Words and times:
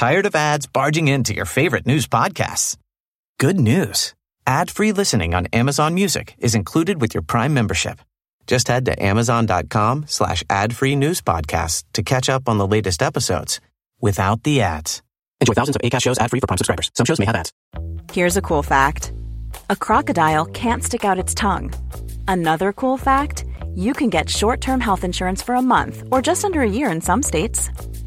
Tired 0.00 0.24
of 0.24 0.34
ads 0.34 0.66
barging 0.66 1.08
into 1.08 1.34
your 1.34 1.44
favorite 1.44 1.84
news 1.84 2.06
podcasts? 2.06 2.78
Good 3.38 3.60
news. 3.60 4.14
Ad-free 4.46 4.92
listening 4.92 5.34
on 5.34 5.44
Amazon 5.52 5.92
Music 5.92 6.34
is 6.38 6.54
included 6.54 7.02
with 7.02 7.12
your 7.12 7.22
Prime 7.22 7.52
membership. 7.52 8.00
Just 8.46 8.68
head 8.68 8.86
to 8.86 9.02
amazon.com 9.02 10.06
slash 10.08 10.42
ad-free 10.48 10.96
news 10.96 11.20
podcasts 11.20 11.84
to 11.92 12.02
catch 12.02 12.30
up 12.30 12.48
on 12.48 12.56
the 12.56 12.66
latest 12.66 13.02
episodes 13.02 13.60
without 14.00 14.42
the 14.42 14.62
ads. 14.62 15.02
Enjoy 15.38 15.52
thousands 15.52 15.76
of 15.76 15.82
ACAST 15.82 16.00
shows 16.00 16.18
ad-free 16.18 16.40
for 16.40 16.46
Prime 16.46 16.56
subscribers. 16.56 16.90
Some 16.94 17.04
shows 17.04 17.18
may 17.18 17.26
have 17.26 17.36
ads. 17.36 17.52
Here's 18.10 18.38
a 18.38 18.42
cool 18.42 18.62
fact. 18.62 19.12
A 19.68 19.76
crocodile 19.76 20.46
can't 20.46 20.82
stick 20.82 21.04
out 21.04 21.18
its 21.18 21.34
tongue. 21.34 21.74
Another 22.26 22.72
cool 22.72 22.96
fact, 22.96 23.44
you 23.74 23.92
can 23.92 24.08
get 24.08 24.30
short-term 24.30 24.80
health 24.80 25.04
insurance 25.04 25.42
for 25.42 25.56
a 25.56 25.62
month 25.62 26.04
or 26.10 26.22
just 26.22 26.46
under 26.46 26.62
a 26.62 26.70
year 26.70 26.90
in 26.90 27.02
some 27.02 27.22
states. 27.22 27.68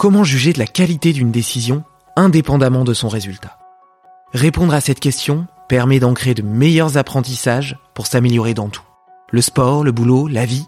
Comment 0.00 0.24
juger 0.24 0.54
de 0.54 0.58
la 0.58 0.66
qualité 0.66 1.12
d'une 1.12 1.30
décision 1.30 1.84
indépendamment 2.16 2.84
de 2.84 2.94
son 2.94 3.10
résultat? 3.10 3.58
Répondre 4.32 4.72
à 4.72 4.80
cette 4.80 4.98
question 4.98 5.46
permet 5.68 6.00
d'ancrer 6.00 6.32
de 6.32 6.40
meilleurs 6.40 6.96
apprentissages 6.96 7.76
pour 7.92 8.06
s'améliorer 8.06 8.54
dans 8.54 8.70
tout. 8.70 8.86
Le 9.30 9.42
sport, 9.42 9.84
le 9.84 9.92
boulot, 9.92 10.26
la 10.26 10.46
vie. 10.46 10.64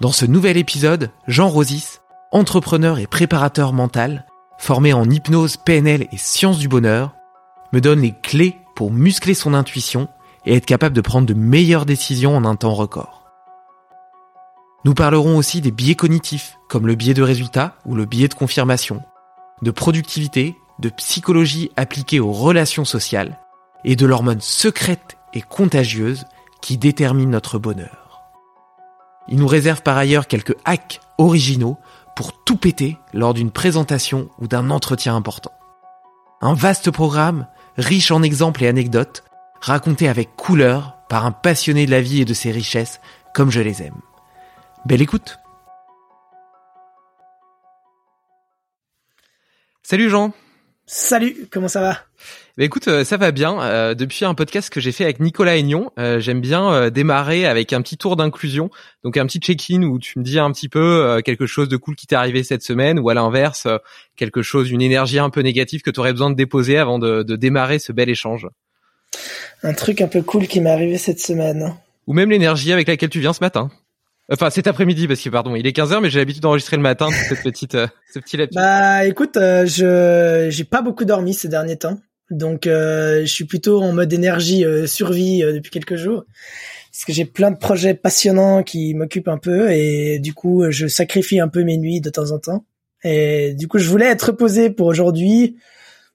Dans 0.00 0.12
ce 0.12 0.24
nouvel 0.24 0.56
épisode, 0.56 1.10
Jean 1.26 1.48
Rosis, 1.48 2.00
entrepreneur 2.30 3.00
et 3.00 3.08
préparateur 3.08 3.72
mental, 3.72 4.24
formé 4.56 4.92
en 4.92 5.10
hypnose, 5.10 5.56
PNL 5.56 6.06
et 6.12 6.16
sciences 6.16 6.58
du 6.58 6.68
bonheur, 6.68 7.16
me 7.72 7.80
donne 7.80 8.02
les 8.02 8.14
clés 8.22 8.56
pour 8.76 8.92
muscler 8.92 9.34
son 9.34 9.52
intuition 9.52 10.06
et 10.46 10.54
être 10.54 10.66
capable 10.66 10.94
de 10.94 11.00
prendre 11.00 11.26
de 11.26 11.34
meilleures 11.34 11.86
décisions 11.86 12.36
en 12.36 12.44
un 12.44 12.54
temps 12.54 12.74
record. 12.74 13.21
Nous 14.84 14.94
parlerons 14.94 15.36
aussi 15.36 15.60
des 15.60 15.70
biais 15.70 15.94
cognitifs, 15.94 16.58
comme 16.68 16.88
le 16.88 16.96
biais 16.96 17.14
de 17.14 17.22
résultat 17.22 17.76
ou 17.86 17.94
le 17.94 18.04
biais 18.04 18.26
de 18.26 18.34
confirmation, 18.34 19.00
de 19.62 19.70
productivité, 19.70 20.56
de 20.80 20.88
psychologie 20.88 21.70
appliquée 21.76 22.18
aux 22.18 22.32
relations 22.32 22.84
sociales 22.84 23.38
et 23.84 23.94
de 23.94 24.06
l'hormone 24.06 24.40
secrète 24.40 25.16
et 25.34 25.40
contagieuse 25.40 26.24
qui 26.60 26.78
détermine 26.78 27.30
notre 27.30 27.58
bonheur. 27.58 28.22
Il 29.28 29.38
nous 29.38 29.46
réserve 29.46 29.82
par 29.82 29.96
ailleurs 29.96 30.26
quelques 30.26 30.56
hacks 30.64 31.00
originaux 31.16 31.78
pour 32.16 32.42
tout 32.44 32.56
péter 32.56 32.98
lors 33.12 33.34
d'une 33.34 33.52
présentation 33.52 34.30
ou 34.40 34.48
d'un 34.48 34.68
entretien 34.68 35.14
important. 35.14 35.52
Un 36.40 36.54
vaste 36.54 36.90
programme, 36.90 37.46
riche 37.78 38.10
en 38.10 38.22
exemples 38.22 38.64
et 38.64 38.68
anecdotes, 38.68 39.22
raconté 39.60 40.08
avec 40.08 40.34
couleur 40.34 40.96
par 41.08 41.24
un 41.24 41.30
passionné 41.30 41.86
de 41.86 41.92
la 41.92 42.00
vie 42.00 42.20
et 42.20 42.24
de 42.24 42.34
ses 42.34 42.50
richesses 42.50 43.00
comme 43.32 43.52
je 43.52 43.60
les 43.60 43.80
aime. 43.82 44.00
Belle 44.84 45.00
écoute 45.00 45.38
Salut 49.84 50.10
Jean 50.10 50.32
Salut, 50.86 51.46
comment 51.50 51.68
ça 51.68 51.80
va? 51.80 51.92
Bah 52.58 52.64
écoute, 52.64 52.88
euh, 52.88 53.04
ça 53.04 53.16
va 53.16 53.30
bien. 53.30 53.62
Euh, 53.62 53.94
depuis 53.94 54.24
un 54.24 54.34
podcast 54.34 54.68
que 54.70 54.80
j'ai 54.80 54.90
fait 54.90 55.04
avec 55.04 55.20
Nicolas 55.20 55.56
Aignon, 55.56 55.92
euh, 55.98 56.18
j'aime 56.18 56.40
bien 56.40 56.90
démarrer 56.90 57.46
avec 57.46 57.72
un 57.72 57.80
petit 57.80 57.96
tour 57.96 58.16
d'inclusion, 58.16 58.70
donc 59.04 59.16
un 59.16 59.24
petit 59.26 59.38
check-in 59.38 59.84
où 59.84 60.00
tu 60.00 60.18
me 60.18 60.24
dis 60.24 60.40
un 60.40 60.50
petit 60.50 60.68
peu 60.68 61.22
quelque 61.24 61.46
chose 61.46 61.68
de 61.68 61.76
cool 61.76 61.94
qui 61.94 62.08
t'est 62.08 62.16
arrivé 62.16 62.42
cette 62.42 62.64
semaine, 62.64 62.98
ou 62.98 63.08
à 63.08 63.14
l'inverse 63.14 63.68
quelque 64.16 64.42
chose, 64.42 64.70
une 64.70 64.82
énergie 64.82 65.20
un 65.20 65.30
peu 65.30 65.42
négative 65.42 65.82
que 65.82 65.90
tu 65.90 66.00
aurais 66.00 66.12
besoin 66.12 66.30
de 66.30 66.36
déposer 66.36 66.76
avant 66.76 66.98
de, 66.98 67.22
de 67.22 67.36
démarrer 67.36 67.78
ce 67.78 67.92
bel 67.92 68.10
échange. 68.10 68.48
Un 69.62 69.74
truc 69.74 70.00
un 70.00 70.08
peu 70.08 70.22
cool 70.22 70.48
qui 70.48 70.60
m'est 70.60 70.70
arrivé 70.70 70.98
cette 70.98 71.20
semaine. 71.20 71.76
Ou 72.08 72.14
même 72.14 72.30
l'énergie 72.30 72.72
avec 72.72 72.88
laquelle 72.88 73.10
tu 73.10 73.20
viens 73.20 73.32
ce 73.32 73.40
matin. 73.40 73.70
Enfin, 74.30 74.50
cet 74.50 74.66
après-midi, 74.66 75.08
parce 75.08 75.20
que 75.20 75.28
pardon, 75.28 75.56
il 75.56 75.66
est 75.66 75.76
15h, 75.76 76.00
mais 76.00 76.08
j'ai 76.08 76.20
l'habitude 76.20 76.42
d'enregistrer 76.42 76.76
le 76.76 76.82
matin, 76.82 77.08
cette 77.28 77.42
petite, 77.42 77.74
euh, 77.74 77.88
ce 78.12 78.18
petit. 78.18 78.38
Bah, 78.54 79.04
écoute, 79.04 79.36
euh, 79.36 79.66
je, 79.66 80.48
j'ai 80.50 80.64
pas 80.64 80.80
beaucoup 80.80 81.04
dormi 81.04 81.34
ces 81.34 81.48
derniers 81.48 81.76
temps. 81.76 81.98
Donc, 82.30 82.66
euh, 82.66 83.22
je 83.22 83.26
suis 83.26 83.44
plutôt 83.44 83.82
en 83.82 83.92
mode 83.92 84.12
énergie 84.12 84.64
euh, 84.64 84.86
survie 84.86 85.42
depuis 85.42 85.70
quelques 85.70 85.96
jours. 85.96 86.24
Parce 86.92 87.04
que 87.04 87.12
j'ai 87.12 87.24
plein 87.24 87.50
de 87.50 87.56
projets 87.56 87.94
passionnants 87.94 88.62
qui 88.62 88.94
m'occupent 88.94 89.28
un 89.28 89.38
peu 89.38 89.70
et 89.70 90.18
du 90.18 90.34
coup, 90.34 90.70
je 90.70 90.86
sacrifie 90.86 91.40
un 91.40 91.48
peu 91.48 91.64
mes 91.64 91.78
nuits 91.78 92.02
de 92.02 92.10
temps 92.10 92.30
en 92.32 92.38
temps. 92.38 92.66
Et 93.02 93.54
du 93.54 93.66
coup, 93.66 93.78
je 93.78 93.88
voulais 93.88 94.06
être 94.06 94.26
reposé 94.26 94.68
pour 94.68 94.86
aujourd'hui. 94.86 95.56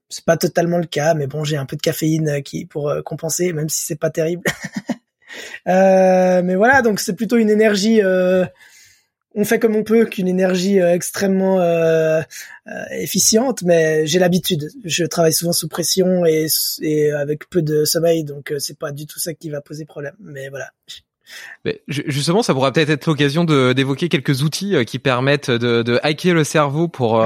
C'est 0.09 0.23
pas 0.23 0.37
totalement 0.37 0.77
le 0.77 0.85
cas, 0.85 1.15
mais 1.15 1.25
bon, 1.25 1.43
j'ai 1.43 1.57
un 1.57 1.65
peu 1.65 1.75
de 1.75 1.81
caféine 1.81 2.43
qui 2.43 2.65
pour 2.65 2.93
compenser, 3.03 3.53
même 3.53 3.69
si 3.69 3.85
c'est 3.85 3.99
pas 3.99 4.11
terrible. 4.11 4.43
Euh, 5.67 6.41
mais 6.43 6.55
voilà, 6.55 6.81
donc 6.81 6.99
c'est 6.99 7.15
plutôt 7.15 7.37
une 7.37 7.49
énergie. 7.49 8.01
Euh, 8.01 8.45
on 9.35 9.45
fait 9.45 9.59
comme 9.59 9.75
on 9.75 9.83
peut, 9.83 10.05
qu'une 10.05 10.27
énergie 10.27 10.79
euh, 10.79 10.93
extrêmement 10.93 11.61
efficiente, 12.91 13.61
mais 13.63 14.07
j'ai 14.07 14.19
l'habitude. 14.19 14.69
Je 14.83 15.05
travaille 15.05 15.33
souvent 15.33 15.53
sous 15.53 15.67
pression 15.67 16.25
et, 16.25 16.47
et 16.81 17.11
avec 17.11 17.49
peu 17.49 17.61
de 17.61 17.85
sommeil, 17.85 18.23
donc 18.23 18.53
c'est 18.59 18.79
pas 18.79 18.91
du 18.91 19.05
tout 19.05 19.19
ça 19.19 19.33
qui 19.33 19.49
va 19.49 19.61
poser 19.61 19.85
problème. 19.85 20.15
Mais 20.19 20.49
voilà. 20.49 20.71
Mais 21.65 21.81
justement, 21.87 22.41
ça 22.41 22.53
pourra 22.53 22.71
peut-être 22.71 22.89
être, 22.89 23.05
l'occasion 23.05 23.43
d'évoquer 23.43 24.09
quelques 24.09 24.41
outils 24.43 24.75
qui 24.85 24.97
permettent 24.97 25.51
de, 25.51 25.83
de 25.83 25.99
hacker 26.01 26.33
le 26.33 26.43
cerveau 26.43 26.87
pour 26.87 27.21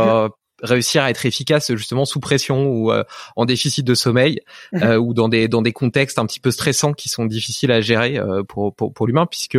réussir 0.62 1.04
à 1.04 1.10
être 1.10 1.26
efficace 1.26 1.74
justement 1.74 2.06
sous 2.06 2.20
pression 2.20 2.68
ou 2.68 2.92
euh, 2.92 3.04
en 3.36 3.46
déficit 3.46 3.86
de 3.86 3.94
sommeil 3.94 4.40
mhm. 4.72 4.84
euh, 4.84 4.98
ou 4.98 5.14
dans 5.14 5.30
des 5.30 5.48
dans 5.48 5.62
des 5.62 5.74
contextes 5.74 6.20
un 6.20 6.26
petit 6.26 6.40
peu 6.40 6.52
stressants 6.52 6.94
qui 6.94 7.10
sont 7.10 7.26
difficiles 7.26 7.72
à 7.72 7.82
gérer 7.82 8.18
euh, 8.18 8.44
pour 8.44 8.74
pour, 8.74 8.94
pour 8.94 9.08
l'humain 9.08 9.26
puisque 9.26 9.58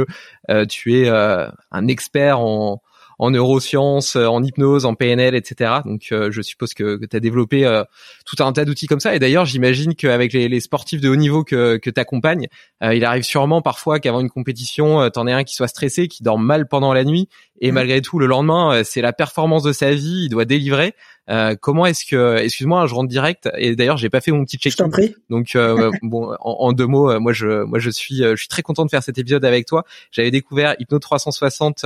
tu 0.68 0.98
es 0.98 1.08
un 1.08 1.88
expert 1.88 2.40
en 2.40 2.82
en 3.22 3.30
neurosciences, 3.30 4.16
en 4.16 4.42
hypnose, 4.42 4.84
en 4.84 4.96
PNL, 4.96 5.36
etc. 5.36 5.70
Donc 5.84 6.08
je 6.10 6.42
suppose 6.42 6.74
que, 6.74 6.96
que 6.96 7.06
tu 7.06 7.16
as 7.16 7.20
développé 7.20 7.82
tout 8.26 8.42
un 8.42 8.52
tas 8.52 8.64
d'outils 8.64 8.88
comme 8.88 8.98
ça. 8.98 9.14
Et 9.14 9.20
d'ailleurs, 9.20 9.44
j'imagine 9.44 9.94
qu'avec 9.94 10.32
les, 10.32 10.48
les, 10.48 10.58
sportifs 10.58 11.00
de 11.00 11.08
haut 11.08 11.14
niveau 11.14 11.44
que, 11.44 11.76
que 11.76 11.88
tu 11.88 12.00
accompagnes, 12.00 12.48
il 12.82 13.04
arrive 13.04 13.22
sûrement 13.22 13.62
parfois 13.62 14.00
qu'avant 14.00 14.20
une 14.20 14.30
compétition, 14.30 15.08
t'en 15.10 15.28
aies 15.28 15.32
un 15.32 15.44
qui 15.44 15.54
soit 15.54 15.68
stressé, 15.68 16.08
qui 16.08 16.24
dort 16.24 16.40
mal 16.40 16.66
pendant 16.66 16.92
la 16.92 17.04
nuit, 17.04 17.28
et 17.60 17.70
mmh. 17.70 17.74
malgré 17.74 18.02
tout, 18.02 18.18
le 18.18 18.26
lendemain, 18.26 18.82
c'est 18.82 19.02
la 19.02 19.12
performance 19.12 19.62
de 19.62 19.72
sa 19.72 19.92
vie, 19.92 20.24
il 20.24 20.28
doit 20.28 20.44
délivrer. 20.44 20.94
Euh, 21.30 21.54
comment 21.60 21.86
est-ce 21.86 22.04
que, 22.04 22.38
excuse-moi, 22.38 22.86
je 22.86 22.94
rentre 22.94 23.08
direct. 23.08 23.48
Et 23.56 23.76
d'ailleurs, 23.76 23.96
j'ai 23.96 24.10
pas 24.10 24.20
fait 24.20 24.32
mon 24.32 24.44
petit 24.44 24.56
check. 24.56 24.72
Je 24.72 24.78
t'en 24.78 24.90
prie. 24.90 25.14
Donc 25.30 25.54
euh, 25.54 25.90
bon, 26.02 26.34
en, 26.40 26.72
deux 26.72 26.86
mots, 26.86 27.10
euh, 27.10 27.20
moi 27.20 27.32
je, 27.32 27.62
moi 27.64 27.78
je 27.78 27.90
suis, 27.90 28.18
je 28.18 28.36
suis 28.36 28.48
très 28.48 28.62
content 28.62 28.84
de 28.84 28.90
faire 28.90 29.02
cet 29.02 29.18
épisode 29.18 29.44
avec 29.44 29.66
toi. 29.66 29.84
J'avais 30.10 30.30
découvert 30.30 30.74
Hypno 30.78 30.98
360. 30.98 31.84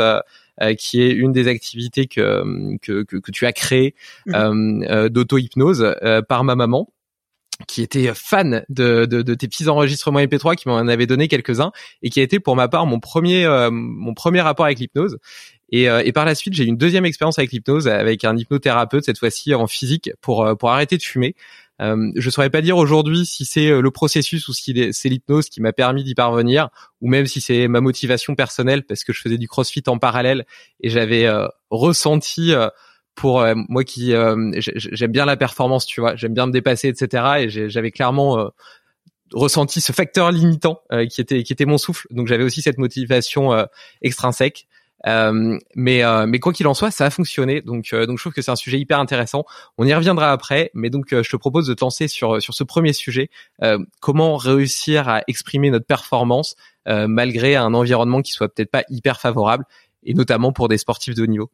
Qui 0.78 1.02
est 1.02 1.10
une 1.10 1.32
des 1.32 1.48
activités 1.48 2.06
que 2.06 2.76
que, 2.82 3.02
que, 3.02 3.30
tu 3.30 3.46
as 3.46 3.52
créé 3.52 3.94
mmh. 4.26 5.08
d'auto-hypnose 5.08 5.94
par 6.28 6.44
ma 6.44 6.54
maman 6.54 6.88
qui 7.68 7.80
était 7.80 8.12
fan 8.14 8.66
de, 8.68 9.06
de, 9.06 9.22
de, 9.22 9.34
tes 9.34 9.48
petits 9.48 9.66
enregistrements 9.66 10.20
MP3, 10.20 10.56
qui 10.56 10.68
m'en 10.68 10.76
avait 10.76 11.06
donné 11.06 11.26
quelques-uns, 11.26 11.72
et 12.02 12.10
qui 12.10 12.20
a 12.20 12.22
été 12.22 12.38
pour 12.38 12.54
ma 12.54 12.68
part 12.68 12.84
mon 12.84 13.00
premier 13.00 13.46
mon 13.70 14.12
premier 14.12 14.42
rapport 14.42 14.66
avec 14.66 14.78
l'hypnose. 14.78 15.18
Et, 15.70 15.88
euh, 15.88 16.02
et, 16.04 16.12
par 16.12 16.24
la 16.24 16.34
suite, 16.34 16.54
j'ai 16.54 16.64
eu 16.64 16.68
une 16.68 16.76
deuxième 16.76 17.04
expérience 17.04 17.38
avec 17.38 17.52
l'hypnose, 17.52 17.88
avec 17.88 18.24
un 18.24 18.36
hypnothérapeute 18.36 19.04
cette 19.04 19.18
fois-ci 19.18 19.54
en 19.54 19.66
physique 19.66 20.10
pour 20.20 20.44
euh, 20.44 20.54
pour 20.54 20.70
arrêter 20.70 20.96
de 20.96 21.02
fumer. 21.02 21.34
Euh, 21.82 22.10
je 22.16 22.30
saurais 22.30 22.50
pas 22.50 22.62
dire 22.62 22.76
aujourd'hui 22.78 23.26
si 23.26 23.44
c'est 23.44 23.68
euh, 23.68 23.80
le 23.80 23.90
processus 23.90 24.48
ou 24.48 24.54
si 24.54 24.74
c'est 24.92 25.08
l'hypnose 25.08 25.50
qui 25.50 25.60
m'a 25.60 25.72
permis 25.72 26.04
d'y 26.04 26.14
parvenir, 26.14 26.70
ou 27.00 27.08
même 27.08 27.26
si 27.26 27.40
c'est 27.40 27.68
ma 27.68 27.80
motivation 27.80 28.34
personnelle 28.34 28.84
parce 28.84 29.04
que 29.04 29.12
je 29.12 29.20
faisais 29.20 29.38
du 29.38 29.48
CrossFit 29.48 29.82
en 29.86 29.98
parallèle 29.98 30.46
et 30.80 30.88
j'avais 30.88 31.28
ressenti 31.70 32.52
pour 33.14 33.44
moi 33.68 33.84
qui 33.84 34.12
j'aime 34.64 35.12
bien 35.12 35.24
la 35.26 35.36
performance, 35.36 35.86
tu 35.86 36.00
vois, 36.00 36.16
j'aime 36.16 36.34
bien 36.34 36.46
me 36.46 36.52
dépasser, 36.52 36.88
etc. 36.88 37.24
Et 37.40 37.68
j'avais 37.68 37.90
clairement 37.90 38.50
ressenti 39.32 39.80
ce 39.80 39.92
facteur 39.92 40.32
limitant 40.32 40.80
qui 41.10 41.20
était 41.20 41.42
qui 41.42 41.52
était 41.52 41.66
mon 41.66 41.78
souffle. 41.78 42.06
Donc 42.10 42.26
j'avais 42.26 42.44
aussi 42.44 42.62
cette 42.62 42.78
motivation 42.78 43.66
extrinsèque. 44.00 44.66
Euh, 45.06 45.58
mais 45.74 46.04
euh, 46.04 46.26
mais 46.26 46.38
quoi 46.38 46.52
qu'il 46.52 46.66
en 46.66 46.74
soit, 46.74 46.90
ça 46.90 47.06
a 47.06 47.10
fonctionné. 47.10 47.60
Donc 47.60 47.92
euh, 47.92 48.06
donc 48.06 48.18
je 48.18 48.22
trouve 48.22 48.32
que 48.32 48.42
c'est 48.42 48.50
un 48.50 48.56
sujet 48.56 48.78
hyper 48.78 48.98
intéressant. 48.98 49.44
On 49.78 49.86
y 49.86 49.94
reviendra 49.94 50.32
après, 50.32 50.70
mais 50.74 50.90
donc 50.90 51.06
je 51.10 51.28
te 51.28 51.36
propose 51.36 51.66
de 51.66 51.74
te 51.74 51.84
lancer 51.84 52.08
sur 52.08 52.40
sur 52.42 52.54
ce 52.54 52.64
premier 52.64 52.92
sujet. 52.92 53.30
comment 54.00 54.36
réussir 54.36 55.08
à 55.08 55.22
exprimer 55.28 55.70
notre 55.70 55.86
performance 55.86 56.56
malgré 56.86 57.56
un 57.56 57.74
environnement 57.74 58.22
qui 58.22 58.32
soit 58.32 58.48
peut-être 58.48 58.70
pas 58.70 58.84
hyper 58.88 59.20
favorable, 59.20 59.64
et 60.04 60.14
notamment 60.14 60.52
pour 60.52 60.68
des 60.68 60.78
sportifs 60.78 61.14
de 61.14 61.22
haut 61.22 61.26
niveau. 61.26 61.50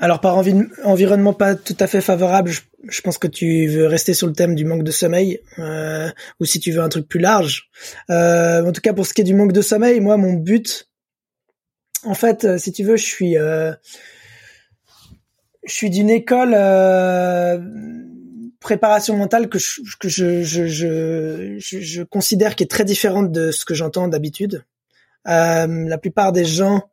Alors 0.00 0.20
par 0.20 0.36
environnement 0.84 1.32
pas 1.32 1.54
tout 1.54 1.76
à 1.78 1.86
fait 1.86 2.00
favorable, 2.00 2.50
je, 2.88 3.00
pense 3.00 3.16
que 3.16 3.28
tu 3.28 3.68
veux 3.68 3.86
rester 3.86 4.12
sur 4.12 4.26
le 4.26 4.32
thème 4.32 4.54
du 4.54 4.64
manque 4.64 4.82
de 4.82 4.90
sommeil, 4.90 5.40
euh, 5.58 6.10
ou 6.40 6.44
si 6.44 6.58
tu 6.58 6.72
veux 6.72 6.80
un 6.80 6.88
truc 6.88 7.08
plus 7.08 7.20
large. 7.20 7.70
Euh, 8.10 8.64
en 8.64 8.72
tout 8.72 8.80
cas 8.80 8.92
pour 8.92 9.06
ce 9.06 9.14
qui 9.14 9.20
est 9.20 9.24
du 9.24 9.34
manque 9.34 9.52
de 9.52 9.62
sommeil, 9.62 10.00
moi 10.00 10.16
mon 10.16 10.32
but 10.32 10.88
en 12.04 12.14
fait, 12.14 12.44
euh, 12.44 12.58
si 12.58 12.72
tu 12.72 12.84
veux, 12.84 12.96
je 12.96 13.04
suis, 13.04 13.38
euh, 13.38 13.72
je 15.64 15.86
d'une 15.86 16.10
école 16.10 16.54
euh, 16.54 17.58
préparation 18.60 19.16
mentale 19.16 19.48
que 19.48 19.58
je, 19.58 19.82
considère 22.04 22.54
qui 22.56 22.64
est 22.64 22.70
très 22.70 22.84
différente 22.84 23.32
de 23.32 23.50
ce 23.50 23.64
que 23.64 23.74
j'entends 23.74 24.08
d'habitude. 24.08 24.64
la 25.24 25.98
plupart 25.98 26.32
des 26.32 26.44
gens 26.44 26.90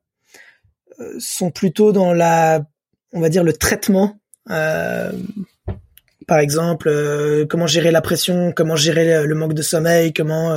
sont 1.18 1.52
plutôt 1.52 1.92
dans 1.92 2.14
la, 2.14 2.62
on 3.14 3.20
va 3.22 3.30
dire, 3.30 3.44
le 3.44 3.54
traitement. 3.54 4.20
par 4.46 6.40
exemple, 6.40 7.46
comment 7.50 7.68
gérer 7.68 7.92
la 7.92 8.02
pression, 8.02 8.52
comment 8.52 8.76
gérer 8.76 9.26
le 9.26 9.36
manque 9.36 9.54
de 9.54 9.62
sommeil, 9.62 10.14
comment 10.14 10.54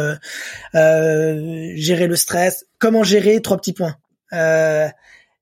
gérer 0.72 2.06
le 2.08 2.16
stress, 2.16 2.66
comment 2.78 3.04
gérer 3.04 3.40
trois 3.40 3.56
petits 3.56 3.72
points. 3.72 3.96
Euh, 4.32 4.88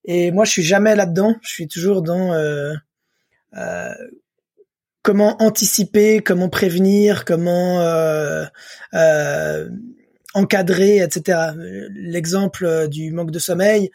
et 0.05 0.31
moi, 0.32 0.44
je 0.44 0.50
suis 0.50 0.62
jamais 0.62 0.96
là-dedans. 0.96 1.37
Je 1.43 1.49
suis 1.49 1.69
toujours 1.69 2.02
dans 2.02 2.32
euh, 2.32 2.75
euh, 3.55 3.94
comment 5.02 5.40
anticiper, 5.43 6.20
comment 6.20 6.49
prévenir, 6.49 7.25
comment 7.25 7.81
encadrer, 10.34 10.99
etc. 10.99 11.52
L'exemple 11.90 12.88
du 12.88 13.12
manque 13.12 13.31
de 13.31 13.38
sommeil. 13.38 13.90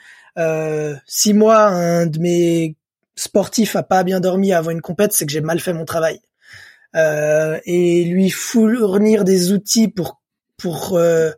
si 1.05 1.33
moi, 1.33 1.65
un 1.65 2.05
de 2.05 2.19
mes 2.19 2.75
sportifs 3.15 3.75
a 3.75 3.83
pas 3.83 4.03
bien 4.03 4.19
dormi 4.19 4.53
avant 4.53 4.71
une 4.71 4.81
compète, 4.81 5.13
c'est 5.13 5.25
que 5.25 5.31
j'ai 5.31 5.41
mal 5.41 5.59
fait 5.59 5.73
mon 5.73 5.85
travail. 5.85 6.21
et 6.95 8.05
lui 8.05 8.29
fournir 8.29 9.23
des 9.23 9.51
outils 9.51 9.87
pour 9.87 10.21
pour 10.57 10.97
euh, 10.97 11.31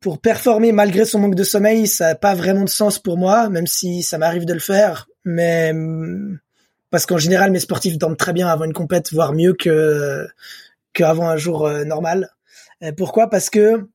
pour 0.00 0.20
performer 0.20 0.72
malgré 0.72 1.04
son 1.04 1.18
manque 1.18 1.34
de 1.34 1.44
sommeil, 1.44 1.86
ça 1.86 2.08
n'a 2.08 2.14
pas 2.14 2.34
vraiment 2.34 2.64
de 2.64 2.68
sens 2.68 2.98
pour 2.98 3.16
moi, 3.16 3.48
même 3.48 3.66
si 3.66 4.02
ça 4.02 4.18
m'arrive 4.18 4.44
de 4.44 4.52
le 4.52 4.60
faire. 4.60 5.08
Mais 5.24 5.72
mm, 5.72 6.38
parce 6.90 7.06
qu'en 7.06 7.18
général, 7.18 7.50
mes 7.50 7.60
sportifs 7.60 7.98
dorment 7.98 8.16
très 8.16 8.32
bien 8.32 8.48
avant 8.48 8.64
une 8.64 8.72
compète, 8.72 9.12
voire 9.12 9.32
mieux 9.32 9.54
que 9.54 10.28
qu'avant 10.92 11.28
un 11.28 11.36
jour 11.36 11.66
euh, 11.66 11.84
normal. 11.84 12.30
Euh, 12.82 12.92
pourquoi? 12.92 13.28
Parce 13.28 13.50
que 13.50 13.88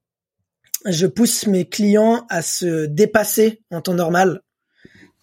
je 0.86 1.08
pousse 1.08 1.48
mes 1.48 1.68
clients 1.68 2.26
à 2.30 2.42
se 2.42 2.86
dépasser 2.86 3.62
en 3.72 3.82
temps 3.82 3.94
normal, 3.94 4.42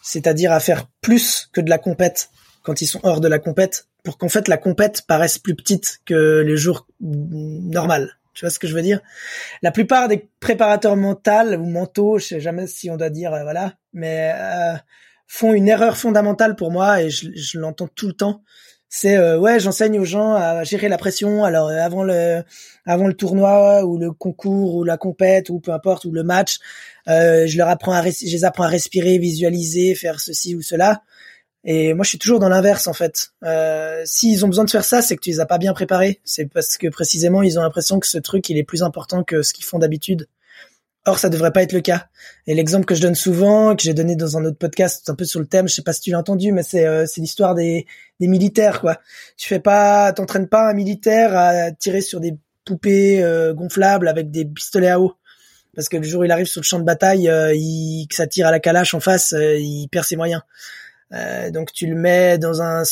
c'est-à-dire 0.03 0.53
à 0.53 0.61
faire 0.61 0.87
plus 1.00 1.49
que 1.53 1.61
de 1.61 1.70
la 1.70 1.79
compète 1.79 2.31
quand 2.62 2.81
ils 2.81 2.87
sont 2.87 3.00
hors 3.05 3.20
de 3.20 3.29
la 3.29 3.38
compète, 3.38 3.88
pour 4.03 4.19
qu'en 4.19 4.29
fait 4.29 4.49
la 4.49 4.56
compète 4.56 5.03
paraisse 5.06 5.38
plus 5.38 5.55
petite 5.55 6.00
que 6.05 6.41
les 6.47 6.56
jours 6.56 6.87
mm, 7.00 7.70
normaux. 7.70 8.06
Tu 8.37 8.44
vois 8.44 8.50
ce 8.50 8.59
que 8.59 8.67
je 8.67 8.75
veux 8.75 8.83
dire? 8.83 9.00
La 9.62 9.73
plupart 9.73 10.09
des 10.09 10.29
préparateurs 10.41 10.94
mentaux 10.94 11.56
ou 11.59 11.65
mentaux, 11.65 12.19
je 12.19 12.27
sais 12.27 12.41
jamais 12.41 12.67
si 12.67 12.91
on 12.91 12.99
doit 12.99 13.09
dire 13.09 13.33
euh, 13.33 13.43
voilà, 13.43 13.73
mais 13.94 14.31
euh, 14.35 14.75
font 15.27 15.55
une 15.55 15.69
erreur 15.69 15.97
fondamentale 15.97 16.55
pour 16.55 16.71
moi 16.71 17.00
et 17.00 17.09
je, 17.09 17.31
je 17.35 17.59
l'entends 17.59 17.88
tout 17.88 18.06
le 18.06 18.12
temps. 18.12 18.43
C'est 18.91 19.17
euh, 19.17 19.38
ouais, 19.38 19.59
j'enseigne 19.59 19.99
aux 19.99 20.05
gens 20.05 20.35
à 20.35 20.65
gérer 20.65 20.91
la 20.91 20.99
pression. 20.99 21.44
Alors 21.44 21.71
avant 21.71 22.05
le 22.05 22.44
avant 22.85 23.06
le 23.06 23.15
tournoi 23.15 23.87
ou 23.87 23.97
le 23.97 24.12
concours 24.12 24.75
ou 24.75 24.85
la 24.85 24.99
compète 24.99 25.49
ou 25.49 25.59
peu 25.59 25.73
importe 25.73 26.05
ou 26.05 26.12
le 26.12 26.23
match, 26.23 26.59
je 27.06 27.56
leur 27.56 27.69
apprends 27.69 27.93
à 27.93 28.03
je 28.03 28.25
les 28.25 28.44
apprends 28.44 28.65
à 28.65 28.69
respirer, 28.69 29.17
visualiser, 29.17 29.94
faire 29.94 30.21
ceci 30.21 30.55
ou 30.55 30.61
cela. 30.61 31.03
Et 31.69 31.95
moi, 31.95 32.05
je 32.05 32.11
suis 32.11 32.19
toujours 32.19 32.39
dans 32.39 32.49
l'inverse 32.49 32.87
en 32.87 32.93
fait. 32.93 33.33
Euh, 33.43 34.03
S'ils 34.05 34.45
ont 34.45 34.49
besoin 34.49 34.65
de 34.65 34.71
faire 34.71 34.85
ça, 34.85 35.03
c'est 35.03 35.17
que 35.17 35.21
tu 35.21 35.31
les 35.31 35.41
as 35.41 35.47
pas 35.47 35.59
bien 35.59 35.75
préparés. 35.75 36.20
C'est 36.25 36.46
parce 36.46 36.79
que 36.79 36.87
précisément, 36.87 37.43
ils 37.43 37.58
ont 37.58 37.63
l'impression 37.63 37.99
que 37.99 38.06
ce 38.06 38.19
truc, 38.19 38.49
il 38.49 38.56
est 38.56 38.63
plus 38.63 38.85
important 38.85 39.25
que 39.25 39.43
ce 39.43 39.53
qu'ils 39.53 39.65
font 39.65 39.81
d'habitude. 39.81 40.29
Or, 41.06 41.19
ça 41.19 41.29
devrait 41.29 41.53
pas 41.53 41.65
être 41.65 41.73
le 41.73 41.81
cas. 41.81 42.06
Et 42.46 42.55
l'exemple 42.55 42.85
que 42.85 42.94
je 42.94 43.03
donne 43.03 43.17
souvent, 43.17 43.75
que 43.75 43.82
j'ai 43.82 43.94
donné 43.94 44.15
dans 44.15 44.37
un 44.39 44.44
autre 44.44 44.58
podcast, 44.58 45.11
un 45.11 45.17
peu 45.17 45.25
sur 45.25 45.41
le 45.41 45.46
thème, 45.46 45.69
je 45.69 45.75
sais 45.75 45.82
pas 45.82 45.93
si 45.93 46.03
tu 46.03 46.11
l'as 46.13 46.19
entendu, 46.20 46.53
mais 46.53 46.63
c'est 46.63 46.87
euh, 46.87 47.05
l'histoire 47.17 47.56
des, 47.56 47.87
des 48.20 48.29
militaires 48.29 48.81
quoi. 48.81 49.01
Tu 49.37 49.49
fais 49.49 49.61
pas, 49.61 50.13
t'entraînes 50.13 50.49
pas 50.49 50.70
un 50.70 50.75
militaire 50.75 51.37
à 51.37 51.73
tirer 51.73 52.01
sur 52.01 52.20
des 52.20 52.37
poupées 52.65 53.23
euh, 53.23 53.55
gonflables 53.55 54.06
avec 54.06 54.31
des 54.31 54.44
pistolets 54.44 54.89
à 54.89 55.01
eau 55.01 55.15
parce 55.75 55.89
que 55.89 55.96
le 55.99 56.05
jour 56.05 56.23
où 56.23 56.25
il 56.25 56.32
arrive 56.32 56.46
sur 56.46 56.61
le 56.61 56.65
champ 56.65 56.79
de 56.79 56.85
bataille, 56.85 57.29
euh, 57.29 57.55
il, 57.55 58.06
que 58.08 58.15
ça 58.15 58.27
tire 58.27 58.46
à 58.46 58.51
la 58.51 58.61
calache 58.61 58.94
en 58.94 59.01
face, 59.01 59.35
il 59.37 59.89
perd 59.89 60.06
ses 60.06 60.17
moyens. 60.17 60.43
Euh, 61.13 61.51
donc 61.53 61.72
tu 61.72 61.86
le 61.86 61.94
mets 61.94 62.36
dans 62.36 62.63
un, 62.63 62.82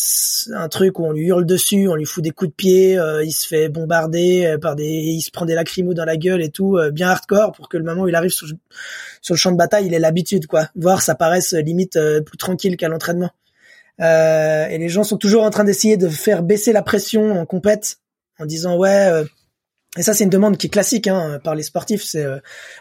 truc 0.68 1.00
où 1.00 1.04
on 1.04 1.12
lui 1.12 1.26
hurle 1.26 1.44
dessus, 1.44 1.88
on 1.88 1.96
lui 1.96 2.04
fout 2.04 2.22
des 2.22 2.30
coups 2.30 2.50
de 2.50 2.54
pied, 2.54 2.96
euh, 2.96 3.24
il 3.24 3.32
se 3.32 3.48
fait 3.48 3.68
bombarder 3.68 4.46
euh, 4.46 4.58
par 4.58 4.76
des, 4.76 4.84
il 4.84 5.20
se 5.20 5.32
prend 5.32 5.44
des 5.44 5.54
lacrymos 5.54 5.94
dans 5.94 6.04
la 6.04 6.16
gueule 6.16 6.40
et 6.40 6.50
tout, 6.50 6.78
bien 6.92 7.08
hardcore 7.08 7.52
pour 7.52 7.68
que 7.68 7.76
le 7.76 7.82
moment 7.82 8.02
où 8.02 8.08
il 8.08 8.14
arrive 8.14 8.30
sur, 8.30 8.46
le 8.46 9.36
champ 9.36 9.50
de 9.50 9.56
bataille, 9.56 9.86
il 9.86 9.94
ait 9.94 9.98
l'habitude 9.98 10.46
quoi, 10.46 10.68
voir 10.76 11.02
ça 11.02 11.16
paraisse 11.16 11.54
limite 11.54 11.98
plus 12.24 12.38
tranquille 12.38 12.76
qu'à 12.76 12.88
l'entraînement. 12.88 13.30
et 13.98 14.78
les 14.78 14.88
gens 14.88 15.02
sont 15.02 15.18
toujours 15.18 15.42
en 15.42 15.50
train 15.50 15.64
d'essayer 15.64 15.96
de 15.96 16.08
faire 16.08 16.42
baisser 16.44 16.72
la 16.72 16.82
pression 16.82 17.32
en 17.32 17.46
compète 17.46 17.96
en 18.38 18.46
disant 18.46 18.76
ouais. 18.76 19.24
et 19.96 20.02
ça, 20.02 20.14
c'est 20.14 20.24
une 20.24 20.30
demande 20.30 20.56
qui 20.56 20.68
est 20.68 20.70
classique 20.70 21.08
hein, 21.08 21.40
par 21.42 21.56
les 21.56 21.62
sportifs. 21.64 22.04
C'est 22.04 22.26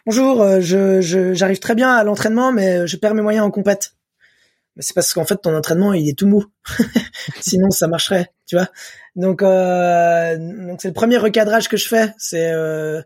bonjour, 0.05 0.45
je 0.61 1.31
j'arrive 1.33 1.59
très 1.59 1.75
bien 1.75 1.89
à 1.89 2.03
l'entraînement, 2.03 2.51
mais 2.51 2.85
je 2.85 2.97
perds 2.97 3.15
mes 3.15 3.21
moyens 3.23 3.45
en 3.45 3.51
compète 3.51 3.93
c'est 4.79 4.93
parce 4.93 5.13
qu'en 5.13 5.25
fait 5.25 5.37
ton 5.37 5.55
entraînement 5.55 5.93
il 5.93 6.09
est 6.09 6.17
tout 6.17 6.27
mou. 6.27 6.45
Sinon 7.39 7.71
ça 7.71 7.87
marcherait, 7.87 8.31
tu 8.45 8.55
vois. 8.55 8.69
Donc 9.15 9.41
euh, 9.41 10.37
donc 10.37 10.81
c'est 10.81 10.87
le 10.87 10.93
premier 10.93 11.17
recadrage 11.17 11.67
que 11.67 11.77
je 11.77 11.87
fais, 11.87 12.13
c'est 12.17 12.51
euh, 12.51 13.01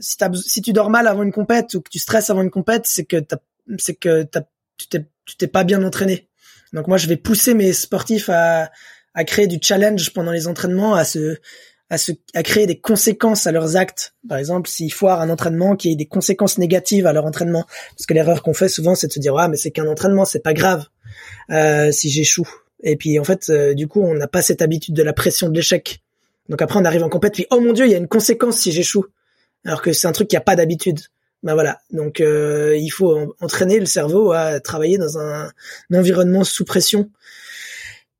si 0.00 0.16
si 0.46 0.62
tu 0.62 0.72
dors 0.72 0.90
mal 0.90 1.06
avant 1.06 1.22
une 1.22 1.32
compète 1.32 1.74
ou 1.74 1.80
que 1.80 1.90
tu 1.90 1.98
stresses 1.98 2.30
avant 2.30 2.42
une 2.42 2.50
compète, 2.50 2.86
c'est 2.86 3.04
que 3.04 3.16
c'est 3.78 3.94
que 3.94 4.24
tu 4.76 4.88
t'es 4.88 5.06
tu 5.24 5.36
t'es 5.36 5.48
pas 5.48 5.64
bien 5.64 5.82
entraîné. 5.84 6.28
Donc 6.72 6.86
moi 6.86 6.96
je 6.96 7.06
vais 7.06 7.16
pousser 7.16 7.54
mes 7.54 7.72
sportifs 7.72 8.28
à 8.28 8.70
à 9.14 9.24
créer 9.24 9.46
du 9.46 9.58
challenge 9.62 10.12
pendant 10.12 10.32
les 10.32 10.48
entraînements, 10.48 10.94
à 10.94 11.04
se 11.04 11.38
à, 11.94 11.98
se, 11.98 12.12
à 12.34 12.42
créer 12.42 12.66
des 12.66 12.78
conséquences 12.78 13.46
à 13.46 13.52
leurs 13.52 13.76
actes. 13.76 14.14
Par 14.28 14.38
exemple, 14.38 14.68
s'ils 14.68 14.92
foirent 14.92 15.20
un 15.20 15.30
entraînement, 15.30 15.76
qui 15.76 15.92
ait 15.92 15.96
des 15.96 16.06
conséquences 16.06 16.58
négatives 16.58 17.06
à 17.06 17.12
leur 17.12 17.24
entraînement. 17.24 17.64
Parce 17.96 18.06
que 18.06 18.14
l'erreur 18.14 18.42
qu'on 18.42 18.54
fait 18.54 18.68
souvent, 18.68 18.94
c'est 18.94 19.06
de 19.06 19.12
se 19.12 19.20
dire, 19.20 19.36
ah, 19.36 19.48
mais 19.48 19.56
c'est 19.56 19.70
qu'un 19.70 19.88
entraînement, 19.88 20.24
c'est 20.24 20.42
pas 20.42 20.52
grave 20.52 20.84
euh, 21.50 21.90
si 21.92 22.10
j'échoue. 22.10 22.48
Et 22.82 22.96
puis 22.96 23.18
en 23.18 23.24
fait, 23.24 23.48
euh, 23.48 23.74
du 23.74 23.86
coup, 23.86 24.02
on 24.02 24.14
n'a 24.14 24.28
pas 24.28 24.42
cette 24.42 24.60
habitude 24.60 24.94
de 24.94 25.02
la 25.02 25.12
pression 25.12 25.48
de 25.48 25.54
l'échec. 25.54 26.02
Donc 26.48 26.60
après, 26.60 26.78
on 26.78 26.84
arrive 26.84 27.02
en 27.02 27.08
compète, 27.08 27.34
puis 27.34 27.46
oh 27.50 27.60
mon 27.60 27.72
dieu, 27.72 27.86
il 27.86 27.92
y 27.92 27.94
a 27.94 27.98
une 27.98 28.08
conséquence 28.08 28.58
si 28.58 28.72
j'échoue. 28.72 29.06
Alors 29.64 29.80
que 29.80 29.92
c'est 29.92 30.06
un 30.06 30.12
truc 30.12 30.28
qui 30.28 30.36
a 30.36 30.42
pas 30.42 30.56
d'habitude. 30.56 31.00
Ben 31.42 31.54
voilà. 31.54 31.78
Donc 31.90 32.20
euh, 32.20 32.76
il 32.76 32.90
faut 32.90 33.34
entraîner 33.40 33.78
le 33.78 33.86
cerveau 33.86 34.32
à 34.32 34.60
travailler 34.60 34.98
dans 34.98 35.18
un 35.18 35.50
environnement 35.92 36.44
sous 36.44 36.64
pression 36.64 37.10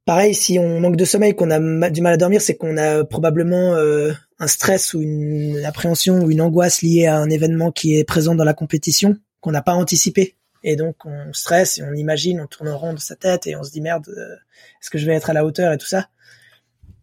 pareil, 0.04 0.34
si 0.34 0.58
on 0.58 0.80
manque 0.80 0.96
de 0.96 1.04
sommeil, 1.04 1.34
qu'on 1.34 1.50
a 1.50 1.90
du 1.90 2.00
mal 2.00 2.14
à 2.14 2.16
dormir, 2.16 2.40
c'est 2.40 2.56
qu'on 2.56 2.76
a 2.76 3.04
probablement 3.04 3.74
euh, 3.74 4.12
un 4.38 4.46
stress 4.46 4.94
ou 4.94 5.02
une 5.02 5.64
appréhension 5.64 6.20
ou 6.20 6.30
une 6.30 6.40
angoisse 6.40 6.82
liée 6.82 7.06
à 7.06 7.16
un 7.16 7.30
événement 7.30 7.72
qui 7.72 7.96
est 7.96 8.04
présent 8.04 8.34
dans 8.34 8.44
la 8.44 8.54
compétition 8.54 9.16
qu'on 9.40 9.52
n'a 9.52 9.62
pas 9.62 9.74
anticipé. 9.74 10.36
Et 10.62 10.76
donc 10.76 11.04
on 11.04 11.32
stresse 11.32 11.78
et 11.78 11.82
on 11.82 11.92
imagine, 11.92 12.40
on 12.40 12.46
tourne 12.46 12.68
en 12.68 12.78
rond 12.78 12.94
de 12.94 12.98
sa 12.98 13.16
tête 13.16 13.46
et 13.46 13.56
on 13.56 13.62
se 13.62 13.70
dit 13.70 13.82
merde, 13.82 14.08
euh, 14.08 14.34
est-ce 14.80 14.90
que 14.90 14.98
je 14.98 15.06
vais 15.06 15.14
être 15.14 15.30
à 15.30 15.34
la 15.34 15.44
hauteur 15.44 15.72
et 15.72 15.78
tout 15.78 15.86
ça? 15.86 16.08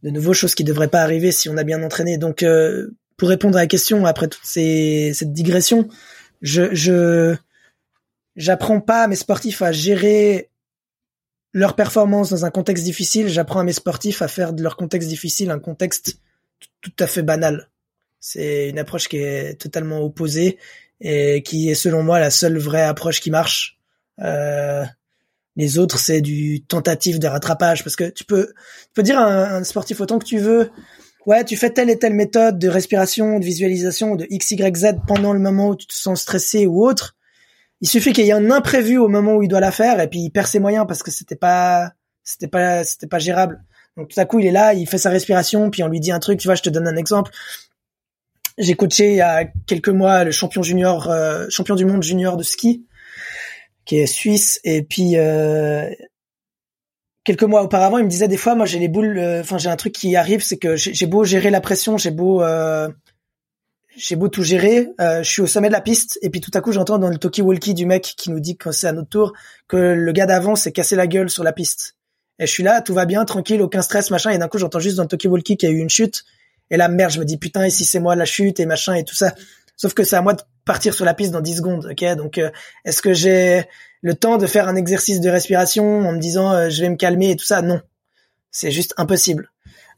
De 0.01 0.10
nouveaux 0.10 0.34
choses 0.34 0.55
qui 0.55 0.63
devraient 0.63 0.88
pas 0.88 1.01
arriver 1.01 1.31
si 1.31 1.48
on 1.48 1.58
a 1.58 1.63
bien 1.63 1.84
entraîné. 1.84 2.17
Donc 2.17 2.41
euh, 2.41 2.96
pour 3.17 3.29
répondre 3.29 3.58
à 3.58 3.62
la 3.62 3.67
question 3.67 4.05
après 4.05 4.27
toute 4.27 4.43
ces, 4.43 5.12
cette 5.13 5.31
digression, 5.31 5.88
je 6.41 6.74
je 6.74 7.36
j'apprends 8.36 8.81
pas 8.81 9.08
mes 9.08 9.15
sportifs 9.15 9.62
à 9.62 9.72
gérer 9.72 10.50
leur 11.53 11.75
performance 11.75 12.29
dans 12.29 12.46
un 12.46 12.51
contexte 12.51 12.84
difficile, 12.84 13.27
j'apprends 13.27 13.60
à 13.60 13.63
mes 13.63 13.74
sportifs 13.74 14.22
à 14.22 14.27
faire 14.27 14.53
de 14.53 14.63
leur 14.63 14.77
contexte 14.77 15.10
difficile 15.10 15.51
un 15.51 15.60
contexte 15.60 16.20
tout 16.81 16.93
à 17.00 17.08
fait 17.08 17.24
banal. 17.24 17.70
C'est 18.20 18.70
une 18.70 18.79
approche 18.79 19.08
qui 19.08 19.17
est 19.17 19.60
totalement 19.60 20.01
opposée 20.01 20.58
et 21.01 21.41
qui 21.43 21.70
est 21.70 21.75
selon 21.75 22.03
moi 22.03 22.20
la 22.20 22.29
seule 22.29 22.58
vraie 22.58 22.84
approche 22.84 23.20
qui 23.20 23.31
marche. 23.31 23.79
Euh, 24.20 24.86
les 25.55 25.79
autres, 25.79 25.98
c'est 25.98 26.22
du 26.22 26.62
tentative 26.63 27.20
de 27.20 27.27
rattrapage 27.27 27.84
parce 27.84 27.96
que 27.96 28.10
tu 28.10 28.24
peux, 28.24 28.48
tu 28.48 28.93
peux 28.93 29.03
dire 29.03 29.20
à 29.20 29.55
un, 29.55 29.63
sportif 29.63 30.00
autant 30.00 30.20
que 30.20 30.25
tu 30.25 30.38
veux, 30.38 30.70
ouais, 31.25 31.43
tu 31.43 31.58
fais 31.58 31.72
telle 31.72 31.89
et 31.89 32.00
telle 32.00 32.13
méthode 32.13 32.60
de 32.60 32.70
respiration, 32.70 33.39
de 33.39 33.46
visualisation, 33.46 34.15
de 34.15 34.27
X, 34.29 34.51
Y, 34.51 34.77
Z 34.77 34.86
pendant 35.08 35.34
le 35.34 35.39
moment 35.39 35.70
où 35.70 35.75
tu 35.75 35.88
te 35.88 35.93
sens 35.93 36.22
stressé 36.22 36.67
ou 36.67 36.86
autre 36.86 37.15
il 37.81 37.89
suffit 37.89 38.13
qu'il 38.13 38.25
y 38.25 38.29
ait 38.29 38.33
un 38.33 38.51
imprévu 38.51 38.97
au 38.97 39.07
moment 39.07 39.35
où 39.35 39.43
il 39.43 39.47
doit 39.47 39.59
la 39.59 39.71
faire 39.71 40.00
et 40.00 40.07
puis 40.07 40.19
il 40.19 40.29
perd 40.29 40.47
ses 40.47 40.59
moyens 40.59 40.85
parce 40.88 41.03
que 41.03 41.11
c'était 41.11 41.35
pas 41.35 41.91
c'était 42.23 42.47
pas 42.47 42.83
c'était 42.83 43.07
pas 43.07 43.19
gérable. 43.19 43.63
Donc 43.97 44.09
tout 44.09 44.19
à 44.19 44.25
coup 44.25 44.39
il 44.39 44.45
est 44.45 44.51
là, 44.51 44.73
il 44.73 44.88
fait 44.88 45.00
sa 45.00 45.09
respiration, 45.09 45.69
puis 45.69 45.83
on 45.83 45.88
lui 45.88 46.00
dit 46.00 46.11
un 46.11 46.19
truc. 46.19 46.39
Tu 46.39 46.47
vois, 46.47 46.55
je 46.55 46.61
te 46.61 46.69
donne 46.69 46.88
un 46.88 46.95
exemple. 46.95 47.31
J'ai 48.57 48.75
coaché 48.75 49.11
il 49.11 49.15
y 49.15 49.21
a 49.21 49.45
quelques 49.65 49.89
mois 49.89 50.23
le 50.23 50.31
champion 50.31 50.61
junior, 50.61 51.09
euh, 51.09 51.47
champion 51.50 51.75
du 51.75 51.85
monde 51.85 52.03
junior 52.03 52.38
de 52.38 52.43
ski, 52.43 52.85
qui 53.85 53.97
est 53.97 54.05
suisse, 54.05 54.59
et 54.63 54.83
puis 54.83 55.17
euh, 55.17 55.89
quelques 57.23 57.43
mois 57.43 57.63
auparavant, 57.63 57.97
il 57.97 58.05
me 58.05 58.09
disait 58.09 58.27
des 58.27 58.38
fois, 58.38 58.53
moi 58.53 58.65
j'ai 58.65 58.77
les 58.77 58.89
boules, 58.89 59.17
euh, 59.17 59.41
enfin 59.41 59.57
j'ai 59.57 59.69
un 59.69 59.75
truc 59.77 59.93
qui 59.93 60.15
arrive, 60.15 60.43
c'est 60.43 60.57
que 60.57 60.75
j'ai 60.75 61.05
beau 61.07 61.23
gérer 61.23 61.50
la 61.50 61.61
pression, 61.61 61.97
j'ai 61.97 62.11
beau 62.11 62.43
j'ai 64.01 64.15
beau 64.15 64.29
tout 64.29 64.41
gérer, 64.41 64.89
euh, 65.00 65.22
je 65.22 65.29
suis 65.29 65.41
au 65.43 65.48
sommet 65.48 65.67
de 65.67 65.74
la 65.74 65.81
piste 65.81 66.17
et 66.24 66.31
puis 66.31 66.41
tout 66.41 66.50
à 66.55 66.62
coup 66.62 66.72
j'entends 66.72 66.98
dans 66.98 67.10
le 67.10 67.17
talkie-walkie 67.17 67.75
du 67.75 67.86
mec 67.86 68.15
qui 68.17 68.31
nous 68.31 68.39
dit 68.39 68.58
quand 68.58 68.72
c'est 68.72 68.88
à 68.88 68.93
notre 68.93 69.10
tour 69.10 69.34
que 69.67 69.77
le 69.77 70.12
gars 70.12 70.25
d'avant 70.25 70.55
s'est 70.55 70.72
cassé 70.72 70.96
la 70.96 71.05
gueule 71.05 71.29
sur 71.29 71.43
la 71.43 71.53
piste. 71.53 71.96
Et 72.39 72.48
je 72.48 72.51
suis 72.51 72.63
là, 72.63 72.81
tout 72.81 72.96
va 72.96 73.05
bien, 73.05 73.24
tranquille, 73.25 73.62
aucun 73.62 73.84
stress, 73.84 74.10
machin. 74.10 74.31
Et 74.31 74.39
d'un 74.39 74.48
coup 74.48 74.58
j'entends 74.58 74.79
juste 74.79 74.98
dans 74.98 75.03
le 75.03 75.08
talkie-walkie 75.08 75.55
qu'il 75.55 75.70
y 75.70 75.72
a 75.72 75.75
eu 75.75 75.79
une 75.79 75.89
chute. 75.89 76.24
Et 76.72 76.77
là 76.77 76.88
merde, 76.88 77.12
je 77.12 77.20
me 77.20 77.25
dis 77.25 77.38
putain 77.38 77.63
et 77.65 77.70
si 77.70 77.86
c'est 77.86 78.00
moi 78.00 78.15
la 78.15 78.25
chute 78.25 78.60
et 78.60 78.65
machin 78.65 78.96
et 78.96 79.03
tout 79.03 79.15
ça. 79.15 79.36
Sauf 79.77 79.93
que 79.93 80.03
c'est 80.03 80.15
à 80.15 80.22
moi 80.24 80.34
de 80.34 80.41
partir 80.65 80.96
sur 80.96 81.05
la 81.05 81.13
piste 81.13 81.31
dans 81.31 81.41
10 81.41 81.58
secondes, 81.58 81.86
ok? 81.91 82.15
Donc 82.15 82.39
euh, 82.39 82.50
est-ce 82.86 83.03
que 83.03 83.13
j'ai 83.13 83.65
le 84.01 84.15
temps 84.15 84.38
de 84.38 84.48
faire 84.48 84.67
un 84.67 84.75
exercice 84.75 85.22
de 85.22 85.29
respiration 85.29 86.08
en 86.08 86.12
me 86.12 86.20
disant 86.20 86.51
euh, 86.51 86.70
je 86.70 86.81
vais 86.81 86.89
me 86.89 86.96
calmer 86.96 87.29
et 87.29 87.36
tout 87.36 87.46
ça? 87.46 87.62
Non, 87.62 87.81
c'est 88.50 88.72
juste 88.72 88.96
impossible 88.98 89.51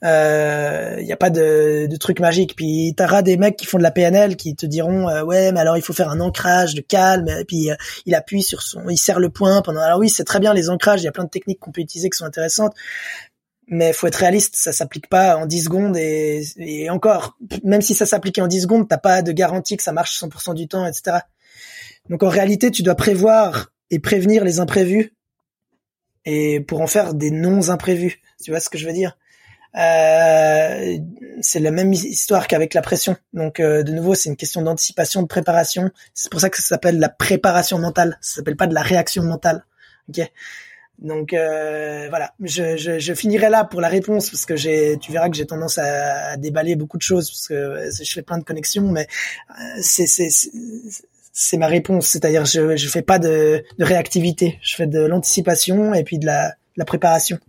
il 0.03 0.09
euh, 0.09 1.01
n'y 1.01 1.13
a 1.13 1.17
pas 1.17 1.29
de, 1.29 1.87
de 1.89 1.95
truc 1.95 2.19
magique. 2.19 2.57
Puis 2.57 2.93
t'auras 2.97 3.21
des 3.21 3.37
mecs 3.37 3.55
qui 3.55 3.65
font 3.65 3.77
de 3.77 3.83
la 3.83 3.91
PNL 3.91 4.35
qui 4.35 4.53
te 4.53 4.65
diront 4.65 5.07
euh, 5.07 5.23
ouais 5.23 5.53
mais 5.53 5.61
alors 5.61 5.77
il 5.77 5.81
faut 5.81 5.93
faire 5.93 6.09
un 6.09 6.19
ancrage 6.19 6.75
de 6.75 6.81
calme 6.81 7.29
et 7.29 7.45
puis 7.45 7.71
euh, 7.71 7.75
il 8.05 8.13
appuie 8.13 8.43
sur 8.43 8.63
son, 8.63 8.89
il 8.89 8.97
serre 8.97 9.21
le 9.21 9.29
point 9.29 9.61
pendant. 9.61 9.79
Alors 9.79 9.99
oui 9.99 10.09
c'est 10.09 10.25
très 10.25 10.41
bien 10.41 10.53
les 10.53 10.69
ancrages, 10.69 11.01
il 11.01 11.05
y 11.05 11.07
a 11.07 11.13
plein 11.13 11.23
de 11.23 11.29
techniques 11.29 11.59
qu'on 11.61 11.71
peut 11.71 11.79
utiliser 11.79 12.09
qui 12.09 12.17
sont 12.17 12.25
intéressantes, 12.25 12.73
mais 13.67 13.93
faut 13.93 14.07
être 14.07 14.17
réaliste, 14.17 14.57
ça 14.57 14.73
s'applique 14.73 15.07
pas 15.07 15.37
en 15.37 15.45
10 15.45 15.63
secondes 15.63 15.95
et, 15.95 16.43
et 16.57 16.89
encore 16.89 17.37
même 17.63 17.81
si 17.81 17.93
ça 17.93 18.05
s'appliquait 18.05 18.41
en 18.41 18.47
10 18.47 18.63
secondes, 18.63 18.89
t'as 18.89 18.97
pas 18.97 19.21
de 19.21 19.31
garantie 19.31 19.77
que 19.77 19.83
ça 19.83 19.93
marche 19.93 20.19
100% 20.19 20.53
du 20.53 20.67
temps, 20.67 20.85
etc. 20.85 21.19
Donc 22.09 22.23
en 22.23 22.29
réalité 22.29 22.71
tu 22.71 22.83
dois 22.83 22.95
prévoir 22.95 23.71
et 23.89 23.99
prévenir 23.99 24.43
les 24.43 24.59
imprévus 24.59 25.13
et 26.25 26.59
pour 26.59 26.81
en 26.81 26.87
faire 26.87 27.13
des 27.13 27.31
non 27.31 27.69
imprévus. 27.69 28.21
Tu 28.43 28.51
vois 28.51 28.59
ce 28.59 28.69
que 28.69 28.77
je 28.77 28.85
veux 28.85 28.93
dire? 28.93 29.15
Euh, 29.75 30.97
c'est 31.41 31.59
la 31.59 31.71
même 31.71 31.93
histoire 31.93 32.47
qu'avec 32.47 32.73
la 32.73 32.81
pression. 32.81 33.15
Donc 33.33 33.59
euh, 33.59 33.83
de 33.83 33.91
nouveau, 33.91 34.15
c'est 34.15 34.29
une 34.29 34.35
question 34.35 34.61
d'anticipation, 34.61 35.21
de 35.21 35.27
préparation. 35.27 35.89
C'est 36.13 36.31
pour 36.31 36.41
ça 36.41 36.49
que 36.49 36.57
ça 36.57 36.63
s'appelle 36.63 36.99
la 36.99 37.09
préparation 37.09 37.79
mentale. 37.79 38.17
Ça 38.21 38.37
s'appelle 38.37 38.55
pas 38.55 38.67
de 38.67 38.73
la 38.73 38.81
réaction 38.81 39.23
mentale. 39.23 39.65
Ok. 40.09 40.21
Donc 40.99 41.33
euh, 41.33 42.05
voilà, 42.09 42.33
je, 42.39 42.77
je, 42.77 42.99
je, 42.99 43.13
finirai 43.13 43.49
là 43.49 43.65
pour 43.65 43.81
la 43.81 43.89
réponse 43.89 44.29
parce 44.29 44.45
que 44.45 44.55
j'ai, 44.55 44.97
tu 45.01 45.11
verras 45.11 45.27
que 45.27 45.35
j'ai 45.35 45.47
tendance 45.47 45.79
à, 45.79 46.37
déballer 46.37 46.75
beaucoup 46.75 46.97
de 46.97 47.01
choses 47.01 47.31
parce 47.31 47.47
que 47.47 47.89
je 48.03 48.13
fais 48.13 48.21
plein 48.21 48.37
de 48.37 48.43
connexions, 48.43 48.83
mais 48.83 49.07
c'est 49.81 50.05
c'est 50.05 50.29
c'est 51.33 51.57
ma 51.57 51.65
réponse, 51.65 52.07
c'est-à-dire 52.07 52.45
je 52.45 52.77
je 52.77 52.87
fais 52.87 53.01
pas 53.01 53.17
de, 53.17 53.63
de 53.79 53.83
réactivité, 53.83 54.59
je 54.61 54.75
fais 54.75 54.85
de 54.85 54.99
l'anticipation 54.99 55.95
et 55.95 56.03
puis 56.03 56.19
de 56.19 56.27
la, 56.27 56.49
de 56.49 56.53
la 56.77 56.85
préparation. 56.85 57.39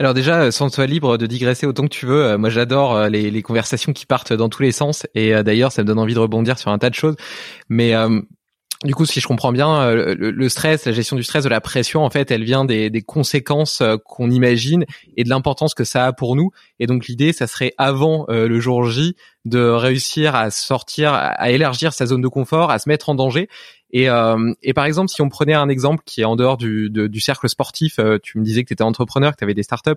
Alors 0.00 0.12
déjà, 0.12 0.42
euh, 0.42 0.50
sans 0.50 0.70
toi 0.70 0.86
libre 0.86 1.18
de 1.18 1.26
digresser 1.26 1.66
autant 1.66 1.84
que 1.84 1.94
tu 1.94 2.06
veux. 2.06 2.24
Euh, 2.24 2.38
moi, 2.38 2.50
j'adore 2.50 2.96
euh, 2.96 3.08
les, 3.08 3.42
conversations 3.42 3.92
qui 3.92 4.06
partent 4.06 4.32
dans 4.32 4.48
tous 4.48 4.62
les 4.62 4.72
sens. 4.72 5.06
Et 5.14 5.32
d'ailleurs, 5.42 5.70
ça 5.70 5.82
me 5.82 5.86
donne 5.86 5.98
envie 5.98 6.14
de 6.14 6.18
rebondir 6.18 6.58
sur 6.58 6.70
un 6.70 6.78
tas 6.78 6.90
de 6.90 6.94
choses. 6.94 7.14
Mais 7.68 7.92
du 8.84 8.94
coup, 8.94 9.04
si 9.04 9.20
je 9.20 9.26
comprends 9.26 9.52
bien, 9.52 9.92
le, 9.92 10.48
stress, 10.48 10.86
la 10.86 10.92
gestion 10.92 11.16
du 11.16 11.22
stress, 11.22 11.44
de 11.44 11.48
la 11.48 11.60
pression, 11.60 12.04
en 12.04 12.10
fait, 12.10 12.30
elle 12.30 12.44
vient 12.44 12.64
des, 12.64 12.88
des 12.88 13.02
conséquences 13.02 13.82
qu'on 14.06 14.30
imagine 14.30 14.86
et 15.16 15.24
de 15.24 15.28
l'importance 15.28 15.74
que 15.74 15.84
ça 15.84 16.06
a 16.06 16.12
pour 16.12 16.36
nous. 16.36 16.50
Et 16.78 16.86
donc, 16.86 17.06
l'idée, 17.06 17.32
ça 17.32 17.46
serait 17.46 17.74
avant 17.76 18.24
le 18.28 18.60
jour 18.60 18.86
J 18.86 19.14
de 19.44 19.60
réussir 19.60 20.34
à 20.34 20.50
sortir, 20.50 21.12
à 21.12 21.50
élargir 21.50 21.92
sa 21.92 22.06
zone 22.06 22.22
de 22.22 22.28
confort, 22.28 22.70
à 22.70 22.78
se 22.78 22.88
mettre 22.88 23.10
en 23.10 23.14
danger 23.14 23.48
et, 23.94 24.10
euh, 24.10 24.52
et 24.64 24.74
par 24.74 24.86
exemple, 24.86 25.08
si 25.08 25.22
on 25.22 25.28
prenait 25.28 25.54
un 25.54 25.68
exemple 25.68 26.02
qui 26.04 26.20
est 26.20 26.24
en 26.24 26.34
dehors 26.34 26.56
du, 26.56 26.90
du 26.90 27.20
cercle 27.20 27.48
sportif, 27.48 28.00
euh, 28.00 28.18
tu 28.20 28.40
me 28.40 28.44
disais 28.44 28.64
que 28.64 28.68
tu 28.68 28.72
étais 28.72 28.82
entrepreneur, 28.82 29.30
que 29.30 29.36
tu 29.36 29.44
avais 29.44 29.54
des 29.54 29.62
startups, 29.62 29.92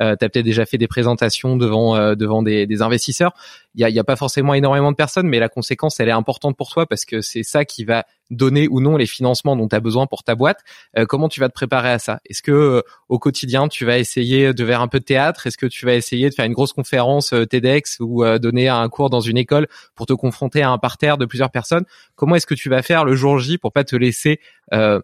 euh, 0.00 0.16
tu 0.18 0.24
as 0.24 0.28
peut-être 0.30 0.46
déjà 0.46 0.64
fait 0.64 0.78
des 0.78 0.88
présentations 0.88 1.56
devant 1.56 2.14
devant 2.16 2.42
des, 2.42 2.66
des 2.66 2.80
investisseurs. 2.80 3.34
Il 3.74 3.82
y 3.82 3.84
a, 3.84 3.90
y 3.90 3.98
a 3.98 4.04
pas 4.04 4.16
forcément 4.16 4.54
énormément 4.54 4.90
de 4.90 4.96
personnes, 4.96 5.28
mais 5.28 5.38
la 5.38 5.50
conséquence, 5.50 6.00
elle 6.00 6.08
est 6.08 6.12
importante 6.12 6.56
pour 6.56 6.70
toi 6.70 6.86
parce 6.86 7.04
que 7.04 7.20
c'est 7.20 7.42
ça 7.42 7.66
qui 7.66 7.84
va 7.84 8.06
donner 8.30 8.66
ou 8.68 8.80
non 8.80 8.96
les 8.96 9.06
financements 9.06 9.56
dont 9.56 9.68
tu 9.68 9.76
as 9.76 9.80
besoin 9.80 10.06
pour 10.06 10.22
ta 10.22 10.34
boîte. 10.34 10.60
comment 11.08 11.28
tu 11.28 11.40
vas 11.40 11.48
te 11.48 11.54
préparer 11.54 11.90
à 11.90 11.98
ça? 11.98 12.20
Est-ce 12.24 12.40
que 12.42 12.82
au 13.10 13.18
quotidien, 13.18 13.68
tu 13.68 13.84
vas 13.84 13.98
essayer 13.98 14.54
de 14.54 14.64
faire 14.64 14.80
un 14.80 14.88
peu 14.88 15.00
de 15.00 15.04
théâtre? 15.04 15.46
Est-ce 15.46 15.58
que 15.58 15.66
tu 15.66 15.84
vas 15.84 15.94
essayer 15.94 16.30
de 16.30 16.34
faire 16.34 16.46
une 16.46 16.54
grosse 16.54 16.72
conférence 16.72 17.34
TEDx 17.50 17.98
ou 18.00 18.24
donner 18.38 18.68
un 18.68 18.88
cours 18.88 19.10
dans 19.10 19.20
une 19.20 19.36
école 19.36 19.66
pour 19.94 20.06
te 20.06 20.14
confronter 20.14 20.62
à 20.62 20.70
un 20.70 20.78
parterre 20.78 21.18
de 21.18 21.26
plusieurs 21.26 21.50
personnes? 21.50 21.84
Comment 22.14 22.36
est-ce 22.36 22.46
que 22.46 22.54
tu 22.54 22.70
vas 22.70 22.82
faire 22.82 23.04
le 23.04 23.14
jour 23.14 23.32
pour 23.60 23.72
pas 23.72 23.84
te 23.84 23.96
laisser 23.96 24.40
euh, 24.72 25.00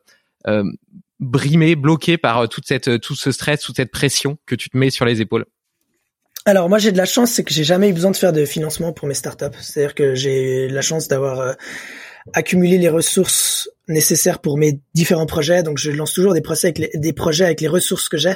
euh, 0.46 0.64
brimer, 1.20 1.74
bloquer 1.76 2.18
par 2.18 2.38
euh, 2.38 2.46
toute 2.46 2.66
cette, 2.66 3.00
tout 3.00 3.14
ce 3.14 3.32
stress, 3.32 3.60
toute 3.60 3.76
cette 3.76 3.90
pression 3.90 4.38
que 4.46 4.54
tu 4.54 4.70
te 4.70 4.76
mets 4.76 4.90
sur 4.90 5.04
les 5.04 5.20
épaules? 5.20 5.46
Alors 6.44 6.68
moi 6.68 6.78
j'ai 6.78 6.92
de 6.92 6.96
la 6.96 7.04
chance, 7.04 7.32
c'est 7.32 7.44
que 7.44 7.52
j'ai 7.52 7.64
jamais 7.64 7.90
eu 7.90 7.92
besoin 7.92 8.10
de 8.10 8.16
faire 8.16 8.32
de 8.32 8.44
financement 8.44 8.92
pour 8.92 9.06
mes 9.08 9.14
startups. 9.14 9.56
C'est-à-dire 9.60 9.94
que 9.94 10.14
j'ai 10.14 10.68
la 10.68 10.82
chance 10.82 11.08
d'avoir 11.08 11.56
accumulé 12.34 12.78
les 12.78 12.88
ressources 12.88 13.70
nécessaires 13.86 14.38
pour 14.40 14.58
mes 14.58 14.80
différents 14.94 15.26
projets. 15.26 15.62
Donc 15.62 15.78
je 15.78 15.90
lance 15.90 16.12
toujours 16.12 16.34
des 16.34 16.40
projets 16.40 16.68
avec 16.68 16.78
les, 16.78 16.90
des 16.94 17.12
projets 17.12 17.44
avec 17.44 17.60
les 17.60 17.68
ressources 17.68 18.08
que 18.08 18.16
j'ai. 18.16 18.34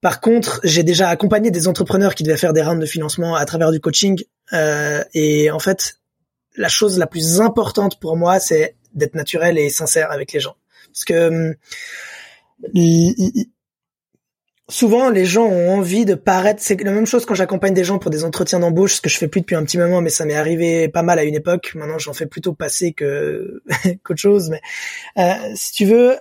Par 0.00 0.20
contre, 0.20 0.60
j'ai 0.64 0.82
déjà 0.82 1.08
accompagné 1.08 1.50
des 1.50 1.68
entrepreneurs 1.68 2.14
qui 2.14 2.24
devaient 2.24 2.36
faire 2.36 2.52
des 2.52 2.62
rounds 2.62 2.80
de 2.80 2.86
financement 2.86 3.36
à 3.36 3.44
travers 3.44 3.70
du 3.70 3.80
coaching. 3.80 4.22
et 4.52 5.50
en 5.50 5.58
fait, 5.58 5.98
la 6.56 6.68
chose 6.68 6.98
la 6.98 7.06
plus 7.06 7.40
importante 7.40 8.00
pour 8.00 8.16
moi, 8.16 8.40
c'est 8.40 8.76
d'être 8.94 9.14
naturel 9.14 9.58
et 9.58 9.70
sincère 9.70 10.10
avec 10.10 10.32
les 10.32 10.40
gens. 10.40 10.56
Parce 10.92 11.04
que 11.04 11.28
hum, 11.28 11.54
souvent 14.68 15.10
les 15.10 15.24
gens 15.24 15.44
ont 15.44 15.78
envie 15.78 16.04
de 16.04 16.14
paraître. 16.14 16.62
C'est 16.62 16.80
la 16.82 16.92
même 16.92 17.06
chose 17.06 17.26
quand 17.26 17.34
j'accompagne 17.34 17.74
des 17.74 17.84
gens 17.84 17.98
pour 17.98 18.10
des 18.10 18.24
entretiens 18.24 18.60
d'embauche, 18.60 18.94
ce 18.94 19.00
que 19.00 19.08
je 19.08 19.18
fais 19.18 19.28
plus 19.28 19.40
depuis 19.40 19.56
un 19.56 19.64
petit 19.64 19.78
moment, 19.78 20.00
mais 20.00 20.10
ça 20.10 20.24
m'est 20.24 20.34
arrivé 20.34 20.88
pas 20.88 21.02
mal 21.02 21.18
à 21.18 21.24
une 21.24 21.34
époque. 21.34 21.72
Maintenant, 21.74 21.98
j'en 21.98 22.12
fais 22.12 22.26
plutôt 22.26 22.52
passer 22.52 22.92
que 22.92 23.62
qu'autre 24.04 24.20
chose. 24.20 24.50
Mais 24.50 24.60
euh, 25.18 25.52
si 25.54 25.72
tu 25.72 25.84
veux, 25.84 26.16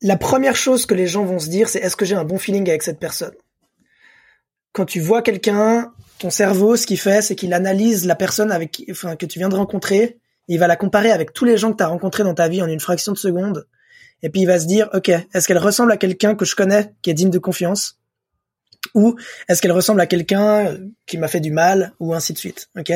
la 0.00 0.16
première 0.16 0.56
chose 0.56 0.86
que 0.86 0.94
les 0.94 1.06
gens 1.06 1.24
vont 1.24 1.38
se 1.38 1.48
dire, 1.48 1.68
c'est 1.68 1.80
est-ce 1.80 1.96
que 1.96 2.04
j'ai 2.04 2.14
un 2.14 2.24
bon 2.24 2.38
feeling 2.38 2.68
avec 2.68 2.82
cette 2.82 3.00
personne? 3.00 3.34
Quand 4.72 4.84
tu 4.84 5.00
vois 5.00 5.22
quelqu'un, 5.22 5.92
ton 6.18 6.30
cerveau, 6.30 6.76
ce 6.76 6.86
qu'il 6.86 6.98
fait, 6.98 7.22
c'est 7.22 7.34
qu'il 7.34 7.52
analyse 7.52 8.06
la 8.06 8.14
personne 8.14 8.52
avec, 8.52 8.84
enfin, 8.90 9.16
que 9.16 9.26
tu 9.26 9.38
viens 9.38 9.48
de 9.48 9.56
rencontrer. 9.56 10.18
Il 10.46 10.58
va 10.58 10.66
la 10.66 10.76
comparer 10.76 11.10
avec 11.10 11.32
tous 11.32 11.44
les 11.44 11.56
gens 11.56 11.72
que 11.72 11.78
tu 11.78 11.82
as 11.82 11.88
rencontrés 11.88 12.22
dans 12.22 12.34
ta 12.34 12.48
vie 12.48 12.62
en 12.62 12.68
une 12.68 12.80
fraction 12.80 13.12
de 13.12 13.18
seconde. 13.18 13.66
Et 14.22 14.30
puis 14.30 14.42
il 14.42 14.46
va 14.46 14.58
se 14.58 14.66
dire, 14.66 14.88
ok, 14.92 15.08
est-ce 15.08 15.46
qu'elle 15.46 15.58
ressemble 15.58 15.92
à 15.92 15.96
quelqu'un 15.96 16.34
que 16.34 16.44
je 16.44 16.56
connais, 16.56 16.92
qui 17.02 17.10
est 17.10 17.14
digne 17.14 17.30
de 17.30 17.38
confiance, 17.38 17.98
ou 18.94 19.16
est-ce 19.48 19.60
qu'elle 19.60 19.72
ressemble 19.72 20.00
à 20.00 20.06
quelqu'un 20.06 20.78
qui 21.06 21.18
m'a 21.18 21.28
fait 21.28 21.40
du 21.40 21.50
mal, 21.50 21.92
ou 22.00 22.14
ainsi 22.14 22.32
de 22.32 22.38
suite. 22.38 22.68
Ok? 22.78 22.90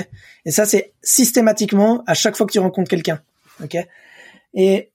Et 0.45 0.51
ça, 0.51 0.65
c'est 0.65 0.93
systématiquement 1.03 2.03
à 2.07 2.15
chaque 2.15 2.37
fois 2.37 2.47
que 2.47 2.53
tu 2.53 2.59
rencontres 2.59 2.91
quelqu'un. 2.91 3.21
Ok? 3.63 3.77
Et 4.55 4.91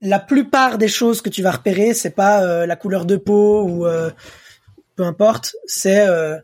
la 0.00 0.18
plupart 0.18 0.78
des 0.78 0.88
choses 0.88 1.22
que 1.22 1.30
tu 1.30 1.42
vas 1.42 1.52
repérer, 1.52 1.94
c'est 1.94 2.10
pas 2.10 2.42
euh, 2.42 2.66
la 2.66 2.76
couleur 2.76 3.06
de 3.06 3.16
peau 3.16 3.62
ou 3.62 3.86
euh, 3.86 4.10
peu 4.96 5.04
importe, 5.04 5.54
c'est 5.66 6.06
euh, 6.06 6.38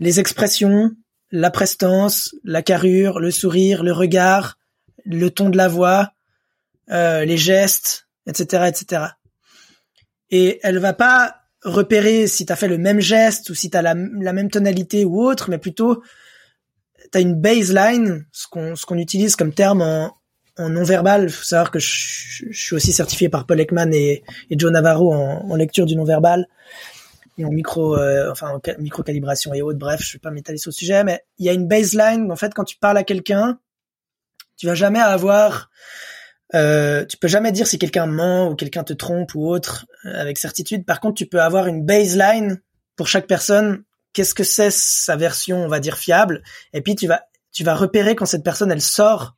les 0.00 0.20
expressions, 0.20 0.92
la 1.30 1.50
prestance, 1.50 2.34
la 2.44 2.62
carrure, 2.62 3.18
le 3.18 3.30
sourire, 3.30 3.82
le 3.82 3.92
regard, 3.92 4.58
le 5.04 5.28
ton 5.30 5.50
de 5.50 5.56
la 5.56 5.68
voix, 5.68 6.12
les 6.88 7.36
gestes, 7.36 8.08
etc., 8.26 8.64
etc. 8.68 9.02
Et 10.30 10.60
elle 10.62 10.78
va 10.78 10.92
pas 10.92 11.36
repérer 11.62 12.26
si 12.26 12.44
tu 12.44 12.52
as 12.52 12.56
fait 12.56 12.68
le 12.68 12.78
même 12.78 13.00
geste 13.00 13.48
ou 13.50 13.54
si 13.54 13.70
tu 13.70 13.76
as 13.76 13.82
la, 13.82 13.94
même 13.94 14.50
tonalité 14.50 15.04
ou 15.04 15.22
autre, 15.22 15.50
mais 15.50 15.58
plutôt 15.58 16.02
tu 17.10 17.18
as 17.18 17.20
une 17.20 17.34
baseline, 17.34 18.26
ce 18.32 18.46
qu'on 18.48 18.76
ce 18.76 18.84
qu'on 18.84 18.98
utilise 18.98 19.36
comme 19.36 19.52
terme 19.52 19.82
en, 19.82 20.14
en 20.58 20.68
non-verbal, 20.68 21.30
faut 21.30 21.44
savoir 21.44 21.70
que 21.70 21.78
je, 21.78 22.44
suis 22.50 22.74
aussi 22.74 22.92
certifié 22.92 23.28
par 23.28 23.46
Paul 23.46 23.60
Ekman 23.60 23.92
et, 23.92 24.22
et 24.50 24.58
Joe 24.58 24.72
Navarro 24.72 25.14
en, 25.14 25.50
en 25.50 25.56
lecture 25.56 25.86
du 25.86 25.96
non-verbal 25.96 26.46
et 27.38 27.44
en 27.44 27.50
micro, 27.50 27.96
euh, 27.96 28.30
enfin 28.30 28.50
en 28.50 28.60
micro 28.80 29.02
calibration 29.02 29.52
et 29.54 29.62
autres. 29.62 29.78
Bref, 29.78 30.00
je 30.02 30.14
vais 30.14 30.20
pas 30.20 30.30
m'étaler 30.30 30.58
sur 30.58 30.70
le 30.70 30.74
sujet, 30.74 31.04
mais 31.04 31.24
il 31.38 31.46
y 31.46 31.48
a 31.48 31.52
une 31.52 31.66
baseline. 31.66 32.30
En 32.30 32.36
fait, 32.36 32.54
quand 32.54 32.64
tu 32.64 32.76
parles 32.76 32.98
à 32.98 33.04
quelqu'un, 33.04 33.58
tu 34.56 34.66
vas 34.66 34.74
jamais 34.74 35.00
avoir, 35.00 35.70
euh, 36.54 37.04
tu 37.04 37.16
peux 37.16 37.28
jamais 37.28 37.52
dire 37.52 37.66
si 37.66 37.78
quelqu'un 37.78 38.06
ment 38.06 38.48
ou 38.48 38.54
quelqu'un 38.54 38.84
te 38.84 38.92
trompe 38.92 39.34
ou 39.34 39.48
autre 39.48 39.86
euh, 40.04 40.20
avec 40.20 40.38
certitude. 40.38 40.86
Par 40.86 41.00
contre, 41.00 41.16
tu 41.16 41.26
peux 41.26 41.40
avoir 41.40 41.66
une 41.66 41.84
baseline 41.84 42.60
pour 42.96 43.08
chaque 43.08 43.26
personne. 43.26 43.82
Qu'est-ce 44.12 44.34
que 44.34 44.44
c'est 44.44 44.70
sa 44.70 45.16
version, 45.16 45.64
on 45.64 45.68
va 45.68 45.80
dire 45.80 45.98
fiable, 45.98 46.42
et 46.72 46.80
puis 46.80 46.94
tu 46.94 47.08
vas 47.08 47.22
tu 47.50 47.64
vas 47.64 47.74
repérer 47.74 48.16
quand 48.16 48.26
cette 48.26 48.44
personne 48.44 48.70
elle 48.70 48.80
sort 48.80 49.36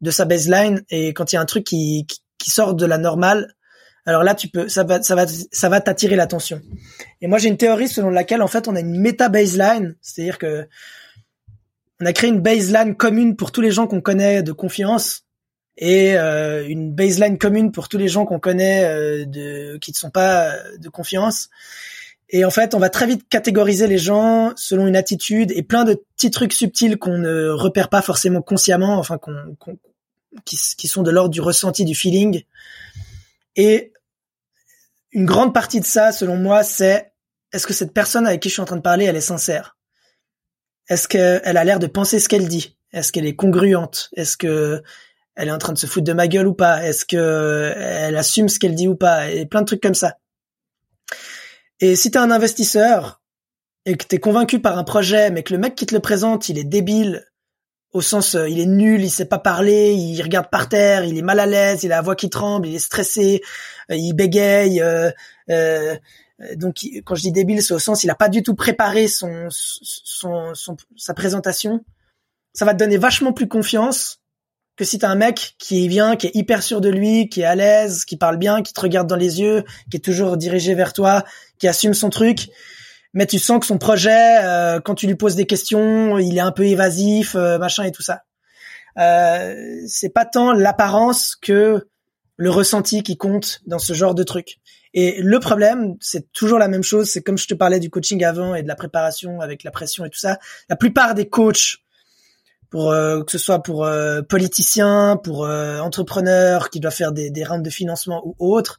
de 0.00 0.10
sa 0.10 0.24
baseline 0.24 0.82
et 0.88 1.12
quand 1.14 1.32
il 1.32 1.36
y 1.36 1.38
a 1.38 1.40
un 1.40 1.46
truc 1.46 1.64
qui, 1.64 2.06
qui, 2.38 2.50
sort 2.50 2.74
de 2.74 2.86
la 2.86 2.96
normale, 2.96 3.54
alors 4.06 4.22
là 4.22 4.34
tu 4.34 4.48
peux 4.48 4.68
ça 4.68 4.82
va 4.82 5.02
ça 5.02 5.14
va 5.14 5.26
ça 5.26 5.68
va 5.68 5.80
t'attirer 5.80 6.16
l'attention. 6.16 6.60
Et 7.20 7.28
moi 7.28 7.38
j'ai 7.38 7.48
une 7.48 7.56
théorie 7.56 7.88
selon 7.88 8.10
laquelle 8.10 8.42
en 8.42 8.48
fait 8.48 8.66
on 8.66 8.74
a 8.74 8.80
une 8.80 9.00
méta 9.00 9.28
baseline, 9.28 9.96
c'est-à-dire 10.00 10.38
que 10.38 10.66
on 12.00 12.06
a 12.06 12.12
créé 12.12 12.30
une 12.30 12.40
baseline 12.40 12.96
commune 12.96 13.36
pour 13.36 13.52
tous 13.52 13.60
les 13.60 13.70
gens 13.70 13.86
qu'on 13.86 14.00
connaît 14.00 14.42
de 14.42 14.52
confiance 14.52 15.24
et 15.76 16.16
euh, 16.16 16.66
une 16.68 16.92
baseline 16.92 17.38
commune 17.38 17.72
pour 17.72 17.88
tous 17.88 17.98
les 17.98 18.08
gens 18.08 18.26
qu'on 18.26 18.38
connaît 18.38 18.84
euh, 18.84 19.24
de 19.24 19.78
qui 19.78 19.92
ne 19.92 19.96
sont 19.96 20.10
pas 20.10 20.54
de 20.78 20.88
confiance. 20.88 21.48
Et 22.28 22.44
en 22.44 22.50
fait, 22.50 22.74
on 22.74 22.78
va 22.78 22.90
très 22.90 23.06
vite 23.06 23.28
catégoriser 23.28 23.88
les 23.88 23.98
gens 23.98 24.52
selon 24.56 24.86
une 24.86 24.96
attitude 24.96 25.50
et 25.52 25.62
plein 25.62 25.84
de 25.84 26.00
petits 26.16 26.30
trucs 26.30 26.52
subtils 26.52 26.96
qu'on 26.96 27.18
ne 27.18 27.48
repère 27.48 27.88
pas 27.88 28.02
forcément 28.02 28.40
consciemment, 28.40 28.98
enfin 28.98 29.18
qu'on 29.18 29.56
qui, 30.44 30.56
qui 30.76 30.88
sont 30.88 31.02
de 31.02 31.10
l'ordre 31.10 31.30
du 31.30 31.40
ressenti, 31.40 31.84
du 31.84 31.94
feeling. 31.94 32.44
Et 33.56 33.92
une 35.12 35.26
grande 35.26 35.52
partie 35.52 35.80
de 35.80 35.84
ça, 35.84 36.12
selon 36.12 36.36
moi, 36.36 36.62
c'est 36.62 37.12
est-ce 37.52 37.66
que 37.66 37.72
cette 37.72 37.92
personne 37.92 38.26
avec 38.26 38.40
qui 38.40 38.48
je 38.48 38.54
suis 38.54 38.62
en 38.62 38.66
train 38.66 38.76
de 38.76 38.82
parler, 38.82 39.06
elle 39.06 39.16
est 39.16 39.20
sincère? 39.20 39.76
Est-ce 40.88 41.08
qu'elle 41.08 41.56
a 41.56 41.64
l'air 41.64 41.78
de 41.78 41.86
penser 41.86 42.18
ce 42.18 42.28
qu'elle 42.28 42.48
dit? 42.48 42.76
Est-ce 42.92 43.12
qu'elle 43.12 43.26
est 43.26 43.36
congruente? 43.36 44.10
Est-ce 44.16 44.36
que 44.36 44.82
elle 45.36 45.48
est 45.48 45.52
en 45.52 45.58
train 45.58 45.72
de 45.72 45.78
se 45.78 45.86
foutre 45.86 46.06
de 46.06 46.12
ma 46.12 46.28
gueule 46.28 46.46
ou 46.46 46.54
pas? 46.54 46.84
Est-ce 46.86 47.04
que 47.04 47.74
elle 47.76 48.16
assume 48.16 48.48
ce 48.48 48.58
qu'elle 48.58 48.74
dit 48.74 48.88
ou 48.88 48.96
pas? 48.96 49.30
Et 49.30 49.46
plein 49.46 49.60
de 49.60 49.66
trucs 49.66 49.82
comme 49.82 49.94
ça. 49.94 50.16
Et 51.80 51.96
si 51.96 52.10
t'es 52.10 52.18
un 52.18 52.30
investisseur 52.30 53.22
et 53.86 53.96
que 53.96 54.04
t'es 54.04 54.18
convaincu 54.18 54.60
par 54.60 54.78
un 54.78 54.84
projet, 54.84 55.30
mais 55.30 55.42
que 55.42 55.52
le 55.52 55.58
mec 55.58 55.74
qui 55.74 55.86
te 55.86 55.94
le 55.94 56.00
présente, 56.00 56.48
il 56.48 56.58
est 56.58 56.64
débile, 56.64 57.24
au 57.92 58.02
sens 58.02 58.34
euh, 58.34 58.48
il 58.48 58.60
est 58.60 58.66
nul, 58.66 59.02
il 59.02 59.10
sait 59.10 59.24
pas 59.24 59.38
parler, 59.38 59.94
il 59.94 60.20
regarde 60.22 60.48
par 60.50 60.68
terre, 60.68 61.04
il 61.04 61.18
est 61.18 61.22
mal 61.22 61.40
à 61.40 61.46
l'aise, 61.46 61.82
il 61.82 61.92
a 61.92 61.96
la 61.96 62.02
voix 62.02 62.16
qui 62.16 62.30
tremble, 62.30 62.68
il 62.68 62.74
est 62.74 62.78
stressé, 62.78 63.42
euh, 63.90 63.96
il 63.96 64.12
bégaye. 64.12 64.80
Euh, 64.80 65.10
euh 65.50 65.96
donc 66.56 66.76
quand 67.04 67.14
je 67.16 67.20
dis 67.20 67.32
débile, 67.32 67.62
c'est 67.62 67.74
au 67.74 67.78
sens 67.78 68.02
il 68.02 68.08
a 68.08 68.14
pas 68.14 68.30
du 68.30 68.42
tout 68.42 68.54
préparé 68.54 69.08
son, 69.08 69.48
son, 69.50 70.54
son, 70.54 70.76
sa 70.96 71.12
présentation. 71.12 71.84
Ça 72.54 72.64
va 72.64 72.72
te 72.72 72.78
donner 72.78 72.96
vachement 72.96 73.34
plus 73.34 73.46
confiance 73.46 74.19
que 74.80 74.86
si 74.86 74.98
t'as 74.98 75.10
un 75.10 75.14
mec 75.14 75.56
qui 75.58 75.86
vient, 75.88 76.16
qui 76.16 76.28
est 76.28 76.34
hyper 76.34 76.62
sûr 76.62 76.80
de 76.80 76.88
lui, 76.88 77.28
qui 77.28 77.42
est 77.42 77.44
à 77.44 77.54
l'aise, 77.54 78.04
qui 78.06 78.16
parle 78.16 78.38
bien, 78.38 78.62
qui 78.62 78.72
te 78.72 78.80
regarde 78.80 79.06
dans 79.06 79.16
les 79.16 79.40
yeux, 79.40 79.62
qui 79.90 79.98
est 79.98 80.00
toujours 80.00 80.36
dirigé 80.36 80.74
vers 80.74 80.92
toi, 80.92 81.22
qui 81.58 81.68
assume 81.68 81.94
son 81.94 82.10
truc 82.10 82.48
mais 83.12 83.26
tu 83.26 83.38
sens 83.38 83.60
que 83.60 83.66
son 83.66 83.78
projet, 83.78 84.38
euh, 84.44 84.80
quand 84.80 84.94
tu 84.94 85.06
lui 85.06 85.16
poses 85.16 85.34
des 85.34 85.46
questions, 85.46 86.18
il 86.18 86.36
est 86.36 86.40
un 86.40 86.52
peu 86.52 86.64
évasif, 86.64 87.34
euh, 87.34 87.58
machin 87.58 87.84
et 87.84 87.92
tout 87.92 88.02
ça. 88.02 88.22
Euh, 88.98 89.80
c'est 89.86 90.10
pas 90.10 90.24
tant 90.24 90.52
l'apparence 90.52 91.36
que 91.36 91.88
le 92.36 92.50
ressenti 92.50 93.02
qui 93.02 93.16
compte 93.16 93.60
dans 93.66 93.78
ce 93.78 93.92
genre 93.92 94.14
de 94.14 94.22
truc. 94.22 94.58
Et 94.94 95.20
le 95.22 95.38
problème, 95.40 95.96
c'est 96.00 96.32
toujours 96.32 96.58
la 96.58 96.68
même 96.68 96.82
chose. 96.82 97.10
C'est 97.10 97.22
comme 97.22 97.38
je 97.38 97.46
te 97.46 97.54
parlais 97.54 97.80
du 97.80 97.90
coaching 97.90 98.24
avant 98.24 98.54
et 98.54 98.62
de 98.62 98.68
la 98.68 98.76
préparation 98.76 99.40
avec 99.40 99.62
la 99.62 99.70
pression 99.70 100.04
et 100.04 100.10
tout 100.10 100.18
ça. 100.18 100.38
La 100.68 100.76
plupart 100.76 101.14
des 101.14 101.28
coachs, 101.28 101.78
pour 102.70 102.90
que 102.92 103.30
ce 103.30 103.38
soit 103.38 103.62
pour 103.62 103.88
politiciens, 104.28 105.18
pour 105.22 105.42
entrepreneurs 105.42 106.70
qui 106.70 106.80
doivent 106.80 106.94
faire 106.94 107.12
des, 107.12 107.30
des 107.30 107.44
de 107.44 107.70
financement 107.70 108.22
ou 108.24 108.34
autres, 108.38 108.78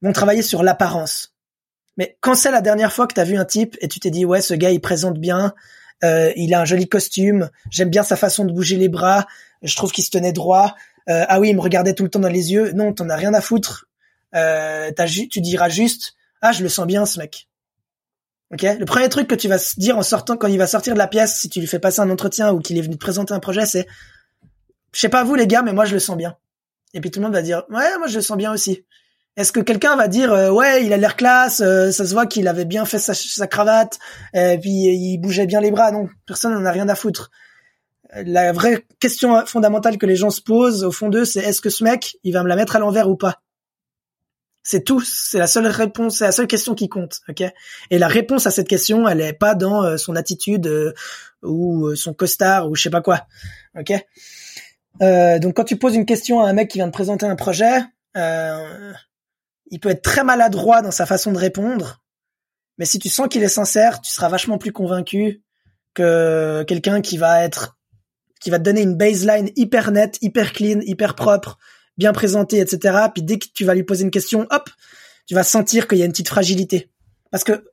vont 0.00 0.12
travailler 0.12 0.42
sur 0.42 0.62
l'apparence 0.62 1.36
mais 1.96 2.18
quand 2.20 2.34
c'est 2.34 2.50
la 2.50 2.60
dernière 2.60 2.92
fois 2.92 3.06
que 3.06 3.14
tu 3.14 3.20
as 3.20 3.24
vu 3.24 3.36
un 3.36 3.44
type 3.44 3.76
et 3.80 3.88
tu 3.88 4.00
t'es 4.00 4.10
dit 4.10 4.24
ouais 4.24 4.40
ce 4.40 4.54
gars 4.54 4.70
il 4.70 4.80
présente 4.80 5.18
bien, 5.18 5.54
euh, 6.04 6.32
il 6.36 6.52
a 6.54 6.60
un 6.60 6.64
joli 6.64 6.88
costume, 6.88 7.50
j'aime 7.70 7.90
bien 7.90 8.02
sa 8.02 8.16
façon 8.16 8.44
de 8.44 8.52
bouger 8.52 8.76
les 8.76 8.88
bras, 8.88 9.26
je 9.62 9.74
trouve 9.76 9.92
qu'il 9.92 10.04
se 10.04 10.10
tenait 10.10 10.32
droit. 10.32 10.74
Euh, 11.08 11.24
ah 11.28 11.40
oui, 11.40 11.50
il 11.50 11.56
me 11.56 11.60
regardait 11.60 11.94
tout 11.94 12.02
le 12.02 12.10
temps 12.10 12.18
dans 12.18 12.28
les 12.28 12.52
yeux. 12.52 12.72
Non, 12.72 12.92
t'en 12.92 13.08
as 13.08 13.16
rien 13.16 13.32
à 13.32 13.40
foutre. 13.40 13.86
Euh, 14.34 14.90
tu 15.30 15.40
diras 15.40 15.68
juste 15.68 16.14
ah 16.42 16.52
je 16.52 16.62
le 16.62 16.68
sens 16.68 16.86
bien 16.86 17.06
ce 17.06 17.18
mec. 17.18 17.48
Ok? 18.52 18.62
Le 18.62 18.84
premier 18.84 19.08
truc 19.08 19.26
que 19.26 19.34
tu 19.34 19.48
vas 19.48 19.58
dire 19.76 19.98
en 19.98 20.02
sortant 20.02 20.36
quand 20.36 20.46
il 20.46 20.58
va 20.58 20.66
sortir 20.66 20.94
de 20.94 20.98
la 20.98 21.08
pièce, 21.08 21.36
si 21.36 21.48
tu 21.48 21.60
lui 21.60 21.66
fais 21.66 21.80
passer 21.80 22.00
un 22.00 22.10
entretien 22.10 22.52
ou 22.52 22.60
qu'il 22.60 22.78
est 22.78 22.82
venu 22.82 22.94
te 22.94 23.00
présenter 23.00 23.34
un 23.34 23.40
projet, 23.40 23.66
c'est 23.66 23.86
je 24.92 25.00
sais 25.00 25.08
pas 25.08 25.24
vous 25.24 25.34
les 25.34 25.46
gars, 25.46 25.62
mais 25.62 25.72
moi 25.72 25.84
je 25.84 25.94
le 25.94 26.00
sens 26.00 26.16
bien. 26.16 26.36
Et 26.94 27.00
puis 27.00 27.10
tout 27.10 27.18
le 27.18 27.24
monde 27.24 27.34
va 27.34 27.42
dire 27.42 27.64
ouais 27.70 27.98
moi 27.98 28.06
je 28.06 28.16
le 28.16 28.22
sens 28.22 28.36
bien 28.36 28.52
aussi. 28.52 28.84
Est-ce 29.36 29.52
que 29.52 29.60
quelqu'un 29.60 29.96
va 29.96 30.06
dire 30.06 30.32
euh, 30.32 30.50
ouais 30.50 30.84
il 30.84 30.92
a 30.92 30.96
l'air 30.96 31.16
classe, 31.16 31.60
euh, 31.60 31.90
ça 31.90 32.06
se 32.06 32.12
voit 32.12 32.26
qu'il 32.26 32.46
avait 32.46 32.64
bien 32.64 32.84
fait 32.84 33.00
sa, 33.00 33.46
cravate, 33.48 33.98
et 34.32 34.58
puis 34.58 34.70
il 34.70 35.18
bougeait 35.18 35.46
bien 35.46 35.60
les 35.60 35.72
bras. 35.72 35.90
Non, 35.90 36.08
personne 36.26 36.54
n'en 36.54 36.64
a 36.64 36.70
rien 36.70 36.88
à 36.88 36.94
foutre. 36.94 37.30
La 38.14 38.52
vraie 38.52 38.86
question 39.00 39.44
fondamentale 39.44 39.98
que 39.98 40.06
les 40.06 40.14
gens 40.14 40.30
se 40.30 40.40
posent 40.40 40.84
au 40.84 40.92
fond 40.92 41.08
d'eux, 41.08 41.24
c'est 41.24 41.40
est-ce 41.40 41.60
que 41.60 41.68
ce 41.68 41.82
mec 41.82 42.16
il 42.22 42.32
va 42.32 42.44
me 42.44 42.48
la 42.48 42.54
mettre 42.54 42.76
à 42.76 42.78
l'envers 42.78 43.10
ou 43.10 43.16
pas? 43.16 43.42
C'est 44.68 44.82
tout. 44.82 45.00
C'est 45.00 45.38
la 45.38 45.46
seule 45.46 45.68
réponse, 45.68 46.18
c'est 46.18 46.24
la 46.24 46.32
seule 46.32 46.48
question 46.48 46.74
qui 46.74 46.88
compte. 46.88 47.20
Ok? 47.28 47.44
Et 47.90 47.98
la 47.98 48.08
réponse 48.08 48.46
à 48.48 48.50
cette 48.50 48.66
question, 48.66 49.06
elle 49.06 49.20
est 49.20 49.32
pas 49.32 49.54
dans 49.54 49.84
euh, 49.84 49.96
son 49.96 50.16
attitude 50.16 50.94
ou 51.42 51.94
son 51.94 52.14
costard 52.14 52.68
ou 52.68 52.74
je 52.74 52.82
sais 52.82 52.90
pas 52.90 53.02
quoi. 53.02 53.26
Ok? 53.78 53.92
Donc 55.00 55.54
quand 55.54 55.64
tu 55.64 55.76
poses 55.76 55.94
une 55.94 56.06
question 56.06 56.40
à 56.40 56.48
un 56.48 56.52
mec 56.52 56.70
qui 56.70 56.78
vient 56.78 56.86
de 56.86 56.92
présenter 56.92 57.26
un 57.26 57.36
projet. 57.36 57.84
Euh, 58.16 58.92
il 59.70 59.80
peut 59.80 59.90
être 59.90 60.02
très 60.02 60.24
maladroit 60.24 60.82
dans 60.82 60.90
sa 60.90 61.06
façon 61.06 61.32
de 61.32 61.38
répondre, 61.38 62.02
mais 62.78 62.84
si 62.84 62.98
tu 62.98 63.08
sens 63.08 63.28
qu'il 63.28 63.42
est 63.42 63.48
sincère, 63.48 64.00
tu 64.00 64.12
seras 64.12 64.28
vachement 64.28 64.58
plus 64.58 64.72
convaincu 64.72 65.42
que 65.94 66.62
quelqu'un 66.66 67.00
qui 67.00 67.18
va 67.18 67.42
être, 67.42 67.76
qui 68.40 68.50
va 68.50 68.58
te 68.58 68.64
donner 68.64 68.82
une 68.82 68.94
baseline 68.94 69.50
hyper 69.56 69.90
nette, 69.90 70.18
hyper 70.22 70.52
clean, 70.52 70.80
hyper 70.82 71.14
propre, 71.14 71.58
bien 71.96 72.12
présentée, 72.12 72.58
etc. 72.58 73.08
Puis 73.14 73.22
dès 73.22 73.38
que 73.38 73.46
tu 73.54 73.64
vas 73.64 73.74
lui 73.74 73.82
poser 73.82 74.04
une 74.04 74.10
question, 74.10 74.46
hop, 74.50 74.70
tu 75.26 75.34
vas 75.34 75.42
sentir 75.42 75.88
qu'il 75.88 75.98
y 75.98 76.02
a 76.02 76.04
une 76.04 76.12
petite 76.12 76.28
fragilité. 76.28 76.90
Parce 77.30 77.44
que 77.44 77.64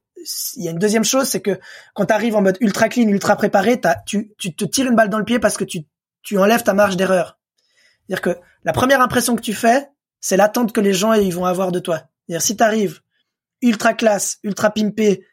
il 0.56 0.64
y 0.64 0.68
a 0.68 0.72
une 0.72 0.80
deuxième 0.80 1.04
chose, 1.04 1.28
c'est 1.28 1.42
que 1.42 1.60
quand 1.94 2.06
tu 2.06 2.14
arrives 2.14 2.36
en 2.36 2.42
mode 2.42 2.58
ultra 2.62 2.88
clean, 2.88 3.10
ultra 3.10 3.36
préparé, 3.36 3.80
tu, 4.06 4.34
tu 4.38 4.56
te 4.56 4.64
tires 4.64 4.88
une 4.88 4.96
balle 4.96 5.10
dans 5.10 5.20
le 5.20 5.26
pied 5.26 5.40
parce 5.40 5.58
que 5.58 5.66
tu, 5.66 5.82
tu 6.22 6.38
enlèves 6.38 6.64
ta 6.64 6.74
marge 6.74 6.96
d'erreur. 6.96 7.40
C'est-à-dire 8.08 8.22
que 8.22 8.42
la 8.64 8.74
première 8.74 9.02
impression 9.02 9.36
que 9.36 9.42
tu 9.42 9.54
fais, 9.54 9.90
c'est 10.22 10.38
l'attente 10.38 10.72
que 10.72 10.80
les 10.80 10.94
gens 10.94 11.14
ils 11.14 11.34
vont 11.34 11.46
avoir 11.46 11.72
de 11.72 11.80
toi. 11.80 12.04
C'est-à-dire 12.28 12.42
si 12.42 12.56
t'arrives 12.56 13.02
ultra 13.62 13.94
classe, 13.94 14.40
ultra 14.44 14.72
pimpé, 14.72 15.26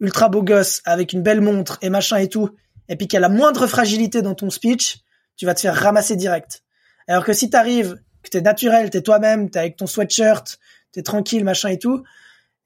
ultra 0.00 0.28
beau 0.28 0.42
gosse, 0.42 0.82
avec 0.84 1.12
une 1.12 1.22
belle 1.22 1.40
montre 1.40 1.78
et 1.80 1.90
machin 1.90 2.16
et 2.16 2.28
tout, 2.28 2.50
et 2.88 2.96
puis 2.96 3.06
qu'il 3.06 3.16
y 3.16 3.18
a 3.18 3.20
la 3.20 3.28
moindre 3.28 3.66
fragilité 3.66 4.22
dans 4.22 4.34
ton 4.34 4.50
speech, 4.50 4.98
tu 5.36 5.46
vas 5.46 5.54
te 5.54 5.60
faire 5.60 5.76
ramasser 5.76 6.16
direct. 6.16 6.62
Alors 7.06 7.24
que 7.24 7.32
si 7.32 7.50
t'arrives, 7.50 7.96
que 8.22 8.30
t'es 8.30 8.40
naturel, 8.40 8.90
t'es 8.90 9.02
toi-même, 9.02 9.50
t'es 9.50 9.58
avec 9.58 9.76
ton 9.76 9.86
sweatshirt, 9.86 10.58
t'es 10.92 11.02
tranquille, 11.02 11.44
machin 11.44 11.70
et 11.70 11.78
tout, 11.78 12.02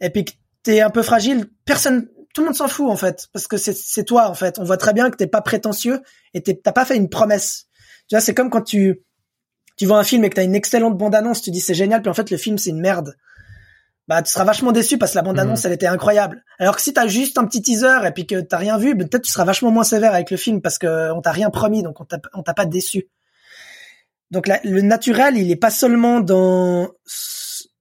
et 0.01 0.11
puis 0.11 0.25
que 0.25 0.33
t'es 0.62 0.81
un 0.81 0.90
peu 0.90 1.03
fragile, 1.03 1.47
personne, 1.64 2.09
tout 2.35 2.42
le 2.42 2.49
monde 2.49 2.55
s'en 2.55 2.69
fout 2.69 2.90
en 2.90 2.97
fait 2.97 3.29
parce 3.33 3.49
que 3.49 3.57
c'est 3.57 4.05
toi 4.05 4.29
en 4.29 4.35
fait. 4.35 4.59
On 4.59 4.64
voit 4.64 4.77
très 4.77 4.92
bien 4.92 5.11
que 5.11 5.16
t'es 5.16 5.27
pas 5.27 5.40
prétentieux 5.40 6.03
et 6.35 6.42
t'as 6.42 6.73
pas 6.73 6.85
fait 6.85 6.97
une 6.97 7.09
promesse. 7.09 7.66
Tu 8.09 8.14
vois, 8.14 8.21
c'est 8.21 8.35
comme 8.35 8.51
quand 8.51 8.61
tu 8.61 9.03
tu 9.79 9.87
vois 9.87 9.99
un 9.99 10.05
film 10.05 10.25
et 10.25 10.31
que 10.31 10.35
t'as 10.35 10.45
une 10.45 10.55
excellente 10.55 10.99
bande 10.99 11.14
annonce, 11.14 11.40
tu 11.40 11.51
dis 11.51 11.61
c'est 11.61 11.75
génial, 11.75 12.03
puis 12.03 12.11
en 12.11 12.14
fait 12.14 12.31
le 12.31 12.37
film 12.37 12.59
c'est 12.59 12.71
une 12.71 12.81
merde. 12.81 13.16
Bah 14.07 14.23
tu 14.23 14.31
seras 14.31 14.45
vachement 14.45 14.73
déçu 14.73 14.99
parce 14.99 15.12
que 15.12 15.16
la 15.16 15.23
bande 15.23 15.38
annonce 15.38 15.61
mhm. 15.61 15.66
elle 15.69 15.73
était 15.73 15.87
incroyable. 15.87 16.45
Alors 16.59 16.77
que 16.77 16.83
si 16.83 16.92
t'as 16.92 17.07
juste 17.07 17.38
un 17.38 17.47
petit 17.47 17.62
teaser 17.62 18.07
et 18.07 18.11
puis 18.11 18.27
que 18.27 18.40
t'as 18.40 18.59
rien 18.59 18.77
vu, 18.77 18.95
ben, 18.95 19.09
peut-être 19.09 19.25
tu 19.25 19.33
seras 19.33 19.45
vachement 19.45 19.71
moins 19.71 19.85
sévère 19.85 20.12
avec 20.12 20.31
le 20.31 20.37
film 20.37 20.61
parce 20.61 20.79
que 20.79 21.11
on 21.12 21.23
t'a 21.23 21.33
rien 21.33 21.49
promis 21.49 21.83
donc 21.83 22.01
on 22.01 22.05
t'a 22.05 22.19
on 22.35 22.42
t'a 22.42 22.53
pas 22.53 22.66
déçu. 22.66 23.09
Donc 24.31 24.49
le 24.49 24.81
naturel 24.81 25.37
il 25.37 25.51
est 25.51 25.57
pas 25.57 25.71
seulement 25.71 26.21
dans 26.21 26.91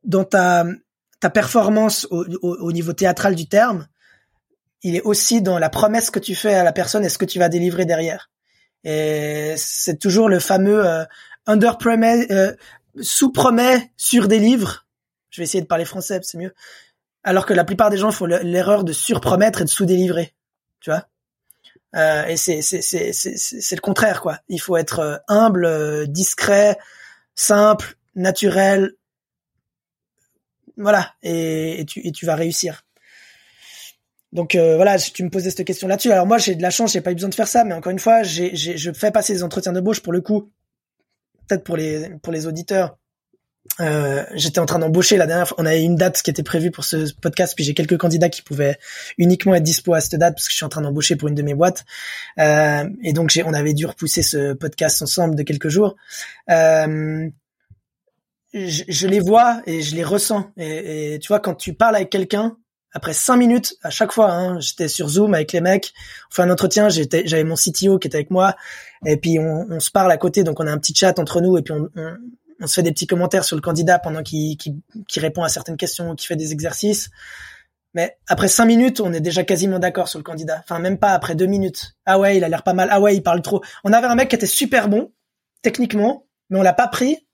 dans 0.04 0.24
ta 0.24 0.66
ta 1.20 1.30
performance 1.30 2.08
au, 2.12 2.26
au 2.42 2.72
niveau 2.72 2.94
théâtral 2.94 3.36
du 3.36 3.48
terme, 3.48 3.88
il 4.84 4.96
est 4.96 5.02
aussi 5.02 5.42
dans 5.42 5.58
la 5.58 5.70
promesse 5.70 6.12
que 6.12 6.20
tu 6.20 6.36
fais 6.36 6.54
à 6.54 6.64
la 6.64 6.72
personne 6.72 7.04
et 7.04 7.10
ce 7.10 7.18
que 7.18 7.26
tu 7.26 7.40
vas 7.40 7.50
délivrer 7.50 7.86
derrière. 7.86 8.30
Et 8.84 9.56
c'est 9.58 9.98
toujours 9.98 10.30
le 10.30 10.40
fameux 10.40 10.86
euh, 10.86 11.04
under 11.48 11.80
promet, 11.80 12.32
euh, 12.32 12.54
sous 13.02 13.32
promet 13.32 13.92
sur 13.98 14.28
des 14.28 14.38
livres. 14.38 14.86
Je 15.32 15.42
vais 15.42 15.46
essayer 15.46 15.64
de 15.64 15.68
parler 15.68 15.86
français, 15.86 16.20
c'est 16.22 16.38
mieux. 16.38 16.54
Alors 17.24 17.48
que 17.48 17.54
la 17.56 17.64
plupart 17.64 17.90
des 17.90 17.98
gens 17.98 18.12
font 18.12 18.26
l'erreur 18.26 18.84
de 18.84 18.94
surpromettre 18.94 19.62
et 19.62 19.66
de 19.66 19.70
sous-délivrer. 19.70 20.36
Tu 20.80 20.92
vois 20.92 21.08
euh, 21.96 22.26
Et 22.28 22.38
c'est 22.38 22.62
c'est 22.62 22.82
c'est 22.82 23.14
c'est 23.14 23.76
le 23.76 23.82
contraire 23.82 24.22
quoi. 24.22 24.40
Il 24.50 24.60
faut 24.60 24.78
être 24.78 25.00
euh, 25.00 25.18
humble, 25.28 25.66
euh, 25.66 26.06
discret, 26.06 26.78
simple, 27.36 27.98
naturel. 28.16 28.94
Voilà, 30.78 31.14
et, 31.24 31.86
tu 31.88 32.06
et 32.06 32.12
tu 32.12 32.26
vas 32.26 32.36
réussir. 32.36 32.84
Donc 34.34 34.56
euh, 34.56 34.76
voilà, 34.76 34.98
tu 35.00 35.24
me 35.24 35.30
posais 35.30 35.50
cette 35.50 35.66
question 35.66 35.88
là-dessus. 35.88 36.12
Alors 36.12 36.28
moi 36.28 36.38
j'ai 36.38 36.56
de 36.56 36.62
la 36.62 36.70
chance, 36.70 36.92
j'ai 36.92 37.02
pas 37.02 37.12
eu 37.12 37.16
besoin 37.16 37.30
de 37.30 37.36
faire 37.36 37.48
ça, 37.48 37.64
mais 37.64 37.74
encore 37.74 37.92
une 37.92 38.00
fois, 38.00 38.24
j'ai, 38.24 38.54
je 38.56 38.92
fais 38.92 39.12
passer 39.12 39.34
des 39.34 39.44
entretiens 39.44 39.72
de 39.72 39.80
bouche 39.80 40.02
pour 40.02 40.12
le 40.12 40.20
coup, 40.20 40.52
peut-être 41.48 41.64
pour 41.64 41.78
les 41.78 42.10
pour 42.22 42.34
les 42.34 42.46
auditeurs. 42.46 42.98
Euh, 43.82 44.24
j'étais 44.34 44.60
en 44.60 44.66
train 44.66 44.80
d'embaucher 44.80 45.18
la 45.18 45.28
dernière 45.28 45.48
fois. 45.48 45.58
On 45.60 45.66
avait 45.66 45.84
une 45.84 45.96
date 45.96 46.22
qui 46.22 46.30
était 46.30 46.44
prévue 46.44 46.72
pour 46.72 46.84
ce 46.84 47.14
podcast, 47.14 47.54
puis 47.56 47.64
j'ai 47.66 47.74
quelques 47.74 47.98
candidats 47.98 48.30
qui 48.30 48.42
pouvaient 48.42 48.78
uniquement 49.18 49.56
être 49.56 49.64
dispo 49.64 49.94
à 49.94 50.02
cette 50.02 50.20
date 50.20 50.36
parce 50.36 50.46
que 50.46 50.52
je 50.52 50.58
suis 50.58 50.66
en 50.66 50.70
train 50.70 50.82
d'embaucher 50.82 51.16
pour 51.16 51.28
une 51.28 51.36
de 51.36 51.42
mes 51.42 51.54
boîtes. 51.54 51.84
Euh, 52.40 52.90
et 53.04 53.14
donc 53.14 53.32
on 53.46 53.54
avait 53.54 53.74
dû 53.74 53.86
repousser 53.86 54.22
ce 54.22 54.54
podcast 54.54 55.02
ensemble 55.02 55.36
de 55.36 55.44
quelques 55.44 55.70
jours. 55.70 55.96
Euh, 56.50 57.28
je, 58.54 58.84
je, 58.88 59.08
les 59.08 59.20
vois 59.20 59.62
et 59.66 59.82
je 59.82 59.96
les 59.96 60.04
ressens. 60.04 60.52
Et, 60.56 61.16
et 61.16 61.20
tu 61.20 61.28
vois, 61.28 61.42
quand 61.42 61.56
tu 61.56 61.74
parles 61.74 61.98
avec 61.98 62.10
quelqu'un, 62.10 62.56
après 62.94 63.14
cinq 63.14 63.36
minutes, 63.36 63.76
à 63.84 63.90
chaque 63.90 64.14
fois, 64.14 64.32
hein, 64.32 64.60
j'étais 64.62 64.88
sur 64.88 65.10
Zoom 65.10 65.34
avec 65.34 65.52
les 65.52 65.60
mecs, 65.60 65.92
on 66.32 66.36
fait 66.36 66.44
un 66.44 66.50
entretien, 66.50 66.88
j'étais, 66.88 67.28
j'avais 67.28 67.44
mon 67.44 67.56
CTO 67.56 68.00
qui 68.00 68.08
était 68.08 68.16
avec 68.16 68.32
moi, 68.32 68.56
et 69.06 69.18
puis 69.18 69.38
on, 69.38 69.68
on, 69.70 69.82
se 69.82 69.92
parle 69.92 70.14
à 70.14 70.18
côté, 70.18 70.46
donc 70.46 70.62
on 70.62 70.68
a 70.68 70.72
un 70.72 70.78
petit 70.78 70.96
chat 70.96 71.20
entre 71.20 71.42
nous, 71.42 71.58
et 71.58 71.62
puis 71.62 71.74
on, 71.74 71.90
on, 71.98 72.16
on 72.62 72.68
se 72.68 72.76
fait 72.76 72.84
des 72.84 72.92
petits 72.92 73.08
commentaires 73.08 73.44
sur 73.44 73.56
le 73.56 73.62
candidat 73.62 74.00
pendant 74.00 74.24
qu'il, 74.24 74.58
répond 75.18 75.44
à 75.44 75.50
certaines 75.50 75.78
questions, 75.78 76.16
qu'il 76.16 76.28
fait 76.28 76.36
des 76.36 76.52
exercices. 76.52 77.10
Mais 77.94 78.18
après 78.28 78.48
cinq 78.48 78.66
minutes, 78.66 79.00
on 79.00 79.14
est 79.14 79.22
déjà 79.22 79.44
quasiment 79.44 79.80
d'accord 79.80 80.10
sur 80.10 80.20
le 80.20 80.24
candidat. 80.24 80.60
Enfin, 80.60 80.80
même 80.80 80.98
pas 80.98 81.12
après 81.12 81.36
deux 81.36 81.46
minutes. 81.46 81.96
Ah 82.06 82.20
ouais, 82.20 82.38
il 82.38 82.44
a 82.44 82.50
l'air 82.50 82.64
pas 82.64 82.74
mal. 82.74 82.90
Ah 82.92 83.00
ouais, 83.00 83.16
il 83.16 83.24
parle 83.24 83.42
trop. 83.42 83.62
On 83.84 83.94
avait 83.94 84.08
un 84.08 84.16
mec 84.16 84.30
qui 84.30 84.36
était 84.36 84.46
super 84.46 84.90
bon, 84.90 85.14
techniquement, 85.62 86.26
mais 86.50 86.60
on 86.60 86.62
l'a 86.62 86.74
pas 86.74 86.88
pris 86.88 87.26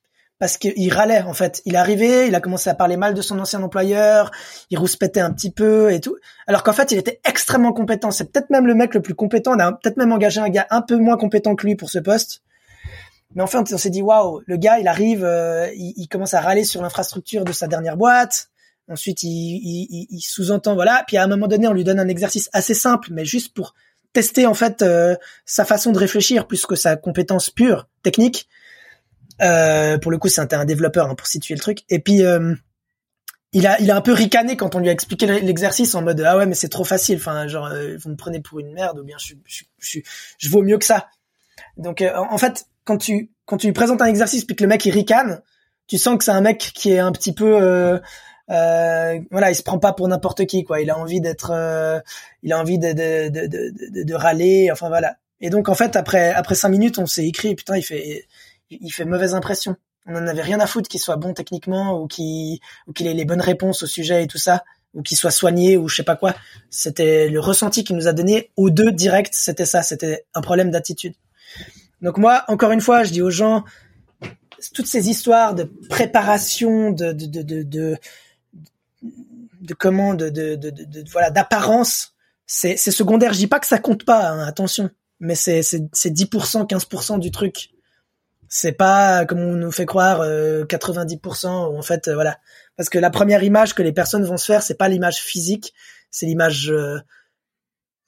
parce 0.41 0.57
qu'il 0.57 0.91
râlait 0.91 1.21
en 1.21 1.33
fait. 1.33 1.61
Il 1.65 1.75
est 1.75 1.77
arrivé, 1.77 2.27
il 2.27 2.33
a 2.33 2.41
commencé 2.41 2.67
à 2.69 2.73
parler 2.73 2.97
mal 2.97 3.13
de 3.13 3.21
son 3.21 3.39
ancien 3.39 3.61
employeur, 3.61 4.31
il 4.71 4.79
rouspétait 4.79 5.19
un 5.19 5.31
petit 5.31 5.51
peu 5.51 5.91
et 5.91 5.99
tout. 5.99 6.17
Alors 6.47 6.63
qu'en 6.63 6.73
fait, 6.73 6.91
il 6.91 6.97
était 6.97 7.21
extrêmement 7.23 7.73
compétent. 7.73 8.09
C'est 8.09 8.31
peut-être 8.31 8.49
même 8.49 8.65
le 8.65 8.73
mec 8.73 8.95
le 8.95 9.03
plus 9.03 9.13
compétent. 9.13 9.53
On 9.55 9.59
a 9.59 9.71
peut-être 9.71 9.97
même 9.97 10.11
engagé 10.11 10.41
un 10.41 10.49
gars 10.49 10.65
un 10.71 10.81
peu 10.81 10.97
moins 10.97 11.15
compétent 11.15 11.55
que 11.55 11.67
lui 11.67 11.75
pour 11.75 11.91
ce 11.91 11.99
poste. 11.99 12.41
Mais 13.35 13.43
enfin, 13.43 13.63
on 13.71 13.77
s'est 13.77 13.89
dit 13.89 14.01
waouh, 14.01 14.41
le 14.45 14.57
gars, 14.57 14.79
il 14.79 14.87
arrive, 14.87 15.23
euh, 15.23 15.69
il, 15.75 16.07
commence 16.07 16.33
à 16.33 16.41
râler 16.41 16.63
sur 16.63 16.81
l'infrastructure 16.81 17.45
de 17.45 17.51
sa 17.51 17.67
dernière 17.67 17.97
boîte. 17.97 18.49
Ensuite, 18.89 19.23
il, 19.23 20.07
il 20.09 20.21
sous-entend 20.21 20.75
voilà. 20.75 21.03
Puis 21.07 21.17
à 21.17 21.23
un 21.23 21.27
moment 21.27 21.47
donné, 21.47 21.67
on 21.67 21.73
lui 21.73 21.83
donne 21.83 21.99
un 21.99 22.09
exercice 22.09 22.49
assez 22.51 22.73
simple, 22.73 23.09
mais 23.11 23.23
juste 23.23 23.53
pour 23.53 23.73
tester 24.13 24.45
en 24.45 24.53
fait 24.53 24.81
euh, 24.81 25.15
sa 25.45 25.65
façon 25.65 25.91
de 25.91 25.97
réfléchir 25.97 26.47
plus 26.47 26.65
que 26.65 26.75
sa 26.75 26.95
compétence 26.95 27.49
pure 27.49 27.87
technique. 28.03 28.47
Euh, 29.41 29.97
pour 29.97 30.11
le 30.11 30.17
coup, 30.17 30.27
c'est 30.27 30.53
un, 30.53 30.65
développeur 30.65 31.09
hein, 31.09 31.15
pour 31.15 31.27
situer 31.27 31.55
le 31.55 31.59
truc. 31.59 31.83
Et 31.89 31.99
puis 31.99 32.23
euh, 32.23 32.53
il 33.53 33.65
a 33.67 33.79
il 33.79 33.89
a 33.91 33.95
un 33.95 34.01
peu 34.01 34.13
ricané 34.13 34.55
quand 34.55 34.75
on 34.75 34.79
lui 34.79 34.89
a 34.89 34.91
expliqué 34.91 35.25
l'exercice 35.25 35.95
en 35.95 36.01
mode 36.01 36.21
ah 36.21 36.37
ouais 36.37 36.45
mais 36.45 36.55
c'est 36.55 36.69
trop 36.69 36.83
facile. 36.83 37.17
Enfin 37.17 37.47
genre 37.47 37.67
euh, 37.67 37.97
vous 37.97 38.09
me 38.09 38.15
prenez 38.15 38.41
pour 38.41 38.59
une 38.59 38.73
merde 38.73 38.99
ou 38.99 39.03
bien 39.03 39.17
je 39.19 39.33
je 39.45 39.63
je, 39.79 39.99
je 40.37 40.49
vaux 40.49 40.61
mieux 40.61 40.77
que 40.77 40.85
ça. 40.85 41.07
Donc 41.77 42.03
en 42.15 42.37
fait 42.37 42.65
quand 42.83 42.97
tu 42.97 43.31
quand 43.45 43.57
tu 43.57 43.67
lui 43.67 43.73
présentes 43.73 44.01
un 44.01 44.05
exercice 44.05 44.45
puis 44.45 44.55
que 44.55 44.63
le 44.63 44.69
mec 44.69 44.85
il 44.85 44.91
ricane, 44.91 45.41
tu 45.87 45.97
sens 45.97 46.17
que 46.17 46.23
c'est 46.23 46.31
un 46.31 46.41
mec 46.41 46.59
qui 46.59 46.91
est 46.91 46.99
un 46.99 47.11
petit 47.11 47.33
peu 47.33 47.99
euh, 48.49 49.19
voilà, 49.31 49.51
il 49.51 49.55
se 49.55 49.63
prend 49.63 49.79
pas 49.79 49.93
pour 49.93 50.07
n'importe 50.07 50.45
qui, 50.45 50.63
quoi. 50.63 50.81
Il 50.81 50.89
a 50.89 50.97
envie 50.97 51.21
d'être, 51.21 51.51
il 52.43 52.53
a 52.53 52.59
envie 52.59 52.79
de 52.79 52.91
de, 52.93 53.29
de, 53.29 53.47
de, 53.47 54.03
de, 54.03 54.13
râler, 54.13 54.69
enfin 54.71 54.89
voilà. 54.89 55.15
Et 55.39 55.49
donc 55.49 55.69
en 55.69 55.75
fait, 55.75 55.95
après 55.95 56.31
après 56.33 56.55
cinq 56.55 56.69
minutes, 56.69 56.99
on 56.99 57.05
s'est 57.05 57.25
écrit, 57.27 57.55
putain, 57.55 57.77
il 57.77 57.83
fait, 57.83 58.27
il 58.69 58.89
fait 58.91 59.05
mauvaise 59.05 59.33
impression. 59.35 59.75
On 60.07 60.15
en 60.15 60.27
avait 60.27 60.41
rien 60.41 60.59
à 60.59 60.67
foutre 60.67 60.89
qu'il 60.89 60.99
soit 60.99 61.15
bon 61.17 61.33
techniquement 61.33 61.99
ou 61.99 62.07
qu'il 62.07 62.59
ou 62.87 62.93
qu'il 62.93 63.07
ait 63.07 63.13
les 63.13 63.25
bonnes 63.25 63.41
réponses 63.41 63.83
au 63.83 63.87
sujet 63.87 64.23
et 64.23 64.27
tout 64.27 64.37
ça 64.37 64.63
ou 64.93 65.01
qu'il 65.01 65.17
soit 65.17 65.31
soigné 65.31 65.77
ou 65.77 65.87
je 65.87 65.97
sais 65.97 66.03
pas 66.03 66.15
quoi. 66.15 66.35
C'était 66.69 67.29
le 67.29 67.39
ressenti 67.39 67.83
qu'il 67.83 67.95
nous 67.95 68.07
a 68.07 68.13
donné 68.13 68.51
aux 68.57 68.69
deux 68.69 68.91
direct, 68.91 69.33
c'était 69.33 69.65
ça, 69.65 69.83
c'était 69.83 70.25
un 70.33 70.41
problème 70.41 70.71
d'attitude. 70.71 71.13
Donc 72.01 72.17
moi, 72.17 72.43
encore 72.47 72.71
une 72.71 72.81
fois, 72.81 73.03
je 73.03 73.11
dis 73.11 73.21
aux 73.21 73.29
gens 73.29 73.63
toutes 74.73 74.87
ces 74.87 75.09
histoires 75.09 75.55
de 75.55 75.63
préparation, 75.89 76.91
de 76.91 77.11
de 77.11 77.41
de 77.41 77.97
de, 79.61 79.73
comment, 79.75 80.13
de, 80.13 80.29
de, 80.29 80.55
de, 80.55 81.03
voilà, 81.11 81.29
d'apparence, 81.29 82.13
c'est 82.45 82.77
secondaire. 82.77 83.33
Je 83.33 83.39
dis 83.39 83.47
pas 83.47 83.59
que 83.59 83.67
ça 83.67 83.77
compte 83.77 84.03
pas, 84.03 84.29
hein, 84.29 84.45
attention, 84.45 84.89
mais 85.19 85.35
c'est 85.35 85.61
c'est 85.63 85.83
c'est 85.93 86.11
10%, 86.11 86.67
15% 86.67 87.19
du 87.19 87.31
truc. 87.31 87.69
C'est 88.49 88.73
pas 88.73 89.25
comme 89.25 89.39
on 89.39 89.53
nous 89.53 89.71
fait 89.71 89.85
croire 89.85 90.25
90% 90.25 91.47
euh, 91.47 91.67
ou 91.69 91.77
en 91.77 91.81
fait 91.81 92.09
euh, 92.09 92.15
voilà 92.15 92.37
parce 92.75 92.89
que 92.89 92.99
la 92.99 93.09
première 93.09 93.43
image 93.43 93.73
que 93.73 93.81
les 93.81 93.93
personnes 93.93 94.25
vont 94.25 94.35
se 94.35 94.45
faire 94.45 94.61
c'est 94.61 94.75
pas 94.75 94.89
l'image 94.89 95.21
physique, 95.21 95.73
c'est 96.09 96.25
l'image 96.25 96.69
euh, 96.69 96.99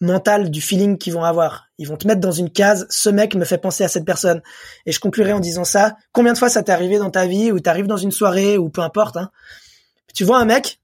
mentale 0.04 0.52
du 0.52 0.62
feeling 0.62 0.98
qu'ils 0.98 1.14
vont 1.14 1.24
avoir. 1.24 1.68
Ils 1.78 1.88
vont 1.88 1.98
te 1.98 2.08
mettre 2.08 2.22
dans 2.22 2.32
une 2.32 2.50
case, 2.50 2.86
ce 2.90 3.10
mec 3.10 3.36
me 3.36 3.46
fait 3.46 3.58
penser 3.58 3.84
à 3.84 3.88
cette 3.88 4.06
personne. 4.06 4.42
Et 4.86 4.92
je 4.92 5.00
conclurai 5.00 5.34
en 5.34 5.40
disant 5.40 5.64
ça. 5.64 5.96
Combien 6.12 6.34
de 6.34 6.38
fois 6.38 6.50
ça 6.50 6.64
t'est 6.64 6.72
arrivé 6.72 6.98
dans 6.98 7.10
ta 7.10 7.26
vie 7.26 7.52
ou 7.52 7.60
t'arrives 7.60 7.88
dans 7.88 7.98
une 7.98 8.12
soirée 8.12 8.58
ou 8.58 8.70
peu 8.70 8.82
importe, 8.82 9.18
hein, 9.18 9.32
tu 10.14 10.24
vois 10.24 10.40
un 10.40 10.46
mec 10.46 10.80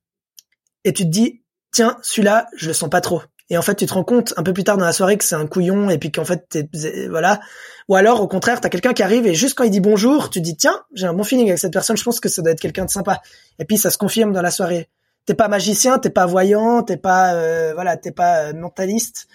et 0.84 0.94
tu 0.94 1.04
te 1.04 1.10
dis, 1.10 1.42
tiens, 1.72 1.98
celui-là, 2.02 2.48
je 2.56 2.68
le 2.68 2.74
sens 2.74 2.90
pas 2.90 3.02
trop 3.02 3.22
et 3.50 3.58
en 3.58 3.62
fait 3.62 3.76
tu 3.76 3.86
te 3.86 3.94
rends 3.94 4.04
compte 4.04 4.34
un 4.38 4.44
peu 4.44 4.54
plus 4.54 4.64
tard 4.64 4.78
dans 4.78 4.86
la 4.86 4.94
soirée 4.94 5.18
que 5.18 5.24
c'est 5.24 5.36
un 5.36 5.48
couillon 5.48 5.90
et 5.90 5.98
puis 5.98 6.12
qu'en 6.12 6.26
fait 6.26 6.48
t'es, 6.50 6.70
voilà 7.10 7.40
ou 7.88 7.96
alors 7.96 8.22
au 8.22 8.28
contraire 8.28 8.62
t'as 8.62 8.70
quelqu'un 8.70 8.94
qui 8.94 9.04
arrive 9.04 9.26
et 9.26 9.34
juste 9.34 9.56
quand 9.56 9.64
il 9.64 9.72
dit 9.72 9.80
bonjour 9.80 10.30
tu 10.30 10.40
te 10.40 10.44
dis 10.44 10.56
tiens 10.56 10.84
j'ai 10.94 11.08
un 11.08 11.14
bon 11.14 11.24
feeling 11.24 11.48
avec 11.48 11.60
cette 11.60 11.74
personne 11.74 11.98
je 11.98 12.04
pense 12.04 12.20
que 12.20 12.30
ça 12.30 12.42
doit 12.42 12.52
être 12.52 12.60
quelqu'un 12.60 12.86
de 12.86 12.90
sympa 12.90 13.22
et 13.58 13.66
puis 13.66 13.78
ça 13.78 13.90
se 13.90 13.98
confirme 13.98 14.32
dans 14.32 14.42
la 14.42 14.52
soirée 14.52 14.90
t'es 15.26 15.34
pas 15.34 15.48
magicien 15.48 16.00
t'es 16.00 16.10
pas 16.10 16.26
voyant 16.26 16.84
t'es 16.84 16.98
pas 16.98 17.34
euh, 17.34 17.74
voilà 17.74 17.98
t'es 17.98 18.12
pas 18.12 18.46
euh, 18.46 18.54
mentaliste. 18.54 19.28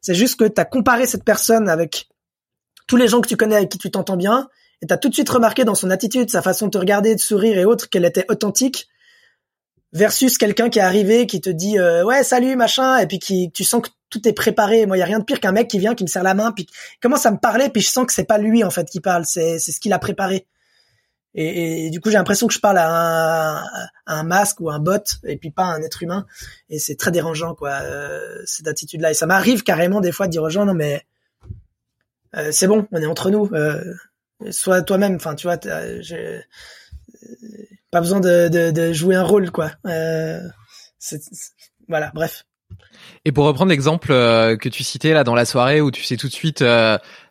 C'est 0.00 0.14
juste 0.14 0.38
que 0.38 0.44
t'as 0.44 0.64
comparé 0.64 1.06
cette 1.06 1.24
personne 1.24 1.68
avec 1.68 2.08
tous 2.86 2.96
les 2.96 3.08
gens 3.08 3.20
que 3.20 3.28
tu 3.28 3.36
connais 3.36 3.56
avec 3.56 3.68
qui 3.68 3.78
tu 3.78 3.90
t'entends 3.90 4.16
bien 4.16 4.48
et 4.82 4.86
t'as 4.86 4.96
tout 4.96 5.08
de 5.08 5.14
suite 5.14 5.28
remarqué 5.28 5.64
dans 5.64 5.74
son 5.74 5.90
attitude 5.90 6.30
sa 6.30 6.42
façon 6.42 6.66
de 6.66 6.70
te 6.70 6.78
regarder 6.78 7.14
de 7.14 7.20
sourire 7.20 7.58
et 7.58 7.64
autres 7.64 7.88
qu'elle 7.90 8.04
était 8.04 8.24
authentique 8.28 8.88
versus 9.92 10.38
quelqu'un 10.38 10.70
qui 10.70 10.78
est 10.78 10.82
arrivé 10.82 11.26
qui 11.26 11.40
te 11.40 11.50
dit 11.50 11.78
euh, 11.78 12.04
ouais 12.04 12.22
salut 12.22 12.56
machin 12.56 12.98
et 12.98 13.06
puis 13.06 13.18
qui 13.18 13.50
tu 13.52 13.64
sens 13.64 13.82
que 13.82 13.90
tout 14.08 14.26
est 14.26 14.32
préparé. 14.32 14.86
Moi 14.86 14.96
il 14.96 15.00
y 15.00 15.02
a 15.02 15.06
rien 15.06 15.18
de 15.18 15.24
pire 15.24 15.40
qu'un 15.40 15.52
mec 15.52 15.68
qui 15.68 15.78
vient 15.78 15.94
qui 15.94 16.04
me 16.04 16.08
serre 16.08 16.22
la 16.22 16.34
main 16.34 16.52
puis 16.52 16.66
commence 17.02 17.26
à 17.26 17.30
me 17.30 17.38
parler 17.38 17.68
puis 17.68 17.82
je 17.82 17.90
sens 17.90 18.06
que 18.06 18.12
c'est 18.12 18.24
pas 18.24 18.38
lui 18.38 18.64
en 18.64 18.70
fait 18.70 18.88
qui 18.88 19.00
parle. 19.00 19.24
C'est 19.26 19.58
c'est 19.58 19.72
ce 19.72 19.80
qu'il 19.80 19.92
a 19.92 19.98
préparé 19.98 20.46
et, 21.34 21.90
du 21.90 22.00
coup 22.00 22.10
j'ai 22.10 22.16
l'impression 22.16 22.46
que 22.46 22.54
je 22.54 22.58
parle 22.58 22.78
à 22.78 23.62
un, 24.06 24.22
masque 24.24 24.60
ou 24.60 24.70
un 24.70 24.78
bot 24.78 25.02
et 25.24 25.36
puis 25.36 25.50
pas 25.50 25.64
à 25.64 25.74
un 25.74 25.82
être 25.82 26.02
humain 26.02 26.26
et 26.68 26.78
c'est 26.78 26.96
très 26.96 27.10
dérangeant 27.10 27.54
quoi 27.54 27.80
euh, 27.82 28.42
cette 28.46 28.66
attitude 28.66 29.00
là 29.00 29.10
et 29.10 29.14
ça 29.14 29.26
m'arrive 29.26 29.62
carrément 29.62 30.00
des 30.00 30.12
fois 30.12 30.26
de 30.26 30.32
dire 30.32 30.42
aux 30.42 30.50
gens 30.50 30.64
non 30.64 30.74
mais 30.74 31.06
euh, 32.36 32.50
c'est 32.50 32.66
bon 32.66 32.86
on 32.90 33.00
est 33.00 33.06
entre 33.06 33.30
nous 33.30 33.48
euh, 33.52 33.94
sois 34.50 34.82
toi-même 34.82 35.16
enfin 35.16 35.34
tu 35.34 35.46
vois 35.46 35.58
j'ai 36.00 36.42
pas 37.90 38.00
besoin 38.00 38.20
de, 38.20 38.92
jouer 38.92 39.16
un 39.16 39.22
rôle 39.22 39.50
quoi. 39.50 39.72
Euh, 39.86 40.40
voilà, 41.88 42.10
bref. 42.14 42.44
Et 43.24 43.32
pour 43.32 43.46
reprendre 43.46 43.70
l'exemple 43.70 44.12
euh, 44.12 44.56
que 44.56 44.68
tu 44.68 44.84
citais 44.84 45.12
là 45.12 45.24
dans 45.24 45.34
la 45.34 45.44
soirée 45.44 45.80
où 45.80 45.90
tu 45.90 46.04
sais 46.04 46.16
tout 46.16 46.28
de 46.28 46.32
suite, 46.32 46.64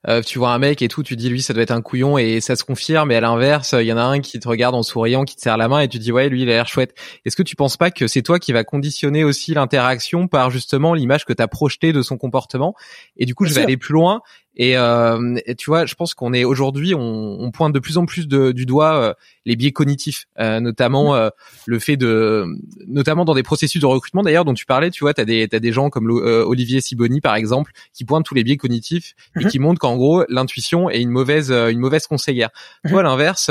euh, 0.08 0.20
euh, 0.20 0.22
tu 0.22 0.40
vois 0.40 0.52
un 0.52 0.60
mec 0.60 0.82
et 0.82 0.88
tout, 0.88 1.04
tu 1.04 1.16
dis 1.16 1.30
lui 1.30 1.42
ça 1.42 1.54
doit 1.54 1.64
être 1.64 1.72
un 1.72 1.82
couillon 1.82 2.18
et 2.18 2.42
ça 2.42 2.56
se 2.56 2.64
confirme. 2.64 3.12
Et 3.12 3.16
à 3.16 3.22
l'inverse, 3.22 3.76
il 3.78 3.86
y 3.86 3.94
en 3.94 3.98
a 3.98 4.04
un 4.04 4.20
qui 4.20 4.40
te 4.40 4.48
regarde 4.48 4.76
en 4.76 4.84
souriant, 4.84 5.24
qui 5.24 5.36
te 5.36 5.42
serre 5.42 5.58
la 5.58 5.68
main 5.68 5.80
et 5.80 5.88
tu 5.88 6.00
dis 6.00 6.12
ouais 6.12 6.30
lui 6.30 6.44
il 6.44 6.50
a 6.50 6.54
l'air 6.54 6.68
chouette. 6.68 6.94
Est-ce 7.26 7.36
que 7.36 7.44
tu 7.44 7.56
penses 7.56 7.78
pas 7.78 7.92
que 7.92 8.08
c'est 8.08 8.22
toi 8.22 8.40
qui 8.40 8.52
va 8.52 8.64
conditionner 8.64 9.24
aussi 9.24 9.54
l'interaction 9.54 10.28
par 10.28 10.52
justement 10.52 10.94
l'image 10.94 11.26
que 11.26 11.34
tu 11.34 11.42
as 11.42 11.48
projetée 11.48 11.94
de 11.94 12.02
son 12.02 12.18
comportement? 12.18 12.76
Et 13.18 13.26
du 13.26 13.36
coup 13.36 13.46
je 13.46 13.54
vais 13.54 13.62
aller 13.62 13.78
plus 13.78 13.94
loin 13.94 14.22
et, 14.60 14.76
euh, 14.76 15.38
tu 15.58 15.70
vois, 15.70 15.86
je 15.86 15.96
pense 15.96 16.14
qu'on 16.14 16.34
est 16.34 16.44
aujourd'hui, 16.44 16.94
on, 16.94 17.00
on, 17.40 17.50
pointe 17.50 17.74
de 17.74 17.80
plus 17.80 17.98
en 17.98 18.06
plus 18.06 18.28
de, 18.28 18.52
du 18.52 18.66
doigt 18.66 19.02
euh, 19.02 19.14
les 19.46 19.56
biais 19.56 19.72
cognitifs, 19.72 20.26
euh, 20.38 20.60
notamment 20.60 21.16
euh, 21.16 21.30
le 21.66 21.80
fait 21.80 21.96
de, 21.96 22.46
notamment 22.86 23.24
dans 23.24 23.36
des 23.36 23.42
processus 23.42 23.80
de 23.80 23.86
recrutement 23.86 24.22
d'ailleurs 24.22 24.44
dont 24.44 24.54
tu 24.54 24.66
parlais. 24.66 24.92
Tu 24.92 25.06
vois, 25.06 25.14
t'as 25.14 25.24
des 25.24 25.48
t'as 25.48 25.60
des 25.60 25.72
gens 25.72 25.90
comme 25.90 26.10
Olivier 26.10 26.82
Siboni 26.82 27.22
par 27.22 27.36
exemple 27.36 27.72
qui 27.94 28.04
pointent 28.04 28.26
tous 28.26 28.36
les 28.36 28.44
biais 28.44 28.58
cognitifs 28.58 29.14
et 29.40 29.46
mhm. 29.46 29.50
qui 29.50 29.60
montrent 29.60 29.80
qu'en 29.90 29.98
gros 29.98 30.24
l'intuition 30.30 30.90
est 30.90 31.02
une 31.02 31.10
mauvaise 31.10 31.52
une 31.52 31.80
mauvaise 31.80 32.08
conseillère. 32.08 32.50
Mhm. 32.84 32.92
Toi, 32.92 33.04
l'inverse. 33.04 33.50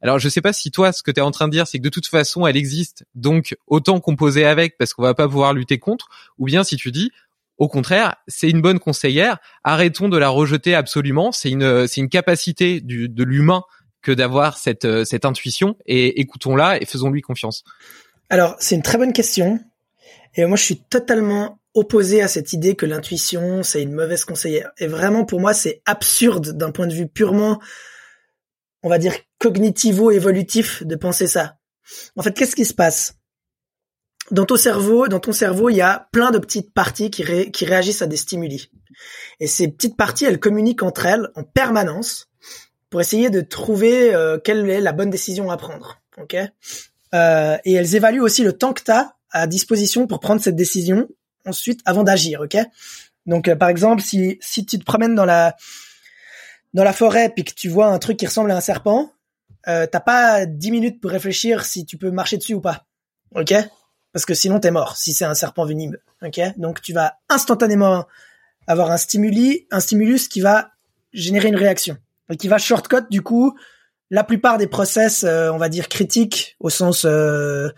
alors 0.00 0.18
je 0.18 0.28
sais 0.28 0.40
pas 0.40 0.52
si 0.52 0.70
toi 0.70 0.92
ce 0.92 1.02
que 1.02 1.10
tu 1.10 1.20
es 1.20 1.22
en 1.22 1.30
train 1.30 1.48
de 1.48 1.52
dire 1.52 1.66
c'est 1.66 1.78
que 1.78 1.82
de 1.82 1.88
toute 1.88 2.06
façon 2.06 2.46
elle 2.46 2.56
existe 2.56 3.04
donc 3.14 3.56
autant 3.66 4.00
composer 4.00 4.44
avec 4.44 4.78
parce 4.78 4.94
qu'on 4.94 5.02
va 5.02 5.14
pas 5.14 5.28
pouvoir 5.28 5.54
lutter 5.54 5.78
contre 5.78 6.08
ou 6.38 6.46
bien 6.46 6.64
si 6.64 6.76
tu 6.76 6.90
dis 6.90 7.10
au 7.58 7.68
contraire, 7.68 8.16
c'est 8.26 8.50
une 8.50 8.60
bonne 8.60 8.80
conseillère. 8.80 9.38
Arrêtons 9.62 10.08
de 10.08 10.16
la 10.16 10.30
rejeter 10.30 10.74
absolument. 10.74 11.30
C'est 11.30 11.50
une, 11.50 11.86
c'est 11.86 12.00
une 12.00 12.08
capacité 12.08 12.80
du, 12.80 13.08
de 13.08 13.22
l'humain 13.22 13.62
que 14.02 14.10
d'avoir 14.10 14.58
cette, 14.58 14.84
euh, 14.84 15.04
cette 15.04 15.24
intuition 15.24 15.76
et 15.86 16.20
écoutons-la 16.20 16.82
et 16.82 16.86
faisons-lui 16.86 17.22
confiance. 17.22 17.62
Alors, 18.30 18.56
c'est 18.58 18.74
une 18.74 18.82
très 18.82 18.98
bonne 18.98 19.12
question. 19.12 19.60
Et 20.34 20.44
moi, 20.44 20.56
je 20.56 20.64
suis 20.64 20.78
totalement 20.78 21.60
opposé 21.74 22.22
à 22.22 22.28
cette 22.28 22.52
idée 22.52 22.74
que 22.74 22.86
l'intuition, 22.86 23.62
c'est 23.62 23.82
une 23.82 23.94
mauvaise 23.94 24.24
conseillère. 24.24 24.72
Et 24.78 24.86
vraiment, 24.86 25.24
pour 25.24 25.40
moi, 25.40 25.54
c'est 25.54 25.82
absurde 25.86 26.50
d'un 26.50 26.70
point 26.70 26.86
de 26.86 26.94
vue 26.94 27.08
purement, 27.08 27.60
on 28.82 28.88
va 28.88 28.98
dire, 28.98 29.14
cognitivo-évolutif 29.38 30.82
de 30.84 30.96
penser 30.96 31.26
ça. 31.26 31.56
En 32.16 32.22
fait, 32.22 32.32
qu'est-ce 32.32 32.56
qui 32.56 32.64
se 32.64 32.74
passe? 32.74 33.14
dans 34.30 34.46
ton 34.46 34.56
cerveau, 34.56 35.08
dans 35.08 35.20
ton 35.20 35.32
cerveau, 35.32 35.68
il 35.68 35.76
y 35.76 35.82
a 35.82 36.08
plein 36.12 36.30
de 36.30 36.38
petites 36.38 36.72
parties 36.72 37.10
qui, 37.10 37.50
qui 37.50 37.64
réagissent 37.64 38.02
à 38.02 38.06
des 38.06 38.16
stimuli. 38.16 38.70
Et 39.40 39.46
ces 39.46 39.68
petites 39.68 39.96
parties, 39.96 40.24
elles 40.24 40.40
communiquent 40.40 40.82
entre 40.82 41.06
elles 41.06 41.28
en 41.34 41.42
permanence 41.42 42.28
pour 42.88 43.00
essayer 43.00 43.30
de 43.30 43.40
trouver 43.40 44.14
euh, 44.14 44.38
quelle 44.38 44.68
est 44.68 44.80
la 44.80 44.92
bonne 44.92 45.10
décision 45.10 45.50
à 45.50 45.56
prendre. 45.56 46.00
Ok? 46.18 46.36
Euh, 47.14 47.58
Et 47.64 47.72
elles 47.72 47.94
évaluent 47.94 48.22
aussi 48.22 48.42
le 48.42 48.52
temps 48.52 48.72
que 48.72 48.82
tu 48.82 48.90
as 48.90 49.16
à 49.30 49.46
disposition 49.46 50.06
pour 50.06 50.20
prendre 50.20 50.40
cette 50.40 50.56
décision 50.56 51.08
ensuite 51.46 51.80
avant 51.84 52.02
d'agir. 52.02 52.40
Ok? 52.40 52.56
Donc 53.26 53.48
euh, 53.48 53.56
par 53.56 53.68
exemple, 53.68 54.02
si 54.02 54.38
si 54.40 54.66
tu 54.66 54.78
te 54.78 54.84
promènes 54.84 55.14
dans 55.14 55.24
la 55.24 55.56
dans 56.74 56.84
la 56.84 56.92
forêt 56.92 57.30
puis 57.30 57.44
que 57.44 57.54
tu 57.54 57.68
vois 57.68 57.86
un 57.86 57.98
truc 57.98 58.16
qui 58.16 58.26
ressemble 58.26 58.50
à 58.50 58.56
un 58.56 58.60
serpent, 58.60 59.12
euh, 59.68 59.86
t'as 59.86 60.00
pas 60.00 60.46
dix 60.46 60.70
minutes 60.70 61.00
pour 61.00 61.10
réfléchir 61.10 61.64
si 61.64 61.84
tu 61.86 61.96
peux 61.96 62.10
marcher 62.10 62.36
dessus 62.38 62.54
ou 62.54 62.60
pas. 62.60 62.86
Ok? 63.34 63.54
Parce 64.12 64.26
que 64.26 64.34
sinon 64.34 64.60
t'es 64.60 64.70
mort 64.70 64.96
si 64.96 65.12
c'est 65.12 65.24
un 65.24 65.34
serpent 65.34 65.64
venimeux. 65.64 66.00
Ok, 66.22 66.40
donc 66.56 66.80
tu 66.82 66.92
vas 66.92 67.14
instantanément 67.28 68.06
avoir 68.66 68.90
un 68.90 68.96
stimuli, 68.96 69.66
un 69.70 69.80
stimulus 69.80 70.28
qui 70.28 70.40
va 70.40 70.70
générer 71.12 71.48
une 71.48 71.56
réaction 71.56 71.96
et 72.30 72.36
qui 72.36 72.48
va 72.48 72.58
shortcut 72.58 73.08
du 73.10 73.22
coup 73.22 73.56
la 74.10 74.24
plupart 74.24 74.58
des 74.58 74.66
process, 74.66 75.24
euh, 75.24 75.50
on 75.50 75.58
va 75.58 75.68
dire 75.68 75.88
critiques 75.88 76.56
au 76.60 76.70
sens 76.70 77.04
euh, 77.04 77.70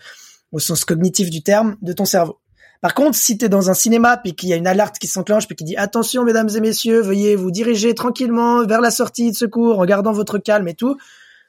au 0.51 0.59
sens 0.59 0.85
cognitif 0.85 1.29
du 1.29 1.41
terme 1.41 1.77
de 1.81 1.93
ton 1.93 2.05
cerveau. 2.05 2.39
Par 2.81 2.93
contre, 2.93 3.17
si 3.17 3.37
tu 3.37 3.45
es 3.45 3.49
dans 3.49 3.69
un 3.69 3.73
cinéma 3.73 4.17
puis 4.17 4.35
qu'il 4.35 4.49
y 4.49 4.53
a 4.53 4.57
une 4.57 4.67
alerte 4.67 4.99
qui 4.99 5.07
s'enclenche 5.07 5.47
puis 5.47 5.55
qui 5.55 5.63
dit 5.63 5.77
attention 5.77 6.23
mesdames 6.23 6.49
et 6.55 6.59
messieurs, 6.59 7.01
veuillez 7.01 7.35
vous 7.35 7.51
diriger 7.51 7.95
tranquillement 7.95 8.65
vers 8.65 8.81
la 8.81 8.91
sortie 8.91 9.31
de 9.31 9.35
secours 9.35 9.79
en 9.79 9.85
gardant 9.85 10.11
votre 10.11 10.37
calme 10.37 10.67
et 10.67 10.75
tout, 10.75 10.97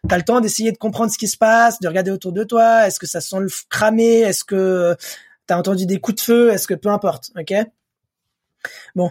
T'as 0.08 0.16
le 0.16 0.22
temps 0.22 0.40
d'essayer 0.40 0.72
de 0.72 0.78
comprendre 0.78 1.10
ce 1.10 1.18
qui 1.18 1.26
se 1.26 1.36
passe, 1.36 1.80
de 1.80 1.88
regarder 1.88 2.10
autour 2.10 2.32
de 2.32 2.44
toi. 2.44 2.86
Est-ce 2.86 2.98
que 2.98 3.06
ça 3.06 3.20
sent 3.20 3.40
le 3.40 3.48
cramer 3.68 4.20
Est-ce 4.20 4.44
que 4.44 4.96
t'as 5.46 5.56
entendu 5.56 5.86
des 5.86 5.98
coups 5.98 6.16
de 6.16 6.20
feu? 6.20 6.52
Est-ce 6.52 6.66
que 6.66 6.74
peu 6.74 6.90
importe, 6.90 7.32
ok? 7.36 7.54
Bon, 8.94 9.10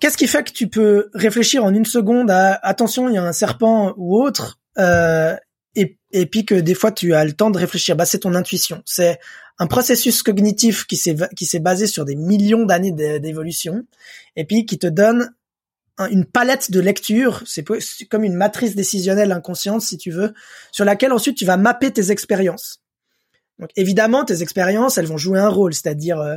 qu'est-ce 0.00 0.16
qui 0.16 0.26
fait 0.26 0.44
que 0.44 0.52
tu 0.52 0.68
peux 0.68 1.10
réfléchir 1.14 1.64
en 1.64 1.72
une 1.72 1.84
seconde 1.84 2.30
à 2.30 2.54
attention, 2.62 3.08
il 3.08 3.14
y 3.14 3.18
a 3.18 3.22
un 3.22 3.32
serpent 3.32 3.94
ou 3.96 4.20
autre, 4.20 4.58
euh, 4.78 5.34
et, 5.74 5.98
et 6.12 6.26
puis 6.26 6.44
que 6.44 6.54
des 6.54 6.74
fois 6.74 6.92
tu 6.92 7.14
as 7.14 7.24
le 7.24 7.32
temps 7.32 7.50
de 7.50 7.58
réfléchir? 7.58 7.96
Bah, 7.96 8.04
c'est 8.04 8.20
ton 8.20 8.34
intuition. 8.34 8.82
C'est 8.84 9.18
un 9.58 9.66
processus 9.66 10.22
cognitif 10.22 10.86
qui 10.86 10.96
s'est 10.96 11.16
qui 11.36 11.46
s'est 11.46 11.58
basé 11.58 11.86
sur 11.86 12.04
des 12.04 12.14
millions 12.14 12.64
d'années 12.64 12.92
d'évolution, 12.92 13.84
et 14.36 14.44
puis 14.44 14.66
qui 14.66 14.78
te 14.78 14.86
donne 14.86 15.32
une 16.10 16.24
palette 16.24 16.70
de 16.70 16.80
lecture, 16.80 17.42
c'est 17.44 17.64
comme 18.08 18.22
une 18.22 18.34
matrice 18.34 18.76
décisionnelle 18.76 19.32
inconsciente, 19.32 19.82
si 19.82 19.98
tu 19.98 20.10
veux, 20.10 20.32
sur 20.70 20.84
laquelle 20.84 21.12
ensuite 21.12 21.36
tu 21.36 21.44
vas 21.44 21.56
mapper 21.56 21.90
tes 21.90 22.12
expériences. 22.12 22.80
Donc 23.58 23.70
évidemment, 23.74 24.24
tes 24.24 24.42
expériences, 24.42 24.98
elles 24.98 25.06
vont 25.06 25.16
jouer 25.16 25.40
un 25.40 25.48
rôle, 25.48 25.74
c'est-à-dire 25.74 26.20
euh, 26.20 26.36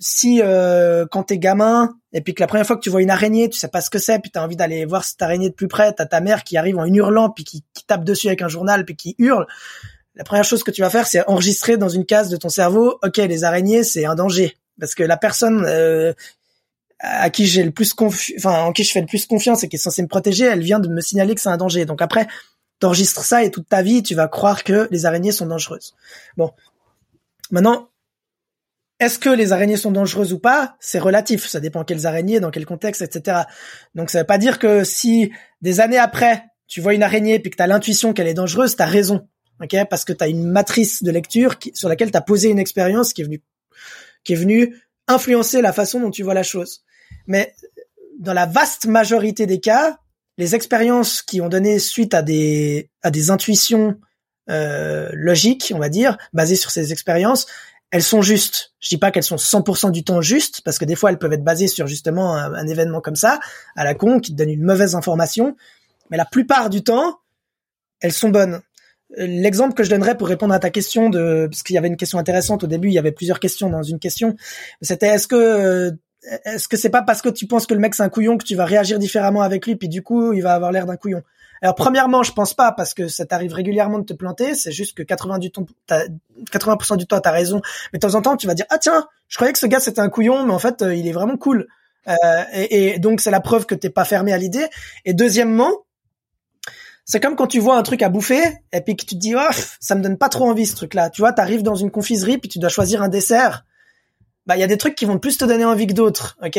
si 0.00 0.40
euh, 0.42 1.06
quand 1.10 1.24
t'es 1.24 1.38
gamin 1.38 1.94
et 2.12 2.20
puis 2.20 2.34
que 2.34 2.42
la 2.42 2.48
première 2.48 2.66
fois 2.66 2.76
que 2.76 2.82
tu 2.82 2.90
vois 2.90 3.02
une 3.02 3.10
araignée, 3.10 3.48
tu 3.48 3.58
sais 3.58 3.68
pas 3.68 3.80
ce 3.80 3.90
que 3.90 3.98
c'est, 3.98 4.18
puis 4.18 4.30
t'as 4.30 4.42
envie 4.42 4.56
d'aller 4.56 4.84
voir 4.84 5.04
cette 5.04 5.22
araignée 5.22 5.50
de 5.50 5.54
plus 5.54 5.68
près, 5.68 5.92
t'as 5.92 6.06
ta 6.06 6.20
mère 6.20 6.42
qui 6.42 6.56
arrive 6.56 6.78
en 6.78 6.86
hurlant 6.86 7.30
puis 7.30 7.44
qui, 7.44 7.64
qui, 7.74 7.84
tape 7.86 8.04
dessus 8.04 8.26
avec 8.26 8.42
un 8.42 8.48
journal 8.48 8.84
puis 8.84 8.96
qui 8.96 9.14
hurle. 9.18 9.46
La 10.14 10.24
première 10.24 10.44
chose 10.44 10.62
que 10.62 10.70
tu 10.70 10.82
vas 10.82 10.90
faire, 10.90 11.06
c'est 11.06 11.26
enregistrer 11.28 11.76
dans 11.76 11.88
une 11.88 12.04
case 12.04 12.28
de 12.28 12.36
ton 12.36 12.50
cerveau, 12.50 12.98
ok, 13.02 13.16
les 13.16 13.44
araignées, 13.44 13.82
c'est 13.82 14.04
un 14.04 14.14
danger 14.14 14.56
parce 14.78 14.94
que 14.94 15.02
la 15.02 15.16
personne 15.16 15.64
euh, 15.66 16.12
à 16.98 17.30
qui 17.30 17.46
j'ai 17.46 17.62
le 17.62 17.70
plus 17.70 17.94
confi 17.94 18.34
enfin 18.36 18.62
en 18.62 18.72
qui 18.72 18.84
je 18.84 18.92
fais 18.92 19.00
le 19.00 19.06
plus 19.06 19.26
confiance 19.26 19.64
et 19.64 19.68
qui 19.68 19.76
est 19.76 19.78
censée 19.78 20.02
me 20.02 20.08
protéger, 20.08 20.44
elle 20.44 20.62
vient 20.62 20.80
de 20.80 20.88
me 20.88 21.00
signaler 21.00 21.34
que 21.34 21.40
c'est 21.40 21.48
un 21.48 21.56
danger. 21.56 21.84
Donc 21.84 22.02
après, 22.02 22.26
t'enregistres 22.78 23.24
ça 23.24 23.44
et 23.44 23.50
toute 23.50 23.68
ta 23.68 23.82
vie, 23.82 24.02
tu 24.02 24.14
vas 24.14 24.28
croire 24.28 24.64
que 24.64 24.88
les 24.90 25.06
araignées 25.06 25.32
sont 25.32 25.46
dangereuses. 25.46 25.94
Bon, 26.36 26.52
maintenant, 27.50 27.90
est-ce 28.98 29.18
que 29.18 29.30
les 29.30 29.52
araignées 29.52 29.76
sont 29.76 29.90
dangereuses 29.90 30.32
ou 30.32 30.38
pas? 30.38 30.76
C'est 30.78 30.98
relatif. 30.98 31.46
Ça 31.46 31.60
dépend 31.60 31.84
quelles 31.84 32.06
araignées, 32.06 32.40
dans 32.40 32.50
quel 32.50 32.66
contexte, 32.66 33.02
etc. 33.02 33.42
Donc 33.94 34.10
ça 34.10 34.20
veut 34.20 34.26
pas 34.26 34.38
dire 34.38 34.58
que 34.58 34.84
si 34.84 35.32
des 35.60 35.80
années 35.80 35.98
après 35.98 36.44
tu 36.68 36.80
vois 36.80 36.94
une 36.94 37.02
araignée 37.02 37.38
puis 37.38 37.50
que 37.50 37.56
t'as 37.56 37.66
l'intuition 37.66 38.14
qu'elle 38.14 38.28
est 38.28 38.34
dangereuse, 38.34 38.76
t'as 38.76 38.86
raison, 38.86 39.28
ok 39.62 39.76
Parce 39.88 40.04
que 40.04 40.12
t'as 40.12 40.28
une 40.28 40.44
matrice 40.44 41.02
de 41.02 41.10
lecture 41.10 41.56
sur 41.74 41.88
laquelle 41.88 42.10
t'as 42.10 42.20
posé 42.20 42.48
une 42.48 42.58
expérience 42.58 43.12
qui 43.12 43.22
est 43.22 43.24
venue 43.24 43.42
qui 44.24 44.34
est 44.34 44.36
venue 44.36 44.80
influencer 45.08 45.62
la 45.62 45.72
façon 45.72 46.00
dont 46.00 46.10
tu 46.10 46.22
vois 46.22 46.34
la 46.34 46.44
chose. 46.44 46.84
Mais 47.26 47.54
dans 48.18 48.34
la 48.34 48.46
vaste 48.46 48.86
majorité 48.86 49.46
des 49.46 49.58
cas, 49.58 49.98
les 50.38 50.54
expériences 50.54 51.22
qui 51.22 51.40
ont 51.40 51.48
donné 51.48 51.78
suite 51.78 52.14
à 52.14 52.22
des 52.22 52.90
à 53.02 53.10
des 53.10 53.30
intuitions 53.30 53.98
euh, 54.50 55.10
logiques, 55.12 55.72
on 55.74 55.78
va 55.78 55.88
dire, 55.88 56.18
basées 56.32 56.56
sur 56.56 56.70
ces 56.70 56.92
expériences, 56.92 57.46
elles 57.92 58.02
sont 58.02 58.22
justes. 58.22 58.72
Je 58.80 58.88
dis 58.88 58.98
pas 58.98 59.10
qu'elles 59.10 59.22
sont 59.22 59.36
100% 59.36 59.92
du 59.92 60.02
temps 60.02 60.22
justes, 60.22 60.62
parce 60.62 60.78
que 60.78 60.84
des 60.84 60.96
fois 60.96 61.10
elles 61.10 61.18
peuvent 61.18 61.32
être 61.32 61.44
basées 61.44 61.68
sur 61.68 61.86
justement 61.86 62.34
un, 62.34 62.66
événement 62.66 63.00
comme 63.00 63.16
ça, 63.16 63.38
à 63.76 63.84
la 63.84 63.94
con, 63.94 64.18
qui 64.18 64.32
te 64.32 64.36
donne 64.36 64.50
une 64.50 64.64
mauvaise 64.64 64.94
information, 64.94 65.56
mais 66.10 66.16
la 66.16 66.24
plupart 66.24 66.70
du 66.70 66.82
temps, 66.82 67.20
elles 68.00 68.12
sont 68.12 68.30
bonnes. 68.30 68.62
L'exemple 69.16 69.74
que 69.74 69.84
je 69.84 69.90
donnerais 69.90 70.16
pour 70.16 70.28
répondre 70.28 70.54
à 70.54 70.58
ta 70.58 70.70
question 70.70 71.10
de, 71.10 71.46
parce 71.50 71.62
qu'il 71.62 71.74
y 71.74 71.78
avait 71.78 71.88
une 71.88 71.96
question 71.96 72.18
intéressante 72.18 72.64
au 72.64 72.66
début, 72.66 72.88
il 72.88 72.94
y 72.94 72.98
avait 72.98 73.12
plusieurs 73.12 73.40
questions 73.40 73.68
dans 73.68 73.82
une 73.82 73.98
question, 73.98 74.36
c'était 74.80 75.08
est-ce 75.08 75.26
que 75.26 75.36
euh, 75.36 75.90
est-ce 76.44 76.68
que 76.68 76.76
c'est 76.76 76.88
pas 76.88 77.02
parce 77.02 77.20
que 77.20 77.28
tu 77.28 77.46
penses 77.46 77.66
que 77.66 77.74
le 77.74 77.80
mec 77.80 77.94
c'est 77.94 78.02
un 78.02 78.08
couillon 78.08 78.38
que 78.38 78.44
tu 78.44 78.54
vas 78.54 78.64
réagir 78.64 78.98
différemment 78.98 79.42
avec 79.42 79.66
lui 79.66 79.76
puis 79.76 79.88
du 79.88 80.02
coup 80.02 80.32
il 80.32 80.42
va 80.42 80.54
avoir 80.54 80.72
l'air 80.72 80.86
d'un 80.86 80.96
couillon? 80.96 81.22
Alors 81.60 81.74
premièrement, 81.74 82.22
je 82.22 82.32
pense 82.32 82.54
pas 82.54 82.72
parce 82.72 82.94
que 82.94 83.06
ça 83.06 83.24
t'arrive 83.24 83.52
régulièrement 83.52 83.98
de 83.98 84.04
te 84.04 84.14
planter, 84.14 84.54
c'est 84.54 84.72
juste 84.72 84.96
que 84.96 85.02
80 85.02 85.38
du 85.38 85.50
temps 85.50 85.66
80% 86.50 86.96
du 86.96 87.06
temps 87.06 87.20
t'as 87.20 87.30
raison, 87.30 87.60
mais 87.92 87.98
de 87.98 88.06
temps 88.06 88.14
en 88.14 88.22
temps 88.22 88.36
tu 88.36 88.46
vas 88.46 88.54
dire 88.54 88.66
"Ah 88.70 88.78
tiens, 88.78 89.06
je 89.28 89.36
croyais 89.36 89.52
que 89.52 89.58
ce 89.58 89.66
gars 89.66 89.80
c'était 89.80 90.00
un 90.00 90.08
couillon 90.08 90.46
mais 90.46 90.52
en 90.52 90.58
fait 90.58 90.82
euh, 90.82 90.94
il 90.94 91.06
est 91.06 91.12
vraiment 91.12 91.36
cool." 91.36 91.68
Euh, 92.08 92.14
et, 92.52 92.94
et, 92.94 92.98
donc 92.98 93.20
c'est 93.20 93.30
la 93.30 93.40
preuve 93.40 93.66
que 93.66 93.74
t'es 93.74 93.90
pas 93.90 94.04
fermé 94.04 94.32
à 94.32 94.38
l'idée. 94.38 94.66
Et 95.04 95.14
deuxièmement, 95.14 95.70
c'est 97.04 97.20
comme 97.20 97.36
quand 97.36 97.46
tu 97.46 97.58
vois 97.58 97.76
un 97.76 97.82
truc 97.82 98.02
à 98.02 98.08
bouffer 98.08 98.42
et 98.72 98.80
puis 98.80 98.96
que 98.96 99.04
tu 99.04 99.14
te 99.14 99.20
dis 99.20 99.34
"Oh, 99.34 99.52
ça 99.80 99.94
me 99.94 100.02
donne 100.02 100.18
pas 100.18 100.28
trop 100.28 100.48
envie 100.48 100.66
ce 100.66 100.76
truc-là." 100.76 101.10
Tu 101.10 101.20
vois, 101.20 101.32
t'arrives 101.32 101.62
dans 101.62 101.74
une 101.74 101.90
confiserie 101.90 102.38
puis 102.38 102.48
tu 102.48 102.58
dois 102.58 102.70
choisir 102.70 103.02
un 103.02 103.08
dessert. 103.08 103.64
Bah 104.46 104.56
il 104.56 104.60
y 104.60 104.64
a 104.64 104.66
des 104.68 104.78
trucs 104.78 104.94
qui 104.94 105.04
vont 105.04 105.18
plus 105.18 105.38
te 105.38 105.44
donner 105.44 105.64
envie 105.64 105.86
que 105.86 105.92
d'autres, 105.92 106.38
ok? 106.42 106.58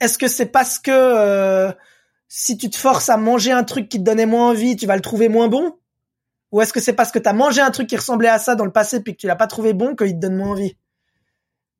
Est-ce 0.00 0.18
que 0.18 0.28
c'est 0.28 0.46
parce 0.46 0.78
que 0.78 0.90
euh, 0.92 1.72
si 2.28 2.56
tu 2.56 2.70
te 2.70 2.76
forces 2.76 3.08
à 3.08 3.16
manger 3.16 3.52
un 3.52 3.64
truc 3.64 3.88
qui 3.88 3.98
te 3.98 4.04
donnait 4.04 4.26
moins 4.26 4.50
envie, 4.50 4.76
tu 4.76 4.86
vas 4.86 4.96
le 4.96 5.02
trouver 5.02 5.28
moins 5.28 5.48
bon? 5.48 5.76
Ou 6.52 6.60
est-ce 6.60 6.72
que 6.72 6.80
c'est 6.80 6.94
parce 6.94 7.10
que 7.10 7.18
tu 7.18 7.28
as 7.28 7.32
mangé 7.32 7.60
un 7.60 7.70
truc 7.70 7.88
qui 7.88 7.96
ressemblait 7.96 8.28
à 8.28 8.38
ça 8.38 8.54
dans 8.54 8.64
le 8.64 8.72
passé 8.72 9.02
puis 9.02 9.14
que 9.14 9.20
tu 9.20 9.26
l'as 9.26 9.36
pas 9.36 9.46
trouvé 9.46 9.72
bon 9.74 9.94
qu'il 9.94 10.12
te 10.12 10.18
donne 10.18 10.36
moins 10.36 10.50
envie? 10.50 10.76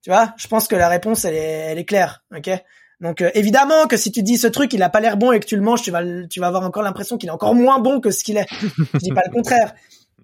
Tu 0.03 0.11
vois? 0.11 0.35
Je 0.37 0.47
pense 0.47 0.69
que 0.69 0.77
la 0.77 0.89
réponse 0.89 1.25
elle 1.25 1.35
est, 1.35 1.71
elle 1.71 1.79
est 1.79 1.85
claire, 1.85 2.25
ok? 2.37 2.51
Donc 3.01 3.23
euh, 3.23 3.31
évidemment 3.35 3.87
que 3.87 3.97
si 3.97 4.11
tu 4.11 4.23
dis 4.23 4.39
ce 4.39 4.49
truc 4.49 4.73
il 4.73 4.83
a 4.83 4.89
pas 4.89 5.01
l'air 5.01 5.17
bon 5.17 5.33
et 5.33 5.41
que 5.41 5.47
tu 5.47 5.57
le 5.57 5.63
manges, 5.63 5.83
tu 5.83 5.91
vas 5.91 6.03
tu 6.29 6.41
vas 6.41 6.49
avoir 6.49 6.65
encore 6.65 6.83
l'impression 6.83 7.17
qu'il 7.17 7.29
est 7.29 7.33
encore 7.33 7.55
moins 7.55 7.79
bon 7.79 8.01
que 8.01 8.11
ce 8.11 8.25
qu'il 8.25 8.37
est. 8.37 8.47
Je 8.95 8.99
dis 8.99 9.13
pas 9.13 9.23
le 9.27 9.33
contraire. 9.33 9.75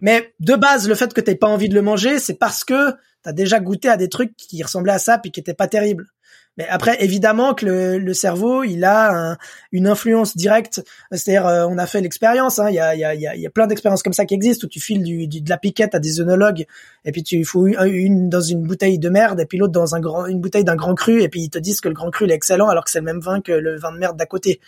Mais 0.00 0.34
de 0.40 0.54
base, 0.54 0.88
le 0.88 0.94
fait 0.94 1.14
que 1.14 1.20
t'aies 1.20 1.37
pas 1.37 1.46
envie 1.46 1.68
de 1.68 1.74
le 1.74 1.82
manger, 1.82 2.18
c'est 2.18 2.34
parce 2.34 2.64
que 2.64 2.94
T'as 3.24 3.32
déjà 3.32 3.58
goûté 3.58 3.88
à 3.88 3.96
des 3.96 4.10
trucs 4.10 4.37
qui 4.37 4.62
ressemblaient 4.62 4.92
à 4.92 4.98
ça 4.98 5.18
puis 5.18 5.32
qui 5.32 5.40
étaient 5.40 5.54
pas 5.54 5.66
terribles. 5.66 6.08
Mais 6.57 6.67
après, 6.69 7.03
évidemment 7.03 7.55
que 7.55 7.67
le, 7.67 7.99
le 7.99 8.14
cerveau, 8.14 8.62
il 8.62 8.85
a 8.85 9.37
une 9.73 9.88
influence 9.88 10.37
directe. 10.37 10.85
C'est-à-dire, 11.11 11.47
euh, 11.47 11.67
on 11.69 11.79
a 11.79 11.87
fait 11.87 12.01
l'expérience. 12.01 12.59
Hein, 12.59 12.69
il 12.71 12.75
y, 12.75 12.81
a, 12.81 12.95
y, 12.95 13.05
a, 13.05 13.14
y 13.14 13.47
a 13.47 13.51
plein 13.51 13.67
d'expériences 13.67 14.03
comme 14.03 14.12
ça 14.12 14.25
qui 14.25 14.35
existent 14.35 14.67
où 14.67 14.69
tu 14.69 14.81
files 14.81 15.03
du, 15.03 15.27
du, 15.27 15.40
de 15.40 15.51
la 15.51 15.59
piquette 15.59 15.95
à 15.95 15.99
des 15.99 16.21
œnologues 16.21 16.67
et 17.05 17.12
puis 17.12 17.23
tu 17.23 17.45
fous 17.45 17.67
une, 17.67 18.29
dans 18.29 18.40
une 18.40 18.62
bouteille 18.62 18.99
de 18.99 19.09
merde 19.09 19.40
et 19.40 19.47
puis 19.47 19.59
l'autre 19.59 19.73
dans 19.73 19.95
un 19.95 20.01
grand, 20.01 20.27
une 20.27 20.40
bouteille 20.40 20.64
d'un 20.64 20.77
grand 20.77 20.95
cru 20.95 21.23
et 21.23 21.29
puis 21.29 21.43
ils 21.43 21.51
te 21.51 21.59
disent 21.59 21.81
que 21.81 21.88
le 21.88 21.95
grand 21.95 22.11
cru 22.11 22.29
est 22.29 22.35
excellent 22.35 22.69
alors 22.69 22.85
que 22.85 22.90
c'est 22.90 23.01
le 23.01 23.05
même 23.05 23.21
vin 23.21 23.40
que 23.40 23.53
le 23.53 23.79
vin 23.79 23.93
de 23.93 23.99
merde 23.99 24.17
d'à 24.17 24.27
côté. 24.27 24.61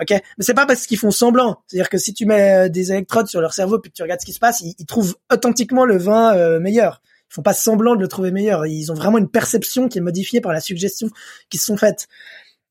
Ok, 0.00 0.10
mais 0.10 0.44
c'est 0.44 0.54
pas 0.54 0.66
parce 0.66 0.86
qu'ils 0.86 0.98
font 0.98 1.10
semblant. 1.10 1.62
C'est-à-dire 1.66 1.88
que 1.88 1.98
si 1.98 2.14
tu 2.14 2.26
mets 2.26 2.66
euh, 2.66 2.68
des 2.68 2.92
électrodes 2.92 3.28
sur 3.28 3.40
leur 3.40 3.54
cerveau 3.54 3.78
puis 3.78 3.90
que 3.90 3.96
tu 3.96 4.02
regardes 4.02 4.20
ce 4.20 4.26
qui 4.26 4.32
se 4.32 4.38
passe, 4.38 4.60
ils, 4.60 4.74
ils 4.78 4.86
trouvent 4.86 5.16
authentiquement 5.32 5.84
le 5.84 5.96
vin 5.96 6.34
euh, 6.34 6.60
meilleur 6.60 7.00
ils 7.30 7.34
font 7.34 7.42
pas 7.42 7.54
semblant 7.54 7.94
de 7.94 8.00
le 8.00 8.08
trouver 8.08 8.32
meilleur. 8.32 8.66
Ils 8.66 8.90
ont 8.90 8.94
vraiment 8.94 9.18
une 9.18 9.30
perception 9.30 9.88
qui 9.88 9.98
est 9.98 10.02
modifiée 10.02 10.40
par 10.40 10.52
la 10.52 10.60
suggestion 10.60 11.08
qui 11.48 11.58
se 11.58 11.66
sont 11.66 11.76
faites. 11.76 12.08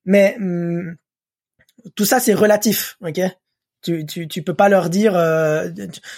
Mais 0.05 0.35
hum, 0.37 0.95
tout 1.95 2.05
ça 2.05 2.19
c'est 2.19 2.33
relatif, 2.33 2.97
ok? 3.01 3.21
Tu, 3.81 4.05
tu, 4.05 4.27
tu 4.27 4.43
peux 4.43 4.53
pas 4.53 4.67
leur 4.67 4.89
dire, 4.89 5.15
euh, 5.15 5.69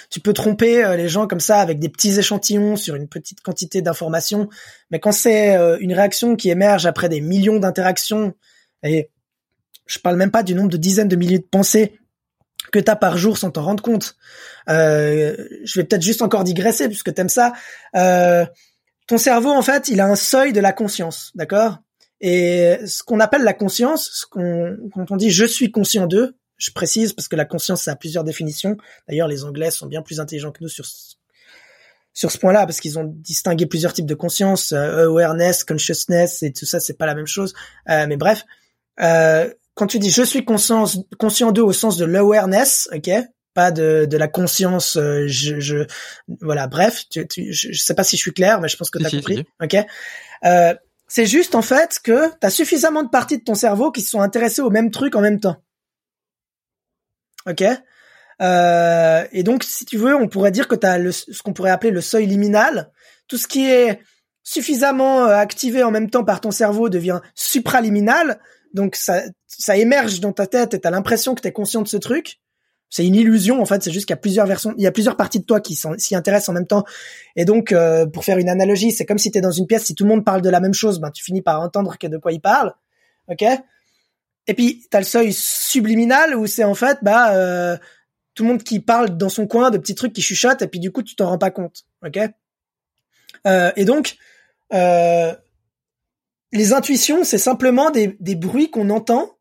tu, 0.09 0.19
peux 0.19 0.33
tromper 0.33 0.83
euh, 0.83 0.97
les 0.97 1.07
gens 1.07 1.27
comme 1.27 1.39
ça 1.39 1.59
avec 1.59 1.77
des 1.77 1.89
petits 1.89 2.17
échantillons 2.17 2.75
sur 2.75 2.95
une 2.95 3.07
petite 3.07 3.41
quantité 3.41 3.83
d'informations, 3.83 4.49
mais 4.89 4.99
quand 4.99 5.11
c'est 5.11 5.55
euh, 5.55 5.77
une 5.79 5.93
réaction 5.93 6.35
qui 6.35 6.49
émerge 6.49 6.87
après 6.87 7.07
des 7.07 7.21
millions 7.21 7.59
d'interactions, 7.59 8.33
et 8.81 9.11
je 9.85 9.99
parle 9.99 10.15
même 10.15 10.31
pas 10.31 10.41
du 10.41 10.55
nombre 10.55 10.69
de 10.69 10.77
dizaines 10.77 11.07
de 11.07 11.15
milliers 11.15 11.37
de 11.37 11.43
pensées 11.43 11.99
que 12.71 12.79
tu 12.79 12.89
as 12.89 12.95
par 12.95 13.17
jour 13.17 13.37
sans 13.37 13.51
t'en 13.51 13.63
rendre 13.63 13.83
compte. 13.83 14.15
Euh, 14.69 15.35
je 15.63 15.79
vais 15.79 15.85
peut-être 15.85 16.01
juste 16.01 16.21
encore 16.21 16.43
digresser 16.43 16.87
puisque 16.87 17.13
t'aimes 17.13 17.29
ça. 17.29 17.53
Euh, 17.95 18.45
ton 19.07 19.17
cerveau, 19.17 19.49
en 19.49 19.61
fait, 19.61 19.89
il 19.89 19.99
a 19.99 20.07
un 20.07 20.15
seuil 20.15 20.53
de 20.53 20.59
la 20.59 20.73
conscience, 20.73 21.31
d'accord? 21.35 21.79
Et 22.21 22.77
ce 22.85 23.03
qu'on 23.03 23.19
appelle 23.19 23.43
la 23.43 23.53
conscience, 23.53 24.09
ce 24.13 24.25
quand 24.27 25.11
on 25.11 25.15
dit 25.17 25.31
je 25.31 25.45
suis 25.45 25.71
conscient 25.71 26.05
d'eux, 26.05 26.37
je 26.57 26.71
précise 26.71 27.13
parce 27.13 27.27
que 27.27 27.35
la 27.35 27.45
conscience, 27.45 27.83
ça 27.83 27.93
a 27.93 27.95
plusieurs 27.95 28.23
définitions. 28.23 28.77
D'ailleurs, 29.09 29.27
les 29.27 29.43
Anglais 29.43 29.71
sont 29.71 29.87
bien 29.87 30.03
plus 30.03 30.19
intelligents 30.19 30.51
que 30.51 30.59
nous 30.61 30.69
sur 30.69 30.85
sur 32.13 32.31
ce 32.31 32.37
point-là 32.37 32.65
parce 32.65 32.79
qu'ils 32.79 32.99
ont 32.99 33.05
distingué 33.05 33.65
plusieurs 33.65 33.93
types 33.93 34.05
de 34.05 34.15
conscience, 34.15 34.73
euh, 34.73 35.05
awareness, 35.05 35.63
consciousness 35.63 36.43
et 36.43 36.51
tout 36.51 36.65
ça, 36.65 36.79
c'est 36.79 36.97
pas 36.97 37.05
la 37.05 37.15
même 37.15 37.27
chose. 37.27 37.53
Euh, 37.89 38.05
mais 38.07 38.17
bref, 38.17 38.45
euh, 38.99 39.51
quand 39.81 39.87
tu 39.87 39.97
dis 39.97 40.11
je 40.11 40.21
suis 40.21 40.45
conscient, 40.45 40.85
conscient 41.17 41.51
d'eux 41.51 41.63
au 41.63 41.73
sens 41.73 41.97
de 41.97 42.05
l'awareness, 42.05 42.87
ok, 42.93 43.09
pas 43.55 43.71
de, 43.71 44.05
de 44.07 44.15
la 44.15 44.27
conscience, 44.27 44.95
euh, 44.95 45.23
je, 45.25 45.59
je, 45.59 45.87
voilà, 46.39 46.67
bref, 46.67 47.05
tu, 47.09 47.27
tu, 47.27 47.51
je, 47.51 47.73
sais 47.73 47.95
pas 47.95 48.03
si 48.03 48.15
je 48.15 48.21
suis 48.21 48.31
clair, 48.31 48.61
mais 48.61 48.67
je 48.67 48.77
pense 48.77 48.91
que 48.91 48.99
tu 48.99 49.07
as 49.07 49.09
compris, 49.09 49.43
ok. 49.59 49.77
Euh, 50.45 50.75
c'est 51.07 51.25
juste 51.25 51.55
en 51.55 51.63
fait 51.63 51.97
que 52.03 52.29
tu 52.29 52.45
as 52.45 52.51
suffisamment 52.51 53.01
de 53.01 53.09
parties 53.09 53.39
de 53.39 53.43
ton 53.43 53.55
cerveau 53.55 53.91
qui 53.91 54.01
se 54.01 54.11
sont 54.11 54.21
intéressées 54.21 54.61
au 54.61 54.69
même 54.69 54.91
truc 54.91 55.15
en 55.15 55.21
même 55.21 55.39
temps, 55.39 55.57
ok. 57.49 57.63
Euh, 58.43 59.25
et 59.31 59.41
donc, 59.41 59.63
si 59.63 59.83
tu 59.85 59.97
veux, 59.97 60.15
on 60.15 60.27
pourrait 60.27 60.51
dire 60.51 60.67
que 60.67 60.75
tu 60.75 60.85
as 60.85 61.11
ce 61.11 61.41
qu'on 61.41 61.53
pourrait 61.53 61.71
appeler 61.71 61.91
le 61.91 62.01
seuil 62.01 62.27
liminal, 62.27 62.91
tout 63.27 63.39
ce 63.39 63.47
qui 63.47 63.67
est 63.67 63.99
suffisamment 64.43 65.23
activé 65.25 65.81
en 65.81 65.89
même 65.89 66.11
temps 66.11 66.23
par 66.23 66.39
ton 66.39 66.51
cerveau 66.51 66.87
devient 66.87 67.19
supraliminal, 67.33 68.39
donc 68.73 68.95
ça, 68.95 69.21
ça 69.47 69.77
émerge 69.77 70.19
dans 70.19 70.33
ta 70.33 70.47
tête 70.47 70.73
et 70.73 70.79
t'as 70.79 70.91
l'impression 70.91 71.35
que 71.35 71.41
t'es 71.41 71.51
conscient 71.51 71.81
de 71.81 71.87
ce 71.87 71.97
truc. 71.97 72.39
C'est 72.89 73.05
une 73.05 73.15
illusion 73.15 73.61
en 73.61 73.65
fait, 73.65 73.81
c'est 73.81 73.91
juste 73.91 74.05
qu'il 74.05 74.13
y 74.13 74.19
a 74.19 74.21
plusieurs 74.21 74.45
versions, 74.45 74.73
il 74.77 74.83
y 74.83 74.87
a 74.87 74.91
plusieurs 74.91 75.15
parties 75.15 75.39
de 75.39 75.45
toi 75.45 75.61
qui 75.61 75.75
s'y 75.75 76.15
intéressent 76.15 76.49
en 76.49 76.53
même 76.53 76.67
temps. 76.67 76.83
Et 77.37 77.45
donc, 77.45 77.71
euh, 77.71 78.05
pour 78.05 78.25
faire 78.25 78.37
une 78.37 78.49
analogie, 78.49 78.91
c'est 78.91 79.05
comme 79.05 79.17
si 79.17 79.31
t'es 79.31 79.39
dans 79.39 79.51
une 79.51 79.65
pièce, 79.65 79.85
si 79.85 79.95
tout 79.95 80.03
le 80.03 80.09
monde 80.09 80.25
parle 80.25 80.41
de 80.41 80.49
la 80.49 80.59
même 80.59 80.73
chose, 80.73 80.99
ben 80.99 81.09
tu 81.09 81.23
finis 81.23 81.41
par 81.41 81.61
entendre 81.61 81.97
que 81.97 82.07
de 82.07 82.17
quoi 82.17 82.33
il 82.33 82.41
parle, 82.41 82.73
ok? 83.29 83.43
Et 84.47 84.53
puis 84.53 84.85
t'as 84.89 84.99
le 84.99 85.05
seuil 85.05 85.31
subliminal 85.31 86.35
où 86.35 86.47
c'est 86.47 86.65
en 86.65 86.73
fait 86.73 86.97
bah 87.01 87.33
euh, 87.35 87.77
tout 88.33 88.43
le 88.43 88.49
monde 88.49 88.63
qui 88.63 88.79
parle 88.81 89.15
dans 89.17 89.29
son 89.29 89.47
coin 89.47 89.69
de 89.71 89.77
petits 89.77 89.95
trucs 89.95 90.13
qui 90.13 90.21
chuchotent 90.21 90.61
et 90.61 90.67
puis 90.67 90.79
du 90.79 90.91
coup 90.91 91.03
tu 91.03 91.15
t'en 91.15 91.27
rends 91.27 91.37
pas 91.37 91.51
compte, 91.51 91.85
ok? 92.05 92.19
Euh, 93.47 93.71
Et 93.77 93.85
donc 93.85 94.17
euh, 94.73 95.33
les 96.51 96.73
intuitions, 96.73 97.23
c'est 97.23 97.37
simplement 97.37 97.91
des, 97.91 98.17
des 98.19 98.35
bruits 98.35 98.69
qu'on 98.69 98.89
entend. 98.89 99.37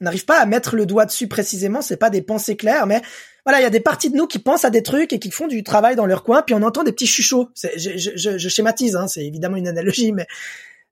On 0.00 0.04
n'arrive 0.04 0.24
pas 0.24 0.40
à 0.40 0.46
mettre 0.46 0.76
le 0.76 0.86
doigt 0.86 1.06
dessus 1.06 1.28
précisément, 1.28 1.82
c'est 1.82 1.96
pas 1.96 2.10
des 2.10 2.22
pensées 2.22 2.56
claires, 2.56 2.86
mais 2.86 3.02
voilà, 3.44 3.60
il 3.60 3.62
y 3.62 3.66
a 3.66 3.70
des 3.70 3.80
parties 3.80 4.10
de 4.10 4.16
nous 4.16 4.26
qui 4.26 4.38
pensent 4.38 4.64
à 4.64 4.70
des 4.70 4.82
trucs 4.82 5.12
et 5.12 5.18
qui 5.18 5.30
font 5.30 5.46
du 5.46 5.62
travail 5.62 5.96
dans 5.96 6.06
leur 6.06 6.22
coin, 6.22 6.42
puis 6.42 6.54
on 6.54 6.62
entend 6.62 6.84
des 6.84 6.92
petits 6.92 7.06
chuchots. 7.06 7.50
Je, 7.54 7.96
je, 7.96 8.38
je, 8.38 8.48
schématise, 8.48 8.96
hein, 8.96 9.08
c'est 9.08 9.24
évidemment 9.24 9.56
une 9.56 9.68
analogie, 9.68 10.12
mais 10.12 10.26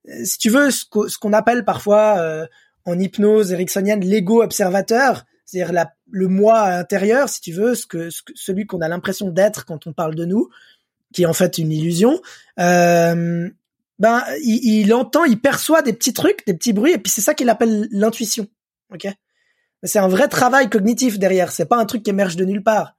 euh, 0.08 0.24
si 0.24 0.38
tu 0.38 0.50
veux, 0.50 0.70
ce 0.70 0.84
qu'on 0.86 1.32
appelle 1.32 1.64
parfois 1.64 2.18
euh, 2.18 2.46
en 2.84 2.98
hypnose 2.98 3.52
ericksonienne 3.52 4.00
l'ego 4.00 4.42
observateur, 4.42 5.24
c'est-à-dire 5.44 5.86
le 6.10 6.28
moi 6.28 6.64
intérieur, 6.64 7.28
si 7.28 7.40
tu 7.40 7.52
veux, 7.52 7.74
ce 7.74 7.86
que, 7.86 8.10
ce 8.10 8.22
que 8.22 8.32
celui 8.34 8.66
qu'on 8.66 8.80
a 8.80 8.88
l'impression 8.88 9.30
d'être 9.30 9.64
quand 9.64 9.86
on 9.86 9.92
parle 9.92 10.14
de 10.14 10.24
nous, 10.24 10.48
qui 11.12 11.22
est 11.22 11.26
en 11.26 11.32
fait 11.32 11.58
une 11.58 11.72
illusion. 11.72 12.20
Euh, 12.58 13.48
ben 13.98 14.24
il, 14.42 14.80
il, 14.82 14.94
entend, 14.94 15.24
il 15.24 15.40
perçoit 15.40 15.82
des 15.82 15.92
petits 15.92 16.12
trucs, 16.12 16.46
des 16.46 16.54
petits 16.54 16.72
bruits, 16.72 16.92
et 16.92 16.98
puis 16.98 17.10
c'est 17.10 17.20
ça 17.20 17.34
qu'il 17.34 17.48
appelle 17.48 17.88
l'intuition. 17.90 18.46
Ok? 18.92 19.04
Mais 19.04 19.88
c'est 19.88 19.98
un 19.98 20.08
vrai 20.08 20.28
travail 20.28 20.70
cognitif 20.70 21.18
derrière. 21.18 21.52
C'est 21.52 21.66
pas 21.66 21.76
un 21.76 21.84
truc 21.84 22.02
qui 22.02 22.10
émerge 22.10 22.36
de 22.36 22.44
nulle 22.44 22.62
part. 22.62 22.96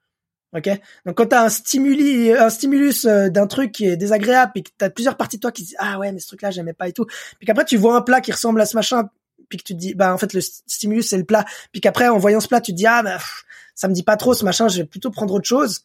Ok? 0.55 0.67
Donc 1.05 1.15
quand 1.15 1.27
t'as 1.27 1.45
un 1.45 1.49
stimuli, 1.49 2.31
un 2.31 2.49
stimulus 2.49 3.05
euh, 3.05 3.29
d'un 3.29 3.45
truc 3.45 3.71
qui 3.71 3.85
est 3.85 3.97
désagréable, 3.97 4.51
puis 4.53 4.63
que 4.63 4.71
t'as 4.77 4.89
plusieurs 4.89 5.15
parties 5.15 5.37
de 5.37 5.41
toi 5.41 5.51
qui 5.51 5.63
disent 5.63 5.75
ah 5.77 5.99
ouais 5.99 6.11
mais 6.11 6.19
ce 6.19 6.27
truc-là 6.27 6.49
j'aimais 6.49 6.73
pas 6.73 6.87
et 6.87 6.91
tout, 6.91 7.05
puis 7.37 7.45
qu'après 7.45 7.65
tu 7.65 7.77
vois 7.77 7.95
un 7.95 8.01
plat 8.01 8.19
qui 8.19 8.31
ressemble 8.31 8.59
à 8.59 8.65
ce 8.65 8.75
machin, 8.75 9.09
puis 9.47 9.59
que 9.59 9.63
tu 9.63 9.73
te 9.73 9.79
dis 9.79 9.93
bah 9.93 10.11
en 10.11 10.17
fait 10.17 10.33
le 10.33 10.41
stimulus 10.41 11.07
c'est 11.07 11.19
le 11.19 11.23
plat, 11.23 11.45
puis 11.71 11.81
qu'après 11.81 12.07
en 12.07 12.17
voyant 12.17 12.39
ce 12.39 12.47
plat 12.47 12.61
tu 12.61 12.71
te 12.71 12.77
dis 12.77 12.87
ah 12.87 13.03
bah 13.03 13.19
ça 13.75 13.87
me 13.87 13.93
dit 13.93 14.01
pas 14.01 14.17
trop 14.17 14.33
ce 14.33 14.43
machin, 14.43 14.67
je 14.69 14.77
vais 14.77 14.85
plutôt 14.85 15.11
prendre 15.11 15.35
autre 15.35 15.47
chose 15.47 15.83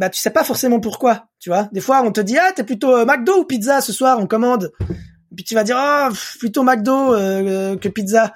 bah 0.00 0.08
tu 0.08 0.18
sais 0.18 0.30
pas 0.30 0.44
forcément 0.44 0.80
pourquoi, 0.80 1.26
tu 1.40 1.50
vois. 1.50 1.68
Des 1.72 1.82
fois 1.82 2.02
on 2.02 2.10
te 2.10 2.22
dit 2.22 2.38
ah 2.38 2.52
t'es 2.56 2.64
plutôt 2.64 2.96
euh, 2.96 3.04
McDo 3.04 3.40
ou 3.40 3.44
pizza 3.44 3.82
ce 3.82 3.92
soir, 3.92 4.18
on 4.18 4.26
commande. 4.26 4.72
Puis 5.36 5.44
tu 5.44 5.54
vas 5.54 5.62
dire 5.62 5.76
oh 5.78 6.08
plutôt 6.38 6.62
McDo 6.62 7.12
euh, 7.12 7.76
que 7.76 7.88
pizza. 7.90 8.32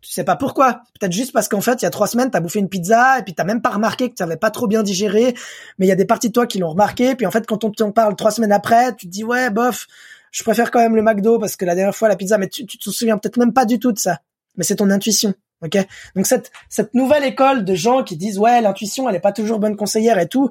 Tu 0.00 0.12
sais 0.12 0.22
pas 0.22 0.36
pourquoi. 0.36 0.82
Peut-être 0.98 1.12
juste 1.12 1.32
parce 1.32 1.48
qu'en 1.48 1.60
fait 1.60 1.82
il 1.82 1.84
y 1.84 1.86
a 1.86 1.90
trois 1.90 2.06
semaines 2.06 2.30
t'as 2.30 2.38
bouffé 2.38 2.60
une 2.60 2.68
pizza 2.68 3.18
et 3.18 3.24
puis 3.24 3.34
t'as 3.34 3.42
même 3.42 3.60
pas 3.60 3.70
remarqué 3.70 4.10
que 4.10 4.14
tu 4.14 4.22
avais 4.22 4.36
pas 4.36 4.52
trop 4.52 4.68
bien 4.68 4.84
digéré, 4.84 5.34
mais 5.78 5.86
il 5.86 5.88
y 5.88 5.92
a 5.92 5.96
des 5.96 6.04
parties 6.04 6.28
de 6.28 6.32
toi 6.34 6.46
qui 6.46 6.60
l'ont 6.60 6.70
remarqué. 6.70 7.16
Puis 7.16 7.26
en 7.26 7.32
fait 7.32 7.44
quand 7.48 7.64
on 7.64 7.72
t'en 7.72 7.90
parle 7.90 8.14
trois 8.14 8.30
semaines 8.30 8.52
après, 8.52 8.94
tu 8.94 9.06
te 9.06 9.10
dis 9.10 9.24
ouais 9.24 9.50
bof, 9.50 9.88
je 10.30 10.44
préfère 10.44 10.70
quand 10.70 10.78
même 10.78 10.94
le 10.94 11.02
McDo 11.02 11.40
parce 11.40 11.56
que 11.56 11.64
la 11.64 11.74
dernière 11.74 11.96
fois 11.96 12.06
la 12.06 12.14
pizza, 12.14 12.38
mais 12.38 12.48
tu, 12.48 12.64
tu 12.64 12.78
te 12.78 12.90
souviens 12.90 13.18
peut-être 13.18 13.38
même 13.38 13.52
pas 13.52 13.64
du 13.64 13.80
tout 13.80 13.90
de 13.90 13.98
ça. 13.98 14.20
Mais 14.56 14.62
c'est 14.62 14.76
ton 14.76 14.88
intuition. 14.88 15.34
Donc 15.62 16.26
cette 16.68 16.94
nouvelle 16.94 17.24
école 17.24 17.64
de 17.64 17.74
gens 17.74 18.04
qui 18.04 18.16
disent 18.16 18.38
ouais 18.38 18.60
l'intuition 18.60 19.08
elle 19.08 19.16
est 19.16 19.20
pas 19.20 19.32
toujours 19.32 19.58
bonne 19.58 19.76
conseillère 19.76 20.18
et 20.18 20.28
tout, 20.28 20.50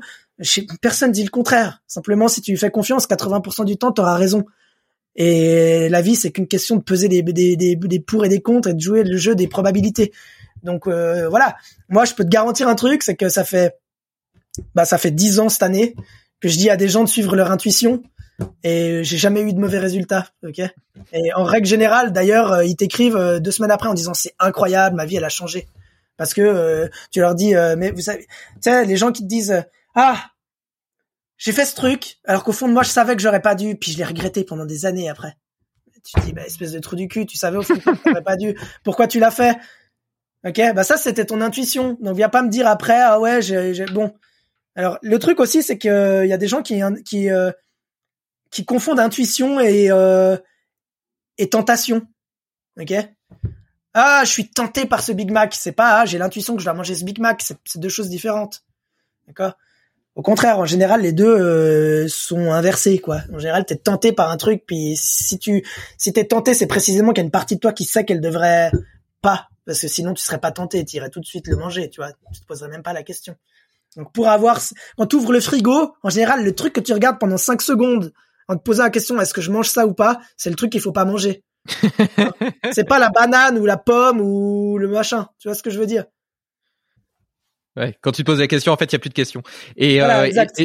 personne 0.81 1.11
dit 1.11 1.23
le 1.23 1.29
contraire. 1.29 1.81
Simplement 1.87 2.27
si 2.27 2.41
tu 2.41 2.51
lui 2.51 2.57
fais 2.57 2.71
confiance, 2.71 3.07
80% 3.07 3.65
du 3.65 3.77
temps 3.77 3.91
tu 3.91 4.01
auras 4.01 4.15
raison. 4.15 4.45
Et 5.15 5.89
la 5.89 6.01
vie 6.01 6.15
c'est 6.15 6.31
qu'une 6.31 6.47
question 6.47 6.75
de 6.75 6.81
peser 6.81 7.07
des, 7.07 7.23
des, 7.23 7.55
des, 7.55 7.99
pour 7.99 8.25
et 8.25 8.29
des 8.29 8.41
contre 8.41 8.69
et 8.69 8.73
de 8.73 8.79
jouer 8.79 9.03
le 9.03 9.17
jeu 9.17 9.35
des 9.35 9.47
probabilités. 9.47 10.11
Donc 10.63 10.87
euh, 10.87 11.29
voilà, 11.29 11.55
moi 11.89 12.05
je 12.05 12.13
peux 12.13 12.23
te 12.23 12.29
garantir 12.29 12.67
un 12.67 12.75
truc, 12.75 13.03
c'est 13.03 13.15
que 13.15 13.29
ça 13.29 13.43
fait 13.43 13.77
bah 14.75 14.85
ça 14.85 14.97
fait 14.97 15.11
dix 15.11 15.39
ans 15.39 15.49
cette 15.49 15.63
année 15.63 15.95
que 16.39 16.49
je 16.49 16.57
dis 16.57 16.69
à 16.69 16.77
des 16.77 16.89
gens 16.89 17.03
de 17.03 17.09
suivre 17.09 17.35
leur 17.35 17.51
intuition 17.51 18.03
et 18.63 19.03
j'ai 19.03 19.17
jamais 19.17 19.41
eu 19.41 19.53
de 19.53 19.59
mauvais 19.59 19.79
résultats, 19.79 20.27
ok? 20.43 20.61
Et 21.11 21.33
en 21.33 21.43
règle 21.43 21.67
générale, 21.67 22.11
d'ailleurs, 22.11 22.51
euh, 22.51 22.65
ils 22.65 22.75
t'écrivent 22.75 23.15
euh, 23.15 23.39
deux 23.39 23.51
semaines 23.51 23.71
après 23.71 23.89
en 23.89 23.93
disant 23.93 24.13
c'est 24.13 24.33
incroyable, 24.39 24.95
ma 24.95 25.05
vie 25.05 25.15
elle 25.15 25.25
a 25.25 25.29
changé, 25.29 25.67
parce 26.17 26.33
que 26.33 26.41
euh, 26.41 26.87
tu 27.11 27.19
leur 27.19 27.35
dis 27.35 27.53
mais 27.77 27.91
vous 27.91 28.01
savez, 28.01 28.25
tu 28.25 28.61
sais 28.61 28.85
les 28.85 28.97
gens 28.97 29.11
qui 29.11 29.23
te 29.23 29.27
disent 29.27 29.63
ah 29.95 30.31
j'ai 31.37 31.51
fait 31.51 31.65
ce 31.65 31.75
truc 31.75 32.17
alors 32.25 32.43
qu'au 32.43 32.51
fond 32.51 32.67
de 32.67 32.73
moi 32.73 32.83
je 32.83 32.89
savais 32.89 33.15
que 33.15 33.21
j'aurais 33.21 33.41
pas 33.41 33.55
dû, 33.55 33.75
puis 33.75 33.91
je 33.91 33.97
l'ai 33.97 34.05
regretté 34.05 34.43
pendant 34.43 34.65
des 34.65 34.85
années 34.85 35.09
après. 35.09 35.35
Tu 36.03 36.13
te 36.13 36.25
dis 36.25 36.33
bah 36.33 36.43
espèce 36.45 36.71
de 36.71 36.79
trou 36.79 36.95
du 36.95 37.07
cul, 37.07 37.25
tu 37.25 37.37
savais 37.37 37.57
au 37.57 37.63
fond 37.63 37.75
que 37.75 37.81
tu 37.81 38.09
n'aurais 38.09 38.23
pas 38.23 38.37
dû, 38.37 38.55
pourquoi 38.83 39.07
tu 39.07 39.19
l'as 39.19 39.31
fait? 39.31 39.57
Ok, 40.45 40.61
bah 40.75 40.83
ça 40.83 40.97
c'était 40.97 41.25
ton 41.25 41.41
intuition, 41.41 41.97
donc 42.01 42.15
viens 42.15 42.29
pas 42.29 42.43
me 42.43 42.49
dire 42.49 42.67
après 42.67 43.01
ah 43.01 43.19
ouais 43.19 43.41
j'ai 43.41 43.85
bon. 43.85 44.13
Alors 44.75 44.99
le 45.01 45.17
truc 45.17 45.39
aussi 45.39 45.63
c'est 45.63 45.77
que 45.77 46.23
il 46.23 46.29
y 46.29 46.33
a 46.33 46.37
des 46.37 46.47
gens 46.47 46.61
qui 46.61 46.81
qui 47.03 47.29
qui 48.49 48.65
confondent 48.65 48.99
intuition 48.99 49.59
et 49.59 49.91
euh, 49.91 50.37
et 51.37 51.49
tentation. 51.49 52.07
Ok? 52.79 52.93
Ah, 53.93 54.21
je 54.25 54.29
suis 54.29 54.49
tenté 54.49 54.85
par 54.85 55.01
ce 55.01 55.11
Big 55.11 55.31
Mac. 55.31 55.55
C'est 55.55 55.71
pas 55.71 56.01
ah, 56.01 56.05
j'ai 56.05 56.17
l'intuition 56.17 56.55
que 56.55 56.61
je 56.61 56.69
vais 56.69 56.75
manger 56.75 56.95
ce 56.95 57.03
Big 57.03 57.19
Mac. 57.19 57.41
C'est 57.41 57.79
deux 57.79 57.89
choses 57.89 58.09
différentes. 58.09 58.63
D'accord? 59.27 59.53
Au 60.17 60.23
contraire, 60.23 60.57
en 60.57 60.65
général, 60.65 61.01
les 61.01 61.11
deux 61.11 61.27
euh, 61.27 62.07
sont 62.07 62.51
inversés, 62.51 62.97
quoi. 62.97 63.21
En 63.31 63.37
général, 63.37 63.65
t'es 63.65 63.75
tenté 63.75 64.11
par 64.11 64.31
un 64.31 64.37
truc, 64.37 64.63
puis 64.65 64.95
si 64.97 65.37
tu 65.37 65.63
si 65.99 66.11
t'es 66.11 66.23
tenté, 66.23 66.55
c'est 66.55 66.65
précisément 66.65 67.13
qu'il 67.13 67.21
y 67.21 67.23
a 67.23 67.25
une 67.25 67.31
partie 67.31 67.53
de 67.53 67.59
toi 67.59 67.71
qui 67.71 67.85
sait 67.85 68.03
qu'elle 68.03 68.19
devrait 68.19 68.71
pas, 69.21 69.47
parce 69.67 69.79
que 69.79 69.87
sinon 69.87 70.15
tu 70.15 70.23
serais 70.23 70.39
pas 70.39 70.51
tenté, 70.51 70.83
tu 70.85 70.95
irais 70.95 71.11
tout 71.11 71.19
de 71.19 71.25
suite 71.25 71.47
le 71.47 71.55
manger, 71.55 71.91
tu 71.91 72.01
vois. 72.01 72.11
Tu 72.33 72.41
te 72.41 72.45
poserais 72.47 72.69
même 72.69 72.81
pas 72.81 72.93
la 72.93 73.03
question. 73.03 73.35
Donc 73.95 74.11
pour 74.11 74.27
avoir, 74.27 74.59
quand 74.97 75.05
tu 75.05 75.17
ouvres 75.17 75.33
le 75.33 75.39
frigo, 75.39 75.93
en 76.01 76.09
général, 76.09 76.43
le 76.43 76.55
truc 76.55 76.73
que 76.73 76.79
tu 76.79 76.93
regardes 76.93 77.19
pendant 77.19 77.37
5 77.37 77.61
secondes 77.61 78.11
en 78.47 78.55
te 78.55 78.61
posant 78.61 78.83
la 78.83 78.89
question 78.89 79.19
est-ce 79.19 79.33
que 79.33 79.41
je 79.41 79.51
mange 79.51 79.69
ça 79.69 79.85
ou 79.85 79.93
pas, 79.93 80.19
c'est 80.37 80.49
le 80.49 80.55
truc 80.55 80.71
qu'il 80.71 80.81
faut 80.81 80.91
pas 80.91 81.05
manger. 81.05 81.43
c'est 82.71 82.87
pas 82.87 82.99
la 82.99 83.09
banane 83.09 83.57
ou 83.57 83.65
la 83.65 83.77
pomme 83.77 84.21
ou 84.21 84.77
le 84.77 84.87
machin. 84.87 85.27
Tu 85.39 85.47
vois 85.47 85.55
ce 85.55 85.63
que 85.63 85.69
je 85.69 85.79
veux 85.79 85.85
dire 85.85 86.05
Ouais, 87.75 87.95
quand 88.01 88.11
tu 88.11 88.23
te 88.23 88.25
poses 88.25 88.39
la 88.39 88.47
question, 88.47 88.73
en 88.73 88.77
fait, 88.77 88.85
il 88.85 88.93
y 88.93 88.95
a 88.95 88.99
plus 88.99 89.09
de 89.09 89.13
questions. 89.13 89.43
Et, 89.75 89.99
Voilà, 89.99 90.21
euh, 90.21 90.25
exact. 90.25 90.63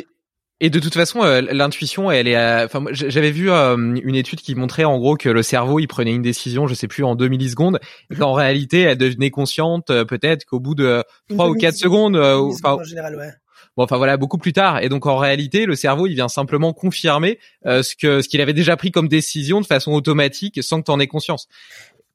et, 0.61 0.71
de 0.71 0.79
toute 0.79 0.95
façon, 0.95 1.23
euh, 1.23 1.43
l'intuition, 1.43 2.11
elle 2.11 2.27
est. 2.27 2.37
euh, 2.37 2.65
Enfin, 2.65 2.85
j'avais 2.93 3.31
vu 3.33 3.51
euh, 3.51 3.77
une 3.77 4.15
étude 4.15 4.41
qui 4.41 4.55
montrait 4.55 4.85
en 4.85 4.97
gros 4.99 5.17
que 5.17 5.29
le 5.29 5.43
cerveau, 5.43 5.79
il 5.79 5.89
prenait 5.89 6.15
une 6.15 6.23
décision, 6.23 6.67
je 6.67 6.75
sais 6.75 6.89
plus, 6.89 7.05
en 7.05 7.15
2 7.15 7.29
millisecondes, 7.29 7.81
et 8.11 8.17
qu'en 8.17 8.33
réalité, 8.33 8.81
elle 8.83 8.97
devenait 8.97 9.31
consciente 9.31 9.89
peut-être 9.89 10.47
qu'au 10.47 10.61
bout 10.61 10.75
de 10.75 11.05
Une 11.29 11.37
3 11.37 11.51
ou 11.51 11.55
4 11.55 11.75
secondes, 11.75 12.17
enfin, 12.17 12.75
en 12.81 12.85
général, 12.85 13.17
ouais. 13.17 13.33
Bon, 13.77 13.85
enfin 13.85 13.97
voilà, 13.97 14.17
beaucoup 14.17 14.39
plus 14.39 14.53
tard. 14.53 14.83
Et 14.83 14.89
donc 14.89 15.07
en 15.07 15.17
réalité, 15.17 15.67
le 15.67 15.75
cerveau, 15.75 16.07
il 16.07 16.15
vient 16.15 16.29
simplement 16.29 16.73
confirmer 16.73 17.39
euh, 17.67 17.83
ce 17.83 17.95
que 17.97 18.23
ce 18.23 18.29
qu'il 18.29 18.41
avait 18.41 18.53
déjà 18.53 18.77
pris 18.77 18.91
comme 18.91 19.09
décision 19.09 19.61
de 19.61 19.67
façon 19.67 19.93
automatique, 19.93 20.63
sans 20.63 20.81
que 20.81 20.87
tu 20.87 20.91
en 20.91 21.01
aies 21.01 21.07
conscience. 21.07 21.49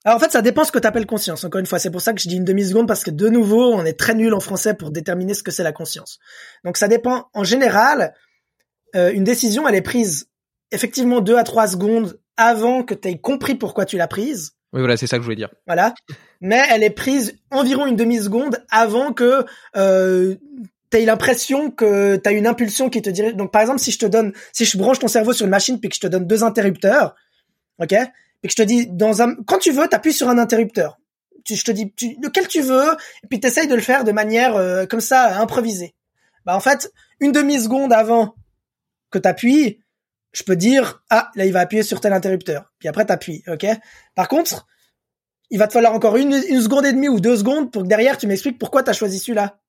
Alors 0.06 0.18
en 0.18 0.20
fait, 0.20 0.32
ça 0.32 0.42
dépend 0.42 0.64
ce 0.64 0.72
que 0.72 0.80
tu 0.80 0.88
appelles 0.88 1.06
conscience. 1.06 1.44
Encore 1.44 1.60
une 1.60 1.66
fois, 1.66 1.80
c'est 1.80 1.92
pour 1.92 2.02
ça 2.02 2.14
que 2.14 2.22
je 2.22 2.30
dis 2.30 2.38
une 2.38 2.46
demi-seconde 2.46 2.88
parce 2.88 3.04
que 3.04 3.12
de 3.12 3.28
nouveau, 3.28 3.74
on 3.74 3.84
est 3.84 4.00
très 4.00 4.16
nul 4.16 4.34
en 4.34 4.40
français 4.40 4.74
pour 4.74 4.92
déterminer 4.92 5.34
ce 5.34 5.44
que 5.44 5.52
c'est 5.52 5.64
la 5.64 5.74
conscience. 5.74 6.20
Donc 6.64 6.78
ça 6.78 6.88
dépend. 6.88 7.28
En 7.34 7.44
général, 7.44 8.14
euh, 8.96 9.12
une 9.12 9.24
décision, 9.24 9.68
elle 9.68 9.76
est 9.76 9.82
prise 9.82 10.30
effectivement 10.72 11.20
deux 11.20 11.38
à 11.38 11.44
trois 11.44 11.68
secondes 11.68 12.20
avant 12.38 12.84
que 12.84 12.94
tu 12.94 13.10
aies 13.10 13.20
compris 13.20 13.56
pourquoi 13.56 13.86
tu 13.86 13.98
l'as 13.98 14.08
prise. 14.08 14.54
Oui, 14.74 14.82
voilà, 14.82 14.98
c'est 14.98 15.08
ça 15.08 15.18
que 15.18 15.24
je 15.24 15.26
voulais 15.26 15.36
dire. 15.36 15.50
Voilà. 15.66 15.94
Mais 16.42 16.62
elle 16.70 16.84
est 16.84 16.90
prise 16.90 17.38
environ 17.52 17.86
une 17.86 17.96
demi-seconde 17.96 18.64
avant 18.70 19.14
que 19.14 19.46
euh, 19.76 20.36
tu 20.92 20.98
aies 20.98 21.06
l'impression 21.06 21.72
que 21.72 22.16
tu 22.18 22.30
as 22.30 22.32
une 22.32 22.48
impulsion 22.48 22.90
qui 22.90 23.02
te 23.02 23.10
dirige. 23.10 23.36
Donc 23.36 23.52
par 23.52 23.62
exemple, 23.62 23.80
si 23.80 23.92
je 23.92 24.00
te 24.00 24.06
donne, 24.06 24.34
si 24.54 24.66
je 24.66 24.78
branche 24.78 25.00
ton 25.00 25.08
cerveau 25.08 25.34
sur 25.34 25.46
une 25.46 25.52
machine 25.52 25.80
puis 25.80 25.90
que 25.90 25.96
je 25.96 26.02
te 26.02 26.08
donne 26.08 26.26
deux 26.26 26.44
interrupteurs, 26.44 27.16
ok, 27.80 27.94
et 27.94 28.48
que 28.48 28.52
je 28.52 28.56
te 28.56 28.62
dis 28.62 28.88
dans 28.88 29.22
un, 29.22 29.36
quand 29.46 29.60
tu 29.60 29.72
veux, 29.72 29.88
t'appuies 29.88 30.14
sur 30.14 30.30
un 30.30 30.38
interrupteur. 30.38 31.00
Tu, 31.44 31.56
je 31.56 31.64
te 31.64 31.72
dis 31.72 31.92
tu, 31.94 32.18
lequel 32.22 32.48
tu 32.48 32.62
veux, 32.62 32.92
et 33.24 33.28
puis 33.28 33.40
t'essayes 33.40 33.68
de 33.68 33.76
le 33.76 33.82
faire 33.82 34.04
de 34.04 34.12
manière 34.12 34.56
euh, 34.56 34.86
comme 34.86 35.02
ça 35.02 35.40
improvisée. 35.40 35.96
Bah 36.46 36.56
en 36.56 36.60
fait, 36.60 36.92
une 37.20 37.32
demi 37.32 37.60
seconde 37.60 37.94
avant 37.94 38.36
que 39.12 39.18
t'appuies, 39.18 39.80
je 40.34 40.44
peux 40.44 40.56
dire 40.56 41.04
ah 41.10 41.32
là 41.36 41.46
il 41.46 41.54
va 41.54 41.62
appuyer 41.62 41.84
sur 41.84 42.00
tel 42.00 42.14
interrupteur. 42.14 42.72
Puis 42.80 42.88
après 42.88 43.06
t'appuies, 43.06 43.44
ok. 43.48 43.66
Par 44.16 44.28
contre, 44.28 44.68
il 45.50 45.60
va 45.60 45.68
te 45.68 45.74
falloir 45.74 45.94
encore 45.94 46.18
une, 46.18 46.34
une 46.50 46.62
seconde 46.62 46.86
et 46.86 46.92
demie 46.92 47.10
ou 47.10 47.20
deux 47.20 47.38
secondes 47.38 47.72
pour 47.72 47.84
que 47.84 47.88
derrière 47.88 48.18
tu 48.18 48.28
m'expliques 48.28 48.60
pourquoi 48.60 48.84
t'as 48.84 48.94
choisi 48.94 49.20
celui-là. 49.20 49.60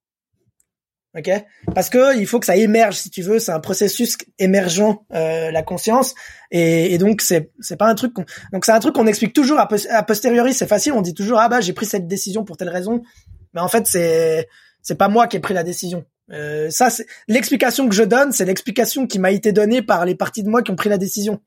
Ok, 1.17 1.31
parce 1.75 1.89
que 1.89 2.19
il 2.19 2.27
faut 2.27 2.39
que 2.39 2.45
ça 2.45 2.57
émerge 2.57 2.97
si 2.97 3.09
tu 3.09 3.23
veux, 3.23 3.39
c'est 3.39 3.51
un 3.51 3.61
processus 3.61 4.19
émergent 4.39 5.05
euh, 5.15 5.51
la 5.51 5.63
conscience 5.63 6.15
et, 6.51 6.93
et 6.93 6.99
donc 6.99 7.23
c'est 7.23 7.51
c'est 7.61 7.79
pas 7.79 7.89
un 7.89 7.95
truc 7.95 8.13
qu'on 8.13 8.27
donc 8.53 8.67
c'est 8.67 8.73
un 8.73 8.79
truc 8.79 8.95
qu'on 8.95 9.07
explique 9.07 9.33
toujours 9.33 9.59
a, 9.59 9.67
a 9.91 10.03
posteriori, 10.03 10.53
c'est 10.53 10.67
facile, 10.67 10.93
on 10.93 11.01
dit 11.01 11.15
toujours 11.15 11.39
ah 11.39 11.49
bah 11.49 11.63
j'ai 11.63 11.73
pris 11.73 11.87
cette 11.87 12.07
décision 12.07 12.45
pour 12.45 12.59
telle 12.59 12.69
raison, 12.69 13.03
mais 13.55 13.63
en 13.63 13.69
fait 13.69 13.87
c'est 13.87 14.49
c'est 14.83 14.97
pas 14.97 15.09
moi 15.09 15.27
qui 15.29 15.39
ai 15.39 15.41
pris 15.41 15.55
la 15.55 15.65
décision. 15.65 16.05
Euh, 16.31 16.69
ça 16.69 16.91
c'est 16.91 17.07
l'explication 17.27 17.89
que 17.89 17.95
je 17.95 18.03
donne, 18.03 18.33
c'est 18.33 18.45
l'explication 18.45 19.07
qui 19.07 19.19
m'a 19.19 19.31
été 19.31 19.51
donnée 19.53 19.81
par 19.81 20.05
les 20.05 20.15
parties 20.15 20.43
de 20.43 20.51
moi 20.51 20.63
qui 20.63 20.73
ont 20.73 20.77
pris 20.77 20.91
la 20.91 20.99
décision. 20.99 21.41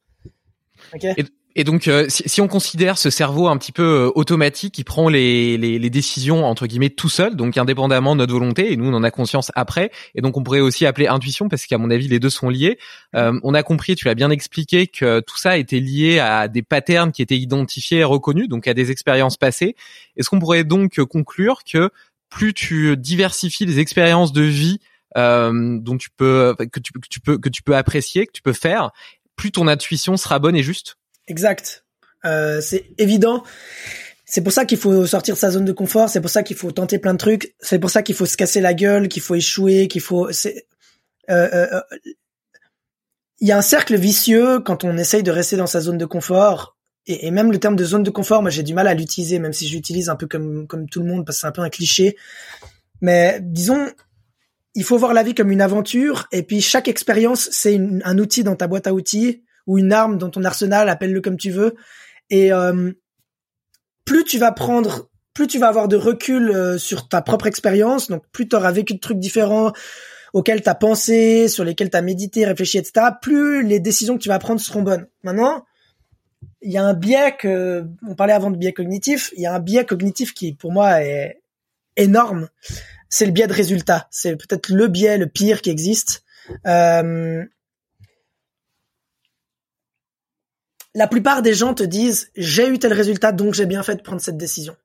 Ok? 0.96 1.04
Et 1.04 1.26
donc, 1.64 1.88
euh, 1.88 2.06
si, 2.08 2.24
si 2.28 2.42
on 2.42 2.48
considère 2.48 2.98
ce 2.98 3.10
cerveau 3.10 3.48
un 3.48 3.58
petit 3.58 3.72
peu 3.72 3.84
euh, 3.84 4.12
automatique, 4.16 4.74
qui 4.74 4.84
prend 4.84 5.10
les, 5.10 5.58
les, 5.58 5.80
les 5.80 5.90
décisions 5.90 6.46
entre 6.46 6.66
guillemets 6.66 6.90
tout 6.90 7.10
seul, 7.10 7.36
donc 7.36 7.58
indépendamment 7.58 8.16
de 8.16 8.20
notre 8.20 8.34
volonté, 8.34 8.72
et 8.72 8.78
nous 8.78 8.88
on 8.90 8.94
en 8.94 9.04
a 9.04 9.12
conscience 9.12 9.52
après, 9.56 9.92
et 10.16 10.22
donc 10.22 10.38
on 10.38 10.44
pourrait 10.44 10.62
aussi 10.62 10.86
appeler 10.86 11.08
intuition 11.08 11.50
parce 11.50 11.66
qu'à 11.66 11.78
mon 11.78 11.92
avis 11.92 12.08
les 12.08 12.20
deux 12.20 12.30
sont 12.30 12.50
liés. 12.50 12.78
Euh, 13.16 13.38
on 13.44 13.54
a 13.54 13.64
compris, 13.64 13.96
tu 13.96 14.06
l'as 14.06 14.16
bien 14.16 14.30
expliqué, 14.30 14.88
que 14.88 15.20
tout 15.20 15.38
ça 15.38 15.58
était 15.58 15.80
lié 15.80 16.20
à 16.20 16.48
des 16.48 16.62
patterns 16.62 17.12
qui 17.12 17.22
étaient 17.22 17.38
identifiés 17.38 18.00
et 18.00 18.04
reconnus, 18.04 18.48
donc 18.48 18.68
à 18.68 18.74
des 18.74 18.92
expériences 18.92 19.38
passées. 19.38 19.76
Est-ce 20.16 20.30
qu'on 20.30 20.40
pourrait 20.40 20.64
donc 20.64 21.02
conclure 21.04 21.64
que 21.70 21.90
plus 22.30 22.54
tu 22.54 22.96
diversifies 22.96 23.66
les 23.66 23.80
expériences 23.80 24.32
de 24.32 24.44
vie 24.44 24.80
euh, 25.18 25.78
dont 25.80 25.98
tu 25.98 26.10
peux 26.10 26.56
que 26.72 26.80
tu 26.80 26.94
peux 27.20 27.38
que 27.38 27.50
tu 27.50 27.62
peux 27.62 27.76
apprécier, 27.76 28.26
que 28.26 28.32
tu 28.32 28.42
peux 28.42 28.54
faire, 28.54 28.92
plus 29.36 29.52
ton 29.52 29.68
intuition 29.68 30.16
sera 30.16 30.40
bonne 30.40 30.56
et 30.56 30.64
juste? 30.64 30.98
Exact. 31.28 31.86
Euh, 32.26 32.62
c'est 32.62 32.86
évident. 32.98 33.44
C'est 34.26 34.42
pour 34.42 34.54
ça 34.54 34.66
qu'il 34.66 34.78
faut 34.78 35.06
sortir 35.06 35.36
de 35.36 35.40
sa 35.40 35.52
zone 35.52 35.66
de 35.66 35.72
confort. 35.74 36.10
C'est 36.10 36.22
pour 36.22 36.30
ça 36.30 36.44
qu'il 36.44 36.56
faut 36.56 36.72
tenter 36.72 37.00
plein 37.00 37.14
de 37.14 37.18
trucs. 37.18 37.56
C'est 37.60 37.80
pour 37.80 37.90
ça 37.90 38.02
qu'il 38.02 38.16
faut 38.16 38.26
se 38.26 38.38
casser 38.38 38.62
la 38.62 38.74
gueule, 38.74 39.08
qu'il 39.10 39.22
faut 39.22 39.36
échouer, 39.36 39.88
qu'il 39.88 40.02
faut. 40.02 40.30
Euh, 40.30 40.32
euh, 41.30 41.82
il 43.40 43.48
y 43.48 43.52
a 43.52 43.58
un 43.58 43.62
cercle 43.62 43.98
vicieux 43.98 44.60
quand 44.60 44.84
on 44.84 44.98
essaye 44.98 45.24
de 45.24 45.32
rester 45.32 45.58
dans 45.58 45.68
sa 45.68 45.82
zone 45.82 45.98
de 45.98 46.06
confort. 46.06 46.78
Et, 47.08 47.32
même 47.32 47.52
le 47.52 47.60
terme 47.60 47.76
de 47.76 47.84
zone 47.84 48.04
de 48.04 48.12
confort, 48.12 48.42
moi 48.42 48.52
j'ai 48.52 48.64
du 48.64 48.76
mal 48.76 48.88
à 48.88 48.94
l'utiliser, 48.94 49.40
même 49.40 49.54
si 49.54 49.68
je 49.68 49.76
l'utilise 49.76 50.08
un 50.08 50.16
peu 50.16 50.28
comme 50.28 50.68
comme 50.68 50.88
tout 50.88 51.00
le 51.00 51.08
monde 51.08 51.26
parce 51.26 51.38
que 51.38 51.42
c'est 51.42 51.48
un 51.48 51.52
peu 51.52 51.62
un 51.62 51.70
cliché. 51.70 52.16
Mais 53.02 53.40
disons, 53.42 53.90
il 54.76 54.84
faut 54.84 54.98
voir 54.98 55.14
la 55.14 55.24
vie 55.24 55.34
comme 55.34 55.52
une 55.52 55.62
aventure. 55.62 56.28
Et 56.32 56.44
puis 56.44 56.62
chaque 56.62 56.88
expérience, 56.88 57.50
c'est 57.52 57.80
un 58.04 58.18
outil 58.18 58.44
dans 58.44 58.56
ta 58.56 58.68
boîte 58.68 58.88
à 58.88 58.94
outils 58.94 59.44
ou 59.68 59.78
une 59.78 59.94
arme 59.94 60.18
dans 60.18 60.30
ton 60.30 60.44
arsenal, 60.44 60.90
appelle-le 60.90 61.22
comme 61.22 61.38
tu 61.38 61.52
veux. 61.52 61.76
Et 62.30 62.52
euh, 62.52 62.92
plus 64.06 64.24
tu 64.24 64.38
vas 64.38 64.52
prendre, 64.52 65.10
plus 65.34 65.48
tu 65.48 65.60
vas 65.60 65.68
avoir 65.68 65.88
de 65.88 65.96
recul 65.96 66.50
euh, 66.50 66.78
sur 66.78 67.08
ta 67.08 67.22
propre 67.22 67.48
expérience, 67.48 68.10
donc 68.10 68.24
plus 68.32 68.48
tu 68.48 68.56
auras 68.56 68.72
vécu 68.72 68.94
de 68.94 69.00
trucs 69.00 69.20
différents 69.20 69.72
auxquels 70.34 70.62
tu 70.62 70.70
as 70.70 70.76
pensé, 70.76 71.48
sur 71.48 71.64
lesquels 71.64 71.90
tu 71.90 71.98
as 71.98 72.02
médité, 72.02 72.46
réfléchi, 72.46 72.78
etc., 72.78 73.08
plus 73.22 73.64
les 73.64 73.80
décisions 73.80 74.18
que 74.18 74.24
tu 74.24 74.30
vas 74.30 74.40
prendre 74.40 74.62
seront 74.62 74.82
bonnes. 74.82 75.08
Maintenant, 75.24 75.66
il 76.62 76.72
y 76.72 76.78
a 76.78 76.84
un 76.84 76.94
biais 76.94 77.36
que, 77.38 77.86
on 78.08 78.16
parlait 78.16 78.34
avant 78.34 78.52
de 78.52 78.58
biais 78.58 78.74
cognitif, 78.74 79.32
il 79.36 79.44
y 79.44 79.46
a 79.46 79.54
un 79.54 79.60
biais 79.60 79.86
cognitif 79.86 80.34
qui, 80.34 80.54
pour 80.54 80.72
moi, 80.72 81.04
est 81.04 81.42
énorme. 81.98 82.48
C'est 83.10 83.26
le 83.26 83.32
biais 83.32 83.48
de 83.48 83.54
résultat. 83.54 84.08
C'est 84.10 84.38
peut-être 84.38 84.70
le 84.70 84.88
biais 84.88 85.18
le 85.18 85.28
pire 85.28 85.62
qui 85.62 85.70
existe. 85.70 86.24
Euh, 86.66 87.44
la 90.94 91.08
plupart 91.08 91.42
des 91.42 91.54
gens 91.54 91.74
te 91.74 91.84
disent 91.84 92.32
j'ai 92.36 92.68
eu 92.68 92.80
tel 92.80 92.94
résultat 92.94 93.32
donc 93.32 93.54
j'ai 93.54 93.66
bien 93.66 93.84
fait 93.84 93.96
de 93.96 94.02
prendre 94.02 94.22
cette 94.22 94.38
décision. 94.38 94.76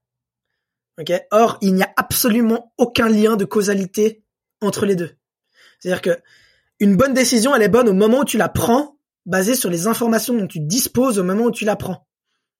Ok? 0.98 1.12
Or 1.30 1.58
il 1.60 1.74
n'y 1.74 1.82
a 1.82 1.92
absolument 1.96 2.72
aucun 2.78 3.08
lien 3.08 3.36
de 3.36 3.44
causalité 3.44 4.24
entre 4.60 4.86
les 4.86 4.96
deux. 4.96 5.16
C'est-à-dire 5.78 6.02
que 6.02 6.18
une 6.80 6.96
bonne 6.96 7.14
décision 7.14 7.54
elle 7.54 7.62
est 7.62 7.68
bonne 7.68 7.88
au 7.88 7.92
moment 7.92 8.20
où 8.20 8.24
tu 8.24 8.38
la 8.38 8.48
prends, 8.48 8.98
basée 9.24 9.54
sur 9.54 9.70
les 9.70 9.86
informations 9.86 10.34
dont 10.34 10.46
tu 10.46 10.60
disposes 10.60 11.18
au 11.18 11.24
moment 11.24 11.44
où 11.44 11.50
tu 11.50 11.64
la 11.64 11.76
prends. 11.76 12.06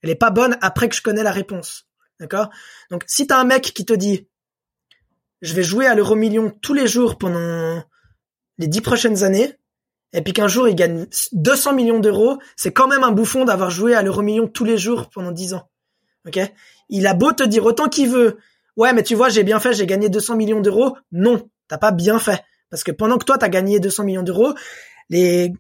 Elle 0.03 0.11
est 0.11 0.17
pas 0.17 0.31
bonne 0.31 0.59
après 0.61 0.89
que 0.89 0.97
je 0.97 1.03
connais 1.03 1.23
la 1.23 1.33
réponse. 1.33 1.89
D'accord? 2.19 2.51
Donc 2.91 3.05
si 3.07 3.27
t'as 3.27 3.39
un 3.39 3.45
mec 3.45 3.63
qui 3.63 3.85
te 3.85 3.93
dit 3.93 4.29
je 5.43 5.55
vais 5.55 5.63
jouer 5.63 5.87
à 5.87 5.95
l'euro 5.95 6.15
million 6.15 6.51
tous 6.63 6.75
les 6.75 6.87
jours 6.87 7.19
pendant 7.19 7.85
les 8.59 8.69
dix 8.69 8.81
prochaines 8.81 9.23
années 9.23 9.55
et 10.13 10.23
puis 10.23 10.33
qu'un 10.33 10.49
jour 10.49 10.69
il 10.69 10.75
gagne 10.75 11.07
200 11.33 11.75
millions 11.75 11.99
d'euros, 12.01 12.39
c'est 12.57 12.73
quand 12.73 12.89
même 12.89 13.05
un 13.05 13.13
bouffon 13.13 13.45
d'avoir 13.45 13.71
joué 13.71 13.95
à 13.95 14.03
l'euro 14.03 14.23
million 14.23 14.47
tous 14.49 14.65
les 14.65 14.79
jours 14.79 15.11
pendant 15.11 15.33
10 15.33 15.55
ans. 15.55 15.69
Ok? 16.27 16.39
Il 16.89 17.07
a 17.07 17.15
beau 17.15 17.33
te 17.33 17.43
dire 17.43 17.65
autant 17.65 17.89
qu'il 17.89 18.09
veut, 18.09 18.39
ouais 18.77 18.93
mais 18.93 19.03
tu 19.03 19.15
vois 19.15 19.29
j'ai 19.29 19.43
bien 19.43 19.61
fait, 19.61 19.75
j'ai 19.75 19.87
gagné 19.87 20.09
200 20.09 20.37
millions 20.37 20.61
d'euros. 20.61 20.97
Non, 21.13 21.49
t'as 21.69 21.79
pas 21.79 21.93
bien 21.93 22.19
fait 22.19 22.43
parce 22.71 22.83
que 22.85 22.93
pendant 22.93 23.19
que 23.19 23.25
toi 23.25 23.39
t'as 23.39 23.49
gagné 23.49 23.81
200 23.81 24.05
millions 24.05 24.23
d'euros, 24.23 24.55
les 25.11 25.53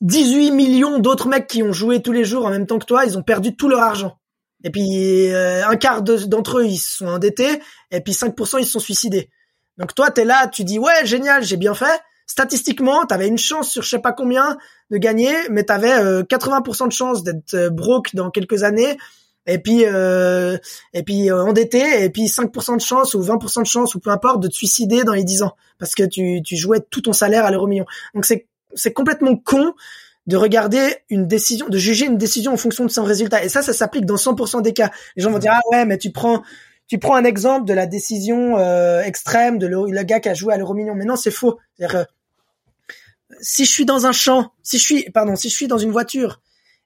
18 0.00 0.52
millions 0.52 0.98
d'autres 0.98 1.28
mecs 1.28 1.46
qui 1.46 1.62
ont 1.62 1.72
joué 1.72 2.02
tous 2.02 2.12
les 2.12 2.24
jours 2.24 2.46
en 2.46 2.50
même 2.50 2.66
temps 2.66 2.78
que 2.78 2.84
toi, 2.86 3.04
ils 3.04 3.18
ont 3.18 3.22
perdu 3.22 3.56
tout 3.56 3.68
leur 3.68 3.80
argent. 3.80 4.18
Et 4.64 4.70
puis 4.70 5.28
euh, 5.32 5.66
un 5.66 5.76
quart 5.76 6.02
de- 6.02 6.24
d'entre 6.24 6.58
eux 6.58 6.66
ils 6.66 6.78
se 6.78 6.98
sont 6.98 7.06
endettés 7.06 7.60
et 7.92 8.00
puis 8.00 8.12
5% 8.12 8.58
ils 8.58 8.66
se 8.66 8.72
sont 8.72 8.80
suicidés. 8.80 9.30
Donc 9.76 9.94
toi 9.94 10.10
t'es 10.10 10.24
là, 10.24 10.48
tu 10.48 10.64
dis 10.64 10.78
ouais 10.78 11.04
génial, 11.06 11.44
j'ai 11.44 11.56
bien 11.56 11.74
fait 11.74 12.00
statistiquement, 12.28 13.04
tu 13.06 13.14
avais 13.14 13.26
une 13.26 13.38
chance 13.38 13.70
sur 13.70 13.82
je 13.82 13.88
sais 13.88 13.98
pas 13.98 14.12
combien 14.12 14.56
de 14.90 14.98
gagner, 14.98 15.34
mais 15.50 15.64
tu 15.64 15.72
avais 15.72 16.22
80% 16.22 16.86
de 16.86 16.92
chance 16.92 17.24
d'être 17.24 17.54
euh, 17.54 17.70
broke 17.70 18.14
dans 18.14 18.30
quelques 18.30 18.62
années, 18.62 18.96
et 19.48 19.58
puis 19.58 19.84
euh, 19.84 20.56
et 20.92 21.02
puis 21.02 21.30
euh, 21.30 21.42
endetté, 21.42 22.04
et 22.04 22.10
puis 22.10 22.26
5% 22.26 22.76
de 22.76 22.80
chance 22.80 23.14
ou 23.14 23.22
20% 23.22 23.62
de 23.62 23.66
chance 23.66 23.94
ou 23.94 23.98
peu 23.98 24.10
importe 24.10 24.40
de 24.40 24.48
te 24.48 24.54
suicider 24.54 25.02
dans 25.04 25.14
les 25.14 25.24
10 25.24 25.42
ans 25.42 25.56
parce 25.78 25.94
que 25.94 26.02
tu, 26.04 26.42
tu 26.44 26.56
jouais 26.56 26.80
tout 26.90 27.00
ton 27.00 27.12
salaire 27.12 27.46
à 27.46 27.50
l'euro 27.50 27.66
million. 27.66 27.86
Donc 28.14 28.26
c'est 28.26 28.46
c'est 28.74 28.92
complètement 28.92 29.34
con 29.34 29.72
de 30.26 30.36
regarder 30.36 30.96
une 31.08 31.26
décision, 31.26 31.68
de 31.70 31.78
juger 31.78 32.04
une 32.04 32.18
décision 32.18 32.52
en 32.52 32.58
fonction 32.58 32.84
de 32.84 32.90
son 32.90 33.02
résultat. 33.02 33.42
Et 33.42 33.48
ça, 33.48 33.62
ça 33.62 33.72
s'applique 33.72 34.04
dans 34.04 34.16
100% 34.16 34.60
des 34.60 34.74
cas. 34.74 34.90
Les 35.16 35.22
gens 35.22 35.30
vont 35.30 35.38
dire 35.38 35.52
ah 35.54 35.60
ouais, 35.72 35.86
mais 35.86 35.96
tu 35.96 36.12
prends 36.12 36.42
tu 36.86 36.98
prends 36.98 37.16
un 37.16 37.24
exemple 37.24 37.66
de 37.66 37.72
la 37.72 37.86
décision 37.86 38.58
euh, 38.58 39.02
extrême 39.02 39.58
de 39.58 39.66
le, 39.66 39.90
le 39.90 40.02
gars 40.02 40.20
qui 40.20 40.28
a 40.28 40.34
joué 40.34 40.52
à 40.52 40.58
l'euro 40.58 40.74
million. 40.74 40.94
Mais 40.94 41.06
non, 41.06 41.16
c'est 41.16 41.30
faux. 41.30 41.58
Si 43.40 43.64
je 43.64 43.70
suis 43.70 43.84
dans 43.84 44.06
un 44.06 44.12
champ, 44.12 44.52
si 44.62 44.78
je 44.78 44.82
suis, 44.82 45.10
pardon, 45.10 45.36
si 45.36 45.50
je 45.50 45.54
suis 45.54 45.68
dans 45.68 45.78
une 45.78 45.90
voiture, 45.90 46.40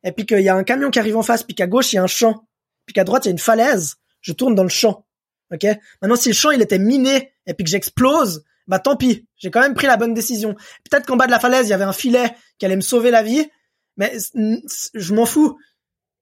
et 0.05 0.13
puis 0.13 0.27
qu'il 0.27 0.41
y 0.41 0.49
a 0.49 0.55
un 0.55 0.65
camion 0.65 0.91
qui 0.91 0.99
arrive 0.99 1.17
en 1.17 1.23
face, 1.23 1.43
puis 1.43 1.55
qu'à 1.55 1.67
gauche 1.67 1.93
il 1.93 1.97
y 1.97 1.99
a 1.99 2.03
un 2.03 2.09
champ, 2.09 2.47
puis 2.87 2.95
qu'à 2.95 3.05
droite 3.05 3.25
il 3.25 3.29
y 3.29 3.31
a 3.31 3.33
une 3.33 3.39
falaise, 3.39 3.97
je 4.21 4.33
tourne 4.33 4.55
dans 4.55 4.63
le 4.63 4.69
champ. 4.69 5.07
Ok? 5.53 5.67
Maintenant, 6.01 6.17
si 6.17 6.29
le 6.29 6.35
champ 6.35 6.51
il 6.51 6.63
était 6.63 6.79
miné 6.79 7.33
et 7.47 7.55
puis 7.55 7.65
que 7.65 7.71
j'explose, 7.71 8.45
bah 8.67 8.79
tant 8.79 8.97
pis, 8.97 9.27
j'ai 9.37 9.51
quand 9.51 9.61
même 9.61 9.75
pris 9.75 9.87
la 9.87 9.97
bonne 9.97 10.15
décision. 10.15 10.55
Peut-être 10.89 11.07
qu'en 11.07 11.17
bas 11.17 11.27
de 11.27 11.31
la 11.31 11.41
falaise, 11.41 11.67
il 11.67 11.71
y 11.71 11.75
avait 11.75 11.85
un 11.85 11.93
filet 11.93 12.35
qui 12.59 12.67
allait 12.67 12.77
me 12.77 12.81
sauver 12.81 13.11
la 13.11 13.23
vie, 13.23 13.49
mais 13.97 14.17
je 14.35 15.15
m'en 15.15 15.27
fous. 15.27 15.59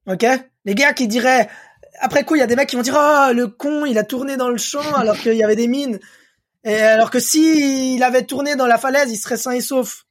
Ok? 0.07 0.27
Les 0.65 0.75
gars 0.75 0.93
qui 0.93 1.09
diraient 1.09 1.49
après 2.01 2.25
coup, 2.25 2.35
il 2.35 2.39
y 2.39 2.43
a 2.43 2.47
des 2.47 2.57
mecs 2.57 2.69
qui 2.69 2.77
vont 2.77 2.83
dire 2.83 2.97
"Oh, 2.99 3.33
le 3.33 3.47
con, 3.47 3.85
il 3.85 3.99
a 3.99 4.05
tourné 4.05 4.37
dans 4.37 4.49
le 4.49 4.57
champ 4.57 4.95
alors 4.95 5.19
qu'il 5.19 5.35
y 5.35 5.45
avait 5.45 5.57
des 5.57 5.69
mines." 5.69 5.99
Et 6.65 6.75
alors 6.75 7.11
que 7.11 7.21
si 7.21 7.95
il 7.95 8.03
avait 8.03 8.25
tourné 8.25 8.57
dans 8.57 8.67
la 8.67 8.79
falaise, 8.79 9.11
il 9.11 9.17
serait 9.17 9.37
sain 9.37 9.53
et 9.53 9.61
sauf. 9.61 10.07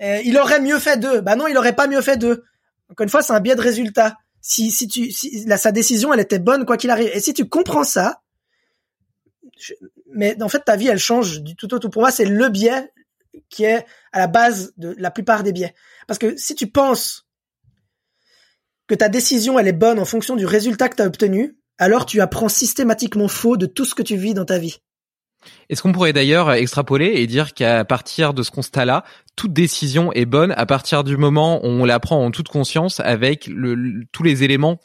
Il 0.00 0.36
aurait 0.38 0.60
mieux 0.60 0.78
fait 0.78 0.98
d'eux. 0.98 1.20
Bah 1.20 1.36
non, 1.36 1.46
il 1.46 1.56
aurait 1.56 1.74
pas 1.74 1.86
mieux 1.86 2.00
fait 2.00 2.16
d'eux. 2.16 2.44
Encore 2.90 3.04
une 3.04 3.10
fois, 3.10 3.22
c'est 3.22 3.32
un 3.32 3.40
biais 3.40 3.56
de 3.56 3.60
résultat. 3.60 4.16
Si 4.40 4.70
si 4.70 4.88
tu 4.88 5.10
si 5.10 5.46
sa 5.56 5.72
décision, 5.72 6.12
elle 6.12 6.20
était 6.20 6.38
bonne 6.38 6.66
quoi 6.66 6.76
qu'il 6.76 6.90
arrive. 6.90 7.10
Et 7.14 7.20
si 7.20 7.32
tu 7.32 7.48
comprends 7.48 7.84
ça, 7.84 8.20
mais 10.12 10.40
en 10.42 10.48
fait 10.48 10.64
ta 10.64 10.76
vie 10.76 10.88
elle 10.88 10.98
change 10.98 11.40
du 11.40 11.56
tout 11.56 11.72
au 11.72 11.78
tout. 11.78 11.88
Pour 11.90 12.02
moi, 12.02 12.10
c'est 12.10 12.24
le 12.24 12.48
biais 12.48 12.92
qui 13.48 13.64
est 13.64 13.84
à 14.12 14.18
la 14.18 14.26
base 14.26 14.72
de 14.76 14.94
la 14.98 15.10
plupart 15.10 15.42
des 15.42 15.52
biais. 15.52 15.74
Parce 16.06 16.18
que 16.18 16.36
si 16.36 16.54
tu 16.54 16.66
penses 16.66 17.26
que 18.86 18.94
ta 18.94 19.08
décision 19.08 19.58
elle 19.58 19.68
est 19.68 19.72
bonne 19.72 19.98
en 19.98 20.04
fonction 20.04 20.36
du 20.36 20.46
résultat 20.46 20.88
que 20.88 20.96
tu 20.96 21.02
as 21.02 21.06
obtenu, 21.06 21.56
alors 21.78 22.06
tu 22.06 22.20
apprends 22.20 22.48
systématiquement 22.48 23.28
faux 23.28 23.56
de 23.56 23.66
tout 23.66 23.84
ce 23.84 23.94
que 23.94 24.02
tu 24.02 24.16
vis 24.16 24.34
dans 24.34 24.44
ta 24.44 24.58
vie. 24.58 24.78
Est-ce 25.68 25.82
qu'on 25.82 25.92
pourrait 25.92 26.12
d'ailleurs 26.12 26.52
extrapoler 26.52 27.12
et 27.14 27.26
dire 27.26 27.54
qu'à 27.54 27.84
partir 27.84 28.34
de 28.34 28.42
ce 28.42 28.50
constat-là, 28.50 29.04
toute 29.36 29.52
décision 29.52 30.12
est 30.12 30.26
bonne 30.26 30.52
à 30.52 30.66
partir 30.66 31.04
du 31.04 31.16
moment 31.16 31.64
où 31.64 31.68
on 31.68 31.84
la 31.84 32.00
prend 32.00 32.24
en 32.24 32.30
toute 32.30 32.48
conscience 32.48 33.00
avec 33.00 33.46
le, 33.46 34.04
tous 34.12 34.22
les 34.22 34.42
éléments 34.44 34.78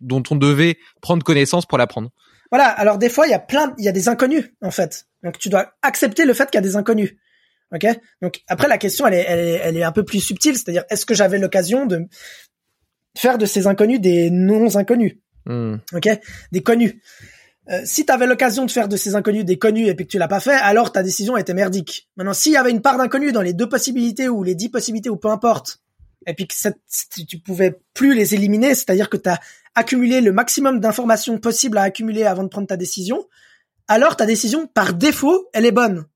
dont 0.00 0.22
on 0.30 0.36
devait 0.36 0.78
prendre 1.00 1.22
connaissance 1.24 1.66
pour 1.66 1.78
la 1.78 1.86
prendre? 1.86 2.10
Voilà. 2.50 2.66
Alors 2.66 2.98
des 2.98 3.08
fois, 3.08 3.26
il 3.26 3.30
y 3.30 3.34
a 3.34 3.38
plein, 3.38 3.74
il 3.78 3.84
y 3.84 3.88
a 3.88 3.92
des 3.92 4.08
inconnus 4.08 4.52
en 4.60 4.70
fait. 4.70 5.06
Donc 5.22 5.38
tu 5.38 5.48
dois 5.48 5.72
accepter 5.82 6.24
le 6.24 6.34
fait 6.34 6.50
qu'il 6.50 6.58
y 6.58 6.58
a 6.58 6.66
des 6.66 6.76
inconnus. 6.76 7.14
Ok? 7.74 7.86
Donc 8.22 8.42
après 8.48 8.68
la 8.68 8.78
question, 8.78 9.06
elle 9.06 9.14
est, 9.14 9.24
elle 9.26 9.38
est, 9.38 9.60
elle 9.64 9.76
est 9.76 9.82
un 9.82 9.92
peu 9.92 10.04
plus 10.04 10.20
subtile, 10.20 10.54
c'est-à-dire 10.54 10.84
est-ce 10.90 11.06
que 11.06 11.14
j'avais 11.14 11.38
l'occasion 11.38 11.86
de 11.86 12.06
faire 13.16 13.38
de 13.38 13.46
ces 13.46 13.66
inconnus 13.66 14.00
des 14.00 14.30
non 14.30 14.74
inconnus, 14.76 15.14
hmm. 15.46 15.76
ok, 15.92 16.08
des 16.52 16.62
connus. 16.62 17.00
Euh, 17.70 17.80
si 17.84 18.04
tu 18.04 18.12
avais 18.12 18.26
l'occasion 18.26 18.66
de 18.66 18.70
faire 18.70 18.88
de 18.88 18.96
ces 18.96 19.14
inconnus 19.14 19.44
des 19.44 19.58
connus 19.58 19.86
et 19.86 19.94
puis 19.94 20.06
que 20.06 20.10
tu 20.10 20.18
l'as 20.18 20.28
pas 20.28 20.40
fait, 20.40 20.54
alors 20.54 20.92
ta 20.92 21.02
décision 21.02 21.36
était 21.36 21.54
merdique. 21.54 22.10
Maintenant, 22.16 22.34
s'il 22.34 22.52
y 22.52 22.56
avait 22.56 22.70
une 22.70 22.82
part 22.82 22.98
d'inconnu 22.98 23.32
dans 23.32 23.40
les 23.40 23.54
deux 23.54 23.68
possibilités 23.68 24.28
ou 24.28 24.42
les 24.42 24.54
dix 24.54 24.68
possibilités 24.68 25.08
ou 25.08 25.16
peu 25.16 25.28
importe, 25.28 25.80
et 26.26 26.34
puis 26.34 26.46
que 26.46 26.54
tu 27.26 27.38
pouvais 27.38 27.80
plus 27.94 28.14
les 28.14 28.34
éliminer, 28.34 28.74
c'est-à-dire 28.74 29.08
que 29.08 29.16
tu 29.16 29.28
as 29.28 29.40
accumulé 29.74 30.20
le 30.20 30.32
maximum 30.32 30.80
d'informations 30.80 31.38
possibles 31.38 31.78
à 31.78 31.82
accumuler 31.82 32.24
avant 32.24 32.44
de 32.44 32.48
prendre 32.48 32.66
ta 32.66 32.76
décision, 32.76 33.26
alors 33.88 34.16
ta 34.16 34.26
décision, 34.26 34.66
par 34.66 34.94
défaut, 34.94 35.48
elle 35.52 35.66
est 35.66 35.72
bonne. 35.72 36.06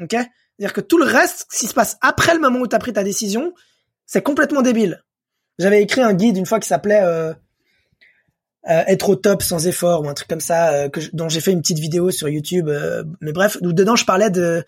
Ok? 0.00 0.12
C'est-à-dire 0.12 0.72
que 0.72 0.80
tout 0.80 0.98
le 0.98 1.04
reste, 1.04 1.46
ce 1.50 1.60
qui 1.60 1.66
se 1.66 1.74
passe 1.74 1.98
après 2.00 2.34
le 2.34 2.40
moment 2.40 2.60
où 2.60 2.66
tu 2.66 2.74
as 2.74 2.80
pris 2.80 2.92
ta 2.92 3.04
décision, 3.04 3.52
c'est 4.06 4.22
complètement 4.22 4.62
débile. 4.62 5.04
J'avais 5.58 5.82
écrit 5.82 6.02
un 6.02 6.14
guide 6.14 6.36
une 6.36 6.46
fois 6.46 6.60
qui 6.60 6.68
s'appelait 6.68 7.02
euh, 7.02 7.32
euh, 8.68 8.82
être 8.86 9.08
au 9.08 9.16
top 9.16 9.42
sans 9.42 9.66
effort 9.66 10.02
ou 10.02 10.08
un 10.08 10.14
truc 10.14 10.28
comme 10.28 10.40
ça, 10.40 10.72
euh, 10.72 10.88
que 10.88 11.00
dont 11.12 11.28
j'ai 11.28 11.40
fait 11.40 11.52
une 11.52 11.60
petite 11.60 11.78
vidéo 11.78 12.10
sur 12.10 12.28
YouTube. 12.28 12.70
mais 13.20 13.32
bref, 13.32 13.58
où 13.62 13.72
dedans 13.72 13.96
je 13.96 14.04
parlais 14.04 14.30
de, 14.30 14.64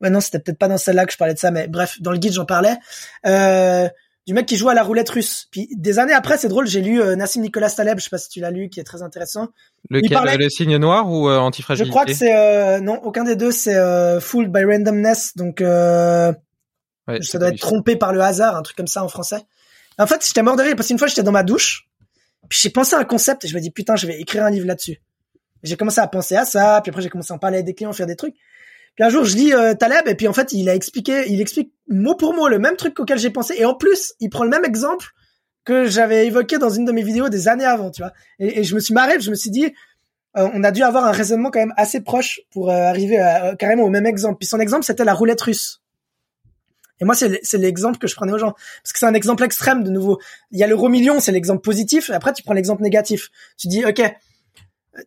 ouais 0.00 0.10
non 0.10 0.20
c'était 0.20 0.38
peut-être 0.38 0.58
pas 0.58 0.68
dans 0.68 0.78
celle-là 0.78 1.06
que 1.06 1.12
je 1.12 1.18
parlais 1.18 1.34
de 1.34 1.38
ça, 1.38 1.50
mais 1.50 1.68
bref 1.68 1.96
dans 2.00 2.12
le 2.12 2.18
guide 2.18 2.32
j'en 2.32 2.44
parlais. 2.44 2.76
du 3.24 4.34
mec 4.34 4.46
qui 4.46 4.56
joue 4.56 4.68
à 4.68 4.74
la 4.74 4.82
roulette 4.82 5.10
russe. 5.10 5.48
Puis 5.50 5.68
des 5.76 5.98
années 5.98 6.12
après, 6.12 6.38
c'est 6.38 6.48
drôle, 6.48 6.66
j'ai 6.66 6.80
lu 6.80 7.02
Nassim 7.16 7.40
Nicolas 7.40 7.70
Taleb, 7.70 7.98
je 7.98 8.04
sais 8.04 8.10
pas 8.10 8.18
si 8.18 8.28
tu 8.28 8.40
l'as 8.40 8.52
lu, 8.52 8.68
qui 8.68 8.78
est 8.78 8.84
très 8.84 9.02
intéressant. 9.02 9.48
Lequel, 9.90 10.38
le 10.38 10.48
signe 10.48 10.76
noir 10.76 11.10
ou 11.10 11.28
antifragilité? 11.28 11.86
Je 11.86 11.90
crois 11.90 12.04
que 12.04 12.14
c'est 12.14 12.80
non, 12.80 13.00
aucun 13.02 13.24
des 13.24 13.36
deux, 13.36 13.50
c'est 13.50 13.76
Fooled 14.20 14.52
by 14.52 14.64
Randomness, 14.64 15.36
donc 15.36 15.60
ouais, 15.60 17.22
ça 17.22 17.38
doit 17.38 17.48
être 17.48 17.60
trompé 17.60 17.96
par 17.96 18.12
le 18.12 18.20
hasard, 18.20 18.56
un 18.56 18.62
truc 18.62 18.76
comme 18.76 18.86
ça 18.86 19.02
en 19.02 19.08
français. 19.08 19.44
En 19.98 20.06
fait, 20.06 20.24
j'étais 20.26 20.42
mort 20.42 20.56
de 20.56 20.62
rire 20.62 20.74
parce 20.76 20.88
qu'une 20.88 20.98
fois, 20.98 21.08
j'étais 21.08 21.22
dans 21.22 21.32
ma 21.32 21.42
douche, 21.42 21.88
puis 22.48 22.58
j'ai 22.62 22.70
pensé 22.70 22.94
à 22.94 22.98
un 22.98 23.04
concept 23.04 23.44
et 23.44 23.48
je 23.48 23.54
me 23.54 23.60
dis 23.60 23.70
putain, 23.70 23.96
je 23.96 24.06
vais 24.06 24.20
écrire 24.20 24.44
un 24.44 24.50
livre 24.50 24.66
là-dessus. 24.66 25.00
J'ai 25.62 25.76
commencé 25.76 26.00
à 26.00 26.06
penser 26.06 26.36
à 26.36 26.44
ça, 26.44 26.80
puis 26.82 26.90
après 26.90 27.02
j'ai 27.02 27.08
commencé 27.08 27.32
à 27.32 27.36
en 27.36 27.38
parler 27.38 27.58
à 27.58 27.62
des 27.62 27.74
clients, 27.74 27.92
faire 27.92 28.06
des 28.06 28.16
trucs. 28.16 28.34
Puis 28.94 29.04
un 29.04 29.08
jour, 29.08 29.24
je 29.24 29.36
lis 29.36 29.54
euh, 29.54 29.74
Taleb 29.74 30.06
et 30.06 30.14
puis 30.14 30.28
en 30.28 30.32
fait, 30.32 30.52
il 30.52 30.68
a 30.68 30.74
expliqué, 30.74 31.24
il 31.28 31.40
explique 31.40 31.72
mot 31.88 32.14
pour 32.14 32.34
mot 32.34 32.48
le 32.48 32.58
même 32.58 32.76
truc 32.76 32.98
auquel 33.00 33.18
j'ai 33.18 33.30
pensé 33.30 33.54
et 33.56 33.64
en 33.64 33.74
plus, 33.74 34.14
il 34.20 34.28
prend 34.28 34.44
le 34.44 34.50
même 34.50 34.64
exemple 34.64 35.06
que 35.64 35.86
j'avais 35.86 36.26
évoqué 36.26 36.58
dans 36.58 36.70
une 36.70 36.84
de 36.84 36.92
mes 36.92 37.02
vidéos 37.02 37.28
des 37.28 37.48
années 37.48 37.64
avant, 37.64 37.90
tu 37.90 38.02
vois. 38.02 38.12
Et, 38.38 38.64
je 38.64 38.74
me 38.74 38.80
suis 38.80 38.94
marré, 38.94 39.20
je 39.20 39.30
me 39.30 39.34
suis 39.34 39.50
dit, 39.50 39.66
euh, 40.36 40.48
on 40.52 40.64
a 40.64 40.72
dû 40.72 40.82
avoir 40.82 41.04
un 41.04 41.12
raisonnement 41.12 41.50
quand 41.50 41.60
même 41.60 41.74
assez 41.76 42.00
proche 42.00 42.40
pour 42.50 42.70
euh, 42.70 42.74
arriver 42.74 43.18
à, 43.18 43.54
carrément 43.56 43.84
au 43.84 43.90
même 43.90 44.06
exemple. 44.06 44.38
Puis 44.38 44.48
son 44.48 44.58
exemple, 44.60 44.84
c'était 44.84 45.04
la 45.04 45.14
roulette 45.14 45.40
russe. 45.40 45.81
Et 47.02 47.04
moi, 47.04 47.16
c'est 47.16 47.58
l'exemple 47.58 47.98
que 47.98 48.06
je 48.06 48.14
prenais 48.14 48.32
aux 48.32 48.38
gens. 48.38 48.52
Parce 48.52 48.92
que 48.92 48.98
c'est 49.00 49.06
un 49.06 49.14
exemple 49.14 49.42
extrême, 49.42 49.82
de 49.82 49.90
nouveau. 49.90 50.20
Il 50.52 50.60
y 50.60 50.62
a 50.62 50.68
l'euro 50.68 50.88
million, 50.88 51.18
c'est 51.18 51.32
l'exemple 51.32 51.60
positif. 51.60 52.10
Et 52.10 52.12
après, 52.12 52.32
tu 52.32 52.44
prends 52.44 52.54
l'exemple 52.54 52.80
négatif. 52.80 53.30
Tu 53.58 53.66
dis, 53.66 53.84
OK, 53.84 54.00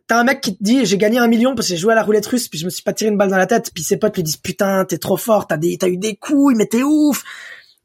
t'as 0.06 0.20
un 0.20 0.24
mec 0.24 0.42
qui 0.42 0.54
te 0.54 0.62
dit, 0.62 0.84
j'ai 0.84 0.98
gagné 0.98 1.16
un 1.16 1.26
million 1.26 1.54
parce 1.54 1.68
que 1.68 1.74
j'ai 1.74 1.80
joué 1.80 1.92
à 1.92 1.94
la 1.96 2.02
roulette 2.02 2.26
russe, 2.26 2.48
puis 2.48 2.58
je 2.58 2.66
me 2.66 2.70
suis 2.70 2.82
pas 2.82 2.92
tiré 2.92 3.10
une 3.10 3.16
balle 3.16 3.30
dans 3.30 3.38
la 3.38 3.46
tête. 3.46 3.70
Puis 3.74 3.82
ses 3.82 3.96
potes 3.96 4.14
lui 4.14 4.22
disent, 4.22 4.36
putain, 4.36 4.84
t'es 4.84 4.98
trop 4.98 5.16
fort, 5.16 5.46
t'as 5.46 5.56
eu 5.56 5.96
des 5.96 6.16
couilles, 6.16 6.54
mais 6.54 6.66
t'es 6.66 6.82
ouf. 6.82 7.24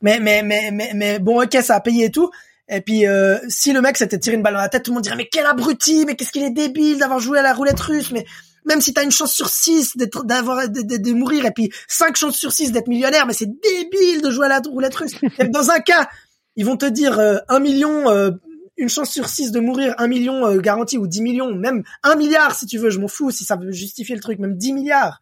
Mais, 0.02 0.20
mais, 0.20 0.44
mais, 0.44 0.72
mais, 0.72 0.92
mais, 0.94 1.20
bon, 1.20 1.42
OK, 1.42 1.58
ça 1.62 1.76
a 1.76 1.80
payé 1.80 2.06
et 2.06 2.12
tout. 2.12 2.30
Et 2.68 2.82
puis, 2.82 3.08
euh, 3.08 3.38
si 3.48 3.72
le 3.72 3.80
mec 3.80 3.96
s'était 3.96 4.20
tiré 4.20 4.36
une 4.36 4.44
balle 4.44 4.56
dans 4.56 4.60
la 4.60 4.68
tête, 4.68 4.84
tout 4.84 4.92
le 4.92 4.96
monde 4.96 5.04
dirait, 5.04 5.16
mais 5.16 5.30
quel 5.32 5.46
abruti, 5.46 6.04
mais 6.06 6.18
qu'est-ce 6.18 6.34
qu'il 6.34 6.44
est 6.44 6.52
débile 6.52 6.98
d'avoir 6.98 7.22
joué 7.22 7.40
à 7.40 7.44
la 7.44 7.54
roulette 7.54 7.80
russe, 7.80 8.12
mais 8.12 8.26
même 8.66 8.82
si 8.82 8.94
t'as 8.94 9.04
une 9.04 9.12
chance 9.12 9.34
sur 9.34 9.50
six 9.50 9.98
d'être, 9.98 10.24
d'avoir, 10.24 10.70
de, 10.70 10.82
de, 10.82 11.14
mourir 11.14 11.46
et 11.46 11.52
puis 11.52 11.72
cinq 11.88 12.16
chances 12.16 12.36
sur 12.36 12.52
six 12.52 12.72
d'être 12.72 12.88
millionnaire, 12.88 13.26
mais 13.26 13.34
c'est 13.34 13.48
débile 13.48 14.22
de 14.22 14.30
jouer 14.30 14.46
à 14.46 14.50
la 14.50 14.60
roulette 14.60 14.96
russe. 14.96 15.16
dans 15.50 15.72
un 15.72 15.80
cas, 15.80 16.08
ils 16.56 16.66
vont 16.66 16.78
te 16.78 16.86
dire 16.86 17.20
euh, 17.20 17.38
un 17.48 17.60
million, 17.60 18.10
euh, 18.10 18.32
une 18.78 18.90
chance 18.90 19.10
sur 19.10 19.28
six 19.30 19.52
de 19.52 19.60
mourir, 19.60 19.96
un 19.98 20.08
million 20.08 20.46
euh, 20.46 20.60
garanti 20.60 20.98
ou 20.98 21.08
dix 21.08 21.22
millions, 21.22 21.54
même 21.54 21.84
un 22.04 22.16
milliard 22.16 22.56
si 22.56 22.66
tu 22.66 22.78
veux, 22.78 22.90
je 22.90 23.00
m'en 23.00 23.08
fous 23.08 23.32
si 23.32 23.44
ça 23.44 23.56
veut 23.56 23.72
justifier 23.72 24.16
le 24.16 24.22
truc, 24.22 24.40
même 24.40 24.58
dix 24.58 24.74
milliards. 24.74 25.22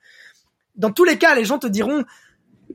Dans 0.75 0.91
tous 0.91 1.03
les 1.03 1.17
cas, 1.17 1.35
les 1.35 1.45
gens 1.45 1.59
te 1.59 1.67
diront, 1.67 2.03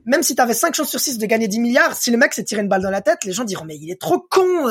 même 0.05 0.23
si 0.23 0.35
t'avais 0.35 0.53
cinq 0.53 0.75
chances 0.75 0.89
sur 0.89 0.99
six 0.99 1.17
de 1.17 1.25
gagner 1.25 1.47
10 1.47 1.59
milliards, 1.59 1.95
si 1.95 2.11
le 2.11 2.17
mec 2.17 2.33
s'est 2.33 2.43
tiré 2.43 2.61
une 2.61 2.67
balle 2.67 2.83
dans 2.83 2.91
la 2.91 3.01
tête, 3.01 3.23
les 3.23 3.31
gens 3.31 3.45
diront 3.45 3.65
mais 3.65 3.77
il 3.77 3.89
est 3.89 3.99
trop 3.99 4.19
con, 4.19 4.69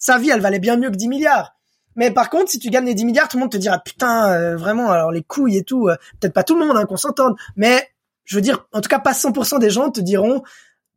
sa 0.00 0.18
vie 0.18 0.30
elle 0.30 0.40
valait 0.40 0.58
bien 0.58 0.76
mieux 0.76 0.90
que 0.90 0.96
10 0.96 1.08
milliards. 1.08 1.54
Mais 1.96 2.10
par 2.10 2.30
contre, 2.30 2.50
si 2.50 2.58
tu 2.58 2.70
gagnes 2.70 2.86
les 2.86 2.94
10 2.94 3.04
milliards, 3.04 3.28
tout 3.28 3.36
le 3.36 3.42
monde 3.42 3.52
te 3.52 3.56
dira 3.56 3.78
putain, 3.78 4.32
euh, 4.32 4.56
vraiment, 4.56 4.90
alors 4.90 5.10
les 5.10 5.22
couilles 5.22 5.56
et 5.56 5.64
tout, 5.64 5.88
euh, 5.88 5.96
peut-être 6.20 6.32
pas 6.32 6.44
tout 6.44 6.58
le 6.58 6.66
monde, 6.66 6.76
hein, 6.76 6.86
qu'on 6.86 6.96
s'entende, 6.96 7.36
mais 7.56 7.90
je 8.24 8.36
veux 8.36 8.42
dire, 8.42 8.66
en 8.72 8.80
tout 8.80 8.88
cas, 8.88 8.98
pas 8.98 9.12
100% 9.12 9.58
des 9.58 9.70
gens 9.70 9.90
te 9.90 10.00
diront 10.00 10.42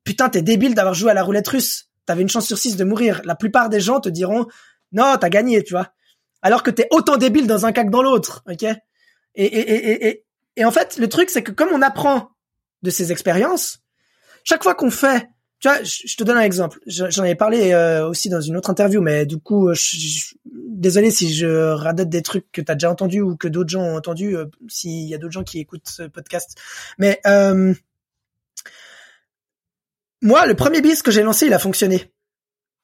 putain, 0.04 0.30
t'es 0.30 0.42
débile 0.42 0.76
d'avoir 0.76 0.94
joué 0.94 1.12
à 1.12 1.14
la 1.14 1.24
roulette 1.24 1.48
russe, 1.48 1.90
t'avais 2.06 2.22
une 2.22 2.30
chance 2.30 2.46
sur 2.46 2.58
6 2.58 2.78
de 2.78 2.84
mourir. 2.84 3.22
La 3.26 3.36
plupart 3.36 3.70
des 3.70 3.80
gens 3.80 4.00
te 4.00 4.10
diront 4.10 4.46
non, 4.92 5.18
t'as 5.20 5.30
gagné, 5.30 5.64
tu 5.64 5.74
vois. 5.74 5.90
Alors 6.42 6.64
que 6.64 6.72
t'es 6.72 6.88
autant 6.92 7.18
débile 7.18 7.48
dans 7.48 7.66
un 7.66 7.72
cas 7.72 7.84
que 7.84 7.90
dans 7.90 8.04
l'autre, 8.04 8.44
ok? 8.50 8.64
Et, 8.64 8.78
et, 9.36 9.44
et, 9.44 10.08
et, 10.08 10.26
et 10.56 10.66
en 10.66 10.72
fait, 10.72 10.98
le 10.98 11.10
truc, 11.10 11.30
c'est 11.30 11.44
que 11.44 11.52
comme 11.52 11.70
on 11.74 11.82
apprend 11.82 12.30
de 12.84 12.90
ces 12.90 13.12
expériences, 13.12 13.80
chaque 14.44 14.64
fois 14.64 14.76
qu'on 14.76 14.92
fait 14.92 15.28
tu 15.60 15.70
vois, 15.70 15.82
je, 15.84 16.16
te 16.16 16.24
donne 16.24 16.38
un 16.38 16.42
exemple. 16.42 16.80
J'en 16.86 17.24
avais 17.24 17.36
parlé 17.36 17.72
euh, 17.72 18.08
aussi 18.08 18.30
dans 18.30 18.42
une 18.42 18.58
autre 18.58 18.70
interview, 18.70 19.02
mais 19.02 19.26
du 19.26 19.38
coup, 19.38 19.74
je, 19.74 20.36
désolé 20.46 21.12
si 21.12 21.34
je 21.34 21.48
radote 21.72 22.10
des 22.10 22.22
trucs 22.22 22.52
que 22.52 22.62
tu 22.62 22.72
as 22.72 22.76
déjà 22.76 22.92
entendu 22.92 23.22
ou 23.22 23.38
que 23.38 23.48
d'autres 23.48 23.70
gens 23.70 23.82
ont 23.82 23.96
entendu, 23.96 24.36
euh, 24.36 24.46
s'il 24.68 25.08
y 25.08 25.16
a 25.16 25.18
d'autres 25.18 25.34
gens 25.34 25.44
qui 25.44 25.60
écoutent 25.60 25.88
ce 25.88 26.04
podcast. 26.04 26.58
Mais 26.98 27.22
euh, 27.26 27.74
moi, 30.22 30.46
le 30.46 30.56
premier 30.56 30.82
bis 30.82 31.02
que 31.02 31.12
j'ai 31.12 31.24
lancé, 31.24 31.46
il 31.48 31.54
a 31.54 31.60
fonctionné. 31.60 32.12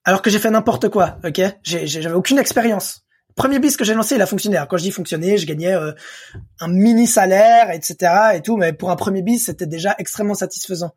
Alors 0.04 0.22
que 0.22 0.30
j'ai 0.30 0.40
fait 0.40 0.50
n'importe 0.50 0.90
quoi, 0.90 1.20
ok? 1.24 1.42
J'avais 1.64 2.16
aucune 2.16 2.40
expérience. 2.40 3.04
Premier 3.36 3.60
bis 3.60 3.78
que 3.78 3.84
j'ai 3.84 3.94
lancé, 3.94 4.16
il 4.16 4.22
a 4.22 4.26
fonctionné. 4.26 4.56
Alors 4.58 4.68
quand 4.68 4.78
je 4.78 4.84
dis 4.84 4.92
fonctionner, 4.92 5.38
je 5.38 5.46
gagnais 5.46 5.74
un 5.74 6.68
mini 6.68 7.06
salaire, 7.06 7.70
etc. 7.70 8.12
et 8.34 8.42
tout, 8.42 8.58
mais 8.58 8.74
pour 8.74 8.90
un 8.90 8.96
premier 8.96 9.22
bis, 9.22 9.46
c'était 9.46 9.68
déjà 9.68 9.94
extrêmement 10.00 10.34
satisfaisant. 10.34 10.96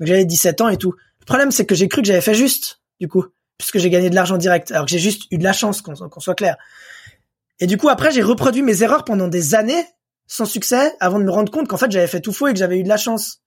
Donc 0.00 0.08
j'avais 0.08 0.24
17 0.24 0.60
ans 0.62 0.68
et 0.68 0.78
tout. 0.78 0.94
Le 1.20 1.26
problème, 1.26 1.50
c'est 1.50 1.66
que 1.66 1.74
j'ai 1.74 1.86
cru 1.86 2.00
que 2.00 2.08
j'avais 2.08 2.22
fait 2.22 2.34
juste, 2.34 2.80
du 2.98 3.06
coup, 3.06 3.26
puisque 3.58 3.78
j'ai 3.78 3.90
gagné 3.90 4.10
de 4.10 4.14
l'argent 4.14 4.38
direct, 4.38 4.72
alors 4.72 4.86
que 4.86 4.90
j'ai 4.90 4.98
juste 4.98 5.24
eu 5.30 5.38
de 5.38 5.44
la 5.44 5.52
chance, 5.52 5.82
qu'on 5.82 6.20
soit 6.20 6.34
clair. 6.34 6.56
Et 7.60 7.66
du 7.66 7.76
coup, 7.76 7.90
après, 7.90 8.10
j'ai 8.10 8.22
reproduit 8.22 8.62
mes 8.62 8.82
erreurs 8.82 9.04
pendant 9.04 9.28
des 9.28 9.54
années, 9.54 9.84
sans 10.26 10.46
succès, 10.46 10.96
avant 10.98 11.18
de 11.18 11.24
me 11.24 11.30
rendre 11.30 11.52
compte 11.52 11.68
qu'en 11.68 11.76
fait, 11.76 11.90
j'avais 11.90 12.06
fait 12.06 12.20
tout 12.20 12.32
faux 12.32 12.48
et 12.48 12.52
que 12.52 12.58
j'avais 12.58 12.78
eu 12.78 12.82
de 12.82 12.88
la 12.88 12.96
chance. 12.96 13.42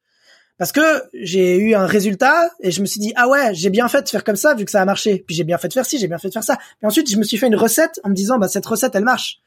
Parce 0.58 0.72
que 0.72 1.04
j'ai 1.14 1.58
eu 1.58 1.74
un 1.74 1.88
résultat 1.88 2.52
et 2.60 2.70
je 2.70 2.82
me 2.82 2.86
suis 2.86 3.00
dit 3.00 3.12
ah 3.16 3.28
ouais 3.28 3.56
j'ai 3.56 3.72
bien 3.72 3.88
fait 3.88 4.04
de 4.04 4.10
faire 4.10 4.24
comme 4.24 4.36
ça 4.36 4.54
vu 4.54 4.66
que 4.66 4.72
ça 4.72 4.82
a 4.82 4.86
marché 4.86 5.24
puis 5.26 5.36
j'ai 5.36 5.44
bien 5.44 5.58
fait 5.58 5.68
de 5.68 5.74
faire 5.74 5.86
ci 5.86 5.98
j'ai 5.98 6.08
bien 6.08 6.20
fait 6.20 6.28
de 6.28 6.34
faire 6.34 6.44
ça 6.44 6.58
puis 6.58 6.86
ensuite 6.86 7.10
je 7.10 7.18
me 7.18 7.24
suis 7.24 7.38
fait 7.38 7.48
une 7.48 7.56
recette 7.56 8.00
en 8.04 8.10
me 8.10 8.14
disant 8.14 8.38
bah 8.38 8.48
cette 8.48 8.66
recette 8.68 8.94
elle 8.94 9.04
marche 9.04 9.40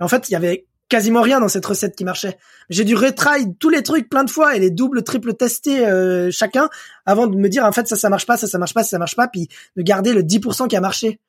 en 0.00 0.08
fait 0.08 0.26
il 0.30 0.32
y 0.32 0.36
avait 0.36 0.66
quasiment 0.88 1.20
rien 1.20 1.40
dans 1.40 1.48
cette 1.48 1.66
recette 1.66 1.96
qui 1.96 2.04
marchait. 2.04 2.38
J'ai 2.70 2.84
dû 2.84 2.94
retry 2.94 3.54
tous 3.58 3.68
les 3.68 3.82
trucs 3.82 4.08
plein 4.08 4.24
de 4.24 4.30
fois 4.30 4.56
et 4.56 4.58
les 4.58 4.70
doubles, 4.70 5.02
triples 5.02 5.34
tester 5.34 5.86
euh, 5.86 6.30
chacun 6.30 6.68
avant 7.06 7.26
de 7.26 7.36
me 7.36 7.48
dire 7.48 7.64
en 7.64 7.72
fait 7.72 7.86
ça 7.86 7.96
ça 7.96 8.08
marche 8.08 8.26
pas, 8.26 8.36
ça 8.36 8.46
ça 8.46 8.58
marche 8.58 8.74
pas, 8.74 8.82
ça 8.82 8.98
marche 8.98 9.16
pas, 9.16 9.28
puis 9.28 9.48
de 9.76 9.82
garder 9.82 10.12
le 10.12 10.22
10% 10.22 10.68
qui 10.68 10.76
a 10.76 10.80
marché. 10.80 11.20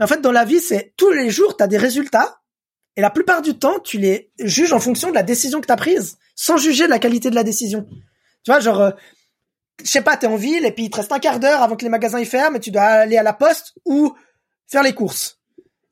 En 0.00 0.06
fait, 0.06 0.20
dans 0.20 0.32
la 0.32 0.44
vie, 0.44 0.60
c'est 0.60 0.94
tous 0.96 1.10
les 1.10 1.30
jours, 1.30 1.56
tu 1.56 1.62
as 1.62 1.66
des 1.66 1.76
résultats 1.76 2.40
Et 2.96 3.02
la 3.02 3.10
plupart 3.10 3.42
du 3.42 3.58
temps, 3.58 3.78
tu 3.80 3.98
les 3.98 4.32
juges 4.38 4.72
en 4.72 4.80
fonction 4.80 5.10
de 5.10 5.14
la 5.14 5.22
décision 5.22 5.60
que 5.60 5.66
tu 5.66 5.72
as 5.72 5.76
prise, 5.76 6.16
sans 6.34 6.56
juger 6.56 6.84
de 6.84 6.90
la 6.90 6.98
qualité 6.98 7.28
de 7.30 7.34
la 7.34 7.44
décision. 7.44 7.86
Tu 8.42 8.50
vois, 8.50 8.60
genre, 8.60 8.80
euh, 8.80 8.90
je 9.84 9.90
sais 9.90 10.02
pas, 10.02 10.16
t'es 10.16 10.26
en 10.26 10.36
ville 10.36 10.64
et 10.64 10.72
puis 10.72 10.84
il 10.84 10.90
te 10.90 10.96
reste 10.96 11.12
un 11.12 11.18
quart 11.18 11.38
d'heure 11.38 11.62
avant 11.62 11.76
que 11.76 11.84
les 11.84 11.90
magasins 11.90 12.18
y 12.18 12.24
ferment 12.24 12.56
et 12.56 12.60
tu 12.60 12.70
dois 12.70 12.82
aller 12.82 13.18
à 13.18 13.22
la 13.22 13.34
poste 13.34 13.74
ou 13.84 14.14
faire 14.66 14.82
les 14.82 14.94
courses. 14.94 15.39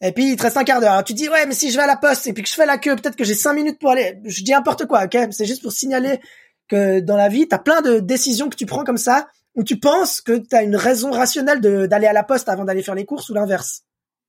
Et 0.00 0.12
puis 0.12 0.30
il 0.30 0.36
te 0.36 0.42
reste 0.42 0.56
un 0.56 0.64
quart 0.64 0.80
d'heure. 0.80 1.02
Tu 1.04 1.14
dis 1.14 1.28
ouais, 1.28 1.46
mais 1.46 1.54
si 1.54 1.70
je 1.70 1.76
vais 1.76 1.82
à 1.82 1.86
la 1.86 1.96
poste 1.96 2.26
et 2.26 2.32
puis 2.32 2.42
que 2.42 2.48
je 2.48 2.54
fais 2.54 2.66
la 2.66 2.78
queue, 2.78 2.94
peut-être 2.96 3.16
que 3.16 3.24
j'ai 3.24 3.34
cinq 3.34 3.54
minutes 3.54 3.78
pour 3.78 3.90
aller. 3.90 4.18
Je 4.24 4.42
dis 4.42 4.52
n'importe 4.52 4.86
quoi, 4.86 5.04
ok? 5.04 5.16
C'est 5.32 5.46
juste 5.46 5.62
pour 5.62 5.72
signaler 5.72 6.20
que 6.68 7.00
dans 7.00 7.16
la 7.16 7.28
vie, 7.28 7.48
t'as 7.48 7.58
plein 7.58 7.80
de 7.80 7.98
décisions 7.98 8.48
que 8.48 8.56
tu 8.56 8.66
prends 8.66 8.84
comme 8.84 8.98
ça 8.98 9.28
où 9.54 9.64
tu 9.64 9.78
penses 9.78 10.20
que 10.20 10.36
t'as 10.36 10.62
une 10.62 10.76
raison 10.76 11.10
rationnelle 11.10 11.60
d'aller 11.60 12.06
à 12.06 12.12
la 12.12 12.22
poste 12.22 12.48
avant 12.48 12.64
d'aller 12.64 12.82
faire 12.82 12.94
les 12.94 13.04
courses 13.04 13.28
ou 13.28 13.34
l'inverse, 13.34 13.82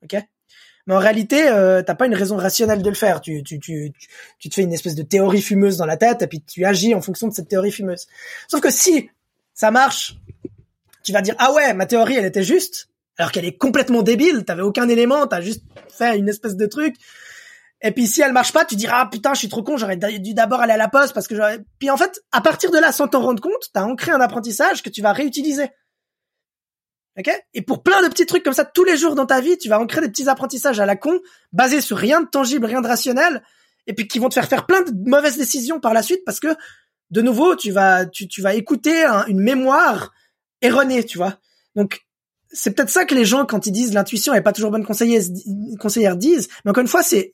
ok? 0.03 0.20
Mais 0.88 0.95
en 0.95 0.99
réalité, 0.99 1.47
euh, 1.49 1.84
t'as 1.84 1.93
pas 1.93 2.07
une 2.07 2.15
raison 2.15 2.36
rationnelle 2.36 2.82
de 2.82 2.89
le 2.89 2.95
faire. 2.95 3.22
Tu, 3.22 3.43
tu, 3.43 3.59
tu, 3.59 3.93
tu 4.39 4.49
te 4.49 4.55
fais 4.55 4.63
une 4.63 4.74
espèce 4.74 4.95
de 4.95 5.03
théorie 5.03 5.43
fumeuse 5.43 5.78
dans 5.78 5.86
la 5.86 5.97
tête 5.97 6.24
et 6.24 6.28
puis 6.28 6.41
tu 6.41 6.65
agis 6.65 6.95
en 6.95 7.01
fonction 7.01 7.28
de 7.28 7.34
cette 7.34 7.47
théorie 7.47 7.72
fumeuse. 7.72 8.07
Sauf 8.47 8.59
que 8.59 8.72
si 8.72 9.07
ça 9.53 9.70
marche, 9.70 10.17
tu 11.03 11.11
vas 11.11 11.22
dire 11.22 11.36
ah 11.38 11.53
ouais, 11.53 11.76
ma 11.76 11.86
théorie 11.86 12.15
elle 12.15 12.26
était 12.26 12.41
juste, 12.41 12.88
alors 13.20 13.32
qu'elle 13.32 13.45
est 13.45 13.57
complètement 13.57 14.01
débile. 14.01 14.45
T'avais 14.45 14.61
aucun 14.61 14.88
élément, 14.88 15.28
t'as 15.28 15.41
juste 15.41 15.63
fait 15.89 16.17
une 16.17 16.30
espèce 16.30 16.55
de 16.55 16.65
truc. 16.65 16.95
Et 17.82 17.91
puis 17.91 18.07
si 18.07 18.22
elle 18.22 18.34
marche 18.34 18.53
pas, 18.53 18.65
tu 18.65 18.76
diras 18.76 19.01
ah 19.01 19.09
putain, 19.09 19.34
je 19.34 19.39
suis 19.39 19.49
trop 19.49 19.61
con, 19.61 19.78
j'aurais 19.78 19.97
dû 19.97 20.34
d'abord 20.34 20.61
aller 20.61 20.74
à 20.74 20.78
la 20.78 20.88
poste 20.88 21.13
parce 21.13 21.28
que 21.28 21.36
j'aurais. 21.36 21.59
Puis 21.80 21.89
en 21.89 21.97
fait, 21.97 22.22
à 22.32 22.41
partir 22.41 22.72
de 22.72 22.78
là, 22.78 22.91
sans 22.91 23.07
t'en 23.07 23.22
rendre 23.22 23.41
compte, 23.41 23.70
t'as 23.74 23.84
ancré 23.84 24.11
un 24.11 24.22
apprentissage 24.22 24.82
que 24.82 24.89
tu 24.89 25.01
vas 25.01 25.13
réutiliser. 25.13 25.70
Ok? 27.17 27.30
Et 27.53 27.61
pour 27.61 27.84
plein 27.84 28.01
de 28.01 28.07
petits 28.07 28.26
trucs 28.26 28.43
comme 28.43 28.53
ça, 28.53 28.63
tous 28.63 28.86
les 28.86 28.95
jours 28.95 29.15
dans 29.15 29.26
ta 29.26 29.41
vie, 29.41 29.57
tu 29.57 29.67
vas 29.67 29.80
ancrer 29.80 29.99
des 29.99 30.09
petits 30.09 30.30
apprentissages 30.30 30.80
à 30.80 30.86
la 30.86 30.95
con, 30.95 31.20
basés 31.51 31.82
sur 31.82 31.97
rien 31.97 32.22
de 32.22 32.28
tangible, 32.28 32.65
rien 32.65 32.82
de 32.82 32.88
rationnel, 32.88 33.43
et 33.88 33.93
puis 33.93 34.07
qui 34.07 34.20
vont 34.20 34.30
te 34.30 34.36
faire 34.36 34.47
faire 34.47 34.65
plein 34.65 34.82
de 34.82 34.91
mauvaises 35.09 35.38
décisions 35.38 35.82
par 35.82 35.93
la 35.93 36.03
suite 36.03 36.24
parce 36.26 36.39
que 36.39 36.55
de 37.11 37.22
nouveau, 37.22 37.55
tu 37.55 37.72
vas, 37.72 38.05
tu, 38.05 38.28
tu 38.30 38.41
vas 38.41 38.53
écouter 38.53 39.03
une 39.28 39.41
mémoire 39.41 40.13
erronée, 40.61 41.03
tu 41.03 41.17
vois. 41.17 41.39
Donc, 41.76 42.05
c'est 42.52 42.72
peut-être 42.72 42.89
ça 42.89 43.06
que 43.06 43.14
les 43.14 43.26
gens, 43.26 43.45
quand 43.45 43.68
ils 43.68 43.72
disent 43.72 43.93
l'intuition 43.93 44.34
est 44.34 44.41
pas 44.41 44.54
toujours 44.54 44.72
bonne 44.72 44.86
conseillère, 44.86 46.16
disent. 46.18 46.47
Mais 46.64 46.72
encore 46.72 46.82
une 46.82 46.88
fois, 46.88 47.04
c'est, 47.04 47.34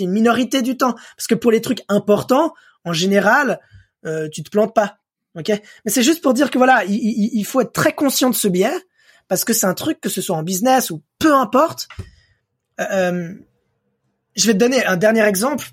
une 0.00 0.10
minorité 0.10 0.62
du 0.62 0.76
temps. 0.76 0.94
Parce 1.16 1.26
que 1.26 1.34
pour 1.34 1.50
les 1.50 1.60
trucs 1.60 1.82
importants, 1.88 2.52
en 2.84 2.92
général, 2.92 3.60
euh, 4.04 4.28
tu 4.30 4.42
te 4.42 4.50
plantes 4.50 4.74
pas. 4.74 4.98
Ok? 5.36 5.48
Mais 5.48 5.90
c'est 5.90 6.02
juste 6.02 6.22
pour 6.22 6.34
dire 6.34 6.50
que 6.50 6.58
voilà, 6.58 6.84
il, 6.84 7.30
il, 7.32 7.44
faut 7.44 7.60
être 7.60 7.72
très 7.72 7.94
conscient 7.94 8.30
de 8.30 8.34
ce 8.34 8.48
biais. 8.48 8.74
Parce 9.28 9.44
que 9.44 9.54
c'est 9.54 9.66
un 9.66 9.74
truc, 9.74 10.00
que 10.00 10.10
ce 10.10 10.20
soit 10.20 10.36
en 10.36 10.42
business 10.42 10.90
ou 10.90 11.02
peu 11.18 11.34
importe. 11.34 11.88
Euh, 12.80 12.84
euh 12.92 13.34
je 14.36 14.48
vais 14.48 14.52
te 14.54 14.58
donner 14.58 14.84
un 14.84 14.96
dernier 14.96 15.24
exemple. 15.24 15.68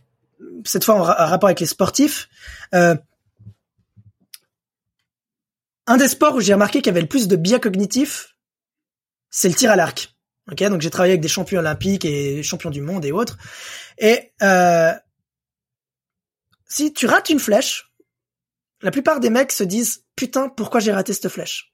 Cette 0.66 0.84
fois 0.84 0.96
en, 0.96 1.02
rapport 1.04 1.48
avec 1.48 1.60
les 1.60 1.66
sportifs. 1.66 2.30
Euh, 2.76 2.96
un 5.88 5.98
des 5.98 6.08
sports 6.08 6.36
où 6.36 6.40
j'ai 6.40 6.54
remarqué 6.54 6.80
qu'il 6.80 6.88
y 6.88 6.90
avait 6.92 7.02
le 7.02 7.08
plus 7.08 7.28
de 7.28 7.36
biais 7.36 7.60
cognitifs, 7.60 8.31
c'est 9.32 9.50
le 9.50 9.56
tir 9.56 9.72
à 9.72 9.76
l'arc. 9.76 10.16
Ok, 10.52 10.62
donc 10.64 10.82
j'ai 10.82 10.90
travaillé 10.90 11.14
avec 11.14 11.22
des 11.22 11.28
champions 11.28 11.60
olympiques 11.60 12.06
et 12.06 12.44
champions 12.44 12.70
du 12.70 12.82
monde 12.82 13.06
et 13.06 13.12
autres. 13.12 13.38
Et 13.98 14.34
euh, 14.42 14.94
si 16.68 16.94
tu 16.94 17.06
rates 17.06 17.30
une 17.30 17.40
flèche, 17.40 17.92
la 18.82 18.92
plupart 18.92 19.20
des 19.20 19.30
mecs 19.30 19.52
se 19.52 19.64
disent 19.64 20.06
putain 20.16 20.50
pourquoi 20.50 20.80
j'ai 20.80 20.92
raté 20.92 21.14
cette 21.14 21.30
flèche? 21.30 21.74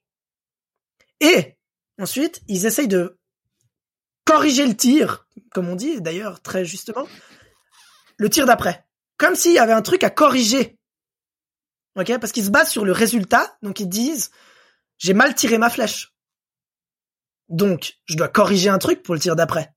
Et 1.20 1.58
ensuite 2.00 2.42
ils 2.48 2.66
essayent 2.66 2.88
de 2.88 3.18
corriger 4.26 4.68
le 4.68 4.76
tir, 4.76 5.28
comme 5.52 5.70
on 5.70 5.76
dit 5.76 6.02
d'ailleurs 6.02 6.42
très 6.42 6.64
justement, 6.66 7.08
le 8.18 8.30
tir 8.30 8.46
d'après, 8.46 8.86
comme 9.18 9.36
s'il 9.36 9.54
y 9.54 9.60
avait 9.60 9.74
un 9.74 9.82
truc 9.82 10.04
à 10.04 10.10
corriger 10.10 10.78
ok 11.98 12.20
Parce 12.20 12.32
qu'ils 12.32 12.46
se 12.46 12.52
basent 12.52 12.70
sur 12.70 12.86
le 12.86 12.92
résultat, 12.92 13.58
donc 13.62 13.80
ils 13.80 13.90
disent 13.90 14.32
j'ai 14.98 15.14
mal 15.14 15.36
tiré 15.36 15.58
ma 15.58 15.70
flèche, 15.70 16.14
donc 17.50 17.94
je 18.06 18.16
dois 18.16 18.28
corriger 18.28 18.70
un 18.70 18.78
truc 18.78 19.04
pour 19.04 19.14
le 19.14 19.20
tir 19.20 19.36
d'après. 19.36 19.74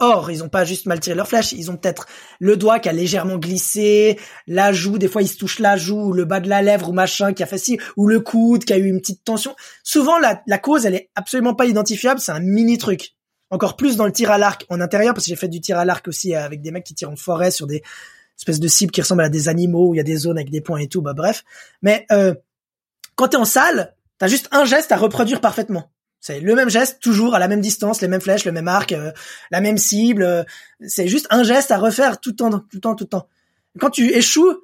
Or, 0.00 0.32
ils 0.32 0.42
ont 0.42 0.48
pas 0.48 0.64
juste 0.64 0.86
mal 0.86 0.98
tiré 0.98 1.14
leur 1.14 1.28
flèche, 1.28 1.52
ils 1.52 1.70
ont 1.70 1.76
peut-être 1.76 2.06
le 2.40 2.56
doigt 2.56 2.80
qui 2.80 2.88
a 2.88 2.92
légèrement 2.92 3.38
glissé, 3.38 4.18
la 4.48 4.72
joue, 4.72 4.98
des 4.98 5.06
fois 5.06 5.22
ils 5.22 5.28
se 5.28 5.36
touchent 5.36 5.60
la 5.60 5.76
joue, 5.76 6.08
ou 6.08 6.12
le 6.12 6.24
bas 6.24 6.40
de 6.40 6.48
la 6.48 6.62
lèvre 6.62 6.88
ou 6.88 6.92
machin 6.92 7.32
qui 7.32 7.44
a 7.44 7.46
fait 7.46 7.62
ou 7.96 8.08
le 8.08 8.18
coude 8.18 8.64
qui 8.64 8.72
a 8.72 8.76
eu 8.76 8.86
une 8.86 9.00
petite 9.00 9.22
tension. 9.22 9.54
Souvent, 9.84 10.18
la, 10.18 10.42
la 10.48 10.58
cause, 10.58 10.84
elle 10.84 10.96
est 10.96 11.10
absolument 11.14 11.54
pas 11.54 11.66
identifiable, 11.66 12.18
c'est 12.18 12.32
un 12.32 12.40
mini 12.40 12.76
truc. 12.76 13.14
Encore 13.50 13.76
plus 13.76 13.96
dans 13.96 14.06
le 14.06 14.12
tir 14.12 14.32
à 14.32 14.38
l'arc 14.38 14.66
en 14.68 14.80
intérieur, 14.80 15.14
parce 15.14 15.26
que 15.26 15.28
j'ai 15.28 15.36
fait 15.36 15.48
du 15.48 15.60
tir 15.60 15.78
à 15.78 15.84
l'arc 15.84 16.08
aussi 16.08 16.34
avec 16.34 16.60
des 16.60 16.72
mecs 16.72 16.84
qui 16.84 16.94
tirent 16.94 17.10
en 17.10 17.16
forêt 17.16 17.52
sur 17.52 17.68
des 17.68 17.82
espèce 18.36 18.60
de 18.60 18.68
cible 18.68 18.90
qui 18.90 19.00
ressemble 19.00 19.22
à 19.22 19.28
des 19.28 19.48
animaux 19.48 19.88
où 19.88 19.94
il 19.94 19.98
y 19.98 20.00
a 20.00 20.04
des 20.04 20.16
zones 20.16 20.38
avec 20.38 20.50
des 20.50 20.60
points 20.60 20.80
et 20.80 20.88
tout, 20.88 21.02
bah 21.02 21.14
bref. 21.14 21.44
Mais 21.82 22.04
euh, 22.10 22.34
quand 23.14 23.28
t'es 23.28 23.36
en 23.36 23.44
salle, 23.44 23.94
t'as 24.18 24.26
juste 24.26 24.48
un 24.50 24.64
geste 24.64 24.92
à 24.92 24.96
reproduire 24.96 25.40
parfaitement. 25.40 25.93
C'est 26.26 26.40
le 26.40 26.54
même 26.54 26.70
geste, 26.70 27.00
toujours 27.02 27.34
à 27.34 27.38
la 27.38 27.48
même 27.48 27.60
distance, 27.60 28.00
les 28.00 28.08
mêmes 28.08 28.22
flèches, 28.22 28.46
le 28.46 28.52
même 28.52 28.66
arc, 28.66 28.92
euh, 28.92 29.12
la 29.50 29.60
même 29.60 29.76
cible. 29.76 30.22
Euh, 30.22 30.42
c'est 30.80 31.06
juste 31.06 31.26
un 31.28 31.42
geste 31.42 31.70
à 31.70 31.76
refaire 31.76 32.18
tout 32.18 32.30
le 32.30 32.36
temps, 32.36 32.50
tout 32.50 32.64
le 32.72 32.80
temps, 32.80 32.94
tout 32.94 33.04
le 33.04 33.08
temps. 33.10 33.28
quand 33.78 33.90
tu 33.90 34.10
échoues, 34.10 34.54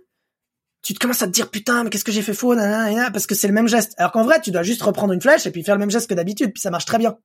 tu 0.80 0.94
te 0.94 0.98
commences 0.98 1.20
à 1.20 1.26
te 1.26 1.32
dire 1.32 1.50
putain, 1.50 1.84
mais 1.84 1.90
qu'est-ce 1.90 2.04
que 2.04 2.12
j'ai 2.12 2.22
fait 2.22 2.32
faux, 2.32 2.54
parce 2.56 3.26
que 3.26 3.34
c'est 3.34 3.46
le 3.46 3.52
même 3.52 3.68
geste. 3.68 3.92
Alors 3.98 4.10
qu'en 4.10 4.24
vrai, 4.24 4.40
tu 4.40 4.50
dois 4.50 4.62
juste 4.62 4.80
reprendre 4.80 5.12
une 5.12 5.20
flèche 5.20 5.44
et 5.44 5.50
puis 5.50 5.62
faire 5.62 5.74
le 5.74 5.80
même 5.80 5.90
geste 5.90 6.08
que 6.08 6.14
d'habitude, 6.14 6.50
puis 6.54 6.62
ça 6.62 6.70
marche 6.70 6.86
très 6.86 6.96
bien. 6.96 7.18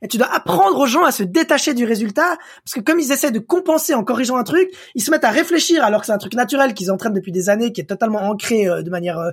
Et 0.00 0.08
tu 0.08 0.16
dois 0.16 0.32
apprendre 0.34 0.78
aux 0.78 0.86
gens 0.86 1.04
à 1.04 1.12
se 1.12 1.22
détacher 1.22 1.74
du 1.74 1.84
résultat, 1.84 2.38
parce 2.64 2.72
que 2.72 2.80
comme 2.80 3.00
ils 3.00 3.12
essaient 3.12 3.32
de 3.32 3.38
compenser 3.38 3.92
en 3.92 4.02
corrigeant 4.02 4.38
un 4.38 4.44
truc, 4.44 4.70
ils 4.94 5.02
se 5.02 5.10
mettent 5.10 5.24
à 5.24 5.30
réfléchir 5.30 5.84
alors 5.84 6.00
que 6.00 6.06
c'est 6.06 6.12
un 6.12 6.18
truc 6.18 6.32
naturel 6.32 6.72
qu'ils 6.72 6.90
entraînent 6.90 7.12
depuis 7.12 7.32
des 7.32 7.50
années, 7.50 7.70
qui 7.70 7.82
est 7.82 7.84
totalement 7.84 8.22
ancré 8.22 8.66
euh, 8.66 8.80
de 8.80 8.88
manière, 8.88 9.18
euh, 9.18 9.30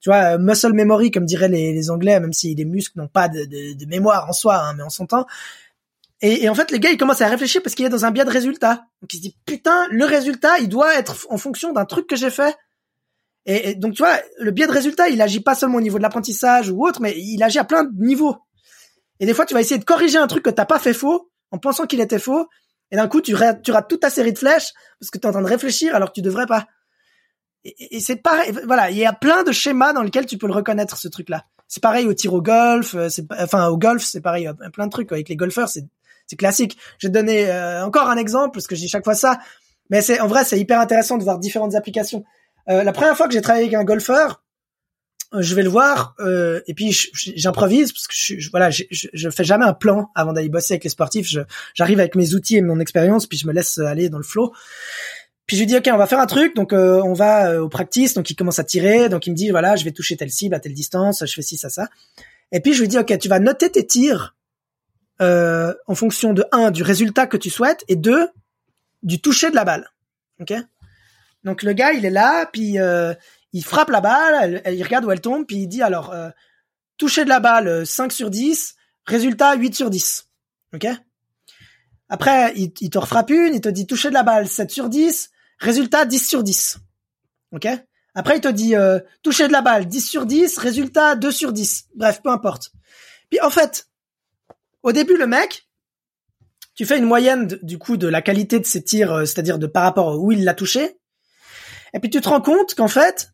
tu 0.00 0.10
vois, 0.10 0.34
euh, 0.34 0.38
muscle 0.38 0.72
memory 0.72 1.10
comme 1.10 1.24
diraient 1.24 1.48
les, 1.48 1.90
Anglais, 1.90 2.18
même 2.20 2.32
si 2.32 2.54
les 2.54 2.64
muscles 2.64 2.98
n'ont 2.98 3.08
pas 3.08 3.28
de, 3.28 3.44
de, 3.44 3.86
mémoire 3.86 4.28
en 4.28 4.32
soi, 4.32 4.56
hein, 4.56 4.74
mais 4.74 4.82
en 4.82 4.90
son 4.90 5.06
temps. 5.06 5.26
Et, 6.20 6.44
et, 6.44 6.48
en 6.48 6.54
fait, 6.54 6.70
les 6.70 6.80
gars, 6.80 6.90
ils 6.90 6.96
commencent 6.96 7.20
à 7.20 7.28
réfléchir 7.28 7.62
parce 7.62 7.74
qu'il 7.74 7.86
est 7.86 7.90
dans 7.90 8.04
un 8.04 8.10
biais 8.10 8.24
de 8.24 8.30
résultat. 8.30 8.86
Donc 9.02 9.12
ils 9.12 9.18
se 9.18 9.22
disent 9.22 9.36
putain, 9.46 9.86
le 9.90 10.04
résultat, 10.04 10.58
il 10.58 10.68
doit 10.68 10.96
être 10.96 11.26
en 11.30 11.38
fonction 11.38 11.72
d'un 11.72 11.84
truc 11.84 12.06
que 12.06 12.16
j'ai 12.16 12.30
fait. 12.30 12.56
Et, 13.46 13.70
et, 13.70 13.74
donc 13.74 13.94
tu 13.94 14.02
vois, 14.02 14.18
le 14.38 14.50
biais 14.50 14.66
de 14.66 14.72
résultat, 14.72 15.08
il 15.08 15.22
agit 15.22 15.40
pas 15.40 15.54
seulement 15.54 15.78
au 15.78 15.80
niveau 15.80 15.98
de 15.98 16.02
l'apprentissage 16.02 16.70
ou 16.70 16.86
autre, 16.86 17.00
mais 17.00 17.14
il 17.16 17.42
agit 17.42 17.58
à 17.58 17.64
plein 17.64 17.84
de 17.84 17.90
niveaux. 18.04 18.36
Et 19.20 19.26
des 19.26 19.34
fois, 19.34 19.46
tu 19.46 19.54
vas 19.54 19.60
essayer 19.60 19.78
de 19.78 19.84
corriger 19.84 20.18
un 20.18 20.26
truc 20.26 20.44
que 20.44 20.50
t'as 20.50 20.64
pas 20.64 20.78
fait 20.78 20.92
faux, 20.92 21.30
en 21.50 21.58
pensant 21.58 21.86
qu'il 21.86 22.00
était 22.00 22.18
faux, 22.18 22.46
et 22.90 22.96
d'un 22.96 23.08
coup, 23.08 23.20
tu, 23.20 23.34
rates, 23.34 23.62
tu 23.62 23.70
rates 23.70 23.88
toute 23.88 24.00
ta 24.00 24.10
série 24.10 24.32
de 24.32 24.38
flèches 24.38 24.72
parce 24.98 25.10
que 25.10 25.18
tu 25.18 25.24
es 25.24 25.26
en 25.26 25.32
train 25.32 25.42
de 25.42 25.48
réfléchir 25.48 25.94
alors 25.94 26.08
que 26.08 26.14
tu 26.14 26.22
devrais 26.22 26.46
pas. 26.46 26.66
Et, 27.64 27.96
et 27.96 28.00
c'est 28.00 28.16
pareil. 28.16 28.52
Voilà, 28.66 28.90
il 28.90 28.96
y 28.96 29.06
a 29.06 29.12
plein 29.12 29.42
de 29.42 29.52
schémas 29.52 29.92
dans 29.92 30.02
lesquels 30.02 30.26
tu 30.26 30.38
peux 30.38 30.46
le 30.46 30.52
reconnaître 30.52 30.96
ce 30.96 31.08
truc-là. 31.08 31.44
C'est 31.66 31.82
pareil 31.82 32.06
au 32.06 32.14
tir 32.14 32.32
au 32.32 32.40
golf, 32.40 32.94
euh, 32.94 33.08
c'est 33.08 33.26
enfin 33.38 33.68
au 33.68 33.76
golf, 33.76 34.02
c'est 34.02 34.22
pareil, 34.22 34.48
plein 34.72 34.86
de 34.86 34.90
trucs 34.90 35.12
avec 35.12 35.28
les 35.28 35.36
golfeurs, 35.36 35.68
c'est 35.68 35.84
c'est 36.26 36.36
classique. 36.36 36.78
Je 36.98 37.06
vais 37.08 37.12
te 37.12 37.18
donner 37.18 37.50
euh, 37.50 37.84
encore 37.84 38.08
un 38.08 38.16
exemple 38.16 38.52
parce 38.52 38.66
que 38.66 38.76
je 38.76 38.82
dis 38.82 38.88
chaque 38.88 39.04
fois 39.04 39.14
ça, 39.14 39.38
mais 39.90 40.02
c'est 40.02 40.20
en 40.20 40.26
vrai 40.28 40.44
c'est 40.44 40.58
hyper 40.58 40.80
intéressant 40.80 41.18
de 41.18 41.24
voir 41.24 41.38
différentes 41.38 41.74
applications. 41.74 42.24
Euh, 42.68 42.84
la 42.84 42.92
première 42.92 43.16
fois 43.16 43.26
que 43.26 43.34
j'ai 43.34 43.40
travaillé 43.40 43.64
avec 43.64 43.74
un 43.74 43.84
golfeur, 43.84 44.42
euh, 45.34 45.42
je 45.42 45.54
vais 45.54 45.62
le 45.62 45.68
voir 45.68 46.14
euh, 46.20 46.60
et 46.66 46.74
puis 46.74 46.90
j'improvise 47.12 47.92
parce 47.92 48.06
que 48.06 48.14
je, 48.14 48.50
voilà 48.50 48.70
je, 48.70 48.84
je, 48.90 49.28
fais 49.28 49.44
jamais 49.44 49.66
un 49.66 49.74
plan 49.74 50.10
avant 50.14 50.32
d'aller 50.32 50.48
bosser 50.48 50.72
avec 50.72 50.84
les 50.84 50.90
sportifs 50.90 51.28
j'arrive 51.74 52.00
avec 52.00 52.14
mes 52.14 52.32
outils 52.32 52.56
et 52.56 52.62
mon 52.62 52.80
expérience 52.80 53.26
puis 53.26 53.36
je 53.36 53.46
me 53.46 53.52
laisse 53.52 53.76
aller 53.76 54.08
dans 54.08 54.16
le 54.16 54.24
flow 54.24 54.54
puis 55.48 55.56
je 55.56 55.62
lui 55.62 55.66
dis 55.66 55.76
ok 55.76 55.88
on 55.92 55.96
va 55.96 56.06
faire 56.06 56.20
un 56.20 56.26
truc. 56.26 56.54
Donc 56.54 56.72
euh, 56.72 57.02
on 57.02 57.14
va 57.14 57.60
au 57.60 57.68
practice. 57.68 58.14
Donc 58.14 58.30
il 58.30 58.36
commence 58.36 58.60
à 58.60 58.64
tirer. 58.64 59.08
Donc 59.08 59.26
il 59.26 59.30
me 59.30 59.34
dit 59.34 59.50
voilà 59.50 59.74
je 59.74 59.84
vais 59.84 59.90
toucher 59.90 60.16
telle 60.16 60.30
cible 60.30 60.54
à 60.54 60.60
telle 60.60 60.74
distance. 60.74 61.24
Je 61.26 61.34
fais 61.34 61.42
ci 61.42 61.56
ça 61.56 61.68
ça. 61.68 61.88
Et 62.52 62.60
puis 62.60 62.72
je 62.72 62.80
lui 62.82 62.88
dis 62.88 62.98
ok 62.98 63.18
tu 63.18 63.28
vas 63.28 63.40
noter 63.40 63.70
tes 63.70 63.84
tirs 63.84 64.36
en 65.20 65.94
fonction 65.96 66.32
de 66.32 66.44
un 66.52 66.70
du 66.70 66.84
résultat 66.84 67.26
que 67.26 67.36
tu 67.36 67.50
souhaites 67.50 67.84
et 67.88 67.96
deux 67.96 68.28
du 69.02 69.20
toucher 69.20 69.50
de 69.50 69.56
la 69.56 69.64
balle. 69.64 69.90
Ok? 70.40 70.52
Donc 71.42 71.64
le 71.64 71.72
gars 71.72 71.92
il 71.92 72.04
est 72.04 72.10
là. 72.10 72.46
Puis 72.52 72.78
il 73.52 73.64
frappe 73.64 73.90
la 73.90 74.00
balle, 74.00 74.62
il 74.66 74.82
regarde 74.82 75.04
où 75.04 75.10
elle 75.10 75.20
tombe, 75.20 75.46
puis 75.46 75.56
il 75.56 75.68
dit 75.68 75.82
alors, 75.82 76.12
euh, 76.12 76.30
toucher 76.96 77.24
de 77.24 77.28
la 77.28 77.40
balle 77.40 77.86
5 77.86 78.06
euh, 78.06 78.14
sur 78.14 78.30
10, 78.30 78.76
résultat 79.04 79.54
8 79.54 79.74
sur 79.74 79.90
10. 79.90 80.28
Ok? 80.74 80.86
Après, 82.10 82.54
il, 82.56 82.72
te 82.72 82.98
refrappe 82.98 83.30
une, 83.30 83.54
il 83.54 83.60
te 83.60 83.68
dit 83.68 83.86
toucher 83.86 84.08
de 84.08 84.14
la 84.14 84.22
balle 84.22 84.48
7 84.48 84.70
sur 84.70 84.88
10, 84.88 85.30
résultat 85.58 86.04
10 86.04 86.28
sur 86.28 86.42
10. 86.42 86.78
Ok? 87.52 87.66
Après, 88.14 88.36
il 88.36 88.40
te 88.40 88.48
dit 88.48 88.74
euh, 88.74 88.98
toucher 89.22 89.46
de 89.46 89.52
la 89.52 89.62
balle 89.62 89.86
10 89.86 90.00
sur 90.00 90.26
10, 90.26 90.58
résultat 90.58 91.14
2 91.14 91.30
sur 91.30 91.52
10. 91.52 91.88
Bref, 91.94 92.20
peu 92.22 92.30
importe. 92.30 92.72
Puis 93.30 93.40
en 93.40 93.50
fait, 93.50 93.88
au 94.82 94.92
début, 94.92 95.16
le 95.16 95.26
mec, 95.26 95.68
tu 96.74 96.86
fais 96.86 96.98
une 96.98 97.04
moyenne 97.04 97.46
du 97.62 97.78
coup 97.78 97.96
de 97.96 98.08
la 98.08 98.22
qualité 98.22 98.60
de 98.60 98.66
ses 98.66 98.82
tirs, 98.82 99.20
c'est-à-dire 99.20 99.58
de 99.58 99.66
par 99.66 99.82
rapport 99.82 100.20
où 100.20 100.32
il 100.32 100.44
l'a 100.44 100.54
touché. 100.54 100.98
Et 101.92 102.00
puis 102.00 102.10
tu 102.10 102.20
te 102.20 102.28
rends 102.28 102.40
compte 102.40 102.74
qu'en 102.74 102.88
fait, 102.88 103.32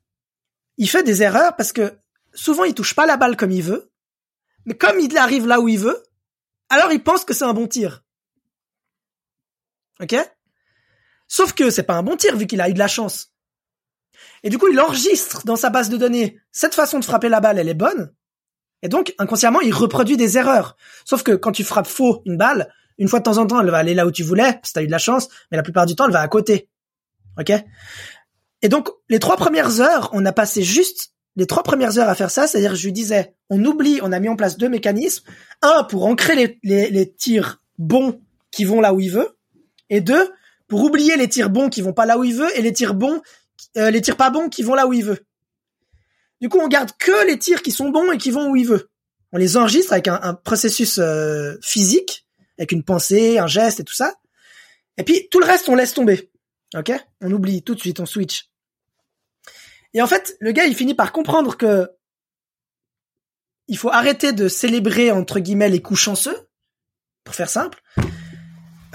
il 0.77 0.89
fait 0.89 1.03
des 1.03 1.23
erreurs 1.23 1.57
parce 1.57 1.73
que 1.73 1.99
souvent 2.33 2.65
il 2.65 2.75
touche 2.75 2.95
pas 2.95 3.07
la 3.07 3.17
balle 3.17 3.37
comme 3.37 3.51
il 3.51 3.63
veut, 3.63 3.91
mais 4.65 4.75
comme 4.75 4.99
il 4.99 5.17
arrive 5.17 5.47
là 5.47 5.61
où 5.61 5.69
il 5.69 5.79
veut, 5.79 6.03
alors 6.69 6.93
il 6.93 7.03
pense 7.03 7.25
que 7.25 7.35
c'est 7.35 7.45
un 7.45 7.53
bon 7.53 7.67
tir. 7.67 8.03
Ok? 10.01 10.15
Sauf 11.35 11.53
que 11.53 11.69
c'est 11.71 11.83
pas 11.83 11.97
un 11.97 12.05
bon 12.05 12.17
tir 12.17 12.37
vu 12.37 12.47
qu'il 12.47 12.61
a 12.61 12.69
eu 12.69 12.75
de 12.75 12.79
la 12.79 12.87
chance. 12.87 13.33
Et 14.45 14.51
du 14.51 14.57
coup, 14.57 14.69
il 14.69 14.79
enregistre 14.79 15.45
dans 15.45 15.57
sa 15.57 15.69
base 15.69 15.89
de 15.89 15.97
données 15.97 16.39
cette 16.53 16.77
façon 16.77 17.01
de 17.01 17.05
frapper 17.05 17.29
la 17.29 17.41
balle, 17.41 17.59
elle 17.59 17.69
est 17.69 17.75
bonne. 17.75 18.13
Et 18.83 18.89
donc, 18.89 19.13
inconsciemment, 19.19 19.61
il 19.61 19.75
reproduit 19.75 20.17
des 20.17 20.39
erreurs. 20.39 20.77
Sauf 21.05 21.25
que 21.25 21.33
quand 21.33 21.51
tu 21.51 21.65
frappes 21.65 21.89
faux 21.89 22.23
une 22.25 22.37
balle, 22.37 22.73
une 22.99 23.09
fois 23.09 23.19
de 23.19 23.25
temps 23.25 23.39
en 23.39 23.49
temps, 23.49 23.61
elle 23.61 23.69
va 23.69 23.79
aller 23.79 23.95
là 23.95 24.07
où 24.07 24.13
tu 24.13 24.23
voulais, 24.23 24.61
que 24.61 24.69
t'as 24.73 24.85
eu 24.85 24.87
de 24.87 24.93
la 24.93 24.99
chance, 24.99 25.29
mais 25.51 25.57
la 25.57 25.65
plupart 25.65 25.87
du 25.87 25.97
temps, 25.97 26.07
elle 26.07 26.13
va 26.13 26.21
à 26.21 26.29
côté. 26.29 26.69
Ok? 27.37 27.51
Et 28.63 28.69
donc, 28.69 28.91
les 29.09 29.19
trois 29.19 29.37
premières 29.37 29.81
heures, 29.81 30.11
on 30.13 30.25
a 30.25 30.33
passé 30.33 30.63
juste 30.63 31.15
les 31.35 31.47
trois 31.47 31.65
premières 31.65 31.99
heures 31.99 32.09
à 32.09 32.15
faire 32.15 32.31
ça, 32.31 32.47
c'est-à-dire 32.47 32.77
je 32.77 32.85
lui 32.85 32.93
disais, 32.93 33.35
on 33.51 33.65
oublie, 33.65 33.99
on 34.05 34.13
a 34.13 34.21
mis 34.21 34.29
en 34.29 34.37
place 34.37 34.57
deux 34.57 34.69
mécanismes, 34.69 35.25
un 35.63 35.83
pour 35.83 36.07
ancrer 36.07 36.37
les, 36.37 36.61
les, 36.63 36.91
les 36.91 37.13
tirs 37.13 37.61
bons 37.77 38.21
qui 38.53 38.65
vont 38.65 38.81
là 38.81 38.95
où 38.95 39.01
il 39.01 39.11
veut, 39.11 39.37
et 39.91 40.01
deux 40.01 40.31
pour 40.75 40.83
oublier 40.83 41.17
les 41.17 41.29
tirs 41.29 41.51
bons 41.51 41.69
qui 41.69 41.83
vont 41.83 41.93
pas 41.93 42.05
là 42.05 42.19
où 42.19 42.25
il 42.25 42.35
veut 42.35 42.51
et 42.59 42.61
les 42.61 42.73
tirs 42.73 42.95
bons, 42.95 43.23
euh, 43.77 43.93
les 43.93 44.03
tirs 44.03 44.17
pas 44.17 44.31
bons 44.31 44.49
qui 44.49 44.65
vont 44.65 44.75
là 44.75 44.89
où 44.89 44.93
il 44.93 45.05
veut. 45.05 45.25
Du 46.41 46.49
coup, 46.49 46.59
on 46.59 46.67
garde 46.67 46.91
que 46.99 47.29
les 47.29 47.39
tirs 47.39 47.63
qui 47.63 47.71
sont 47.71 47.91
bons 47.91 48.11
et 48.11 48.19
qui 48.19 48.33
vont 48.33 48.51
où 48.51 48.57
il 48.57 48.67
veut. 48.67 48.91
On 49.31 49.39
les 49.39 49.57
enregistre 49.57 49.93
avec 49.93 50.09
un, 50.09 50.35
processus 50.35 50.99
euh, 50.99 51.55
physique, 51.63 52.27
avec 52.59 52.73
une 52.73 52.83
pensée, 52.83 53.39
un 53.39 53.47
geste 53.47 53.79
et 53.79 53.85
tout 53.85 53.95
ça. 53.95 54.17
Et 54.99 55.05
puis 55.05 55.29
tout 55.31 55.39
le 55.39 55.47
reste, 55.47 55.69
on 55.69 55.77
laisse 55.77 55.95
tomber. 55.95 56.29
Ok? 56.75 56.91
On 57.21 57.31
oublie 57.31 57.63
tout 57.63 57.77
de 57.77 57.81
suite, 57.81 58.01
on 58.01 58.07
switch. 58.07 58.51
Et 59.93 60.03
en 60.03 60.09
fait, 60.09 60.37
le 60.41 60.51
gars, 60.51 60.67
il 60.67 60.75
finit 60.75 60.95
par 60.95 61.13
comprendre 61.13 61.57
que 61.57 61.89
il 63.69 63.79
faut 63.79 63.91
arrêter 63.91 64.33
de 64.33 64.49
célébrer 64.49 65.13
entre 65.13 65.39
guillemets 65.39 65.71
les 65.71 65.81
coups 65.81 66.01
chanceux, 66.01 66.49
pour 67.23 67.37
faire 67.37 67.49
simple. 67.49 67.81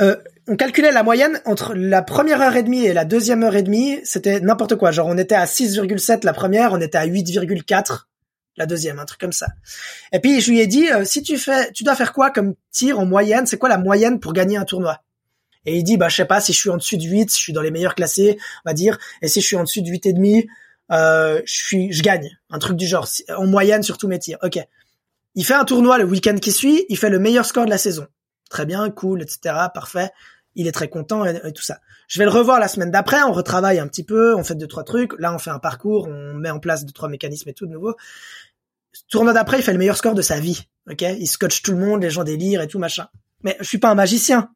Euh, 0.01 0.17
on 0.49 0.55
calculait 0.55 0.91
la 0.91 1.03
moyenne 1.03 1.39
entre 1.45 1.75
la 1.75 2.01
première 2.01 2.41
heure 2.41 2.55
et 2.55 2.63
demie 2.63 2.83
et 2.83 2.91
la 2.91 3.05
deuxième 3.05 3.43
heure 3.43 3.55
et 3.55 3.61
demie, 3.61 3.99
c'était 4.03 4.39
n'importe 4.39 4.75
quoi. 4.75 4.91
Genre 4.91 5.05
on 5.07 5.17
était 5.17 5.35
à 5.35 5.45
6,7 5.45 6.25
la 6.25 6.33
première, 6.33 6.73
on 6.73 6.81
était 6.81 6.97
à 6.97 7.05
8,4 7.05 8.05
la 8.57 8.65
deuxième, 8.65 8.97
un 8.97 9.05
truc 9.05 9.19
comme 9.19 9.31
ça. 9.31 9.47
Et 10.11 10.19
puis 10.19 10.41
je 10.41 10.49
lui 10.49 10.59
ai 10.59 10.65
dit, 10.65 10.91
euh, 10.91 11.05
si 11.05 11.21
tu 11.21 11.37
fais, 11.37 11.71
tu 11.71 11.83
dois 11.83 11.95
faire 11.95 12.13
quoi 12.13 12.31
comme 12.31 12.55
tir 12.71 12.99
en 12.99 13.05
moyenne? 13.05 13.45
C'est 13.45 13.57
quoi 13.57 13.69
la 13.69 13.77
moyenne 13.77 14.19
pour 14.19 14.33
gagner 14.33 14.57
un 14.57 14.65
tournoi? 14.65 15.01
Et 15.65 15.77
il 15.77 15.83
dit, 15.83 15.97
bah 15.97 16.09
je 16.09 16.15
sais 16.15 16.25
pas, 16.25 16.41
si 16.41 16.51
je 16.51 16.57
suis 16.57 16.69
en 16.71 16.77
dessus 16.77 16.97
de 16.97 17.03
8, 17.03 17.31
je 17.31 17.37
suis 17.37 17.53
dans 17.53 17.61
les 17.61 17.71
meilleurs 17.71 17.93
classés, 17.93 18.39
on 18.65 18.69
va 18.69 18.73
dire. 18.73 18.97
Et 19.21 19.27
si 19.27 19.41
je 19.41 19.45
suis 19.45 19.55
en 19.55 19.63
dessus 19.63 19.83
de 19.83 19.87
8 19.87 20.07
et 20.07 20.13
demi, 20.13 20.47
euh, 20.91 21.41
je 21.45 21.53
suis, 21.53 21.93
je 21.93 22.01
gagne. 22.01 22.39
Un 22.49 22.57
truc 22.57 22.75
du 22.75 22.87
genre, 22.87 23.07
en 23.37 23.45
moyenne 23.45 23.83
sur 23.83 23.99
tous 23.99 24.07
mes 24.07 24.17
tirs. 24.17 24.39
Ok. 24.41 24.57
Il 25.35 25.45
fait 25.45 25.53
un 25.53 25.65
tournoi 25.65 25.99
le 25.99 26.05
week-end 26.05 26.37
qui 26.41 26.51
suit, 26.51 26.85
il 26.89 26.97
fait 26.97 27.11
le 27.11 27.19
meilleur 27.19 27.45
score 27.45 27.65
de 27.65 27.69
la 27.69 27.77
saison. 27.77 28.07
Très 28.49 28.65
bien, 28.65 28.89
cool, 28.89 29.21
etc. 29.21 29.55
Parfait. 29.73 30.09
Il 30.55 30.67
est 30.67 30.71
très 30.71 30.89
content 30.89 31.25
et, 31.25 31.53
tout 31.53 31.61
ça. 31.61 31.79
Je 32.07 32.19
vais 32.19 32.25
le 32.25 32.31
revoir 32.31 32.59
la 32.59 32.67
semaine 32.67 32.91
d'après, 32.91 33.21
on 33.21 33.31
retravaille 33.31 33.79
un 33.79 33.87
petit 33.87 34.03
peu, 34.03 34.35
on 34.35 34.43
fait 34.43 34.55
deux 34.55 34.67
trois 34.67 34.83
trucs. 34.83 35.13
Là, 35.19 35.33
on 35.33 35.37
fait 35.37 35.51
un 35.51 35.59
parcours, 35.59 36.07
on 36.07 36.33
met 36.33 36.49
en 36.49 36.59
place 36.59 36.85
deux 36.85 36.91
trois 36.91 37.09
mécanismes 37.09 37.49
et 37.49 37.53
tout 37.53 37.65
de 37.65 37.71
nouveau. 37.71 37.95
Tournoi 39.09 39.33
d'après, 39.33 39.59
il 39.59 39.63
fait 39.63 39.71
le 39.71 39.77
meilleur 39.77 39.97
score 39.97 40.15
de 40.15 40.21
sa 40.21 40.39
vie. 40.39 40.67
Ok, 40.89 41.01
il 41.01 41.27
scotche 41.27 41.61
tout 41.61 41.71
le 41.71 41.77
monde, 41.77 42.01
les 42.01 42.09
gens 42.09 42.23
délirent 42.23 42.61
et 42.61 42.67
tout 42.67 42.79
machin. 42.79 43.07
Mais 43.43 43.55
je 43.59 43.65
suis 43.65 43.77
pas 43.77 43.89
un 43.89 43.95
magicien. 43.95 44.51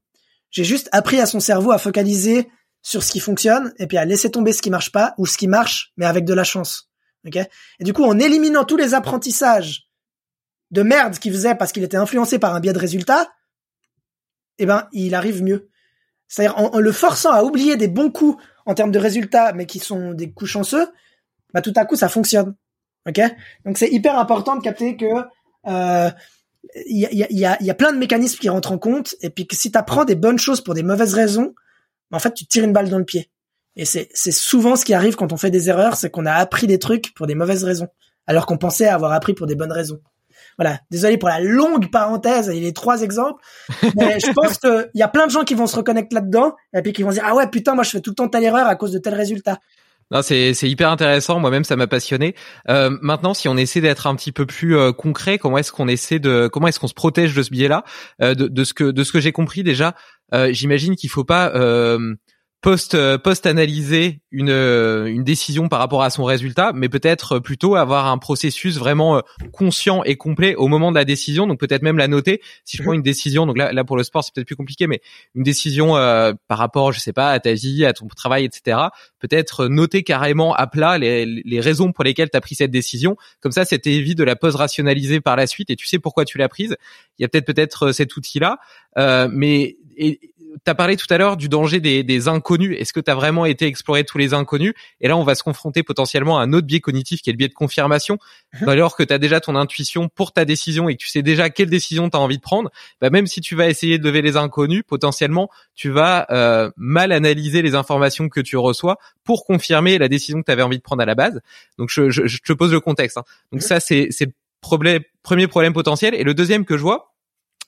J'ai 0.49 0.63
juste 0.63 0.89
appris 0.91 1.19
à 1.19 1.25
son 1.25 1.39
cerveau 1.39 1.71
à 1.71 1.77
focaliser 1.77 2.49
sur 2.81 3.03
ce 3.03 3.11
qui 3.11 3.19
fonctionne 3.19 3.73
et 3.77 3.87
puis 3.87 3.97
à 3.97 4.05
laisser 4.05 4.29
tomber 4.29 4.51
ce 4.51 4.61
qui 4.61 4.69
marche 4.69 4.91
pas 4.91 5.13
ou 5.17 5.25
ce 5.25 5.37
qui 5.37 5.47
marche 5.47 5.93
mais 5.95 6.05
avec 6.05 6.25
de 6.25 6.33
la 6.33 6.43
chance. 6.43 6.89
Ok? 7.25 7.37
Et 7.37 7.83
du 7.83 7.93
coup, 7.93 8.03
en 8.03 8.19
éliminant 8.19 8.65
tous 8.65 8.77
les 8.77 8.93
apprentissages 8.93 9.87
de 10.71 10.81
merde 10.81 11.17
qu'il 11.19 11.31
faisait 11.31 11.55
parce 11.55 11.71
qu'il 11.71 11.83
était 11.83 11.97
influencé 11.97 12.39
par 12.39 12.53
un 12.53 12.59
biais 12.59 12.73
de 12.73 12.79
résultats, 12.79 13.31
eh 14.57 14.65
ben, 14.65 14.87
il 14.91 15.15
arrive 15.15 15.43
mieux. 15.43 15.69
C'est-à-dire 16.27 16.57
en, 16.57 16.79
le 16.79 16.91
forçant 16.91 17.31
à 17.31 17.43
oublier 17.43 17.75
des 17.75 17.87
bons 17.87 18.09
coups 18.09 18.41
en 18.65 18.73
termes 18.73 18.91
de 18.91 18.99
résultats, 18.99 19.53
mais 19.53 19.65
qui 19.65 19.79
sont 19.79 20.13
des 20.13 20.31
coups 20.31 20.49
chanceux, 20.49 20.87
bah 21.53 21.61
tout 21.61 21.73
à 21.75 21.85
coup 21.85 21.95
ça 21.95 22.09
fonctionne. 22.09 22.55
Ok? 23.07 23.21
Donc 23.65 23.77
c'est 23.77 23.89
hyper 23.89 24.17
important 24.17 24.55
de 24.55 24.61
capter 24.61 24.97
que 24.97 25.05
euh, 25.67 26.09
il 26.85 26.97
y, 26.97 27.23
a, 27.23 27.27
y, 27.29 27.45
a, 27.45 27.61
y 27.61 27.69
a 27.69 27.73
plein 27.73 27.91
de 27.91 27.97
mécanismes 27.97 28.39
qui 28.39 28.49
rentrent 28.49 28.71
en 28.71 28.77
compte, 28.77 29.15
et 29.21 29.29
puis 29.29 29.45
que 29.47 29.55
si 29.55 29.71
tu 29.71 29.77
apprends 29.77 30.05
des 30.05 30.15
bonnes 30.15 30.39
choses 30.39 30.61
pour 30.61 30.73
des 30.73 30.83
mauvaises 30.83 31.13
raisons, 31.13 31.53
en 32.11 32.19
fait, 32.19 32.33
tu 32.33 32.45
tires 32.45 32.63
une 32.63 32.73
balle 32.73 32.89
dans 32.89 32.97
le 32.97 33.05
pied. 33.05 33.29
Et 33.75 33.85
c'est 33.85 34.31
souvent 34.31 34.75
ce 34.75 34.85
qui 34.85 34.93
arrive 34.93 35.15
quand 35.15 35.33
on 35.33 35.37
fait 35.37 35.49
des 35.49 35.69
erreurs, 35.69 35.95
c'est 35.95 36.11
qu'on 36.11 36.25
a 36.25 36.33
appris 36.33 36.67
des 36.67 36.77
trucs 36.77 37.13
pour 37.15 37.25
des 37.25 37.35
mauvaises 37.35 37.63
raisons, 37.63 37.87
alors 38.27 38.45
qu'on 38.45 38.57
pensait 38.57 38.87
avoir 38.87 39.11
appris 39.13 39.33
pour 39.33 39.47
des 39.47 39.55
bonnes 39.55 39.71
raisons. 39.71 39.99
Voilà. 40.57 40.79
Désolé 40.91 41.17
pour 41.17 41.29
la 41.29 41.39
longue 41.39 41.89
parenthèse 41.91 42.49
et 42.49 42.59
les 42.59 42.73
trois 42.73 43.01
exemples. 43.01 43.41
Mais 43.95 44.19
je 44.19 44.31
pense 44.35 44.57
qu'il 44.57 44.89
y 44.95 45.03
a 45.03 45.07
plein 45.07 45.25
de 45.25 45.31
gens 45.31 45.43
qui 45.43 45.55
vont 45.55 45.67
se 45.67 45.75
reconnecter 45.75 46.15
là-dedans 46.15 46.55
et 46.75 46.81
puis 46.81 46.93
qui 46.93 47.03
vont 47.03 47.11
dire, 47.11 47.23
ah 47.25 47.35
ouais, 47.35 47.47
putain, 47.47 47.75
moi, 47.75 47.83
je 47.83 47.91
fais 47.91 48.01
tout 48.01 48.11
le 48.11 48.15
temps 48.15 48.27
telle 48.27 48.43
erreur 48.43 48.67
à 48.67 48.75
cause 48.75 48.91
de 48.91 48.99
tel 48.99 49.13
résultat. 49.13 49.59
Non, 50.11 50.21
c'est 50.21 50.53
c'est 50.53 50.69
hyper 50.69 50.91
intéressant. 50.91 51.39
Moi-même, 51.39 51.63
ça 51.63 51.75
m'a 51.75 51.87
passionné. 51.87 52.35
Euh, 52.69 52.95
maintenant, 53.01 53.33
si 53.33 53.47
on 53.47 53.57
essaie 53.57 53.81
d'être 53.81 54.05
un 54.05 54.15
petit 54.15 54.31
peu 54.31 54.45
plus 54.45 54.77
euh, 54.77 54.91
concret, 54.91 55.37
comment 55.39 55.57
est-ce 55.57 55.71
qu'on 55.71 55.87
essaie 55.87 56.19
de 56.19 56.47
comment 56.51 56.67
est-ce 56.67 56.79
qu'on 56.79 56.87
se 56.87 56.93
protège 56.93 57.33
de 57.33 57.41
ce 57.41 57.49
biais-là? 57.49 57.83
Euh, 58.21 58.35
de, 58.35 58.47
de, 58.47 58.63
ce 58.63 58.73
que 58.73 58.91
de 58.91 59.03
ce 59.03 59.11
que 59.11 59.19
j'ai 59.19 59.31
compris 59.31 59.63
déjà, 59.63 59.95
euh, 60.33 60.49
j'imagine 60.51 60.95
qu'il 60.95 61.09
faut 61.09 61.23
pas 61.23 61.51
post 62.63 62.95
euh, 62.95 63.17
post 63.17 63.45
analyser 63.45 64.21
une 64.31 64.49
euh, 64.49 65.05
une 65.05 65.25
décision 65.25 65.67
par 65.67 65.79
rapport 65.79 66.01
à 66.01 66.09
son 66.09 66.23
résultat, 66.23 66.71
mais 66.73 66.87
peut-être 66.87 67.39
plutôt 67.39 67.75
avoir 67.75 68.07
un 68.07 68.17
processus 68.17 68.77
vraiment 68.77 69.17
euh, 69.17 69.21
conscient 69.51 70.01
et 70.03 70.15
complet 70.15 70.55
au 70.55 70.69
moment 70.69 70.89
de 70.89 70.95
la 70.95 71.03
décision. 71.03 71.45
Donc 71.45 71.59
peut-être 71.59 71.81
même 71.81 71.97
la 71.97 72.07
noter. 72.07 72.41
Si 72.63 72.77
je 72.77 72.83
prends 72.83 72.93
une 72.93 73.01
décision, 73.01 73.45
donc 73.45 73.57
là 73.57 73.73
là 73.73 73.83
pour 73.83 73.97
le 73.97 74.03
sport 74.03 74.23
c'est 74.23 74.33
peut-être 74.33 74.47
plus 74.47 74.55
compliqué, 74.55 74.87
mais 74.87 75.01
une 75.35 75.43
décision 75.43 75.93
par 76.47 76.57
rapport, 76.57 76.93
je 76.93 76.99
sais 77.01 77.11
pas, 77.11 77.31
à 77.31 77.39
ta 77.39 77.53
vie, 77.53 77.85
à 77.85 77.91
ton 77.91 78.07
travail, 78.07 78.45
etc. 78.45 78.77
Peut-être 79.19 79.67
noter 79.67 80.03
carrément 80.03 80.55
à 80.55 80.65
plat 80.65 80.97
les 80.97 81.25
les 81.25 81.59
raisons 81.59 81.91
pour 81.91 82.05
lesquelles 82.05 82.29
tu 82.29 82.37
as 82.37 82.41
pris 82.41 82.55
cette 82.55 82.71
décision. 82.71 83.17
Comme 83.41 83.51
ça, 83.51 83.65
ça 83.65 83.77
t'évite 83.77 84.17
de 84.17 84.23
la 84.23 84.37
post 84.37 84.55
rationaliser 84.55 85.19
par 85.19 85.35
la 85.35 85.47
suite 85.47 85.69
et 85.69 85.75
tu 85.75 85.85
sais 85.85 85.99
pourquoi 85.99 86.23
tu 86.23 86.37
l'as 86.37 86.47
prise. 86.47 86.77
Il 87.19 87.23
y 87.23 87.25
a 87.25 87.27
peut-être 87.27 87.45
peut-être 87.45 87.91
cet 87.91 88.15
outil 88.15 88.39
là, 88.39 88.57
mais 89.29 89.75
et, 89.97 90.32
as 90.65 90.75
parlé 90.75 90.97
tout 90.97 91.07
à 91.09 91.17
l'heure 91.17 91.37
du 91.37 91.49
danger 91.49 91.79
des, 91.79 92.03
des 92.03 92.27
inconnus. 92.27 92.75
Est-ce 92.79 92.93
que 92.93 92.99
tu 92.99 93.09
as 93.09 93.15
vraiment 93.15 93.45
été 93.45 93.65
explorer 93.65 94.03
tous 94.03 94.17
les 94.17 94.33
inconnus? 94.33 94.73
Et 95.01 95.07
là, 95.07 95.17
on 95.17 95.23
va 95.23 95.35
se 95.35 95.43
confronter 95.43 95.83
potentiellement 95.83 96.39
à 96.39 96.43
un 96.43 96.53
autre 96.53 96.67
biais 96.67 96.79
cognitif 96.79 97.21
qui 97.21 97.29
est 97.29 97.33
le 97.33 97.37
biais 97.37 97.47
de 97.47 97.53
confirmation. 97.53 98.17
Mhm. 98.61 98.69
Alors 98.69 98.95
que 98.95 99.03
tu 99.03 99.13
as 99.13 99.17
déjà 99.17 99.39
ton 99.39 99.55
intuition 99.55 100.09
pour 100.09 100.31
ta 100.31 100.45
décision 100.45 100.89
et 100.89 100.95
que 100.95 101.01
tu 101.01 101.09
sais 101.09 101.21
déjà 101.21 101.49
quelle 101.49 101.69
décision 101.69 102.09
tu 102.09 102.17
as 102.17 102.19
envie 102.19 102.37
de 102.37 102.41
prendre, 102.41 102.69
bah 103.01 103.09
même 103.09 103.27
si 103.27 103.41
tu 103.41 103.55
vas 103.55 103.67
essayer 103.67 103.97
de 103.97 104.05
lever 104.05 104.21
les 104.21 104.37
inconnus, 104.37 104.83
potentiellement, 104.87 105.49
tu 105.75 105.89
vas 105.89 106.27
euh, 106.31 106.71
mal 106.77 107.11
analyser 107.11 107.61
les 107.61 107.75
informations 107.75 108.29
que 108.29 108.41
tu 108.41 108.57
reçois 108.57 108.97
pour 109.23 109.45
confirmer 109.45 109.97
la 109.97 110.07
décision 110.07 110.39
que 110.41 110.45
tu 110.45 110.51
avais 110.51 110.63
envie 110.63 110.77
de 110.77 110.83
prendre 110.83 111.01
à 111.01 111.05
la 111.05 111.15
base. 111.15 111.41
Donc, 111.77 111.89
je, 111.91 112.09
je, 112.09 112.27
je 112.27 112.37
te 112.39 112.53
pose 112.53 112.71
le 112.71 112.79
contexte. 112.79 113.17
Hein. 113.17 113.23
Donc 113.51 113.61
ça, 113.61 113.79
c'est 113.79 114.09
le 114.19 114.31
problème, 114.61 115.01
premier 115.21 115.47
problème 115.47 115.73
potentiel. 115.73 116.13
Et 116.15 116.23
le 116.23 116.33
deuxième 116.33 116.65
que 116.65 116.77
je 116.77 116.81
vois, 116.81 117.13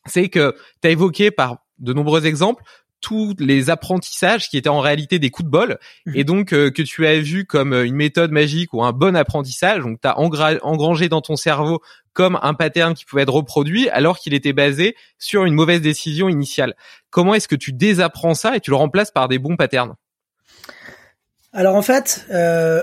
c'est 0.06 0.30
que 0.30 0.56
tu 0.82 0.88
as 0.88 0.92
évoqué 0.92 1.32
par 1.32 1.65
de 1.80 1.94
nombreux 1.94 2.26
exemples 2.26 2.64
tous 3.02 3.36
les 3.40 3.70
apprentissages 3.70 4.50
qui 4.50 4.58
étaient 4.58 4.70
en 4.70 4.80
réalité 4.80 5.20
des 5.20 5.30
coups 5.30 5.46
de 5.46 5.52
bol 5.52 5.80
mhm. 6.06 6.16
et 6.16 6.24
donc 6.24 6.54
euh, 6.54 6.72
que 6.72 6.82
tu 6.82 7.06
as 7.06 7.20
vu 7.20 7.46
comme 7.46 7.74
euh, 7.74 7.86
une 7.86 7.96
méthode 7.96 8.32
magique 8.32 8.74
ou 8.74 8.84
un 8.84 8.94
bon 8.94 9.16
apprentissage 9.16 9.82
donc 9.82 10.00
tu 10.02 10.08
as 10.08 10.18
engrangé 10.18 11.10
dans 11.10 11.22
ton 11.22 11.36
cerveau 11.36 11.82
comme 12.16 12.40
un 12.42 12.54
pattern 12.54 12.96
qui 12.96 13.06
pouvait 13.06 13.24
être 13.24 13.34
reproduit 13.34 13.90
alors 13.90 14.18
qu'il 14.18 14.34
était 14.34 14.54
basé 14.54 14.96
sur 15.20 15.44
une 15.44 15.54
mauvaise 15.54 15.82
décision 15.82 16.30
initiale. 16.30 16.74
Comment 17.12 17.36
est-ce 17.36 17.48
que 17.48 17.56
tu 17.56 17.74
désapprends 17.74 18.34
ça 18.34 18.56
et 18.56 18.62
tu 18.62 18.72
le 18.72 18.78
remplaces 18.78 19.12
par 19.12 19.28
des 19.28 19.38
bons 19.38 19.58
patterns? 19.58 19.96
Alors 21.52 21.76
en 21.76 21.82
fait, 21.82 22.26
euh, 22.32 22.82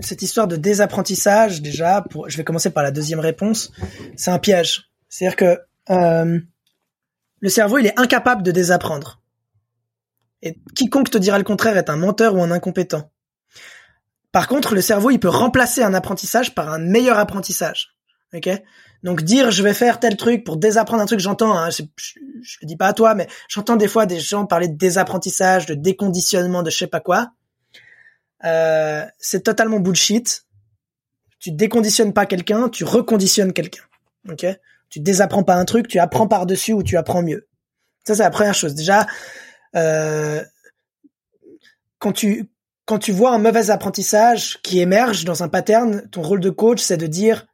cette 0.00 0.22
histoire 0.22 0.46
de 0.46 0.56
désapprentissage 0.56 1.62
déjà, 1.62 2.04
pour, 2.10 2.28
je 2.28 2.36
vais 2.36 2.44
commencer 2.44 2.70
par 2.70 2.82
la 2.82 2.90
deuxième 2.90 3.20
réponse, 3.20 3.72
c'est 4.16 4.30
un 4.30 4.38
piège. 4.38 4.90
C'est-à-dire 5.08 5.36
que 5.36 5.58
euh, 5.90 6.38
le 7.40 7.48
cerveau, 7.48 7.78
il 7.78 7.86
est 7.86 7.98
incapable 7.98 8.42
de 8.42 8.50
désapprendre. 8.50 9.20
Et 10.42 10.56
quiconque 10.74 11.10
te 11.10 11.18
dira 11.18 11.38
le 11.38 11.44
contraire 11.44 11.76
est 11.76 11.90
un 11.90 11.96
menteur 11.96 12.34
ou 12.34 12.42
un 12.42 12.50
incompétent. 12.50 13.10
Par 14.32 14.46
contre, 14.46 14.74
le 14.74 14.80
cerveau, 14.80 15.10
il 15.10 15.18
peut 15.18 15.28
remplacer 15.28 15.82
un 15.82 15.94
apprentissage 15.94 16.54
par 16.54 16.68
un 16.70 16.78
meilleur 16.78 17.18
apprentissage. 17.18 17.96
Ok? 18.34 18.48
Donc 19.02 19.22
dire 19.22 19.50
je 19.50 19.62
vais 19.62 19.74
faire 19.74 20.00
tel 20.00 20.16
truc 20.16 20.44
pour 20.44 20.56
désapprendre 20.56 21.02
un 21.02 21.06
truc, 21.06 21.20
j'entends, 21.20 21.56
hein, 21.56 21.70
je, 21.70 21.82
le 21.82 22.66
dis 22.66 22.76
pas 22.76 22.88
à 22.88 22.92
toi, 22.92 23.14
mais 23.14 23.28
j'entends 23.48 23.76
des 23.76 23.88
fois 23.88 24.06
des 24.06 24.18
gens 24.18 24.44
parler 24.44 24.68
de 24.68 24.76
désapprentissage, 24.76 25.66
de 25.66 25.74
déconditionnement, 25.74 26.62
de 26.62 26.70
je 26.70 26.78
sais 26.78 26.86
pas 26.88 27.00
quoi. 27.00 27.30
Euh, 28.44 29.04
c'est 29.18 29.42
totalement 29.42 29.80
bullshit. 29.80 30.44
Tu 31.38 31.52
déconditionnes 31.52 32.12
pas 32.12 32.26
quelqu'un, 32.26 32.68
tu 32.68 32.84
reconditionnes 32.84 33.52
quelqu'un. 33.52 33.84
Ok? 34.28 34.46
Tu 34.90 35.00
désapprends 35.00 35.42
pas 35.42 35.54
un 35.54 35.64
truc, 35.64 35.88
tu 35.88 35.98
apprends 35.98 36.28
par-dessus 36.28 36.72
ou 36.72 36.82
tu 36.82 36.96
apprends 36.96 37.22
mieux. 37.22 37.48
Ça, 38.04 38.14
c'est 38.14 38.22
la 38.22 38.30
première 38.30 38.54
chose. 38.54 38.74
Déjà, 38.74 39.06
euh, 39.76 40.42
quand 41.98 42.12
tu 42.12 42.50
quand 42.86 42.98
tu 42.98 43.12
vois 43.12 43.32
un 43.32 43.38
mauvais 43.38 43.68
apprentissage 43.68 44.62
qui 44.62 44.80
émerge 44.80 45.26
dans 45.26 45.42
un 45.42 45.48
pattern, 45.48 46.08
ton 46.10 46.22
rôle 46.22 46.40
de 46.40 46.48
coach, 46.48 46.80
c'est 46.80 46.96
de 46.96 47.06
dire 47.06 47.46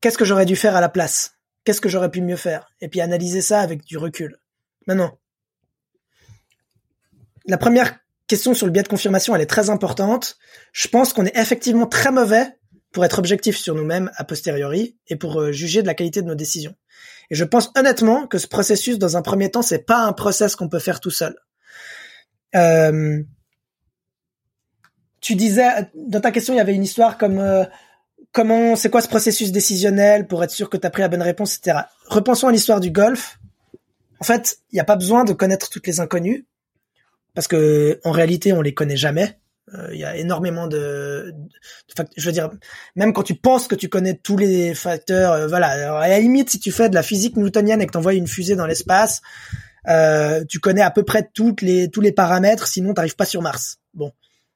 qu'est-ce 0.00 0.16
que 0.16 0.24
j'aurais 0.24 0.46
dû 0.46 0.56
faire 0.56 0.74
à 0.74 0.80
la 0.80 0.88
place, 0.88 1.32
qu'est-ce 1.64 1.82
que 1.82 1.90
j'aurais 1.90 2.10
pu 2.10 2.22
mieux 2.22 2.36
faire, 2.36 2.72
et 2.80 2.88
puis 2.88 3.02
analyser 3.02 3.42
ça 3.42 3.60
avec 3.60 3.84
du 3.84 3.98
recul. 3.98 4.38
Maintenant, 4.86 5.18
la 7.44 7.58
première 7.58 7.98
question 8.26 8.54
sur 8.54 8.64
le 8.64 8.72
biais 8.72 8.82
de 8.82 8.88
confirmation, 8.88 9.34
elle 9.34 9.42
est 9.42 9.46
très 9.46 9.68
importante. 9.68 10.38
Je 10.72 10.88
pense 10.88 11.12
qu'on 11.12 11.26
est 11.26 11.36
effectivement 11.36 11.86
très 11.86 12.10
mauvais 12.10 12.48
pour 12.92 13.04
être 13.04 13.18
objectif 13.18 13.56
sur 13.56 13.74
nous-mêmes 13.74 14.10
a 14.16 14.24
posteriori 14.24 14.96
et 15.08 15.16
pour 15.16 15.40
euh, 15.40 15.52
juger 15.52 15.82
de 15.82 15.86
la 15.86 15.94
qualité 15.94 16.22
de 16.22 16.26
nos 16.26 16.34
décisions. 16.34 16.74
Et 17.30 17.34
je 17.34 17.44
pense 17.44 17.70
honnêtement 17.76 18.26
que 18.26 18.38
ce 18.38 18.48
processus, 18.48 18.98
dans 18.98 19.16
un 19.16 19.22
premier 19.22 19.50
temps, 19.50 19.62
c'est 19.62 19.86
pas 19.86 20.00
un 20.00 20.12
process 20.12 20.56
qu'on 20.56 20.68
peut 20.68 20.80
faire 20.80 21.00
tout 21.00 21.10
seul. 21.10 21.36
Euh, 22.56 23.22
tu 25.20 25.36
disais 25.36 25.68
dans 25.94 26.20
ta 26.20 26.32
question, 26.32 26.54
il 26.54 26.56
y 26.56 26.60
avait 26.60 26.74
une 26.74 26.82
histoire 26.82 27.18
comme 27.18 27.38
euh, 27.38 27.64
comment, 28.32 28.74
c'est 28.74 28.90
quoi 28.90 29.00
ce 29.00 29.08
processus 29.08 29.52
décisionnel 29.52 30.26
pour 30.26 30.42
être 30.42 30.50
sûr 30.50 30.68
que 30.68 30.76
tu 30.76 30.86
as 30.86 30.90
pris 30.90 31.02
la 31.02 31.08
bonne 31.08 31.22
réponse, 31.22 31.56
etc. 31.56 31.82
Repensons 32.06 32.48
à 32.48 32.52
l'histoire 32.52 32.80
du 32.80 32.90
golf. 32.90 33.38
En 34.18 34.24
fait, 34.24 34.58
il 34.72 34.76
n'y 34.76 34.80
a 34.80 34.84
pas 34.84 34.96
besoin 34.96 35.24
de 35.24 35.32
connaître 35.32 35.70
toutes 35.70 35.86
les 35.86 36.00
inconnues 36.00 36.46
parce 37.34 37.46
que 37.46 38.00
en 38.04 38.10
réalité, 38.10 38.52
on 38.52 38.60
les 38.60 38.74
connaît 38.74 38.96
jamais. 38.96 39.38
Euh, 39.74 39.88
il 39.92 40.00
y 40.00 40.04
a 40.04 40.16
énormément 40.16 40.66
de, 40.66 41.32
de, 41.96 42.04
je 42.16 42.26
veux 42.26 42.32
dire, 42.32 42.50
même 42.96 43.12
quand 43.12 43.22
tu 43.22 43.34
penses 43.34 43.68
que 43.68 43.74
tu 43.74 43.88
connais 43.88 44.14
tous 44.14 44.36
les 44.36 44.74
facteurs, 44.74 45.32
euh, 45.32 45.46
voilà. 45.46 45.68
Alors, 45.68 45.96
à 45.98 46.08
la 46.08 46.18
limite, 46.18 46.50
si 46.50 46.58
tu 46.58 46.72
fais 46.72 46.88
de 46.88 46.94
la 46.94 47.02
physique 47.02 47.36
newtonienne 47.36 47.80
et 47.80 47.86
que 47.86 47.92
t'envoies 47.92 48.14
une 48.14 48.26
fusée 48.26 48.56
dans 48.56 48.66
l'espace, 48.66 49.20
euh, 49.88 50.44
tu 50.48 50.58
connais 50.58 50.82
à 50.82 50.90
peu 50.90 51.04
près 51.04 51.28
toutes 51.32 51.62
les 51.62 51.88
tous 51.88 52.00
les 52.00 52.12
paramètres, 52.12 52.66
sinon 52.66 52.94
t'arrives 52.94 53.16
pas 53.16 53.26
sur 53.26 53.42
Mars. 53.42 53.78
Bon, 53.94 54.12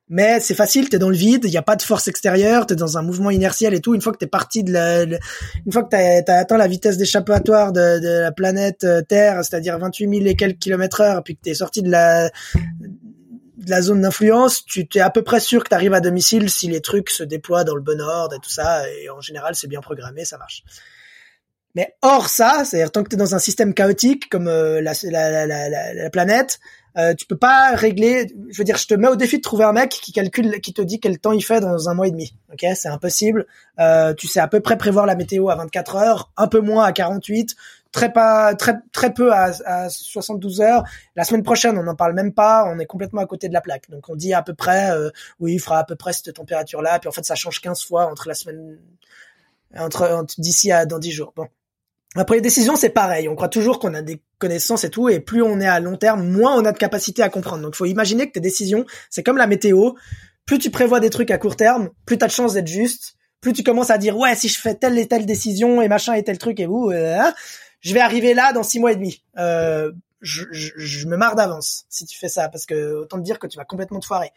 mais 0.09 0.39
c'est 0.41 0.55
facile, 0.55 0.91
t'es 0.91 0.99
dans 0.99 1.09
le 1.09 1.17
vide, 1.17 1.45
il 1.45 1.51
y 1.51 1.57
a 1.57 1.62
pas 1.62 1.77
de 1.77 1.83
force 1.83 2.09
extérieure, 2.09 2.67
t'es 2.67 2.77
dans 2.77 2.99
un 2.99 3.03
mouvement 3.03 3.31
inertiel 3.31 3.73
et 3.73 3.81
tout. 3.81 3.95
Une 3.95 4.03
fois 4.03 4.12
que 4.12 4.19
t'es 4.19 4.27
parti 4.27 4.62
de 4.62 4.71
la, 4.71 5.05
une 5.05 5.73
fois 5.73 5.83
que 5.83 5.89
t'as 5.89 6.31
as 6.31 6.39
atteint 6.39 6.59
la 6.59 6.67
vitesse 6.67 6.99
d'échappatoire 6.99 7.73
de, 7.73 8.01
de, 8.01 8.21
la 8.21 8.31
planète 8.31 8.85
euh, 8.85 9.01
Terre, 9.01 9.43
c'est-à-dire 9.43 9.79
28 9.79 10.11
000 10.11 10.27
et 10.27 10.37
quelques 10.37 10.59
kilomètres 10.59 11.01
heure, 11.01 11.23
puis 11.23 11.37
que 11.37 11.41
t'es 11.41 11.55
sorti 11.55 11.83
de 11.83 11.91
la 11.91 12.31
de 13.65 13.71
la 13.71 13.83
zone 13.83 14.01
d'influence, 14.01 14.65
tu 14.65 14.87
es 14.95 15.01
à 15.01 15.11
peu 15.11 15.23
près 15.23 15.41
sûr 15.41 15.65
que 15.65 15.69
tu 15.69 15.75
arrives 15.75 15.95
à 15.95 16.01
domicile 16.01 16.51
si 16.51 16.69
les 16.69 16.81
trucs 16.81 17.11
se 17.11 17.23
déploient 17.23 17.65
dans 17.65 17.75
le 17.75 17.83
bon 17.83 18.01
ordre 18.01 18.37
et 18.37 18.41
tout 18.41 18.51
ça. 18.51 18.89
Et 18.91 19.11
en 19.11 19.21
général, 19.21 19.55
c'est 19.55 19.69
bien 19.69 19.81
programmé, 19.81 20.25
ça 20.25 20.39
marche. 20.39 20.65
Mais 21.75 21.97
hors 22.03 22.29
ça, 22.29 22.65
c'est-à-dire 22.65 22.93
tant 22.93 23.03
que 23.03 23.09
tu 23.09 23.17
es 23.17 23.19
dans 23.19 23.35
un 23.35 23.41
système 23.41 23.75
chaotique 23.75 24.29
comme 24.29 24.47
euh, 24.47 24.81
la, 24.81 24.93
la, 25.03 25.47
la, 25.47 25.93
la, 25.93 26.11
planète, 26.11 26.61
euh, 26.97 27.15
tu 27.15 27.27
peux 27.27 27.37
pas 27.37 27.75
régler. 27.75 28.33
Je 28.51 28.59
veux 28.59 28.65
dire, 28.65 28.77
je 28.77 28.87
te 28.87 28.95
mets 28.95 29.09
au 29.09 29.17
défi 29.17 29.39
de 29.39 29.43
trouver 29.43 29.65
un 29.65 29.73
mec 29.73 29.91
qui 29.91 30.12
calcule, 30.12 30.61
qui 30.61 30.73
te 30.73 30.83
dit 30.83 31.01
quel 31.01 31.19
temps 31.19 31.33
il 31.33 31.43
fait 31.43 31.59
dans 31.59 31.89
un 31.89 31.95
mois 31.95 32.07
et 32.07 32.12
demi. 32.12 32.33
Ok, 32.53 32.65
c'est 32.77 32.89
impossible. 32.89 33.47
Euh, 33.81 34.15
tu 34.15 34.29
sais 34.29 34.39
à 34.39 34.47
peu 34.47 34.61
près 34.61 34.79
prévoir 34.79 35.05
la 35.05 35.17
météo 35.17 35.49
à 35.51 35.57
24 35.57 35.97
heures, 35.97 36.31
un 36.37 36.47
peu 36.47 36.61
moins 36.61 36.85
à 36.85 36.93
48 36.93 37.57
très 37.95 38.12
pas 38.12 38.55
très 38.57 38.74
très 38.92 39.14
peu 39.14 39.32
à, 39.32 39.53
à 39.64 39.88
72 39.88 40.61
heures. 40.61 40.82
La 41.14 41.24
semaine 41.24 41.45
prochaine, 41.45 41.78
on 41.78 41.84
n'en 41.84 41.95
parle 41.95 42.12
même 42.12 42.34
pas. 42.34 42.64
On 42.66 42.78
est 42.80 42.86
complètement 42.86 43.22
à 43.22 43.26
côté 43.26 43.49
de 43.49 43.55
la 43.55 43.61
plaque. 43.61 43.88
Donc 43.88 44.09
on 44.09 44.16
dit 44.16 44.34
à 44.34 44.42
peu 44.42 44.53
près, 44.53 44.90
euh, 44.90 45.11
oui, 45.38 45.55
il 45.55 45.61
fera 45.61 45.78
à 45.78 45.84
peu 45.84 45.95
près 45.95 46.12
cette 46.12 46.34
température-là. 46.34 46.99
Puis 46.99 47.09
en 47.09 47.12
fait, 47.12 47.24
ça 47.24 47.36
change 47.36 47.61
15 47.61 47.84
fois 47.84 48.07
entre 48.07 48.26
la 48.28 48.34
semaine, 48.34 48.78
entre, 49.76 50.26
d'ici 50.38 50.72
à 50.72 50.86
dans 50.86 50.99
10 50.99 51.12
jours. 51.12 51.32
Bon. 51.36 51.47
Après 52.16 52.34
les 52.36 52.40
décisions, 52.40 52.74
c'est 52.74 52.90
pareil. 52.90 53.28
On 53.28 53.36
croit 53.36 53.49
toujours 53.49 53.78
qu'on 53.78 53.95
a 53.95 54.03
des 54.03 54.20
connaissances 54.38 54.84
et 54.84 54.90
tout, 54.90 55.09
et 55.09 55.20
plus 55.20 55.42
on 55.42 55.61
est 55.61 55.66
à 55.66 55.80
long 55.80 55.97
terme, 55.97 56.28
moins 56.28 56.57
on 56.57 56.64
a 56.64 56.72
de 56.72 56.78
capacité 56.78 57.22
à 57.22 57.28
comprendre. 57.28 57.62
Donc, 57.62 57.74
il 57.74 57.78
faut 57.78 57.86
imaginer 57.86 58.26
que 58.26 58.32
tes 58.32 58.40
décisions, 58.40 58.84
c'est 59.11 59.22
comme 59.22 59.36
la 59.36 59.47
météo. 59.47 59.92
Plus 60.47 60.59
tu 60.59 60.70
prévois 60.70 61.01
des 61.01 61.11
trucs 61.11 61.30
à 61.30 61.38
court 61.38 61.57
terme, 61.57 61.90
plus 62.07 62.18
tu 62.18 62.24
as 62.24 62.28
de 62.28 62.32
chances 62.32 62.55
d'être 62.55 62.68
juste. 62.68 63.14
Plus 63.40 63.53
tu 63.53 63.62
commences 63.62 63.90
à 63.90 63.99
dire 63.99 64.16
ouais, 64.16 64.34
si 64.34 64.49
je 64.49 64.59
fais 64.59 64.74
telle 64.74 64.99
et 64.99 65.07
telle 65.07 65.26
décision 65.26 65.82
et 65.82 65.88
machin 65.88 66.14
et 66.14 66.22
tel 66.22 66.38
truc 66.38 66.61
et 66.61 66.66
vous, 66.66 66.90
euh, 66.90 67.18
hein, 67.18 67.34
je 67.85 67.93
vais 67.93 68.01
arriver 68.01 68.35
là 68.35 68.53
dans 68.53 68.62
six 68.62 68.80
mois 68.80 68.93
et 68.93 68.97
demi. 68.97 69.22
Euh, 69.39 69.93
je, 70.22 70.45
je, 70.53 70.72
je, 70.76 71.07
me 71.07 71.16
marre 71.16 71.37
d'avance 71.37 71.85
si 71.91 72.07
tu 72.07 72.18
fais 72.18 72.30
ça, 72.30 72.49
parce 72.49 72.64
que 72.64 72.95
autant 72.95 73.18
te 73.18 73.22
dire 73.22 73.39
que 73.39 73.47
tu 73.47 73.59
vas 73.59 73.66
complètement 73.66 74.01
te 74.01 74.07
foirer. 74.07 74.32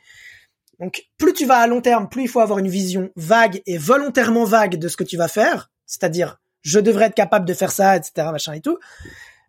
Donc, 0.80 1.06
plus 1.18 1.34
tu 1.34 1.46
vas 1.46 1.58
à 1.58 1.68
long 1.68 1.82
terme, 1.82 2.10
plus 2.10 2.24
il 2.24 2.28
faut 2.28 2.42
avoir 2.42 2.60
une 2.60 2.68
vision 2.68 3.10
vague 3.16 3.62
et 3.66 3.78
volontairement 3.78 4.44
vague 4.44 4.76
de 4.76 4.88
ce 4.90 4.98
que 4.98 5.06
tu 5.06 5.16
vas 5.16 5.30
faire, 5.30 5.72
c'est-à-dire 5.86 6.40
je 6.62 6.80
devrais 6.80 7.06
être 7.06 7.16
capable 7.16 7.46
de 7.46 7.54
faire 7.54 7.72
ça, 7.72 7.96
etc., 7.96 8.28
machin 8.32 8.52
et 8.52 8.62
tout. 8.62 8.78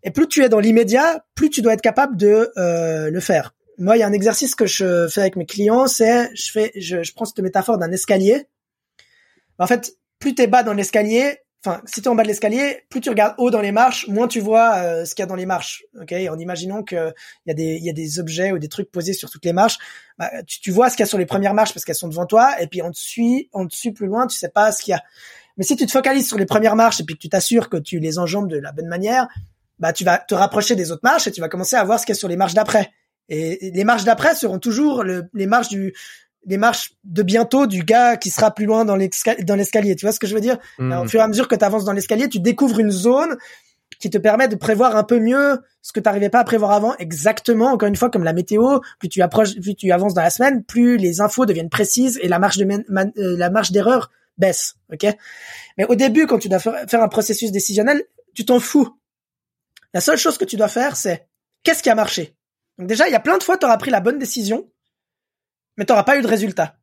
Et 0.05 0.13
plus 0.13 0.29
tu 0.29 0.45
es 0.45 0.49
dans 0.49 0.61
l'immédiat, 0.61 1.25
plus 1.35 1.51
tu 1.51 1.61
dois 1.61 1.73
être 1.73 1.83
capable 1.83 2.17
de 2.17 2.53
euh, 2.57 3.11
le 3.11 3.21
faire. 3.21 3.55
Moi, 3.79 3.97
il 3.97 4.01
y 4.01 4.03
a 4.05 4.07
un 4.07 4.13
exercice 4.13 4.55
que 4.55 4.67
je 4.67 5.09
fais 5.09 5.23
avec 5.23 5.35
mes 5.35 5.47
clients, 5.47 5.89
c'est 5.89 6.31
je 6.37 6.53
fais, 6.53 6.71
je, 6.77 7.03
je 7.03 7.13
prends 7.15 7.25
cette 7.25 7.41
métaphore 7.41 7.79
d'un 7.79 7.91
escalier. 7.91 8.47
En 9.59 9.67
fait, 9.67 9.97
plus 10.21 10.37
t'es 10.37 10.47
bas 10.47 10.63
dans 10.63 10.73
l'escalier, 10.73 11.41
enfin, 11.65 11.81
si 11.87 12.01
tu 12.01 12.07
es 12.07 12.09
en 12.09 12.15
bas 12.15 12.23
de 12.23 12.29
l'escalier, 12.29 12.85
plus 12.89 13.01
tu 13.01 13.11
regardes 13.11 13.35
haut 13.39 13.51
dans 13.51 13.61
les 13.61 13.73
marches, 13.73 14.09
moins 14.09 14.29
tu 14.29 14.41
vois 14.41 14.77
euh, 14.77 15.05
ce 15.05 15.15
qu'il 15.15 15.23
y 15.23 15.25
a 15.25 15.27
dans 15.27 15.35
les 15.35 15.47
marches. 15.47 15.85
Ok, 16.01 16.13
en 16.13 16.39
imaginant 16.39 16.83
que 16.83 17.13
il 17.47 17.49
y 17.49 17.51
a 17.51 17.55
des 17.55 17.77
il 17.77 17.85
y 17.85 17.91
a 17.91 17.93
des 17.93 18.19
objets 18.19 18.53
ou 18.53 18.59
des 18.59 18.69
trucs 18.69 18.91
posés 18.91 19.13
sur 19.13 19.31
toutes 19.31 19.45
les 19.45 19.53
marches, 19.53 19.79
bah, 20.19 20.31
tu, 20.47 20.61
tu 20.61 20.71
vois 20.71 20.91
ce 20.91 20.97
qu'il 20.97 21.05
y 21.05 21.07
a 21.07 21.09
sur 21.09 21.19
les 21.19 21.27
premières 21.27 21.55
marches 21.55 21.73
parce 21.75 21.85
qu'elles 21.85 21.95
sont 21.95 22.09
devant 22.09 22.27
toi, 22.27 22.61
et 22.61 22.67
puis 22.67 22.83
en 22.83 22.91
dessus, 22.91 23.49
en 23.53 23.65
dessus 23.65 23.93
plus 23.93 24.07
loin, 24.07 24.27
tu 24.27 24.37
sais 24.37 24.49
pas 24.49 24.73
ce 24.73 24.83
qu'il 24.83 24.93
y 24.93 24.95
a. 24.95 25.03
Mais 25.57 25.65
si 25.65 25.77
tu 25.77 25.87
te 25.87 25.91
focalises 25.91 26.29
sur 26.29 26.39
les 26.39 26.47
premières 26.47 26.77
marches 26.77 27.01
et 27.01 27.05
puis 27.05 27.17
que 27.17 27.21
tu 27.21 27.29
t'assures 27.29 27.69
que 27.69 27.77
tu 27.77 27.99
les 27.99 28.19
enjambes 28.19 28.49
de 28.49 28.59
la 28.59 28.73
bonne 28.73 28.87
manière, 28.87 29.27
bah 29.79 29.93
tu 29.93 30.05
vas 30.05 30.19
te 30.19 30.35
rapprocher 30.35 30.77
des 30.77 30.93
autres 30.93 31.03
marches 31.03 31.27
et 31.27 31.33
tu 31.33 31.41
vas 31.41 31.49
commencer 31.49 31.77
à 31.77 31.85
voir 31.85 31.99
ce 31.99 32.07
qu'il 32.07 32.15
y 32.15 32.17
a 32.17 32.19
sur 32.19 32.29
les 32.29 32.37
marches 32.37 32.55
d'après. 32.55 32.93
Et 33.29 33.71
les 33.75 33.85
marches 33.85 34.05
d'après 34.05 34.35
seront 34.35 34.59
toujours 34.59 35.05
les 35.05 35.47
marches 35.47 35.69
du 35.69 35.95
les 36.49 36.57
marches 36.57 36.95
de 37.05 37.23
bientôt 37.23 37.67
du 37.67 37.85
gars 37.85 38.17
qui 38.17 38.31
sera 38.31 38.53
plus 38.53 38.65
loin 38.65 38.85
dans 38.85 38.97
l'escalier. 38.97 39.95
Tu 39.95 40.07
vois 40.07 40.13
ce 40.13 40.19
que 40.19 40.27
je 40.27 40.35
veux 40.35 40.41
dire? 40.41 40.59
Mmh. 40.79 40.93
Au 40.93 41.07
fur 41.07 41.21
et 41.21 41.23
à 41.23 41.29
mesure 41.29 41.47
que 41.47 41.55
tu 41.55 41.65
avances 41.65 41.85
dans 41.85 41.93
l'escalier, 41.93 42.29
tu 42.29 42.41
découvres 42.41 42.81
une 42.81 42.91
zone 42.91 43.37
qui 44.01 44.11
te 44.11 44.19
permet 44.19 44.49
de 44.49 44.57
prévoir 44.57 44.97
un 44.97 45.05
peu 45.05 45.19
mieux 45.19 45.59
ce 45.83 45.93
que 45.93 46.01
tu 46.01 46.05
n'arrivais 46.05 46.31
pas 46.31 46.41
à 46.41 46.45
prévoir 46.45 46.71
avant. 46.71 46.97
Exactement, 46.97 47.73
encore 47.73 47.89
une 47.89 47.97
fois, 47.97 48.11
comme 48.11 48.25
la 48.25 48.33
météo, 48.33 48.81
plus 48.99 49.09
tu 49.09 49.21
approches, 49.23 49.61
plus 49.61 49.75
tu 49.75 49.93
avances 49.93 50.15
dans 50.15 50.23
la 50.23 50.31
semaine, 50.31 50.65
plus 50.65 50.97
les 50.97 51.21
infos 51.21 51.47
deviennent 51.47 51.69
précises 51.69 52.19
et 52.23 52.29
la 52.29 52.39
marge 52.39 52.57
de 52.57 52.65
euh, 52.65 53.37
la 53.37 53.51
marge 53.51 53.71
d'erreur 53.71 54.11
baisse. 54.39 54.77
Ok? 54.93 55.07
Mais 55.77 55.85
au 55.87 55.97
début, 55.97 56.27
quand 56.27 56.39
tu 56.39 56.49
dois 56.49 56.61
faire 56.61 57.03
un 57.03 57.09
processus 57.09 57.53
décisionnel, 57.53 58.05
tu 58.35 58.45
t'en 58.45 58.61
fous. 58.61 58.89
La 59.93 60.01
seule 60.01 60.19
chose 60.19 60.39
que 60.39 60.45
tu 60.45 60.57
dois 60.57 60.69
faire, 60.69 60.97
c'est 60.97 61.27
qu'est-ce 61.63 61.83
qui 61.83 61.91
a 61.91 61.95
marché? 61.95 62.37
Donc 62.79 62.89
déjà, 62.89 63.09
il 63.09 63.13
y 63.13 63.17
a 63.17 63.21
plein 63.21 63.37
de 63.37 63.43
fois, 63.43 63.59
tu 63.59 63.67
auras 63.67 63.77
pris 63.77 63.91
la 63.91 64.01
bonne 64.01 64.19
décision 64.19 64.69
mais 65.79 65.87
t'auras 65.87 66.03
pas 66.03 66.19
eu 66.19 66.23
de 66.23 66.27
résultat. 66.27 66.77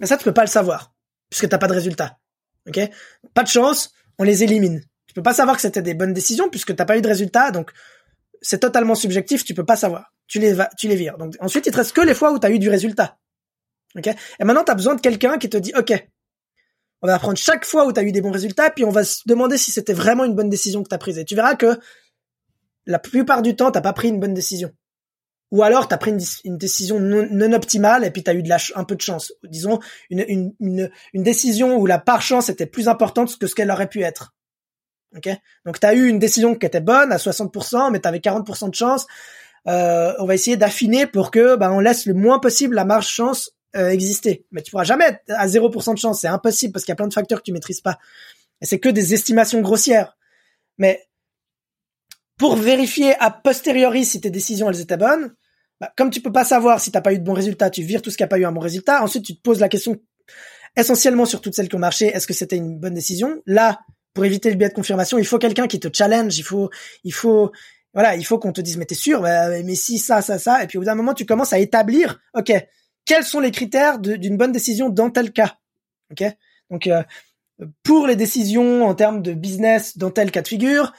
Mais 0.00 0.06
ça, 0.06 0.16
tu 0.16 0.24
peux 0.24 0.32
pas 0.32 0.42
le 0.42 0.48
savoir, 0.48 0.92
puisque 1.30 1.48
t'as 1.48 1.58
pas 1.58 1.68
de 1.68 1.74
résultat. 1.74 2.18
Ok? 2.66 2.80
Pas 3.34 3.42
de 3.44 3.48
chance, 3.48 3.92
on 4.18 4.24
les 4.24 4.42
élimine. 4.42 4.80
Tu 5.06 5.14
peux 5.14 5.22
pas 5.22 5.34
savoir 5.34 5.54
que 5.54 5.62
c'était 5.62 5.82
des 5.82 5.94
bonnes 5.94 6.14
décisions, 6.14 6.48
puisque 6.48 6.74
t'as 6.74 6.86
pas 6.86 6.98
eu 6.98 7.02
de 7.02 7.06
résultat, 7.06 7.52
donc 7.52 7.70
c'est 8.40 8.58
totalement 8.58 8.94
subjectif, 8.94 9.44
tu 9.44 9.54
peux 9.54 9.64
pas 9.64 9.76
savoir. 9.76 10.12
Tu 10.26 10.38
les, 10.40 10.54
vires. 10.96 11.18
Donc 11.18 11.36
ensuite, 11.38 11.66
il 11.66 11.70
te 11.70 11.76
reste 11.76 11.92
que 11.92 12.00
les 12.00 12.14
fois 12.14 12.32
où 12.32 12.38
tu 12.38 12.46
as 12.46 12.50
eu 12.50 12.58
du 12.58 12.70
résultat. 12.70 13.18
Ok? 13.96 14.06
Et 14.06 14.44
maintenant, 14.44 14.64
tu 14.64 14.72
as 14.72 14.74
besoin 14.74 14.94
de 14.94 15.00
quelqu'un 15.02 15.38
qui 15.38 15.50
te 15.50 15.58
dit, 15.58 15.72
ok, 15.76 15.92
on 17.02 17.06
va 17.06 17.14
apprendre 17.14 17.36
chaque 17.36 17.66
fois 17.66 17.86
où 17.86 17.92
tu 17.92 18.00
eu 18.00 18.10
des 18.10 18.22
bons 18.22 18.32
résultats, 18.32 18.70
puis 18.70 18.84
on 18.84 18.90
va 18.90 19.04
se 19.04 19.20
demander 19.26 19.58
si 19.58 19.70
c'était 19.70 19.92
vraiment 19.92 20.24
une 20.24 20.34
bonne 20.34 20.48
décision 20.48 20.82
que 20.82 20.88
tu 20.88 20.94
as 20.94 20.98
prise. 20.98 21.18
Et 21.18 21.26
tu 21.26 21.34
verras 21.34 21.54
que 21.56 21.78
la 22.86 22.98
plupart 22.98 23.42
du 23.42 23.54
temps, 23.54 23.70
t'as 23.70 23.82
pas 23.82 23.92
pris 23.92 24.08
une 24.08 24.18
bonne 24.18 24.34
décision 24.34 24.72
ou 25.54 25.62
alors 25.62 25.86
tu 25.86 25.96
pris 25.98 26.10
une, 26.44 26.58
décision 26.58 26.98
non, 26.98 27.52
optimale 27.52 28.04
et 28.04 28.10
puis 28.10 28.24
tu 28.24 28.30
as 28.30 28.34
eu 28.34 28.42
un 28.74 28.82
peu 28.82 28.96
de 28.96 29.00
chance. 29.00 29.32
Disons 29.44 29.78
une, 30.10 30.90
décision 31.14 31.76
où 31.76 31.86
la 31.86 32.00
part 32.00 32.22
chance 32.22 32.48
était 32.48 32.66
plus 32.66 32.88
importante 32.88 33.38
que 33.38 33.46
ce 33.46 33.54
qu'elle 33.54 33.70
aurait 33.70 33.88
pu 33.88 34.02
être. 34.02 34.34
Ok? 35.16 35.28
Donc 35.64 35.78
tu 35.78 35.86
eu 35.86 36.08
une 36.08 36.18
décision 36.18 36.56
qui 36.56 36.66
était 36.66 36.80
bonne 36.80 37.12
à 37.12 37.18
60%, 37.18 37.92
mais 37.92 38.00
tu 38.00 38.08
avais 38.08 38.18
40% 38.18 38.68
de 38.70 38.74
chance. 38.74 39.06
Euh, 39.68 40.12
on 40.18 40.26
va 40.26 40.34
essayer 40.34 40.56
d'affiner 40.56 41.06
pour 41.06 41.30
que 41.30 41.54
bah, 41.54 41.70
on 41.70 41.78
laisse 41.78 42.06
le 42.06 42.14
moins 42.14 42.40
possible 42.40 42.74
la 42.74 42.84
marge 42.84 43.06
chance 43.06 43.52
euh, 43.76 43.90
exister. 43.90 44.44
Mais 44.50 44.60
tu 44.60 44.72
pourras 44.72 44.82
jamais 44.82 45.04
être 45.04 45.22
à 45.28 45.46
0% 45.46 45.94
de 45.94 45.98
chance, 46.00 46.22
c'est 46.22 46.26
impossible 46.26 46.72
parce 46.72 46.84
qu'il 46.84 46.90
y 46.90 46.94
a 46.94 46.96
plein 46.96 47.06
de 47.06 47.14
facteurs 47.14 47.38
que 47.38 47.44
tu 47.44 47.52
maîtrises 47.52 47.80
pas. 47.80 48.00
Et 48.60 48.66
c'est 48.66 48.80
que 48.80 48.88
des 48.88 49.14
estimations 49.14 49.60
grossières. 49.60 50.16
Mais 50.78 51.06
pour 52.38 52.56
vérifier 52.56 53.14
a 53.20 53.30
posteriori 53.30 54.04
si 54.04 54.20
tes 54.20 54.30
décisions 54.30 54.68
elles 54.68 54.80
étaient 54.80 54.96
bonnes, 54.96 55.32
bah, 55.80 55.92
comme 55.96 56.10
tu 56.10 56.20
peux 56.20 56.32
pas 56.32 56.44
savoir 56.44 56.80
si 56.80 56.90
t'as 56.92 57.00
pas 57.00 57.12
eu 57.12 57.18
de 57.18 57.24
bons 57.24 57.32
résultats, 57.34 57.70
tu 57.70 57.82
vires 57.82 58.02
tout 58.02 58.10
ce 58.10 58.16
qui 58.16 58.22
a 58.22 58.26
pas 58.26 58.38
eu 58.38 58.44
un 58.44 58.52
bon 58.52 58.60
résultat. 58.60 59.02
Ensuite, 59.02 59.24
tu 59.24 59.36
te 59.36 59.42
poses 59.42 59.60
la 59.60 59.68
question 59.68 59.96
essentiellement 60.76 61.26
sur 61.26 61.40
toutes 61.40 61.54
celles 61.54 61.68
qui 61.68 61.76
ont 61.76 61.80
marché, 61.80 62.06
est-ce 62.06 62.26
que 62.26 62.34
c'était 62.34 62.56
une 62.56 62.78
bonne 62.78 62.94
décision? 62.94 63.42
Là, 63.46 63.80
pour 64.12 64.24
éviter 64.24 64.50
le 64.50 64.56
biais 64.56 64.68
de 64.68 64.74
confirmation, 64.74 65.18
il 65.18 65.26
faut 65.26 65.38
quelqu'un 65.38 65.66
qui 65.66 65.80
te 65.80 65.88
challenge, 65.92 66.36
il 66.38 66.42
faut, 66.42 66.70
il 67.02 67.12
faut, 67.12 67.52
voilà, 67.92 68.16
il 68.16 68.24
faut 68.24 68.38
qu'on 68.38 68.52
te 68.52 68.60
dise 68.60 68.76
mais 68.76 68.84
t'es 68.84 68.94
sûr, 68.94 69.20
bah, 69.20 69.50
mais 69.62 69.74
si 69.74 69.98
ça, 69.98 70.22
ça, 70.22 70.38
ça, 70.38 70.62
et 70.62 70.66
puis 70.66 70.78
au 70.78 70.80
bout 70.80 70.86
d'un 70.86 70.94
moment, 70.94 71.14
tu 71.14 71.26
commences 71.26 71.52
à 71.52 71.58
établir, 71.58 72.20
ok, 72.34 72.52
quels 73.04 73.24
sont 73.24 73.40
les 73.40 73.50
critères 73.50 73.98
d'une 73.98 74.36
bonne 74.36 74.52
décision 74.52 74.88
dans 74.88 75.10
tel 75.10 75.32
cas, 75.32 75.56
ok? 76.10 76.24
Donc 76.70 76.86
euh, 76.86 77.02
pour 77.82 78.06
les 78.06 78.16
décisions 78.16 78.86
en 78.86 78.94
termes 78.94 79.22
de 79.22 79.32
business 79.32 79.96
dans 79.98 80.10
tel 80.10 80.30
cas 80.30 80.42
de 80.42 80.48
figure, 80.48 80.92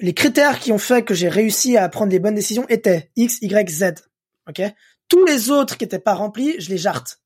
les 0.00 0.14
critères 0.14 0.58
qui 0.58 0.72
ont 0.72 0.78
fait 0.78 1.04
que 1.04 1.14
j'ai 1.14 1.28
réussi 1.28 1.76
à 1.76 1.88
prendre 1.88 2.10
les 2.10 2.18
bonnes 2.18 2.34
décisions 2.34 2.66
étaient 2.68 3.10
X, 3.16 3.38
Y, 3.42 3.70
Z. 3.70 3.94
Ok? 4.48 4.62
Tous 5.08 5.24
les 5.24 5.50
autres 5.50 5.76
qui 5.76 5.84
n'étaient 5.84 5.98
pas 5.98 6.14
remplis, 6.14 6.58
je 6.58 6.70
les 6.70 6.78
jarte. 6.78 7.20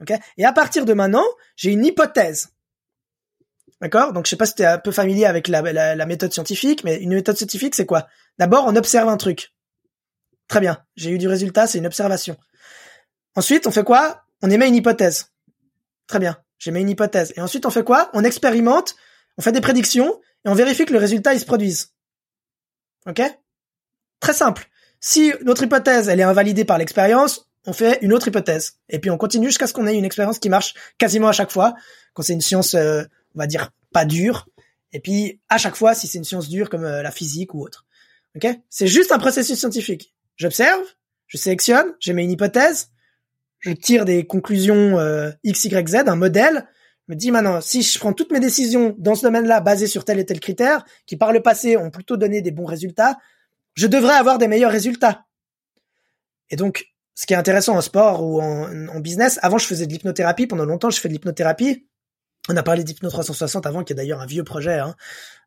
Ok? 0.00 0.12
Et 0.36 0.44
à 0.44 0.52
partir 0.52 0.84
de 0.84 0.92
maintenant, 0.92 1.24
j'ai 1.54 1.70
une 1.70 1.84
hypothèse. 1.84 2.48
D'accord? 3.80 4.12
Donc 4.12 4.26
je 4.26 4.30
sais 4.30 4.36
pas 4.36 4.46
si 4.46 4.54
tu 4.54 4.62
es 4.62 4.66
un 4.66 4.78
peu 4.78 4.90
familier 4.90 5.26
avec 5.26 5.48
la, 5.48 5.62
la, 5.62 6.06
méthode 6.06 6.32
scientifique, 6.32 6.82
mais 6.82 6.96
une 6.96 7.14
méthode 7.14 7.36
scientifique, 7.36 7.74
c'est 7.74 7.86
quoi? 7.86 8.08
D'abord, 8.38 8.64
on 8.66 8.74
observe 8.74 9.08
un 9.08 9.16
truc. 9.16 9.52
Très 10.48 10.60
bien. 10.60 10.78
J'ai 10.96 11.10
eu 11.10 11.18
du 11.18 11.28
résultat, 11.28 11.66
c'est 11.66 11.78
une 11.78 11.86
observation. 11.86 12.36
Ensuite, 13.34 13.66
on 13.66 13.70
fait 13.70 13.84
quoi? 13.84 14.24
On 14.42 14.50
émet 14.50 14.68
une 14.68 14.74
hypothèse. 14.74 15.32
Très 16.06 16.18
bien, 16.18 16.38
j'émets 16.58 16.80
une 16.80 16.88
hypothèse. 16.88 17.32
Et 17.36 17.40
ensuite, 17.40 17.66
on 17.66 17.70
fait 17.70 17.84
quoi? 17.84 18.10
On 18.14 18.24
expérimente, 18.24 18.96
on 19.38 19.42
fait 19.42 19.52
des 19.52 19.60
prédictions 19.60 20.20
et 20.44 20.48
on 20.48 20.54
vérifie 20.54 20.86
que 20.86 20.92
le 20.92 20.98
résultat 20.98 21.34
il 21.34 21.40
se 21.40 21.44
produise. 21.44 21.95
Ok? 23.06 23.22
Très 24.20 24.32
simple. 24.32 24.68
Si 25.00 25.32
notre 25.44 25.64
hypothèse 25.64 26.08
elle 26.08 26.20
est 26.20 26.24
invalidée 26.24 26.64
par 26.64 26.78
l'expérience, 26.78 27.48
on 27.66 27.72
fait 27.72 27.98
une 28.02 28.12
autre 28.12 28.28
hypothèse. 28.28 28.78
Et 28.88 28.98
puis 28.98 29.10
on 29.10 29.18
continue 29.18 29.46
jusqu'à 29.46 29.66
ce 29.66 29.72
qu'on 29.72 29.86
ait 29.86 29.96
une 29.96 30.04
expérience 30.04 30.38
qui 30.38 30.48
marche 30.48 30.74
quasiment 30.98 31.28
à 31.28 31.32
chaque 31.32 31.50
fois. 31.50 31.74
Quand 32.14 32.22
c'est 32.22 32.32
une 32.32 32.40
science, 32.40 32.74
euh, 32.74 33.02
on 33.34 33.38
va 33.38 33.46
dire, 33.46 33.72
pas 33.92 34.04
dure. 34.04 34.48
Et 34.92 35.00
puis 35.00 35.40
à 35.48 35.58
chaque 35.58 35.76
fois, 35.76 35.94
si 35.94 36.06
c'est 36.06 36.18
une 36.18 36.24
science 36.24 36.48
dure 36.48 36.70
comme 36.70 36.84
euh, 36.84 37.02
la 37.02 37.10
physique 37.10 37.54
ou 37.54 37.62
autre. 37.62 37.86
Ok? 38.36 38.46
C'est 38.70 38.86
juste 38.86 39.12
un 39.12 39.18
processus 39.18 39.58
scientifique. 39.58 40.14
J'observe, 40.36 40.82
je 41.26 41.38
sélectionne, 41.38 41.86
j'émets 41.98 42.24
une 42.24 42.30
hypothèse, 42.30 42.90
je 43.60 43.70
tire 43.72 44.04
des 44.04 44.26
conclusions 44.26 44.98
euh, 44.98 45.30
X, 45.44 45.64
Y, 45.64 45.88
Z, 45.88 45.94
un 46.06 46.16
modèle, 46.16 46.66
me 47.08 47.14
dis 47.14 47.30
maintenant, 47.30 47.60
si 47.60 47.82
je 47.82 47.98
prends 47.98 48.12
toutes 48.12 48.32
mes 48.32 48.40
décisions 48.40 48.94
dans 48.98 49.14
ce 49.14 49.22
domaine-là 49.22 49.60
basées 49.60 49.86
sur 49.86 50.04
tel 50.04 50.18
et 50.18 50.26
tel 50.26 50.40
critère, 50.40 50.84
qui 51.06 51.16
par 51.16 51.32
le 51.32 51.40
passé 51.40 51.76
ont 51.76 51.90
plutôt 51.90 52.16
donné 52.16 52.42
des 52.42 52.50
bons 52.50 52.64
résultats, 52.64 53.18
je 53.74 53.86
devrais 53.86 54.14
avoir 54.14 54.38
des 54.38 54.48
meilleurs 54.48 54.72
résultats. 54.72 55.26
Et 56.50 56.56
donc, 56.56 56.86
ce 57.14 57.26
qui 57.26 57.32
est 57.32 57.36
intéressant 57.36 57.76
en 57.76 57.80
sport 57.80 58.22
ou 58.24 58.40
en, 58.40 59.00
business, 59.00 59.38
avant 59.42 59.58
je 59.58 59.66
faisais 59.66 59.86
de 59.86 59.92
l'hypnothérapie, 59.92 60.46
pendant 60.46 60.64
longtemps 60.64 60.90
je 60.90 61.00
fais 61.00 61.08
de 61.08 61.14
l'hypnothérapie. 61.14 61.86
On 62.48 62.56
a 62.56 62.62
parlé 62.62 62.84
d'Hypno 62.84 63.10
360 63.10 63.66
avant, 63.66 63.82
qui 63.82 63.92
est 63.92 63.96
d'ailleurs 63.96 64.20
un 64.20 64.26
vieux 64.26 64.44
projet. 64.44 64.78
Hein. 64.78 64.94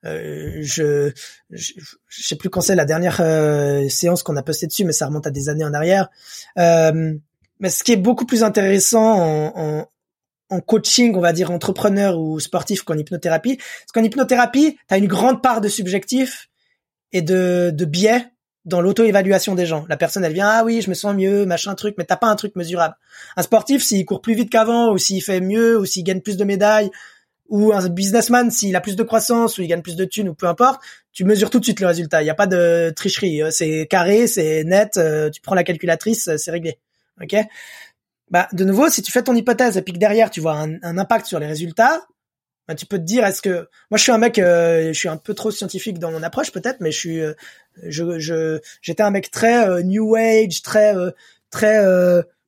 Euh, 0.06 0.60
je, 0.62 1.14
je, 1.50 1.74
sais 2.10 2.36
plus 2.36 2.50
quand 2.50 2.60
c'est 2.60 2.76
la 2.76 2.84
dernière 2.84 3.22
euh, 3.22 3.88
séance 3.88 4.22
qu'on 4.22 4.36
a 4.36 4.44
posté 4.44 4.68
dessus, 4.68 4.84
mais 4.84 4.92
ça 4.92 5.06
remonte 5.06 5.26
à 5.26 5.32
des 5.32 5.48
années 5.48 5.64
en 5.64 5.74
arrière. 5.74 6.10
Euh, 6.58 7.14
mais 7.60 7.70
ce 7.70 7.86
qui 7.86 7.94
est 7.94 7.98
beaucoup 7.98 8.26
plus 8.26 8.44
intéressant 8.44 9.14
en, 9.18 9.54
en, 9.56 9.88
en 10.50 10.60
coaching, 10.62 11.16
on 11.16 11.22
va 11.22 11.34
dire 11.34 11.52
entrepreneur 11.52 12.20
ou 12.20 12.40
sportif 12.40 12.84
qu'en 12.84 12.98
hypnothérapie, 12.98 13.58
parce 13.58 13.92
qu'en 13.94 14.04
hypnothérapie, 14.04 14.78
tu 14.88 14.94
as 14.94 14.98
une 14.98 15.08
grande 15.08 15.42
part 15.42 15.62
de 15.62 15.68
subjectif 15.68 16.50
et 17.12 17.22
de, 17.22 17.72
de 17.74 17.86
biais 17.86 18.26
dans 18.66 18.82
l'auto-évaluation 18.82 19.56
des 19.56 19.66
gens. 19.66 19.86
La 19.90 19.98
personne, 19.98 20.24
elle 20.24 20.34
vient, 20.34 20.48
ah 20.48 20.64
oui, 20.64 20.82
je 20.82 20.90
me 20.90 20.96
sens 20.96 21.16
mieux, 21.16 21.46
machin 21.46 21.74
truc, 21.76 21.96
mais 21.98 22.04
t'as 22.04 22.18
pas 22.18 22.28
un 22.28 22.36
truc 22.36 22.56
mesurable. 22.56 22.96
Un 23.36 23.42
sportif, 23.42 23.84
s'il 23.84 24.06
court 24.06 24.22
plus 24.22 24.36
vite 24.36 24.50
qu'avant, 24.50 24.92
ou 24.92 24.98
s'il 24.98 25.24
fait 25.24 25.42
mieux, 25.42 25.78
ou 25.78 25.86
s'il 25.86 26.04
gagne 26.04 26.22
plus 26.22 26.38
de 26.38 26.44
médailles, 26.44 26.90
ou 27.48 27.74
un 27.74 27.88
businessman, 27.90 28.52
s'il 28.52 28.76
a 28.76 28.82
plus 28.82 28.96
de 28.96 29.04
croissance, 29.04 29.58
ou 29.58 29.62
il 29.62 29.68
gagne 29.68 29.82
plus 29.82 29.96
de 29.96 30.06
thunes, 30.06 30.30
ou 30.30 30.36
peu 30.36 30.48
importe, 30.48 30.82
tu 31.12 31.26
mesures 31.26 31.50
tout 31.50 31.60
de 31.60 31.64
suite 31.64 31.80
le 31.80 31.88
résultat. 31.88 32.22
Il 32.22 32.26
n'y 32.26 32.30
a 32.30 32.36
pas 32.36 32.48
de 32.48 32.94
tricherie. 32.96 33.42
C'est 33.50 33.88
carré, 33.90 34.28
c'est 34.28 34.64
net, 34.66 34.98
euh, 34.98 35.30
tu 35.30 35.42
prends 35.42 35.56
la 35.56 35.64
calculatrice, 35.64 36.30
c'est 36.38 36.52
réglé. 36.52 36.78
Ok? 37.22 37.36
Bah, 38.32 38.48
de 38.54 38.64
nouveau, 38.64 38.90
si 38.90 39.02
tu 39.02 39.12
fais 39.12 39.24
ton 39.24 39.36
hypothèse 39.36 39.78
et 39.78 39.82
puis 39.82 39.94
que 39.94 40.00
derrière, 40.00 40.30
tu 40.30 40.40
vois 40.40 40.54
un, 40.54 40.76
un 40.84 40.98
impact 40.98 41.26
sur 41.26 41.40
les 41.40 41.48
résultats, 41.48 42.02
bah, 42.70 42.76
tu 42.76 42.86
peux 42.86 43.00
te 43.00 43.04
dire, 43.04 43.26
est-ce 43.26 43.42
que 43.42 43.68
moi 43.90 43.98
je 43.98 44.04
suis 44.04 44.12
un 44.12 44.20
mec, 44.20 44.38
euh, 44.38 44.94
je 44.94 44.98
suis 44.98 45.10
un 45.10 45.18
peu 45.18 45.34
trop 45.34 45.50
scientifique 45.50 45.98
dans 45.98 46.12
mon 46.12 46.22
approche 46.22 46.52
peut-être, 46.52 46.82
mais 46.82 46.92
je 46.92 47.00
suis, 47.00 47.20
euh, 47.20 47.34
je, 47.82 48.20
je, 48.20 48.60
j'étais 48.84 49.02
un 49.02 49.10
mec 49.10 49.32
très 49.32 49.68
euh, 49.68 49.82
new 49.82 50.14
age, 50.16 50.62
très, 50.62 50.94
très, 51.50 51.84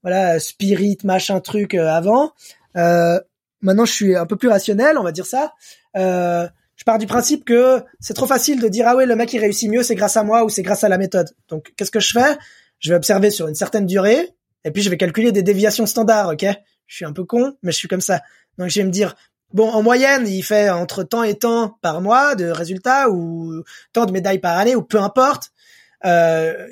voilà, 0.03 0.39
spirit, 0.39 0.99
machin 1.03 1.39
truc 1.39 1.73
avant. 1.73 2.33
maintenant, 2.75 3.85
je 3.85 3.91
suis 3.91 4.15
un 4.15 4.27
peu 4.27 4.35
plus 4.35 4.49
rationnel, 4.49 4.99
on 4.99 5.03
va 5.03 5.11
dire 5.11 5.25
ça. 5.25 5.53
je 5.95 6.83
pars 6.85 6.99
du 6.99 7.07
principe 7.07 7.43
que 7.43 7.81
c'est 7.99 8.13
trop 8.13 8.27
facile 8.27 8.61
de 8.61 8.67
dire 8.67 8.87
ah 8.87 8.95
ouais 8.95 9.07
le 9.07 9.15
mec 9.15 9.33
il 9.33 9.39
réussit 9.39 9.71
mieux, 9.71 9.81
c'est 9.81 9.95
grâce 9.95 10.17
à 10.17 10.23
moi 10.23 10.43
ou 10.43 10.49
c'est 10.49 10.61
grâce 10.61 10.83
à 10.83 10.89
la 10.89 10.99
méthode. 10.99 11.31
Donc 11.49 11.73
qu'est-ce 11.75 11.89
que 11.89 11.99
je 11.99 12.11
fais? 12.11 12.37
Je 12.77 12.91
vais 12.91 12.95
observer 12.95 13.31
sur 13.31 13.47
une 13.47 13.55
certaine 13.55 13.87
durée 13.87 14.35
et 14.63 14.71
puis 14.71 14.81
je 14.81 14.89
vais 14.89 14.97
calculer 14.97 15.31
des 15.31 15.43
déviations 15.43 15.85
standards, 15.85 16.29
ok? 16.29 16.45
Je 16.87 16.95
suis 16.95 17.05
un 17.05 17.13
peu 17.13 17.23
con, 17.23 17.55
mais 17.63 17.71
je 17.71 17.77
suis 17.77 17.87
comme 17.87 18.01
ça. 18.01 18.21
Donc 18.57 18.69
je 18.69 18.79
vais 18.79 18.85
me 18.85 18.91
dire 18.91 19.15
Bon, 19.53 19.69
en 19.69 19.83
moyenne, 19.83 20.27
il 20.27 20.43
fait 20.43 20.69
entre 20.69 21.03
temps 21.03 21.23
et 21.23 21.35
temps 21.35 21.77
par 21.81 21.99
mois 21.99 22.35
de 22.35 22.45
résultats 22.45 23.09
ou 23.09 23.63
tant 23.91 24.05
de 24.05 24.11
médailles 24.11 24.39
par 24.39 24.57
année 24.57 24.75
ou 24.75 24.81
peu 24.81 24.99
importe. 24.99 25.51
Euh, 26.05 26.67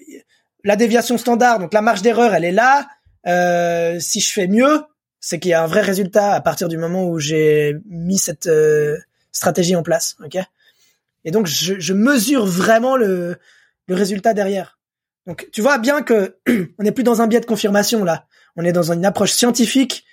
la 0.63 0.75
déviation 0.75 1.17
standard, 1.17 1.59
donc 1.59 1.73
la 1.73 1.81
marge 1.81 2.01
d'erreur, 2.01 2.33
elle 2.33 2.45
est 2.45 2.53
là. 2.53 2.87
Euh, 3.27 3.99
si 3.99 4.21
je 4.21 4.31
fais 4.31 4.47
mieux, 4.47 4.81
c'est 5.19 5.39
qu'il 5.39 5.51
y 5.51 5.53
a 5.53 5.61
un 5.61 5.67
vrai 5.67 5.81
résultat 5.81 6.33
à 6.33 6.41
partir 6.41 6.69
du 6.69 6.77
moment 6.77 7.05
où 7.05 7.19
j'ai 7.19 7.75
mis 7.85 8.17
cette 8.17 8.47
euh, 8.47 8.97
stratégie 9.33 9.75
en 9.75 9.83
place. 9.83 10.15
Ok? 10.23 10.37
Et 11.25 11.31
donc 11.31 11.47
je, 11.47 11.79
je 11.79 11.93
mesure 11.93 12.45
vraiment 12.45 12.95
le, 12.95 13.37
le 13.87 13.95
résultat 13.95 14.33
derrière. 14.33 14.78
Donc 15.29 15.47
tu 15.53 15.61
vois 15.61 15.77
bien 15.77 16.01
que 16.01 16.37
on 16.77 16.83
n'est 16.83 16.91
plus 16.91 17.03
dans 17.03 17.21
un 17.21 17.27
biais 17.27 17.39
de 17.39 17.45
confirmation 17.45 18.03
là. 18.03 18.27
On 18.57 18.65
est 18.65 18.73
dans 18.73 18.91
une 18.91 19.05
approche 19.05 19.31
scientifique 19.31 20.03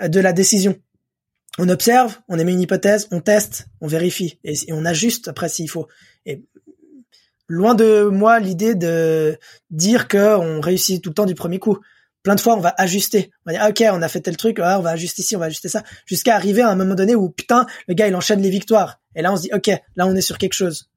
de 0.00 0.20
la 0.20 0.32
décision 0.32 0.76
on 1.58 1.68
observe, 1.68 2.18
on 2.28 2.38
émet 2.38 2.52
une 2.52 2.60
hypothèse, 2.60 3.08
on 3.10 3.20
teste, 3.20 3.66
on 3.80 3.86
vérifie 3.86 4.38
et, 4.44 4.54
on 4.72 4.84
ajuste 4.84 5.28
après 5.28 5.48
s'il 5.48 5.70
faut. 5.70 5.86
Et 6.26 6.44
loin 7.48 7.74
de 7.74 8.04
moi 8.04 8.40
l'idée 8.40 8.74
de 8.74 9.38
dire 9.70 10.08
que 10.08 10.36
on 10.36 10.60
réussit 10.60 11.02
tout 11.02 11.10
le 11.10 11.14
temps 11.14 11.26
du 11.26 11.34
premier 11.34 11.58
coup. 11.58 11.78
Plein 12.22 12.34
de 12.34 12.40
fois, 12.40 12.56
on 12.56 12.60
va 12.60 12.74
ajuster. 12.78 13.30
On 13.44 13.52
va 13.52 13.58
dire, 13.58 13.68
ok, 13.68 13.96
on 13.96 14.00
a 14.00 14.08
fait 14.08 14.20
tel 14.20 14.36
truc, 14.38 14.58
on 14.58 14.80
va 14.80 14.90
ajuster 14.90 15.20
ici, 15.20 15.36
on 15.36 15.38
va 15.38 15.46
ajuster 15.46 15.68
ça, 15.68 15.82
jusqu'à 16.06 16.34
arriver 16.34 16.62
à 16.62 16.70
un 16.70 16.74
moment 16.74 16.94
donné 16.94 17.14
où, 17.14 17.28
putain, 17.28 17.66
le 17.86 17.92
gars, 17.92 18.08
il 18.08 18.16
enchaîne 18.16 18.40
les 18.40 18.48
victoires. 18.48 19.02
Et 19.14 19.20
là, 19.20 19.30
on 19.30 19.36
se 19.36 19.42
dit, 19.42 19.50
ok, 19.52 19.68
là, 19.96 20.06
on 20.06 20.16
est 20.16 20.22
sur 20.22 20.38
quelque 20.38 20.54
chose. 20.54 20.90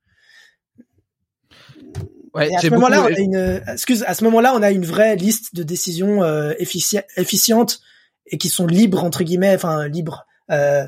Ouais, 2.38 2.56
à 2.56 2.60
ce 2.60 2.70
moment-là, 2.70 3.04
on 3.04 3.06
a 3.06 3.20
une, 3.20 3.62
excuse, 3.68 4.04
à 4.08 4.14
ce 4.14 4.24
moment-là, 4.24 4.54
on 4.56 4.62
a 4.62 4.72
une 4.72 4.86
vraie 4.86 5.16
liste 5.16 5.56
de 5.56 5.64
décisions 5.64 6.24
euh, 6.24 6.54
efficientes 6.60 7.80
et 8.28 8.38
qui 8.38 8.50
sont 8.50 8.68
libres 8.68 9.04
entre 9.04 9.24
guillemets, 9.24 9.56
enfin 9.56 9.88
libres 9.88 10.26
euh, 10.52 10.86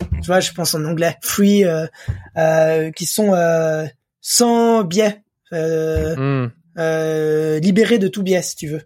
tu 0.00 0.26
vois, 0.26 0.40
je 0.40 0.52
pense 0.52 0.74
en 0.74 0.84
anglais, 0.84 1.16
free, 1.22 1.64
euh, 1.64 1.86
euh, 2.36 2.90
qui 2.92 3.06
sont 3.06 3.34
sans 4.20 4.84
biais, 4.84 5.22
mm. 5.52 6.46
libérés 7.60 7.98
de 7.98 8.08
tout 8.08 8.22
biais, 8.22 8.42
si 8.42 8.56
tu 8.56 8.68
veux 8.68 8.82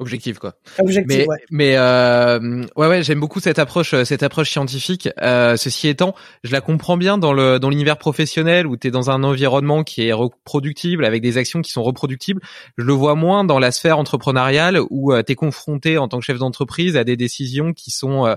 objectif 0.00 0.38
quoi. 0.38 0.54
Objectif, 0.78 1.06
mais 1.06 1.28
ouais. 1.28 1.36
mais 1.50 1.76
euh, 1.76 2.64
ouais 2.76 2.88
ouais 2.88 3.02
j'aime 3.02 3.20
beaucoup 3.20 3.38
cette 3.38 3.58
approche 3.58 3.94
cette 4.04 4.22
approche 4.22 4.50
scientifique. 4.50 5.08
Euh, 5.22 5.56
ceci 5.56 5.88
étant, 5.88 6.14
je 6.42 6.52
la 6.52 6.60
comprends 6.60 6.96
bien 6.96 7.18
dans 7.18 7.32
le 7.32 7.58
dans 7.58 7.70
l'univers 7.70 7.98
professionnel 7.98 8.66
où 8.66 8.76
tu 8.76 8.88
es 8.88 8.90
dans 8.90 9.10
un 9.10 9.22
environnement 9.22 9.84
qui 9.84 10.08
est 10.08 10.12
reproductible 10.12 11.04
avec 11.04 11.22
des 11.22 11.36
actions 11.36 11.62
qui 11.62 11.70
sont 11.70 11.82
reproductibles. 11.82 12.40
Je 12.76 12.84
le 12.84 12.92
vois 12.92 13.14
moins 13.14 13.44
dans 13.44 13.58
la 13.58 13.70
sphère 13.70 13.98
entrepreneuriale 13.98 14.80
où 14.90 15.14
tu 15.22 15.32
es 15.32 15.34
confronté 15.34 15.98
en 15.98 16.08
tant 16.08 16.18
que 16.18 16.24
chef 16.24 16.38
d'entreprise 16.38 16.96
à 16.96 17.04
des 17.04 17.16
décisions 17.16 17.72
qui 17.72 17.90
sont 17.90 18.34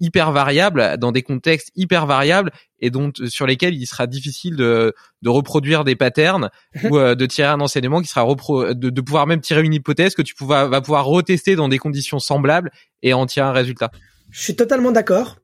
hyper 0.00 0.32
variables 0.32 0.96
dans 0.98 1.12
des 1.12 1.22
contextes 1.22 1.70
hyper 1.74 2.06
variables 2.06 2.50
et 2.80 2.90
dont 2.90 3.10
sur 3.26 3.46
lesquels 3.46 3.74
il 3.74 3.86
sera 3.86 4.06
difficile 4.06 4.56
de, 4.56 4.94
de 5.22 5.28
reproduire 5.28 5.84
des 5.84 5.96
patterns 5.96 6.50
ou 6.84 6.98
euh, 6.98 7.14
de 7.14 7.26
tirer 7.26 7.48
un 7.48 7.60
enseignement 7.60 8.02
qui 8.02 8.08
sera 8.08 8.22
repro 8.22 8.74
de, 8.74 8.90
de, 8.90 9.00
pouvoir 9.00 9.26
même 9.26 9.40
tirer 9.40 9.62
une 9.62 9.74
hypothèse 9.74 10.14
que 10.14 10.22
tu 10.22 10.34
vas 10.40 10.80
pouvoir 10.80 11.06
retester 11.06 11.56
dans 11.56 11.68
des 11.68 11.78
conditions 11.78 12.18
semblables 12.18 12.70
et 13.02 13.14
en 13.14 13.26
tirer 13.26 13.46
un 13.46 13.52
résultat. 13.52 13.90
Je 14.30 14.40
suis 14.40 14.56
totalement 14.56 14.92
d'accord. 14.92 15.36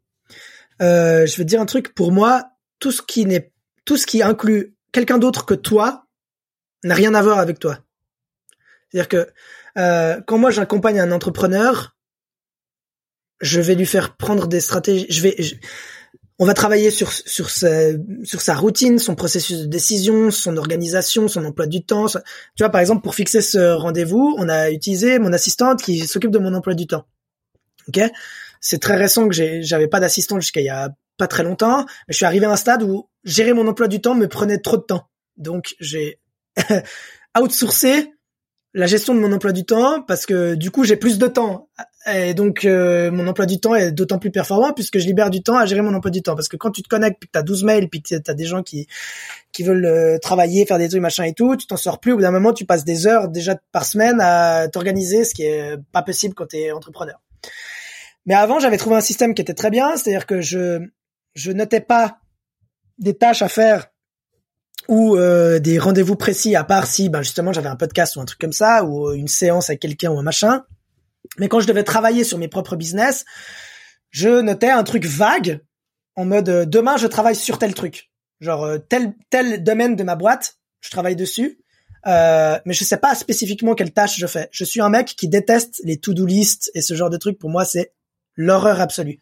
Euh, 0.80 1.26
je 1.26 1.36
vais 1.36 1.44
te 1.44 1.48
dire 1.48 1.61
un 1.61 1.66
truc 1.66 1.94
pour 1.94 2.12
moi, 2.12 2.44
tout 2.78 2.92
ce 2.92 3.03
qui 3.03 3.24
n'est 3.24 3.53
tout 3.84 3.96
ce 3.96 4.07
qui 4.07 4.22
inclut 4.22 4.74
quelqu'un 4.92 5.18
d'autre 5.18 5.44
que 5.44 5.55
toi 5.55 6.07
n'a 6.84 6.94
rien 6.94 7.14
à 7.14 7.22
voir 7.22 7.38
avec 7.38 7.59
toi. 7.59 7.78
C'est-à-dire 8.90 9.09
que 9.09 9.28
euh, 9.78 10.20
quand 10.26 10.38
moi 10.38 10.50
j'accompagne 10.50 11.00
un 11.00 11.12
entrepreneur, 11.12 11.96
je 13.43 13.61
vais 13.61 13.74
lui 13.74 13.86
faire 13.86 14.16
prendre 14.16 14.47
des 14.47 14.61
stratégies. 14.61 15.07
Je 15.11 15.20
vais, 15.20 15.36
on 16.38 16.47
va 16.47 16.55
travailler 16.55 16.90
sur 16.90 17.12
sur 17.12 17.51
sa 17.51 17.93
sur 18.24 18.40
sa 18.40 18.55
routine, 18.55 18.99
son 18.99 19.14
processus 19.14 19.61
de 19.61 19.66
décision, 19.66 20.30
son 20.30 20.57
organisation, 20.57 21.28
son 21.28 21.45
emploi 21.45 21.66
du 21.66 21.84
temps. 21.84 22.07
Tu 22.07 22.20
vois, 22.61 22.70
par 22.70 22.80
exemple, 22.80 23.03
pour 23.03 23.14
fixer 23.14 23.43
ce 23.43 23.74
rendez-vous, 23.74 24.34
on 24.38 24.49
a 24.49 24.70
utilisé 24.70 25.18
mon 25.18 25.32
assistante 25.32 25.82
qui 25.82 26.07
s'occupe 26.07 26.30
de 26.30 26.38
mon 26.38 26.55
emploi 26.55 26.74
du 26.74 26.86
temps. 26.86 27.05
Ok, 27.88 28.01
c'est 28.61 28.80
très 28.80 28.97
récent 28.97 29.28
que 29.28 29.34
j'avais 29.62 29.88
pas 29.88 30.01
d'assistante 30.01 30.40
jusqu'à 30.40 30.61
il 30.61 30.66
y 30.66 30.70
a 30.70 30.90
pas 31.18 31.26
très 31.26 31.43
longtemps. 31.43 31.84
Je 32.09 32.16
suis 32.16 32.24
arrivé 32.24 32.47
à 32.47 32.51
un 32.51 32.57
stade 32.57 32.82
où 32.82 33.09
gérer 33.24 33.53
mon 33.53 33.66
emploi 33.66 33.88
du 33.88 34.01
temps 34.01 34.14
me 34.14 34.28
prenait 34.28 34.59
trop 34.59 34.76
de 34.76 34.82
temps. 34.82 35.09
Donc 35.36 35.74
j'ai 35.80 36.20
outsourcé 37.38 38.12
la 38.74 38.86
gestion 38.86 39.14
de 39.14 39.20
mon 39.20 39.32
emploi 39.32 39.53
du 39.53 39.64
temps 39.64 40.03
parce 40.03 40.26
que 40.26 40.55
du 40.55 40.70
coup 40.70 40.84
j'ai 40.84 40.97
plus 40.97 41.18
de 41.18 41.26
temps 41.26 41.68
et 42.07 42.34
donc 42.34 42.64
euh, 42.64 43.12
mon 43.12 43.28
emploi 43.28 43.46
du 43.46 43.61
temps 43.61 43.76
est 43.76 43.92
d'autant 43.92 44.18
plus 44.18 44.32
performant 44.32 44.72
puisque 44.72 44.98
je 44.98 45.07
libère 45.07 45.30
du 45.30 45.42
temps 45.42 45.57
à 45.57 45.66
gérer 45.66 45.82
mon 45.82 45.94
emploi 45.94 46.11
du 46.11 46.20
temps. 46.20 46.34
Parce 46.34 46.48
que 46.48 46.57
quand 46.57 46.72
tu 46.72 46.82
te 46.82 46.88
connectes 46.88 47.18
puis 47.20 47.28
que 47.28 47.32
t'as 47.32 47.42
12 47.42 47.62
mails 47.62 47.88
puis 47.88 48.03
que 48.03 48.16
t'as 48.16 48.34
des 48.34 48.44
gens 48.44 48.62
qui 48.62 48.88
qui 49.53 49.62
veulent 49.62 49.84
euh, 49.84 50.18
travailler 50.18 50.66
faire 50.66 50.78
des 50.78 50.88
trucs 50.88 51.00
machin 51.00 51.24
et 51.24 51.32
tout 51.32 51.57
tu 51.57 51.66
t'en 51.66 51.76
sors 51.76 52.00
plus. 52.00 52.12
Au 52.12 52.16
bout 52.16 52.22
d'un 52.22 52.32
moment 52.32 52.53
tu 52.53 52.64
passes 52.64 52.84
des 52.84 53.07
heures 53.07 53.28
déjà 53.28 53.57
par 53.70 53.84
semaine 53.84 54.18
à 54.20 54.66
t'organiser 54.68 55.24
ce 55.24 55.32
qui 55.32 55.44
est 55.44 55.76
pas 55.92 56.03
possible 56.03 56.34
quand 56.34 56.46
t'es 56.46 56.72
entrepreneur. 56.72 57.20
Mais 58.26 58.34
avant 58.34 58.59
j'avais 58.59 58.78
trouvé 58.78 58.96
un 58.96 59.00
système 59.00 59.34
qui 59.34 59.42
était 59.42 59.55
très 59.55 59.70
bien 59.70 59.96
c'est-à-dire 59.96 60.26
que 60.26 60.40
je 60.40 60.80
je 61.34 61.53
notais 61.53 61.80
pas 61.80 62.18
des 62.98 63.14
tâches 63.14 63.42
à 63.42 63.48
faire 63.48 63.86
ou 64.88 65.16
euh, 65.16 65.61
des 65.61 65.78
rendez-vous 65.78 66.16
précis 66.16 66.57
à 66.57 66.64
part 66.64 66.88
si 66.88 67.09
ben 67.09 67.22
justement 67.22 67.53
j'avais 67.53 67.68
un 67.68 67.76
podcast 67.76 68.16
ou 68.16 68.20
un 68.20 68.24
truc 68.24 68.40
comme 68.40 68.53
ça 68.53 68.84
ou 68.84 69.12
une 69.12 69.28
séance 69.28 69.70
avec 69.70 69.80
quelqu'un 69.80 70.11
ou 70.11 70.18
un 70.18 70.24
machin 70.24 70.64
Mais 71.38 71.48
quand 71.48 71.60
je 71.60 71.66
devais 71.66 71.84
travailler 71.84 72.24
sur 72.24 72.38
mes 72.38 72.48
propres 72.48 72.76
business, 72.76 73.24
je 74.10 74.40
notais 74.40 74.70
un 74.70 74.84
truc 74.84 75.04
vague 75.04 75.60
en 76.14 76.24
mode 76.24 76.48
euh, 76.48 76.64
demain 76.66 76.96
je 76.96 77.06
travaille 77.06 77.36
sur 77.36 77.58
tel 77.58 77.74
truc, 77.74 78.10
genre 78.40 78.64
euh, 78.64 78.78
tel 78.78 79.14
tel 79.30 79.62
domaine 79.62 79.96
de 79.96 80.02
ma 80.02 80.14
boîte, 80.14 80.58
je 80.80 80.90
travaille 80.90 81.16
dessus. 81.16 81.58
Euh, 82.06 82.58
mais 82.64 82.74
je 82.74 82.84
sais 82.84 82.96
pas 82.96 83.14
spécifiquement 83.14 83.74
quelle 83.74 83.92
tâche 83.92 84.18
je 84.18 84.26
fais. 84.26 84.48
Je 84.50 84.64
suis 84.64 84.80
un 84.80 84.88
mec 84.88 85.06
qui 85.06 85.28
déteste 85.28 85.80
les 85.84 85.98
to-do 85.98 86.26
list 86.26 86.70
et 86.74 86.82
ce 86.82 86.94
genre 86.94 87.10
de 87.10 87.16
trucs. 87.16 87.38
Pour 87.38 87.48
moi, 87.48 87.64
c'est 87.64 87.92
l'horreur 88.34 88.80
absolue. 88.80 89.20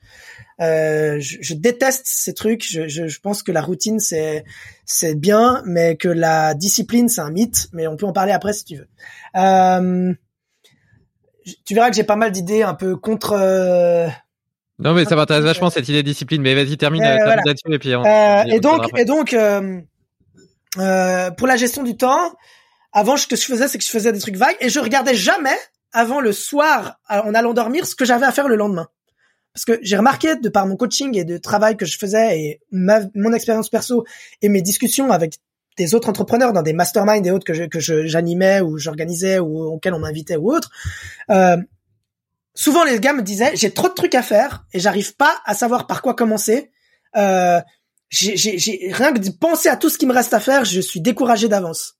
Euh, 0.61 1.19
je, 1.21 1.39
je, 1.41 1.55
déteste 1.55 2.03
ces 2.07 2.33
trucs. 2.33 2.67
Je, 2.67 2.89
je, 2.89 3.07
je, 3.07 3.21
pense 3.21 3.43
que 3.43 3.53
la 3.53 3.63
routine 3.63 3.99
c'est 3.99 4.45
c'est 4.85 5.15
bien, 5.15 5.63
mais 5.67 5.97
que 5.97 6.09
la 6.09 6.55
discipline 6.55 7.09
c'est 7.09 7.21
un 7.21 7.31
mythe. 7.31 7.69
Mais 7.73 7.87
on 7.87 7.97
peut 7.97 8.07
en 8.07 8.13
parler 8.13 8.33
après 8.33 8.53
si 8.53 8.65
tu 8.65 8.77
veux. 8.77 8.89
Euh, 9.37 10.15
tu 11.65 11.75
verras 11.75 11.91
que 11.91 11.97
j'ai 11.97 12.05
pas 12.05 12.17
mal 12.17 12.33
d'idées 12.33 12.63
un 12.63 12.75
peu 12.75 12.97
contre. 12.97 13.33
Euh, 13.33 14.09
non 14.79 14.95
mais 14.95 15.05
ça 15.05 15.17
m'intéresse 15.17 15.45
vachement 15.45 15.71
cette 15.71 15.89
idée 15.89 16.03
de 16.03 16.09
discipline. 16.09 16.43
Mais 16.43 16.55
vas-y 16.55 16.77
termine, 16.77 17.03
euh, 17.03 17.17
voilà. 17.17 17.43
là-dessus 17.45 17.73
et 17.73 17.79
puis. 17.79 17.95
On, 17.95 18.05
euh, 18.05 18.45
et, 18.45 18.61
donc, 18.61 18.87
et 18.99 19.05
donc 19.05 19.37
pour 21.37 21.47
la 21.47 21.57
gestion 21.57 21.83
du 21.83 21.97
temps, 21.97 22.33
avant 22.93 23.17
ce 23.17 23.27
que 23.27 23.37
je 23.37 23.45
faisais 23.45 23.69
c'est 23.69 23.79
que 23.79 23.85
je 23.85 23.91
faisais 23.91 24.13
des 24.13 24.21
trucs 24.21 24.37
vagues 24.37 24.57
et 24.61 24.69
je 24.69 24.81
regardais 24.81 25.15
jamais 25.15 25.57
avant 25.93 26.21
le 26.21 26.33
soir 26.33 27.01
en 27.09 27.35
allant 27.35 27.53
dormir 27.53 27.87
ce 27.87 27.95
que 27.95 28.05
j'avais 28.05 28.27
à 28.27 28.33
faire 28.33 28.49
le 28.49 28.57
lendemain. 28.57 28.89
Parce 29.53 29.65
que 29.65 29.81
j'ai 29.83 29.97
remarqué 29.97 30.37
de 30.37 30.49
par 30.49 30.67
mon 30.67 30.77
coaching 30.77 31.19
et 31.19 31.25
de 31.25 31.37
travail 31.37 31.77
que 31.77 31.85
je 31.85 31.99
faisais 31.99 32.39
et 32.41 32.61
ma, 32.71 33.01
mon 33.17 33.33
expérience 33.33 33.69
perso 33.69 34.05
et 34.43 34.49
mes 34.49 34.63
discussions 34.63 35.11
avec 35.11 35.35
des 35.81 35.95
autres 35.95 36.11
entrepreneurs 36.11 36.53
dans 36.53 36.61
des 36.61 36.75
masterminds 36.75 37.25
et 37.25 37.31
autres 37.31 37.47
que 37.47 37.67
que 37.67 37.81
j'animais 38.07 38.61
ou 38.61 38.77
j'organisais 38.77 39.39
ou 39.39 39.63
auxquels 39.63 39.95
on 39.95 39.99
m'invitait 39.99 40.37
ou 40.37 40.53
autres, 40.53 40.71
euh, 41.31 41.57
souvent 42.55 42.85
les 42.85 43.01
gars 43.01 43.15
me 43.15 43.23
disaient 43.23 43.53
j'ai 43.55 43.73
trop 43.73 43.89
de 43.89 43.95
trucs 43.95 44.15
à 44.15 44.23
faire 44.23 44.67
et 44.75 44.79
j'arrive 44.79 45.17
pas 45.17 45.41
à 45.47 45.55
savoir 45.55 45.87
par 45.87 46.03
quoi 46.03 46.15
commencer. 46.15 46.71
Euh, 47.17 47.61
j'ai, 48.11 48.91
rien 48.93 49.13
que 49.15 49.21
de 49.21 49.31
penser 49.31 49.71
à 49.71 49.77
tout 49.77 49.89
ce 49.89 49.97
qui 49.97 50.05
me 50.05 50.13
reste 50.13 50.35
à 50.35 50.41
faire, 50.41 50.65
je 50.67 50.81
suis 50.81 51.01
découragé 51.01 51.49
d'avance. 51.49 51.97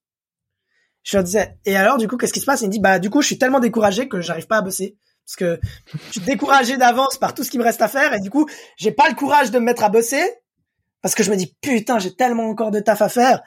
Je 1.05 1.17
leur 1.17 1.25
disais 1.25 1.57
et 1.65 1.75
alors 1.75 1.97
du 1.97 2.07
coup 2.07 2.19
qu'est-ce 2.19 2.35
qui 2.35 2.41
se 2.41 2.47
passe? 2.47 2.61
Il 2.61 2.67
me 2.67 2.73
dit 2.73 2.81
bah 2.81 2.99
du 2.99 3.09
coup 3.09 3.23
je 3.23 3.29
suis 3.29 3.39
tellement 3.39 3.61
découragé 3.61 4.09
que 4.09 4.21
j'arrive 4.21 4.47
pas 4.47 4.59
à 4.59 4.63
bosser 4.63 4.99
parce 5.25 5.37
que 5.37 5.59
je 6.09 6.11
suis 6.11 6.21
découragé 6.21 6.77
d'avance 6.77 7.17
par 7.17 7.33
tout 7.33 7.45
ce 7.45 7.51
qui 7.51 7.57
me 7.57 7.65
reste 7.65 7.81
à 7.81 7.89
faire 7.89 8.13
et 8.13 8.21
du 8.21 8.29
coup 8.29 8.47
j'ai 8.77 8.93
pas 8.93 9.09
le 9.09 9.15
courage 9.15 9.51
de 9.51 9.59
me 9.59 9.65
mettre 9.65 9.85
à 9.85 9.89
bosser 9.89 10.23
parce 11.01 11.15
que 11.15 11.23
je 11.23 11.31
me 11.31 11.37
dis 11.37 11.57
putain 11.63 11.99
j'ai 11.99 12.15
tellement 12.15 12.51
encore 12.51 12.71
de 12.71 12.81
taf 12.81 13.01
à 13.01 13.09
faire 13.09 13.41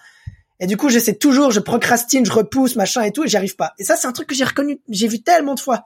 et 0.63 0.67
du 0.67 0.77
coup 0.77 0.89
j'essaie 0.89 1.15
toujours 1.15 1.51
je 1.51 1.59
procrastine 1.59 2.25
je 2.25 2.31
repousse 2.31 2.77
machin 2.77 3.01
et 3.03 3.11
tout 3.11 3.25
et 3.25 3.27
j'y 3.27 3.35
arrive 3.35 3.57
pas 3.57 3.73
et 3.77 3.83
ça 3.83 3.97
c'est 3.97 4.07
un 4.07 4.13
truc 4.13 4.27
que 4.27 4.35
j'ai 4.35 4.45
reconnu 4.45 4.79
j'ai 4.89 5.09
vu 5.09 5.21
tellement 5.21 5.55
de 5.55 5.59
fois 5.59 5.85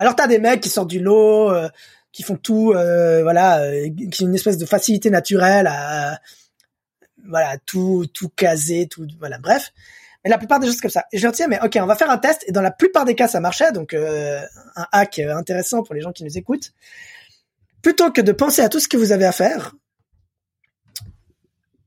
alors 0.00 0.16
t'as 0.16 0.26
des 0.26 0.38
mecs 0.38 0.60
qui 0.60 0.68
sortent 0.68 0.90
du 0.90 0.98
lot 0.98 1.50
euh, 1.50 1.68
qui 2.10 2.24
font 2.24 2.36
tout 2.36 2.72
euh, 2.72 3.22
voilà 3.22 3.60
euh, 3.60 3.88
qui 4.10 4.24
ont 4.24 4.26
une 4.26 4.34
espèce 4.34 4.58
de 4.58 4.66
facilité 4.66 5.08
naturelle 5.08 5.68
à 5.68 6.18
voilà 7.28 7.58
tout 7.64 8.06
tout 8.12 8.28
caser 8.28 8.88
tout 8.88 9.06
voilà 9.20 9.38
bref 9.38 9.72
mais 10.24 10.30
la 10.30 10.38
plupart 10.38 10.58
des 10.58 10.66
choses 10.66 10.80
comme 10.80 10.90
ça. 10.90 11.04
Et 11.12 11.18
je 11.18 11.22
leur 11.22 11.30
dis, 11.30 11.44
mais 11.48 11.60
ok, 11.62 11.78
on 11.80 11.86
va 11.86 11.94
faire 11.94 12.10
un 12.10 12.18
test. 12.18 12.44
Et 12.48 12.50
dans 12.50 12.60
la 12.60 12.72
plupart 12.72 13.04
des 13.04 13.14
cas, 13.14 13.28
ça 13.28 13.38
marchait. 13.38 13.70
Donc, 13.70 13.94
un 13.94 14.86
hack 14.90 15.20
intéressant 15.20 15.84
pour 15.84 15.94
les 15.94 16.00
gens 16.00 16.10
qui 16.10 16.24
nous 16.24 16.36
écoutent. 16.36 16.72
Plutôt 17.82 18.10
que 18.10 18.20
de 18.20 18.32
penser 18.32 18.60
à 18.60 18.68
tout 18.68 18.80
ce 18.80 18.88
que 18.88 18.96
vous 18.96 19.12
avez 19.12 19.26
à 19.26 19.30
faire, 19.30 19.76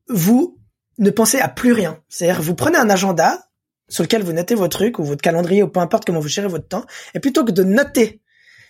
vous 0.07 0.60
ne 1.01 1.09
pensez 1.09 1.39
à 1.39 1.49
plus 1.49 1.73
rien. 1.73 2.01
C'est-à-dire, 2.07 2.41
vous 2.41 2.55
prenez 2.55 2.77
un 2.77 2.89
agenda 2.89 3.49
sur 3.89 4.03
lequel 4.03 4.23
vous 4.23 4.31
notez 4.31 4.55
vos 4.55 4.69
trucs 4.69 4.99
ou 4.99 5.03
votre 5.03 5.21
calendrier 5.21 5.63
ou 5.63 5.67
peu 5.67 5.81
importe 5.81 6.05
comment 6.05 6.21
vous 6.21 6.29
gérez 6.29 6.47
votre 6.47 6.67
temps. 6.67 6.85
Et 7.13 7.19
plutôt 7.19 7.43
que 7.43 7.51
de 7.51 7.63
noter 7.63 8.21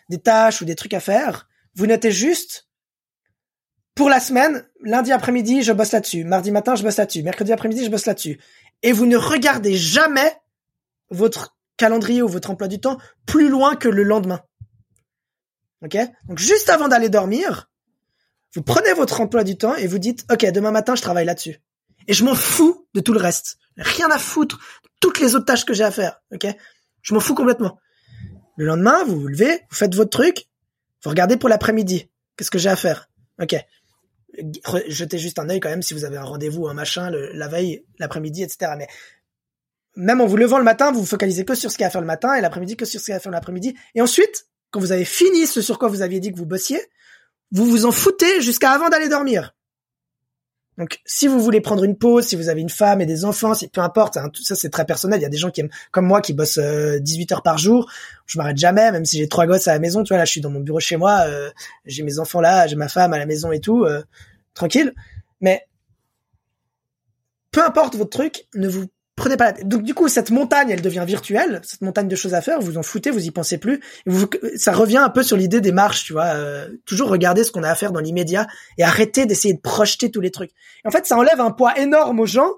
des 0.09 0.19
tâches 0.19 0.61
ou 0.61 0.65
des 0.65 0.75
trucs 0.75 0.95
à 0.95 0.99
faire, 0.99 1.47
vous 1.75 1.85
notez 1.85 2.11
juste 2.11 2.67
pour 3.93 4.09
la 4.09 4.19
semaine, 4.19 4.65
lundi 4.81 5.11
après-midi, 5.11 5.61
je 5.61 5.73
bosse 5.73 5.91
là-dessus. 5.91 6.23
Mardi 6.23 6.51
matin, 6.51 6.75
je 6.75 6.83
bosse 6.83 6.97
là-dessus. 6.97 7.21
Mercredi 7.21 7.53
après-midi, 7.53 7.85
je 7.85 7.91
bosse 7.91 8.05
là-dessus 8.07 8.39
et 8.83 8.91
vous 8.93 9.05
ne 9.05 9.17
regardez 9.17 9.75
jamais 9.75 10.33
votre 11.09 11.57
calendrier 11.77 12.21
ou 12.21 12.27
votre 12.27 12.49
emploi 12.49 12.67
du 12.67 12.79
temps 12.79 12.97
plus 13.25 13.49
loin 13.49 13.75
que 13.75 13.89
le 13.89 14.03
lendemain. 14.03 14.41
Ok? 15.83 15.97
Donc 16.27 16.39
juste 16.39 16.69
avant 16.69 16.87
d'aller 16.87 17.09
dormir, 17.09 17.69
vous 18.53 18.61
prenez 18.61 18.93
votre 18.93 19.21
emploi 19.21 19.43
du 19.43 19.57
temps 19.57 19.75
et 19.75 19.87
vous 19.87 19.99
dites 19.99 20.25
ok 20.31 20.45
demain 20.51 20.71
matin 20.71 20.95
je 20.95 21.01
travaille 21.01 21.25
là-dessus 21.25 21.61
et 22.07 22.13
je 22.13 22.23
m'en 22.23 22.35
fous 22.35 22.87
de 22.93 22.99
tout 22.99 23.13
le 23.13 23.19
reste, 23.19 23.57
rien 23.77 24.09
à 24.09 24.17
foutre 24.17 24.59
toutes 24.99 25.19
les 25.19 25.35
autres 25.35 25.45
tâches 25.45 25.65
que 25.65 25.73
j'ai 25.73 25.83
à 25.83 25.91
faire. 25.91 26.21
Ok? 26.31 26.47
Je 27.01 27.13
m'en 27.13 27.19
fous 27.19 27.35
complètement. 27.35 27.79
Le 28.57 28.65
lendemain 28.65 29.03
vous 29.05 29.19
vous 29.19 29.27
levez, 29.27 29.61
vous 29.69 29.75
faites 29.75 29.95
votre 29.95 30.11
truc, 30.11 30.47
vous 31.03 31.09
regardez 31.09 31.37
pour 31.37 31.49
l'après-midi. 31.49 32.09
Qu'est-ce 32.37 32.51
que 32.51 32.59
j'ai 32.59 32.69
à 32.69 32.75
faire? 32.75 33.09
Ok 33.41 33.55
jetez 34.87 35.17
juste 35.17 35.39
un 35.39 35.49
œil 35.49 35.59
quand 35.59 35.69
même 35.69 35.81
si 35.81 35.93
vous 35.93 36.05
avez 36.05 36.17
un 36.17 36.23
rendez-vous, 36.23 36.67
un 36.67 36.73
machin, 36.73 37.11
la 37.11 37.47
veille, 37.47 37.83
l'après-midi, 37.99 38.43
etc. 38.43 38.73
Mais 38.77 38.87
même 39.95 40.21
en 40.21 40.25
vous 40.25 40.37
levant 40.37 40.57
le 40.57 40.63
matin, 40.63 40.91
vous 40.91 41.01
vous 41.01 41.05
focalisez 41.05 41.45
que 41.45 41.55
sur 41.55 41.71
ce 41.71 41.77
qu'il 41.77 41.83
y 41.83 41.85
a 41.85 41.87
à 41.87 41.91
faire 41.91 42.01
le 42.01 42.07
matin 42.07 42.33
et 42.35 42.41
l'après-midi 42.41 42.77
que 42.77 42.85
sur 42.85 42.99
ce 42.99 43.05
qu'il 43.05 43.11
y 43.11 43.15
a 43.15 43.17
à 43.17 43.19
faire 43.19 43.31
l'après-midi. 43.31 43.75
Et 43.95 44.01
ensuite, 44.01 44.47
quand 44.69 44.79
vous 44.79 44.91
avez 44.91 45.05
fini 45.05 45.47
ce 45.47 45.61
sur 45.61 45.79
quoi 45.79 45.89
vous 45.89 46.01
aviez 46.01 46.19
dit 46.19 46.31
que 46.31 46.37
vous 46.37 46.45
bossiez, 46.45 46.81
vous 47.51 47.65
vous 47.65 47.85
en 47.85 47.91
foutez 47.91 48.41
jusqu'à 48.41 48.71
avant 48.71 48.89
d'aller 48.89 49.09
dormir. 49.09 49.53
Donc, 50.81 50.99
si 51.05 51.27
vous 51.27 51.39
voulez 51.39 51.61
prendre 51.61 51.83
une 51.83 51.95
pause, 51.95 52.25
si 52.25 52.35
vous 52.35 52.49
avez 52.49 52.59
une 52.59 52.67
femme 52.67 53.01
et 53.01 53.05
des 53.05 53.23
enfants, 53.23 53.53
si, 53.53 53.67
peu 53.67 53.81
importe, 53.81 54.17
hein, 54.17 54.29
tout 54.29 54.41
ça 54.41 54.55
c'est 54.55 54.71
très 54.71 54.83
personnel. 54.83 55.19
Il 55.19 55.21
y 55.21 55.27
a 55.27 55.29
des 55.29 55.37
gens 55.37 55.51
qui 55.51 55.61
aiment, 55.61 55.69
comme 55.91 56.07
moi, 56.07 56.21
qui 56.21 56.33
bossent 56.33 56.57
18 56.57 57.31
euh, 57.31 57.35
heures 57.35 57.43
par 57.43 57.59
jour. 57.59 57.87
Je 58.25 58.39
m'arrête 58.39 58.57
jamais, 58.57 58.91
même 58.91 59.05
si 59.05 59.19
j'ai 59.19 59.27
trois 59.27 59.45
gosses 59.45 59.67
à 59.67 59.73
la 59.73 59.79
maison. 59.79 60.01
Tu 60.01 60.07
vois, 60.07 60.17
là, 60.17 60.25
je 60.25 60.31
suis 60.31 60.41
dans 60.41 60.49
mon 60.49 60.59
bureau 60.59 60.79
chez 60.79 60.97
moi, 60.97 61.19
euh, 61.27 61.51
j'ai 61.85 62.01
mes 62.01 62.17
enfants 62.17 62.41
là, 62.41 62.65
j'ai 62.65 62.75
ma 62.75 62.87
femme 62.87 63.13
à 63.13 63.19
la 63.19 63.27
maison 63.27 63.51
et 63.51 63.59
tout, 63.59 63.83
euh, 63.83 64.01
tranquille. 64.55 64.95
Mais 65.39 65.67
peu 67.51 67.63
importe 67.63 67.95
votre 67.95 68.09
truc, 68.09 68.47
ne 68.55 68.67
vous 68.67 68.87
Donc 69.63 69.83
du 69.83 69.93
coup, 69.93 70.07
cette 70.07 70.31
montagne, 70.31 70.69
elle 70.69 70.81
devient 70.81 71.03
virtuelle, 71.05 71.61
cette 71.63 71.81
montagne 71.81 72.07
de 72.07 72.15
choses 72.15 72.33
à 72.33 72.41
faire, 72.41 72.59
vous 72.59 72.77
en 72.77 72.83
foutez, 72.83 73.11
vous 73.11 73.25
y 73.25 73.31
pensez 73.31 73.57
plus. 73.57 73.81
vous, 74.05 74.29
ça 74.55 74.71
revient 74.71 74.97
un 74.97 75.09
peu 75.09 75.23
sur 75.23 75.37
l'idée 75.37 75.61
des 75.61 75.71
marches, 75.71 76.05
tu 76.05 76.13
vois. 76.13 76.35
Euh, 76.35 76.67
toujours 76.85 77.09
regarder 77.09 77.43
ce 77.43 77.51
qu'on 77.51 77.63
a 77.63 77.69
à 77.69 77.75
faire 77.75 77.91
dans 77.91 77.99
l'immédiat 77.99 78.47
et 78.77 78.83
arrêter 78.83 79.25
d'essayer 79.25 79.53
de 79.53 79.59
projeter 79.59 80.11
tous 80.11 80.21
les 80.21 80.31
trucs. 80.31 80.51
Et 80.83 80.87
en 80.87 80.91
fait, 80.91 81.05
ça 81.05 81.17
enlève 81.17 81.39
un 81.39 81.51
poids 81.51 81.77
énorme 81.79 82.19
aux 82.19 82.25
gens 82.25 82.49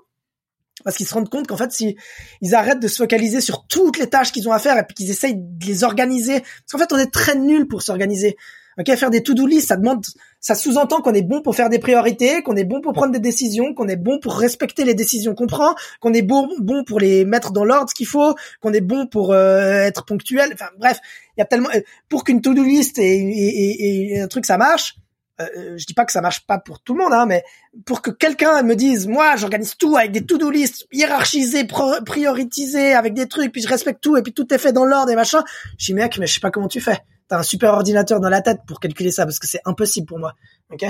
parce 0.84 0.98
qu'ils 0.98 1.08
se 1.08 1.14
rendent 1.14 1.30
compte 1.30 1.48
qu'en 1.48 1.58
fait, 1.58 1.72
si 1.72 1.96
ils 2.42 2.56
arrêtent 2.56 2.82
de 2.82 2.88
se 2.88 2.98
focaliser 2.98 3.42
sur 3.42 3.66
toutes 3.68 3.98
les 3.98 4.10
tâches 4.10 4.32
qu'ils 4.32 4.50
ont 4.50 4.54
à 4.54 4.60
faire 4.60 4.78
et 4.78 4.84
puis 4.84 4.96
qu'ils 4.96 5.10
essayent 5.10 5.38
de 5.38 5.66
les 5.66 5.84
organiser, 5.84 6.42
parce 6.42 6.72
qu'en 6.72 6.78
fait, 6.80 6.94
on 6.94 6.98
est 6.98 7.12
très 7.12 7.36
nul 7.36 7.68
pour 7.68 7.82
s'organiser. 7.82 8.36
Ok, 8.80 8.96
faire 8.96 9.12
des 9.12 9.22
to-do 9.22 9.46
list, 9.46 9.68
ça 9.68 9.78
demande, 9.78 10.04
ça 10.40 10.56
sous-entend 10.56 11.02
qu'on 11.02 11.14
est 11.14 11.22
bon 11.22 11.42
pour 11.42 11.56
faire 11.56 11.70
des 11.70 11.78
priorités, 11.80 12.42
qu'on 12.42 12.56
est 12.56 12.64
bon 12.64 12.82
pour 12.82 12.94
prendre 12.94 13.12
des 13.12 13.20
décisions, 13.20 13.74
qu'on 13.74 13.88
est 13.88 13.96
bon 13.96 14.20
pour 14.20 14.36
respecter 14.36 14.84
les 14.84 14.96
décisions 14.96 15.36
qu'on 15.36 15.46
prend, 15.46 15.76
qu'on 16.00 16.14
est 16.14 16.24
bon, 16.24 16.50
bon 16.60 16.84
pour 16.84 17.00
les 17.00 17.24
mettre 17.24 17.52
dans 17.52 17.66
l'ordre 17.66 17.94
qu'il 17.94 18.08
faut, 18.08 18.36
qu'on 18.62 18.74
est 18.74 18.82
bon 18.82 19.06
pour 19.06 19.32
euh, 19.32 19.84
être 19.84 20.06
ponctuel. 20.06 20.50
Enfin 20.54 20.70
bref, 20.80 21.00
il 21.38 21.42
y 21.42 21.44
a 21.44 21.46
tellement 21.46 21.70
pour 22.10 22.24
qu'une 22.24 22.42
to-do 22.42 22.64
list 22.64 22.98
et, 22.98 23.04
et, 23.04 24.14
et, 24.14 24.22
un 24.22 24.28
truc 24.28 24.46
ça 24.46 24.58
marche. 24.58 24.96
Euh, 25.42 25.78
je 25.78 25.86
dis 25.86 25.96
pas 25.96 26.06
que 26.06 26.12
ça 26.12 26.22
marche 26.22 26.46
pas 26.46 26.60
pour 26.60 26.80
tout 26.80 26.94
le 26.94 27.04
monde, 27.04 27.14
hein, 27.14 27.26
mais 27.26 27.44
pour 27.86 28.02
que 28.02 28.12
quelqu'un 28.12 28.62
me 28.62 28.76
dise, 28.76 29.08
moi, 29.08 29.36
j'organise 29.36 29.76
tout 29.76 29.98
avec 29.98 30.12
des 30.12 30.26
to-do 30.26 30.52
list 30.52 30.88
hiérarchisés, 30.92 31.66
prioritisés, 32.06 32.94
avec 32.94 33.16
des 33.16 33.28
trucs, 33.28 33.52
puis 33.52 33.62
je 33.62 33.68
respecte 33.68 34.02
tout, 34.02 34.16
et 34.16 34.22
puis 34.22 34.32
tout 34.32 34.52
est 34.54 34.60
fait 34.60 34.74
dans 34.74 34.86
l'ordre 34.86 35.12
et 35.12 35.16
machin. 35.16 35.44
Je 35.80 35.88
dis 35.88 35.94
mec, 35.96 36.20
mais 36.20 36.28
je 36.28 36.36
sais 36.36 36.40
pas 36.40 36.52
comment 36.52 36.68
tu 36.68 36.82
fais 36.82 37.00
t'as 37.28 37.40
un 37.40 37.44
super 37.44 37.74
ordinateur 37.74 38.20
dans 38.20 38.30
la 38.30 38.42
tête 38.42 38.60
pour 38.68 38.80
calculer 38.80 39.12
ça 39.12 39.26
parce 39.26 39.40
que 39.40 39.48
c'est 39.48 39.62
impossible 39.66 40.08
pour 40.08 40.20
moi. 40.20 40.34
Ok? 40.72 40.86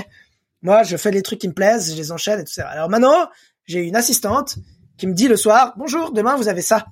Moi, 0.62 0.82
je 0.82 0.96
fais 0.96 1.10
les 1.10 1.22
trucs 1.22 1.40
qui 1.40 1.48
me 1.48 1.52
plaisent, 1.52 1.92
je 1.92 1.96
les 1.96 2.12
enchaîne 2.12 2.40
et 2.40 2.44
tout 2.44 2.52
ça. 2.52 2.66
Alors 2.68 2.88
maintenant, 2.88 3.28
j'ai 3.66 3.80
une 3.80 3.96
assistante 3.96 4.56
qui 4.96 5.06
me 5.06 5.12
dit 5.12 5.28
le 5.28 5.36
soir 5.36 5.74
bonjour, 5.76 6.12
demain 6.12 6.36
vous 6.36 6.48
avez 6.48 6.62
ça. 6.62 6.86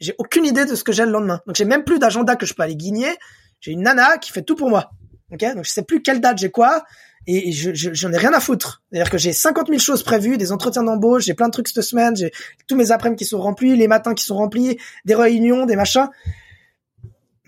J'ai 0.00 0.14
aucune 0.18 0.46
idée 0.46 0.64
de 0.64 0.74
ce 0.74 0.84
que 0.84 0.92
j'ai 0.92 1.04
le 1.04 1.10
lendemain. 1.10 1.40
Donc 1.46 1.56
j'ai 1.56 1.64
même 1.64 1.84
plus 1.84 1.98
d'agenda 1.98 2.36
que 2.36 2.46
je 2.46 2.54
peux 2.54 2.62
aller 2.62 2.76
guigner. 2.76 3.16
J'ai 3.60 3.72
une 3.72 3.82
nana 3.82 4.18
qui 4.18 4.30
fait 4.30 4.42
tout 4.42 4.54
pour 4.54 4.70
moi. 4.70 4.90
Ok? 5.32 5.44
Donc 5.54 5.64
je 5.64 5.70
sais 5.70 5.82
plus 5.82 6.02
quelle 6.02 6.20
date 6.20 6.38
j'ai 6.38 6.50
quoi 6.50 6.84
et 7.30 7.52
je, 7.52 7.70
j'en 7.74 8.10
ai 8.10 8.16
rien 8.16 8.32
à 8.32 8.40
foutre. 8.40 8.82
C'est-à-dire 8.90 9.10
que 9.10 9.18
j'ai 9.18 9.34
50 9.34 9.68
000 9.68 9.78
choses 9.78 10.02
prévues, 10.02 10.38
des 10.38 10.50
entretiens 10.50 10.82
d'embauche, 10.82 11.24
j'ai 11.24 11.34
plein 11.34 11.48
de 11.48 11.52
trucs 11.52 11.68
cette 11.68 11.82
semaine, 11.82 12.16
j'ai 12.16 12.32
tous 12.66 12.74
mes 12.74 12.90
après-midi 12.90 13.24
qui 13.24 13.28
sont 13.28 13.38
remplis, 13.38 13.76
les 13.76 13.86
matins 13.86 14.14
qui 14.14 14.24
sont 14.24 14.36
remplis, 14.36 14.78
des 15.04 15.14
réunions, 15.14 15.66
des 15.66 15.76
machins 15.76 16.08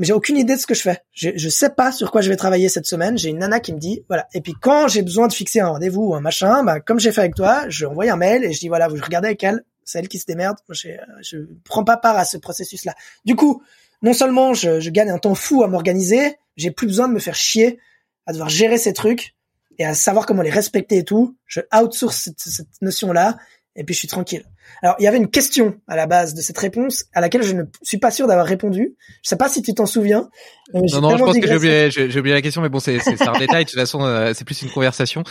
mais 0.01 0.07
j'ai 0.07 0.15
aucune 0.15 0.39
idée 0.39 0.57
de 0.57 0.61
ce 0.61 0.67
que 0.67 0.73
je 0.73 0.81
fais. 0.81 0.99
Je, 1.13 1.29
je 1.37 1.49
sais 1.51 1.69
pas 1.69 1.93
sur 1.93 2.11
quoi 2.11 2.23
je 2.23 2.31
vais 2.31 2.37
travailler 2.37 2.71
cette 2.71 2.87
semaine. 2.87 3.19
J'ai 3.19 3.29
une 3.29 3.39
nana 3.39 3.61
qui 3.61 3.75
me 3.75 3.79
dit, 3.79 4.03
voilà. 4.09 4.27
Et 4.33 4.41
puis 4.41 4.55
quand 4.59 4.89
j'ai 4.89 5.03
besoin 5.03 5.29
de 5.29 5.33
fixer 5.35 5.61
un 5.61 5.69
rendez-vous 5.69 6.01
ou 6.01 6.15
un 6.15 6.23
machin, 6.23 6.65
bah, 6.65 6.81
comme 6.81 6.99
j'ai 6.99 7.13
fait 7.13 7.21
avec 7.21 7.35
toi, 7.35 7.69
je 7.69 7.85
envoie 7.85 8.11
un 8.11 8.17
mail 8.17 8.43
et 8.43 8.53
je 8.53 8.61
dis, 8.61 8.69
voilà, 8.69 8.89
vous 8.89 8.97
regardez 8.97 9.29
avec 9.29 9.45
elle, 9.45 9.63
c'est 9.85 9.99
elle 9.99 10.09
qui 10.09 10.19
se 10.19 10.25
démerde. 10.25 10.57
Je, 10.71 10.89
je 11.21 11.37
prends 11.65 11.85
pas 11.85 11.99
part 11.99 12.17
à 12.17 12.25
ce 12.25 12.39
processus-là. 12.39 12.95
Du 13.27 13.37
coup, 13.37 13.63
non 14.01 14.15
seulement 14.15 14.55
je, 14.55 14.81
je 14.81 14.89
gagne 14.89 15.11
un 15.11 15.19
temps 15.19 15.35
fou 15.35 15.63
à 15.63 15.69
m'organiser, 15.69 16.37
j'ai 16.57 16.71
plus 16.71 16.87
besoin 16.87 17.07
de 17.07 17.13
me 17.13 17.21
faire 17.21 17.35
chier 17.35 17.79
à 18.25 18.33
devoir 18.33 18.49
gérer 18.49 18.79
ces 18.79 18.95
trucs 18.95 19.35
et 19.79 19.85
à 19.85 19.93
savoir 19.93 20.25
comment 20.25 20.41
les 20.41 20.49
respecter 20.49 20.97
et 20.97 21.05
tout. 21.05 21.37
Je 21.45 21.61
outsource 21.79 22.17
cette, 22.17 22.41
cette 22.41 22.81
notion-là 22.81 23.37
et 23.77 23.85
puis 23.85 23.95
je 23.95 24.01
suis 24.01 24.09
tranquille. 24.09 24.45
Alors, 24.83 24.97
il 24.99 25.05
y 25.05 25.09
avait 25.09 25.17
une 25.17 25.31
question 25.31 25.77
à 25.87 25.97
la 25.97 26.07
base 26.07 26.35
de 26.35 26.41
cette 26.41 26.59
réponse 26.59 27.05
à 27.13 27.21
laquelle 27.21 27.43
je 27.43 27.55
ne 27.55 27.65
suis 27.83 27.99
pas 27.99 28.11
sûr 28.11 28.27
d'avoir 28.27 28.47
répondu. 28.47 28.97
Je 29.23 29.29
sais 29.29 29.37
pas 29.37 29.49
si 29.49 29.63
tu 29.63 29.75
t'en 29.75 29.87
souviens. 29.87 30.29
Euh, 30.75 30.81
non, 30.93 31.01
non, 31.01 31.17
je 31.17 31.25
pense 31.25 31.39
que 31.39 31.47
j'ai 31.47 31.57
oublié, 31.57 31.91
j'ai 31.91 32.19
oublié 32.19 32.35
la 32.35 32.43
question, 32.43 32.63
mais 32.63 32.69
bon, 32.69 32.81
c'est 32.81 32.99
un 32.99 33.39
détail. 33.39 33.65
De 33.65 33.71
toute 33.71 33.79
façon, 33.79 34.03
euh, 34.03 34.33
c'est 34.35 34.45
plus 34.45 34.63
une 34.63 34.71
conversation. 34.71 35.23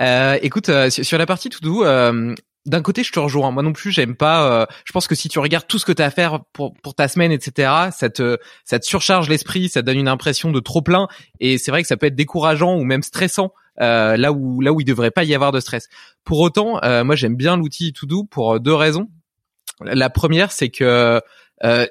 Euh, 0.00 0.38
écoute, 0.42 0.68
euh, 0.68 0.90
sur 0.90 1.18
la 1.18 1.26
partie 1.26 1.48
tout 1.48 1.60
doux, 1.60 1.84
d'un 2.66 2.82
côté, 2.82 3.02
je 3.02 3.12
te 3.12 3.18
rejoins. 3.18 3.50
Moi 3.50 3.62
non 3.62 3.72
plus, 3.72 3.92
j'aime 3.92 4.14
pas. 4.14 4.68
je 4.84 4.92
pense 4.92 5.06
que 5.06 5.14
si 5.14 5.28
tu 5.28 5.38
regardes 5.38 5.66
tout 5.66 5.78
ce 5.78 5.86
que 5.86 5.92
tu 5.92 6.02
as 6.02 6.06
à 6.06 6.10
faire 6.10 6.40
pour 6.52 6.74
pour 6.82 6.94
ta 6.94 7.08
semaine, 7.08 7.32
etc., 7.32 7.72
ça 7.96 8.10
te 8.10 8.38
ça 8.64 8.78
te 8.78 8.84
surcharge 8.84 9.28
l'esprit, 9.28 9.68
ça 9.68 9.80
te 9.80 9.86
donne 9.86 9.96
une 9.96 10.08
impression 10.08 10.50
de 10.50 10.60
trop 10.60 10.82
plein, 10.82 11.08
et 11.40 11.56
c'est 11.56 11.70
vrai 11.70 11.82
que 11.82 11.88
ça 11.88 11.96
peut 11.96 12.06
être 12.06 12.14
décourageant 12.14 12.76
ou 12.76 12.84
même 12.84 13.02
stressant 13.02 13.52
euh, 13.80 14.16
là 14.16 14.32
où 14.32 14.60
là 14.60 14.72
où 14.72 14.80
il 14.80 14.84
devrait 14.84 15.10
pas 15.10 15.24
y 15.24 15.34
avoir 15.34 15.52
de 15.52 15.60
stress. 15.60 15.88
Pour 16.24 16.40
autant, 16.40 16.82
euh, 16.82 17.04
moi 17.04 17.16
j'aime 17.16 17.36
bien 17.36 17.56
l'outil 17.56 17.92
To 17.92 18.24
pour 18.24 18.54
euh, 18.54 18.58
deux 18.58 18.74
raisons. 18.74 19.08
La 19.80 20.10
première, 20.10 20.50
c'est 20.50 20.70
que 20.70 21.20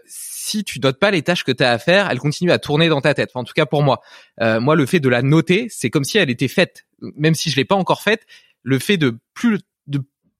si 0.05 0.63
tu 0.63 0.79
notes 0.79 0.99
pas 0.99 1.11
les 1.11 1.21
tâches 1.21 1.43
que 1.43 1.51
tu 1.51 1.63
as 1.63 1.71
à 1.71 1.77
faire, 1.77 2.09
elles 2.09 2.19
continuent 2.19 2.51
à 2.51 2.59
tourner 2.59 2.89
dans 2.89 3.01
ta 3.01 3.13
tête. 3.13 3.31
en 3.33 3.43
tout 3.43 3.53
cas 3.53 3.65
pour 3.65 3.81
moi. 3.81 4.01
moi, 4.39 4.75
le 4.75 4.85
fait 4.85 4.99
de 4.99 5.07
la 5.07 5.21
noter, 5.21 5.67
c'est 5.69 5.89
comme 5.89 6.03
si 6.03 6.17
elle 6.17 6.29
était 6.29 6.49
faite, 6.49 6.85
même 7.15 7.33
si 7.33 7.49
je 7.49 7.55
l'ai 7.55 7.65
pas 7.65 7.75
encore 7.75 8.01
faite. 8.01 8.25
Le 8.63 8.79
fait 8.79 8.97
de 8.97 9.17
plus 9.33 9.59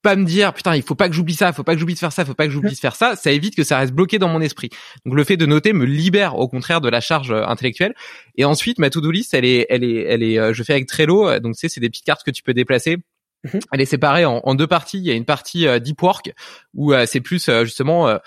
pas 0.07 0.15
me 0.15 0.23
dire 0.23 0.53
putain 0.53 0.73
il 0.73 0.84
faut 0.84 0.95
pas 0.95 1.09
que 1.09 1.13
j'oublie 1.13 1.34
ça, 1.34 1.51
faut 1.51 1.65
pas 1.65 1.73
que 1.73 1.79
j'oublie 1.81 1.93
de 1.93 1.99
faire 1.99 2.13
ça, 2.13 2.23
faut 2.23 2.34
pas 2.34 2.45
que 2.45 2.53
j'oublie 2.53 2.71
de 2.71 2.79
faire 2.79 2.95
ça, 2.95 3.17
ça 3.17 3.29
évite 3.29 3.57
que 3.57 3.65
ça 3.65 3.77
reste 3.77 3.91
bloqué 3.91 4.19
dans 4.19 4.29
mon 4.29 4.39
esprit. 4.39 4.69
Donc 5.05 5.15
le 5.15 5.23
fait 5.25 5.35
de 5.35 5.45
noter 5.45 5.73
me 5.73 5.84
libère 5.84 6.38
au 6.38 6.47
contraire 6.47 6.79
de 6.79 6.88
la 6.88 7.01
charge 7.01 7.31
euh, 7.31 7.43
intellectuelle. 7.45 7.93
Et 8.38 8.45
ensuite 8.45 8.79
ma 8.79 8.89
to-do 8.89 9.11
list 9.11 9.34
elle 9.34 9.43
est 9.43 9.65
elle 9.69 9.84
est 9.84 10.03
elle 10.03 10.23
est 10.23 10.39
euh, 10.39 10.53
je 10.53 10.63
fais 10.63 10.71
avec 10.71 10.88
Trello 10.88 11.27
euh, 11.27 11.39
donc 11.41 11.55
tu 11.55 11.59
sais 11.59 11.67
c'est 11.69 11.81
des 11.81 11.89
petites 11.89 12.05
cartes 12.05 12.23
que 12.23 12.31
tu 12.31 12.41
peux 12.41 12.53
déplacer. 12.53 12.99
Mhm. 13.43 13.59
Elle 13.73 13.81
est 13.81 13.85
séparée 13.85 14.23
en, 14.23 14.39
en, 14.45 14.55
deux 14.55 14.65
parties. 14.65 14.97
Il 14.97 15.03
y 15.03 15.11
a 15.11 15.13
une 15.13 15.25
partie 15.25 15.67
deep 15.81 16.01
work 16.01 16.31
où 16.73 16.93
c'est 17.05 17.21
plus 17.21 17.49
justement 17.63 18.17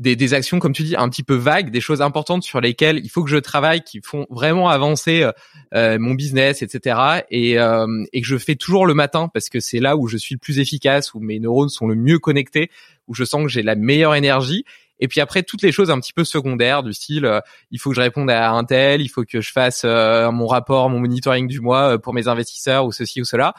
des, 0.00 0.16
des, 0.16 0.32
actions, 0.32 0.58
comme 0.58 0.72
tu 0.72 0.82
dis, 0.82 0.96
un 0.96 1.10
petit 1.10 1.22
peu 1.22 1.34
vagues, 1.34 1.70
des 1.70 1.82
choses 1.82 2.00
importantes 2.00 2.42
sur 2.42 2.60
lesquelles 2.60 3.00
il 3.04 3.10
faut 3.10 3.22
que 3.22 3.28
je 3.28 3.36
travaille, 3.36 3.82
qui 3.82 4.00
font 4.02 4.26
vraiment 4.30 4.70
avancer 4.70 5.22
euh, 5.22 5.32
euh, 5.74 5.98
mon 5.98 6.14
business, 6.14 6.62
etc. 6.62 7.22
Et, 7.30 7.58
euh, 7.58 7.86
et 8.14 8.22
que 8.22 8.26
je 8.26 8.38
fais 8.38 8.56
toujours 8.56 8.86
le 8.86 8.94
matin 8.94 9.28
parce 9.32 9.50
que 9.50 9.60
c'est 9.60 9.78
là 9.78 9.98
où 9.98 10.08
je 10.08 10.16
suis 10.16 10.34
le 10.34 10.38
plus 10.38 10.58
efficace, 10.58 11.12
où 11.12 11.20
mes 11.20 11.38
neurones 11.38 11.68
sont 11.68 11.86
le 11.86 11.94
mieux 11.94 12.18
connectés, 12.18 12.70
où 13.08 13.14
je 13.14 13.24
sens 13.24 13.42
que 13.42 13.48
j'ai 13.48 13.62
la 13.62 13.74
meilleure 13.74 14.14
énergie. 14.14 14.64
Et 15.00 15.08
puis 15.08 15.20
après, 15.20 15.42
toutes 15.42 15.62
les 15.62 15.72
choses 15.72 15.90
un 15.90 15.98
petit 15.98 16.12
peu 16.12 16.24
secondaires 16.24 16.82
du 16.82 16.92
style, 16.92 17.24
euh, 17.24 17.40
il 17.70 17.80
faut 17.80 17.90
que 17.90 17.96
je 17.96 18.02
réponde 18.02 18.30
à 18.30 18.50
un 18.50 18.64
tel, 18.64 19.00
il 19.00 19.08
faut 19.08 19.24
que 19.24 19.40
je 19.40 19.50
fasse 19.50 19.82
euh, 19.84 20.30
mon 20.30 20.46
rapport, 20.46 20.90
mon 20.90 21.00
monitoring 21.00 21.48
du 21.48 21.60
mois 21.60 21.94
euh, 21.94 21.98
pour 21.98 22.12
mes 22.12 22.28
investisseurs 22.28 22.84
ou 22.84 22.92
ceci 22.92 23.20
ou 23.22 23.24
cela, 23.24 23.54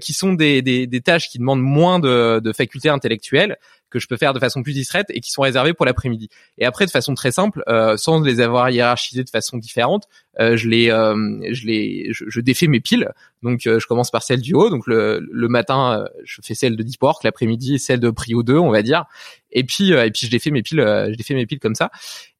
qui 0.00 0.14
sont 0.14 0.32
des, 0.32 0.62
des, 0.62 0.86
des, 0.86 1.00
tâches 1.02 1.28
qui 1.28 1.38
demandent 1.38 1.60
moins 1.60 1.98
de, 1.98 2.40
de 2.42 2.52
facultés 2.54 2.88
intellectuelles 2.88 3.58
que 3.94 4.00
je 4.00 4.08
peux 4.08 4.16
faire 4.16 4.34
de 4.34 4.38
façon 4.38 4.62
plus 4.62 4.74
distraite 4.74 5.06
et 5.10 5.20
qui 5.20 5.30
sont 5.30 5.42
réservées 5.42 5.72
pour 5.72 5.86
l'après-midi. 5.86 6.28
Et 6.58 6.66
après, 6.66 6.84
de 6.84 6.90
façon 6.90 7.14
très 7.14 7.32
simple, 7.32 7.62
sans 7.96 8.20
les 8.20 8.40
avoir 8.40 8.70
hiérarchisées 8.70 9.24
de 9.24 9.30
façon 9.30 9.56
différente, 9.56 10.04
je 10.38 10.68
les, 10.68 10.86
je 10.86 11.66
les, 11.66 12.08
je, 12.12 12.24
je, 12.28 12.40
défais 12.40 12.66
mes 12.66 12.80
piles. 12.80 13.08
Donc, 13.42 13.60
je 13.64 13.86
commence 13.86 14.10
par 14.10 14.22
celle 14.22 14.40
du 14.40 14.54
haut. 14.54 14.70
Donc 14.70 14.86
le, 14.86 15.26
le 15.30 15.48
matin, 15.48 16.06
je 16.24 16.40
fais 16.42 16.54
celle 16.54 16.76
de 16.76 16.82
Deep 16.82 17.02
Work, 17.02 17.24
l'après-midi 17.24 17.78
celle 17.78 18.00
de 18.00 18.10
Prio 18.10 18.42
2, 18.42 18.58
on 18.58 18.70
va 18.70 18.82
dire. 18.82 19.04
Et 19.52 19.64
puis 19.64 19.92
euh, 19.92 20.04
et 20.04 20.10
puis 20.10 20.28
je 20.30 20.38
fait 20.38 20.50
mes 20.50 20.62
piles, 20.62 20.80
euh, 20.80 21.12
je 21.16 21.22
fait 21.22 21.34
mes 21.34 21.46
piles 21.46 21.60
comme 21.60 21.74
ça. 21.74 21.90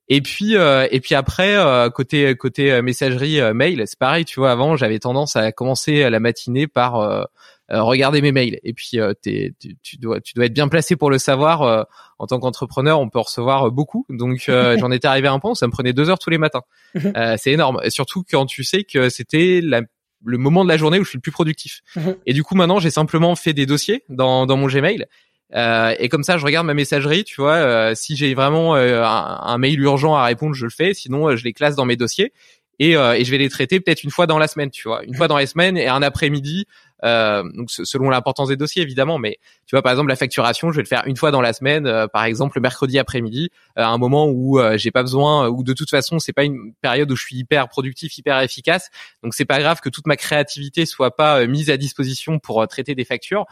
Et 0.09 0.21
puis 0.21 0.57
euh, 0.57 0.87
et 0.91 1.01
puis 1.01 1.15
après 1.15 1.57
côté 1.95 2.35
côté 2.37 2.83
messagerie 2.83 3.41
mail, 3.55 3.83
c'est 3.87 3.99
pareil, 3.99 4.25
tu 4.25 4.41
vois. 4.41 4.51
Avant, 4.53 4.77
j'avais 4.77 4.99
tendance 4.99 5.37
à 5.37 5.53
commencer 5.53 6.11
la 6.11 6.21
matinée 6.21 6.67
par 6.67 7.29
regarder 7.71 8.21
mes 8.21 8.33
mails. 8.33 8.59
Et 8.63 8.73
puis 8.73 8.99
tu, 9.23 9.77
tu, 9.83 9.97
dois 9.97 10.21
tu 10.21 10.35
dois 10.35 10.47
être 10.47 10.53
bien 10.53 10.69
placé 10.69 10.97
pour 10.97 11.11
le 11.11 11.19
savoir. 11.19 11.87
en 12.19 12.27
tant 12.27 12.39
qu'entrepreneur, 12.39 13.01
on 13.01 13.09
peut 13.09 13.21
recevoir 13.21 13.71
beaucoup. 13.71 14.07
Donc 14.09 14.39
j'en 14.49 14.91
étais 14.91 15.09
arrivé 15.09 15.29
à 15.29 15.33
un 15.33 15.39
point 15.39 15.53
où 15.53 15.55
ça 15.55 15.67
me 15.67 15.73
prenait 15.73 15.93
deux 15.93 16.11
heures 16.11 16.19
tous 16.19 16.31
les 16.31 16.39
matins. 16.39 16.63
Mhm. 16.95 17.37
c'est 17.39 17.53
énorme. 17.53 17.81
Et 17.83 17.91
surtout 17.91 18.23
quand 18.29 18.47
tu 18.47 18.65
sais 18.65 18.85
que 18.85 19.09
c'était 19.09 19.61
le 19.63 20.39
moment 20.39 20.65
de 20.65 20.69
la 20.69 20.77
journée 20.77 20.99
où 20.99 21.05
je 21.05 21.11
suis 21.11 21.19
le 21.19 21.23
plus 21.23 21.33
productif. 21.33 21.81
Mhm. 21.97 22.17
Et 22.27 22.33
du 22.33 22.43
coup, 22.43 22.55
maintenant, 22.55 22.79
j'ai 22.79 22.91
simplement 22.91 23.35
fait 23.37 23.53
des 23.53 23.67
dossiers 23.67 24.05
dans, 24.09 24.47
dans 24.47 24.57
mon 24.57 24.67
Gmail 24.67 25.07
euh, 25.55 25.95
et 25.99 26.09
comme 26.09 26.25
ça, 26.25 26.39
je 26.39 26.45
regarde 26.45 26.67
ma 26.67 26.75
messagerie, 26.75 27.25
tu 27.25 27.41
vois. 27.41 27.55
Euh, 27.55 27.95
si 27.95 28.17
j'ai 28.17 28.35
vraiment 28.35 28.75
euh, 28.77 29.05
un, 29.05 29.59
mail 29.59 29.81
urgent 29.81 30.15
à 30.15 30.25
répondre, 30.25 30.55
je 30.55 30.65
le 30.65 30.71
fais. 30.71 30.95
Sinon, 30.95 31.37
je 31.37 31.45
les 31.45 31.53
classe 31.53 31.77
dans 31.77 31.85
mes 31.85 31.97
dossiers 31.97 32.33
et, 32.81 32.93
et 32.93 33.25
je 33.25 33.31
vais 33.31 33.39
les 33.39 33.49
traiter 33.49 33.79
peut-être 33.79 34.03
une 34.03 34.11
fois 34.11 34.27
dans 34.27 34.39
la 34.39 34.49
semaine, 34.49 34.71
tu 34.71 34.89
vois, 34.89 35.05
une 35.05 35.15
fois 35.15 35.29
dans 35.29 35.39
les 35.39 35.47
semaines 35.47 35.77
et 35.77 35.87
un 35.87 36.03
après-midi. 36.03 36.67
Donc 37.03 37.71
selon 37.71 38.09
l'importance 38.09 38.49
des 38.49 38.57
dossiers 38.57 38.83
évidemment, 38.83 39.19
mais 39.19 39.39
tu 39.67 39.75
vois 39.77 39.83
par 39.83 39.93
exemple 39.93 40.09
la 40.09 40.17
facturation, 40.17 40.71
je 40.71 40.77
vais 40.77 40.83
le 40.83 40.89
faire 40.89 41.03
une 41.07 41.17
fois 41.17 41.31
dans 41.31 41.43
la 41.43 41.53
semaine, 41.53 42.07
par 42.13 42.25
exemple 42.25 42.57
le 42.57 42.63
mercredi 42.63 42.99
après-midi, 42.99 43.51
à 43.77 43.89
un 43.89 43.99
moment 43.99 44.29
où 44.29 44.59
j'ai 44.77 44.91
pas 44.91 45.03
besoin, 45.03 45.49
ou 45.49 45.63
de 45.63 45.75
toute 45.75 45.91
façon 45.91 46.19
c'est 46.19 46.33
pas 46.33 46.45
une 46.45 46.73
période 46.81 47.11
où 47.13 47.17
je 47.17 47.23
suis 47.23 47.37
hyper 47.37 47.69
productif, 47.69 48.17
hyper 48.17 48.41
efficace, 48.41 48.91
donc 49.23 49.35
c'est 49.35 49.45
pas 49.45 49.59
grave 49.59 49.81
que 49.81 49.91
toute 49.91 50.07
ma 50.07 50.17
créativité 50.17 50.87
soit 50.87 51.15
pas 51.15 51.47
mise 51.47 51.69
à 51.69 51.77
disposition 51.77 52.39
pour 52.39 52.67
traiter 52.69 52.95
des 52.95 53.05
factures. 53.05 53.45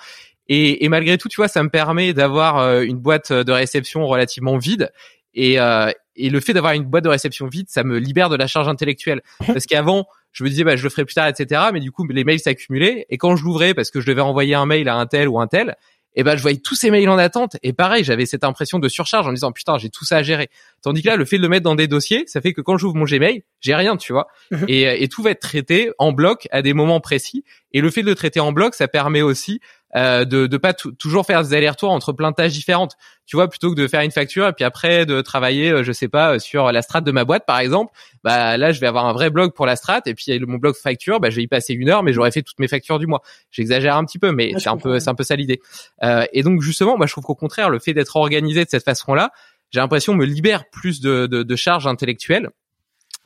Et, 0.49 0.85
et, 0.85 0.89
malgré 0.89 1.19
tout, 1.19 1.29
tu 1.29 1.37
vois, 1.37 1.49
ça 1.49 1.63
me 1.63 1.69
permet 1.69 2.13
d'avoir 2.13 2.59
euh, 2.59 2.83
une 2.83 2.99
boîte 2.99 3.33
de 3.33 3.53
réception 3.53 4.07
relativement 4.07 4.59
vide. 4.59 4.91
Et, 5.35 5.59
euh, 5.61 5.91
et 6.17 6.31
le 6.31 6.41
fait 6.41 6.53
d'avoir 6.53 6.73
une 6.73 6.85
boîte 6.85 7.05
de 7.05 7.09
réception 7.09 7.47
vide, 7.47 7.67
ça 7.69 7.85
me 7.85 7.99
libère 7.99 8.29
de 8.29 8.37
la 8.37 8.47
charge 8.47 8.69
intellectuelle. 8.69 9.23
Parce 9.47 9.67
qu'avant, 9.67 10.07
je 10.33 10.45
me 10.45 10.49
disais, 10.49 10.65
bah, 10.65 10.77
je 10.77 10.83
le 10.83 10.91
ferai 10.91 11.05
plus 11.05 11.15
tard, 11.15 11.29
etc. 11.29 11.61
Mais 11.73 11.81
du 11.81 11.93
coup, 11.93 12.07
les 12.07 12.25
mails 12.25 12.41
s'accumulaient. 12.41 13.07
Et 13.11 13.19
quand 13.19 13.37
je 13.37 13.45
l'ouvrais, 13.45 13.75
parce 13.75 13.91
que 13.91 14.01
je 14.01 14.07
devais 14.07 14.23
envoyer 14.23 14.55
un 14.55 14.67
mail 14.67 14.89
à 14.89 14.97
un 14.97 15.07
tel 15.07 15.29
ou 15.29 15.41
un 15.41 15.47
tel, 15.47 15.77
et 16.15 16.21
eh 16.21 16.25
ben 16.25 16.37
je 16.37 16.43
voyais 16.43 16.59
tous 16.59 16.75
ces 16.75 16.91
mails 16.91 17.09
en 17.09 17.17
attente 17.17 17.57
et 17.63 17.73
pareil 17.73 18.05
j'avais 18.05 18.27
cette 18.27 18.45
impression 18.45 18.79
de 18.79 18.87
surcharge 18.87 19.27
en 19.27 19.31
me 19.31 19.35
disant 19.35 19.51
putain 19.51 19.79
j'ai 19.79 19.89
tout 19.89 20.05
ça 20.05 20.19
à 20.19 20.23
gérer 20.23 20.51
tandis 20.83 21.03
que 21.03 21.09
là 21.09 21.17
le 21.17 21.25
fait 21.25 21.39
de 21.39 21.43
le 21.43 21.49
mettre 21.49 21.65
dans 21.65 21.75
des 21.75 21.87
dossiers 21.87 22.25
ça 22.27 22.43
fait 22.43 22.53
que 22.53 22.61
quand 22.61 22.77
j'ouvre 22.77 22.97
mon 22.97 23.07
Gmail 23.07 23.45
j'ai 23.61 23.75
rien 23.75 23.97
tu 23.97 24.13
vois 24.13 24.29
mhm. 24.51 24.67
et, 24.69 25.03
et 25.03 25.09
tout 25.09 25.23
va 25.23 25.31
être 25.31 25.41
traité 25.41 25.91
en 25.97 26.13
bloc 26.13 26.49
à 26.51 26.61
des 26.61 26.75
moments 26.75 27.01
précis 27.01 27.45
et 27.73 27.81
le 27.81 27.91
fait 27.91 28.03
de 28.03 28.09
le 28.09 28.15
traiter 28.15 28.41
en 28.41 28.53
bloc 28.53 28.75
ça 28.75 28.89
permet 28.89 29.23
aussi 29.23 29.61
euh, 29.95 30.25
de 30.25 30.47
de 30.47 30.57
pas 30.57 30.73
toujours 30.73 31.27
faire 31.27 31.43
des 31.43 31.55
allers-retours 31.55 31.91
entre 31.91 32.13
plein 32.13 32.31
de 32.31 32.37
tâches 32.37 32.53
différentes. 32.53 32.97
Tu 33.27 33.37
vois, 33.37 33.49
plutôt 33.49 33.71
que 33.71 33.81
de 33.81 33.87
faire 33.87 34.01
une 34.01 34.11
facture 34.11 34.49
et 34.49 34.53
puis 34.53 34.65
après 34.65 35.07
de 35.07 35.21
travailler, 35.21 35.71
euh, 35.71 35.83
je 35.83 35.93
sais 35.93 36.09
pas, 36.09 36.39
sur 36.39 36.73
la 36.73 36.83
strate 36.83 37.05
de 37.05 37.13
ma 37.13 37.25
boîte 37.25 37.45
par 37.47 37.59
exemple, 37.59 37.93
bah 38.25 38.57
là 38.57 38.73
je 38.73 38.81
vais 38.81 38.87
avoir 38.87 39.07
un 39.07 39.13
vrai 39.13 39.31
blog 39.31 39.53
pour 39.53 39.67
la 39.67 39.77
strate 39.77 40.07
et 40.07 40.15
puis 40.15 40.39
mon 40.41 40.57
blog 40.57 40.75
facture, 40.75 41.21
bah 41.21 41.31
je 41.31 41.37
vais 41.37 41.43
y 41.43 41.49
passer 41.49 41.75
une 41.75 41.91
heure, 41.91 42.03
mais 42.03 42.13
j'aurais 42.13 42.31
fait 42.31 42.43
toutes 42.43 42.59
mes 42.59 42.69
factures 42.69 42.99
du 42.99 43.07
mois. 43.07 43.23
J'exagère 43.51 43.97
un 43.97 44.05
petit 44.05 44.19
peu, 44.19 44.33
mais 44.33 44.53
c'est 44.59 44.71
un 44.71 44.79
peu 44.79 44.99
c'est 44.99 45.11
un 45.11 45.15
peu 45.15 45.25
ça 45.25 45.37
l'idée. 45.37 45.61
Euh, 46.03 46.25
et 46.33 46.43
donc 46.43 46.63
justement, 46.63 46.97
moi 46.97 47.07
je 47.07 47.13
trouve 47.13 47.25
qu'au 47.25 47.35
contraire, 47.35 47.69
le 47.69 47.79
fait 47.79 47.93
d'être 47.93 48.17
organisé 48.17 48.65
de 48.65 48.71
cette 48.71 48.85
façon-là, 48.85 49.31
j'ai 49.71 49.81
l'impression 49.81 50.15
me 50.15 50.25
libère 50.25 50.65
plus 50.71 51.01
de, 51.01 51.27
de, 51.27 51.43
de 51.43 51.57
charges 51.57 51.87
intellectuelles. 51.87 52.49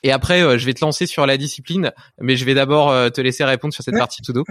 Et 0.03 0.13
après, 0.13 0.43
euh, 0.43 0.59
je 0.59 0.67
vais 0.67 0.75
te 0.75 0.85
lancer 0.85 1.07
sur 1.07 1.27
la 1.27 1.37
discipline, 1.37 1.93
mais 2.21 2.37
je 2.37 2.45
vais 2.45 2.55
d'abord 2.55 2.93
te 3.13 3.21
laisser 3.21 3.45
répondre 3.45 3.73
sur 3.73 3.83
cette 3.85 3.97
partie 3.97 4.23
tout 4.23 4.33
dos. 4.33 4.45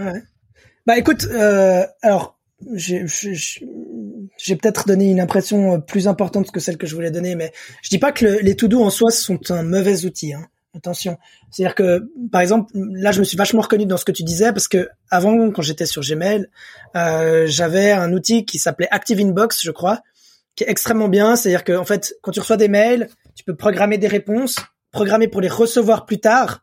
Bah 0.86 0.96
écoute, 0.96 1.26
euh, 1.32 1.84
alors 2.00 2.38
j'ai 2.74 3.00
peut-être 3.02 4.86
donné 4.86 5.10
une 5.10 5.20
impression 5.20 5.74
euh, 5.74 5.78
plus 5.78 6.06
importante 6.06 6.52
que 6.52 6.60
celle 6.60 6.78
que 6.78 6.86
je 6.86 6.94
voulais 6.94 7.10
donner, 7.10 7.34
mais 7.34 7.52
je 7.82 7.90
dis 7.90 7.98
pas 7.98 8.12
que 8.12 8.24
le, 8.24 8.38
les 8.38 8.54
to-do 8.54 8.82
en 8.82 8.90
soi 8.90 9.10
sont 9.10 9.50
un 9.50 9.64
mauvais 9.64 10.04
outil. 10.04 10.32
Hein. 10.32 10.46
Attention, 10.76 11.18
c'est-à-dire 11.50 11.74
que 11.74 12.08
par 12.30 12.40
exemple, 12.40 12.70
là 12.74 13.10
je 13.10 13.18
me 13.18 13.24
suis 13.24 13.36
vachement 13.36 13.62
reconnu 13.62 13.86
dans 13.86 13.96
ce 13.96 14.04
que 14.04 14.12
tu 14.12 14.22
disais 14.22 14.52
parce 14.52 14.68
que 14.68 14.88
avant, 15.10 15.50
quand 15.50 15.62
j'étais 15.62 15.86
sur 15.86 16.02
Gmail, 16.02 16.46
euh, 16.94 17.46
j'avais 17.46 17.90
un 17.90 18.12
outil 18.12 18.44
qui 18.44 18.58
s'appelait 18.58 18.88
Active 18.90 19.18
Inbox, 19.18 19.62
je 19.64 19.70
crois, 19.70 20.02
qui 20.54 20.64
est 20.64 20.70
extrêmement 20.70 21.08
bien. 21.08 21.34
C'est-à-dire 21.34 21.64
que 21.64 21.72
en 21.72 21.84
fait, 21.84 22.14
quand 22.20 22.30
tu 22.30 22.40
reçois 22.40 22.58
des 22.58 22.68
mails, 22.68 23.08
tu 23.34 23.42
peux 23.42 23.56
programmer 23.56 23.98
des 23.98 24.06
réponses, 24.06 24.56
programmer 24.92 25.28
pour 25.28 25.40
les 25.40 25.48
recevoir 25.48 26.04
plus 26.04 26.20
tard 26.20 26.62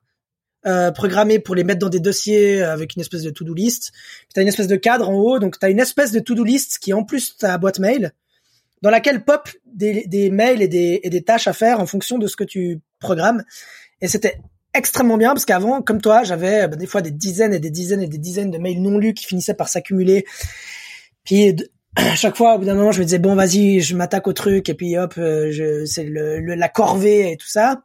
euh, 0.66 0.92
programmé 0.92 1.40
pour 1.40 1.56
les 1.56 1.64
mettre 1.64 1.80
dans 1.80 1.90
des 1.90 2.00
dossiers 2.00 2.62
avec 2.62 2.96
une 2.96 3.02
espèce 3.02 3.24
de 3.24 3.30
to-do 3.30 3.54
list. 3.54 3.92
Tu 4.34 4.40
as 4.40 4.44
une 4.44 4.48
espèce 4.48 4.68
de 4.68 4.76
cadre 4.76 5.10
en 5.10 5.16
haut, 5.16 5.40
donc 5.40 5.60
tu 5.60 5.66
as 5.66 5.70
une 5.70 5.80
espèce 5.80 6.12
de 6.12 6.20
to-do 6.20 6.44
list 6.44 6.80
qui 6.80 6.92
est 6.92 6.94
en 6.94 7.04
plus 7.04 7.38
ta 7.38 7.58
boîte 7.58 7.80
mail, 7.80 8.12
dans 8.82 8.90
laquelle 8.90 9.24
pop 9.24 9.50
des, 9.66 10.06
des 10.08 10.30
mails 10.30 10.62
et 10.62 10.68
des, 10.68 11.00
et 11.04 11.10
des 11.10 11.22
tâches 11.22 11.48
à 11.48 11.54
faire 11.54 11.80
en 11.80 11.86
fonction 11.86 12.18
de 12.18 12.28
ce 12.28 12.36
que 12.36 12.44
tu 12.44 12.82
programmes. 13.00 13.44
Et 14.02 14.08
c'était 14.08 14.40
extrêmement 14.74 15.18
bien 15.18 15.30
parce 15.30 15.46
qu'avant, 15.46 15.82
comme 15.82 16.02
toi, 16.02 16.24
j'avais 16.24 16.68
bah, 16.68 16.76
des 16.76 16.88
fois 16.88 17.02
des 17.02 17.12
dizaines 17.12 17.54
et 17.54 17.60
des 17.60 17.70
dizaines 17.70 18.02
et 18.02 18.08
des 18.08 18.18
dizaines 18.18 18.52
de 18.52 18.58
mails 18.58 18.82
non 18.82 18.98
lus 18.98 19.14
qui 19.14 19.26
finissaient 19.26 19.54
par 19.54 19.70
s'accumuler. 19.70 20.26
Puis 21.24 21.56
à 21.96 22.16
chaque 22.16 22.36
fois, 22.36 22.56
au 22.56 22.60
bout 22.60 22.66
d'un 22.66 22.76
moment, 22.76 22.92
je 22.92 23.00
me 23.00 23.06
disais 23.06 23.20
bon, 23.20 23.36
vas-y, 23.36 23.82
je 23.82 23.96
m'attaque 23.96 24.28
au 24.28 24.34
truc 24.34 24.70
et 24.70 24.74
puis 24.74 24.98
hop, 24.98 25.14
euh, 25.18 25.52
je, 25.52 25.86
c'est 25.86 26.04
le, 26.04 26.40
la 26.40 26.70
corvée 26.70 27.32
et 27.32 27.38
tout 27.38 27.48
ça. 27.48 27.84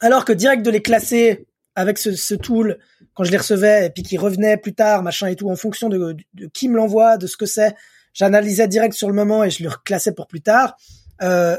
Alors 0.00 0.24
que 0.24 0.32
direct 0.32 0.64
de 0.64 0.70
les 0.70 0.82
classer 0.82 1.46
avec 1.78 1.96
ce, 1.98 2.12
ce, 2.12 2.34
tool 2.34 2.78
quand 3.14 3.22
je 3.22 3.30
les 3.30 3.36
recevais 3.36 3.86
et 3.86 3.90
puis 3.90 4.02
qui 4.02 4.18
revenait 4.18 4.56
plus 4.56 4.74
tard, 4.74 5.04
machin 5.04 5.28
et 5.28 5.36
tout, 5.36 5.48
en 5.48 5.54
fonction 5.54 5.88
de, 5.88 6.16
qui 6.52 6.68
me 6.68 6.76
l'envoie, 6.76 7.16
de 7.18 7.28
ce 7.28 7.36
que 7.36 7.46
c'est. 7.46 7.74
J'analysais 8.12 8.66
direct 8.66 8.94
sur 8.94 9.06
le 9.06 9.14
moment 9.14 9.44
et 9.44 9.50
je 9.50 9.62
le 9.62 9.68
reclassais 9.68 10.12
pour 10.12 10.26
plus 10.26 10.40
tard. 10.40 10.76
Euh, 11.22 11.56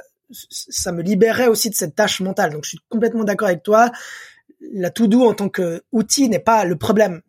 ça 0.50 0.92
me 0.92 1.02
libérait 1.02 1.48
aussi 1.48 1.70
de 1.70 1.76
cette 1.76 1.96
tâche 1.96 2.20
mentale. 2.20 2.52
Donc 2.52 2.66
je 2.66 2.70
suis 2.70 2.80
complètement 2.90 3.24
d'accord 3.24 3.48
avec 3.48 3.64
toi. 3.64 3.92
La 4.74 4.90
to-do 4.90 5.24
en 5.24 5.34
tant 5.34 5.48
qu'outil 5.48 6.28
n'est 6.28 6.40
pas 6.40 6.66
le 6.66 6.76
problème. 6.76 7.22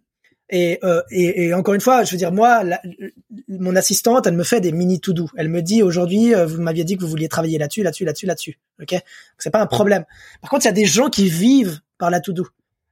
Et, 0.52 0.80
euh, 0.82 1.00
et, 1.12 1.54
encore 1.54 1.74
une 1.74 1.80
fois, 1.80 2.02
je 2.02 2.10
veux 2.10 2.16
dire, 2.16 2.32
moi, 2.32 2.64
mon 3.46 3.76
assistante, 3.76 4.26
elle 4.26 4.34
me 4.34 4.42
fait 4.42 4.60
des 4.60 4.72
mini 4.72 4.98
to 4.98 5.12
do. 5.12 5.28
Elle 5.36 5.48
me 5.48 5.62
dit 5.62 5.84
aujourd'hui, 5.84 6.34
euh, 6.34 6.44
vous 6.44 6.60
m'aviez 6.60 6.82
dit 6.82 6.96
que 6.96 7.02
vous 7.02 7.08
vouliez 7.08 7.28
travailler 7.28 7.56
là-dessus, 7.56 7.84
là-dessus, 7.84 8.04
là-dessus, 8.04 8.26
là-dessus. 8.26 8.58
Ok, 8.82 8.96
c'est 9.38 9.50
pas 9.50 9.60
un 9.60 9.66
problème. 9.66 10.04
Par 10.40 10.50
contre, 10.50 10.64
il 10.64 10.68
y 10.68 10.70
a 10.70 10.72
des 10.72 10.86
gens 10.86 11.08
qui 11.08 11.28
vivent 11.28 11.78
par 11.98 12.10
la 12.10 12.18
to 12.18 12.32
do. 12.32 12.48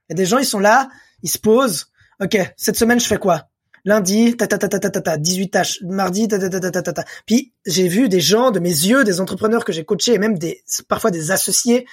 Il 0.08 0.12
y 0.12 0.14
a 0.14 0.16
des 0.16 0.26
gens, 0.26 0.38
ils 0.38 0.46
sont 0.46 0.58
là, 0.58 0.88
ils 1.22 1.30
se 1.30 1.38
posent. 1.38 1.90
Ok, 2.20 2.36
cette 2.56 2.76
semaine, 2.76 3.00
je 3.00 3.06
fais 3.06 3.18
quoi 3.18 3.48
Lundi, 3.84 4.36
ta 4.36 4.46
ta 4.46 4.58
ta 4.58 4.68
ta 4.68 4.78
ta 4.78 4.90
ta 4.90 5.00
ta, 5.00 5.16
18 5.16 5.50
tâches. 5.50 5.80
Mardi, 5.82 6.28
ta 6.28 6.38
ta 6.38 6.50
ta 6.50 6.60
ta 6.60 6.70
ta 6.70 6.82
ta 6.82 6.92
ta. 6.92 7.04
Puis 7.26 7.52
j'ai 7.64 7.88
vu 7.88 8.08
des 8.08 8.20
gens 8.20 8.50
de 8.50 8.58
mes 8.58 8.68
yeux, 8.68 9.04
des 9.04 9.20
entrepreneurs 9.20 9.64
que 9.64 9.72
j'ai 9.72 9.84
coachés 9.84 10.14
et 10.14 10.18
même 10.18 10.38
des 10.38 10.62
parfois 10.88 11.10
des 11.10 11.30
associés 11.30 11.86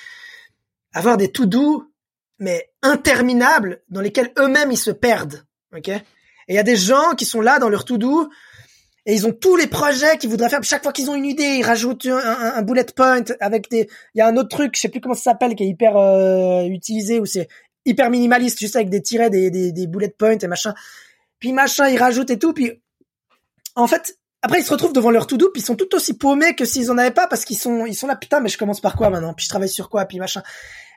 avoir 0.93 1.17
des 1.17 1.31
to 1.31 1.45
do 1.45 1.91
mais 2.39 2.69
interminables 2.81 3.81
dans 3.89 4.01
lesquels 4.01 4.31
eux-mêmes 4.39 4.71
ils 4.71 4.77
se 4.77 4.91
perdent. 4.91 5.45
Ok. 5.75 5.89
Et 5.89 6.01
il 6.49 6.55
y 6.55 6.59
a 6.59 6.63
des 6.63 6.75
gens 6.75 7.15
qui 7.15 7.25
sont 7.25 7.41
là 7.41 7.59
dans 7.59 7.69
leur 7.69 7.85
tout 7.85 7.97
doux 7.97 8.29
et 9.05 9.13
ils 9.13 9.27
ont 9.27 9.31
tous 9.31 9.55
les 9.55 9.67
projets 9.67 10.17
qu'ils 10.17 10.29
voudraient 10.29 10.49
faire. 10.49 10.63
Chaque 10.63 10.83
fois 10.83 10.91
qu'ils 10.91 11.09
ont 11.09 11.15
une 11.15 11.25
idée, 11.25 11.57
ils 11.59 11.63
rajoutent 11.63 12.07
un, 12.07 12.61
bullet 12.63 12.85
point 12.95 13.23
avec 13.39 13.69
des. 13.69 13.87
Il 14.15 14.19
y 14.19 14.21
a 14.21 14.27
un 14.27 14.35
autre 14.35 14.49
truc, 14.49 14.75
je 14.75 14.81
sais 14.81 14.89
plus 14.89 14.99
comment 14.99 15.13
ça 15.13 15.31
s'appelle, 15.31 15.55
qui 15.55 15.63
est 15.63 15.67
hyper 15.67 15.95
euh, 15.95 16.63
utilisé 16.63 17.19
ou 17.19 17.25
c'est 17.25 17.47
hyper 17.85 18.09
minimaliste, 18.09 18.59
juste 18.59 18.75
avec 18.75 18.89
des 18.89 19.01
tirets, 19.01 19.29
des, 19.29 19.51
des, 19.51 19.71
des 19.71 19.87
bullet 19.87 20.09
points 20.09 20.37
et 20.37 20.47
machin. 20.47 20.73
Puis 21.39 21.53
machin, 21.53 21.87
ils 21.87 21.97
rajoutent 21.97 22.29
et 22.29 22.39
tout. 22.39 22.53
Puis 22.53 22.81
en 23.75 23.87
fait, 23.87 24.17
après, 24.41 24.59
ils 24.59 24.63
se 24.63 24.71
retrouvent 24.71 24.93
devant 24.93 25.09
leur 25.09 25.25
to-do, 25.25 25.49
puis 25.51 25.63
ils 25.63 25.65
sont 25.65 25.75
tout 25.75 25.93
aussi 25.95 26.13
paumés 26.13 26.53
que 26.53 26.65
s'ils 26.65 26.91
en 26.91 26.97
avaient 26.99 27.09
pas, 27.09 27.25
parce 27.25 27.45
qu'ils 27.45 27.57
sont, 27.57 27.87
ils 27.87 27.95
sont 27.95 28.05
là, 28.05 28.15
putain, 28.15 28.41
mais 28.41 28.49
je 28.49 28.59
commence 28.59 28.79
par 28.79 28.95
quoi 28.95 29.09
maintenant? 29.09 29.33
Puis 29.33 29.45
je 29.45 29.49
travaille 29.49 29.69
sur 29.69 29.89
quoi? 29.89 30.05
Puis 30.05 30.19
machin. 30.19 30.43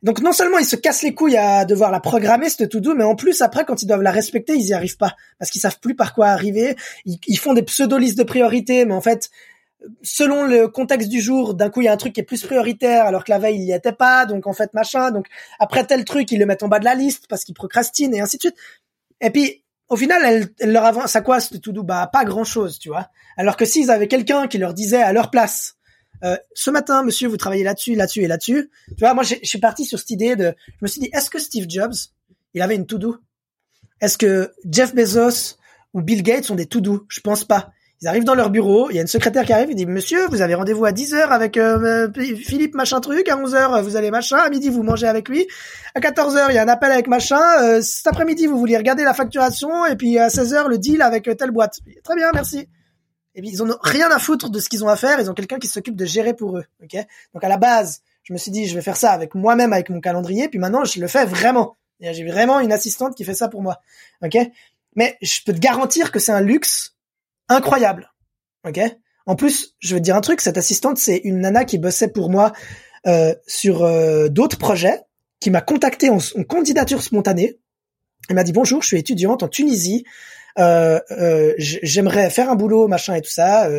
Donc 0.02 0.20
non 0.20 0.32
seulement 0.32 0.59
ils 0.59 0.66
se 0.66 0.77
cassent 0.77 1.02
les 1.02 1.15
couilles 1.15 1.39
à 1.39 1.65
devoir 1.65 1.90
la 1.90 1.98
programmer 1.98 2.51
cette 2.51 2.70
to-do, 2.70 2.94
mais 2.94 3.05
en 3.05 3.16
plus 3.16 3.40
après, 3.40 3.65
quand 3.65 3.82
ils 3.82 3.86
doivent 3.86 4.02
la 4.02 4.10
respecter, 4.10 4.55
ils 4.55 4.66
y 4.66 4.74
arrivent 4.74 4.98
pas, 4.98 5.16
parce 5.39 5.51
qu'ils 5.51 5.62
savent 5.62 5.81
plus 5.81 5.97
par 5.97 6.15
quoi 6.15 6.27
arriver. 6.27 6.77
Ils, 7.05 7.39
font 7.39 7.55
des 7.55 7.62
pseudo-listes 7.62 8.19
de 8.19 8.23
priorités, 8.23 8.85
mais 8.85 8.94
en 8.94 9.01
fait, 9.01 9.31
selon 10.02 10.44
le 10.44 10.68
contexte 10.68 11.09
du 11.09 11.20
jour, 11.20 11.55
d'un 11.55 11.70
coup 11.70 11.80
il 11.80 11.84
y 11.84 11.88
a 11.88 11.92
un 11.92 11.96
truc 11.96 12.12
qui 12.12 12.20
est 12.20 12.24
plus 12.24 12.42
prioritaire, 12.42 13.06
alors 13.06 13.24
que 13.24 13.30
la 13.30 13.38
veille 13.38 13.56
il 13.56 13.64
y 13.64 13.72
était 13.72 13.92
pas. 13.92 14.26
Donc 14.26 14.46
en 14.46 14.52
fait 14.52 14.72
machin. 14.74 15.10
Donc 15.10 15.26
après 15.59 15.86
tel 15.86 16.05
truc, 16.05 16.30
ils 16.32 16.38
le 16.38 16.46
mettent 16.46 16.62
en 16.62 16.68
bas 16.68 16.78
de 16.78 16.84
la 16.84 16.94
liste 16.94 17.26
parce 17.28 17.44
qu'ils 17.44 17.55
procrastinent 17.55 18.14
et 18.14 18.20
ainsi 18.20 18.36
de 18.36 18.42
suite. 18.42 18.56
Et 19.20 19.30
puis 19.30 19.64
au 19.88 19.96
final, 19.96 20.50
elle, 20.59 20.72
leur 20.72 20.84
avance 20.84 21.16
à 21.16 21.22
quoi 21.22 21.40
ce 21.40 21.56
to 21.56 21.72
do 21.72 21.82
Bah 21.82 22.09
pas 22.12 22.24
grand 22.24 22.44
chose, 22.44 22.78
tu 22.78 22.88
vois. 22.88 23.09
Alors 23.36 23.56
que 23.56 23.64
s'ils 23.64 23.90
avaient 23.90 24.09
quelqu'un 24.09 24.46
qui 24.46 24.59
leur 24.59 24.74
disait 24.74 25.02
à 25.02 25.12
leur 25.12 25.30
place, 25.30 25.76
euh, 26.24 26.36
ce 26.52 26.70
matin, 26.70 27.02
monsieur, 27.05 27.28
vous 27.28 27.36
travaillez 27.36 27.64
là-dessus, 27.64 27.94
là-dessus 27.94 28.22
et 28.22 28.26
là-dessus. 28.26 28.70
Tu 28.88 28.96
vois, 29.00 29.14
moi, 29.14 29.22
je 29.22 29.36
suis 29.42 29.59
parti 29.59 29.84
sur 29.84 29.98
cette 29.98 30.10
idée 30.10 30.36
de, 30.36 30.55
je 30.68 30.78
me 30.82 30.88
suis 30.88 31.00
dit, 31.00 31.09
est-ce 31.12 31.30
que 31.30 31.38
Steve 31.38 31.66
Jobs, 31.68 31.94
il 32.55 32.62
avait 32.62 32.74
une 32.74 32.86
to 32.86 32.98
do 32.98 33.16
Est-ce 34.00 34.18
que 34.18 34.52
Jeff 34.68 34.94
Bezos 34.94 35.56
ou 35.94 36.02
Bill 36.02 36.22
Gates 36.22 36.50
ont 36.50 36.56
des 36.56 36.66
to 36.66 36.80
do 36.80 37.06
Je 37.09 37.20
pense 37.20 37.44
pas. 37.44 37.70
Ils 38.01 38.07
arrivent 38.07 38.25
dans 38.25 38.37
leur 38.37 38.51
bureau, 38.51 38.91
il 38.91 38.95
y 38.95 38.99
a 38.99 39.03
une 39.03 39.09
secrétaire 39.09 39.45
qui 39.45 39.53
arrive, 39.53 39.70
il 39.70 39.75
dit 39.75 39.85
Monsieur, 39.85 40.29
vous 40.29 40.41
avez 40.41 40.55
rendez-vous 40.55 40.85
à 40.85 40.93
10 40.93 41.15
heures 41.15 41.33
avec 41.33 41.57
euh, 41.57 42.09
Philippe 42.12 42.77
machin 42.77 43.01
truc, 43.01 43.29
à 43.29 43.37
11 43.37 43.55
heures 43.57 43.83
vous 43.83 43.97
allez 43.97 44.12
machin, 44.12 44.37
à 44.37 44.49
midi 44.51 44.69
vous 44.69 44.85
mangez 44.85 45.09
avec 45.09 45.29
lui, 45.29 45.49
à 45.97 46.01
14 46.01 46.37
heures 46.37 46.51
il 46.53 46.55
y 46.55 46.59
a 46.59 46.62
un 46.62 46.69
appel 46.69 46.93
avec 46.93 47.09
machin, 47.09 47.41
euh, 47.61 47.83
cet 47.83 48.07
après-midi 48.07 48.47
vous 48.47 48.57
voulez 48.57 48.77
regarder 48.77 49.03
la 49.03 49.15
facturation 49.15 49.85
et 49.85 49.97
puis 49.97 50.16
à 50.16 50.31
16 50.31 50.55
heures 50.55 50.69
le 50.69 50.79
deal 50.79 51.03
avec 51.03 51.27
euh, 51.27 51.35
telle 51.35 51.51
boîte. 51.51 51.81
Très 52.05 52.15
bien, 52.15 52.31
merci. 52.33 52.69
Et 53.35 53.41
puis 53.41 53.51
ils 53.51 53.65
ont 53.65 53.77
rien 53.83 54.09
à 54.12 54.20
foutre 54.20 54.49
de 54.49 54.61
ce 54.61 54.69
qu'ils 54.69 54.85
ont 54.85 54.89
à 54.89 54.97
faire, 54.97 55.19
ils 55.19 55.29
ont 55.29 55.35
quelqu'un 55.35 55.59
qui 55.59 55.66
s'occupe 55.66 55.97
de 55.97 56.05
gérer 56.05 56.35
pour 56.35 56.57
eux. 56.57 56.65
Ok? 56.81 56.97
Donc 57.35 57.43
à 57.43 57.49
la 57.49 57.57
base, 57.57 58.03
je 58.23 58.33
me 58.33 58.39
suis 58.39 58.53
dit 58.53 58.69
je 58.69 58.77
vais 58.77 58.83
faire 58.83 58.97
ça 58.97 59.11
avec 59.11 59.35
moi-même 59.35 59.73
avec 59.73 59.91
mon 59.91 60.01
calendrier, 60.01 60.49
puis 60.49 60.61
maintenant 60.61 60.85
je 60.85 61.01
le 61.01 61.09
fais 61.09 61.25
vraiment. 61.25 61.77
J'ai 61.99 62.25
vraiment 62.25 62.61
une 62.61 62.70
assistante 62.70 63.16
qui 63.16 63.25
fait 63.25 63.35
ça 63.35 63.49
pour 63.49 63.61
moi. 63.61 63.81
Ok? 64.23 64.39
Mais 64.95 65.19
je 65.20 65.41
peux 65.45 65.53
te 65.53 65.59
garantir 65.59 66.12
que 66.12 66.20
c'est 66.20 66.31
un 66.31 66.41
luxe 66.41 66.95
incroyable. 67.49 68.12
Ok? 68.66 68.81
En 69.27 69.37
plus, 69.37 69.77
je 69.79 69.95
veux 69.95 70.01
te 70.01 70.05
dire 70.05 70.16
un 70.16 70.23
truc. 70.23 70.41
Cette 70.41 70.57
assistante, 70.57 70.97
c'est 70.97 71.19
une 71.19 71.41
nana 71.41 71.65
qui 71.65 71.77
bossait 71.79 72.09
pour 72.09 72.31
moi 72.31 72.53
euh, 73.07 73.35
sur 73.47 73.85
euh, 73.85 74.29
d'autres 74.29 74.57
projets, 74.59 75.03
qui 75.39 75.51
m'a 75.51 75.61
contacté 75.61 76.09
en, 76.09 76.19
candidature 76.49 77.03
spontanée. 77.03 77.59
Elle 78.29 78.37
m'a 78.37 78.45
dit 78.45 78.53
bonjour, 78.53 78.83
je 78.83 78.89
suis 78.89 78.99
étudiante 78.99 79.43
en 79.43 79.49
Tunisie. 79.49 80.05
Euh, 80.59 80.99
euh 81.12 81.53
j'aimerais 81.59 82.31
faire 82.31 82.51
un 82.51 82.57
boulot, 82.57 82.89
machin 82.89 83.15
et 83.15 83.20
tout 83.20 83.31
ça. 83.31 83.70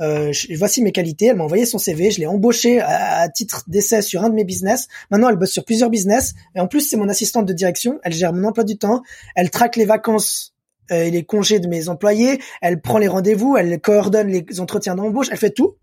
Euh, 0.00 0.32
voici 0.56 0.82
mes 0.82 0.92
qualités. 0.92 1.26
Elle 1.26 1.36
m'a 1.36 1.44
envoyé 1.44 1.64
son 1.64 1.78
CV. 1.78 2.10
Je 2.10 2.20
l'ai 2.20 2.26
embauchée 2.26 2.80
à, 2.80 3.20
à, 3.20 3.28
titre 3.30 3.64
d'essai 3.66 4.02
sur 4.02 4.22
un 4.22 4.28
de 4.28 4.34
mes 4.34 4.44
business. 4.44 4.88
Maintenant, 5.10 5.30
elle 5.30 5.36
bosse 5.36 5.52
sur 5.52 5.64
plusieurs 5.64 5.88
business. 5.88 6.34
Et 6.54 6.60
en 6.60 6.68
plus, 6.68 6.82
c'est 6.82 6.98
mon 6.98 7.08
assistante 7.08 7.46
de 7.46 7.54
direction. 7.54 7.98
Elle 8.04 8.12
gère 8.12 8.34
mon 8.34 8.46
emploi 8.46 8.64
du 8.64 8.76
temps. 8.76 9.02
Elle 9.34 9.50
traque 9.50 9.76
les 9.76 9.86
vacances 9.86 10.52
euh, 10.52 10.57
et 10.90 11.10
les 11.10 11.24
congés 11.24 11.60
de 11.60 11.68
mes 11.68 11.88
employés, 11.88 12.40
elle 12.60 12.80
prend 12.80 12.98
les 12.98 13.08
rendez-vous, 13.08 13.56
elle 13.56 13.80
coordonne 13.80 14.28
les 14.28 14.60
entretiens 14.60 14.94
d'embauche, 14.94 15.28
elle 15.30 15.38
fait 15.38 15.50
tout. 15.50 15.76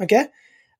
Ok? 0.00 0.14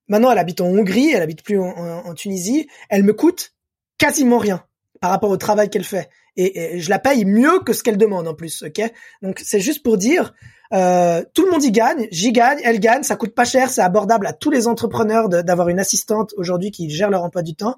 Maintenant, 0.07 0.31
elle 0.31 0.37
habite 0.37 0.61
en 0.61 0.67
Hongrie, 0.67 1.11
elle 1.11 1.21
habite 1.21 1.43
plus 1.43 1.59
en, 1.59 2.13
Tunisie. 2.13 2.67
Elle 2.89 3.03
me 3.03 3.13
coûte 3.13 3.53
quasiment 3.97 4.37
rien 4.37 4.63
par 5.01 5.09
rapport 5.09 5.29
au 5.29 5.37
travail 5.37 5.69
qu'elle 5.69 5.83
fait. 5.83 6.09
Et, 6.37 6.79
je 6.79 6.89
la 6.89 6.99
paye 6.99 7.25
mieux 7.25 7.59
que 7.59 7.73
ce 7.73 7.81
qu'elle 7.81 7.97
demande 7.97 8.27
en 8.27 8.35
plus. 8.35 8.63
Ok? 8.63 8.81
Donc 9.21 9.41
c'est 9.43 9.59
juste 9.59 9.83
pour 9.83 9.97
dire, 9.97 10.33
euh, 10.73 11.23
tout 11.33 11.45
le 11.45 11.51
monde 11.51 11.63
y 11.63 11.71
gagne, 11.71 12.07
j'y 12.11 12.31
gagne, 12.31 12.59
elle 12.63 12.79
gagne, 12.79 13.03
ça 13.03 13.15
coûte 13.15 13.33
pas 13.33 13.45
cher, 13.45 13.69
c'est 13.69 13.81
abordable 13.81 14.27
à 14.27 14.33
tous 14.33 14.51
les 14.51 14.67
entrepreneurs 14.67 15.29
d'avoir 15.29 15.69
une 15.69 15.79
assistante 15.79 16.33
aujourd'hui 16.37 16.71
qui 16.71 16.89
gère 16.89 17.09
leur 17.09 17.23
emploi 17.23 17.41
du 17.41 17.55
temps. 17.55 17.77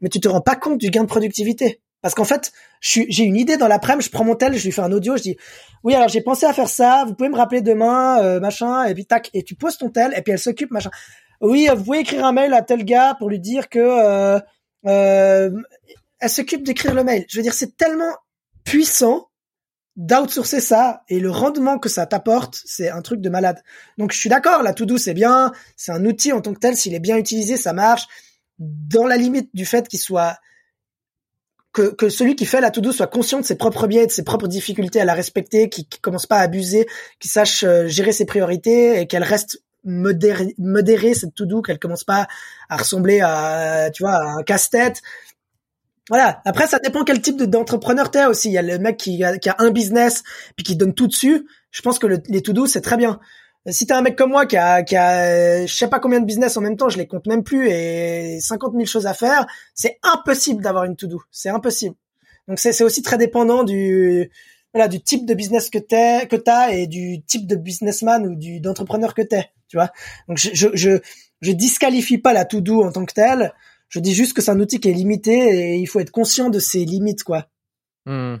Mais 0.00 0.08
tu 0.08 0.20
te 0.20 0.28
rends 0.28 0.40
pas 0.40 0.56
compte 0.56 0.78
du 0.78 0.90
gain 0.90 1.02
de 1.02 1.08
productivité. 1.08 1.80
Parce 2.02 2.14
qu'en 2.14 2.24
fait, 2.24 2.52
j'ai 2.80 3.22
une 3.22 3.36
idée 3.36 3.56
dans 3.56 3.68
l'après-midi, 3.68 4.06
je 4.06 4.10
prends 4.10 4.24
mon 4.24 4.34
tel, 4.34 4.56
je 4.56 4.64
lui 4.64 4.72
fais 4.72 4.82
un 4.82 4.90
audio, 4.90 5.16
je 5.16 5.22
dis 5.22 5.36
oui 5.84 5.94
alors 5.94 6.08
j'ai 6.08 6.20
pensé 6.20 6.46
à 6.46 6.52
faire 6.52 6.68
ça, 6.68 7.04
vous 7.06 7.14
pouvez 7.14 7.28
me 7.28 7.36
rappeler 7.36 7.60
demain, 7.60 8.20
euh, 8.22 8.40
machin, 8.40 8.84
et 8.84 8.94
puis 8.94 9.06
tac, 9.06 9.30
et 9.34 9.44
tu 9.44 9.54
poses 9.54 9.78
ton 9.78 9.88
tel, 9.88 10.12
et 10.16 10.22
puis 10.22 10.32
elle 10.32 10.38
s'occupe, 10.38 10.72
machin. 10.72 10.90
Oui, 11.40 11.68
vous 11.74 11.84
pouvez 11.84 12.00
écrire 12.00 12.24
un 12.24 12.32
mail 12.32 12.52
à 12.54 12.62
tel 12.62 12.84
gars 12.84 13.14
pour 13.18 13.30
lui 13.30 13.38
dire 13.38 13.68
que 13.68 13.78
euh, 13.78 14.40
euh, 14.86 15.50
elle 16.18 16.30
s'occupe 16.30 16.64
d'écrire 16.64 16.94
le 16.94 17.02
mail. 17.02 17.24
Je 17.28 17.36
veux 17.36 17.42
dire, 17.42 17.54
c'est 17.54 17.76
tellement 17.76 18.14
puissant 18.64 19.28
d'outsourcer 19.96 20.60
ça 20.60 21.02
et 21.08 21.20
le 21.20 21.30
rendement 21.30 21.78
que 21.78 21.88
ça 21.88 22.06
t'apporte, 22.06 22.60
c'est 22.64 22.90
un 22.90 23.02
truc 23.02 23.20
de 23.20 23.28
malade. 23.28 23.62
Donc 23.98 24.12
je 24.12 24.18
suis 24.18 24.30
d'accord, 24.30 24.62
la 24.62 24.72
to 24.72 24.86
do 24.86 24.96
c'est 24.96 25.14
bien, 25.14 25.52
c'est 25.76 25.92
un 25.92 26.04
outil 26.04 26.32
en 26.32 26.40
tant 26.40 26.54
que 26.54 26.58
tel, 26.58 26.76
s'il 26.76 26.94
est 26.94 27.00
bien 27.00 27.16
utilisé, 27.16 27.56
ça 27.56 27.72
marche 27.72 28.06
dans 28.58 29.06
la 29.06 29.16
limite 29.16 29.50
du 29.54 29.66
fait 29.66 29.88
qu'il 29.88 29.98
soit 29.98 30.38
que, 31.72 31.94
que 31.94 32.08
celui 32.08 32.36
qui 32.36 32.44
fait 32.44 32.60
la 32.60 32.70
to-do 32.70 32.92
soit 32.92 33.06
conscient 33.06 33.40
de 33.40 33.44
ses 33.44 33.56
propres 33.56 33.86
biais, 33.86 34.06
de 34.06 34.12
ses 34.12 34.24
propres 34.24 34.48
difficultés 34.48 35.00
à 35.00 35.04
la 35.04 35.14
respecter, 35.14 35.68
qui, 35.68 35.86
commence 36.00 36.26
pas 36.26 36.36
à 36.36 36.42
abuser, 36.42 36.86
qui 37.18 37.28
sache 37.28 37.64
euh, 37.64 37.88
gérer 37.88 38.12
ses 38.12 38.26
priorités 38.26 39.00
et 39.00 39.06
qu'elle 39.06 39.22
reste 39.22 39.62
modérée, 39.84 40.54
modérée 40.58 41.14
cette 41.14 41.34
to-do, 41.34 41.62
qu'elle 41.62 41.78
commence 41.78 42.04
pas 42.04 42.28
à 42.68 42.76
ressembler 42.76 43.20
à, 43.20 43.90
tu 43.92 44.02
vois, 44.02 44.14
à 44.14 44.38
un 44.38 44.42
casse-tête. 44.42 45.00
Voilà. 46.08 46.42
Après, 46.44 46.66
ça 46.66 46.78
dépend 46.78 47.04
quel 47.04 47.22
type 47.22 47.42
d'entrepreneur 47.42 48.10
t'es 48.10 48.26
aussi. 48.26 48.48
Il 48.48 48.52
y 48.52 48.58
a 48.58 48.62
le 48.62 48.78
mec 48.78 48.98
qui 48.98 49.22
a, 49.24 49.38
qui 49.38 49.48
a 49.48 49.56
un 49.58 49.70
business 49.70 50.22
puis 50.56 50.64
qui 50.64 50.76
donne 50.76 50.94
tout 50.94 51.06
dessus. 51.06 51.46
Je 51.70 51.80
pense 51.80 51.98
que 51.98 52.06
les 52.06 52.42
to-do 52.42 52.66
c'est 52.66 52.80
très 52.82 52.96
bien 52.96 53.18
si 53.66 53.86
t'es 53.86 53.92
un 53.92 54.02
mec 54.02 54.16
comme 54.16 54.30
moi 54.30 54.46
qui 54.46 54.56
a, 54.56 54.82
qui 54.82 54.96
a, 54.96 55.66
je 55.66 55.72
sais 55.72 55.88
pas 55.88 56.00
combien 56.00 56.20
de 56.20 56.26
business 56.26 56.56
en 56.56 56.60
même 56.60 56.76
temps, 56.76 56.88
je 56.88 56.98
les 56.98 57.06
compte 57.06 57.26
même 57.26 57.44
plus 57.44 57.68
et 57.68 58.40
50 58.40 58.72
000 58.72 58.84
choses 58.86 59.06
à 59.06 59.14
faire, 59.14 59.46
c'est 59.74 59.98
impossible 60.02 60.62
d'avoir 60.62 60.84
une 60.84 60.96
to-do. 60.96 61.22
C'est 61.30 61.48
impossible. 61.48 61.94
Donc 62.48 62.58
c'est 62.58 62.82
aussi 62.82 63.02
très 63.02 63.18
dépendant 63.18 63.62
du, 63.62 64.30
voilà, 64.74 64.88
du 64.88 65.00
type 65.00 65.26
de 65.26 65.34
business 65.34 65.70
que 65.70 65.78
t'es, 65.78 66.26
que 66.26 66.36
t'as 66.36 66.72
et 66.72 66.86
du 66.86 67.22
type 67.22 67.46
de 67.46 67.54
businessman 67.54 68.26
ou 68.26 68.34
du 68.34 68.60
d'entrepreneur 68.60 69.14
que 69.14 69.22
t'es, 69.22 69.50
tu 69.68 69.76
vois. 69.76 69.90
Donc 70.28 70.38
je, 70.38 70.50
je, 70.52 70.68
je, 70.74 70.98
je 71.40 71.52
disqualifie 71.52 72.18
pas 72.18 72.32
la 72.32 72.44
to-do 72.44 72.82
en 72.82 72.90
tant 72.90 73.04
que 73.04 73.14
telle. 73.14 73.52
Je 73.88 74.00
dis 74.00 74.14
juste 74.14 74.32
que 74.32 74.42
c'est 74.42 74.50
un 74.50 74.58
outil 74.58 74.80
qui 74.80 74.88
est 74.88 74.94
limité 74.94 75.32
et 75.32 75.76
il 75.76 75.86
faut 75.86 76.00
être 76.00 76.10
conscient 76.10 76.48
de 76.48 76.58
ses 76.58 76.84
limites, 76.84 77.22
quoi. 77.22 77.46
Hmm. 78.06 78.36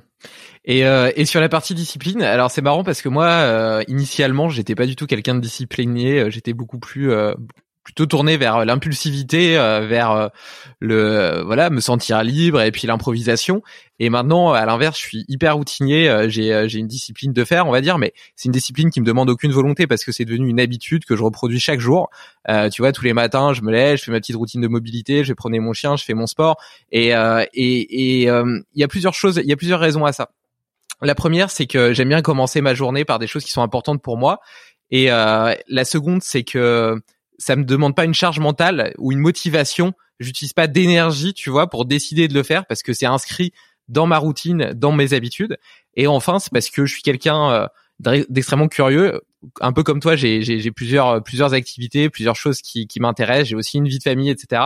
Et, 0.64 0.86
euh, 0.86 1.10
et 1.16 1.24
sur 1.24 1.40
la 1.40 1.48
partie 1.48 1.74
discipline, 1.74 2.22
alors 2.22 2.50
c'est 2.50 2.62
marrant 2.62 2.84
parce 2.84 3.02
que 3.02 3.08
moi, 3.08 3.26
euh, 3.26 3.82
initialement, 3.88 4.48
j'étais 4.48 4.76
pas 4.76 4.86
du 4.86 4.94
tout 4.94 5.06
quelqu'un 5.06 5.34
de 5.34 5.40
discipliné. 5.40 6.20
Euh, 6.20 6.30
j'étais 6.30 6.52
beaucoup 6.52 6.78
plus 6.78 7.10
euh, 7.10 7.34
plutôt 7.82 8.06
tourné 8.06 8.36
vers 8.36 8.64
l'impulsivité, 8.64 9.54
vers 9.56 10.30
le 10.78 11.42
voilà, 11.44 11.68
me 11.68 11.80
sentir 11.80 12.22
libre 12.22 12.60
et 12.62 12.70
puis 12.70 12.86
l'improvisation. 12.86 13.60
Et 13.98 14.08
maintenant, 14.08 14.52
à 14.52 14.64
l'inverse, 14.66 14.96
je 15.00 15.02
suis 15.02 15.24
hyper 15.26 15.56
routinier. 15.56 16.26
J'ai 16.28 16.68
j'ai 16.68 16.78
une 16.78 16.86
discipline 16.86 17.32
de 17.32 17.44
faire, 17.44 17.66
on 17.66 17.72
va 17.72 17.80
dire, 17.80 17.98
mais 17.98 18.12
c'est 18.36 18.46
une 18.46 18.52
discipline 18.52 18.90
qui 18.90 19.00
me 19.00 19.04
demande 19.04 19.28
aucune 19.30 19.50
volonté 19.50 19.88
parce 19.88 20.04
que 20.04 20.12
c'est 20.12 20.24
devenu 20.24 20.48
une 20.48 20.60
habitude 20.60 21.04
que 21.04 21.16
je 21.16 21.24
reproduis 21.24 21.58
chaque 21.58 21.80
jour. 21.80 22.08
tu 22.72 22.82
vois, 22.82 22.92
tous 22.92 23.04
les 23.04 23.14
matins, 23.14 23.52
je 23.52 23.62
me 23.62 23.72
lève, 23.72 23.98
je 23.98 24.04
fais 24.04 24.12
ma 24.12 24.20
petite 24.20 24.36
routine 24.36 24.60
de 24.60 24.68
mobilité, 24.68 25.24
je 25.24 25.32
vais 25.32 25.34
prendre 25.34 25.58
mon 25.58 25.72
chien, 25.72 25.96
je 25.96 26.04
fais 26.04 26.14
mon 26.14 26.28
sport. 26.28 26.58
Et 26.92 27.08
et 27.08 28.26
il 28.28 28.62
y 28.76 28.84
a 28.84 28.88
plusieurs 28.88 29.14
choses, 29.14 29.40
il 29.42 29.50
y 29.50 29.52
a 29.52 29.56
plusieurs 29.56 29.80
raisons 29.80 30.04
à 30.04 30.12
ça. 30.12 30.30
La 31.02 31.14
première, 31.14 31.50
c'est 31.50 31.66
que 31.66 31.92
j'aime 31.92 32.08
bien 32.08 32.22
commencer 32.22 32.60
ma 32.60 32.74
journée 32.74 33.04
par 33.04 33.18
des 33.18 33.26
choses 33.26 33.44
qui 33.44 33.50
sont 33.50 33.62
importantes 33.62 34.02
pour 34.02 34.16
moi. 34.16 34.40
Et 34.90 35.10
euh, 35.10 35.54
la 35.68 35.84
seconde, 35.84 36.22
c'est 36.22 36.44
que 36.44 37.00
ça 37.38 37.56
me 37.56 37.64
demande 37.64 37.96
pas 37.96 38.04
une 38.04 38.14
charge 38.14 38.38
mentale 38.38 38.94
ou 38.98 39.10
une 39.10 39.18
motivation. 39.18 39.94
J'utilise 40.20 40.52
pas 40.52 40.68
d'énergie, 40.68 41.34
tu 41.34 41.50
vois, 41.50 41.68
pour 41.68 41.86
décider 41.86 42.28
de 42.28 42.34
le 42.34 42.44
faire 42.44 42.66
parce 42.66 42.82
que 42.82 42.92
c'est 42.92 43.06
inscrit 43.06 43.52
dans 43.88 44.06
ma 44.06 44.18
routine, 44.18 44.72
dans 44.74 44.92
mes 44.92 45.12
habitudes. 45.12 45.58
Et 45.96 46.06
enfin, 46.06 46.38
c'est 46.38 46.52
parce 46.52 46.70
que 46.70 46.86
je 46.86 46.92
suis 46.92 47.02
quelqu'un 47.02 47.50
euh, 47.50 48.24
d'extrêmement 48.28 48.68
curieux. 48.68 49.20
Un 49.60 49.72
peu 49.72 49.82
comme 49.82 49.98
toi, 49.98 50.14
j'ai 50.14 50.70
plusieurs 50.70 51.54
activités, 51.54 52.10
plusieurs 52.10 52.36
choses 52.36 52.62
qui, 52.62 52.86
qui 52.86 53.00
m'intéressent. 53.00 53.48
J'ai 53.48 53.56
aussi 53.56 53.78
une 53.78 53.88
vie 53.88 53.98
de 53.98 54.04
famille, 54.04 54.30
etc. 54.30 54.62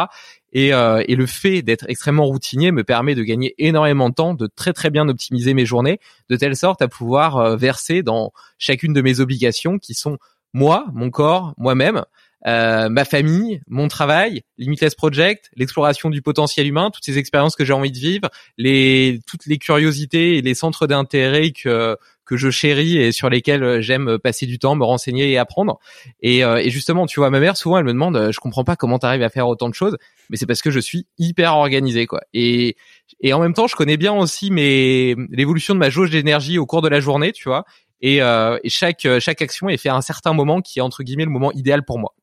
Et, 0.59 0.73
euh, 0.73 1.05
et 1.07 1.17
le 1.17 1.27
fait 1.27 1.61
d'être 1.61 1.85
extrêmement 1.87 2.25
routinier 2.25 2.73
me 2.73 2.83
permet 2.83 3.15
de 3.15 3.23
gagner 3.23 3.55
énormément 3.59 4.09
de 4.09 4.15
temps, 4.15 4.33
de 4.33 4.47
très 4.47 4.73
très 4.73 4.89
bien 4.89 5.07
optimiser 5.07 5.53
mes 5.53 5.67
journées, 5.67 6.01
de 6.31 6.37
telle 6.37 6.57
sorte 6.57 6.81
à 6.81 6.89
pouvoir 6.89 7.37
euh, 7.37 7.57
verser 7.57 8.03
dans 8.03 8.33
chacune 8.57 8.95
de 8.95 9.03
mes 9.03 9.21
obligations 9.21 9.79
qui 9.79 9.93
sont 9.93 10.17
moi, 10.55 10.87
mon 10.95 11.11
corps, 11.11 11.53
moi-même, 11.59 12.07
euh, 12.47 12.89
ma 12.89 13.05
famille, 13.05 13.61
mon 13.69 13.89
travail, 13.89 14.45
Limitless 14.57 14.95
Project, 14.95 15.51
l'exploration 15.57 16.09
du 16.09 16.23
potentiel 16.23 16.67
humain, 16.67 16.91
toutes 16.91 17.05
ces 17.05 17.19
expériences 17.19 17.55
que 17.55 17.67
j'ai 17.67 17.75
envie 17.75 17.93
de 17.93 17.99
vivre, 17.99 18.31
les 18.57 19.21
toutes 19.27 19.45
les 19.45 19.59
curiosités 19.59 20.39
et 20.39 20.41
les 20.41 20.55
centres 20.55 20.87
d'intérêt 20.87 21.51
que 21.51 21.99
que 22.27 22.37
je 22.37 22.51
chéris 22.51 22.99
et 22.99 23.13
sur 23.13 23.31
lesquels 23.31 23.81
j'aime 23.81 24.19
passer 24.19 24.47
du 24.47 24.59
temps, 24.59 24.75
me 24.75 24.85
renseigner 24.85 25.31
et 25.31 25.39
apprendre. 25.39 25.79
Et, 26.21 26.45
euh, 26.45 26.57
et 26.57 26.71
justement, 26.71 27.07
tu 27.07 27.21
vois, 27.21 27.31
ma 27.31 27.41
mère 27.41 27.57
souvent 27.57 27.79
elle 27.79 27.85
me 27.85 27.93
demande, 27.93 28.31
je 28.33 28.39
comprends 28.41 28.65
pas 28.65 28.77
comment 28.77 28.99
tu 28.99 29.07
arrives 29.07 29.23
à 29.23 29.31
faire 29.31 29.49
autant 29.49 29.69
de 29.69 29.75
choses, 29.75 29.97
mais 30.29 30.37
c'est 30.37 30.47
parce 30.47 30.61
que 30.61 30.71
je 30.71 30.81
suis 30.81 31.07
hyper 31.19 31.55
organisé 31.55 32.07
quoi. 32.07 32.21
Et 32.35 32.77
et 33.21 33.33
en 33.33 33.41
même 33.41 33.55
temps, 33.55 33.67
je 33.67 33.77
connais 33.77 33.97
bien 33.97 34.13
aussi 34.13 34.51
mes 34.51 35.15
l'évolution 35.31 35.75
de 35.75 35.79
ma 35.79 35.89
jauge 35.89 36.11
d'énergie 36.11 36.59
au 36.59 36.67
cours 36.67 36.83
de 36.83 36.89
la 36.89 37.01
journée, 37.01 37.33
tu 37.33 37.49
vois. 37.49 37.65
Et, 38.03 38.21
euh, 38.21 38.59
et 38.63 38.69
chaque 38.69 39.07
chaque 39.21 39.41
action 39.41 39.69
est 39.69 39.79
fait 39.79 39.89
à 39.89 39.95
un 39.95 40.03
certain 40.03 40.35
moment 40.35 40.61
qui 40.61 40.81
est 40.81 40.83
entre 40.83 41.03
guillemets 41.03 41.25
le 41.25 41.31
moment 41.31 41.53
idéal 41.53 41.85
pour 41.85 41.99
moi. 41.99 42.15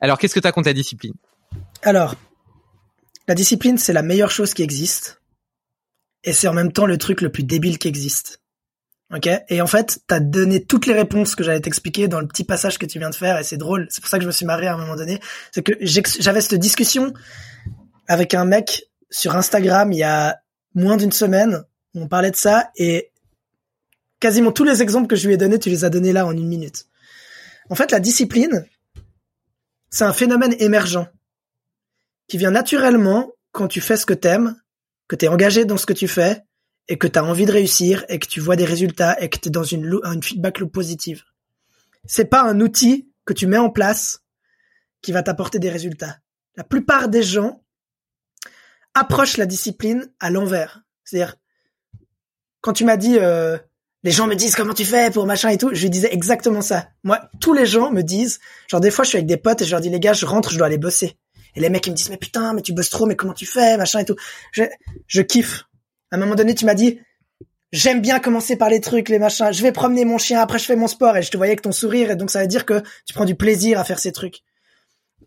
Alors, 0.00 0.18
qu'est-ce 0.18 0.34
que 0.34 0.40
tu 0.40 0.46
as 0.46 0.52
contre 0.52 0.68
la 0.68 0.72
discipline? 0.72 1.14
Alors, 1.82 2.14
la 3.28 3.34
discipline, 3.34 3.78
c'est 3.78 3.92
la 3.92 4.02
meilleure 4.02 4.30
chose 4.30 4.54
qui 4.54 4.62
existe. 4.62 5.20
Et 6.24 6.32
c'est 6.32 6.48
en 6.48 6.54
même 6.54 6.72
temps 6.72 6.86
le 6.86 6.98
truc 6.98 7.20
le 7.20 7.30
plus 7.30 7.44
débile 7.44 7.78
qui 7.78 7.88
existe. 7.88 8.40
Ok 9.12 9.28
Et 9.48 9.60
en 9.60 9.66
fait, 9.66 10.00
t'as 10.06 10.20
donné 10.20 10.64
toutes 10.64 10.86
les 10.86 10.94
réponses 10.94 11.34
que 11.34 11.42
j'allais 11.42 11.60
t'expliquer 11.60 12.06
dans 12.06 12.20
le 12.20 12.28
petit 12.28 12.44
passage 12.44 12.78
que 12.78 12.86
tu 12.86 12.98
viens 12.98 13.10
de 13.10 13.14
faire, 13.14 13.38
et 13.38 13.44
c'est 13.44 13.56
drôle. 13.56 13.88
C'est 13.90 14.00
pour 14.00 14.08
ça 14.08 14.18
que 14.18 14.22
je 14.22 14.28
me 14.28 14.32
suis 14.32 14.46
marré 14.46 14.68
à 14.68 14.74
un 14.74 14.78
moment 14.78 14.94
donné. 14.94 15.18
C'est 15.52 15.62
que 15.62 15.72
j'avais 15.80 16.40
cette 16.40 16.60
discussion 16.60 17.12
avec 18.06 18.34
un 18.34 18.44
mec 18.44 18.84
sur 19.10 19.34
Instagram 19.34 19.92
il 19.92 19.98
y 19.98 20.04
a 20.04 20.40
moins 20.74 20.96
d'une 20.96 21.10
semaine. 21.10 21.64
On 21.94 22.06
parlait 22.06 22.30
de 22.30 22.36
ça, 22.36 22.70
et 22.76 23.10
quasiment 24.20 24.52
tous 24.52 24.64
les 24.64 24.80
exemples 24.80 25.08
que 25.08 25.16
je 25.16 25.26
lui 25.26 25.34
ai 25.34 25.36
donnés, 25.36 25.58
tu 25.58 25.70
les 25.70 25.84
as 25.84 25.90
donnés 25.90 26.12
là 26.12 26.24
en 26.24 26.32
une 26.32 26.46
minute. 26.46 26.86
En 27.68 27.74
fait, 27.74 27.90
la 27.90 27.98
discipline, 27.98 28.64
c'est 29.90 30.04
un 30.04 30.12
phénomène 30.12 30.54
émergent 30.60 31.08
qui 32.28 32.38
vient 32.38 32.52
naturellement 32.52 33.32
quand 33.50 33.66
tu 33.66 33.80
fais 33.80 33.96
ce 33.96 34.06
que 34.06 34.14
t'aimes, 34.14 34.54
que 35.08 35.16
t'es 35.16 35.26
engagé 35.26 35.64
dans 35.64 35.76
ce 35.76 35.86
que 35.86 35.92
tu 35.92 36.06
fais 36.06 36.44
et 36.88 36.98
que 36.98 37.06
t'as 37.06 37.22
envie 37.22 37.46
de 37.46 37.52
réussir 37.52 38.04
et 38.08 38.18
que 38.18 38.26
tu 38.26 38.40
vois 38.40 38.56
des 38.56 38.64
résultats 38.64 39.20
et 39.20 39.28
que 39.28 39.38
t'es 39.38 39.50
dans 39.50 39.62
une, 39.62 40.00
une 40.04 40.22
feedback 40.22 40.58
loop 40.58 40.72
positive. 40.72 41.22
C'est 42.04 42.24
pas 42.24 42.42
un 42.42 42.60
outil 42.60 43.08
que 43.24 43.32
tu 43.32 43.46
mets 43.46 43.58
en 43.58 43.70
place 43.70 44.24
qui 45.02 45.12
va 45.12 45.22
t'apporter 45.22 45.58
des 45.58 45.70
résultats. 45.70 46.18
La 46.56 46.64
plupart 46.64 47.08
des 47.08 47.22
gens 47.22 47.62
approchent 48.94 49.36
la 49.36 49.46
discipline 49.46 50.10
à 50.18 50.30
l'envers. 50.30 50.82
C'est-à-dire, 51.04 51.36
quand 52.60 52.72
tu 52.72 52.84
m'as 52.84 52.96
dit 52.96 53.18
euh, 53.18 53.56
les 54.02 54.10
gens 54.10 54.26
me 54.26 54.34
disent 54.34 54.54
comment 54.54 54.72
tu 54.72 54.84
fais 54.84 55.10
pour 55.10 55.26
machin 55.26 55.50
et 55.50 55.58
tout. 55.58 55.70
Je 55.72 55.82
lui 55.82 55.90
disais 55.90 56.12
exactement 56.12 56.62
ça. 56.62 56.88
Moi, 57.04 57.20
tous 57.40 57.52
les 57.52 57.66
gens 57.66 57.90
me 57.90 58.02
disent, 58.02 58.40
genre 58.68 58.80
des 58.80 58.90
fois 58.90 59.04
je 59.04 59.10
suis 59.10 59.18
avec 59.18 59.26
des 59.26 59.36
potes 59.36 59.62
et 59.62 59.64
je 59.64 59.70
leur 59.70 59.80
dis 59.80 59.90
les 59.90 60.00
gars, 60.00 60.12
je 60.12 60.26
rentre, 60.26 60.50
je 60.50 60.56
dois 60.56 60.66
aller 60.66 60.78
bosser. 60.78 61.18
Et 61.54 61.60
les 61.60 61.68
mecs 61.68 61.86
ils 61.86 61.90
me 61.90 61.96
disent 61.96 62.10
mais 62.10 62.16
putain, 62.16 62.54
mais 62.54 62.62
tu 62.62 62.72
bosses 62.72 62.90
trop, 62.90 63.06
mais 63.06 63.16
comment 63.16 63.34
tu 63.34 63.46
fais, 63.46 63.76
machin 63.76 64.00
et 64.00 64.04
tout. 64.04 64.16
Je, 64.52 64.64
je 65.06 65.22
kiffe. 65.22 65.64
À 66.10 66.16
un 66.16 66.18
moment 66.18 66.34
donné, 66.34 66.54
tu 66.54 66.64
m'as 66.64 66.74
dit 66.74 67.00
j'aime 67.72 68.00
bien 68.00 68.18
commencer 68.18 68.56
par 68.56 68.68
les 68.68 68.80
trucs, 68.80 69.08
les 69.08 69.18
machins. 69.18 69.52
Je 69.52 69.62
vais 69.62 69.72
promener 69.72 70.04
mon 70.04 70.18
chien, 70.18 70.40
après 70.40 70.58
je 70.58 70.64
fais 70.64 70.76
mon 70.76 70.88
sport 70.88 71.16
et 71.16 71.22
je 71.22 71.30
te 71.30 71.36
voyais 71.36 71.52
avec 71.52 71.62
ton 71.62 71.72
sourire 71.72 72.10
et 72.10 72.16
donc 72.16 72.30
ça 72.30 72.40
veut 72.40 72.48
dire 72.48 72.66
que 72.66 72.82
tu 73.06 73.14
prends 73.14 73.24
du 73.24 73.34
plaisir 73.34 73.78
à 73.78 73.84
faire 73.84 73.98
ces 73.98 74.12
trucs. 74.12 74.42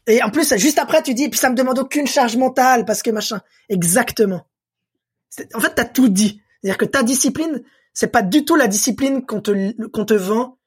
Et 0.08 0.22
en 0.22 0.30
plus, 0.30 0.54
juste 0.58 0.80
après, 0.80 1.02
tu 1.02 1.14
dis, 1.14 1.30
puis 1.30 1.40
ça 1.40 1.50
me 1.50 1.56
demande 1.56 1.80
aucune 1.80 2.08
charge 2.08 2.36
mentale 2.36 2.84
parce 2.86 3.02
que 3.02 3.10
machin. 3.10 3.40
Exactement. 3.70 4.46
En 5.54 5.60
fait, 5.60 5.74
t'as 5.76 5.86
tout 5.86 6.10
dit. 6.10 6.42
C'est-à-dire 6.62 6.78
que 6.78 6.86
ta 6.86 7.04
discipline, 7.04 7.62
c'est 7.94 8.08
pas 8.08 8.22
du 8.22 8.44
tout 8.44 8.56
la 8.56 8.68
discipline 8.68 9.26
qu'on 9.26 9.40
te, 9.40 9.88
qu'on 9.88 10.06
te 10.06 10.14
vend 10.14 10.58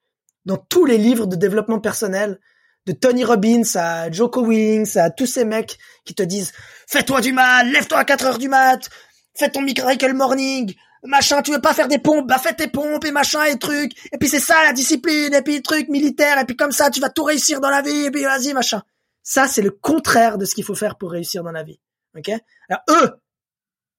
dans 0.46 0.56
tous 0.56 0.86
les 0.86 0.96
livres 0.96 1.26
de 1.26 1.36
développement 1.36 1.80
personnel, 1.80 2.38
de 2.86 2.92
Tony 2.92 3.24
Robbins 3.24 3.62
à 3.74 4.10
Joko 4.10 4.42
Wings, 4.42 4.96
à 4.96 5.10
tous 5.10 5.26
ces 5.26 5.44
mecs 5.44 5.76
qui 6.04 6.14
te 6.14 6.22
disent 6.22 6.52
fais-toi 6.86 7.20
du 7.20 7.32
mal, 7.32 7.70
lève-toi 7.70 7.98
à 7.98 8.04
4 8.04 8.26
heures 8.26 8.38
du 8.38 8.48
mat, 8.48 8.88
fais 9.36 9.50
ton 9.50 9.62
miracle 9.62 10.12
morning, 10.12 10.74
machin, 11.04 11.42
tu 11.42 11.52
veux 11.52 11.60
pas 11.60 11.74
faire 11.74 11.88
des 11.88 11.98
pompes, 11.98 12.26
bah 12.26 12.38
fais 12.38 12.54
tes 12.54 12.68
pompes 12.68 13.04
et 13.04 13.12
machin 13.12 13.44
et 13.44 13.58
trucs, 13.58 13.92
et 14.12 14.18
puis 14.18 14.28
c'est 14.28 14.40
ça 14.40 14.62
la 14.64 14.72
discipline, 14.72 15.34
et 15.34 15.42
puis 15.42 15.62
truc 15.62 15.88
militaire, 15.88 16.38
et 16.38 16.44
puis 16.44 16.56
comme 16.56 16.72
ça 16.72 16.90
tu 16.90 17.00
vas 17.00 17.10
tout 17.10 17.24
réussir 17.24 17.60
dans 17.60 17.70
la 17.70 17.82
vie, 17.82 18.06
et 18.06 18.10
puis 18.10 18.24
vas-y 18.24 18.52
machin. 18.52 18.82
Ça 19.22 19.48
c'est 19.48 19.62
le 19.62 19.70
contraire 19.70 20.38
de 20.38 20.44
ce 20.44 20.54
qu'il 20.54 20.64
faut 20.64 20.74
faire 20.74 20.96
pour 20.96 21.10
réussir 21.10 21.42
dans 21.42 21.52
la 21.52 21.62
vie. 21.62 21.80
Ok? 22.16 22.30
Alors 22.68 22.82
eux, 22.90 23.10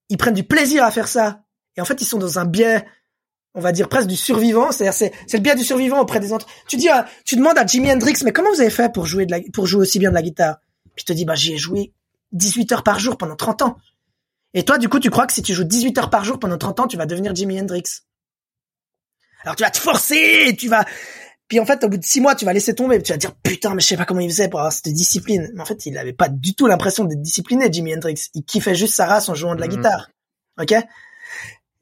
ils 0.10 0.18
prennent 0.18 0.34
du 0.34 0.44
plaisir 0.44 0.84
à 0.84 0.92
faire 0.92 1.08
ça, 1.08 1.44
et 1.76 1.82
en 1.82 1.86
fait 1.86 2.02
ils 2.02 2.06
sont 2.06 2.20
dans 2.20 2.40
un 2.40 2.46
biais 2.46 2.86
on 3.54 3.60
va 3.60 3.72
dire 3.72 3.90
presque 3.90 4.08
du 4.08 4.16
survivant, 4.16 4.72
c'est-à-dire 4.72 4.94
c'est 4.94 5.12
c'est 5.26 5.38
le 5.38 5.44
bien 5.44 5.56
du 5.56 5.64
survivant 5.64 6.00
auprès 6.00 6.20
des 6.20 6.32
autres. 6.32 6.46
Tu 6.68 6.78
dis 6.78 6.90
tu 7.26 7.36
demandes 7.36 7.58
à 7.58 7.66
Jimi 7.66 7.92
Hendrix 7.92 8.14
mais 8.24 8.32
comment 8.32 8.52
vous 8.52 8.62
avez 8.62 8.70
fait 8.70 8.92
pour 8.94 9.06
jouer 9.06 9.26
de 9.26 9.32
la 9.32 9.40
pour 9.52 9.66
jouer 9.66 9.82
aussi 9.82 9.98
bien 9.98 10.10
de 10.10 10.16
la 10.16 10.22
guitare? 10.22 10.58
Puis 10.96 11.04
il 11.04 11.06
te 11.06 11.14
dit 11.14 11.26
bah 11.26 11.34
j'y 11.36 11.54
ai 11.54 11.58
joué 11.58 11.92
18 12.34 12.72
heures 12.74 12.84
par 12.84 13.00
jour 13.00 13.18
pendant 13.18 13.36
30 13.36 13.64
ans. 13.64 13.78
Et 14.58 14.66
toi 14.66 14.80
du 14.80 14.90
coup 14.90 15.00
tu 15.00 15.12
crois 15.12 15.28
que 15.28 15.34
si 15.34 15.44
tu 15.44 15.54
joues 15.54 15.66
18 15.66 15.96
heures 16.00 16.10
par 16.10 16.26
jour 16.26 16.40
pendant 16.40 16.58
30 16.58 16.80
ans, 16.80 16.88
tu 16.88 16.98
vas 16.98 17.06
devenir 17.06 17.36
Jimi 17.36 17.62
Hendrix. 17.62 17.84
Alors 19.44 19.56
tu 19.56 19.62
vas 19.62 19.70
te 19.70 19.78
forcer, 19.78 20.56
tu 20.58 20.68
vas 20.68 20.84
puis 21.48 21.60
en 21.60 21.66
fait 21.66 21.84
au 21.84 21.90
bout 21.90 21.98
de 21.98 22.04
6 22.04 22.22
mois, 22.22 22.34
tu 22.34 22.44
vas 22.44 22.54
laisser 22.54 22.74
tomber, 22.74 23.00
tu 23.04 23.12
vas 23.12 23.20
dire 23.20 23.36
putain, 23.36 23.76
mais 23.76 23.82
je 23.82 23.88
sais 23.88 23.98
pas 23.98 24.06
comment 24.06 24.20
il 24.20 24.32
faisait 24.32 24.50
pour 24.50 24.60
avoir 24.60 24.74
cette 24.74 24.88
discipline. 24.88 25.52
Mais 25.54 25.62
en 25.62 25.66
fait, 25.66 25.86
il 25.86 25.96
avait 25.98 26.12
pas 26.12 26.28
du 26.28 26.56
tout 26.56 26.66
l'impression 26.66 27.06
d'être 27.06 27.22
discipliné 27.22 27.72
Jimi 27.72 27.96
Hendrix. 27.96 28.30
Il 28.34 28.44
kiffait 28.44 28.74
juste 28.76 28.96
sa 28.96 29.06
race 29.06 29.30
en 29.30 29.36
jouant 29.36 29.54
de 29.54 29.62
la 29.62 29.68
mmh. 29.68 29.70
guitare. 29.70 30.10
OK? 30.60 30.74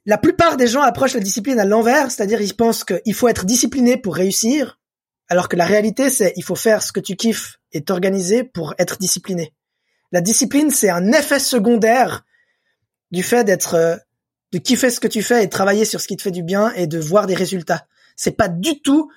La 0.05 0.17
plupart 0.17 0.57
des 0.57 0.67
gens 0.67 0.81
approchent 0.81 1.15
la 1.15 1.21
discipline 1.21 1.59
à 1.59 1.65
l'envers, 1.65 2.11
c'est-à-dire 2.11 2.41
ils 2.41 2.55
pensent 2.55 2.83
qu'il 2.83 3.13
faut 3.13 3.29
être 3.29 3.45
discipliné 3.45 3.97
pour 3.97 4.15
réussir, 4.15 4.79
alors 5.29 5.47
que 5.47 5.55
la 5.55 5.65
réalité 5.65 6.11
c'est 6.11 6.33
il 6.35 6.43
faut 6.43 6.55
faire 6.55 6.83
ce 6.83 6.91
que 6.91 6.99
tu 6.99 7.15
kiffes 7.15 7.57
et 7.71 7.83
t'organiser 7.83 8.43
pour 8.43 8.75
être 8.77 8.97
discipliné. 8.99 9.53
La 10.11 10.21
discipline 10.21 10.69
c'est 10.69 10.89
un 10.89 11.11
effet 11.13 11.39
secondaire 11.39 12.23
du 13.15 13.23
fait 13.23 13.43
d'être 13.43 13.73
euh, 13.73 13.95
de 14.51 14.59
kiffer 14.59 14.91
ce 14.91 14.99
que 14.99 15.07
tu 15.07 15.23
fais 15.23 15.43
et 15.43 15.45
de 15.47 15.51
travailler 15.51 15.85
sur 15.85 15.99
ce 15.99 16.07
qui 16.07 16.17
te 16.17 16.21
fait 16.21 16.31
du 16.31 16.43
bien 16.43 16.71
et 16.73 16.85
de 16.85 16.99
voir 16.99 17.25
des 17.25 17.33
résultats. 17.33 17.87
C'est 18.15 18.37
pas 18.37 18.47
du 18.47 18.81
tout 18.81 19.09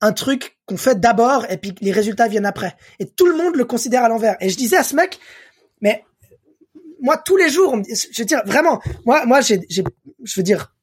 un 0.00 0.12
truc 0.12 0.58
qu'on 0.66 0.76
fait 0.76 1.00
d'abord 1.00 1.44
et 1.50 1.56
puis 1.56 1.74
les 1.80 1.92
résultats 1.92 2.28
viennent 2.28 2.46
après. 2.46 2.76
Et 2.98 3.06
tout 3.06 3.26
le 3.26 3.36
monde 3.36 3.56
le 3.56 3.64
considère 3.64 4.04
à 4.04 4.08
l'envers. 4.08 4.36
Et 4.40 4.48
je 4.48 4.56
disais 4.56 4.76
à 4.76 4.84
ce 4.84 4.94
mec, 4.94 5.18
mais 5.80 6.04
moi 7.00 7.16
tous 7.16 7.36
les 7.36 7.48
jours, 7.48 7.76
je 7.88 8.22
veux 8.22 8.26
dire 8.26 8.42
vraiment, 8.44 8.80
moi 9.04 9.26
moi 9.26 9.40
j'ai 9.40 9.60
je 9.68 9.82
veux 10.36 10.42
dire, 10.42 10.74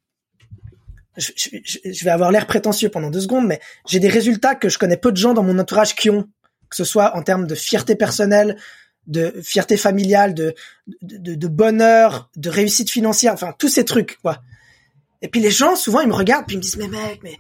je, 1.16 1.32
je, 1.36 2.06
vais 2.06 2.12
avoir 2.12 2.32
l'air 2.32 2.48
prétentieux 2.48 2.90
pendant 2.90 3.12
deux 3.12 3.22
secondes, 3.22 3.48
mais 3.48 3.60
j'ai 3.88 4.00
des 4.00 4.10
résultats 4.10 4.56
que 4.56 4.68
je 4.70 4.78
connais 4.80 4.98
peu 4.98 5.12
de 5.12 5.18
gens 5.18 5.34
dans 5.34 5.44
mon 5.44 5.58
entourage 5.60 5.96
qui 5.96 6.10
ont, 6.10 6.24
que 6.70 6.76
ce 6.76 6.84
soit 6.84 7.16
en 7.16 7.22
termes 7.22 7.46
de 7.46 7.56
fierté 7.56 7.96
personnelle, 7.96 8.58
de 9.08 9.34
fierté 9.42 9.78
familiale, 9.78 10.34
de, 10.34 10.54
de, 11.02 11.36
de, 11.36 11.48
bonheur, 11.48 12.30
de 12.36 12.50
réussite 12.50 12.90
financière, 12.90 13.34
enfin 13.34 13.54
tous 13.58 13.70
ces 13.70 13.86
trucs, 13.86 14.20
quoi. 14.22 14.42
Et 15.22 15.30
puis 15.30 15.40
les 15.40 15.52
gens, 15.52 15.76
souvent, 15.76 16.02
ils 16.02 16.08
me 16.08 16.14
regardent, 16.14 16.46
puis 16.46 16.56
ils 16.56 16.60
me 16.60 16.64
disent, 16.64 16.78
mais 16.78 16.88
mec, 16.88 17.22
mais 17.24 17.38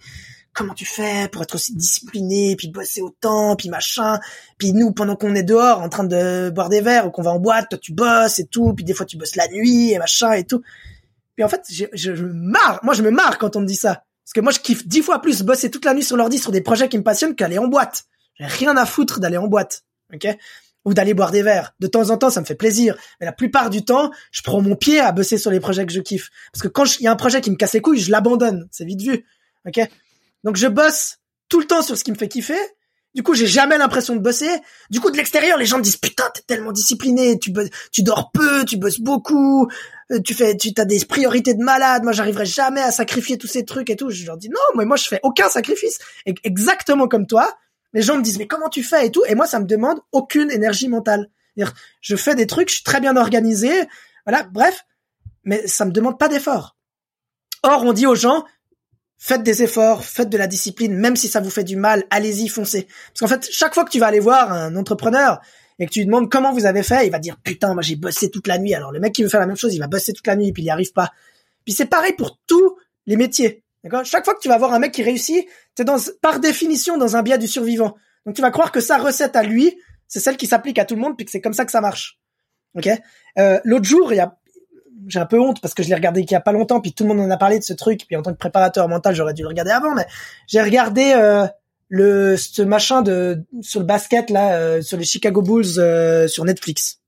comment 0.53 0.73
tu 0.73 0.85
fais 0.85 1.27
pour 1.31 1.43
être 1.43 1.55
aussi 1.55 1.75
discipliné, 1.75 2.55
puis 2.55 2.69
bosser 2.69 3.01
autant, 3.01 3.55
puis 3.55 3.69
machin. 3.69 4.19
Puis 4.57 4.73
nous, 4.73 4.91
pendant 4.91 5.15
qu'on 5.15 5.35
est 5.35 5.43
dehors 5.43 5.81
en 5.81 5.89
train 5.89 6.03
de 6.03 6.49
boire 6.49 6.69
des 6.69 6.81
verres 6.81 7.05
ou 7.05 7.11
qu'on 7.11 7.21
va 7.21 7.31
en 7.31 7.39
boîte, 7.39 7.69
toi 7.69 7.77
tu 7.77 7.93
bosses 7.93 8.39
et 8.39 8.47
tout, 8.47 8.73
puis 8.73 8.83
des 8.83 8.93
fois 8.93 9.05
tu 9.05 9.17
bosses 9.17 9.35
la 9.35 9.47
nuit 9.49 9.91
et 9.91 9.99
machin 9.99 10.31
et 10.33 10.45
tout. 10.45 10.63
Puis 11.35 11.43
en 11.43 11.49
fait, 11.49 11.61
je, 11.69 11.85
je, 11.93 12.11
me 12.11 12.33
marre. 12.33 12.79
Moi, 12.81 12.95
je 12.95 13.03
me 13.03 13.11
marre 13.11 13.37
quand 13.37 13.55
on 13.55 13.61
me 13.61 13.67
dit 13.67 13.75
ça. 13.75 14.03
Parce 14.25 14.33
que 14.33 14.41
moi, 14.41 14.51
je 14.51 14.59
kiffe 14.59 14.87
dix 14.87 15.03
fois 15.03 15.21
plus 15.21 15.43
bosser 15.43 15.69
toute 15.69 15.85
la 15.85 15.93
nuit 15.93 16.03
sur 16.03 16.17
l'ordi 16.17 16.39
sur 16.39 16.51
des 16.51 16.61
projets 16.61 16.89
qui 16.89 16.97
me 16.97 17.03
passionnent 17.03 17.35
qu'aller 17.35 17.59
en 17.59 17.67
boîte. 17.67 18.05
J'ai 18.39 18.45
rien 18.45 18.75
à 18.75 18.87
foutre 18.87 19.19
d'aller 19.19 19.37
en 19.37 19.47
boîte. 19.47 19.83
Ok? 20.13 20.27
Ou 20.87 20.93
d'aller 20.93 21.13
boire 21.13 21.31
des 21.31 21.43
verres. 21.43 21.73
De 21.81 21.87
temps 21.87 22.11
en 22.11 22.17
temps, 22.17 22.29
ça 22.29 22.39
me 22.39 22.45
fait 22.45 22.55
plaisir. 22.55 22.95
Mais 23.19 23.25
la 23.25 23.33
plupart 23.33 23.69
du 23.69 23.83
temps, 23.83 24.09
je 24.31 24.41
prends 24.41 24.61
mon 24.61 24.77
pied 24.77 25.01
à 25.01 25.11
bosser 25.11 25.37
sur 25.37 25.51
les 25.51 25.59
projets 25.59 25.85
que 25.85 25.91
je 25.91 25.99
kiffe. 25.99 26.29
Parce 26.53 26.63
que 26.63 26.69
quand 26.69 26.99
il 26.99 27.03
y 27.03 27.07
a 27.07 27.11
un 27.11 27.17
projet 27.17 27.41
qui 27.41 27.51
me 27.51 27.57
casse 27.57 27.73
les 27.73 27.81
couilles, 27.81 27.99
je 27.99 28.09
l'abandonne. 28.09 28.69
C'est 28.71 28.85
vite 28.85 29.01
vu. 29.01 29.25
Ok? 29.67 29.81
Donc 30.45 30.55
je 30.55 30.67
bosse 30.67 31.17
tout 31.49 31.59
le 31.59 31.67
temps 31.67 31.81
sur 31.81 31.97
ce 31.97 32.05
qui 32.05 32.11
me 32.11 32.17
fait 32.17 32.29
kiffer. 32.29 32.55
Du 33.15 33.23
coup, 33.23 33.33
j'ai 33.33 33.47
jamais 33.47 33.77
l'impression 33.77 34.15
de 34.15 34.21
bosser. 34.21 34.49
Du 34.89 35.01
coup, 35.01 35.11
de 35.11 35.17
l'extérieur, 35.17 35.57
les 35.57 35.65
gens 35.65 35.77
me 35.77 35.83
disent 35.83 35.97
putain, 35.97 36.29
t'es 36.33 36.43
tellement 36.47 36.71
discipliné, 36.71 37.37
tu 37.39 37.51
tu 37.91 38.03
dors 38.03 38.31
peu, 38.31 38.63
tu 38.63 38.77
bosses 38.77 38.99
beaucoup, 38.99 39.67
euh, 40.11 40.19
tu 40.23 40.33
fais, 40.33 40.55
tu 40.55 40.71
as 40.77 40.85
des 40.85 41.03
priorités 41.03 41.53
de 41.53 41.63
malade. 41.63 42.03
Moi, 42.03 42.11
j'arriverai 42.13 42.45
jamais 42.45 42.81
à 42.81 42.91
sacrifier 42.91 43.37
tous 43.37 43.47
ces 43.47 43.65
trucs 43.65 43.89
et 43.89 43.97
tout. 43.97 44.09
Je 44.09 44.25
leur 44.25 44.37
dis 44.37 44.49
non, 44.49 44.77
mais 44.77 44.85
moi, 44.85 44.95
je 44.95 45.07
fais 45.07 45.19
aucun 45.23 45.49
sacrifice. 45.49 45.99
Exactement 46.25 47.07
comme 47.07 47.27
toi, 47.27 47.57
les 47.93 48.01
gens 48.01 48.17
me 48.17 48.21
disent 48.21 48.37
mais 48.37 48.47
comment 48.47 48.69
tu 48.69 48.83
fais 48.83 49.07
et 49.07 49.11
tout? 49.11 49.23
Et 49.27 49.35
moi, 49.35 49.47
ça 49.47 49.59
me 49.59 49.65
demande 49.65 49.99
aucune 50.11 50.51
énergie 50.51 50.87
mentale. 50.87 51.29
Je 52.01 52.15
fais 52.15 52.35
des 52.35 52.47
trucs, 52.47 52.69
je 52.69 52.75
suis 52.75 52.83
très 52.83 52.99
bien 52.99 53.15
organisé. 53.17 53.71
Voilà, 54.25 54.43
bref. 54.43 54.85
mais 55.43 55.65
ça 55.67 55.85
me 55.85 55.91
demande 55.91 56.19
pas 56.19 56.27
d'effort. 56.27 56.75
Or, 57.63 57.83
on 57.83 57.93
dit 57.93 58.05
aux 58.05 58.15
gens, 58.15 58.45
faites 59.17 59.43
des 59.43 59.63
efforts, 59.63 60.03
faites 60.03 60.29
de 60.29 60.37
la 60.37 60.47
discipline, 60.47 60.95
même 60.95 61.15
si 61.15 61.27
ça 61.27 61.39
vous 61.39 61.49
fait 61.49 61.63
du 61.63 61.75
mal, 61.75 62.03
allez-y, 62.09 62.47
foncez. 62.47 62.87
Parce 63.07 63.19
qu'en 63.19 63.27
fait, 63.27 63.49
chaque 63.51 63.73
fois 63.73 63.83
que 63.83 63.89
tu 63.89 63.99
vas 63.99 64.07
aller 64.07 64.19
voir 64.19 64.51
un 64.51 64.75
entrepreneur 64.75 65.41
et 65.79 65.85
que 65.85 65.91
tu 65.91 65.99
lui 65.99 66.05
demandes 66.05 66.29
comment 66.29 66.53
vous 66.53 66.65
avez 66.65 66.83
fait, 66.83 67.07
il 67.07 67.11
va 67.11 67.19
dire 67.19 67.37
putain, 67.43 67.73
moi 67.73 67.81
j'ai 67.81 67.95
bossé 67.95 68.29
toute 68.29 68.47
la 68.47 68.57
nuit. 68.57 68.73
Alors 68.73 68.91
le 68.91 68.99
mec 68.99 69.13
qui 69.13 69.23
veut 69.23 69.29
faire 69.29 69.39
la 69.39 69.47
même 69.47 69.57
chose, 69.57 69.73
il 69.73 69.79
va 69.79 69.87
bosser 69.87 70.13
toute 70.13 70.27
la 70.27 70.35
nuit 70.35 70.51
puis 70.51 70.63
il 70.63 70.65
n'y 70.65 70.71
arrive 70.71 70.93
pas. 70.93 71.11
Puis 71.65 71.73
c'est 71.73 71.85
pareil 71.85 72.13
pour 72.13 72.39
tous 72.47 72.77
les 73.05 73.15
métiers. 73.15 73.63
D'accord? 73.87 74.05
Chaque 74.05 74.25
fois 74.25 74.33
que 74.33 74.41
tu 74.41 74.49
vas 74.49 74.57
voir 74.57 74.73
un 74.73 74.79
mec 74.79 74.91
qui 74.91 75.01
réussit, 75.01 75.47
es 75.79 75.83
dans 75.83 75.97
par 76.21 76.39
définition 76.39 76.97
dans 76.97 77.15
un 77.15 77.23
biais 77.23 77.37
du 77.37 77.47
survivant. 77.47 77.95
Donc 78.25 78.35
tu 78.35 78.41
vas 78.41 78.51
croire 78.51 78.73
que 78.73 78.81
sa 78.81 78.97
recette 78.97 79.37
à 79.37 79.43
lui, 79.43 79.77
c'est 80.09 80.19
celle 80.19 80.35
qui 80.35 80.45
s'applique 80.45 80.77
à 80.77 80.83
tout 80.83 80.95
le 80.95 81.01
monde 81.01 81.15
puis 81.15 81.25
que 81.25 81.31
c'est 81.31 81.39
comme 81.39 81.53
ça 81.53 81.63
que 81.63 81.71
ça 81.71 81.79
marche. 81.79 82.19
Ok? 82.75 82.89
Euh, 83.37 83.59
L'autre 83.63 83.85
jour, 83.85 84.11
il 84.11 84.17
y 84.17 84.19
a 84.19 84.37
j'ai 85.07 85.19
un 85.19 85.25
peu 85.25 85.39
honte 85.39 85.61
parce 85.61 85.73
que 85.73 85.83
je 85.83 85.87
l'ai 85.87 85.95
regardé 85.95 86.21
il 86.21 86.29
y 86.29 86.35
a 86.35 86.41
pas 86.41 86.51
longtemps, 86.51 86.81
puis 86.81 86.91
tout 86.91 87.03
le 87.03 87.13
monde 87.13 87.21
en 87.21 87.29
a 87.29 87.37
parlé 87.37 87.59
de 87.59 87.63
ce 87.63 87.71
truc, 87.71 88.05
puis 88.07 88.17
en 88.17 88.21
tant 88.21 88.33
que 88.33 88.37
préparateur 88.37 88.89
mental, 88.89 89.15
j'aurais 89.15 89.33
dû 89.33 89.43
le 89.43 89.47
regarder 89.47 89.71
avant, 89.71 89.93
mais 89.95 90.05
j'ai 90.47 90.61
regardé 90.61 91.13
euh, 91.15 91.47
le 91.87 92.35
ce 92.35 92.61
machin 92.61 93.01
de 93.03 93.45
sur 93.61 93.79
le 93.79 93.85
basket 93.85 94.29
là, 94.29 94.55
euh, 94.55 94.81
sur 94.81 94.97
les 94.97 95.05
Chicago 95.05 95.41
Bulls 95.41 95.77
euh, 95.77 96.27
sur 96.27 96.43
Netflix. 96.43 96.99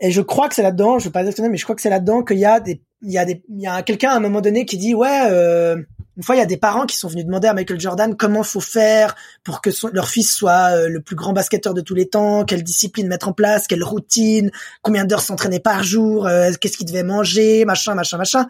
Et 0.00 0.12
je 0.12 0.20
crois 0.20 0.48
que 0.48 0.54
c'est 0.54 0.62
là-dedans, 0.62 1.00
je 1.00 1.06
veux 1.06 1.10
pas 1.10 1.24
dire 1.24 1.50
mais 1.50 1.56
je 1.56 1.64
crois 1.64 1.74
que 1.74 1.82
c'est 1.82 1.90
là-dedans 1.90 2.22
qu'il 2.22 2.38
y 2.38 2.44
a 2.44 2.60
des 2.60 2.80
il 3.02 3.10
y 3.10 3.18
a 3.18 3.24
des 3.24 3.42
il 3.48 3.60
y 3.60 3.66
a 3.66 3.82
quelqu'un 3.82 4.10
à 4.10 4.16
un 4.16 4.20
moment 4.20 4.40
donné 4.40 4.66
qui 4.66 4.76
dit 4.76 4.94
ouais 4.94 5.28
euh, 5.30 5.76
une 6.16 6.22
fois 6.22 6.36
il 6.36 6.38
y 6.38 6.42
a 6.42 6.46
des 6.46 6.56
parents 6.56 6.86
qui 6.86 6.96
sont 6.96 7.08
venus 7.08 7.24
demander 7.24 7.48
à 7.48 7.54
Michael 7.54 7.80
Jordan 7.80 8.16
comment 8.16 8.42
faut 8.42 8.60
faire 8.60 9.14
pour 9.42 9.60
que 9.60 9.70
leur 9.92 10.08
fils 10.08 10.34
soit 10.34 10.76
euh, 10.76 10.88
le 10.88 11.00
plus 11.00 11.16
grand 11.16 11.32
basketteur 11.32 11.74
de 11.74 11.80
tous 11.80 11.94
les 11.94 12.08
temps, 12.08 12.44
quelle 12.44 12.62
discipline 12.62 13.08
mettre 13.08 13.28
en 13.28 13.32
place, 13.32 13.66
quelle 13.66 13.84
routine, 13.84 14.50
combien 14.82 15.04
d'heures 15.04 15.22
s'entraîner 15.22 15.60
par 15.60 15.82
jour, 15.82 16.26
euh, 16.26 16.50
qu'est-ce 16.60 16.76
qu'il 16.76 16.86
devait 16.86 17.02
manger, 17.02 17.64
machin 17.64 17.94
machin 17.94 18.18
machin. 18.18 18.46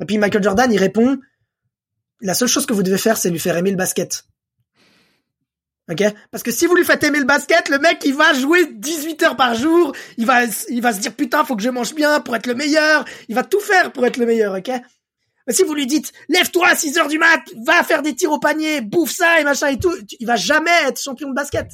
Et 0.00 0.06
puis 0.06 0.18
Michael 0.18 0.42
Jordan 0.42 0.72
il 0.72 0.78
répond 0.78 1.18
la 2.20 2.34
seule 2.34 2.48
chose 2.48 2.66
que 2.66 2.72
vous 2.72 2.82
devez 2.82 2.98
faire 2.98 3.16
c'est 3.16 3.30
lui 3.30 3.38
faire 3.38 3.56
aimer 3.56 3.70
le 3.70 3.76
basket. 3.76 4.24
Ok? 5.92 6.02
Parce 6.30 6.42
que 6.42 6.50
si 6.50 6.66
vous 6.66 6.74
lui 6.74 6.84
faites 6.84 7.04
aimer 7.04 7.18
le 7.18 7.26
basket, 7.26 7.68
le 7.68 7.78
mec, 7.78 8.02
il 8.04 8.14
va 8.14 8.32
jouer 8.32 8.66
18 8.72 9.22
heures 9.24 9.36
par 9.36 9.54
jour, 9.54 9.92
il 10.16 10.24
va, 10.24 10.44
il 10.68 10.80
va 10.80 10.92
se 10.92 11.00
dire, 11.00 11.14
putain, 11.14 11.44
faut 11.44 11.54
que 11.54 11.62
je 11.62 11.68
mange 11.68 11.94
bien 11.94 12.20
pour 12.20 12.34
être 12.34 12.46
le 12.46 12.54
meilleur, 12.54 13.04
il 13.28 13.34
va 13.34 13.44
tout 13.44 13.60
faire 13.60 13.92
pour 13.92 14.06
être 14.06 14.16
le 14.16 14.26
meilleur, 14.26 14.54
ok? 14.54 14.70
Mais 15.46 15.52
si 15.52 15.64
vous 15.64 15.74
lui 15.74 15.86
dites, 15.86 16.12
lève-toi 16.28 16.66
à 16.68 16.76
6 16.76 16.98
heures 16.98 17.08
du 17.08 17.18
mat, 17.18 17.42
va 17.66 17.82
faire 17.82 18.02
des 18.02 18.14
tirs 18.14 18.32
au 18.32 18.38
panier, 18.38 18.80
bouffe 18.80 19.10
ça 19.10 19.40
et 19.40 19.44
machin 19.44 19.68
et 19.68 19.78
tout, 19.78 19.92
il 20.18 20.26
va 20.26 20.36
jamais 20.36 20.70
être 20.86 21.00
champion 21.00 21.28
de 21.28 21.34
basket. 21.34 21.68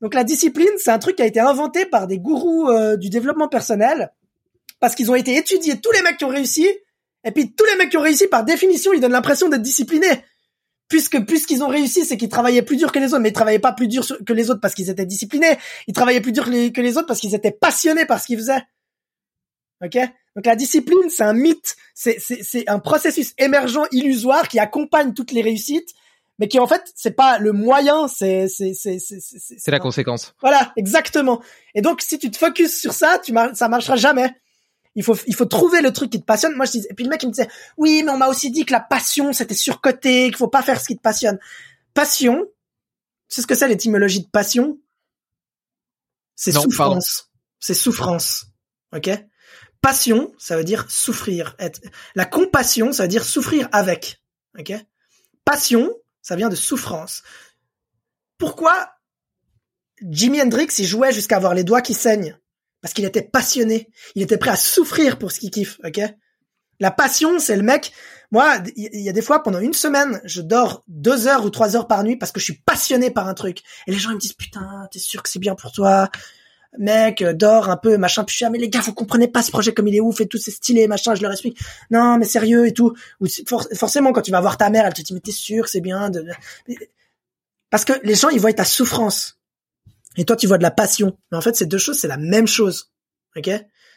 Donc 0.00 0.14
la 0.14 0.24
discipline, 0.24 0.68
c'est 0.78 0.90
un 0.90 0.98
truc 0.98 1.16
qui 1.16 1.22
a 1.22 1.26
été 1.26 1.40
inventé 1.40 1.84
par 1.84 2.06
des 2.06 2.18
gourous 2.18 2.68
euh, 2.68 2.96
du 2.96 3.10
développement 3.10 3.48
personnel, 3.48 4.12
parce 4.80 4.94
qu'ils 4.94 5.10
ont 5.10 5.14
été 5.14 5.36
étudiés. 5.36 5.78
Tous 5.80 5.92
les 5.92 6.02
mecs 6.02 6.16
qui 6.16 6.24
ont 6.24 6.28
réussi, 6.28 6.66
et 7.24 7.30
puis 7.32 7.52
tous 7.52 7.64
les 7.64 7.76
mecs 7.76 7.90
qui 7.90 7.96
ont 7.96 8.02
réussi, 8.02 8.26
par 8.28 8.44
définition, 8.44 8.92
ils 8.92 9.00
donnent 9.00 9.12
l'impression 9.12 9.48
d'être 9.48 9.62
disciplinés 9.62 10.24
puisque 10.88 11.24
puisqu'ils 11.24 11.62
ont 11.62 11.68
réussi, 11.68 12.04
c'est 12.04 12.16
qu'ils 12.16 12.28
travaillaient 12.28 12.62
plus 12.62 12.76
dur 12.76 12.92
que 12.92 12.98
les 12.98 13.08
autres, 13.08 13.20
mais 13.20 13.28
ils 13.28 13.34
travaillaient 13.34 13.58
pas 13.58 13.72
plus 13.72 13.88
dur 13.88 14.06
que 14.26 14.32
les 14.32 14.50
autres 14.50 14.60
parce 14.60 14.74
qu'ils 14.74 14.90
étaient 14.90 15.06
disciplinés. 15.06 15.58
Ils 15.86 15.94
travaillaient 15.94 16.20
plus 16.20 16.32
dur 16.32 16.46
que 16.46 16.50
les, 16.50 16.72
que 16.72 16.80
les 16.80 16.96
autres 16.96 17.06
parce 17.06 17.20
qu'ils 17.20 17.34
étaient 17.34 17.52
passionnés 17.52 18.06
par 18.06 18.20
ce 18.20 18.26
qu'ils 18.26 18.38
faisaient. 18.38 18.62
Ok? 19.84 19.96
Donc 20.34 20.46
la 20.46 20.56
discipline, 20.56 21.08
c'est 21.08 21.24
un 21.24 21.32
mythe, 21.32 21.76
c'est 21.94 22.18
c'est 22.20 22.68
un 22.68 22.78
processus 22.78 23.34
émergent 23.38 23.86
illusoire 23.92 24.48
qui 24.48 24.58
accompagne 24.58 25.12
toutes 25.12 25.32
les 25.32 25.42
réussites, 25.42 25.94
mais 26.38 26.48
qui 26.48 26.58
en 26.58 26.66
fait 26.66 26.82
c'est 26.94 27.16
pas 27.16 27.38
le 27.38 27.52
moyen, 27.52 28.08
c'est 28.08 28.48
c'est 28.48 28.72
c'est 28.72 28.98
c'est 28.98 29.70
la 29.70 29.80
conséquence. 29.80 30.34
Voilà, 30.40 30.72
exactement. 30.76 31.42
Et 31.74 31.82
donc 31.82 32.02
si 32.02 32.18
tu 32.18 32.30
te 32.30 32.38
focuses 32.38 32.78
sur 32.78 32.92
ça, 32.92 33.18
tu 33.18 33.34
ça 33.54 33.68
marchera 33.68 33.96
jamais. 33.96 34.32
Il 34.98 35.04
faut, 35.04 35.16
il 35.28 35.34
faut 35.36 35.44
trouver 35.44 35.80
le 35.80 35.92
truc 35.92 36.10
qui 36.10 36.20
te 36.20 36.24
passionne. 36.24 36.56
Moi, 36.56 36.66
je 36.66 36.72
dis, 36.72 36.86
et 36.90 36.92
puis 36.92 37.04
le 37.04 37.10
mec, 37.10 37.22
il 37.22 37.26
me 37.26 37.32
disait, 37.32 37.48
oui, 37.76 38.02
mais 38.04 38.10
on 38.10 38.16
m'a 38.16 38.26
aussi 38.26 38.50
dit 38.50 38.66
que 38.66 38.72
la 38.72 38.80
passion, 38.80 39.32
c'était 39.32 39.54
surcoté, 39.54 40.24
qu'il 40.24 40.36
faut 40.36 40.48
pas 40.48 40.60
faire 40.60 40.80
ce 40.80 40.88
qui 40.88 40.96
te 40.96 41.00
passionne. 41.00 41.38
Passion, 41.94 42.44
c'est 43.28 43.40
ce 43.40 43.46
que 43.46 43.54
c'est 43.54 43.68
l'étymologie 43.68 44.22
de 44.22 44.28
passion? 44.28 44.76
C'est 46.34 46.50
souffrance. 46.50 47.30
C'est 47.60 47.74
souffrance. 47.74 48.46
Ok? 48.92 49.08
Passion, 49.80 50.34
ça 50.36 50.56
veut 50.56 50.64
dire 50.64 50.90
souffrir. 50.90 51.56
La 52.16 52.24
compassion, 52.24 52.90
ça 52.90 53.04
veut 53.04 53.08
dire 53.08 53.24
souffrir 53.24 53.68
avec. 53.70 54.20
Ok? 54.58 54.72
Passion, 55.44 55.94
ça 56.22 56.34
vient 56.34 56.48
de 56.48 56.56
souffrance. 56.56 57.22
Pourquoi 58.36 58.94
Jimi 60.02 60.42
Hendrix, 60.42 60.70
il 60.78 60.86
jouait 60.86 61.12
jusqu'à 61.12 61.36
avoir 61.36 61.54
les 61.54 61.62
doigts 61.62 61.82
qui 61.82 61.94
saignent? 61.94 62.36
Parce 62.80 62.94
qu'il 62.94 63.04
était 63.04 63.22
passionné. 63.22 63.88
Il 64.14 64.22
était 64.22 64.38
prêt 64.38 64.50
à 64.50 64.56
souffrir 64.56 65.18
pour 65.18 65.32
ce 65.32 65.40
qu'il 65.40 65.50
kiffe, 65.50 65.78
ok? 65.84 66.00
La 66.80 66.90
passion, 66.90 67.38
c'est 67.38 67.56
le 67.56 67.62
mec. 67.62 67.92
Moi, 68.30 68.58
il 68.76 69.00
y 69.00 69.08
a 69.08 69.12
des 69.12 69.22
fois 69.22 69.42
pendant 69.42 69.58
une 69.58 69.72
semaine, 69.72 70.20
je 70.24 70.42
dors 70.42 70.84
deux 70.86 71.26
heures 71.26 71.44
ou 71.44 71.50
trois 71.50 71.76
heures 71.76 71.88
par 71.88 72.04
nuit 72.04 72.16
parce 72.16 72.30
que 72.30 72.40
je 72.40 72.44
suis 72.44 72.60
passionné 72.64 73.10
par 73.10 73.26
un 73.26 73.34
truc. 73.34 73.62
Et 73.86 73.92
les 73.92 73.98
gens 73.98 74.10
ils 74.10 74.16
me 74.16 74.20
disent 74.20 74.34
putain, 74.34 74.86
t'es 74.92 74.98
sûr 74.98 75.22
que 75.22 75.28
c'est 75.28 75.38
bien 75.38 75.54
pour 75.54 75.72
toi? 75.72 76.08
Mec, 76.78 77.22
euh, 77.22 77.32
dors 77.32 77.70
un 77.70 77.78
peu, 77.78 77.96
machin. 77.96 78.24
Puis 78.24 78.34
je 78.34 78.44
suis 78.44 78.50
mais 78.52 78.58
les 78.58 78.68
gars, 78.68 78.80
vous 78.80 78.92
comprenez 78.92 79.26
pas 79.28 79.42
ce 79.42 79.50
projet 79.50 79.72
comme 79.72 79.88
il 79.88 79.96
est 79.96 80.00
ouf 80.00 80.20
et 80.20 80.28
tout, 80.28 80.38
c'est 80.38 80.50
stylé, 80.50 80.86
machin. 80.86 81.14
Je 81.14 81.22
leur 81.22 81.32
explique. 81.32 81.58
Non, 81.90 82.18
mais 82.18 82.26
sérieux 82.26 82.66
et 82.66 82.74
tout. 82.74 82.94
Ou 83.20 83.26
forcément, 83.74 84.12
quand 84.12 84.22
tu 84.22 84.30
vas 84.30 84.40
voir 84.42 84.58
ta 84.58 84.68
mère, 84.68 84.84
elle 84.84 84.92
te 84.92 85.02
dit 85.02 85.14
mais 85.14 85.20
t'es 85.20 85.32
sûr, 85.32 85.66
c'est 85.68 85.80
bien. 85.80 86.10
De... 86.10 86.26
Parce 87.70 87.86
que 87.86 87.94
les 88.04 88.14
gens, 88.14 88.28
ils 88.28 88.40
voient 88.40 88.52
ta 88.52 88.64
souffrance 88.64 89.37
et 90.18 90.24
toi 90.24 90.36
tu 90.36 90.46
vois 90.46 90.58
de 90.58 90.62
la 90.62 90.70
passion. 90.70 91.16
Mais 91.32 91.38
en 91.38 91.40
fait, 91.40 91.56
ces 91.56 91.66
deux 91.66 91.78
choses, 91.78 91.98
c'est 91.98 92.08
la 92.08 92.18
même 92.18 92.46
chose. 92.46 92.92
Ok? 93.36 93.48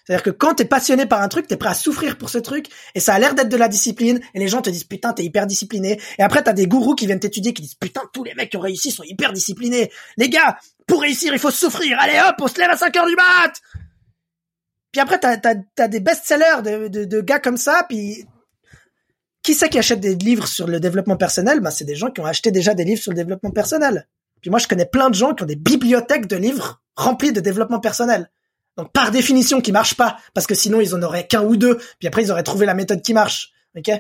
C'est-à-dire 0.05 0.23
que 0.23 0.29
quand 0.31 0.55
t'es 0.55 0.65
passionné 0.65 1.05
par 1.05 1.21
un 1.21 1.27
truc, 1.27 1.47
t'es 1.47 1.57
prêt 1.57 1.69
à 1.69 1.73
souffrir 1.73 2.17
pour 2.17 2.29
ce 2.29 2.37
truc, 2.37 2.67
et 2.95 2.99
ça 2.99 3.13
a 3.13 3.19
l'air 3.19 3.35
d'être 3.35 3.49
de 3.49 3.57
la 3.57 3.67
discipline, 3.67 4.19
et 4.33 4.39
les 4.39 4.47
gens 4.47 4.61
te 4.61 4.69
disent 4.69 4.83
putain, 4.83 5.13
t'es 5.13 5.23
hyper 5.23 5.45
discipliné. 5.45 5.99
Et 6.17 6.23
après, 6.23 6.43
t'as 6.43 6.53
des 6.53 6.67
gourous 6.67 6.95
qui 6.95 7.05
viennent 7.05 7.19
t'étudier, 7.19 7.53
qui 7.53 7.61
disent 7.61 7.75
putain, 7.75 8.01
tous 8.13 8.23
les 8.23 8.33
mecs 8.33 8.49
qui 8.49 8.57
ont 8.57 8.61
réussi 8.61 8.91
sont 8.91 9.03
hyper 9.03 9.31
disciplinés. 9.31 9.91
Les 10.17 10.29
gars, 10.29 10.57
pour 10.87 11.01
réussir, 11.01 11.33
il 11.33 11.39
faut 11.39 11.51
souffrir. 11.51 11.97
Allez 11.99 12.19
hop, 12.27 12.35
on 12.39 12.47
se 12.47 12.57
lève 12.59 12.71
à 12.71 12.77
5 12.77 12.95
heures 12.97 13.07
du 13.07 13.15
mat. 13.15 13.53
Puis 14.91 15.01
après, 15.01 15.19
t'as 15.19 15.37
as, 15.77 15.87
des 15.87 15.99
best-sellers 15.99 16.61
de, 16.63 17.05
de, 17.05 17.21
gars 17.21 17.39
comme 17.39 17.57
ça, 17.57 17.85
puis 17.87 18.25
qui 19.43 19.53
c'est 19.53 19.69
qui 19.69 19.79
achète 19.79 19.99
des 19.99 20.15
livres 20.15 20.47
sur 20.47 20.67
le 20.67 20.79
développement 20.79 21.15
personnel? 21.15 21.61
Bah, 21.61 21.71
c'est 21.71 21.85
des 21.85 21.95
gens 21.95 22.11
qui 22.11 22.21
ont 22.21 22.25
acheté 22.25 22.51
déjà 22.51 22.73
des 22.73 22.83
livres 22.83 23.01
sur 23.01 23.11
le 23.11 23.17
développement 23.17 23.51
personnel. 23.51 24.07
Puis 24.41 24.49
moi, 24.49 24.59
je 24.59 24.67
connais 24.67 24.85
plein 24.85 25.09
de 25.09 25.15
gens 25.15 25.33
qui 25.33 25.43
ont 25.43 25.47
des 25.47 25.55
bibliothèques 25.55 26.27
de 26.27 26.35
livres 26.35 26.81
remplis 26.95 27.31
de 27.31 27.39
développement 27.39 27.79
personnel. 27.79 28.29
Donc 28.77 28.91
par 28.91 29.11
définition, 29.11 29.61
qui 29.61 29.71
marchent 29.71 29.95
pas, 29.95 30.17
parce 30.33 30.47
que 30.47 30.55
sinon 30.55 30.81
ils 30.81 30.95
en 30.95 31.01
auraient 31.01 31.27
qu'un 31.27 31.43
ou 31.43 31.57
deux. 31.57 31.77
Puis 31.99 32.07
après, 32.07 32.23
ils 32.23 32.31
auraient 32.31 32.43
trouvé 32.43 32.65
la 32.65 32.73
méthode 32.73 33.01
qui 33.01 33.13
marche. 33.13 33.51
Ok? 33.77 33.91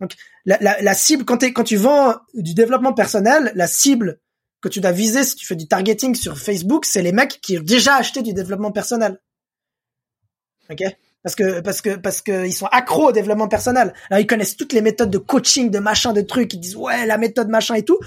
Donc 0.00 0.14
la, 0.44 0.94
cible, 0.94 1.24
quand, 1.24 1.42
quand 1.42 1.64
tu 1.64 1.76
vends 1.76 2.16
du 2.34 2.54
développement 2.54 2.92
personnel, 2.92 3.52
la 3.54 3.66
cible 3.66 4.18
que 4.60 4.68
tu 4.68 4.80
dois 4.80 4.92
viser 4.92 5.24
si 5.24 5.36
tu 5.36 5.46
fais 5.46 5.56
du 5.56 5.66
targeting 5.66 6.14
sur 6.14 6.38
Facebook, 6.38 6.84
c'est 6.84 7.02
les 7.02 7.12
mecs 7.12 7.40
qui 7.40 7.58
ont 7.58 7.62
déjà 7.62 7.96
acheté 7.96 8.22
du 8.22 8.32
développement 8.32 8.72
personnel. 8.72 9.20
Ok? 10.70 10.82
Parce 11.22 11.36
que 11.36 11.60
parce 11.60 11.80
que 11.80 11.96
parce 11.96 12.20
que 12.20 12.46
ils 12.46 12.52
sont 12.52 12.66
accros 12.66 13.08
au 13.08 13.12
développement 13.12 13.46
personnel. 13.46 13.94
Alors 14.10 14.20
ils 14.20 14.26
connaissent 14.26 14.56
toutes 14.56 14.72
les 14.72 14.80
méthodes 14.80 15.10
de 15.10 15.18
coaching, 15.18 15.70
de 15.70 15.78
machin, 15.78 16.12
de 16.12 16.20
trucs. 16.20 16.52
Ils 16.54 16.60
disent 16.60 16.76
ouais 16.76 17.06
la 17.06 17.16
méthode 17.16 17.48
machin 17.48 17.74
et 17.74 17.84
tout 17.84 17.98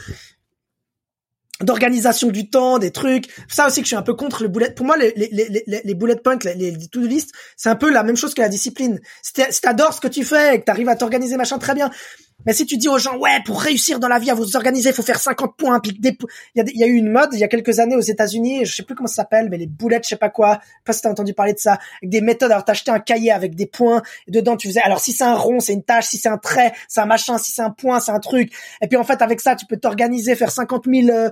d'organisation 1.61 2.29
du 2.29 2.49
temps, 2.49 2.79
des 2.79 2.91
trucs. 2.91 3.27
Ça 3.47 3.67
aussi 3.67 3.81
que 3.81 3.85
je 3.85 3.89
suis 3.89 3.95
un 3.95 4.01
peu 4.01 4.13
contre 4.13 4.43
le 4.43 4.49
bullet. 4.49 4.71
Pour 4.71 4.85
moi, 4.85 4.97
les, 4.97 5.13
les, 5.15 5.29
les, 5.31 5.81
les 5.83 5.93
bullet 5.93 6.15
points, 6.17 6.37
les, 6.43 6.73
to-do 6.89 7.07
list, 7.07 7.31
c'est 7.55 7.69
un 7.69 7.75
peu 7.75 7.91
la 7.91 8.03
même 8.03 8.17
chose 8.17 8.33
que 8.33 8.41
la 8.41 8.49
discipline. 8.49 8.99
Si 9.21 9.61
t'adores 9.61 9.93
ce 9.93 10.01
que 10.01 10.07
tu 10.07 10.25
fais 10.25 10.55
et 10.55 10.59
que 10.59 10.65
t'arrives 10.65 10.89
à 10.89 10.95
t'organiser, 10.95 11.37
machin, 11.37 11.57
très 11.57 11.73
bien. 11.73 11.91
Mais 12.45 12.53
si 12.53 12.65
tu 12.65 12.77
dis 12.77 12.87
aux 12.87 12.97
gens, 12.97 13.17
ouais, 13.17 13.39
pour 13.45 13.61
réussir 13.61 13.99
dans 13.99 14.07
la 14.07 14.19
vie, 14.19 14.29
à 14.29 14.35
vous 14.35 14.55
organiser, 14.55 14.89
il 14.89 14.95
faut 14.95 15.01
faire 15.01 15.19
50 15.19 15.55
points. 15.57 15.79
Puis 15.79 15.93
des, 15.93 16.17
il, 16.53 16.59
y 16.59 16.61
a, 16.61 16.63
il 16.67 16.79
y 16.79 16.83
a 16.83 16.87
eu 16.87 16.93
une 16.93 17.09
mode 17.09 17.29
il 17.33 17.39
y 17.39 17.43
a 17.43 17.47
quelques 17.47 17.79
années 17.79 17.95
aux 17.95 18.01
États-Unis, 18.01 18.65
je 18.65 18.75
sais 18.75 18.83
plus 18.83 18.93
comment 18.93 19.07
ça 19.07 19.15
s'appelle, 19.15 19.49
mais 19.49 19.57
les 19.57 19.67
boulettes, 19.67 20.03
je 20.03 20.09
sais 20.09 20.15
pas 20.15 20.29
quoi. 20.29 20.59
Pas 20.83 20.93
si 20.93 21.01
t'as 21.01 21.09
entendu 21.09 21.33
parler 21.33 21.53
de 21.53 21.59
ça. 21.59 21.79
Avec 22.01 22.09
des 22.09 22.21
méthodes. 22.21 22.51
Alors 22.51 22.65
t'achetais 22.65 22.91
un 22.91 22.99
cahier 22.99 23.31
avec 23.31 23.55
des 23.55 23.65
points. 23.65 24.01
Et 24.27 24.31
dedans, 24.31 24.57
tu 24.57 24.67
faisais. 24.67 24.81
Alors 24.81 24.99
si 24.99 25.11
c'est 25.11 25.23
un 25.23 25.35
rond, 25.35 25.59
c'est 25.59 25.73
une 25.73 25.83
tâche. 25.83 26.07
Si 26.07 26.17
c'est 26.17 26.29
un 26.29 26.37
trait, 26.37 26.73
c'est 26.87 27.01
un 27.01 27.05
machin. 27.05 27.37
Si 27.37 27.51
c'est 27.51 27.63
un 27.63 27.71
point, 27.71 27.99
c'est 27.99 28.11
un 28.11 28.19
truc. 28.19 28.51
Et 28.81 28.87
puis 28.87 28.97
en 28.97 29.03
fait, 29.03 29.21
avec 29.21 29.41
ça, 29.41 29.55
tu 29.55 29.65
peux 29.65 29.77
t'organiser, 29.77 30.35
faire 30.35 30.51
50 30.51 30.85
000 30.85 31.29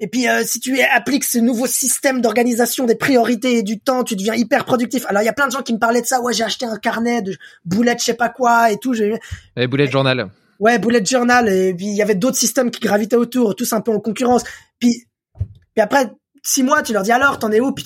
et 0.00 0.08
puis 0.08 0.28
euh, 0.28 0.42
si 0.44 0.60
tu 0.60 0.80
appliques 0.80 1.24
ce 1.24 1.38
nouveau 1.38 1.66
système 1.66 2.20
d'organisation 2.20 2.86
des 2.86 2.94
priorités 2.94 3.58
et 3.58 3.62
du 3.62 3.80
temps, 3.80 4.04
tu 4.04 4.16
deviens 4.16 4.34
hyper 4.34 4.64
productif. 4.64 5.04
Alors 5.08 5.22
il 5.22 5.26
y 5.26 5.30
a 5.30 5.32
plein 5.32 5.46
de 5.46 5.52
gens 5.52 5.62
qui 5.62 5.72
me 5.72 5.78
parlaient 5.78 6.02
de 6.02 6.06
ça. 6.06 6.20
Ouais, 6.20 6.32
j'ai 6.32 6.44
acheté 6.44 6.66
un 6.66 6.76
carnet 6.76 7.22
de 7.22 7.36
boulettes, 7.64 8.00
je 8.00 8.04
sais 8.04 8.14
pas 8.14 8.28
quoi 8.28 8.70
et 8.70 8.78
tout. 8.78 8.94
Et 9.56 9.66
boulettes 9.66 9.90
journal. 9.90 10.30
Ouais, 10.60 10.78
bullet 10.78 11.04
journal. 11.04 11.48
Et 11.48 11.74
puis 11.74 11.86
il 11.86 11.96
y 11.96 12.02
avait 12.02 12.14
d'autres 12.14 12.36
systèmes 12.36 12.70
qui 12.70 12.80
gravitaient 12.80 13.16
autour, 13.16 13.54
tous 13.54 13.72
un 13.72 13.80
peu 13.80 13.92
en 13.92 14.00
concurrence. 14.00 14.42
Puis, 14.78 15.06
puis 15.74 15.82
après, 15.82 16.10
six 16.42 16.62
mois, 16.62 16.82
tu 16.82 16.92
leur 16.92 17.02
dis 17.02 17.12
alors, 17.12 17.38
t'en 17.38 17.50
es 17.52 17.60
où? 17.60 17.72
Puis 17.72 17.84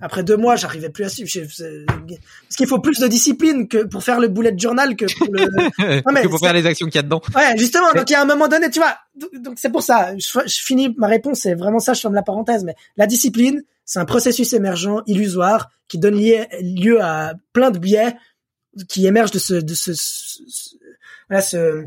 après 0.00 0.22
deux 0.22 0.36
mois, 0.36 0.56
j'arrivais 0.56 0.90
plus 0.90 1.04
à 1.04 1.08
suivre. 1.08 1.30
Parce 1.32 2.56
qu'il 2.56 2.66
faut 2.66 2.80
plus 2.80 2.98
de 3.00 3.06
discipline 3.06 3.68
que 3.68 3.84
pour 3.84 4.02
faire 4.02 4.20
le 4.20 4.28
bullet 4.28 4.54
journal 4.56 4.96
que 4.96 5.06
pour 5.18 5.28
le. 5.32 5.44
Non, 6.06 6.12
mais 6.12 6.22
que 6.22 6.28
pour 6.28 6.40
faire 6.40 6.52
les 6.52 6.66
actions 6.66 6.86
qu'il 6.86 6.96
y 6.96 6.98
a 6.98 7.02
dedans. 7.02 7.22
Ouais, 7.34 7.56
justement. 7.56 7.92
Donc 7.92 8.08
il 8.10 8.12
y 8.12 8.16
a 8.16 8.22
un 8.22 8.26
moment 8.26 8.48
donné, 8.48 8.70
tu 8.70 8.80
vois. 8.80 8.96
Donc 9.38 9.54
c'est 9.56 9.70
pour 9.70 9.82
ça. 9.82 10.16
Je, 10.16 10.40
je 10.46 10.62
finis 10.62 10.94
ma 10.98 11.06
réponse. 11.06 11.40
C'est 11.40 11.54
vraiment 11.54 11.78
ça. 11.78 11.94
Je 11.94 12.00
ferme 12.00 12.14
la 12.14 12.22
parenthèse. 12.22 12.64
Mais 12.64 12.74
la 12.96 13.06
discipline, 13.06 13.62
c'est 13.84 13.98
un 13.98 14.04
processus 14.04 14.52
émergent, 14.52 15.02
illusoire, 15.06 15.70
qui 15.88 15.98
donne 15.98 16.16
lieu 16.16 17.02
à 17.02 17.34
plein 17.52 17.70
de 17.70 17.78
biais 17.78 18.14
qui 18.88 19.06
émergent 19.06 19.30
de 19.30 19.38
ce, 19.38 19.54
de 19.54 19.74
ce, 19.74 19.92
voilà, 21.28 21.42
ce, 21.42 21.84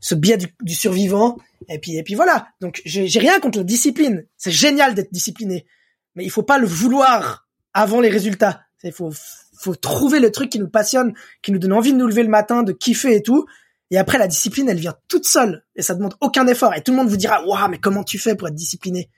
ce 0.00 0.14
biais 0.14 0.36
du, 0.36 0.46
du, 0.62 0.74
survivant. 0.74 1.38
Et 1.68 1.78
puis, 1.78 1.96
et 1.96 2.02
puis 2.02 2.14
voilà. 2.14 2.48
Donc, 2.60 2.80
j'ai 2.84 3.18
rien 3.18 3.40
contre 3.40 3.58
la 3.58 3.64
discipline. 3.64 4.26
C'est 4.36 4.50
génial 4.50 4.94
d'être 4.94 5.12
discipliné. 5.12 5.66
Mais 6.14 6.24
il 6.24 6.30
faut 6.30 6.42
pas 6.42 6.58
le 6.58 6.66
vouloir 6.66 7.46
avant 7.74 8.00
les 8.00 8.08
résultats. 8.08 8.62
Il 8.84 8.92
faut, 8.92 9.12
faut 9.58 9.74
trouver 9.74 10.20
le 10.20 10.30
truc 10.30 10.50
qui 10.50 10.58
nous 10.58 10.68
passionne, 10.68 11.14
qui 11.42 11.52
nous 11.52 11.58
donne 11.58 11.72
envie 11.72 11.92
de 11.92 11.98
nous 11.98 12.06
lever 12.06 12.22
le 12.22 12.28
matin, 12.28 12.62
de 12.62 12.72
kiffer 12.72 13.14
et 13.14 13.22
tout. 13.22 13.46
Et 13.90 13.98
après, 13.98 14.18
la 14.18 14.28
discipline, 14.28 14.68
elle 14.68 14.78
vient 14.78 14.94
toute 15.08 15.24
seule. 15.24 15.64
Et 15.74 15.82
ça 15.82 15.94
demande 15.94 16.14
aucun 16.20 16.46
effort. 16.46 16.74
Et 16.74 16.82
tout 16.82 16.92
le 16.92 16.98
monde 16.98 17.08
vous 17.08 17.16
dira, 17.16 17.44
waouh, 17.46 17.68
mais 17.68 17.78
comment 17.78 18.04
tu 18.04 18.18
fais 18.18 18.34
pour 18.34 18.48
être 18.48 18.54
discipliné? 18.54 19.10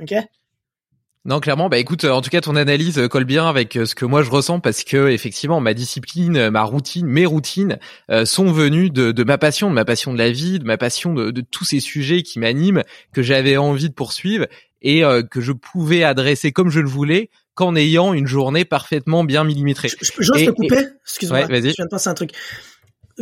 Ok? 0.00 0.14
Non, 1.24 1.38
clairement, 1.38 1.68
bah 1.68 1.78
écoute, 1.78 2.04
en 2.04 2.20
tout 2.20 2.30
cas, 2.30 2.40
ton 2.40 2.56
analyse 2.56 3.00
colle 3.08 3.24
bien 3.24 3.48
avec 3.48 3.76
euh, 3.76 3.86
ce 3.86 3.94
que 3.94 4.04
moi 4.04 4.24
je 4.24 4.30
ressens 4.30 4.58
parce 4.58 4.82
que 4.82 5.08
effectivement, 5.08 5.60
ma 5.60 5.72
discipline, 5.72 6.50
ma 6.50 6.64
routine, 6.64 7.06
mes 7.06 7.26
routines 7.26 7.78
euh, 8.10 8.24
sont 8.24 8.50
venues 8.50 8.90
de, 8.90 9.12
de, 9.12 9.22
ma 9.22 9.38
passion, 9.38 9.70
de 9.70 9.74
ma 9.74 9.84
passion 9.84 10.12
de 10.12 10.18
la 10.18 10.32
vie, 10.32 10.58
de 10.58 10.64
ma 10.64 10.76
passion 10.76 11.14
de, 11.14 11.30
de 11.30 11.40
tous 11.40 11.64
ces 11.64 11.78
sujets 11.78 12.22
qui 12.22 12.40
m'animent, 12.40 12.82
que 13.12 13.22
j'avais 13.22 13.56
envie 13.56 13.88
de 13.88 13.94
poursuivre 13.94 14.46
et 14.80 15.04
euh, 15.04 15.22
que 15.22 15.40
je 15.40 15.52
pouvais 15.52 16.02
adresser 16.02 16.50
comme 16.50 16.70
je 16.70 16.80
le 16.80 16.88
voulais 16.88 17.30
qu'en 17.54 17.76
ayant 17.76 18.14
une 18.14 18.26
journée 18.26 18.64
parfaitement 18.64 19.22
bien 19.22 19.44
millimétrée. 19.44 19.90
J'ose 20.18 20.44
te 20.44 20.50
couper? 20.50 20.88
Excuse-moi, 21.04 21.46
je 21.48 21.54
viens 21.54 21.84
de 21.84 21.88
penser 21.88 22.08
un 22.08 22.14
truc. 22.14 22.32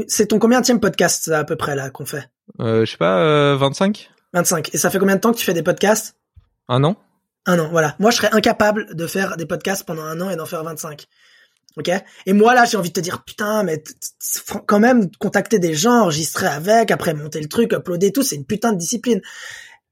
C'est 0.06 0.28
ton 0.28 0.38
combien 0.38 0.62
de 0.62 0.78
podcast 0.78 1.28
à 1.28 1.44
peu 1.44 1.56
près 1.56 1.76
là 1.76 1.90
qu'on 1.90 2.06
fait? 2.06 2.30
Euh, 2.60 2.86
Je 2.86 2.92
sais 2.92 2.96
pas, 2.96 3.56
25 3.56 4.10
25. 4.32 4.70
Et 4.72 4.78
ça 4.78 4.88
fait 4.88 4.98
combien 4.98 5.16
de 5.16 5.20
temps 5.20 5.32
que 5.32 5.38
tu 5.38 5.44
fais 5.44 5.52
des 5.52 5.64
podcasts? 5.64 6.16
Un 6.68 6.84
an 6.84 6.96
un 7.46 7.58
an, 7.58 7.68
voilà. 7.70 7.96
Moi, 7.98 8.10
je 8.10 8.16
serais 8.16 8.30
incapable 8.32 8.94
de 8.94 9.06
faire 9.06 9.36
des 9.36 9.46
podcasts 9.46 9.84
pendant 9.84 10.02
un 10.02 10.20
an 10.20 10.30
et 10.30 10.36
d'en 10.36 10.46
faire 10.46 10.62
25. 10.62 11.06
Ok? 11.76 11.90
Et 12.26 12.32
moi, 12.32 12.54
là, 12.54 12.64
j'ai 12.64 12.76
envie 12.76 12.90
de 12.90 12.94
te 12.94 13.00
dire, 13.00 13.24
putain, 13.24 13.62
mais 13.62 13.82
quand 14.66 14.80
même, 14.80 15.10
contacter 15.18 15.58
des 15.58 15.74
gens, 15.74 16.02
enregistrer 16.02 16.46
avec, 16.46 16.90
après 16.90 17.14
monter 17.14 17.40
le 17.40 17.48
truc, 17.48 17.72
uploader 17.72 18.12
tout, 18.12 18.22
c'est 18.22 18.36
une 18.36 18.44
putain 18.44 18.72
de 18.72 18.78
discipline. 18.78 19.20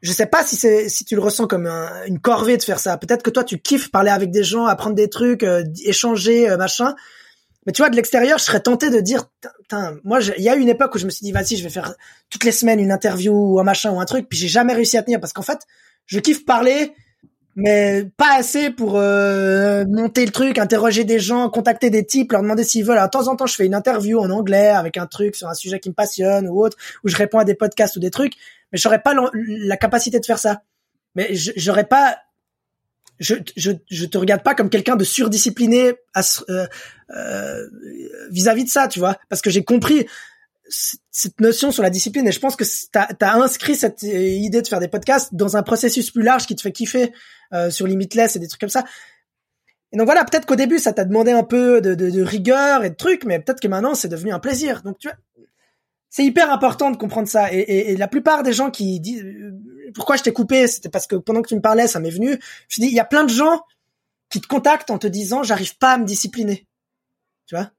Je 0.01 0.13
sais 0.13 0.27
pas 0.27 0.45
si 0.45 0.57
c'est 0.57 0.89
si 0.89 1.05
tu 1.05 1.17
le 1.17 1.21
ressens 1.21 1.47
comme 1.47 1.67
une 2.07 2.21
corvée 2.21 2.57
de 2.57 2.63
faire 2.63 2.79
ça. 2.79 2.97
Peut-être 2.99 3.23
que 3.23 3.31
toi, 3.31 3.43
tu 3.43 3.59
kiffes 3.59 3.91
parler 3.91 4.11
avec 4.11 4.31
des 4.31 4.45
gens, 4.45 4.67
apprendre 4.67 4.95
des 4.95 5.09
trucs, 5.09 5.43
euh, 5.43 5.65
échanger, 5.85 6.49
euh, 6.49 6.57
machin. 6.57 6.95
Mais 7.67 7.73
tu 7.73 7.83
vois, 7.83 7.91
de 7.91 7.97
l'extérieur, 7.97 8.39
je 8.39 8.45
serais 8.45 8.61
tenté 8.61 8.91
de 8.91 9.01
dire, 9.01 9.29
putain, 9.63 9.97
moi, 10.05 10.21
il 10.37 10.43
y 10.43 10.49
a 10.49 10.57
eu 10.57 10.61
une 10.61 10.69
époque 10.69 10.95
où 10.95 10.99
je 10.99 11.05
me 11.05 11.11
suis 11.11 11.25
dit, 11.25 11.33
vas-y, 11.33 11.57
je 11.57 11.65
vais 11.65 11.71
faire 11.71 11.95
toutes 12.31 12.45
les 12.45 12.53
semaines 12.53 12.81
une 12.81 12.93
interview 12.93 13.33
ou 13.33 13.61
un 13.61 13.65
machin 13.65 13.91
ou 13.91 14.01
un 14.01 14.05
truc, 14.05 14.29
puis 14.29 14.39
j'ai 14.39 14.49
jamais 14.49 14.73
réussi 14.73 14.97
à 14.97 15.03
tenir 15.03 15.21
parce 15.21 15.33
qu'en 15.33 15.43
fait, 15.43 15.59
je 16.07 16.19
kiffe 16.21 16.45
parler, 16.45 16.95
mais 17.61 18.09
pas 18.17 18.37
assez 18.37 18.71
pour 18.71 18.99
euh, 18.99 19.85
monter 19.89 20.25
le 20.25 20.31
truc, 20.31 20.59
interroger 20.59 21.03
des 21.03 21.19
gens, 21.19 21.51
contacter 21.51 21.91
des 21.91 22.07
types, 22.07 22.31
leur 22.31 22.43
demander 22.43 22.63
s'ils 22.63 22.85
veulent. 22.85 22.99
Alors, 22.99 23.09
de 23.09 23.11
temps 23.11 23.27
en 23.27 23.35
temps, 23.35 23.47
je 23.47 23.57
fais 23.57 23.67
une 23.67 23.75
interview 23.75 24.21
en 24.21 24.31
anglais 24.31 24.69
avec 24.69 24.97
un 24.97 25.07
truc 25.07 25.35
sur 25.35 25.49
un 25.49 25.55
sujet 25.55 25.81
qui 25.81 25.89
me 25.89 25.95
passionne 25.95 26.49
ou 26.49 26.63
autre, 26.63 26.77
où 27.03 27.09
je 27.09 27.17
réponds 27.17 27.41
à 27.41 27.45
des 27.45 27.57
podcasts 27.57 27.97
ou 27.97 27.99
des 28.01 28.13
trucs, 28.13 28.35
mais 28.71 28.79
j'aurais 28.79 29.01
pas 29.01 29.13
la 29.35 29.77
capacité 29.77 30.21
de 30.21 30.25
faire 30.25 30.39
ça. 30.39 30.63
Mais 31.17 31.31
j'aurais 31.35 31.89
pas, 31.89 32.19
je, 33.19 33.35
je, 33.57 33.73
je 33.91 34.05
te 34.05 34.19
regarde 34.19 34.45
pas 34.45 34.55
comme 34.55 34.71
quelqu'un 34.71 34.95
de 34.95 35.03
surdiscipliné 35.03 35.95
euh, 36.49 36.67
euh, 37.11 37.67
vis-à-vis 38.31 38.63
-vis 38.63 38.67
de 38.67 38.71
ça, 38.71 38.87
tu 38.87 39.01
vois, 39.01 39.17
parce 39.29 39.43
que 39.43 39.51
j'ai 39.51 39.65
compris 39.65 40.07
cette 40.69 41.41
notion 41.41 41.71
sur 41.71 41.83
la 41.83 41.91
discipline 41.91 42.27
et 42.27 42.33
je 42.33 42.41
pense 42.41 42.57
que 42.57 42.65
tu 42.65 43.25
as, 43.25 43.35
inscrit 43.35 43.77
cette 43.77 44.03
idée 44.03 44.63
de 44.63 44.69
faire 44.69 44.81
des 44.81 44.89
podcasts 44.89 45.35
dans 45.35 45.57
un 45.57 45.63
processus 45.63 46.11
plus 46.11 46.23
large 46.23 46.47
qui 46.47 46.57
te 46.57 46.63
fait 46.63 46.73
kiffer 46.73 47.13
euh, 47.53 47.71
sur 47.71 47.87
Limitless 47.87 48.37
et 48.37 48.39
des 48.39 48.49
trucs 48.49 48.61
comme 48.61 48.69
ça. 48.69 48.85
Et 49.93 49.97
donc 49.97 50.07
voilà, 50.07 50.25
peut-être 50.25 50.47
qu'au 50.47 50.57
début 50.57 50.79
ça 50.79 50.93
t'a 50.93 51.05
demandé 51.05 51.33
un 51.33 51.43
peu 51.43 51.81
de, 51.81 51.95
de, 51.95 52.11
de, 52.11 52.23
rigueur 52.23 52.85
et 52.85 52.91
de 52.91 52.95
trucs, 52.95 53.25
mais 53.25 53.39
peut-être 53.39 53.61
que 53.61 53.69
maintenant 53.69 53.95
c'est 53.95 54.09
devenu 54.09 54.33
un 54.33 54.39
plaisir. 54.39 54.83
Donc 54.83 54.99
tu 54.99 55.09
vois, 55.09 55.17
c'est 56.11 56.25
hyper 56.25 56.53
important 56.53 56.91
de 56.91 56.97
comprendre 56.97 57.29
ça. 57.29 57.53
Et, 57.53 57.59
et, 57.59 57.91
et, 57.93 57.97
la 57.97 58.09
plupart 58.09 58.43
des 58.43 58.53
gens 58.53 58.71
qui 58.71 59.01
disent 59.01 59.25
euh, 59.25 59.59
pourquoi 59.95 60.17
je 60.17 60.23
t'ai 60.23 60.33
coupé, 60.33 60.67
c'était 60.67 60.91
parce 60.91 61.07
que 61.07 61.17
pendant 61.17 61.43
que 61.43 61.49
tu 61.49 61.57
me 61.57 61.61
parlais, 61.61 61.87
ça 61.87 62.01
m'est 62.01 62.11
venu. 62.11 62.39
Je 62.69 62.81
dis 62.81 62.89
il 62.89 62.95
y 62.95 63.01
a 63.01 63.05
plein 63.05 63.25
de 63.25 63.31
gens 63.31 63.63
qui 64.31 64.41
te 64.41 64.47
contactent 64.47 64.91
en 64.91 64.99
te 64.99 65.07
disant 65.07 65.43
j'arrive 65.43 65.79
pas 65.79 65.93
à 65.93 65.99
me 65.99 66.05
discipliner, 66.05 66.67
tu 67.47 67.55
vois? 67.55 67.71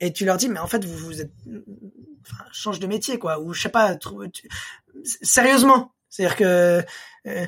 Et 0.00 0.12
tu 0.12 0.24
leur 0.24 0.38
dis 0.38 0.48
mais 0.48 0.58
en 0.58 0.66
fait 0.66 0.84
vous, 0.84 0.96
vous 0.96 1.20
êtes 1.20 1.32
enfin, 2.30 2.44
change 2.52 2.80
de 2.80 2.86
métier 2.86 3.18
quoi 3.18 3.40
ou 3.40 3.52
je 3.52 3.62
sais 3.62 3.68
pas 3.68 3.96
sérieusement 5.22 5.92
c'est 6.08 6.24
à 6.24 6.28
dire 6.28 6.36
que 6.36 6.84
euh, 7.26 7.46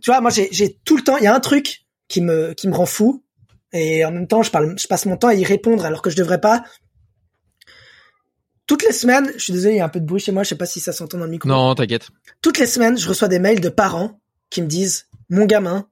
tu 0.00 0.10
vois 0.10 0.20
moi 0.20 0.30
j'ai 0.30 0.48
j'ai 0.52 0.78
tout 0.84 0.96
le 0.96 1.02
temps 1.02 1.16
il 1.16 1.24
y 1.24 1.26
a 1.26 1.34
un 1.34 1.40
truc 1.40 1.86
qui 2.08 2.20
me 2.20 2.54
qui 2.54 2.68
me 2.68 2.74
rend 2.74 2.86
fou 2.86 3.24
et 3.72 4.04
en 4.04 4.12
même 4.12 4.26
temps 4.26 4.42
je 4.42 4.50
parle 4.50 4.78
je 4.78 4.86
passe 4.88 5.06
mon 5.06 5.16
temps 5.16 5.28
à 5.28 5.34
y 5.34 5.44
répondre 5.44 5.84
alors 5.84 6.02
que 6.02 6.10
je 6.10 6.16
devrais 6.16 6.40
pas. 6.40 6.64
Toutes 8.66 8.84
les 8.84 8.92
semaines 8.92 9.30
je 9.36 9.44
suis 9.44 9.52
désolé 9.52 9.74
il 9.74 9.78
y 9.78 9.80
a 9.80 9.84
un 9.84 9.90
peu 9.90 10.00
de 10.00 10.06
bruit 10.06 10.20
chez 10.20 10.32
moi 10.32 10.42
je 10.42 10.50
sais 10.50 10.56
pas 10.56 10.66
si 10.66 10.80
ça 10.80 10.92
s'entend 10.92 11.18
dans 11.18 11.24
le 11.24 11.30
micro. 11.30 11.48
Non 11.48 11.74
t'inquiète. 11.74 12.08
Toutes 12.42 12.58
les 12.58 12.66
semaines 12.66 12.98
je 12.98 13.08
reçois 13.08 13.28
des 13.28 13.38
mails 13.38 13.60
de 13.60 13.68
parents 13.68 14.20
qui 14.50 14.62
me 14.62 14.66
disent 14.66 15.06
mon 15.28 15.44
gamin 15.44 15.88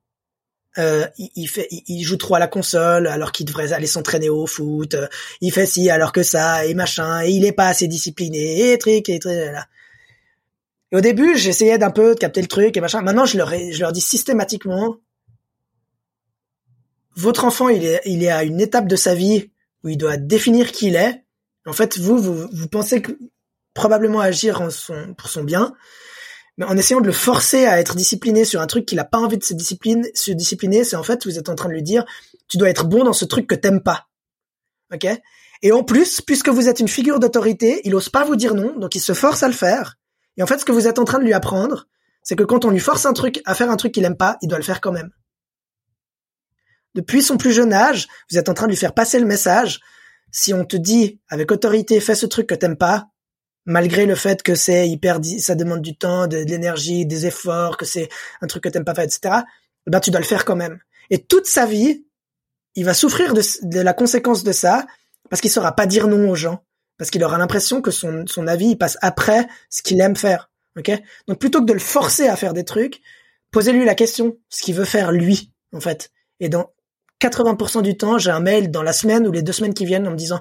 euh, 0.78 1.06
il, 1.16 1.48
fait, 1.48 1.68
il, 1.70 2.02
joue 2.02 2.16
trop 2.16 2.34
à 2.34 2.38
la 2.38 2.48
console 2.48 3.06
alors 3.06 3.32
qu'il 3.32 3.46
devrait 3.46 3.72
aller 3.72 3.86
s'entraîner 3.86 4.28
au 4.28 4.46
foot. 4.46 4.94
Euh, 4.94 5.06
il 5.40 5.52
fait 5.52 5.66
ci 5.66 5.88
alors 5.88 6.12
que 6.12 6.22
ça 6.22 6.66
et 6.66 6.74
machin. 6.74 7.22
Et 7.24 7.30
il 7.30 7.44
est 7.44 7.52
pas 7.52 7.68
assez 7.68 7.88
discipliné 7.88 8.72
et 8.72 8.78
truc 8.78 9.08
et 9.08 9.18
truc. 9.18 9.34
Là. 9.34 9.66
Au 10.92 11.00
début, 11.00 11.36
j'essayais 11.36 11.78
d'un 11.78 11.90
peu 11.90 12.14
de 12.14 12.18
capter 12.18 12.42
le 12.42 12.46
truc 12.46 12.76
et 12.76 12.80
machin. 12.80 13.02
Maintenant, 13.02 13.24
je 13.24 13.38
leur, 13.38 13.50
je 13.50 13.80
leur 13.80 13.92
dis 13.92 14.00
systématiquement, 14.00 14.96
votre 17.14 17.44
enfant, 17.44 17.68
il 17.70 17.84
est, 17.84 18.02
il 18.04 18.22
est 18.22 18.30
à 18.30 18.44
une 18.44 18.60
étape 18.60 18.86
de 18.86 18.96
sa 18.96 19.14
vie 19.14 19.50
où 19.82 19.88
il 19.88 19.96
doit 19.96 20.18
définir 20.18 20.72
qui 20.72 20.88
il 20.88 20.96
est. 20.96 21.24
En 21.66 21.72
fait, 21.72 21.98
vous, 21.98 22.18
vous, 22.18 22.48
vous 22.52 22.68
pensez 22.68 23.00
que 23.00 23.12
probablement 23.74 24.20
agir 24.20 24.60
en 24.60 24.70
son, 24.70 25.14
pour 25.14 25.28
son 25.28 25.42
bien 25.42 25.74
mais 26.56 26.64
en 26.64 26.76
essayant 26.76 27.00
de 27.00 27.06
le 27.06 27.12
forcer 27.12 27.66
à 27.66 27.80
être 27.80 27.96
discipliné 27.96 28.44
sur 28.44 28.60
un 28.60 28.66
truc 28.66 28.86
qu'il 28.86 28.98
a 28.98 29.04
pas 29.04 29.18
envie 29.18 29.38
de 29.38 29.44
se 29.44 29.54
discipliner, 29.54 30.84
c'est 30.84 30.96
en 30.96 31.02
fait 31.02 31.24
vous 31.26 31.38
êtes 31.38 31.48
en 31.48 31.54
train 31.54 31.68
de 31.68 31.74
lui 31.74 31.82
dire 31.82 32.04
tu 32.48 32.56
dois 32.56 32.70
être 32.70 32.86
bon 32.86 33.04
dans 33.04 33.12
ce 33.12 33.24
truc 33.24 33.46
que 33.46 33.54
t'aimes 33.54 33.82
pas. 33.82 34.06
OK? 34.92 35.06
Et 35.62 35.72
en 35.72 35.82
plus, 35.82 36.20
puisque 36.20 36.48
vous 36.48 36.68
êtes 36.68 36.80
une 36.80 36.88
figure 36.88 37.18
d'autorité, 37.18 37.80
il 37.84 37.94
ose 37.94 38.08
pas 38.08 38.24
vous 38.24 38.36
dire 38.36 38.54
non, 38.54 38.78
donc 38.78 38.94
il 38.94 39.00
se 39.00 39.14
force 39.14 39.42
à 39.42 39.48
le 39.48 39.54
faire. 39.54 39.96
Et 40.36 40.42
en 40.42 40.46
fait, 40.46 40.58
ce 40.58 40.64
que 40.64 40.72
vous 40.72 40.86
êtes 40.86 40.98
en 40.98 41.04
train 41.04 41.18
de 41.18 41.24
lui 41.24 41.32
apprendre, 41.32 41.86
c'est 42.22 42.36
que 42.36 42.42
quand 42.42 42.64
on 42.64 42.70
lui 42.70 42.80
force 42.80 43.06
un 43.06 43.12
truc 43.12 43.40
à 43.46 43.54
faire 43.54 43.70
un 43.70 43.76
truc 43.76 43.92
qu'il 43.92 44.04
aime 44.04 44.16
pas, 44.16 44.36
il 44.42 44.48
doit 44.48 44.58
le 44.58 44.64
faire 44.64 44.80
quand 44.80 44.92
même. 44.92 45.10
Depuis 46.94 47.22
son 47.22 47.36
plus 47.36 47.52
jeune 47.52 47.72
âge, 47.72 48.08
vous 48.30 48.38
êtes 48.38 48.48
en 48.48 48.54
train 48.54 48.66
de 48.66 48.70
lui 48.70 48.76
faire 48.76 48.94
passer 48.94 49.18
le 49.18 49.26
message. 49.26 49.80
Si 50.30 50.52
on 50.52 50.64
te 50.64 50.76
dit 50.76 51.20
avec 51.28 51.50
autorité, 51.52 52.00
fais 52.00 52.14
ce 52.14 52.26
truc 52.26 52.46
que 52.46 52.54
t'aimes 52.54 52.76
pas, 52.76 53.08
malgré 53.66 54.06
le 54.06 54.14
fait 54.14 54.42
que 54.42 54.54
c'est 54.54 54.88
hyper, 54.88 55.18
ça 55.38 55.54
demande 55.54 55.82
du 55.82 55.96
temps, 55.96 56.26
de, 56.26 56.38
l'énergie, 56.38 57.04
des 57.04 57.26
efforts, 57.26 57.76
que 57.76 57.84
c'est 57.84 58.08
un 58.40 58.46
truc 58.46 58.62
que 58.62 58.68
t'aimes 58.68 58.84
pas 58.84 58.94
faire, 58.94 59.04
etc. 59.04 59.34
Ben 59.86 60.00
tu 60.00 60.10
dois 60.10 60.20
le 60.20 60.26
faire 60.26 60.44
quand 60.44 60.56
même. 60.56 60.78
Et 61.10 61.18
toute 61.22 61.46
sa 61.46 61.66
vie, 61.66 62.04
il 62.74 62.84
va 62.84 62.94
souffrir 62.94 63.34
de, 63.34 63.42
de 63.62 63.80
la 63.80 63.92
conséquence 63.92 64.44
de 64.44 64.52
ça 64.52 64.86
parce 65.28 65.40
qu'il 65.40 65.50
saura 65.50 65.72
pas 65.72 65.86
dire 65.86 66.08
non 66.08 66.30
aux 66.30 66.34
gens, 66.34 66.64
parce 66.98 67.10
qu'il 67.10 67.22
aura 67.24 67.38
l'impression 67.38 67.82
que 67.82 67.90
son, 67.90 68.24
son 68.26 68.46
avis 68.46 68.70
il 68.70 68.78
passe 68.78 68.98
après 69.02 69.46
ce 69.70 69.82
qu'il 69.82 70.00
aime 70.00 70.16
faire. 70.16 70.50
Ok? 70.78 70.90
Donc 71.26 71.38
plutôt 71.38 71.60
que 71.60 71.66
de 71.66 71.72
le 71.72 71.78
forcer 71.78 72.28
à 72.28 72.36
faire 72.36 72.52
des 72.52 72.64
trucs, 72.64 73.00
posez-lui 73.50 73.84
la 73.84 73.94
question, 73.94 74.36
ce 74.48 74.62
qu'il 74.62 74.74
veut 74.74 74.84
faire 74.84 75.12
lui, 75.12 75.52
en 75.72 75.80
fait. 75.80 76.10
Et 76.40 76.48
dans 76.48 76.72
80% 77.20 77.82
du 77.82 77.96
temps, 77.96 78.18
j'ai 78.18 78.30
un 78.30 78.40
mail 78.40 78.70
dans 78.70 78.82
la 78.82 78.92
semaine 78.92 79.26
ou 79.26 79.32
les 79.32 79.42
deux 79.42 79.52
semaines 79.52 79.74
qui 79.74 79.86
viennent 79.86 80.06
en 80.06 80.10
me 80.10 80.16
disant 80.16 80.40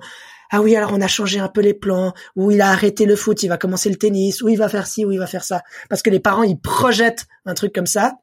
ah 0.52 0.62
oui, 0.62 0.76
alors 0.76 0.92
on 0.94 1.02
a 1.02 1.08
changé 1.08 1.40
un 1.40 1.48
peu 1.48 1.62
les 1.62 1.74
plans, 1.74 2.14
ou 2.36 2.52
il 2.52 2.62
a 2.62 2.70
arrêté 2.70 3.06
le 3.06 3.16
foot, 3.16 3.44
il 3.44 3.48
va 3.48 3.58
commencer 3.58 3.90
le 3.90 3.96
tennis, 3.96 4.42
ou 4.42 4.50
il 4.50 4.58
va 4.58 4.70
faire 4.70 4.88
ci, 4.88 5.06
ou 5.06 5.12
il 5.12 5.20
va 5.20 5.28
faire 5.28 5.44
ça. 5.44 5.64
Parce 5.90 6.02
que 6.02 6.10
les 6.10 6.20
parents, 6.20 6.44
ils 6.44 6.60
projettent 6.60 7.26
un 7.46 7.54
truc 7.54 7.74
comme 7.74 7.88
ça, 7.88 8.14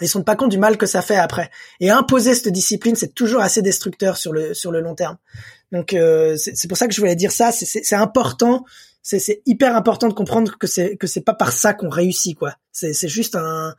ils 0.00 0.08
se 0.08 0.14
rendent 0.14 0.26
pas 0.26 0.36
compte 0.36 0.50
du 0.50 0.58
mal 0.58 0.78
que 0.78 0.86
ça 0.86 1.02
fait 1.02 1.16
après. 1.16 1.50
Et 1.78 1.90
imposer 1.90 2.34
cette 2.34 2.48
discipline, 2.48 2.96
c'est 2.96 3.14
toujours 3.14 3.40
assez 3.40 3.62
destructeur 3.62 4.16
sur 4.16 4.32
le 4.32 4.54
sur 4.54 4.72
le 4.72 4.80
long 4.80 4.94
terme. 4.94 5.18
Donc 5.72 5.92
euh, 5.92 6.36
c'est 6.36 6.68
pour 6.68 6.78
ça 6.78 6.88
que 6.88 6.94
je 6.94 7.00
voulais 7.00 7.16
dire 7.16 7.32
ça. 7.32 7.52
C'est 7.52 7.94
important, 7.94 8.64
c'est 9.02 9.42
hyper 9.46 9.76
important 9.76 10.08
de 10.08 10.14
comprendre 10.14 10.56
que 10.58 10.66
c'est 10.66 10.96
que 10.96 11.06
c'est 11.06 11.20
pas 11.20 11.34
par 11.34 11.52
ça 11.52 11.74
qu'on 11.74 11.90
réussit 11.90 12.36
quoi. 12.36 12.54
C'est 12.72 13.08
juste 13.08 13.36
un 13.36 13.74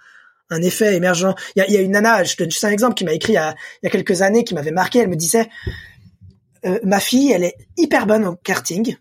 un 0.52 0.62
effet 0.62 0.96
émergent. 0.96 1.34
Il 1.56 1.60
y 1.60 1.62
a, 1.64 1.70
y 1.70 1.78
a 1.78 1.82
une 1.82 1.92
nana, 1.92 2.24
je 2.24 2.36
te 2.36 2.44
donne 2.44 2.52
juste 2.52 2.66
un 2.66 2.70
exemple, 2.70 2.96
qui 2.96 3.06
m'a 3.06 3.14
écrit 3.14 3.34
il 3.34 3.36
y, 3.36 3.40
a, 3.40 3.56
il 3.82 3.86
y 3.86 3.88
a 3.88 3.90
quelques 3.90 4.22
années, 4.22 4.44
qui 4.44 4.54
m'avait 4.54 4.72
marqué. 4.72 5.00
Elle 5.00 5.08
me 5.08 5.16
disait, 5.16 5.50
euh, 6.66 6.80
ma 6.84 7.00
fille, 7.00 7.32
elle 7.32 7.44
est 7.44 7.58
hyper 7.78 8.06
bonne 8.06 8.26
au 8.26 8.36
karting. 8.36 8.96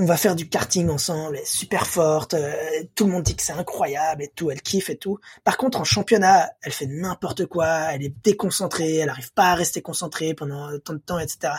on 0.00 0.04
va 0.04 0.16
faire 0.16 0.34
du 0.34 0.48
karting 0.48 0.88
ensemble, 0.88 1.36
elle 1.36 1.42
est 1.42 1.46
super 1.46 1.86
forte, 1.86 2.34
euh, 2.34 2.52
tout 2.94 3.04
le 3.04 3.12
monde 3.12 3.22
dit 3.22 3.36
que 3.36 3.42
c'est 3.42 3.52
incroyable 3.52 4.22
et 4.22 4.28
tout, 4.34 4.50
elle 4.50 4.62
kiffe 4.62 4.90
et 4.90 4.96
tout. 4.96 5.18
Par 5.44 5.56
contre, 5.56 5.80
en 5.80 5.84
championnat, 5.84 6.50
elle 6.62 6.72
fait 6.72 6.86
n'importe 6.86 7.46
quoi, 7.46 7.92
elle 7.92 8.04
est 8.04 8.14
déconcentrée, 8.24 8.96
elle 8.96 9.08
arrive 9.08 9.32
pas 9.32 9.50
à 9.50 9.54
rester 9.54 9.80
concentrée 9.82 10.34
pendant 10.34 10.76
tant 10.80 10.94
de 10.94 10.98
temps, 10.98 11.18
etc. 11.18 11.54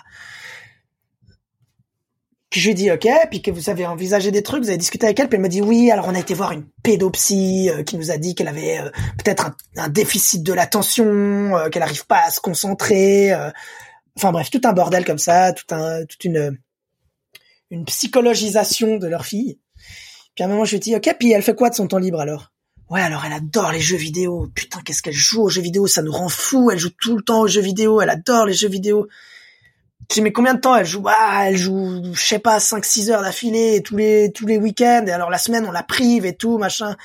Je 2.52 2.68
lui 2.68 2.74
dis 2.74 2.91
ok, 2.91 3.07
puis 3.30 3.41
que 3.44 3.52
vous 3.52 3.70
avez 3.70 3.86
envisagé 3.86 4.32
des 4.32 4.41
trucs, 4.41 4.64
vous 4.64 4.70
avez 4.70 4.78
discuté 4.78 5.06
avec 5.06 5.20
elle, 5.20 5.30
puis 5.30 5.36
elle 5.36 5.44
me 5.44 5.49
dit 5.49 5.61
oui. 5.61 5.91
Alors 5.91 6.07
on 6.07 6.16
a 6.16 6.20
été 6.20 6.34
voir 6.34 6.52
une 6.52 6.66
pédopsie 6.84 7.70
euh, 7.70 7.84
qui 7.84 7.95
nous 7.95 8.10
a 8.10 8.18
dit 8.18 8.34
qu'elle 8.36 8.48
avait 8.48 8.80
euh, 8.80 8.90
peut-être 9.24 9.52
un, 9.78 9.90
déficit 9.90 10.44
de 10.44 10.52
l'attention, 10.52 11.53
qu'elle 11.72 11.84
arrive 11.84 12.07
pas 12.07 12.24
à 12.26 12.32
se 12.32 12.40
concentrer. 12.40 13.32
Enfin 14.20 14.32
bref, 14.32 14.50
tout 14.50 14.62
un 14.66 14.74
bordel 14.74 15.06
comme 15.06 15.18
ça, 15.18 15.54
tout 15.54 15.74
un, 15.74 16.06
toute 16.06 16.24
une 16.26 16.58
une 17.72 17.86
psychologisation 17.86 18.98
de 18.98 19.08
leur 19.08 19.26
fille. 19.26 19.60
Puis 20.36 20.44
à 20.44 20.48
un 20.48 20.50
moment, 20.50 20.66
je 20.66 20.72
lui 20.72 20.80
dis, 20.80 20.96
ok, 20.96 21.16
puis 21.20 21.32
elle 21.32 21.44
fait 21.44 21.56
quoi 21.56 21.70
de 21.70 21.76
son 21.76 21.88
temps 21.88 21.98
libre 21.98 22.20
alors? 22.20 22.52
Ouais, 22.90 23.02
alors 23.02 23.24
elle 23.26 23.34
adore 23.34 23.72
les 23.72 23.80
jeux 23.80 23.98
vidéo. 23.98 24.50
Putain, 24.56 24.82
qu'est-ce 24.82 25.04
qu'elle 25.04 25.14
joue 25.14 25.44
aux 25.44 25.50
jeux 25.50 25.62
vidéo 25.62 25.86
Ça 25.86 26.02
nous 26.02 26.12
rend 26.12 26.30
fou. 26.30 26.72
Elle 26.72 26.80
joue 26.80 26.90
tout 26.90 27.16
le 27.16 27.22
temps 27.22 27.41
aux 27.41 27.48
jeux 27.48 27.62
vidéo. 27.62 28.02
Elle 28.02 28.10
adore 28.10 28.46
les 28.48 28.54
jeux 28.54 28.68
vidéo. 28.68 29.08
Je 30.10 30.16
dis, 30.16 30.22
mais 30.22 30.32
combien 30.32 30.56
de 30.56 30.60
temps 30.60 30.76
elle 30.76 30.88
joue? 30.88 31.04
Ah, 31.08 31.50
elle 31.50 31.58
joue, 31.58 32.02
je 32.16 32.22
sais 32.22 32.40
pas, 32.40 32.58
5-6 32.58 33.12
heures 33.12 33.22
d'affilée 33.22 33.84
tous 33.84 33.96
les 33.96 34.32
tous 34.32 34.48
les 34.48 34.58
week-ends. 34.58 35.06
Et 35.06 35.12
alors 35.12 35.30
la 35.30 35.38
semaine, 35.38 35.66
on 35.68 35.72
la 35.72 35.84
prive 35.84 36.26
et 36.26 36.36
tout, 36.36 36.58
machin. 36.58 36.96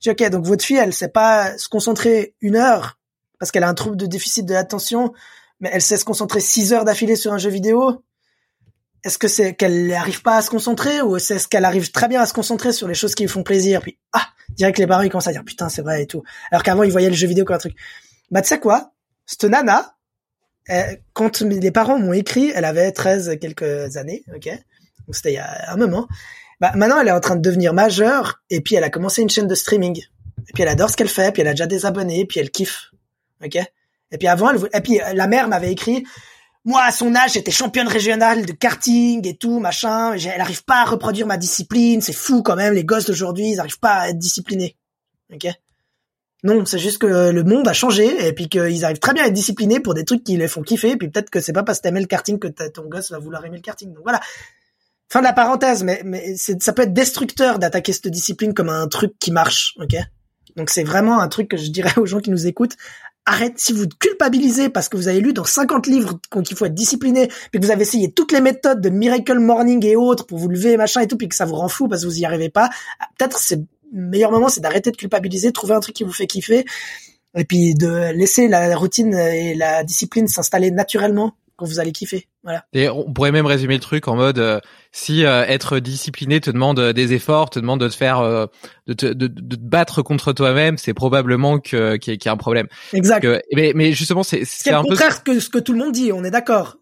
Je 0.00 0.10
ok, 0.10 0.30
donc 0.30 0.46
votre 0.46 0.64
fille, 0.64 0.78
elle 0.78 0.94
sait 0.94 1.08
pas 1.08 1.58
se 1.58 1.68
concentrer 1.68 2.34
une 2.40 2.56
heure 2.56 2.98
parce 3.38 3.50
qu'elle 3.50 3.64
a 3.64 3.68
un 3.68 3.74
trouble 3.74 3.96
de 3.96 4.06
déficit 4.06 4.46
de 4.46 4.54
l'attention, 4.54 5.12
mais 5.64 5.70
elle 5.72 5.80
sait 5.80 5.96
se 5.96 6.04
concentrer 6.04 6.40
6 6.40 6.74
heures 6.74 6.84
d'affilée 6.84 7.16
sur 7.16 7.32
un 7.32 7.38
jeu 7.38 7.48
vidéo. 7.48 8.04
Est-ce 9.02 9.16
que 9.16 9.28
c'est 9.28 9.54
qu'elle 9.54 9.86
n'arrive 9.86 10.20
pas 10.20 10.36
à 10.36 10.42
se 10.42 10.50
concentrer 10.50 11.00
ou 11.00 11.16
est-ce 11.16 11.48
qu'elle 11.48 11.64
arrive 11.64 11.90
très 11.90 12.06
bien 12.06 12.20
à 12.20 12.26
se 12.26 12.34
concentrer 12.34 12.74
sur 12.74 12.86
les 12.86 12.92
choses 12.92 13.14
qui 13.14 13.22
lui 13.22 13.30
font 13.30 13.42
plaisir? 13.42 13.80
Puis 13.80 13.98
ah 14.12 14.26
direct 14.50 14.78
les 14.78 14.86
parents 14.86 15.00
ils 15.00 15.08
commencent 15.08 15.26
à 15.26 15.32
dire 15.32 15.42
putain 15.42 15.70
c'est 15.70 15.80
vrai 15.80 16.02
et 16.02 16.06
tout. 16.06 16.22
Alors 16.50 16.62
qu'avant 16.62 16.82
ils 16.82 16.92
voyaient 16.92 17.08
le 17.08 17.16
jeu 17.16 17.26
vidéo 17.26 17.46
comme 17.46 17.56
un 17.56 17.60
truc. 17.60 17.76
Bah 18.30 18.42
tu 18.42 18.48
sais 18.48 18.60
quoi? 18.60 18.92
Cette 19.24 19.44
nana 19.44 19.96
quand 21.14 21.40
les 21.40 21.70
parents 21.70 21.98
m'ont 21.98 22.12
écrit 22.12 22.52
elle 22.54 22.66
avait 22.66 22.92
13 22.92 23.38
quelques 23.40 23.96
années 23.96 24.22
ok? 24.36 24.50
Donc 25.06 25.16
c'était 25.16 25.32
il 25.32 25.36
y 25.36 25.38
a 25.38 25.72
un 25.72 25.76
moment. 25.78 26.08
Bah 26.60 26.72
maintenant 26.74 27.00
elle 27.00 27.08
est 27.08 27.12
en 27.12 27.20
train 27.20 27.36
de 27.36 27.42
devenir 27.42 27.72
majeure 27.72 28.42
et 28.50 28.60
puis 28.60 28.74
elle 28.74 28.84
a 28.84 28.90
commencé 28.90 29.22
une 29.22 29.30
chaîne 29.30 29.48
de 29.48 29.54
streaming. 29.54 29.98
Et 30.46 30.52
puis 30.52 30.62
elle 30.62 30.68
adore 30.68 30.90
ce 30.90 30.96
qu'elle 30.98 31.08
fait 31.08 31.32
puis 31.32 31.40
elle 31.40 31.48
a 31.48 31.52
déjà 31.52 31.66
des 31.66 31.86
abonnés 31.86 32.26
puis 32.26 32.38
elle 32.38 32.50
kiffe 32.50 32.90
ok? 33.42 33.58
Et 34.10 34.18
puis 34.18 34.28
avant 34.28 34.50
elle 34.50 34.58
et 34.72 34.80
puis 34.80 35.00
la 35.14 35.26
mère 35.26 35.48
m'avait 35.48 35.72
écrit 35.72 36.04
moi, 36.66 36.82
à 36.82 36.92
son 36.92 37.14
âge, 37.14 37.34
j'étais 37.34 37.50
championne 37.50 37.88
régionale 37.88 38.46
de 38.46 38.52
karting 38.52 39.26
et 39.28 39.36
tout, 39.36 39.60
machin. 39.60 40.14
Elle 40.14 40.40
arrive 40.40 40.64
pas 40.64 40.80
à 40.80 40.84
reproduire 40.84 41.26
ma 41.26 41.36
discipline. 41.36 42.00
C'est 42.00 42.14
fou 42.14 42.42
quand 42.42 42.56
même. 42.56 42.72
Les 42.72 42.84
gosses 42.84 43.04
d'aujourd'hui, 43.04 43.50
ils 43.50 43.60
arrivent 43.60 43.78
pas 43.78 43.96
à 43.96 44.08
être 44.08 44.18
disciplinés. 44.18 44.76
Ok? 45.32 45.46
Non, 46.42 46.64
c'est 46.64 46.78
juste 46.78 46.98
que 46.98 47.30
le 47.30 47.44
monde 47.44 47.68
a 47.68 47.74
changé 47.74 48.26
et 48.26 48.32
puis 48.32 48.48
qu'ils 48.48 48.84
arrivent 48.84 48.98
très 48.98 49.12
bien 49.12 49.24
à 49.24 49.26
être 49.26 49.34
disciplinés 49.34 49.80
pour 49.80 49.92
des 49.94 50.04
trucs 50.04 50.24
qui 50.24 50.38
les 50.38 50.48
font 50.48 50.62
kiffer. 50.62 50.92
Et 50.92 50.96
puis 50.96 51.10
peut-être 51.10 51.28
que 51.28 51.40
c'est 51.40 51.52
pas 51.52 51.64
parce 51.64 51.78
que 51.78 51.84
t'aimes 51.84 51.98
le 51.98 52.06
karting 52.06 52.38
que 52.38 52.48
ton 52.48 52.86
gosse 52.86 53.10
va 53.10 53.18
vouloir 53.18 53.44
aimer 53.44 53.56
le 53.56 53.62
karting. 53.62 53.92
Donc 53.92 54.02
voilà. 54.02 54.20
Fin 55.10 55.20
de 55.20 55.24
la 55.24 55.34
parenthèse, 55.34 55.82
mais, 55.82 56.00
mais 56.04 56.34
ça 56.36 56.72
peut 56.72 56.82
être 56.82 56.94
destructeur 56.94 57.58
d'attaquer 57.58 57.92
cette 57.92 58.08
discipline 58.08 58.54
comme 58.54 58.70
un 58.70 58.88
truc 58.88 59.12
qui 59.20 59.32
marche. 59.32 59.74
Ok? 59.78 59.96
Donc 60.56 60.70
c'est 60.70 60.84
vraiment 60.84 61.20
un 61.20 61.28
truc 61.28 61.48
que 61.48 61.58
je 61.58 61.70
dirais 61.70 61.92
aux 61.98 62.06
gens 62.06 62.20
qui 62.20 62.30
nous 62.30 62.46
écoutent 62.46 62.76
arrête, 63.26 63.58
si 63.58 63.72
vous 63.72 63.86
culpabilisez 63.98 64.68
parce 64.68 64.88
que 64.88 64.96
vous 64.96 65.08
avez 65.08 65.20
lu 65.20 65.32
dans 65.32 65.44
50 65.44 65.86
livres 65.86 66.18
qu'il 66.44 66.56
faut 66.56 66.66
être 66.66 66.74
discipliné, 66.74 67.28
puis 67.50 67.60
que 67.60 67.64
vous 67.64 67.70
avez 67.70 67.82
essayé 67.82 68.12
toutes 68.12 68.32
les 68.32 68.40
méthodes 68.40 68.80
de 68.80 68.90
Miracle 68.90 69.38
Morning 69.38 69.84
et 69.86 69.96
autres 69.96 70.26
pour 70.26 70.38
vous 70.38 70.48
lever, 70.48 70.76
machin 70.76 71.00
et 71.00 71.06
tout, 71.06 71.16
puis 71.16 71.28
que 71.28 71.34
ça 71.34 71.44
vous 71.44 71.56
rend 71.56 71.68
fou 71.68 71.88
parce 71.88 72.02
que 72.02 72.06
vous 72.06 72.18
y 72.18 72.24
arrivez 72.24 72.50
pas, 72.50 72.68
peut-être 73.18 73.38
c'est 73.38 73.60
le 73.92 74.08
meilleur 74.08 74.30
moment, 74.30 74.48
c'est 74.48 74.60
d'arrêter 74.60 74.90
de 74.90 74.96
culpabiliser, 74.96 75.52
trouver 75.52 75.74
un 75.74 75.80
truc 75.80 75.94
qui 75.94 76.04
vous 76.04 76.12
fait 76.12 76.26
kiffer, 76.26 76.64
et 77.36 77.44
puis 77.44 77.74
de 77.74 78.12
laisser 78.12 78.48
la 78.48 78.76
routine 78.76 79.14
et 79.14 79.54
la 79.54 79.84
discipline 79.84 80.28
s'installer 80.28 80.70
naturellement 80.70 81.32
quand 81.56 81.66
vous 81.66 81.80
allez 81.80 81.92
kiffer. 81.92 82.28
Voilà. 82.44 82.66
Et 82.74 82.90
on 82.90 83.10
pourrait 83.10 83.32
même 83.32 83.46
résumer 83.46 83.74
le 83.74 83.80
truc 83.80 84.06
en 84.06 84.16
mode 84.16 84.38
euh, 84.38 84.60
si 84.92 85.24
euh, 85.24 85.44
être 85.46 85.78
discipliné 85.78 86.40
te 86.40 86.50
demande 86.50 86.78
euh, 86.78 86.92
des 86.92 87.14
efforts, 87.14 87.48
te 87.48 87.58
demande 87.58 87.80
de 87.80 87.88
te 87.88 87.94
faire 87.94 88.20
de, 88.86 88.92
te, 88.92 89.06
de, 89.06 89.26
de, 89.26 89.56
te 89.56 89.60
battre 89.60 90.02
contre 90.02 90.34
toi-même, 90.34 90.76
c'est 90.76 90.92
probablement 90.92 91.58
que 91.58 91.96
qu'il 91.96 92.18
y, 92.22 92.28
a 92.28 92.32
un 92.32 92.36
problème. 92.36 92.68
Exact. 92.92 93.26
mais, 93.54 93.72
mais 93.74 93.92
justement 93.92 94.22
c'est 94.22 94.44
c'est 94.44 94.70
un 94.70 94.82
contraire 94.82 95.22
peu... 95.24 95.32
que 95.32 95.40
ce 95.40 95.48
que 95.48 95.58
tout 95.58 95.72
le 95.72 95.78
monde 95.78 95.92
dit, 95.92 96.12
on 96.12 96.22
est 96.22 96.30
d'accord. 96.30 96.76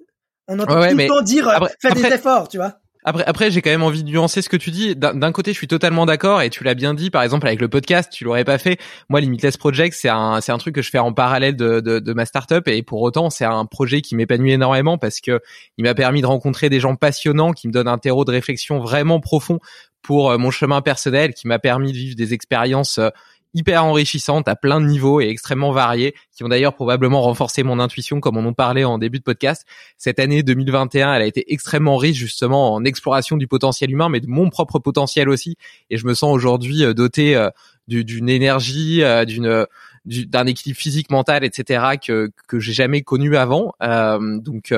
On 0.49 0.59
entend 0.59 0.89
tout 0.89 0.97
le 0.97 1.07
temps 1.07 1.23
dire 1.23 1.71
fais 1.81 1.93
des 1.93 2.05
efforts, 2.07 2.49
tu 2.49 2.57
vois. 2.57 2.82
Après, 3.05 3.51
j'ai 3.51 3.63
quand 3.63 3.71
même 3.71 3.83
envie 3.83 4.05
de 4.05 4.11
nuancer 4.11 4.43
ce 4.43 4.49
que 4.49 4.57
tu 4.57 4.71
dis. 4.71 4.95
D'un 4.95 5.33
côté, 5.33 5.53
je 5.53 5.59
suis 5.59 5.67
totalement 5.67 6.07
d'accord 6.07 6.41
et 6.41 6.51
tu 6.51 6.63
l'as 6.63 6.75
bien 6.75 6.95
dit. 6.95 7.11
Par 7.11 7.23
exemple, 7.23 7.47
avec 7.49 7.61
le 7.61 7.69
podcast, 7.69 8.13
tu 8.13 8.25
l'aurais 8.25 8.45
pas 8.45 8.59
fait. 8.59 8.79
Moi, 9.09 9.21
Limitless 9.21 9.57
Project, 9.57 9.97
c'est 9.99 10.09
un, 10.09 10.41
c'est 10.41 10.53
un 10.53 10.59
truc 10.59 10.75
que 10.75 10.83
je 10.83 10.91
fais 10.91 10.99
en 10.99 11.13
parallèle 11.13 11.57
de, 11.57 11.81
de, 11.81 11.99
de 11.99 12.13
ma 12.13 12.27
startup 12.27 12.69
et 12.69 12.83
pour 12.83 13.03
autant, 13.03 13.29
c'est 13.29 13.45
un 13.45 13.67
projet 13.67 14.03
qui 14.03 14.15
m'épanouit 14.15 14.53
énormément 14.53 14.99
parce 14.99 15.21
que 15.21 15.41
il 15.79 15.85
m'a 15.85 15.95
permis 15.95 16.21
de 16.21 16.27
rencontrer 16.27 16.69
des 16.69 16.79
gens 16.79 16.95
passionnants 16.95 17.53
qui 17.53 17.67
me 17.67 17.73
donnent 17.73 17.89
un 17.89 17.99
terreau 17.99 18.25
de 18.25 18.31
réflexion 18.31 18.79
vraiment 18.79 19.19
profond 19.19 19.59
pour 20.03 20.31
euh, 20.31 20.39
mon 20.39 20.51
chemin 20.51 20.83
personnel, 20.83 21.33
qui 21.33 21.47
m'a 21.49 21.59
permis 21.59 21.93
de 21.93 21.97
vivre 21.97 22.17
des 22.17 22.35
expériences 22.35 22.99
euh, 22.99 23.09
hyper 23.55 23.85
enrichissante 23.85 24.49
à 24.49 24.57
plein 24.57 24.81
de 24.81 24.87
niveaux 24.87 25.21
et 25.21 25.29
extrêmement 25.29 25.73
variées, 25.73 26.15
qui 26.35 26.45
ont 26.45 26.49
d'ailleurs 26.49 26.75
probablement 26.75 27.23
renforcé 27.23 27.63
mon 27.63 27.79
intuition, 27.79 28.21
comme 28.21 28.37
on 28.37 28.47
en 28.47 28.53
parlait 28.53 28.85
en 28.85 28.99
début 28.99 29.19
de 29.19 29.25
podcast. 29.25 29.67
Cette 29.99 30.19
année 30.19 30.43
2021, 30.43 31.15
elle 31.15 31.23
a 31.23 31.27
été 31.27 31.53
extrêmement 31.53 31.97
riche 31.97 32.17
justement 32.17 32.75
en 32.75 32.85
exploration 32.85 33.37
du 33.37 33.47
potentiel 33.47 33.91
humain, 33.91 34.09
mais 34.09 34.21
de 34.21 34.29
mon 34.29 34.51
propre 34.51 34.79
potentiel 34.79 35.29
aussi. 35.29 35.57
Et 35.91 35.97
je 35.97 36.07
me 36.07 36.15
sens 36.15 36.33
aujourd'hui 36.33 36.85
euh, 36.85 36.95
doté 36.95 37.37
euh, 37.37 37.51
d'une 37.89 38.29
énergie, 38.29 39.03
euh, 39.03 39.25
d'une 39.25 39.67
d'un 40.05 40.47
équilibre 40.47 40.81
physique, 40.81 41.11
mental, 41.11 41.45
etc. 41.45 41.97
que 42.05 42.33
que 42.49 42.59
j'ai 42.59 42.73
jamais 42.73 43.03
connu 43.03 43.37
avant. 43.37 43.73
donc 43.81 44.75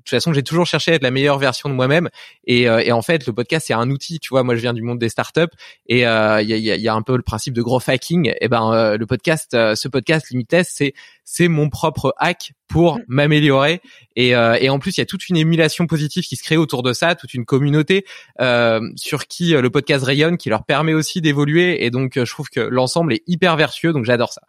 toute 0.00 0.10
façon, 0.10 0.32
j'ai 0.32 0.42
toujours 0.42 0.66
cherché 0.66 0.92
à 0.92 0.94
être 0.94 1.02
la 1.02 1.10
meilleure 1.10 1.38
version 1.38 1.68
de 1.68 1.74
moi-même. 1.74 2.08
Et, 2.44 2.68
euh, 2.68 2.80
et, 2.80 2.92
en 2.92 3.02
fait, 3.02 3.26
le 3.26 3.32
podcast, 3.32 3.66
c'est 3.68 3.74
un 3.74 3.90
outil. 3.90 4.18
Tu 4.18 4.28
vois, 4.30 4.42
moi, 4.42 4.54
je 4.54 4.60
viens 4.60 4.74
du 4.74 4.82
monde 4.82 4.98
des 4.98 5.08
startups 5.08 5.40
et 5.86 6.06
euh, 6.06 6.42
il 6.42 6.48
y, 6.48 6.70
a, 6.70 6.76
y, 6.76 6.88
a, 6.88 6.94
un 6.94 7.02
peu 7.02 7.16
le 7.16 7.22
principe 7.22 7.54
de 7.54 7.62
gros 7.62 7.80
hacking. 7.86 8.32
Et 8.40 8.48
ben, 8.48 8.72
euh, 8.72 8.96
le 8.96 9.06
podcast, 9.06 9.50
ce 9.52 9.88
podcast 9.88 10.30
Limitless, 10.30 10.72
c'est 10.74 10.94
c'est 11.32 11.46
mon 11.46 11.68
propre 11.68 12.12
hack 12.18 12.54
pour 12.66 12.98
mm. 12.98 13.02
m'améliorer. 13.06 13.80
Et, 14.16 14.34
euh, 14.34 14.58
et, 14.60 14.68
en 14.68 14.80
plus, 14.80 14.96
il 14.96 15.00
y 15.00 15.02
a 15.02 15.06
toute 15.06 15.28
une 15.28 15.36
émulation 15.36 15.86
positive 15.86 16.24
qui 16.24 16.34
se 16.34 16.42
crée 16.42 16.56
autour 16.56 16.82
de 16.82 16.92
ça, 16.92 17.14
toute 17.14 17.34
une 17.34 17.44
communauté 17.44 18.04
euh, 18.40 18.80
sur 18.96 19.28
qui 19.28 19.52
le 19.52 19.70
podcast 19.70 20.04
rayonne, 20.04 20.36
qui 20.36 20.48
leur 20.48 20.64
permet 20.64 20.92
aussi 20.92 21.20
d'évoluer. 21.20 21.84
Et 21.84 21.90
donc, 21.90 22.14
je 22.16 22.30
trouve 22.30 22.48
que 22.48 22.58
l'ensemble 22.58 23.14
est 23.14 23.22
hyper 23.28 23.56
vertueux, 23.56 23.92
donc 23.92 24.04
j'adore 24.04 24.32
ça. 24.32 24.42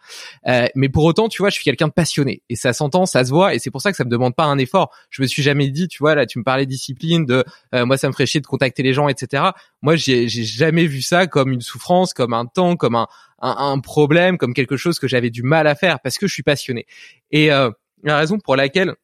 Euh, 0.48 0.68
mais 0.74 0.90
pour 0.90 1.04
autant, 1.04 1.30
tu 1.30 1.44
vois, 1.44 1.50
je 1.50 1.56
suis 1.56 1.64
quelqu'un 1.64 1.88
de 1.88 1.94
passionné 1.94 2.42
et 2.50 2.56
ça 2.56 2.74
s'entend, 2.74 3.06
ça 3.06 3.24
se 3.24 3.30
voit, 3.30 3.54
et 3.54 3.60
c'est 3.60 3.72
pour 3.72 3.82
ça 3.82 3.92
que 3.92 3.98
ça 3.98 4.04
me 4.04 4.10
demande 4.10 4.36
pas 4.36 4.46
un 4.46 4.58
effort. 4.58 4.92
Je 5.12 5.22
me 5.22 5.28
suis 5.28 5.41
jamais 5.42 5.70
dit, 5.70 5.88
tu 5.88 6.00
vois, 6.00 6.16
là, 6.16 6.26
tu 6.26 6.40
me 6.40 6.44
parlais 6.44 6.66
discipline, 6.66 7.26
de 7.26 7.44
euh, 7.74 7.86
moi, 7.86 7.98
ça 7.98 8.08
me 8.08 8.14
ferait 8.14 8.26
chier 8.26 8.42
de 8.42 8.48
contacter 8.48 8.84
les 8.84 8.94
gens, 8.94 9.08
etc. 9.08 9.44
Moi, 9.82 9.96
j'ai 9.96 10.28
jamais 10.28 10.86
vu 10.86 11.02
ça 11.02 11.28
comme 11.28 11.52
une 11.52 11.62
souffrance, 11.62 12.14
comme 12.14 12.34
un 12.34 12.46
temps, 12.46 12.76
comme 12.76 12.96
un, 12.96 13.08
un, 13.42 13.56
un 13.58 13.80
problème, 13.80 14.38
comme 14.38 14.54
quelque 14.54 14.78
chose 14.78 15.00
que 15.00 15.08
j'avais 15.08 15.30
du 15.30 15.44
mal 15.44 15.68
à 15.68 15.76
faire 15.76 16.00
parce 16.00 16.18
que 16.18 16.28
je 16.28 16.34
suis 16.34 16.44
passionné. 16.44 16.86
Et 17.32 17.52
euh, 17.52 17.72
la 18.04 18.18
raison 18.18 18.40
pour 18.40 18.56
laquelle 18.56 18.96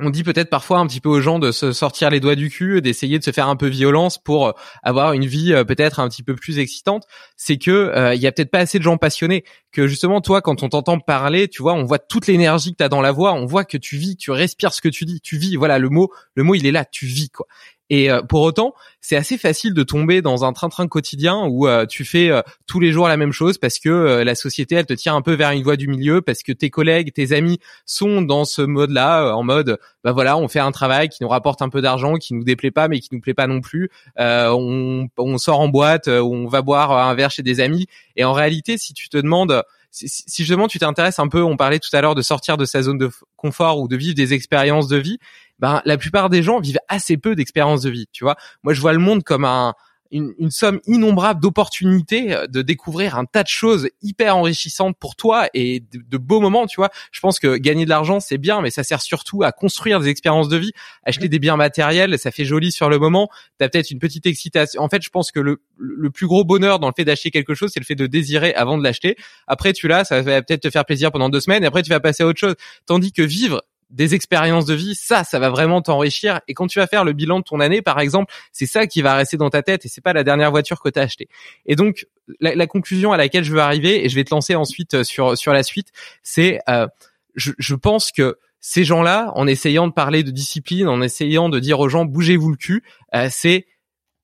on 0.00 0.10
dit 0.10 0.24
peut-être 0.24 0.50
parfois 0.50 0.78
un 0.78 0.86
petit 0.86 1.00
peu 1.00 1.08
aux 1.08 1.20
gens 1.20 1.38
de 1.38 1.52
se 1.52 1.72
sortir 1.72 2.10
les 2.10 2.20
doigts 2.20 2.34
du 2.34 2.50
cul, 2.50 2.80
d'essayer 2.80 3.18
de 3.18 3.24
se 3.24 3.30
faire 3.30 3.48
un 3.48 3.56
peu 3.56 3.68
violence 3.68 4.18
pour 4.18 4.48
euh, 4.48 4.52
avoir 4.82 5.12
une 5.12 5.26
vie 5.26 5.52
euh, 5.52 5.64
peut-être 5.64 6.00
un 6.00 6.08
petit 6.08 6.22
peu 6.22 6.34
plus 6.34 6.58
excitante. 6.58 7.04
C'est 7.36 7.58
que 7.58 7.70
euh, 7.70 8.14
il 8.14 8.20
y 8.20 8.26
a 8.26 8.32
peut-être 8.32 8.50
pas 8.50 8.60
assez 8.60 8.78
de 8.78 8.84
gens 8.84 8.96
passionnés. 8.96 9.44
Que 9.72 9.86
justement 9.86 10.20
toi, 10.20 10.42
quand 10.42 10.62
on 10.62 10.68
t'entend 10.68 10.98
parler, 10.98 11.48
tu 11.48 11.62
vois, 11.62 11.74
on 11.74 11.84
voit 11.84 11.98
toute 11.98 12.26
l'énergie 12.26 12.72
que 12.72 12.78
tu 12.78 12.84
as 12.84 12.88
dans 12.88 13.02
la 13.02 13.12
voix, 13.12 13.34
on 13.34 13.46
voit 13.46 13.64
que 13.64 13.76
tu 13.76 13.96
vis, 13.96 14.16
tu 14.16 14.30
respires 14.30 14.72
ce 14.72 14.80
que 14.80 14.88
tu 14.88 15.04
dis, 15.04 15.20
tu 15.20 15.36
vis. 15.36 15.56
Voilà, 15.56 15.78
le 15.78 15.88
mot, 15.88 16.10
le 16.34 16.42
mot, 16.42 16.54
il 16.54 16.66
est 16.66 16.72
là, 16.72 16.84
tu 16.84 17.06
vis 17.06 17.30
quoi. 17.30 17.46
Et 17.90 18.08
euh, 18.10 18.22
pour 18.22 18.42
autant, 18.42 18.72
c'est 19.00 19.16
assez 19.16 19.36
facile 19.36 19.74
de 19.74 19.82
tomber 19.82 20.22
dans 20.22 20.44
un 20.44 20.52
train-train 20.52 20.86
quotidien 20.86 21.44
où 21.48 21.66
euh, 21.66 21.86
tu 21.86 22.04
fais 22.04 22.30
euh, 22.30 22.40
tous 22.66 22.78
les 22.78 22.92
jours 22.92 23.08
la 23.08 23.16
même 23.16 23.32
chose 23.32 23.58
parce 23.58 23.80
que 23.80 24.22
la 24.22 24.34
société, 24.36 24.76
elle 24.76 24.86
te 24.86 24.94
tire 24.94 25.14
un 25.14 25.22
peu 25.22 25.34
vers 25.34 25.50
une 25.50 25.64
voie 25.64 25.76
du 25.76 25.88
milieu, 25.88 26.22
parce 26.22 26.42
que 26.42 26.52
tes 26.52 26.70
collègues, 26.70 27.12
tes 27.12 27.32
amis 27.32 27.58
sont 27.84 28.22
dans 28.22 28.44
ce 28.44 28.62
mode-là, 28.62 29.34
en 29.34 29.42
mode, 29.42 29.78
bah 30.04 30.12
voilà, 30.12 30.36
on 30.38 30.46
fait 30.46 30.60
un 30.60 30.70
travail 30.70 31.08
qui 31.08 31.22
nous 31.22 31.28
rapporte 31.28 31.62
un 31.62 31.68
peu 31.68 31.80
d'argent, 31.80 32.14
qui 32.14 32.34
nous 32.34 32.44
déplaît 32.44 32.70
pas, 32.70 32.86
mais 32.86 33.00
qui 33.00 33.08
nous 33.12 33.20
plaît 33.20 33.34
pas 33.34 33.48
non 33.48 33.60
plus. 33.60 33.90
on, 34.18 35.08
on 35.18 35.38
sort 35.38 35.60
en 35.60 35.68
boîte, 35.68 36.06
on 36.06 36.46
va 36.46 36.62
boire 36.62 36.92
un 36.92 37.14
verre 37.14 37.30
chez 37.30 37.42
des 37.42 37.60
amis. 37.60 37.86
Et 38.16 38.24
en 38.24 38.32
réalité, 38.32 38.78
si 38.78 38.94
tu 38.94 39.08
te 39.08 39.16
demandes 39.16 39.64
si, 39.90 40.08
si 40.08 40.44
justement 40.44 40.68
tu 40.68 40.78
t'intéresses 40.78 41.18
un 41.18 41.28
peu, 41.28 41.42
on 41.42 41.56
parlait 41.56 41.80
tout 41.80 41.94
à 41.94 42.00
l'heure 42.00 42.14
de 42.14 42.22
sortir 42.22 42.56
de 42.56 42.64
sa 42.64 42.82
zone 42.82 42.98
de 42.98 43.10
confort 43.36 43.80
ou 43.80 43.88
de 43.88 43.96
vivre 43.96 44.14
des 44.14 44.34
expériences 44.34 44.86
de 44.86 44.96
vie, 44.96 45.18
ben 45.60 45.82
la 45.84 45.96
plupart 45.98 46.30
des 46.30 46.42
gens 46.42 46.60
vivent 46.60 46.80
assez 46.88 47.16
peu 47.16 47.34
d'expériences 47.34 47.82
de 47.82 47.90
vie, 47.90 48.06
tu 48.12 48.24
vois. 48.24 48.36
Moi, 48.62 48.74
je 48.74 48.80
vois 48.80 48.92
le 48.92 48.98
monde 48.98 49.22
comme 49.22 49.44
un 49.44 49.74
une, 50.10 50.34
une 50.38 50.50
somme 50.50 50.80
innombrable 50.86 51.40
d'opportunités 51.40 52.34
euh, 52.34 52.46
de 52.46 52.62
découvrir 52.62 53.16
un 53.16 53.24
tas 53.24 53.42
de 53.42 53.48
choses 53.48 53.88
hyper 54.02 54.36
enrichissantes 54.36 54.96
pour 54.98 55.16
toi 55.16 55.48
et 55.54 55.80
de, 55.80 56.02
de, 56.06 56.18
beaux 56.18 56.40
moments, 56.40 56.66
tu 56.66 56.76
vois. 56.76 56.90
Je 57.12 57.20
pense 57.20 57.38
que 57.38 57.56
gagner 57.56 57.84
de 57.84 57.90
l'argent, 57.90 58.20
c'est 58.20 58.38
bien, 58.38 58.60
mais 58.60 58.70
ça 58.70 58.82
sert 58.82 59.00
surtout 59.00 59.42
à 59.42 59.52
construire 59.52 60.00
des 60.00 60.08
expériences 60.08 60.48
de 60.48 60.56
vie. 60.56 60.72
Acheter 61.04 61.28
des 61.28 61.38
biens 61.38 61.56
matériels, 61.56 62.18
ça 62.18 62.30
fait 62.30 62.44
joli 62.44 62.72
sur 62.72 62.88
le 62.88 62.98
moment. 62.98 63.28
T'as 63.58 63.68
peut-être 63.68 63.90
une 63.90 63.98
petite 63.98 64.26
excitation. 64.26 64.82
En 64.82 64.88
fait, 64.88 65.02
je 65.02 65.10
pense 65.10 65.30
que 65.30 65.40
le, 65.40 65.62
le 65.78 66.10
plus 66.10 66.26
gros 66.26 66.44
bonheur 66.44 66.78
dans 66.78 66.88
le 66.88 66.94
fait 66.96 67.04
d'acheter 67.04 67.30
quelque 67.30 67.54
chose, 67.54 67.70
c'est 67.72 67.80
le 67.80 67.86
fait 67.86 67.94
de 67.94 68.06
désirer 68.06 68.54
avant 68.54 68.78
de 68.78 68.82
l'acheter. 68.82 69.16
Après, 69.46 69.72
tu 69.72 69.88
l'as, 69.88 70.04
ça 70.04 70.22
va 70.22 70.42
peut-être 70.42 70.62
te 70.62 70.70
faire 70.70 70.84
plaisir 70.84 71.12
pendant 71.12 71.28
deux 71.28 71.40
semaines, 71.40 71.62
et 71.62 71.66
après, 71.66 71.82
tu 71.82 71.90
vas 71.90 72.00
passer 72.00 72.22
à 72.22 72.26
autre 72.26 72.40
chose. 72.40 72.54
Tandis 72.86 73.12
que 73.12 73.22
vivre, 73.22 73.62
des 73.90 74.14
expériences 74.14 74.66
de 74.66 74.74
vie, 74.74 74.94
ça, 74.94 75.24
ça 75.24 75.38
va 75.38 75.50
vraiment 75.50 75.82
t'enrichir. 75.82 76.40
Et 76.48 76.54
quand 76.54 76.66
tu 76.66 76.78
vas 76.78 76.86
faire 76.86 77.04
le 77.04 77.12
bilan 77.12 77.40
de 77.40 77.44
ton 77.44 77.60
année, 77.60 77.82
par 77.82 78.00
exemple, 78.00 78.32
c'est 78.52 78.66
ça 78.66 78.86
qui 78.86 79.02
va 79.02 79.14
rester 79.14 79.36
dans 79.36 79.50
ta 79.50 79.62
tête 79.62 79.84
et 79.84 79.88
c'est 79.88 80.00
pas 80.00 80.12
la 80.12 80.24
dernière 80.24 80.50
voiture 80.50 80.80
que 80.80 80.88
tu 80.88 80.98
as 80.98 81.02
achetée. 81.02 81.28
Et 81.66 81.76
donc, 81.76 82.06
la, 82.40 82.54
la, 82.54 82.66
conclusion 82.66 83.12
à 83.12 83.16
laquelle 83.16 83.44
je 83.44 83.52
veux 83.52 83.60
arriver, 83.60 84.04
et 84.04 84.08
je 84.08 84.14
vais 84.14 84.24
te 84.24 84.32
lancer 84.32 84.54
ensuite 84.54 84.94
euh, 84.94 85.04
sur 85.04 85.36
sur 85.36 85.52
la 85.52 85.64
suite, 85.64 85.88
c'est, 86.22 86.60
euh, 86.68 86.86
je, 87.34 87.52
je 87.58 87.74
pense 87.74 88.12
que 88.12 88.38
ces 88.60 88.84
gens-là, 88.84 89.32
en 89.34 89.46
essayant 89.46 89.88
de 89.88 89.92
parler 89.92 90.22
de 90.22 90.30
discipline, 90.30 90.86
en 90.86 91.02
essayant 91.02 91.48
de 91.48 91.58
dire 91.58 91.80
aux 91.80 91.88
gens 91.88 92.04
bougez-vous 92.04 92.50
le 92.50 92.56
cul, 92.56 92.84
euh, 93.14 93.28
c'est 93.30 93.66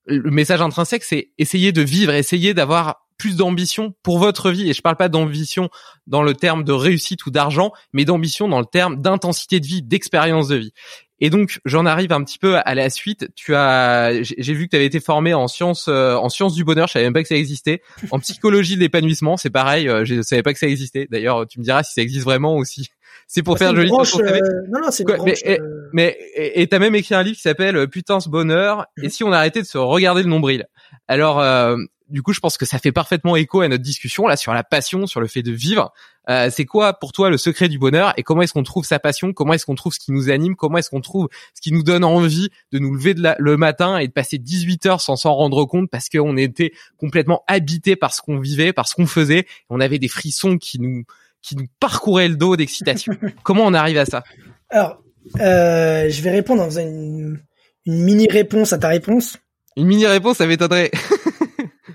le 0.06 0.30
message 0.30 0.60
intrinsèque, 0.62 1.02
c'est 1.02 1.30
essayer 1.38 1.72
de 1.72 1.82
vivre, 1.82 2.12
essayer 2.12 2.54
d'avoir 2.54 3.05
plus 3.18 3.36
d'ambition 3.36 3.94
pour 4.02 4.18
votre 4.18 4.50
vie. 4.50 4.68
Et 4.68 4.72
je 4.72 4.82
parle 4.82 4.96
pas 4.96 5.08
d'ambition 5.08 5.68
dans 6.06 6.22
le 6.22 6.34
terme 6.34 6.64
de 6.64 6.72
réussite 6.72 7.26
ou 7.26 7.30
d'argent, 7.30 7.72
mais 7.92 8.04
d'ambition 8.04 8.48
dans 8.48 8.60
le 8.60 8.66
terme 8.66 9.00
d'intensité 9.00 9.60
de 9.60 9.66
vie, 9.66 9.82
d'expérience 9.82 10.48
de 10.48 10.56
vie. 10.56 10.72
Et 11.18 11.30
donc, 11.30 11.60
j'en 11.64 11.86
arrive 11.86 12.12
un 12.12 12.22
petit 12.22 12.38
peu 12.38 12.56
à 12.56 12.74
la 12.74 12.90
suite. 12.90 13.28
Tu 13.34 13.54
as, 13.54 14.22
j'ai 14.22 14.52
vu 14.52 14.66
que 14.66 14.70
tu 14.70 14.76
avais 14.76 14.84
été 14.84 15.00
formé 15.00 15.32
en 15.32 15.48
sciences, 15.48 15.88
euh, 15.88 16.14
en 16.14 16.28
sciences 16.28 16.54
du 16.54 16.62
bonheur. 16.62 16.88
Je 16.88 16.92
savais 16.92 17.06
même 17.06 17.14
pas 17.14 17.22
que 17.22 17.28
ça 17.28 17.36
existait. 17.36 17.80
En 18.10 18.18
psychologie 18.18 18.74
de 18.74 18.80
l'épanouissement, 18.80 19.38
c'est 19.38 19.50
pareil. 19.50 19.88
Euh, 19.88 20.04
je 20.04 20.20
savais 20.20 20.42
pas 20.42 20.52
que 20.52 20.58
ça 20.58 20.66
existait. 20.66 21.08
D'ailleurs, 21.10 21.46
tu 21.46 21.58
me 21.58 21.64
diras 21.64 21.82
si 21.82 21.94
ça 21.94 22.02
existe 22.02 22.24
vraiment 22.24 22.56
aussi. 22.56 22.90
C'est 23.28 23.42
pour 23.42 23.58
faire 23.58 23.74
joli 23.74 23.88
branche, 23.88 24.14
euh, 24.20 24.40
Non, 24.68 24.80
non, 24.82 24.90
c'est 24.90 25.02
une 25.02 25.16
branche, 25.16 25.40
Mais, 25.44 25.58
euh... 25.58 25.88
mais 25.92 26.16
et 26.34 26.66
t'as 26.68 26.78
même 26.78 26.94
écrit 26.94 27.14
un 27.14 27.22
livre 27.24 27.36
qui 27.36 27.42
s'appelle 27.42 27.88
Putain 27.88 28.20
ce 28.20 28.28
bonheur. 28.28 28.86
Et 29.02 29.08
si 29.08 29.24
on 29.24 29.32
arrêtait 29.32 29.62
de 29.62 29.66
se 29.66 29.78
regarder 29.78 30.22
le 30.22 30.28
nombril? 30.28 30.66
Alors, 31.08 31.40
euh, 31.40 31.76
du 32.08 32.22
coup, 32.22 32.32
je 32.32 32.40
pense 32.40 32.56
que 32.56 32.64
ça 32.64 32.78
fait 32.78 32.92
parfaitement 32.92 33.36
écho 33.36 33.60
à 33.60 33.68
notre 33.68 33.82
discussion 33.82 34.26
là 34.26 34.36
sur 34.36 34.54
la 34.54 34.62
passion, 34.62 35.06
sur 35.06 35.20
le 35.20 35.26
fait 35.26 35.42
de 35.42 35.52
vivre. 35.52 35.92
Euh, 36.28 36.50
c'est 36.50 36.64
quoi 36.64 36.94
pour 36.94 37.12
toi 37.12 37.30
le 37.30 37.36
secret 37.36 37.68
du 37.68 37.78
bonheur 37.78 38.12
et 38.16 38.22
comment 38.22 38.42
est-ce 38.42 38.52
qu'on 38.52 38.62
trouve 38.62 38.84
sa 38.84 38.98
passion? 38.98 39.32
Comment 39.32 39.54
est-ce 39.54 39.66
qu'on 39.66 39.74
trouve 39.74 39.92
ce 39.92 39.98
qui 39.98 40.12
nous 40.12 40.30
anime? 40.30 40.56
Comment 40.56 40.78
est-ce 40.78 40.90
qu'on 40.90 41.00
trouve 41.00 41.28
ce 41.54 41.60
qui 41.60 41.72
nous 41.72 41.82
donne 41.82 42.04
envie 42.04 42.48
de 42.72 42.78
nous 42.78 42.94
lever 42.94 43.14
de 43.14 43.22
la, 43.22 43.36
le 43.38 43.56
matin 43.56 43.98
et 43.98 44.08
de 44.08 44.12
passer 44.12 44.38
18 44.38 44.86
heures 44.86 45.00
sans 45.00 45.16
s'en 45.16 45.34
rendre 45.34 45.64
compte 45.64 45.90
parce 45.90 46.08
qu'on 46.08 46.36
était 46.36 46.72
complètement 46.96 47.42
habité 47.46 47.96
par 47.96 48.14
ce 48.14 48.22
qu'on 48.22 48.38
vivait, 48.38 48.72
par 48.72 48.88
ce 48.88 48.94
qu'on 48.94 49.06
faisait. 49.06 49.46
On 49.70 49.80
avait 49.80 49.98
des 49.98 50.08
frissons 50.08 50.58
qui 50.58 50.80
nous 50.80 51.04
qui 51.42 51.56
nous 51.56 51.66
parcouraient 51.78 52.28
le 52.28 52.36
dos 52.36 52.56
d'excitation. 52.56 53.14
comment 53.44 53.64
on 53.64 53.74
arrive 53.74 53.98
à 53.98 54.04
ça? 54.04 54.24
Alors, 54.68 55.00
euh, 55.40 56.10
je 56.10 56.22
vais 56.22 56.30
répondre 56.30 56.62
en 56.62 56.66
faisant 56.66 56.82
une, 56.82 57.40
une 57.84 58.02
mini 58.02 58.26
réponse 58.28 58.72
à 58.72 58.78
ta 58.78 58.88
réponse. 58.88 59.38
Une 59.76 59.86
mini 59.86 60.06
réponse, 60.06 60.38
ça 60.38 60.46
m'étonnerait. 60.46 60.90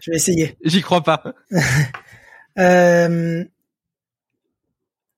Je 0.02 0.12
vais 0.12 0.18
essayer. 0.18 0.58
J'y 0.64 0.82
crois 0.82 1.02
pas. 1.02 1.24
euh, 2.60 3.44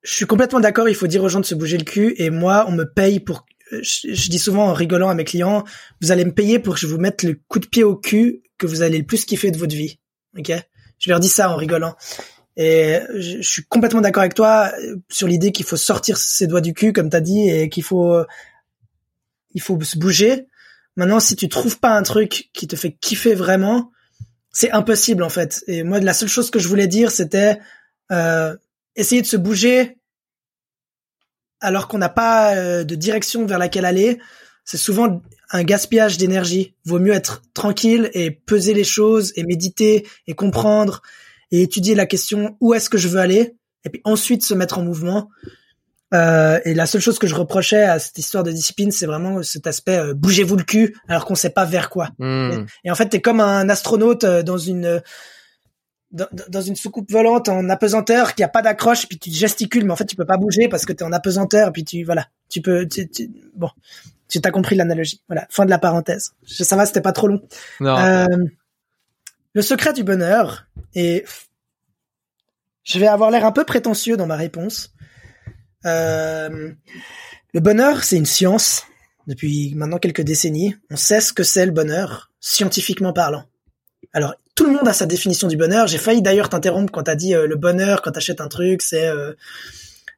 je 0.03 0.13
suis 0.13 0.25
complètement 0.25 0.59
d'accord. 0.59 0.87
Il 0.89 0.95
faut 0.95 1.07
dire 1.07 1.23
aux 1.23 1.29
gens 1.29 1.39
de 1.39 1.45
se 1.45 1.55
bouger 1.55 1.77
le 1.77 1.83
cul. 1.83 2.13
Et 2.17 2.29
moi, 2.29 2.65
on 2.67 2.71
me 2.71 2.83
paye 2.83 3.19
pour. 3.19 3.45
Je, 3.71 4.13
je, 4.13 4.29
dis 4.29 4.37
souvent 4.37 4.67
en 4.67 4.73
rigolant 4.73 5.09
à 5.09 5.15
mes 5.15 5.23
clients, 5.23 5.63
vous 6.01 6.11
allez 6.11 6.25
me 6.25 6.33
payer 6.33 6.59
pour 6.59 6.75
que 6.75 6.79
je 6.79 6.85
vous 6.85 6.99
mette 6.99 7.23
le 7.23 7.39
coup 7.47 7.57
de 7.57 7.65
pied 7.65 7.83
au 7.83 7.95
cul 7.95 8.43
que 8.59 8.67
vous 8.67 8.83
allez 8.83 8.99
le 8.99 9.05
plus 9.05 9.25
kiffer 9.25 9.49
de 9.49 9.57
votre 9.57 9.75
vie. 9.75 9.99
Ok? 10.37 10.51
Je 10.99 11.09
leur 11.09 11.19
dis 11.19 11.29
ça 11.29 11.49
en 11.49 11.55
rigolant. 11.55 11.95
Et 12.55 12.99
je, 13.15 13.41
je 13.41 13.49
suis 13.49 13.63
complètement 13.63 14.01
d'accord 14.01 14.21
avec 14.21 14.35
toi 14.35 14.71
sur 15.09 15.27
l'idée 15.27 15.51
qu'il 15.51 15.65
faut 15.65 15.77
sortir 15.77 16.17
ses 16.17 16.45
doigts 16.45 16.61
du 16.61 16.73
cul, 16.75 16.93
comme 16.93 17.09
t'as 17.09 17.21
dit, 17.21 17.49
et 17.49 17.69
qu'il 17.69 17.83
faut 17.83 18.23
il 19.53 19.61
faut 19.61 19.79
se 19.81 19.97
bouger. 19.97 20.47
Maintenant, 20.95 21.19
si 21.19 21.35
tu 21.35 21.49
trouves 21.49 21.79
pas 21.79 21.95
un 21.97 22.03
truc 22.03 22.49
qui 22.53 22.67
te 22.67 22.75
fait 22.75 22.91
kiffer 22.91 23.33
vraiment, 23.33 23.91
c'est 24.53 24.71
impossible 24.71 25.23
en 25.23 25.29
fait. 25.29 25.63
Et 25.67 25.83
moi, 25.83 25.99
la 25.99 26.13
seule 26.13 26.29
chose 26.29 26.49
que 26.51 26.59
je 26.59 26.67
voulais 26.67 26.87
dire, 26.87 27.11
c'était 27.11 27.59
euh, 28.11 28.55
essayer 28.95 29.21
de 29.21 29.27
se 29.27 29.35
bouger 29.35 29.97
alors 31.59 31.87
qu'on 31.87 31.97
n'a 31.97 32.09
pas 32.09 32.55
euh, 32.55 32.83
de 32.83 32.95
direction 32.95 33.45
vers 33.45 33.57
laquelle 33.57 33.85
aller. 33.85 34.19
C'est 34.63 34.77
souvent 34.77 35.21
un 35.49 35.63
gaspillage 35.63 36.17
d'énergie. 36.17 36.75
Vaut 36.85 36.99
mieux 36.99 37.13
être 37.13 37.41
tranquille 37.53 38.09
et 38.13 38.31
peser 38.31 38.73
les 38.73 38.83
choses 38.83 39.33
et 39.35 39.43
méditer 39.43 40.07
et 40.27 40.35
comprendre 40.35 41.01
et 41.51 41.63
étudier 41.63 41.95
la 41.95 42.05
question 42.05 42.55
où 42.61 42.73
est-ce 42.73 42.89
que 42.89 42.97
je 42.97 43.07
veux 43.07 43.19
aller? 43.19 43.55
Et 43.85 43.89
puis 43.89 44.01
ensuite 44.05 44.43
se 44.43 44.53
mettre 44.53 44.77
en 44.77 44.83
mouvement. 44.83 45.29
Euh, 46.13 46.59
et 46.65 46.73
la 46.73 46.85
seule 46.85 47.01
chose 47.01 47.17
que 47.17 47.27
je 47.27 47.35
reprochais 47.35 47.83
à 47.83 47.99
cette 47.99 48.17
histoire 48.17 48.43
de 48.43 48.51
discipline, 48.51 48.91
c'est 48.91 49.05
vraiment 49.05 49.41
cet 49.41 49.67
aspect 49.67 49.97
euh, 49.97 50.13
bougez-vous 50.13 50.55
le 50.55 50.63
cul 50.63 50.95
alors 51.07 51.25
qu'on 51.25 51.35
sait 51.35 51.49
pas 51.49 51.65
vers 51.65 51.89
quoi. 51.89 52.09
Hmm. 52.19 52.51
Et, 52.83 52.87
et, 52.87 52.91
en 52.91 52.95
fait, 52.95 53.09
t'es 53.09 53.21
comme 53.21 53.39
un 53.39 53.67
astronaute 53.69 54.23
euh, 54.23 54.43
dans 54.43 54.57
une 54.57 55.01
dans, 56.11 56.27
dans 56.47 56.61
une 56.61 56.75
soucoupe 56.75 57.11
volante 57.11 57.49
en 57.49 57.67
apesanteur 57.69 58.35
qui 58.35 58.43
a 58.43 58.47
pas 58.47 58.61
d'accroche, 58.61 59.07
puis 59.07 59.17
tu 59.17 59.31
gesticules, 59.31 59.83
mais 59.83 59.91
en 59.91 59.95
fait 59.95 60.05
tu 60.05 60.15
peux 60.15 60.25
pas 60.25 60.37
bouger 60.37 60.67
parce 60.67 60.85
que 60.85 60.93
t'es 60.93 61.03
en 61.03 61.11
apesanteur, 61.11 61.71
puis 61.73 61.83
tu 61.83 62.03
voilà, 62.03 62.27
tu 62.49 62.61
peux, 62.61 62.87
tu, 62.87 63.09
tu, 63.09 63.31
bon, 63.55 63.69
tu 64.29 64.39
t'as 64.39 64.51
compris 64.51 64.75
l'analogie. 64.75 65.21
Voilà, 65.27 65.47
fin 65.49 65.65
de 65.65 65.69
la 65.69 65.79
parenthèse. 65.79 66.33
Je, 66.45 66.63
ça 66.63 66.75
va, 66.75 66.85
c'était 66.85 67.01
pas 67.01 67.11
trop 67.11 67.27
long. 67.27 67.41
Euh, 67.81 68.27
le 69.53 69.61
secret 69.61 69.93
du 69.93 70.03
bonheur 70.03 70.67
et 70.93 71.25
je 72.83 72.99
vais 72.99 73.07
avoir 73.07 73.31
l'air 73.31 73.45
un 73.45 73.51
peu 73.51 73.63
prétentieux 73.63 74.17
dans 74.17 74.27
ma 74.27 74.35
réponse. 74.35 74.92
Euh, 75.85 76.71
le 77.53 77.59
bonheur, 77.59 78.03
c'est 78.03 78.17
une 78.17 78.25
science. 78.25 78.83
Depuis 79.27 79.73
maintenant 79.75 79.99
quelques 79.99 80.21
décennies, 80.21 80.75
on 80.89 80.97
sait 80.97 81.21
ce 81.21 81.31
que 81.31 81.43
c'est 81.43 81.65
le 81.65 81.71
bonheur, 81.71 82.31
scientifiquement 82.41 83.13
parlant. 83.13 83.45
Alors, 84.11 84.35
tout 84.55 84.65
le 84.65 84.71
monde 84.71 84.87
a 84.87 84.93
sa 84.93 85.05
définition 85.05 85.47
du 85.47 85.57
bonheur. 85.57 85.87
J'ai 85.87 85.97
failli 85.97 86.21
d'ailleurs 86.21 86.49
t'interrompre 86.49 86.91
quand 86.91 87.03
t'as 87.03 87.15
dit 87.15 87.33
euh, 87.33 87.47
le 87.47 87.55
bonheur 87.55 88.01
quand 88.01 88.11
t'achètes 88.11 88.41
un 88.41 88.47
truc, 88.47 88.81
c'est 88.81 89.07
euh, 89.07 89.33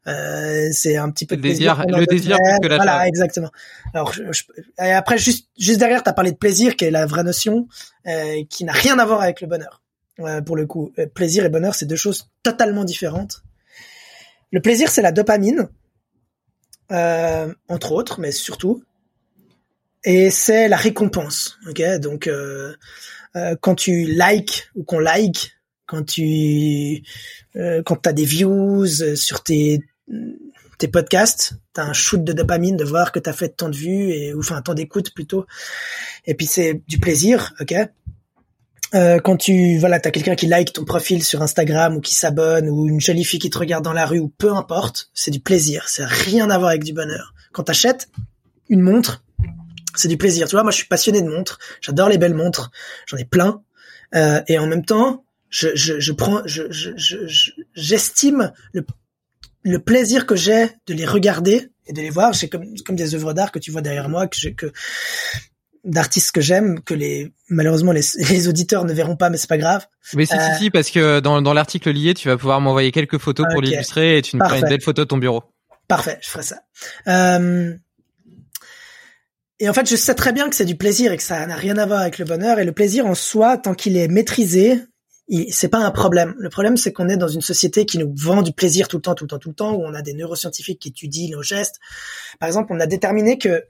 euh, 0.08 0.68
c'est 0.72 0.98
un 0.98 1.10
petit 1.10 1.26
peu 1.26 1.36
de 1.38 1.42
désir, 1.42 1.76
plaisir 1.76 2.00
le 2.00 2.06
désir 2.06 2.38
que 2.62 2.68
la 2.68 2.76
voilà 2.76 3.08
exactement. 3.08 3.50
Alors 3.94 4.14
je, 4.14 4.24
je, 4.32 4.44
et 4.80 4.92
après 4.92 5.18
juste 5.18 5.50
juste 5.58 5.80
derrière 5.80 6.04
t'as 6.04 6.14
parlé 6.14 6.32
de 6.32 6.38
plaisir 6.38 6.76
qui 6.76 6.86
est 6.86 6.92
la 6.92 7.06
vraie 7.06 7.24
notion 7.24 7.68
qui 8.50 8.66
n'a 8.66 8.74
rien 8.74 9.00
à 9.00 9.06
voir 9.06 9.22
avec 9.22 9.42
le 9.42 9.48
bonheur. 9.48 9.82
pour 10.46 10.56
le 10.56 10.68
coup, 10.68 10.94
plaisir 11.16 11.44
et 11.46 11.50
bonheur 11.50 11.74
c'est 11.74 11.88
deux 11.88 11.96
choses 11.96 12.30
totalement 12.44 12.84
différentes. 12.84 13.45
Le 14.56 14.62
plaisir, 14.62 14.90
c'est 14.90 15.02
la 15.02 15.12
dopamine, 15.12 15.68
euh, 16.90 17.54
entre 17.68 17.92
autres, 17.92 18.22
mais 18.22 18.32
surtout, 18.32 18.86
et 20.06 20.30
c'est 20.30 20.70
la 20.70 20.78
récompense. 20.78 21.60
Ok, 21.68 21.84
donc 22.00 22.28
euh, 22.28 22.74
euh, 23.36 23.58
quand 23.60 23.76
tu 23.76 24.06
likes 24.06 24.70
ou 24.76 24.86
qu'on 24.86 25.00
like, 25.00 25.58
quand 25.88 26.06
tu 26.06 27.04
euh, 27.58 27.84
quand 27.84 27.98
t'as 27.98 28.14
des 28.14 28.24
views 28.24 28.88
sur 29.18 29.44
tes 29.44 29.82
tes 30.78 30.88
podcasts, 30.88 31.56
t'as 31.74 31.84
un 31.84 31.92
shoot 31.92 32.24
de 32.24 32.32
dopamine 32.32 32.78
de 32.78 32.86
voir 32.86 33.12
que 33.12 33.20
t'as 33.20 33.34
fait 33.34 33.50
tant 33.50 33.68
de 33.68 33.76
vues 33.76 34.12
et 34.12 34.34
ou 34.34 34.40
enfin 34.40 34.62
tant 34.62 34.74
d'écoutes 34.74 35.14
plutôt. 35.14 35.46
Et 36.26 36.34
puis 36.34 36.46
c'est 36.46 36.82
du 36.88 36.98
plaisir, 36.98 37.54
ok? 37.60 37.76
Euh, 38.94 39.20
quand 39.20 39.38
tu 39.38 39.78
voilà, 39.78 40.00
t'as 40.00 40.12
quelqu'un 40.12 40.36
qui 40.36 40.46
like 40.46 40.74
ton 40.74 40.86
profil 40.86 41.24
sur 41.24 41.42
Instagram 41.42 41.96
ou 41.98 42.02
qui 42.02 42.16
s'abonne 42.16 42.70
ou 42.70 42.88
une 42.88 43.02
jolie 43.02 43.26
fille 43.26 43.40
qui 43.40 43.50
te 43.50 43.58
regarde 43.58 43.84
dans 43.84 43.94
la 43.94 44.06
rue 44.06 44.20
ou 44.20 44.30
peu 44.30 44.54
importe, 44.54 45.10
c'est 45.14 45.32
du 45.32 45.40
plaisir. 45.40 45.86
C'est 45.88 46.06
rien 46.06 46.50
à 46.50 46.58
voir 46.58 46.70
avec 46.70 46.84
du 46.84 46.94
bonheur. 46.94 47.34
Quand 47.52 47.64
t'achètes 47.64 48.10
une 48.70 48.82
montre, 48.82 49.24
c'est 49.96 50.08
du 50.08 50.18
plaisir. 50.18 50.48
Tu 50.48 50.56
vois, 50.56 50.64
moi 50.64 50.72
je 50.72 50.78
suis 50.78 50.88
passionné 50.88 51.22
de 51.22 51.30
montres. 51.30 51.60
J'adore 51.82 52.10
les 52.10 52.18
belles 52.18 52.36
montres. 52.36 52.72
J'en 53.08 53.18
ai 53.18 53.26
plein. 53.26 53.64
Euh, 54.14 54.42
et 54.48 54.60
en 54.60 54.68
même 54.68 54.86
temps, 54.86 55.26
je, 55.50 55.70
je, 55.74 56.00
je 56.00 56.12
prends, 56.12 56.42
je, 56.46 56.64
j'estime 57.74 58.52
je, 58.74 58.80
le, 58.80 58.86
le 59.64 59.80
plaisir 59.80 60.26
que 60.26 60.36
j'ai 60.36 60.70
de 60.88 60.94
les 60.94 61.06
regarder 61.06 61.70
et 61.88 61.94
de 61.94 62.02
les 62.02 62.10
voir. 62.10 62.36
C'est 62.36 62.50
comme, 62.50 62.66
comme 62.86 62.96
des 62.96 63.16
œuvres 63.16 63.34
d'art 63.34 63.52
que 63.52 63.60
tu 63.60 63.72
vois 63.72 63.82
derrière 63.82 64.10
moi 64.10 64.28
que, 64.28 64.50
que 64.50 64.72
d'artistes 65.86 66.32
que 66.32 66.42
j'aime 66.42 66.82
que 66.82 66.94
les 66.94 67.32
malheureusement 67.50 67.92
les, 67.92 68.02
les, 68.30 68.48
auditeurs 68.48 68.86
ne 68.86 68.94
verront 68.94 69.16
pas 69.16 69.30
mais 69.30 69.38
c'est 69.38 69.50
pas 69.50 69.58
grave. 69.58 69.86
Mais 70.14 70.26
si 70.26 70.34
euh... 70.34 70.40
si 70.40 70.64
si 70.64 70.70
parce 70.72 70.90
que 70.90 71.20
dans 71.20 71.42
dans 71.42 71.54
l'article 71.54 71.92
lié 71.92 72.14
tu 72.14 72.28
vas 72.28 72.38
pouvoir 72.38 72.60
m'envoyer 72.60 72.92
quelques 72.92 73.20
photos 73.20 73.46
pour 73.50 73.60
okay. 73.60 73.70
l'illustrer 73.70 74.18
et 74.18 74.22
tu 74.22 74.36
nous 74.36 74.44
feras 74.44 74.60
une 74.60 74.68
belle 74.68 74.82
photo 74.82 75.04
de 75.04 75.08
ton 75.08 75.18
bureau. 75.18 75.44
Parfait, 75.88 76.18
je 76.22 76.30
ferai 76.30 76.44
ça. 76.44 76.62
Euh... 77.08 77.76
Et 79.60 79.70
en 79.70 79.74
fait, 79.74 79.90
je 79.90 79.96
sais 79.96 80.16
très 80.16 80.34
bien 80.34 80.50
que 80.50 80.56
c'est 80.56 80.66
du 80.66 80.76
plaisir 80.76 81.14
et 81.14 81.18
que 81.18 81.24
ça 81.24 81.46
n'a 81.46 81.56
rien 81.56 81.78
à 81.78 81.86
voir 81.86 82.02
avec 82.02 82.18
le 82.18 82.26
bonheur 82.26 82.60
et 82.60 82.66
le 82.66 82.74
plaisir 82.74 83.06
en 83.06 83.16
soi 83.16 83.58
tant 83.58 83.74
qu'il 83.74 83.96
est 83.96 84.10
maîtrisé, 84.10 84.82
c'est 85.50 85.70
pas 85.70 85.80
un 85.80 85.92
problème. 85.92 86.36
Le 86.38 86.50
problème, 86.50 86.76
c'est 86.76 86.92
qu'on 86.92 87.08
est 87.08 87.18
dans 87.18 87.30
une 87.30 87.42
société 87.42 87.86
qui 87.86 87.98
nous 87.98 88.14
vend 88.16 88.42
du 88.42 88.52
plaisir 88.52 88.88
tout 88.88 88.98
le 88.98 89.02
temps, 89.02 89.16
tout 89.16 89.24
le 89.24 89.30
temps, 89.30 89.40
tout 89.40 89.50
le 89.50 89.56
temps, 89.56 89.74
où 89.74 89.84
on 89.84 89.94
a 89.94 90.02
des 90.02 90.14
neuroscientifiques 90.14 90.80
qui 90.80 90.90
étudient 90.90 91.30
nos 91.32 91.42
gestes. 91.42 91.80
Par 92.40 92.48
exemple, 92.48 92.74
on 92.74 92.80
a 92.80 92.86
déterminé 92.86 93.38
que 93.38 93.64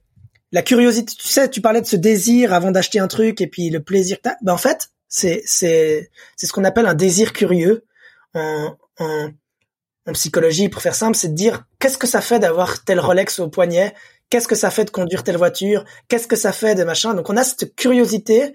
la 0.56 0.62
curiosité, 0.62 1.14
tu 1.14 1.28
sais, 1.28 1.50
tu 1.50 1.60
parlais 1.60 1.82
de 1.82 1.86
ce 1.86 1.98
désir 1.98 2.54
avant 2.54 2.72
d'acheter 2.72 3.00
un 3.00 3.10
truc 3.10 3.42
et 3.42 3.48
puis 3.48 3.70
le 3.70 3.84
plaisir 3.84 4.22
que. 4.22 4.38
Ben 4.42 4.54
en 4.54 4.58
fait, 4.58 4.90
c'est 5.10 5.44
c'est 5.46 6.10
c'est 6.38 6.48
ce 6.48 6.54
qu'on 6.54 6.64
appelle 6.64 6.86
un 6.86 6.94
désir 6.94 7.34
curieux 7.34 7.84
en, 8.34 8.74
en 9.00 9.30
en 10.08 10.14
psychologie, 10.14 10.70
pour 10.70 10.82
faire 10.82 10.96
simple, 10.96 11.18
c'est 11.18 11.28
de 11.30 11.34
dire 11.34 11.66
qu'est-ce 11.80 11.98
que 11.98 12.08
ça 12.08 12.22
fait 12.22 12.40
d'avoir 12.40 12.86
tel 12.86 13.02
Rolex 13.02 13.40
au 13.40 13.50
poignet, 13.50 13.94
qu'est-ce 14.30 14.48
que 14.48 14.56
ça 14.56 14.72
fait 14.72 14.86
de 14.86 14.92
conduire 14.92 15.24
telle 15.26 15.36
voiture, 15.36 15.84
qu'est-ce 16.08 16.28
que 16.28 16.38
ça 16.38 16.54
fait 16.54 16.76
de 16.76 16.86
machin? 16.86 17.16
Donc 17.16 17.30
on 17.30 17.36
a 17.36 17.44
cette 17.44 17.76
curiosité 17.76 18.54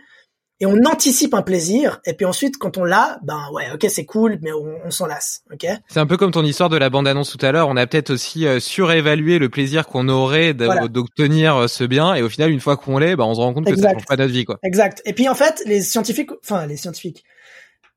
et 0.60 0.66
on 0.66 0.76
anticipe 0.84 1.32
un 1.34 1.42
plaisir 1.42 2.00
et 2.04 2.12
puis 2.12 2.26
ensuite 2.26 2.58
quand 2.58 2.76
on 2.76 2.84
l'a 2.84 3.18
ben 3.22 3.40
ouais 3.52 3.70
ok 3.72 3.86
c'est 3.88 4.04
cool 4.04 4.38
mais 4.42 4.52
on, 4.52 4.78
on 4.84 4.90
s'en 4.90 5.06
lasse 5.06 5.42
ok? 5.52 5.66
C'est 5.88 5.98
un 5.98 6.06
peu 6.06 6.16
comme 6.16 6.30
ton 6.30 6.44
histoire 6.44 6.68
de 6.68 6.76
la 6.76 6.90
bande 6.90 7.08
annonce 7.08 7.30
tout 7.30 7.44
à 7.44 7.50
l'heure. 7.50 7.68
On 7.68 7.76
a 7.76 7.86
peut-être 7.86 8.10
aussi 8.10 8.46
euh, 8.46 8.60
surévalué 8.60 9.38
le 9.38 9.48
plaisir 9.48 9.86
qu'on 9.86 10.08
aurait 10.08 10.54
d'obtenir 10.54 11.56
euh, 11.56 11.66
ce 11.66 11.84
bien 11.84 12.14
et 12.14 12.22
au 12.22 12.28
final 12.28 12.50
une 12.50 12.60
fois 12.60 12.76
qu'on 12.76 12.98
l'est 12.98 13.16
ben 13.16 13.24
on 13.24 13.34
se 13.34 13.40
rend 13.40 13.54
compte 13.54 13.66
que 13.66 13.76
ça 13.76 13.92
change 13.92 14.04
pas 14.04 14.16
notre 14.16 14.32
vie 14.32 14.44
quoi. 14.44 14.58
Exact. 14.62 15.02
Et 15.06 15.12
puis 15.12 15.28
en 15.28 15.34
fait 15.34 15.62
les 15.66 15.80
scientifiques 15.80 16.30
enfin 16.44 16.66
les 16.66 16.76
scientifiques 16.76 17.24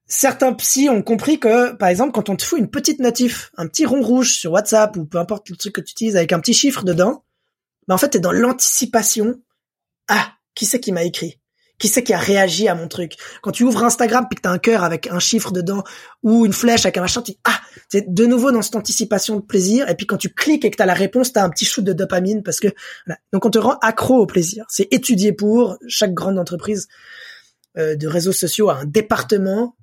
certains 0.07 0.53
psys 0.53 0.90
ont 0.90 1.02
compris 1.02 1.40
que 1.40 1.73
par 1.73 1.90
exemple 1.90 2.14
quand 2.14 2.30
on 2.30 2.35
te 2.35 2.44
fout 2.44 2.60
une 2.60 2.69
petite 2.69 2.99
notif 2.99 3.52
un 3.57 3.68
petit 3.68 3.85
rond 3.85 4.02
rouge 4.02 4.31
sur 4.31 4.52
WhatsApp 4.52 4.95
ou 4.95 5.06
peu 5.06 5.18
importe 5.18 5.49
le 5.49 5.57
truc 5.57 5.73
que 5.73 5.81
tu 5.81 5.91
utilises 5.91 6.15
avec 6.15 6.31
un 6.31 6.40
petit 6.40 6.53
chiffre 6.53 6.84
dedans 6.84 7.23
ben 7.88 7.95
en 7.95 7.98
fait 7.98 8.10
t'es 8.10 8.19
dans 8.19 8.31
l'anticipation. 8.31 9.35
Ah 10.07 10.34
qui 10.56 10.65
c'est 10.65 10.80
qui 10.80 10.91
m'a 10.91 11.03
écrit? 11.03 11.40
Qui 11.80 11.88
c'est 11.88 12.04
qui 12.04 12.14
a 12.14 12.18
réagi 12.18 12.68
à 12.68 12.76
mon 12.76 12.88
truc? 12.88 13.16
Quand 13.41 13.52
tu 13.52 13.64
ouvres 13.64 13.84
Instagram 13.84 14.28
puis 14.30 14.38
que 14.38 14.41
t'as 14.41 14.52
un 14.52 14.58
cœur 14.58 14.84
avec 14.84 15.08
un 15.08 15.20
chiffre 15.20 15.52
dedans 15.52 15.84
ou 16.22 16.45
une 16.45 16.54
flèche 16.54 16.86
avec 16.86 16.98
un 16.98 17.02
machin, 17.02 17.22
tu 17.22 17.32
dis 17.32 17.40
ah, 17.44 17.60
c'est 17.90 18.14
de 18.14 18.26
nouveau 18.26 18.52
dans 18.52 18.62
cette 18.62 18.76
anticipation 18.76 19.36
de 19.36 19.41
plaisir. 19.41 19.90
Et 19.90 19.95
puis 19.95 20.06
quand 20.06 20.18
tu 20.18 20.30
cliques 20.30 20.66
et 20.66 20.72
que 20.72 20.78
t'as 20.78 20.86
la 20.86 20.94
réponse, 20.94 21.34
t'as 21.34 21.44
un 21.44 21.50
petit 21.50 21.66
shoot 21.66 21.84
de 21.84 21.94
dopamine 21.94 22.44
parce 22.44 22.60
que 22.60 22.68
donc 23.32 23.45
on 23.45 23.50
te 23.50 23.60
rend 23.60 23.78
accro 23.82 24.18
au 24.18 24.26
plaisir. 24.26 24.66
C'est 24.70 24.88
étudié 24.91 25.34
pour 25.34 25.78
chaque 25.88 26.14
grande 26.14 26.40
entreprise 26.40 26.88
euh, 27.78 27.95
de 27.95 28.08
réseaux 28.08 28.32
sociaux 28.32 28.70
a 28.70 28.78
un 28.78 28.86
département 28.86 29.76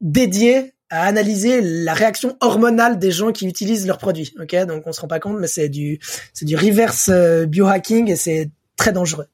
dédié 0.00 0.74
à 0.90 1.06
analyser 1.06 1.60
la 1.62 1.94
réaction 1.94 2.36
hormonale 2.40 2.98
des 2.98 3.10
gens 3.10 3.32
qui 3.32 3.48
utilisent 3.48 3.86
leurs 3.86 3.98
produits. 3.98 4.34
Ok, 4.40 4.54
donc 4.66 4.82
on 4.86 4.92
se 4.92 5.00
rend 5.00 5.08
pas 5.08 5.18
compte, 5.18 5.38
mais 5.40 5.46
c'est 5.46 5.68
du 5.68 5.98
c'est 6.34 6.44
du 6.44 6.54
reverse 6.54 7.08
euh, 7.10 7.46
biohacking 7.46 8.10
et 8.10 8.16
c'est 8.16 8.50
très 8.76 8.92
dangereux. 8.92 9.26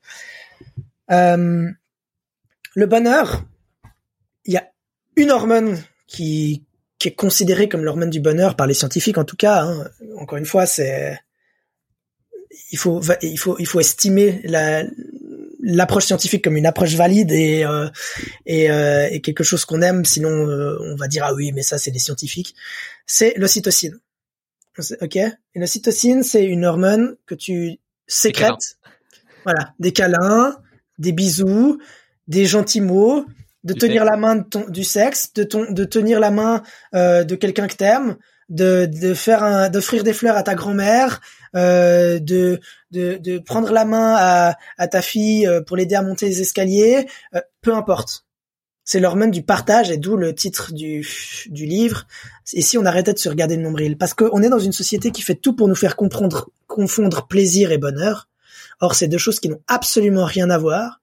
Euh, 1.11 1.69
le 2.79 2.87
bonheur, 2.87 3.45
il 4.45 4.55
y 4.55 4.57
a 4.57 4.71
une 5.17 5.33
hormone 5.33 5.83
qui, 6.07 6.65
qui 7.01 7.09
est 7.09 7.15
considérée 7.15 7.69
comme 7.69 7.83
l'hormone 7.83 8.09
du 8.09 8.21
bonheur 8.21 8.55
par 8.55 8.69
les 8.69 8.75
scientifiques 8.75 9.19
en 9.19 9.25
tout 9.25 9.35
cas. 9.35 9.63
Hein. 9.63 9.91
Encore 10.17 10.39
une 10.39 10.47
fois, 10.47 10.65
c'est 10.65 11.19
il 12.71 12.79
faut 12.79 13.03
il 13.21 13.37
faut 13.37 13.57
il 13.59 13.67
faut 13.67 13.81
estimer 13.81 14.41
la 14.45 14.85
l'approche 15.61 16.05
scientifique 16.05 16.45
comme 16.45 16.57
une 16.57 16.67
approche 16.67 16.95
valide 16.95 17.33
et 17.33 17.65
euh, 17.65 17.89
et, 18.47 18.71
euh, 18.71 19.09
et, 19.11 19.21
quelque 19.23 19.43
chose 19.43 19.65
qu'on 19.65 19.83
aime. 19.83 20.05
Sinon 20.05 20.31
euh, 20.31 20.79
on 20.81 20.95
va 20.95 21.09
dire 21.09 21.25
ah 21.25 21.35
oui 21.35 21.51
mais 21.51 21.63
ça 21.63 21.79
c'est 21.79 21.91
les 21.91 21.99
scientifiques. 21.99 22.55
C'est 23.07 23.35
l'ocytocine. 23.37 23.99
Ok? 25.01 25.17
Et 25.17 25.35
l'ocytocine 25.57 26.23
c'est 26.23 26.45
une 26.45 26.65
hormone 26.65 27.17
que 27.27 27.35
tu 27.35 27.79
sécrètes. 28.07 28.79
voilà. 29.43 29.75
Des 29.81 29.93
câlins 29.93 30.57
des 30.99 31.13
bisous 31.13 31.81
des 32.29 32.47
gentils 32.47 32.81
mots, 32.81 33.25
de 33.65 33.75
tenir 33.75 34.05
la 34.05 34.17
main 34.17 34.37
de 34.37 34.45
ton, 34.45 34.65
du 34.69 34.85
sexe, 34.85 35.33
de, 35.35 35.43
ton, 35.43 35.71
de 35.71 35.85
tenir 35.85 36.21
la 36.21 36.31
main 36.31 36.63
euh, 36.95 37.25
de 37.25 37.35
quelqu'un 37.35 37.67
que 37.67 37.75
t'aimes, 37.75 38.17
de, 38.49 38.87
de 38.87 39.15
faire 39.15 39.43
un, 39.43 39.69
d'offrir 39.69 40.05
des 40.05 40.13
fleurs 40.13 40.37
à 40.37 40.43
ta 40.43 40.55
grand-mère, 40.55 41.21
euh, 41.57 42.19
de, 42.19 42.61
de, 42.91 43.17
de 43.17 43.39
prendre 43.39 43.73
la 43.73 43.85
main 43.85 44.15
à, 44.17 44.57
à 44.79 44.89
ta 44.89 45.03
fille 45.03 45.47
euh, 45.47 45.61
pour 45.61 45.77
l'aider 45.77 45.97
à 45.97 46.03
monter 46.03 46.27
les 46.27 46.41
escaliers, 46.41 47.07
euh, 47.35 47.41
peu 47.61 47.75
importe. 47.75 48.25
C'est 48.85 49.01
l'hormone 49.01 49.31
du 49.31 49.43
partage 49.43 49.91
et 49.91 49.99
d'où 49.99 50.17
le 50.17 50.35
titre 50.35 50.73
du, 50.73 51.07
du 51.51 51.67
livre. 51.67 52.07
Et 52.55 52.63
si 52.63 52.79
on 52.79 52.87
arrêtait 52.87 53.13
de 53.13 53.19
se 53.19 53.29
regarder 53.29 53.57
le 53.57 53.63
nombril, 53.63 53.99
parce 53.99 54.15
qu'on 54.15 54.41
est 54.41 54.49
dans 54.49 54.59
une 54.59 54.73
société 54.73 55.11
qui 55.11 55.21
fait 55.21 55.35
tout 55.35 55.55
pour 55.55 55.69
nous 55.69 55.75
faire 55.75 55.95
comprendre, 55.95 56.49
confondre 56.67 57.27
plaisir 57.27 57.71
et 57.71 57.77
bonheur. 57.77 58.29
Or, 58.81 58.95
c'est 58.95 59.09
deux 59.09 59.19
choses 59.19 59.41
qui 59.41 59.51
n'ont 59.51 59.61
absolument 59.67 60.25
rien 60.25 60.49
à 60.49 60.57
voir 60.57 61.01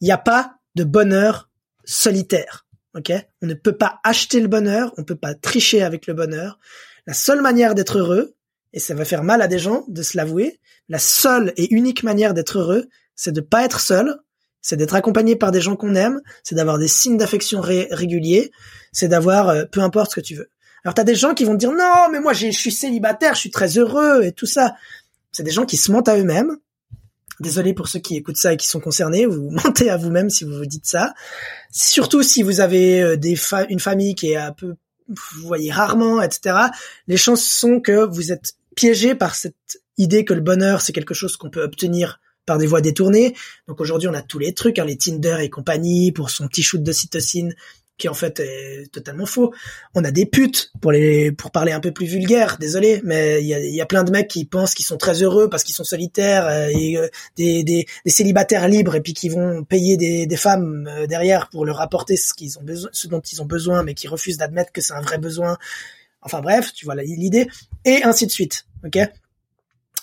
il 0.00 0.04
n'y 0.04 0.12
a 0.12 0.18
pas 0.18 0.56
de 0.74 0.84
bonheur 0.84 1.50
solitaire. 1.84 2.66
Ok? 2.94 3.12
On 3.42 3.46
ne 3.46 3.54
peut 3.54 3.76
pas 3.76 4.00
acheter 4.04 4.40
le 4.40 4.48
bonheur, 4.48 4.92
on 4.96 5.02
ne 5.02 5.06
peut 5.06 5.16
pas 5.16 5.34
tricher 5.34 5.82
avec 5.82 6.06
le 6.06 6.14
bonheur. 6.14 6.58
La 7.06 7.14
seule 7.14 7.40
manière 7.40 7.74
d'être 7.74 7.98
heureux, 7.98 8.34
et 8.72 8.80
ça 8.80 8.94
va 8.94 9.04
faire 9.04 9.24
mal 9.24 9.42
à 9.42 9.48
des 9.48 9.58
gens 9.58 9.84
de 9.88 10.02
se 10.02 10.16
l'avouer, 10.16 10.60
la 10.88 10.98
seule 10.98 11.52
et 11.56 11.72
unique 11.74 12.02
manière 12.02 12.34
d'être 12.34 12.58
heureux, 12.58 12.86
c'est 13.14 13.32
de 13.32 13.40
pas 13.40 13.64
être 13.64 13.80
seul, 13.80 14.18
c'est 14.60 14.76
d'être 14.76 14.94
accompagné 14.94 15.36
par 15.36 15.50
des 15.50 15.60
gens 15.60 15.76
qu'on 15.76 15.94
aime, 15.94 16.20
c'est 16.42 16.54
d'avoir 16.54 16.78
des 16.78 16.88
signes 16.88 17.16
d'affection 17.16 17.60
réguliers, 17.60 18.50
c'est 18.92 19.08
d'avoir 19.08 19.48
euh, 19.48 19.64
peu 19.64 19.80
importe 19.80 20.10
ce 20.10 20.16
que 20.16 20.20
tu 20.20 20.34
veux. 20.34 20.50
Alors 20.84 20.94
t'as 20.94 21.04
des 21.04 21.14
gens 21.14 21.34
qui 21.34 21.44
vont 21.44 21.54
te 21.54 21.58
dire 21.58 21.72
non 21.72 22.08
mais 22.10 22.20
moi 22.20 22.32
je 22.32 22.50
suis 22.50 22.72
célibataire, 22.72 23.34
je 23.34 23.40
suis 23.40 23.50
très 23.50 23.78
heureux 23.78 24.22
et 24.24 24.32
tout 24.32 24.46
ça. 24.46 24.74
C'est 25.32 25.42
des 25.42 25.50
gens 25.50 25.66
qui 25.66 25.76
se 25.76 25.92
mentent 25.92 26.08
à 26.08 26.18
eux-mêmes, 26.18 26.56
Désolé 27.40 27.72
pour 27.72 27.88
ceux 27.88 28.00
qui 28.00 28.16
écoutent 28.16 28.36
ça 28.36 28.52
et 28.52 28.56
qui 28.56 28.66
sont 28.66 28.80
concernés, 28.80 29.26
vous 29.26 29.50
mentez 29.50 29.90
à 29.90 29.96
vous-même 29.96 30.30
si 30.30 30.44
vous 30.44 30.56
vous 30.56 30.66
dites 30.66 30.86
ça. 30.86 31.14
Surtout 31.70 32.22
si 32.22 32.42
vous 32.42 32.60
avez 32.60 33.02
euh, 33.02 33.16
une 33.68 33.80
famille 33.80 34.14
qui 34.14 34.32
est 34.32 34.36
un 34.36 34.52
peu, 34.52 34.74
vous 35.08 35.46
voyez 35.46 35.70
rarement, 35.70 36.20
etc. 36.20 36.56
Les 37.06 37.16
chances 37.16 37.44
sont 37.44 37.80
que 37.80 38.06
vous 38.06 38.32
êtes 38.32 38.54
piégé 38.74 39.14
par 39.14 39.34
cette 39.34 39.80
idée 39.96 40.24
que 40.24 40.34
le 40.34 40.40
bonheur 40.40 40.80
c'est 40.80 40.92
quelque 40.92 41.14
chose 41.14 41.36
qu'on 41.36 41.50
peut 41.50 41.62
obtenir 41.62 42.20
par 42.48 42.58
des 42.58 42.66
voies 42.66 42.80
détournées. 42.80 43.36
Donc 43.68 43.80
aujourd'hui, 43.80 44.08
on 44.08 44.14
a 44.14 44.22
tous 44.22 44.38
les 44.38 44.54
trucs, 44.54 44.78
hein, 44.78 44.84
les 44.84 44.96
Tinder 44.96 45.36
et 45.40 45.50
compagnie 45.50 46.10
pour 46.10 46.30
son 46.30 46.48
petit 46.48 46.62
shoot 46.62 46.82
de 46.82 46.92
cytocine 46.92 47.54
qui 47.98 48.08
en 48.08 48.14
fait 48.14 48.40
est 48.40 48.90
totalement 48.92 49.26
faux. 49.26 49.52
On 49.94 50.04
a 50.04 50.10
des 50.10 50.24
putes 50.24 50.70
pour 50.80 50.92
les 50.92 51.32
pour 51.32 51.50
parler 51.50 51.72
un 51.72 51.80
peu 51.80 51.92
plus 51.92 52.06
vulgaire, 52.06 52.56
désolé, 52.58 53.00
mais 53.04 53.42
il 53.42 53.46
y 53.48 53.54
a, 53.54 53.58
y 53.58 53.80
a, 53.80 53.86
plein 53.86 54.04
de 54.04 54.10
mecs 54.10 54.28
qui 54.28 54.44
pensent 54.44 54.74
qu'ils 54.74 54.86
sont 54.86 54.96
très 54.96 55.22
heureux 55.22 55.50
parce 55.50 55.64
qu'ils 55.64 55.74
sont 55.74 55.84
solitaires 55.84 56.46
euh, 56.46 56.68
et 56.70 56.96
euh, 56.96 57.08
des, 57.36 57.64
des, 57.64 57.86
des, 58.04 58.10
célibataires 58.10 58.68
libres 58.68 58.94
et 58.94 59.00
puis 59.00 59.12
qui 59.12 59.28
vont 59.28 59.64
payer 59.64 59.96
des, 59.96 60.26
des 60.26 60.36
femmes 60.36 60.88
euh, 60.88 61.06
derrière 61.06 61.48
pour 61.50 61.66
leur 61.66 61.80
apporter 61.80 62.16
ce 62.16 62.32
qu'ils 62.32 62.58
ont 62.58 62.62
besoin, 62.62 62.88
ce 62.92 63.08
dont 63.08 63.20
ils 63.20 63.42
ont 63.42 63.46
besoin, 63.46 63.82
mais 63.82 63.94
qui 63.94 64.06
refusent 64.06 64.38
d'admettre 64.38 64.72
que 64.72 64.80
c'est 64.80 64.94
un 64.94 65.02
vrai 65.02 65.18
besoin. 65.18 65.58
Enfin 66.22 66.40
bref, 66.40 66.72
tu 66.72 66.84
vois 66.84 66.94
l'idée 66.94 67.48
et 67.84 68.02
ainsi 68.04 68.26
de 68.26 68.30
suite, 68.30 68.66
ok? 68.84 68.98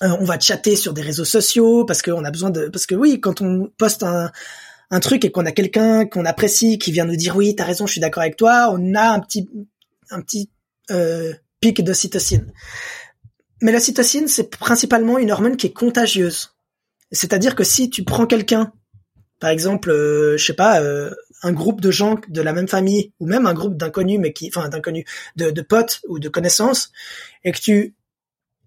on 0.02 0.26
va 0.26 0.38
chatter 0.38 0.76
sur 0.76 0.94
des 0.94 1.02
réseaux 1.02 1.24
sociaux 1.24 1.86
parce 1.86 2.02
qu'on 2.02 2.26
a 2.26 2.30
besoin 2.30 2.50
de 2.50 2.68
parce 2.68 2.86
que 2.86 2.96
oui, 2.96 3.22
quand 3.22 3.40
on 3.40 3.72
poste 3.78 4.04
un 4.04 4.30
un 4.92 5.00
truc 5.00 5.26
et 5.26 5.32
qu'on 5.32 5.46
a 5.46 5.52
quelqu'un 5.52 6.06
qu'on 6.06 6.26
apprécie 6.26 6.78
qui 6.78 6.92
vient 6.92 7.06
nous 7.06 7.16
dire 7.16 7.36
oui, 7.36 7.56
t'as 7.56 7.66
raison, 7.66 7.88
je 7.88 7.94
suis 7.94 8.02
d'accord 8.02 8.22
avec 8.22 8.38
toi, 8.38 8.70
on 8.72 8.94
a 8.96 9.10
un 9.10 9.20
petit 9.20 9.50
un 10.12 10.22
petit 10.22 10.50
euh, 10.92 11.34
pic 11.60 11.84
d'ocytocine. 11.84 12.52
Mais 13.62 13.72
l'ocytocine, 13.72 14.28
c'est 14.28 14.50
principalement 14.50 15.18
une 15.18 15.32
hormone 15.32 15.58
qui 15.58 15.68
est 15.68 15.74
contagieuse. 15.74 16.56
C'est-à-dire 17.12 17.56
que 17.56 17.64
si 17.64 17.90
tu 17.90 18.04
prends 18.04 18.26
quelqu'un, 18.26 18.74
par 19.40 19.50
exemple, 19.50 19.92
euh, 19.92 20.38
je 20.38 20.46
sais 20.46 20.54
pas, 20.54 20.82
euh, 20.82 21.12
un 21.44 21.52
groupe 21.52 21.82
de 21.82 21.92
gens 21.92 22.20
de 22.28 22.42
la 22.42 22.54
même 22.54 22.68
famille 22.68 23.14
ou 23.20 23.28
même 23.28 23.46
un 23.46 23.54
groupe 23.54 23.78
d'inconnus, 23.78 24.20
mais 24.20 24.34
qui, 24.34 24.50
enfin 24.54 24.70
d'inconnus, 24.70 25.06
de, 25.36 25.52
de 25.52 25.62
potes 25.62 26.02
ou 26.08 26.20
de 26.20 26.30
connaissances, 26.30 26.92
et 27.44 27.52
que 27.52 27.60
tu 27.60 27.96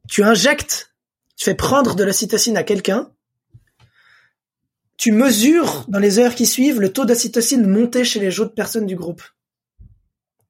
tu 0.09 0.23
injectes, 0.24 0.95
tu 1.36 1.45
fais 1.45 1.55
prendre 1.55 1.95
de 1.95 2.03
l'ocytocine 2.03 2.57
à 2.57 2.62
quelqu'un, 2.62 3.12
tu 4.99 5.12
mesures 5.12 5.87
dans 5.89 6.01
les 6.01 6.19
heures 6.19 6.35
qui 6.35 6.45
suivent 6.45 6.81
le 6.81 6.93
taux 6.93 7.07
d'ocytocine 7.07 7.66
monter 7.66 8.05
chez 8.05 8.20
les 8.20 8.41
autres 8.41 8.55
personnes 8.55 8.85
du 8.85 8.97
groupe. 8.97 9.23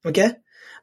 Ok? 0.05 0.21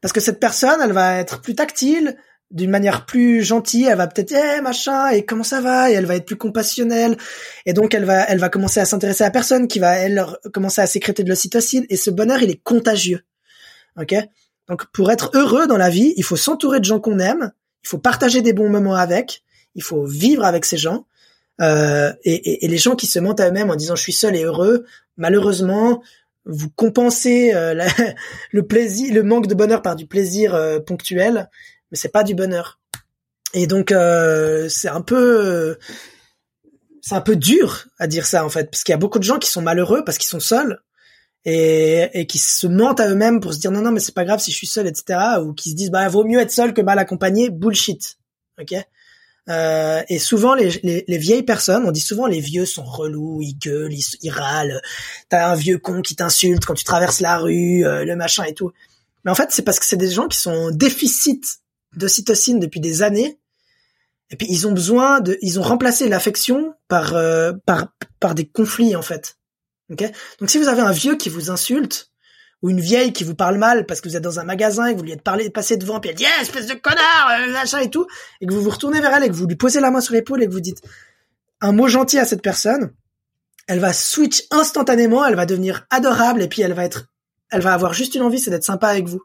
Parce 0.02 0.14
que 0.14 0.22
cette 0.22 0.40
personne, 0.40 0.80
elle 0.82 0.94
va 0.94 1.18
être 1.18 1.42
plus 1.42 1.56
tactile, 1.56 2.16
d'une 2.52 2.70
manière 2.70 3.08
plus 3.08 3.44
gentille, 3.44 3.86
elle 3.86 3.98
va 3.98 4.08
peut-être 4.08 4.34
eh 4.34 4.62
machin 4.62 5.10
et 5.10 5.26
comment 5.26 5.44
ça 5.44 5.62
va? 5.62 5.90
Et 5.90 5.96
elle 5.96 6.06
va 6.06 6.16
être 6.16 6.28
plus 6.28 6.36
compassionnelle 6.36 7.18
et 7.66 7.74
donc 7.74 7.96
elle 7.96 8.06
va 8.06 8.24
elle 8.30 8.38
va 8.38 8.50
commencer 8.50 8.80
à 8.80 8.86
s'intéresser 8.86 9.24
à 9.24 9.28
la 9.28 9.32
personne 9.32 9.68
qui 9.68 9.80
va 9.80 9.94
elle 9.96 10.24
commencer 10.54 10.80
à 10.80 10.86
sécréter 10.86 11.24
de 11.24 11.30
l'ocytocine 11.30 11.88
et 11.90 11.98
ce 11.98 12.12
bonheur 12.12 12.44
il 12.44 12.52
est 12.52 12.62
contagieux. 12.62 13.22
OK? 14.00 14.14
Donc 14.68 14.86
pour 14.92 15.12
être 15.12 15.32
heureux 15.34 15.66
dans 15.66 15.78
la 15.78 15.90
vie, 15.90 16.14
il 16.18 16.24
faut 16.24 16.36
s'entourer 16.36 16.80
de 16.80 16.86
gens 16.86 17.00
qu'on 17.00 17.18
aime, 17.18 17.52
il 17.84 17.88
faut 17.88 17.98
partager 17.98 18.42
des 18.42 18.54
bons 18.54 18.70
moments 18.70 18.96
avec, 18.96 19.44
il 19.74 19.82
faut 19.82 20.06
vivre 20.06 20.46
avec 20.46 20.66
ces 20.66 20.78
gens 20.78 21.08
euh, 21.61 22.11
et, 22.23 22.65
et, 22.65 22.68
les 22.68 22.77
gens 22.77 22.95
qui 22.95 23.07
se 23.07 23.19
mentent 23.19 23.40
à 23.40 23.48
eux-mêmes 23.48 23.69
en 23.69 23.76
disant 23.76 23.95
je 23.95 24.02
suis 24.02 24.14
seul 24.14 24.36
et 24.36 24.44
heureux, 24.44 24.86
malheureusement, 25.18 26.03
vous 26.45 26.69
compensez 26.69 27.53
euh, 27.53 27.73
le 28.52 28.68
plaisir, 28.68 29.14
le 29.14 29.23
manque 29.23 29.48
de 29.48 29.56
bonheur 29.56 29.82
par 29.82 29.95
du 29.95 30.06
plaisir 30.06 30.53
euh, 30.53 30.80
ponctuel, 30.80 31.49
mais 31.91 31.98
c'est 31.98 32.11
pas 32.11 32.23
du 32.23 32.36
bonheur. 32.36 32.80
Et 33.53 33.68
donc 33.68 33.94
c'est 34.69 34.90
un 34.90 34.99
peu 34.99 35.77
c'est 37.02 37.15
un 37.15 37.22
peu 37.22 37.38
dur 37.38 37.86
à 37.99 38.07
dire 38.07 38.26
ça 38.26 38.44
en 38.44 38.49
fait, 38.49 38.69
parce 38.69 38.84
qu'il 38.84 38.91
y 38.91 38.95
a 38.95 38.98
beaucoup 38.98 39.19
de 39.19 39.23
gens 39.23 39.40
qui 39.40 39.49
sont 39.49 39.61
malheureux 39.61 40.03
parce 40.03 40.18
qu'ils 40.18 40.27
sont 40.27 40.41
seuls 40.41 40.82
et, 41.45 42.10
et 42.14 42.27
qui 42.27 42.38
se 42.38 42.68
mentent 42.68 42.99
à 42.99 43.07
eux-mêmes 43.07 43.40
pour 43.40 43.53
se 43.53 43.60
dire 43.60 43.72
non 43.72 43.80
non 43.80 43.91
mais 43.91 44.02
c'est 44.02 44.14
pas 44.14 44.26
grave 44.26 44.41
si 44.41 44.52
je 44.52 44.57
suis 44.57 44.68
seul 44.68 44.88
etc. 44.88 45.40
ou 45.41 45.53
qui 45.53 45.69
se 45.69 45.76
disent 45.76 45.91
bah 45.91 46.10
vaut 46.10 46.26
mieux 46.26 46.40
être 46.40 46.52
seul 46.52 46.73
que 46.73 46.82
mal 46.82 46.99
accompagné, 46.99 47.49
bullshit, 47.49 48.18
ok? 48.60 48.76
Euh, 49.50 50.02
et 50.10 50.18
souvent, 50.18 50.56
les, 50.56 50.72
les, 50.84 51.06
les, 51.08 51.18
vieilles 51.18 51.44
personnes, 51.44 51.86
on 51.86 51.92
dit 51.92 52.02
souvent 52.02 52.26
les 52.26 52.40
vieux 52.40 52.66
sont 52.66 52.84
relous, 52.84 53.42
ils 53.42 53.58
gueulent, 53.58 53.94
ils, 53.94 54.30
râlent. 54.32 54.82
T'as 55.30 55.52
un 55.52 55.56
vieux 55.56 55.78
con 55.78 56.02
qui 56.02 56.16
t'insulte 56.16 56.66
quand 56.66 56.74
tu 56.74 56.84
traverses 56.84 57.20
la 57.20 57.38
rue, 57.38 57.86
euh, 57.86 58.06
le 58.06 58.16
machin 58.16 58.44
et 58.46 58.54
tout. 58.54 58.72
Mais 59.24 59.32
en 59.32 59.36
fait, 59.36 59.50
c'est 59.52 59.62
parce 59.62 59.80
que 59.80 59.86
c'est 59.86 59.98
des 59.98 60.10
gens 60.10 60.28
qui 60.28 60.40
sont 60.40 60.52
en 60.52 60.72
déficit 60.72 61.60
d'ocytocine 61.96 62.60
depuis 62.60 62.80
des 62.80 63.04
années. 63.04 63.40
Et 64.32 64.36
puis 64.36 64.48
ils 64.50 64.68
ont 64.68 64.72
besoin 64.72 65.20
de, 65.20 65.38
ils 65.42 65.60
ont 65.60 65.64
remplacé 65.64 66.10
l'affection 66.10 66.74
par 66.88 67.16
euh, 67.16 67.54
par 67.68 67.94
par 68.20 68.34
des 68.34 68.48
conflits 68.48 68.96
en 68.96 69.04
fait. 69.04 69.38
Donc 69.90 70.50
si 70.50 70.58
vous 70.58 70.68
avez 70.68 70.82
un 70.82 70.92
vieux 70.92 71.16
qui 71.16 71.30
vous 71.30 71.52
insulte, 71.52 72.10
ou 72.66 72.72
une 72.72 72.80
vieille 72.80 73.14
qui 73.14 73.24
vous 73.24 73.36
parle 73.36 73.60
mal 73.60 73.86
parce 73.86 74.02
que 74.02 74.10
vous 74.10 74.18
êtes 74.18 74.24
dans 74.24 74.40
un 74.40 74.44
magasin 74.44 74.88
et 74.88 74.94
que 74.94 74.98
vous 74.98 75.04
lui 75.04 75.12
êtes 75.12 75.22
parlé, 75.22 75.52
passé 75.52 75.78
devant, 75.78 76.00
puis 76.00 76.10
elle 76.10 76.16
dit, 76.16 76.26
eh, 76.26 76.42
espèce 76.42 76.66
de 76.66 76.74
connard, 76.74 77.30
euh, 77.40 77.52
machin 77.52 77.78
et 77.78 77.92
tout, 77.92 78.08
et 78.42 78.48
que 78.48 78.54
vous 78.56 78.62
vous 78.64 78.72
retournez 78.72 79.00
vers 79.02 79.14
elle 79.14 79.24
et 79.24 79.28
que 79.28 79.36
vous 79.36 79.46
lui 79.46 79.56
posez 79.56 79.80
la 79.80 79.92
main 79.92 80.02
sur 80.02 80.16
l'épaule 80.16 80.42
et 80.42 80.48
que 80.48 80.52
vous 80.52 80.62
dites 80.62 80.82
un 81.62 81.74
mot 81.74 81.88
gentil 81.88 82.18
à 82.18 82.26
cette 82.26 82.42
personne, 82.42 82.92
elle 83.68 83.78
va 83.78 83.94
switch 83.94 84.46
instantanément, 84.50 85.24
elle 85.24 85.36
va 85.36 85.46
devenir 85.46 85.86
adorable 85.92 86.42
et 86.42 86.48
puis 86.48 86.64
elle 86.64 86.74
va 86.74 86.86
être, 86.86 87.06
elle 87.52 87.62
va 87.62 87.72
avoir 87.72 87.94
juste 87.94 88.16
une 88.16 88.24
envie, 88.24 88.40
c'est 88.40 88.50
d'être 88.50 88.64
sympa 88.64 88.88
avec 88.88 89.06
vous. 89.06 89.22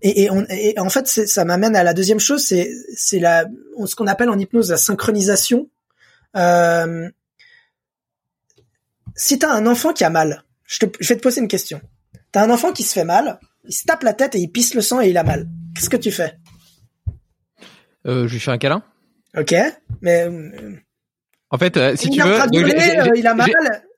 Et, 0.00 0.30
en 0.78 0.88
fait, 0.88 1.06
ça 1.06 1.44
m'amène 1.44 1.76
à 1.76 1.84
la 1.84 1.92
deuxième 1.92 2.20
chose, 2.20 2.42
c'est 2.42 2.72
ce 2.96 3.94
qu'on 3.94 4.06
appelle 4.06 4.30
en 4.30 4.38
hypnose 4.38 4.70
la 4.70 4.78
synchronisation. 4.78 5.68
Euh, 6.36 7.10
si 9.14 9.38
t'as 9.38 9.52
un 9.52 9.66
enfant 9.66 9.92
qui 9.92 10.04
a 10.04 10.10
mal, 10.10 10.44
je 10.64 10.86
vais 10.86 11.16
te 11.16 11.22
poser 11.22 11.42
une 11.42 11.48
question. 11.48 11.82
T'as 12.36 12.44
un 12.44 12.50
enfant 12.50 12.70
qui 12.70 12.82
se 12.82 12.92
fait 12.92 13.06
mal, 13.06 13.40
il 13.64 13.72
se 13.72 13.86
tape 13.86 14.02
la 14.02 14.12
tête 14.12 14.34
et 14.34 14.38
il 14.38 14.48
pisse 14.48 14.74
le 14.74 14.82
sang 14.82 15.00
et 15.00 15.08
il 15.08 15.16
a 15.16 15.24
mal. 15.24 15.46
Qu'est-ce 15.74 15.88
que 15.88 15.96
tu 15.96 16.10
fais 16.10 16.34
euh, 18.06 18.28
Je 18.28 18.34
lui 18.34 18.40
fais 18.40 18.50
un 18.50 18.58
câlin. 18.58 18.82
Ok, 19.38 19.54
mais 20.02 20.28
euh, 20.28 20.50
en 21.48 21.56
fait, 21.56 21.78
euh, 21.78 21.96
si 21.96 22.10
tu 22.10 22.20
veux, 22.20 22.38
euh, 22.38 22.46
il 23.16 23.26
a 23.26 23.32
mal 23.32 23.48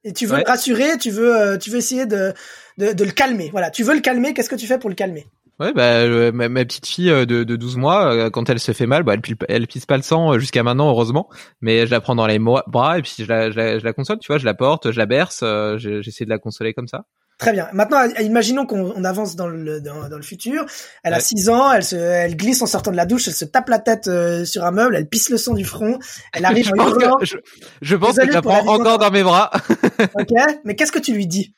et 0.05 0.13
tu 0.13 0.27
veux 0.27 0.37
le 0.37 0.45
rassurer, 0.47 0.99
tu 0.99 1.11
veux, 1.11 1.59
tu 1.59 1.71
veux 1.71 1.79
essayer 1.79 2.07
de, 2.07 2.33
de, 2.77 2.93
de 2.93 3.05
le 3.05 3.11
calmer. 3.11 3.49
Voilà, 3.51 3.73
tu 3.73 3.83
veux 3.83 3.95
le 3.95 4.01
calmer. 4.01 4.35
Qu'est-ce 4.35 4.51
que 4.51 4.55
tu 4.55 4.69
fais 4.69 4.79
pour 4.79 4.89
le 4.89 4.95
calmer? 4.95 5.27
Ouais, 5.59 5.73
bah 5.73 6.31
ma, 6.31 6.49
ma, 6.49 6.65
petite 6.65 6.87
fille 6.87 7.11
de, 7.11 7.43
de 7.43 7.57
12 7.57 7.77
mois, 7.77 8.31
quand 8.31 8.49
elle 8.51 8.61
se 8.61 8.71
fait 8.71 8.87
mal, 8.87 9.03
bah 9.03 9.15
elle, 9.15 9.37
elle 9.49 9.67
pisse 9.67 9.85
pas 9.87 9.97
le 9.97 10.05
sang 10.05 10.39
jusqu'à 10.39 10.63
maintenant 10.63 10.91
heureusement, 10.91 11.29
mais 11.61 11.89
je 11.89 11.91
la 11.91 12.01
prends 12.01 12.15
dans 12.15 12.29
les 12.29 12.39
bras 12.39 13.01
et 13.01 13.03
puis 13.03 13.15
je 13.19 13.25
la, 13.25 13.51
je 13.51 13.57
la, 13.57 13.81
je 13.81 13.85
la 13.85 13.93
console, 13.93 14.21
tu 14.21 14.29
vois, 14.29 14.39
je 14.39 14.45
la 14.45 14.55
porte, 14.55 14.93
je 14.93 14.97
la 14.97 15.07
berce, 15.07 15.43
j'essaie 15.79 16.25
de 16.25 16.31
la 16.31 16.39
consoler 16.39 16.73
comme 16.73 16.87
ça. 16.87 17.05
Très 17.39 17.53
bien. 17.53 17.69
Maintenant, 17.73 18.03
imaginons 18.21 18.67
qu'on 18.67 19.05
avance 19.05 19.37
dans 19.37 19.47
le, 19.47 19.81
dans, 19.81 20.09
le 20.09 20.23
futur. 20.23 20.67
Elle 21.05 21.15
a 21.15 21.21
6 21.21 21.49
ans, 21.49 21.73
elle, 21.73 21.85
se, 21.85 21.95
elle 21.95 22.37
glisse 22.37 22.63
en 22.63 22.67
sortant 22.67 22.91
de 22.91 22.97
la 22.97 23.07
douche, 23.07 23.29
elle 23.29 23.35
se 23.35 23.45
tape 23.45 23.69
la 23.69 23.79
tête 23.79 24.09
euh, 24.09 24.45
sur 24.45 24.65
un 24.65 24.73
meuble, 24.73 24.97
elle 24.97 25.09
pisse 25.09 25.31
le 25.31 25.37
sang 25.37 25.55
du 25.55 25.65
front, 25.65 26.01
elle 26.33 26.45
arrive 26.45 26.67
je 26.67 26.73
en 26.73 26.77
pense 26.77 26.91
hurlant. 26.91 27.17
Que, 27.17 27.27
je, 27.27 27.37
je, 27.81 27.97
pense 27.97 28.17
que 28.17 28.27
je 28.27 28.33
la 28.33 28.43
prends 28.43 28.67
encore 28.67 28.99
dans 28.99 29.13
mes 29.13 29.23
bras. 29.23 29.53
ok, 30.15 30.33
mais 30.65 30.75
qu'est-ce 30.75 30.91
que 30.91 30.99
tu 30.99 31.13
lui 31.13 31.29
dis? 31.29 31.55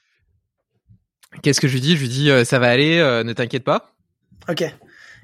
Qu'est-ce 1.43 1.63
que 1.63 1.69
je 1.69 1.73
lui 1.73 1.81
dis? 1.81 1.97
Je 1.97 2.03
lui 2.03 2.09
dis 2.09 2.31
euh, 2.31 2.45
ça 2.45 2.59
va 2.59 2.69
aller, 2.69 2.99
euh, 2.99 3.25
ne 3.25 3.33
t'inquiète 3.33 3.65
pas. 3.65 3.95
Ok. 4.51 4.63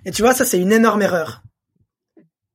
Et 0.06 0.10
tu 0.10 0.22
vois, 0.22 0.32
ça 0.32 0.46
c'est 0.46 0.58
une 0.58 0.72
énorme 0.72 1.02
erreur. 1.02 1.42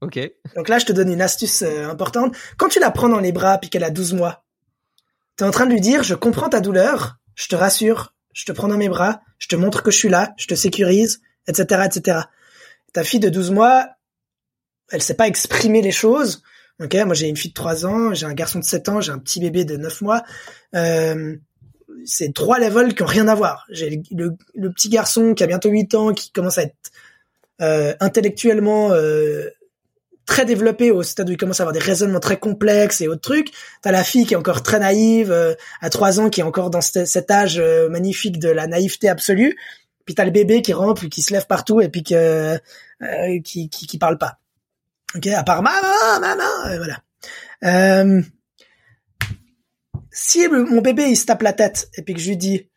Ok. 0.01 0.19
Donc 0.55 0.69
là, 0.69 0.79
je 0.79 0.87
te 0.87 0.91
donne 0.91 1.11
une 1.11 1.21
astuce 1.21 1.61
importante. 1.61 2.35
Quand 2.57 2.69
tu 2.69 2.79
la 2.79 2.89
prends 2.89 3.09
dans 3.09 3.19
les 3.19 3.31
bras 3.31 3.59
puis 3.59 3.69
qu'elle 3.69 3.83
a 3.83 3.91
12 3.91 4.13
mois, 4.13 4.43
tu 5.37 5.43
es 5.43 5.47
en 5.47 5.51
train 5.51 5.67
de 5.67 5.71
lui 5.71 5.81
dire, 5.81 6.01
je 6.01 6.15
comprends 6.15 6.49
ta 6.49 6.59
douleur, 6.59 7.20
je 7.41 7.47
te 7.47 7.55
rassure, 7.55 8.13
je 8.33 8.45
te 8.45 8.51
prends 8.51 8.67
dans 8.67 8.77
mes 8.77 8.87
bras, 8.87 9.21
je 9.39 9.47
te 9.47 9.55
montre 9.55 9.81
que 9.81 9.89
je 9.89 9.97
suis 9.97 10.09
là, 10.09 10.33
je 10.37 10.45
te 10.45 10.53
sécurise, 10.53 11.21
etc., 11.47 11.87
etc. 11.87 12.19
Ta 12.93 13.03
fille 13.03 13.19
de 13.19 13.29
12 13.29 13.49
mois, 13.49 13.87
elle 14.91 15.01
sait 15.01 15.15
pas 15.15 15.27
exprimer 15.27 15.81
les 15.81 15.91
choses. 15.91 16.43
Ok, 16.79 16.93
moi 17.05 17.15
j'ai 17.15 17.27
une 17.27 17.37
fille 17.37 17.49
de 17.49 17.55
3 17.55 17.87
ans, 17.87 18.13
j'ai 18.13 18.27
un 18.27 18.33
garçon 18.33 18.59
de 18.59 18.63
7 18.63 18.89
ans, 18.89 19.01
j'ai 19.01 19.11
un 19.11 19.17
petit 19.17 19.39
bébé 19.39 19.65
de 19.65 19.75
9 19.75 20.01
mois. 20.01 20.23
Euh, 20.75 21.35
c'est 22.05 22.33
trois 22.33 22.59
levels 22.59 22.93
qui 22.93 23.01
ont 23.01 23.07
rien 23.07 23.27
à 23.27 23.33
voir. 23.33 23.65
J'ai 23.69 24.03
le, 24.11 24.69
petit 24.69 24.89
garçon 24.89 25.33
qui 25.33 25.43
a 25.43 25.47
bientôt 25.47 25.69
8 25.69 25.95
ans, 25.95 26.13
qui 26.13 26.31
commence 26.31 26.59
à 26.59 26.63
être 26.63 26.91
euh, 27.61 27.95
intellectuellement 27.99 28.91
euh, 28.91 29.49
très 30.25 30.45
développé 30.45 30.91
au 30.91 31.03
stade 31.03 31.29
où 31.29 31.31
il 31.31 31.37
commence 31.37 31.59
à 31.59 31.63
avoir 31.63 31.73
des 31.73 31.79
raisonnements 31.79 32.19
très 32.19 32.39
complexes 32.39 33.01
et 33.01 33.07
autres 33.07 33.21
trucs. 33.21 33.51
T'as 33.81 33.91
la 33.91 34.03
fille 34.03 34.25
qui 34.25 34.33
est 34.33 34.37
encore 34.37 34.63
très 34.63 34.79
naïve, 34.79 35.31
euh, 35.31 35.53
à 35.81 35.89
trois 35.89 36.19
ans, 36.19 36.29
qui 36.29 36.41
est 36.41 36.43
encore 36.43 36.69
dans 36.69 36.81
cet 36.81 37.31
âge 37.31 37.59
euh, 37.59 37.89
magnifique 37.89 38.39
de 38.39 38.49
la 38.49 38.67
naïveté 38.67 39.09
absolue. 39.09 39.57
Puis 40.05 40.15
t'as 40.15 40.25
le 40.25 40.31
bébé 40.31 40.61
qui 40.61 40.73
rampe, 40.73 41.07
qui 41.09 41.21
se 41.21 41.33
lève 41.33 41.47
partout 41.47 41.81
et 41.81 41.89
puis 41.89 42.03
que, 42.03 42.57
euh, 43.01 43.39
qui, 43.43 43.69
qui, 43.69 43.87
qui 43.87 43.97
parle 43.97 44.17
pas. 44.17 44.39
Ok, 45.15 45.27
à 45.27 45.43
part 45.43 45.61
maman, 45.61 46.19
maman, 46.21 46.43
voilà. 47.61 48.23
si 50.11 50.47
mon 50.47 50.81
bébé 50.81 51.03
il 51.09 51.17
se 51.17 51.25
tape 51.25 51.41
la 51.41 51.51
tête 51.51 51.89
et 51.97 52.01
puis 52.01 52.13
que 52.13 52.21
je 52.21 52.29
lui 52.29 52.37
dis, 52.37 52.69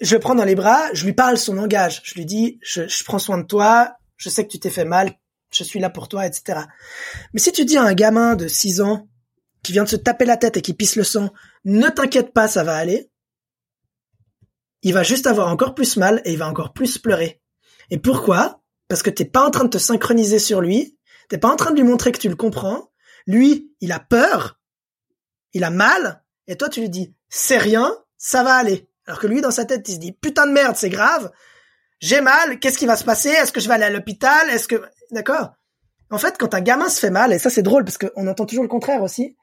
je 0.00 0.14
le 0.14 0.20
prends 0.20 0.34
dans 0.34 0.44
les 0.44 0.54
bras, 0.54 0.82
je 0.94 1.04
lui 1.04 1.12
parle 1.12 1.36
son 1.36 1.54
langage, 1.54 2.00
je 2.04 2.14
lui 2.14 2.24
dis, 2.24 2.58
je, 2.62 2.88
je 2.88 3.04
prends 3.04 3.18
soin 3.18 3.36
de 3.36 3.42
toi, 3.44 3.96
je 4.16 4.30
sais 4.30 4.44
que 4.46 4.50
tu 4.50 4.58
t'es 4.58 4.70
fait 4.70 4.86
mal, 4.86 5.12
je 5.56 5.64
suis 5.64 5.80
là 5.80 5.90
pour 5.90 6.08
toi, 6.08 6.26
etc. 6.26 6.60
Mais 7.32 7.40
si 7.40 7.52
tu 7.52 7.64
dis 7.64 7.76
à 7.76 7.82
un 7.82 7.94
gamin 7.94 8.34
de 8.34 8.48
6 8.48 8.80
ans 8.80 9.08
qui 9.62 9.72
vient 9.72 9.84
de 9.84 9.88
se 9.88 9.96
taper 9.96 10.24
la 10.24 10.36
tête 10.36 10.56
et 10.56 10.62
qui 10.62 10.74
pisse 10.74 10.96
le 10.96 11.04
sang, 11.04 11.32
ne 11.64 11.88
t'inquiète 11.88 12.32
pas, 12.32 12.48
ça 12.48 12.64
va 12.64 12.76
aller, 12.76 13.10
il 14.82 14.92
va 14.92 15.02
juste 15.02 15.26
avoir 15.26 15.48
encore 15.48 15.74
plus 15.74 15.96
mal 15.96 16.20
et 16.24 16.32
il 16.32 16.38
va 16.38 16.48
encore 16.48 16.72
plus 16.72 16.98
pleurer. 16.98 17.40
Et 17.90 17.98
pourquoi? 17.98 18.62
Parce 18.88 19.02
que 19.02 19.10
t'es 19.10 19.24
pas 19.24 19.44
en 19.44 19.50
train 19.50 19.64
de 19.64 19.70
te 19.70 19.78
synchroniser 19.78 20.38
sur 20.38 20.60
lui, 20.60 20.98
t'es 21.28 21.38
pas 21.38 21.48
en 21.48 21.56
train 21.56 21.70
de 21.70 21.76
lui 21.76 21.88
montrer 21.88 22.12
que 22.12 22.18
tu 22.18 22.28
le 22.28 22.36
comprends. 22.36 22.90
Lui, 23.26 23.72
il 23.80 23.92
a 23.92 24.00
peur, 24.00 24.60
il 25.54 25.64
a 25.64 25.70
mal, 25.70 26.22
et 26.46 26.56
toi 26.56 26.68
tu 26.68 26.80
lui 26.80 26.90
dis 26.90 27.14
c'est 27.30 27.58
rien, 27.58 27.96
ça 28.18 28.42
va 28.42 28.54
aller. 28.54 28.88
Alors 29.06 29.20
que 29.20 29.26
lui 29.26 29.40
dans 29.40 29.50
sa 29.50 29.64
tête 29.64 29.88
il 29.88 29.94
se 29.94 30.00
dit 30.00 30.12
putain 30.12 30.46
de 30.46 30.52
merde, 30.52 30.76
c'est 30.76 30.90
grave, 30.90 31.30
j'ai 32.00 32.20
mal, 32.20 32.58
qu'est-ce 32.58 32.76
qui 32.76 32.86
va 32.86 32.96
se 32.96 33.04
passer? 33.04 33.30
Est-ce 33.30 33.52
que 33.52 33.60
je 33.60 33.68
vais 33.68 33.74
aller 33.74 33.84
à 33.84 33.90
l'hôpital? 33.90 34.50
Est-ce 34.50 34.68
que 34.68 34.82
d'accord 35.10 35.52
En 36.10 36.18
fait, 36.18 36.36
quand 36.38 36.54
un 36.54 36.60
gamin 36.60 36.88
se 36.88 37.00
fait 37.00 37.10
mal, 37.10 37.32
et 37.32 37.38
ça 37.38 37.50
c'est 37.50 37.62
drôle 37.62 37.84
parce 37.84 37.98
qu'on 37.98 38.26
entend 38.26 38.46
toujours 38.46 38.64
le 38.64 38.68
contraire 38.68 39.02
aussi. 39.02 39.36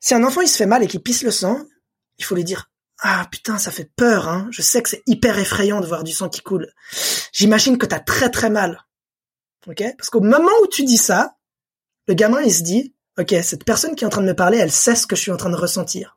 Si 0.00 0.14
un 0.14 0.24
enfant 0.24 0.40
il 0.40 0.48
se 0.48 0.56
fait 0.56 0.66
mal 0.66 0.82
et 0.82 0.86
qu'il 0.86 1.02
pisse 1.02 1.22
le 1.22 1.30
sang, 1.30 1.60
il 2.18 2.24
faut 2.24 2.34
lui 2.34 2.44
dire 2.44 2.70
ah 3.02 3.26
putain 3.30 3.58
ça 3.58 3.70
fait 3.70 3.90
peur 3.96 4.28
hein. 4.28 4.48
Je 4.50 4.62
sais 4.62 4.82
que 4.82 4.88
c'est 4.88 5.02
hyper 5.06 5.38
effrayant 5.38 5.80
de 5.80 5.86
voir 5.86 6.04
du 6.04 6.12
sang 6.12 6.28
qui 6.28 6.40
coule. 6.40 6.72
J'imagine 7.32 7.78
que 7.78 7.86
t'as 7.86 8.00
très 8.00 8.30
très 8.30 8.50
mal. 8.50 8.86
Ok? 9.66 9.82
Parce 9.96 10.10
qu'au 10.10 10.20
moment 10.20 10.52
où 10.62 10.66
tu 10.66 10.84
dis 10.84 10.96
ça, 10.96 11.36
le 12.06 12.14
gamin 12.14 12.40
il 12.42 12.52
se 12.52 12.62
dit 12.62 12.94
ok 13.18 13.34
cette 13.42 13.64
personne 13.64 13.94
qui 13.94 14.04
est 14.04 14.06
en 14.06 14.10
train 14.10 14.22
de 14.22 14.26
me 14.26 14.36
parler, 14.36 14.58
elle 14.58 14.72
sait 14.72 14.96
ce 14.96 15.06
que 15.06 15.16
je 15.16 15.22
suis 15.22 15.32
en 15.32 15.36
train 15.36 15.50
de 15.50 15.56
ressentir. 15.56 16.16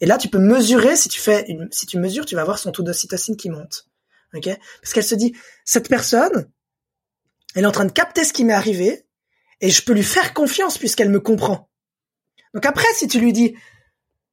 Et 0.00 0.06
là, 0.06 0.18
tu 0.18 0.28
peux 0.28 0.40
mesurer, 0.40 0.96
si 0.96 1.08
tu 1.08 1.20
fais 1.20 1.44
une, 1.46 1.68
si 1.70 1.86
tu 1.86 1.96
mesures, 1.96 2.26
tu 2.26 2.34
vas 2.34 2.42
voir 2.42 2.58
son 2.58 2.72
taux 2.72 2.82
d'ocytocine 2.82 3.36
qui 3.36 3.50
monte 3.50 3.86
ok? 4.34 4.58
Parce 4.80 4.92
qu'elle 4.92 5.04
se 5.04 5.14
dit, 5.14 5.34
cette 5.64 5.88
personne, 5.88 6.50
elle 7.54 7.64
est 7.64 7.66
en 7.66 7.72
train 7.72 7.84
de 7.84 7.92
capter 7.92 8.24
ce 8.24 8.32
qui 8.32 8.44
m'est 8.44 8.52
arrivé, 8.52 9.06
et 9.60 9.70
je 9.70 9.82
peux 9.82 9.92
lui 9.92 10.02
faire 10.02 10.34
confiance 10.34 10.78
puisqu'elle 10.78 11.10
me 11.10 11.20
comprend. 11.20 11.68
Donc 12.54 12.66
après, 12.66 12.86
si 12.94 13.08
tu 13.08 13.20
lui 13.20 13.32
dis, 13.32 13.56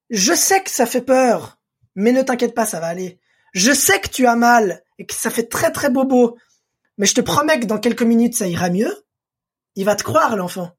je 0.09 0.33
sais 0.33 0.63
que 0.63 0.71
ça 0.71 0.85
fait 0.85 1.01
peur, 1.01 1.59
mais 1.95 2.11
ne 2.11 2.21
t'inquiète 2.21 2.55
pas, 2.55 2.65
ça 2.65 2.79
va 2.79 2.87
aller. 2.87 3.19
Je 3.53 3.71
sais 3.71 3.99
que 3.99 4.09
tu 4.09 4.25
as 4.27 4.35
mal 4.35 4.83
et 4.97 5.05
que 5.05 5.13
ça 5.13 5.29
fait 5.29 5.47
très 5.47 5.71
très 5.71 5.89
bobo, 5.89 6.37
mais 6.97 7.05
je 7.05 7.15
te 7.15 7.21
promets 7.21 7.59
que 7.59 7.65
dans 7.65 7.79
quelques 7.79 8.03
minutes 8.03 8.35
ça 8.35 8.47
ira 8.47 8.69
mieux. 8.69 8.93
Il 9.75 9.85
va 9.85 9.95
te 9.95 10.03
croire, 10.03 10.35
l'enfant. 10.35 10.71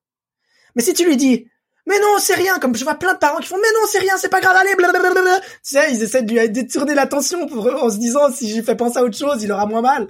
Mais 0.75 0.83
si 0.83 0.93
tu 0.93 1.05
lui 1.05 1.17
dis, 1.17 1.49
mais 1.87 1.99
non, 1.99 2.19
c'est 2.19 2.35
rien. 2.35 2.59
Comme 2.59 2.77
je 2.77 2.85
vois 2.85 2.97
plein 2.97 3.15
de 3.15 3.19
parents 3.19 3.39
qui 3.39 3.49
font, 3.49 3.57
mais 3.57 3.69
non, 3.75 3.87
c'est 3.89 3.99
rien, 3.99 4.17
c'est 4.19 4.29
pas 4.29 4.41
grave, 4.41 4.57
allez, 4.57 4.75
blablabla. 4.77 5.41
Tu 5.41 5.47
sais, 5.63 5.93
ils 5.93 6.03
essaient 6.03 6.23
de 6.23 6.33
lui 6.33 6.49
détourner 6.51 6.95
l'attention 6.95 7.43
en 7.43 7.91
se 7.91 7.97
disant, 7.97 8.31
si 8.33 8.49
j'ai 8.49 8.63
fait 8.63 8.77
penser 8.77 8.99
à 8.99 9.03
autre 9.03 9.17
chose, 9.17 9.43
il 9.43 9.51
aura 9.51 9.67
moins 9.67 9.83
mal. 9.83 10.07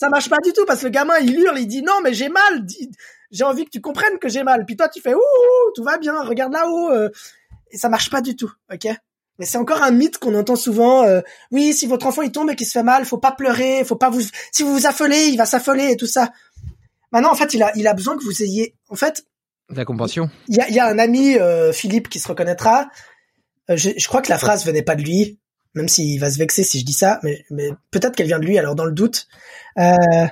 Ça 0.00 0.08
marche 0.08 0.30
pas 0.30 0.38
du 0.42 0.54
tout 0.54 0.64
parce 0.64 0.80
que 0.80 0.86
le 0.86 0.92
gamin, 0.92 1.18
il 1.18 1.38
hurle, 1.38 1.58
il 1.58 1.66
dit, 1.66 1.82
non, 1.82 2.00
mais 2.02 2.14
j'ai 2.14 2.30
mal. 2.30 2.64
J'ai 3.30 3.44
envie 3.44 3.66
que 3.66 3.70
tu 3.70 3.82
comprennes 3.82 4.18
que 4.18 4.30
j'ai 4.30 4.42
mal. 4.42 4.64
Puis 4.64 4.74
toi, 4.74 4.88
tu 4.88 4.98
fais, 5.02 5.12
ouh, 5.14 5.72
tout 5.74 5.84
va 5.84 5.98
bien, 5.98 6.22
regarde 6.22 6.54
là-haut. 6.54 6.90
Euh. 6.90 7.10
Et 7.70 7.76
ça 7.76 7.90
marche 7.90 8.08
pas 8.08 8.22
du 8.22 8.34
tout, 8.34 8.50
ok? 8.72 8.88
Mais 9.38 9.44
c'est 9.44 9.58
encore 9.58 9.82
un 9.82 9.90
mythe 9.90 10.16
qu'on 10.16 10.34
entend 10.34 10.56
souvent. 10.56 11.04
Euh, 11.04 11.20
oui, 11.50 11.74
si 11.74 11.86
votre 11.86 12.06
enfant 12.06 12.22
il 12.22 12.32
tombe 12.32 12.48
et 12.48 12.56
qu'il 12.56 12.66
se 12.66 12.72
fait 12.72 12.82
mal, 12.82 13.04
faut 13.04 13.18
pas 13.18 13.32
pleurer, 13.32 13.84
faut 13.84 13.96
pas 13.96 14.08
vous. 14.08 14.22
Si 14.52 14.62
vous 14.62 14.72
vous 14.72 14.86
affolez, 14.86 15.26
il 15.26 15.36
va 15.36 15.44
s'affoler 15.44 15.90
et 15.90 15.96
tout 15.98 16.06
ça. 16.06 16.32
Maintenant, 17.12 17.32
en 17.32 17.34
fait, 17.34 17.52
il 17.52 17.62
a, 17.62 17.70
il 17.76 17.86
a 17.86 17.92
besoin 17.92 18.16
que 18.16 18.24
vous 18.24 18.42
ayez. 18.42 18.74
En 18.88 18.96
fait, 18.96 19.26
la 19.68 19.84
compassion. 19.84 20.30
Il 20.48 20.56
y 20.56 20.60
a, 20.60 20.70
y 20.70 20.78
a, 20.78 20.86
un 20.86 20.98
ami, 20.98 21.36
euh, 21.36 21.74
Philippe, 21.74 22.08
qui 22.08 22.20
se 22.20 22.28
reconnaîtra. 22.28 22.88
Euh, 23.68 23.76
je, 23.76 23.90
je, 23.98 24.08
crois 24.08 24.22
que 24.22 24.30
la 24.30 24.38
phrase 24.38 24.64
venait 24.64 24.82
pas 24.82 24.96
de 24.96 25.02
lui, 25.02 25.38
même 25.74 25.88
s'il 25.88 26.20
va 26.20 26.30
se 26.30 26.38
vexer 26.38 26.62
si 26.62 26.80
je 26.80 26.84
dis 26.84 26.92
ça, 26.92 27.20
mais, 27.22 27.44
mais 27.50 27.70
peut-être 27.90 28.16
qu'elle 28.16 28.26
vient 28.26 28.38
de 28.38 28.46
lui. 28.46 28.58
Alors 28.58 28.74
dans 28.74 28.84
le 28.84 28.92
doute, 28.92 29.28
euh, 29.78 30.26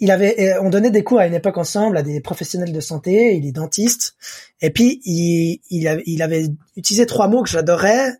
il 0.00 0.10
avait, 0.10 0.58
on 0.58 0.70
donnait 0.70 0.90
des 0.90 1.04
cours 1.04 1.20
à 1.20 1.26
une 1.26 1.34
époque 1.34 1.58
ensemble 1.58 1.96
à 1.96 2.02
des 2.02 2.20
professionnels 2.20 2.72
de 2.72 2.80
santé. 2.80 3.34
Il 3.36 3.46
est 3.46 3.52
dentiste, 3.52 4.16
et 4.60 4.70
puis 4.70 5.00
il, 5.04 5.60
il, 5.70 5.88
avait, 5.88 6.02
il 6.06 6.22
avait 6.22 6.46
utilisé 6.76 7.06
trois 7.06 7.28
mots 7.28 7.42
que 7.42 7.50
j'adorais 7.50 8.12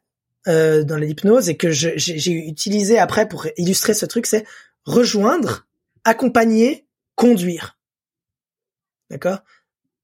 euh, 0.47 0.85
dans 0.85 0.97
l'hypnose 0.97 1.49
et 1.49 1.57
que 1.57 1.71
j'ai 1.71 2.49
utilisé 2.49 2.99
après 2.99 3.29
pour 3.29 3.47
illustrer 3.57 3.95
ce 3.95 4.07
truc. 4.07 4.27
C'est 4.27 4.45
rejoindre, 4.85 5.67
accompagner, 6.05 6.87
conduire. 7.15 7.79
D'accord? 9.11 9.39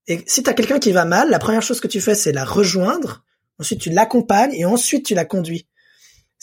Et 0.06 0.24
si 0.26 0.42
t'as 0.42 0.54
quelqu'un 0.54 0.78
qui 0.78 0.92
va 0.92 1.04
mal, 1.04 1.30
la 1.30 1.38
première 1.38 1.62
chose 1.62 1.80
que 1.80 1.88
tu 1.88 2.00
fais, 2.00 2.14
c'est 2.14 2.32
la 2.32 2.44
rejoindre. 2.44 3.24
Ensuite, 3.58 3.80
tu 3.80 3.90
l'accompagnes 3.90 4.54
et 4.54 4.64
ensuite 4.64 5.06
tu 5.06 5.14
la 5.14 5.24
conduis. 5.24 5.68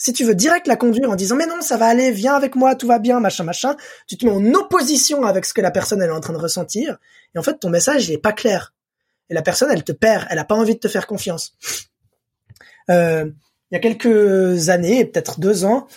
Si 0.00 0.12
tu 0.12 0.24
veux 0.24 0.36
direct 0.36 0.68
la 0.68 0.76
conduire 0.76 1.10
en 1.10 1.16
disant 1.16 1.34
mais 1.34 1.46
non 1.46 1.60
ça 1.60 1.76
va 1.76 1.86
aller, 1.86 2.12
viens 2.12 2.34
avec 2.34 2.54
moi, 2.54 2.76
tout 2.76 2.86
va 2.86 3.00
bien, 3.00 3.18
machin 3.18 3.42
machin, 3.42 3.76
tu 4.06 4.16
te 4.16 4.24
mets 4.24 4.30
en 4.30 4.54
opposition 4.54 5.24
avec 5.24 5.44
ce 5.44 5.52
que 5.52 5.60
la 5.60 5.72
personne 5.72 6.00
elle 6.00 6.10
est 6.10 6.12
en 6.12 6.20
train 6.20 6.32
de 6.32 6.38
ressentir 6.38 6.98
et 7.34 7.38
en 7.38 7.42
fait 7.42 7.58
ton 7.58 7.68
message 7.68 8.08
il 8.08 8.14
est 8.14 8.18
pas 8.18 8.32
clair 8.32 8.74
et 9.28 9.34
la 9.34 9.42
personne 9.42 9.70
elle 9.72 9.82
te 9.82 9.90
perd, 9.90 10.28
elle 10.30 10.38
a 10.38 10.44
pas 10.44 10.54
envie 10.54 10.74
de 10.74 10.78
te 10.78 10.86
faire 10.86 11.08
confiance. 11.08 11.52
Euh, 12.90 13.28
il 13.70 13.74
y 13.74 13.76
a 13.76 13.80
quelques 13.80 14.68
années, 14.68 15.04
peut-être 15.04 15.40
deux 15.40 15.64
ans, 15.64 15.88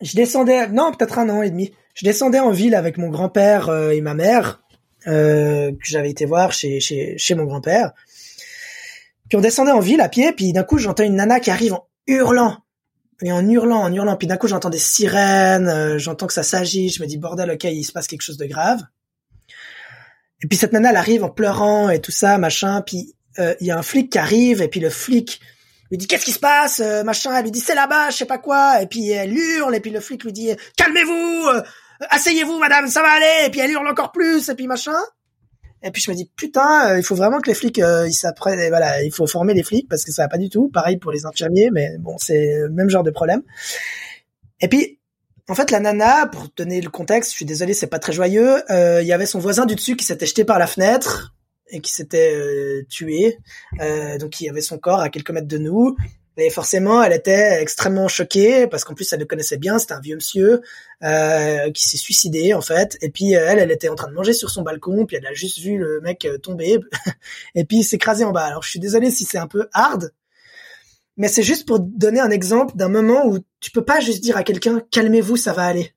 je 0.00 0.16
descendais, 0.16 0.66
non 0.68 0.90
peut-être 0.90 1.18
un 1.18 1.28
an 1.28 1.42
et 1.42 1.50
demi, 1.50 1.74
je 1.94 2.06
descendais 2.06 2.40
en 2.40 2.50
ville 2.50 2.74
avec 2.74 2.96
mon 2.96 3.10
grand-père 3.10 3.68
euh, 3.68 3.90
et 3.90 4.00
ma 4.00 4.14
mère 4.14 4.62
euh, 5.06 5.70
que 5.70 5.84
j'avais 5.84 6.10
été 6.10 6.24
voir 6.24 6.52
chez 6.54 6.80
chez 6.80 7.18
chez 7.18 7.34
mon 7.34 7.44
grand-père. 7.44 7.92
Puis 9.28 9.36
on 9.36 9.42
descendait 9.42 9.70
en 9.70 9.80
ville 9.80 10.00
à 10.00 10.08
pied, 10.08 10.32
puis 10.32 10.54
d'un 10.54 10.64
coup 10.64 10.78
j'entends 10.78 11.04
une 11.04 11.16
nana 11.16 11.38
qui 11.38 11.50
arrive 11.50 11.74
en 11.74 11.86
hurlant. 12.06 12.58
Et 13.22 13.32
en 13.32 13.48
hurlant, 13.48 13.82
en 13.82 13.92
hurlant. 13.92 14.16
Puis 14.16 14.26
d'un 14.26 14.36
coup, 14.36 14.48
j'entends 14.48 14.70
des 14.70 14.78
sirènes, 14.78 15.68
euh, 15.68 15.98
j'entends 15.98 16.26
que 16.26 16.32
ça 16.32 16.42
s'agit. 16.42 16.88
Je 16.88 17.02
me 17.02 17.06
dis, 17.06 17.18
bordel, 17.18 17.50
ok, 17.50 17.64
il 17.64 17.84
se 17.84 17.92
passe 17.92 18.06
quelque 18.06 18.22
chose 18.22 18.36
de 18.36 18.46
grave. 18.46 18.82
Et 20.42 20.48
puis 20.48 20.58
cette 20.58 20.72
nana, 20.72 20.90
elle 20.90 20.96
arrive 20.96 21.22
en 21.22 21.30
pleurant 21.30 21.88
et 21.88 22.00
tout 22.00 22.10
ça, 22.10 22.36
machin. 22.38 22.82
Puis 22.82 23.14
euh, 23.38 23.54
il 23.60 23.68
y 23.68 23.70
a 23.70 23.78
un 23.78 23.82
flic 23.82 24.10
qui 24.10 24.18
arrive, 24.18 24.60
et 24.60 24.68
puis 24.68 24.80
le 24.80 24.90
flic 24.90 25.40
lui 25.90 25.98
dit, 25.98 26.06
qu'est-ce 26.06 26.24
qui 26.24 26.32
se 26.32 26.40
passe, 26.40 26.80
euh, 26.80 27.04
machin? 27.04 27.36
Elle 27.36 27.44
lui 27.44 27.50
dit, 27.52 27.60
c'est 27.60 27.74
là-bas, 27.74 28.10
je 28.10 28.16
sais 28.16 28.24
pas 28.24 28.38
quoi. 28.38 28.82
Et 28.82 28.86
puis 28.86 29.10
elle 29.10 29.32
hurle, 29.32 29.74
et 29.74 29.80
puis 29.80 29.90
le 29.90 30.00
flic 30.00 30.24
lui 30.24 30.32
dit, 30.32 30.50
calmez-vous, 30.76 31.48
asseyez-vous, 32.10 32.58
madame, 32.58 32.88
ça 32.88 33.02
va 33.02 33.10
aller. 33.10 33.46
Et 33.46 33.50
puis 33.50 33.60
elle 33.60 33.70
hurle 33.70 33.86
encore 33.86 34.10
plus, 34.10 34.48
et 34.48 34.54
puis 34.54 34.66
machin. 34.66 34.98
Et 35.82 35.90
puis 35.90 36.02
je 36.02 36.10
me 36.10 36.16
dis 36.16 36.30
putain, 36.36 36.90
euh, 36.90 36.98
il 36.98 37.02
faut 37.02 37.14
vraiment 37.14 37.40
que 37.40 37.48
les 37.48 37.54
flics 37.54 37.78
euh, 37.78 38.06
ils 38.08 38.14
s'apprennent, 38.14 38.68
voilà, 38.68 39.02
il 39.02 39.12
faut 39.12 39.26
former 39.26 39.54
les 39.54 39.62
flics 39.62 39.88
parce 39.88 40.04
que 40.04 40.12
ça 40.12 40.22
va 40.22 40.28
pas 40.28 40.38
du 40.38 40.48
tout. 40.48 40.68
Pareil 40.68 40.96
pour 40.96 41.12
les 41.12 41.26
infirmiers, 41.26 41.70
mais 41.72 41.96
bon, 41.98 42.16
c'est 42.18 42.58
le 42.60 42.70
même 42.70 42.88
genre 42.88 43.02
de 43.02 43.10
problème. 43.10 43.42
Et 44.60 44.68
puis 44.68 44.98
en 45.48 45.54
fait, 45.54 45.70
la 45.70 45.80
nana, 45.80 46.26
pour 46.26 46.48
donner 46.56 46.80
le 46.80 46.88
contexte, 46.88 47.32
je 47.32 47.36
suis 47.36 47.44
désolé, 47.44 47.74
c'est 47.74 47.88
pas 47.88 47.98
très 47.98 48.12
joyeux. 48.12 48.62
Euh, 48.70 49.02
il 49.02 49.08
y 49.08 49.12
avait 49.12 49.26
son 49.26 49.40
voisin 49.40 49.66
du 49.66 49.74
dessus 49.74 49.96
qui 49.96 50.04
s'était 50.04 50.26
jeté 50.26 50.44
par 50.44 50.58
la 50.58 50.68
fenêtre 50.68 51.34
et 51.68 51.80
qui 51.80 51.92
s'était 51.92 52.34
euh, 52.34 52.86
tué. 52.88 53.38
donc 54.20 54.40
il 54.40 54.44
y 54.44 54.48
avait 54.48 54.60
son 54.60 54.78
corps 54.78 55.00
à 55.00 55.08
quelques 55.08 55.30
mètres 55.30 55.48
de 55.48 55.58
nous. 55.58 55.96
Et 56.38 56.48
forcément, 56.48 57.02
elle 57.02 57.12
était 57.12 57.60
extrêmement 57.60 58.08
choquée 58.08 58.66
parce 58.66 58.84
qu'en 58.84 58.94
plus, 58.94 59.12
elle 59.12 59.20
le 59.20 59.26
connaissait 59.26 59.58
bien. 59.58 59.78
C'était 59.78 59.92
un 59.92 60.00
vieux 60.00 60.16
monsieur 60.16 60.62
euh, 61.02 61.70
qui 61.72 61.86
s'est 61.86 61.98
suicidé 61.98 62.54
en 62.54 62.62
fait. 62.62 62.96
Et 63.02 63.10
puis 63.10 63.32
elle, 63.32 63.58
elle 63.58 63.70
était 63.70 63.90
en 63.90 63.94
train 63.94 64.08
de 64.08 64.14
manger 64.14 64.32
sur 64.32 64.48
son 64.48 64.62
balcon. 64.62 65.04
Puis 65.04 65.16
elle 65.16 65.26
a 65.26 65.34
juste 65.34 65.58
vu 65.58 65.76
le 65.76 66.00
mec 66.00 66.24
euh, 66.24 66.38
tomber. 66.38 66.78
et 67.54 67.64
puis 67.64 67.86
écrasé 67.92 68.24
en 68.24 68.32
bas. 68.32 68.44
Alors 68.46 68.62
je 68.62 68.70
suis 68.70 68.80
désolé 68.80 69.10
si 69.10 69.24
c'est 69.24 69.38
un 69.38 69.46
peu 69.46 69.68
hard, 69.74 70.12
mais 71.16 71.28
c'est 71.28 71.42
juste 71.42 71.66
pour 71.66 71.80
donner 71.80 72.20
un 72.20 72.30
exemple 72.30 72.76
d'un 72.76 72.88
moment 72.88 73.26
où 73.26 73.38
tu 73.60 73.70
peux 73.70 73.84
pas 73.84 74.00
juste 74.00 74.22
dire 74.22 74.36
à 74.36 74.42
quelqu'un 74.42 74.82
calmez-vous, 74.90 75.36
ça 75.36 75.52
va 75.52 75.64
aller. 75.64 75.94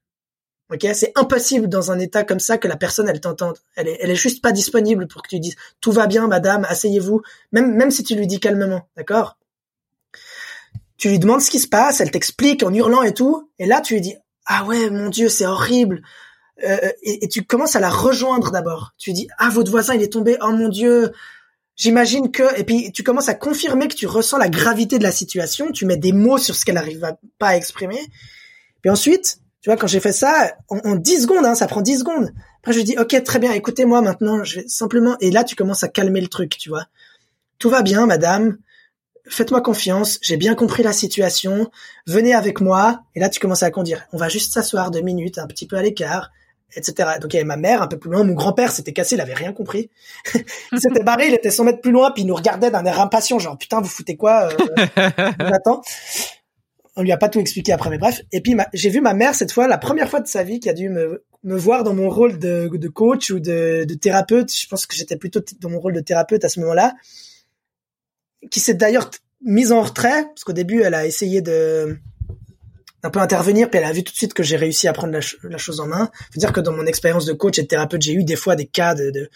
Ok, 0.71 0.85
c'est 0.95 1.11
impossible 1.15 1.69
dans 1.69 1.91
un 1.91 1.99
état 1.99 2.23
comme 2.23 2.39
ça 2.39 2.57
que 2.57 2.67
la 2.67 2.75
personne 2.75 3.07
elle 3.07 3.21
t'entende. 3.21 3.57
Elle 3.75 3.87
est, 3.87 3.97
elle 4.01 4.09
est 4.09 4.15
juste 4.15 4.41
pas 4.41 4.51
disponible 4.51 5.07
pour 5.07 5.21
que 5.21 5.29
tu 5.29 5.39
dises 5.39 5.55
tout 5.79 5.91
va 5.91 6.07
bien, 6.07 6.27
madame, 6.27 6.65
asseyez-vous. 6.67 7.21
Même, 7.51 7.75
même 7.75 7.91
si 7.91 8.03
tu 8.03 8.15
lui 8.15 8.27
dis 8.27 8.39
calmement, 8.39 8.89
d'accord? 8.97 9.37
Tu 10.97 11.09
lui 11.09 11.19
demandes 11.19 11.41
ce 11.41 11.51
qui 11.51 11.59
se 11.59 11.67
passe, 11.67 11.99
elle 11.99 12.11
t'explique 12.11 12.63
en 12.63 12.73
hurlant 12.73 13.03
et 13.03 13.13
tout, 13.13 13.49
et 13.59 13.65
là 13.65 13.81
tu 13.81 13.95
lui 13.95 14.01
dis 14.01 14.15
ah 14.45 14.63
ouais 14.65 14.89
mon 14.89 15.09
dieu 15.09 15.29
c'est 15.29 15.45
horrible, 15.45 16.01
euh, 16.63 16.77
et, 17.03 17.27
tu 17.27 17.43
commences 17.43 17.75
à 17.75 17.79
la 17.79 17.89
rejoindre 17.89 18.51
d'abord. 18.51 18.93
Tu 18.97 19.09
lui 19.09 19.15
dis 19.15 19.27
ah 19.37 19.49
votre 19.49 19.71
voisin 19.71 19.95
il 19.95 20.01
est 20.01 20.13
tombé, 20.13 20.37
oh 20.41 20.51
mon 20.51 20.69
dieu, 20.69 21.11
j'imagine 21.75 22.31
que, 22.31 22.57
et 22.57 22.63
puis 22.63 22.91
tu 22.91 23.03
commences 23.03 23.27
à 23.27 23.33
confirmer 23.33 23.87
que 23.87 23.95
tu 23.95 24.07
ressens 24.07 24.37
la 24.37 24.49
gravité 24.49 24.97
de 24.97 25.03
la 25.03 25.11
situation, 25.11 25.71
tu 25.71 25.85
mets 25.85 25.97
des 25.97 26.13
mots 26.13 26.37
sur 26.37 26.55
ce 26.55 26.63
qu'elle 26.63 26.75
n'arrive 26.75 27.15
pas 27.39 27.49
à 27.49 27.55
exprimer, 27.57 27.99
puis 28.81 28.89
ensuite 28.89 29.39
tu 29.61 29.69
vois 29.69 29.77
quand 29.77 29.87
j'ai 29.87 29.99
fait 29.99 30.13
ça 30.13 30.55
en, 30.69 30.77
en 30.83 30.95
10 30.95 31.23
secondes, 31.23 31.45
hein, 31.45 31.55
ça 31.55 31.67
prend 31.67 31.81
10 31.81 31.99
secondes. 31.99 32.31
Après 32.59 32.71
je 32.71 32.77
lui 32.77 32.85
dis 32.85 32.95
ok 32.97 33.21
très 33.23 33.39
bien. 33.39 33.51
Écoutez-moi 33.51 34.01
maintenant, 34.01 34.43
je 34.43 34.61
vais 34.61 34.67
simplement, 34.67 35.17
et 35.19 35.31
là 35.31 35.43
tu 35.43 35.55
commences 35.55 35.83
à 35.83 35.87
calmer 35.87 36.21
le 36.21 36.27
truc, 36.27 36.57
tu 36.57 36.69
vois. 36.69 36.85
Tout 37.57 37.69
va 37.69 37.81
bien, 37.81 38.05
madame 38.05 38.57
faites-moi 39.27 39.61
confiance, 39.61 40.19
j'ai 40.21 40.37
bien 40.37 40.55
compris 40.55 40.83
la 40.83 40.93
situation, 40.93 41.69
venez 42.07 42.33
avec 42.33 42.61
moi, 42.61 43.01
et 43.15 43.19
là 43.19 43.29
tu 43.29 43.39
commences 43.39 43.63
à 43.63 43.71
conduire. 43.71 44.05
On 44.13 44.17
va 44.17 44.29
juste 44.29 44.53
s'asseoir 44.53 44.91
deux 44.91 45.01
minutes, 45.01 45.37
un 45.37 45.47
petit 45.47 45.67
peu 45.67 45.77
à 45.77 45.81
l'écart, 45.81 46.31
etc. 46.75 47.17
Donc 47.21 47.33
il 47.33 47.37
y 47.37 47.39
avait 47.39 47.47
ma 47.47 47.57
mère 47.57 47.81
un 47.81 47.87
peu 47.87 47.97
plus 47.97 48.11
loin, 48.11 48.23
mon 48.23 48.33
grand-père 48.33 48.71
s'était 48.71 48.93
cassé, 48.93 49.15
il 49.15 49.21
avait 49.21 49.33
rien 49.33 49.53
compris. 49.53 49.89
il 50.35 50.79
s'était 50.79 51.03
barré, 51.03 51.27
il 51.27 51.33
était 51.33 51.51
100 51.51 51.63
mètres 51.63 51.81
plus 51.81 51.91
loin, 51.91 52.11
puis 52.11 52.23
il 52.23 52.25
nous 52.25 52.35
regardait 52.35 52.71
d'un 52.71 52.85
air 52.85 52.99
impatient, 52.99 53.39
genre 53.39 53.57
putain 53.57 53.81
vous 53.81 53.89
foutez 53.89 54.17
quoi 54.17 54.49
euh, 54.51 54.85
Attends. 55.39 55.81
On 56.97 57.01
lui 57.01 57.11
a 57.11 57.17
pas 57.17 57.27
tout 57.27 57.39
expliqué 57.39 57.73
après, 57.73 57.89
mais 57.89 57.97
bref. 57.97 58.21
Et 58.31 58.39
puis 58.39 58.55
j'ai 58.73 58.89
vu 58.89 59.01
ma 59.01 59.13
mère 59.13 59.35
cette 59.35 59.51
fois, 59.51 59.67
la 59.67 59.77
première 59.77 60.09
fois 60.09 60.21
de 60.21 60.27
sa 60.27 60.43
vie, 60.43 60.61
qui 60.61 60.69
a 60.69 60.73
dû 60.73 60.89
me, 60.89 61.25
me 61.43 61.57
voir 61.57 61.83
dans 61.83 61.93
mon 61.93 62.09
rôle 62.09 62.39
de, 62.39 62.69
de 62.71 62.87
coach 62.87 63.31
ou 63.31 63.39
de, 63.41 63.83
de 63.83 63.93
thérapeute. 63.95 64.53
Je 64.53 64.65
pense 64.67 64.85
que 64.85 64.95
j'étais 64.95 65.17
plutôt 65.17 65.41
dans 65.59 65.69
mon 65.69 65.79
rôle 65.79 65.93
de 65.93 65.99
thérapeute 65.99 66.45
à 66.45 66.49
ce 66.49 66.61
moment-là 66.61 66.93
qui 68.49 68.59
s'est 68.59 68.73
d'ailleurs 68.73 69.09
mise 69.41 69.71
en 69.71 69.81
retrait 69.81 70.23
parce 70.23 70.43
qu'au 70.43 70.53
début 70.53 70.81
elle 70.81 70.93
a 70.93 71.05
essayé 71.05 71.41
de 71.41 71.97
un 73.03 73.09
peu 73.11 73.19
intervenir 73.19 73.69
puis 73.69 73.79
elle 73.79 73.85
a 73.85 73.91
vu 73.91 74.03
tout 74.03 74.11
de 74.11 74.17
suite 74.17 74.33
que 74.33 74.41
j'ai 74.41 74.55
réussi 74.55 74.87
à 74.87 74.93
prendre 74.93 75.13
la, 75.13 75.57
chose 75.57 75.79
en 75.79 75.85
main. 75.85 76.09
Faut 76.33 76.39
dire 76.39 76.51
que 76.51 76.59
dans 76.59 76.71
mon 76.71 76.87
expérience 76.87 77.25
de 77.25 77.33
coach 77.33 77.59
et 77.59 77.61
de 77.61 77.67
thérapeute, 77.67 78.01
j'ai 78.01 78.13
eu 78.13 78.23
des 78.23 78.35
fois 78.35 78.55
des 78.55 78.65
cas 78.65 78.95
de, 78.95 79.11
de, 79.11 79.29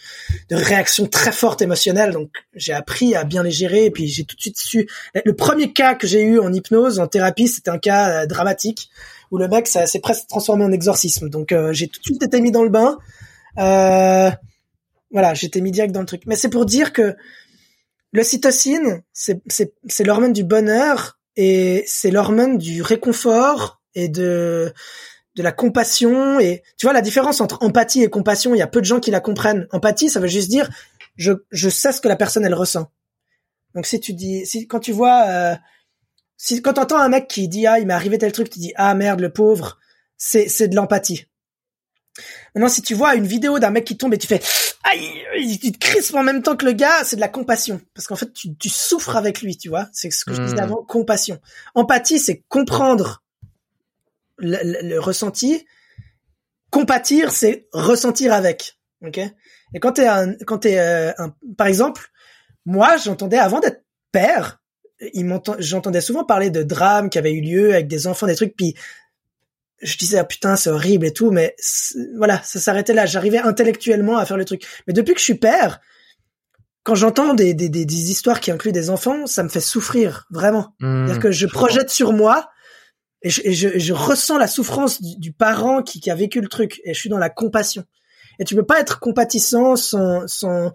réactions 0.56 1.06
très 1.06 1.30
fortes 1.30 1.62
émotionnelles, 1.62 2.10
donc 2.10 2.30
j'ai 2.54 2.72
appris 2.72 3.14
à 3.14 3.22
bien 3.22 3.44
les 3.44 3.52
gérer 3.52 3.84
et 3.84 3.90
puis 3.92 4.08
j'ai 4.08 4.24
tout 4.24 4.34
de 4.34 4.40
suite 4.40 4.58
su. 4.58 4.88
Le 5.24 5.36
premier 5.36 5.72
cas 5.72 5.94
que 5.94 6.08
j'ai 6.08 6.22
eu 6.22 6.40
en 6.40 6.52
hypnose, 6.52 6.98
en 6.98 7.06
thérapie, 7.06 7.46
c'était 7.46 7.70
un 7.70 7.78
cas 7.78 8.22
euh, 8.22 8.26
dramatique 8.26 8.90
où 9.30 9.38
le 9.38 9.46
mec 9.46 9.68
s'est 9.68 10.00
presque 10.00 10.26
transformé 10.26 10.64
en 10.64 10.72
exorcisme. 10.72 11.28
Donc 11.28 11.52
euh, 11.52 11.72
j'ai 11.72 11.86
tout 11.86 12.00
de 12.00 12.04
suite 12.04 12.22
été 12.22 12.40
mis 12.40 12.50
dans 12.50 12.64
le 12.64 12.70
bain. 12.70 12.98
Euh, 13.58 14.30
voilà, 15.12 15.34
j'étais 15.34 15.60
mis 15.60 15.70
direct 15.70 15.92
dans 15.92 16.00
le 16.00 16.06
truc. 16.06 16.22
Mais 16.26 16.36
c'est 16.36 16.48
pour 16.48 16.66
dire 16.66 16.92
que 16.92 17.16
L'ocytocine, 18.12 19.02
c'est 19.12 20.04
l'hormone 20.04 20.32
du 20.32 20.44
bonheur 20.44 21.20
et 21.36 21.84
c'est 21.86 22.10
l'hormone 22.10 22.58
du 22.58 22.82
réconfort 22.82 23.80
et 23.94 24.08
de 24.08 24.72
de 25.36 25.42
la 25.44 25.52
compassion 25.52 26.40
et 26.40 26.62
tu 26.76 26.86
vois 26.86 26.92
la 26.92 27.02
différence 27.02 27.40
entre 27.40 27.62
empathie 27.62 28.02
et 28.02 28.10
compassion, 28.10 28.52
il 28.54 28.58
y 28.58 28.62
a 28.62 28.66
peu 28.66 28.80
de 28.80 28.84
gens 28.84 28.98
qui 28.98 29.12
la 29.12 29.20
comprennent. 29.20 29.68
Empathie, 29.70 30.10
ça 30.10 30.18
veut 30.18 30.28
juste 30.28 30.50
dire 30.50 30.68
je 31.16 31.32
je 31.50 31.68
sais 31.68 31.92
ce 31.92 32.00
que 32.00 32.08
la 32.08 32.16
personne 32.16 32.44
elle 32.44 32.54
ressent. 32.54 32.90
Donc 33.74 33.86
si 33.86 34.00
tu 34.00 34.12
dis 34.12 34.44
si 34.44 34.66
quand 34.66 34.80
tu 34.80 34.92
vois 34.92 35.24
euh, 35.28 35.56
si 36.36 36.60
quand 36.62 36.72
t'entends 36.74 36.98
un 36.98 37.08
mec 37.08 37.28
qui 37.28 37.46
dit 37.46 37.66
ah 37.66 37.78
il 37.78 37.86
m'est 37.86 37.94
arrivé 37.94 38.18
tel 38.18 38.32
truc, 38.32 38.50
tu 38.50 38.58
dis 38.58 38.72
ah 38.74 38.94
merde 38.94 39.20
le 39.20 39.32
pauvre, 39.32 39.78
c'est 40.16 40.48
c'est 40.48 40.66
de 40.66 40.74
l'empathie. 40.74 41.26
Maintenant, 42.54 42.68
si 42.68 42.82
tu 42.82 42.94
vois 42.94 43.14
une 43.14 43.26
vidéo 43.26 43.58
d'un 43.58 43.70
mec 43.70 43.84
qui 43.84 43.96
tombe 43.96 44.14
et 44.14 44.18
tu 44.18 44.26
fais 44.26 44.40
aïe, 44.84 45.58
tu 45.58 45.72
te 45.72 45.78
crispes 45.78 46.14
en 46.14 46.22
même 46.22 46.42
temps 46.42 46.56
que 46.56 46.64
le 46.64 46.72
gars, 46.72 47.04
c'est 47.04 47.16
de 47.16 47.20
la 47.20 47.28
compassion. 47.28 47.80
Parce 47.94 48.06
qu'en 48.06 48.16
fait, 48.16 48.32
tu, 48.32 48.54
tu, 48.56 48.68
souffres 48.68 49.16
avec 49.16 49.42
lui, 49.42 49.56
tu 49.56 49.68
vois. 49.68 49.88
C'est 49.92 50.10
ce 50.10 50.24
que 50.24 50.34
je 50.34 50.42
disais 50.42 50.56
hmm. 50.56 50.60
avant, 50.60 50.84
compassion. 50.84 51.38
Empathie, 51.74 52.18
c'est 52.18 52.42
comprendre 52.48 53.22
le, 54.38 54.58
le, 54.88 54.98
ressenti. 54.98 55.66
Compatir, 56.70 57.32
c'est 57.32 57.68
ressentir 57.72 58.32
avec. 58.32 58.78
Ok? 59.04 59.18
Et 59.74 59.80
quand 59.80 59.92
t'es 59.92 60.06
un, 60.06 60.34
quand 60.46 60.58
t'es 60.58 60.78
euh, 60.78 61.12
un, 61.18 61.34
par 61.56 61.66
exemple, 61.66 62.10
moi, 62.66 62.96
j'entendais 62.96 63.38
avant 63.38 63.60
d'être 63.60 63.84
père, 64.12 64.60
j'entendais 65.58 66.00
souvent 66.00 66.24
parler 66.24 66.50
de 66.50 66.62
drames 66.62 67.10
qui 67.10 67.18
avaient 67.18 67.32
eu 67.32 67.40
lieu 67.40 67.72
avec 67.72 67.88
des 67.88 68.06
enfants, 68.06 68.26
des 68.26 68.36
trucs, 68.36 68.56
puis 68.56 68.74
je 69.82 69.96
disais 69.96 70.18
ah 70.18 70.24
putain 70.24 70.56
c'est 70.56 70.70
horrible 70.70 71.06
et 71.06 71.12
tout 71.12 71.30
mais 71.30 71.56
voilà 72.16 72.42
ça 72.42 72.60
s'arrêtait 72.60 72.92
là. 72.92 73.06
J'arrivais 73.06 73.38
intellectuellement 73.38 74.16
à 74.18 74.26
faire 74.26 74.36
le 74.36 74.44
truc. 74.44 74.66
Mais 74.86 74.92
depuis 74.92 75.14
que 75.14 75.20
je 75.20 75.24
suis 75.24 75.34
père 75.34 75.80
quand 76.82 76.94
j'entends 76.94 77.34
des, 77.34 77.52
des, 77.52 77.68
des, 77.68 78.10
histoires 78.10 78.40
qui 78.40 78.50
incluent 78.50 78.72
des 78.72 78.90
enfants 78.90 79.26
ça 79.26 79.42
me 79.42 79.48
fait 79.48 79.60
souffrir 79.60 80.26
vraiment. 80.30 80.74
Mmh, 80.80 81.06
c'est-à-dire 81.06 81.22
que 81.22 81.30
je 81.30 81.46
projette 81.46 81.90
sur 81.90 82.12
moi 82.12 82.50
et 83.22 83.30
je, 83.30 83.42
et 83.44 83.52
je, 83.52 83.78
je, 83.78 83.92
ressens 83.92 84.38
la 84.38 84.46
souffrance 84.46 85.02
du, 85.02 85.32
parent 85.32 85.82
qui, 85.82 86.00
qui, 86.00 86.10
a 86.10 86.14
vécu 86.14 86.40
le 86.40 86.48
truc 86.48 86.80
et 86.84 86.94
je 86.94 86.98
suis 86.98 87.10
dans 87.10 87.18
la 87.18 87.28
compassion. 87.28 87.84
Et 88.38 88.44
tu 88.44 88.54
peux 88.54 88.64
pas 88.64 88.80
être 88.80 88.98
compatissant 88.98 89.76
sans, 89.76 90.26
sans 90.26 90.72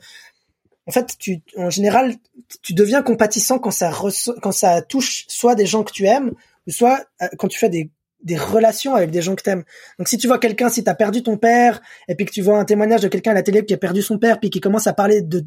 en 0.87 0.91
fait 0.91 1.15
tu 1.17 1.41
en 1.57 1.69
général 1.69 2.15
tu 2.61 2.73
deviens 2.73 3.01
compatissant 3.01 3.57
quand 3.57 3.71
ça 3.71 3.91
quand 4.41 4.51
ça 4.51 4.81
touche 4.83 5.25
soit 5.27 5.55
des 5.55 5.65
gens 5.65 5.83
que 5.83 5.91
tu 5.91 6.05
aimes 6.05 6.33
ou 6.67 6.71
soit 6.71 7.03
euh, 7.21 7.27
quand 7.37 7.47
tu 7.47 7.57
fais 7.57 7.69
des 7.69 7.89
des 8.25 8.37
relations 8.37 8.95
avec 8.95 9.11
des 9.11 9.21
gens 9.21 9.35
que 9.35 9.43
t'aimes. 9.43 9.63
Donc 9.97 10.07
si 10.09 10.17
tu 10.17 10.27
vois 10.27 10.39
quelqu'un, 10.39 10.67
si 10.67 10.83
t'as 10.83 10.95
perdu 10.95 11.23
ton 11.23 11.37
père, 11.37 11.81
et 12.07 12.15
puis 12.15 12.25
que 12.25 12.31
tu 12.31 12.41
vois 12.41 12.59
un 12.59 12.65
témoignage 12.65 13.01
de 13.01 13.07
quelqu'un 13.07 13.31
à 13.31 13.35
la 13.35 13.43
télé 13.43 13.63
qui 13.63 13.73
a 13.73 13.77
perdu 13.77 14.01
son 14.01 14.17
père, 14.17 14.39
puis 14.39 14.49
qui 14.49 14.59
commence 14.59 14.87
à 14.87 14.93
parler 14.93 15.21
de, 15.21 15.45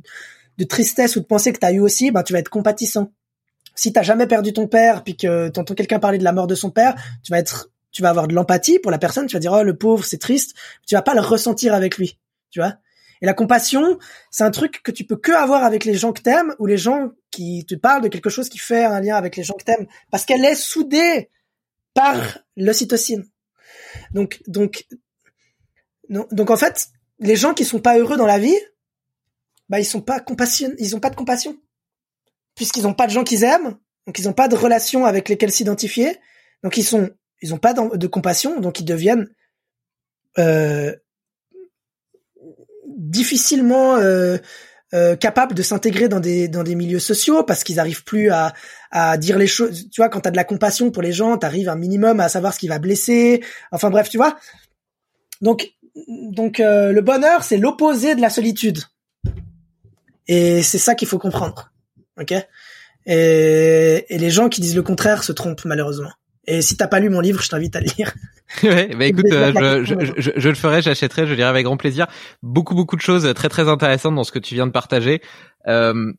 de 0.57 0.65
tristesse 0.65 1.17
ou 1.17 1.21
de 1.21 1.27
pensée 1.27 1.53
que 1.53 1.59
t'as 1.59 1.73
eu 1.73 1.81
aussi, 1.81 2.11
ben 2.11 2.23
tu 2.23 2.33
vas 2.33 2.39
être 2.39 2.49
compatissant. 2.49 3.13
Si 3.75 3.93
t'as 3.93 4.03
jamais 4.03 4.27
perdu 4.27 4.53
ton 4.53 4.69
père, 4.69 5.05
puis 5.05 5.17
que 5.17 5.49
t'entends 5.49 5.75
quelqu'un 5.75 5.99
parler 5.99 6.19
de 6.19 6.25
la 6.25 6.33
mort 6.33 6.47
de 6.47 6.55
son 6.55 6.71
père, 6.71 6.95
tu 7.25 7.33
vas 7.33 7.39
être, 7.39 7.71
tu 7.91 8.01
vas 8.01 8.11
avoir 8.11 8.29
de 8.29 8.35
l'empathie 8.35 8.79
pour 8.79 8.93
la 8.93 8.99
personne, 8.99 9.27
tu 9.27 9.35
vas 9.35 9.41
dire 9.41 9.53
oh 9.53 9.63
le 9.63 9.77
pauvre 9.77 10.05
c'est 10.05 10.19
triste, 10.19 10.55
tu 10.87 10.95
vas 10.95 11.03
pas 11.03 11.15
le 11.15 11.21
ressentir 11.21 11.75
avec 11.75 11.99
lui, 11.99 12.19
tu 12.51 12.61
vois. 12.61 12.77
Et 13.21 13.27
la 13.27 13.35
compassion, 13.35 13.99
c'est 14.31 14.45
un 14.45 14.53
truc 14.53 14.83
que 14.85 14.93
tu 14.93 15.05
peux 15.05 15.17
que 15.17 15.33
avoir 15.33 15.65
avec 15.65 15.85
les 15.85 15.95
gens 15.95 16.13
que 16.13 16.23
t'aimes 16.23 16.55
ou 16.61 16.67
les 16.67 16.77
gens 16.79 17.11
qui 17.33 17.67
te 17.67 17.75
parlent 17.75 18.03
de 18.03 18.09
quelque 18.09 18.31
chose 18.31 18.49
qui 18.49 18.59
fait 18.59 18.85
un 18.85 19.01
lien 19.01 19.17
avec 19.17 19.37
les 19.37 19.43
gens 19.43 19.55
que 19.55 19.65
t'aimes, 19.65 19.87
parce 20.13 20.25
qu'elle 20.25 20.45
est 20.45 20.55
soudée 20.55 21.29
par 21.99 22.39
l'ocytocine. 22.57 23.25
Donc, 24.13 24.41
donc, 24.47 24.87
donc 26.09 26.51
en 26.51 26.57
fait, 26.57 26.91
les 27.19 27.35
gens 27.35 27.55
qui 27.55 27.65
sont 27.65 27.81
pas 27.81 27.99
heureux 27.99 28.17
dans 28.17 28.27
la 28.27 28.39
vie, 28.39 28.57
bah 29.69 29.81
ils 29.81 29.85
sont 29.85 30.01
pas 30.01 30.21
compassion, 30.21 30.73
ils 30.79 30.95
ont 30.95 31.01
pas 31.01 31.11
de 31.11 31.17
compassion, 31.17 31.59
puisqu'ils 32.55 32.87
ont 32.87 32.95
pas 32.95 33.09
de 33.09 33.13
gens 33.13 33.25
qu'ils 33.25 33.43
aiment, 33.43 33.77
donc 34.07 34.17
ils 34.21 34.29
ont 34.29 34.33
pas 34.33 34.47
de 34.47 34.55
relations 34.55 35.07
avec 35.07 35.29
lesquelles 35.29 35.51
s'identifier, 35.51 36.17
donc 36.63 36.77
ils 36.77 36.85
sont, 36.85 37.11
ils 37.43 37.53
ont 37.53 37.59
pas 37.59 37.75
de 37.75 38.07
compassion, 38.07 38.61
donc 38.61 38.79
ils 38.79 38.85
deviennent 38.85 39.29
euh, 40.39 40.95
difficilement 42.87 43.97
euh, 43.97 44.39
euh, 44.95 45.17
capables 45.17 45.55
de 45.55 45.63
s'intégrer 45.63 46.09
dans 46.09 46.21
des 46.21 46.49
dans 46.49 46.63
des 46.63 46.75
milieux 46.75 46.99
sociaux 46.99 47.43
parce 47.43 47.63
qu'ils 47.63 47.79
arrivent 47.79 48.05
plus 48.05 48.31
à 48.31 48.55
à 48.91 49.19
dire 49.19 49.39
les 49.39 49.47
choses. 49.47 49.91
Tu 49.91 50.01
vois, 50.01 50.09
quand 50.09 50.21
t'as 50.21 50.31
de 50.31 50.37
la 50.37 50.45
compassion 50.45 50.91
pour 50.91 51.03
les 51.03 51.13
gens, 51.13 51.37
t'arrives 51.37 51.69
un 51.69 51.77
minimum 51.77 52.21
à 52.21 52.29
savoir 52.29 52.55
ce 52.55 52.59
qui 52.59 52.69
va 52.69 52.79
blesser. 52.79 53.45
Enfin 53.71 53.91
bref, 53.91 54.09
tu 54.09 54.17
vois. 54.17 54.39
Donc 55.43 55.69
donc 56.07 56.61
euh, 56.61 56.93
le 56.93 57.01
bonheur, 57.03 57.45
c'est 57.45 57.59
l'opposé 57.59 58.15
de 58.15 58.21
la 58.21 58.31
solitude. 58.31 58.81
Et 60.27 60.63
c'est 60.63 60.79
ça 60.79 60.95
qu'il 60.95 61.09
faut 61.09 61.19
comprendre. 61.19 61.73
OK? 62.19 62.33
Et, 63.07 64.05
et 64.09 64.19
les 64.19 64.31
gens 64.31 64.49
qui 64.49 64.61
disent 64.61 64.77
le 64.77 64.83
contraire 64.83 65.23
se 65.23 65.33
trompent 65.33 65.65
malheureusement. 65.65 66.13
Et 66.51 66.63
si 66.63 66.79
t'as 66.79 66.87
pas 66.87 66.99
lu 66.99 67.11
mon 67.11 67.21
livre, 67.21 67.43
je 67.43 67.49
t'invite 67.51 67.77
à 67.77 67.81
le 67.81 67.87
lire. 67.99 68.15
ouais, 68.63 68.89
bah 68.97 69.05
écoute, 69.05 69.27
euh, 69.31 69.85
je, 69.85 69.95
je, 70.01 70.13
je, 70.17 70.31
je, 70.35 70.49
le 70.49 70.55
ferai, 70.55 70.81
j'achèterai, 70.81 71.27
je 71.27 71.35
lirai 71.35 71.49
avec 71.49 71.65
grand 71.65 71.77
plaisir. 71.77 72.07
Beaucoup, 72.43 72.75
beaucoup 72.75 72.97
de 72.97 73.03
choses 73.03 73.31
très, 73.35 73.51
très 73.51 73.69
intéressantes 73.69 74.15
dans 74.15 74.25
ce 74.25 74.33
que 74.33 74.39
tu 74.39 74.55
viens 74.55 74.67
de 74.67 74.73
partager. 74.73 75.21
Euh, 75.67 76.13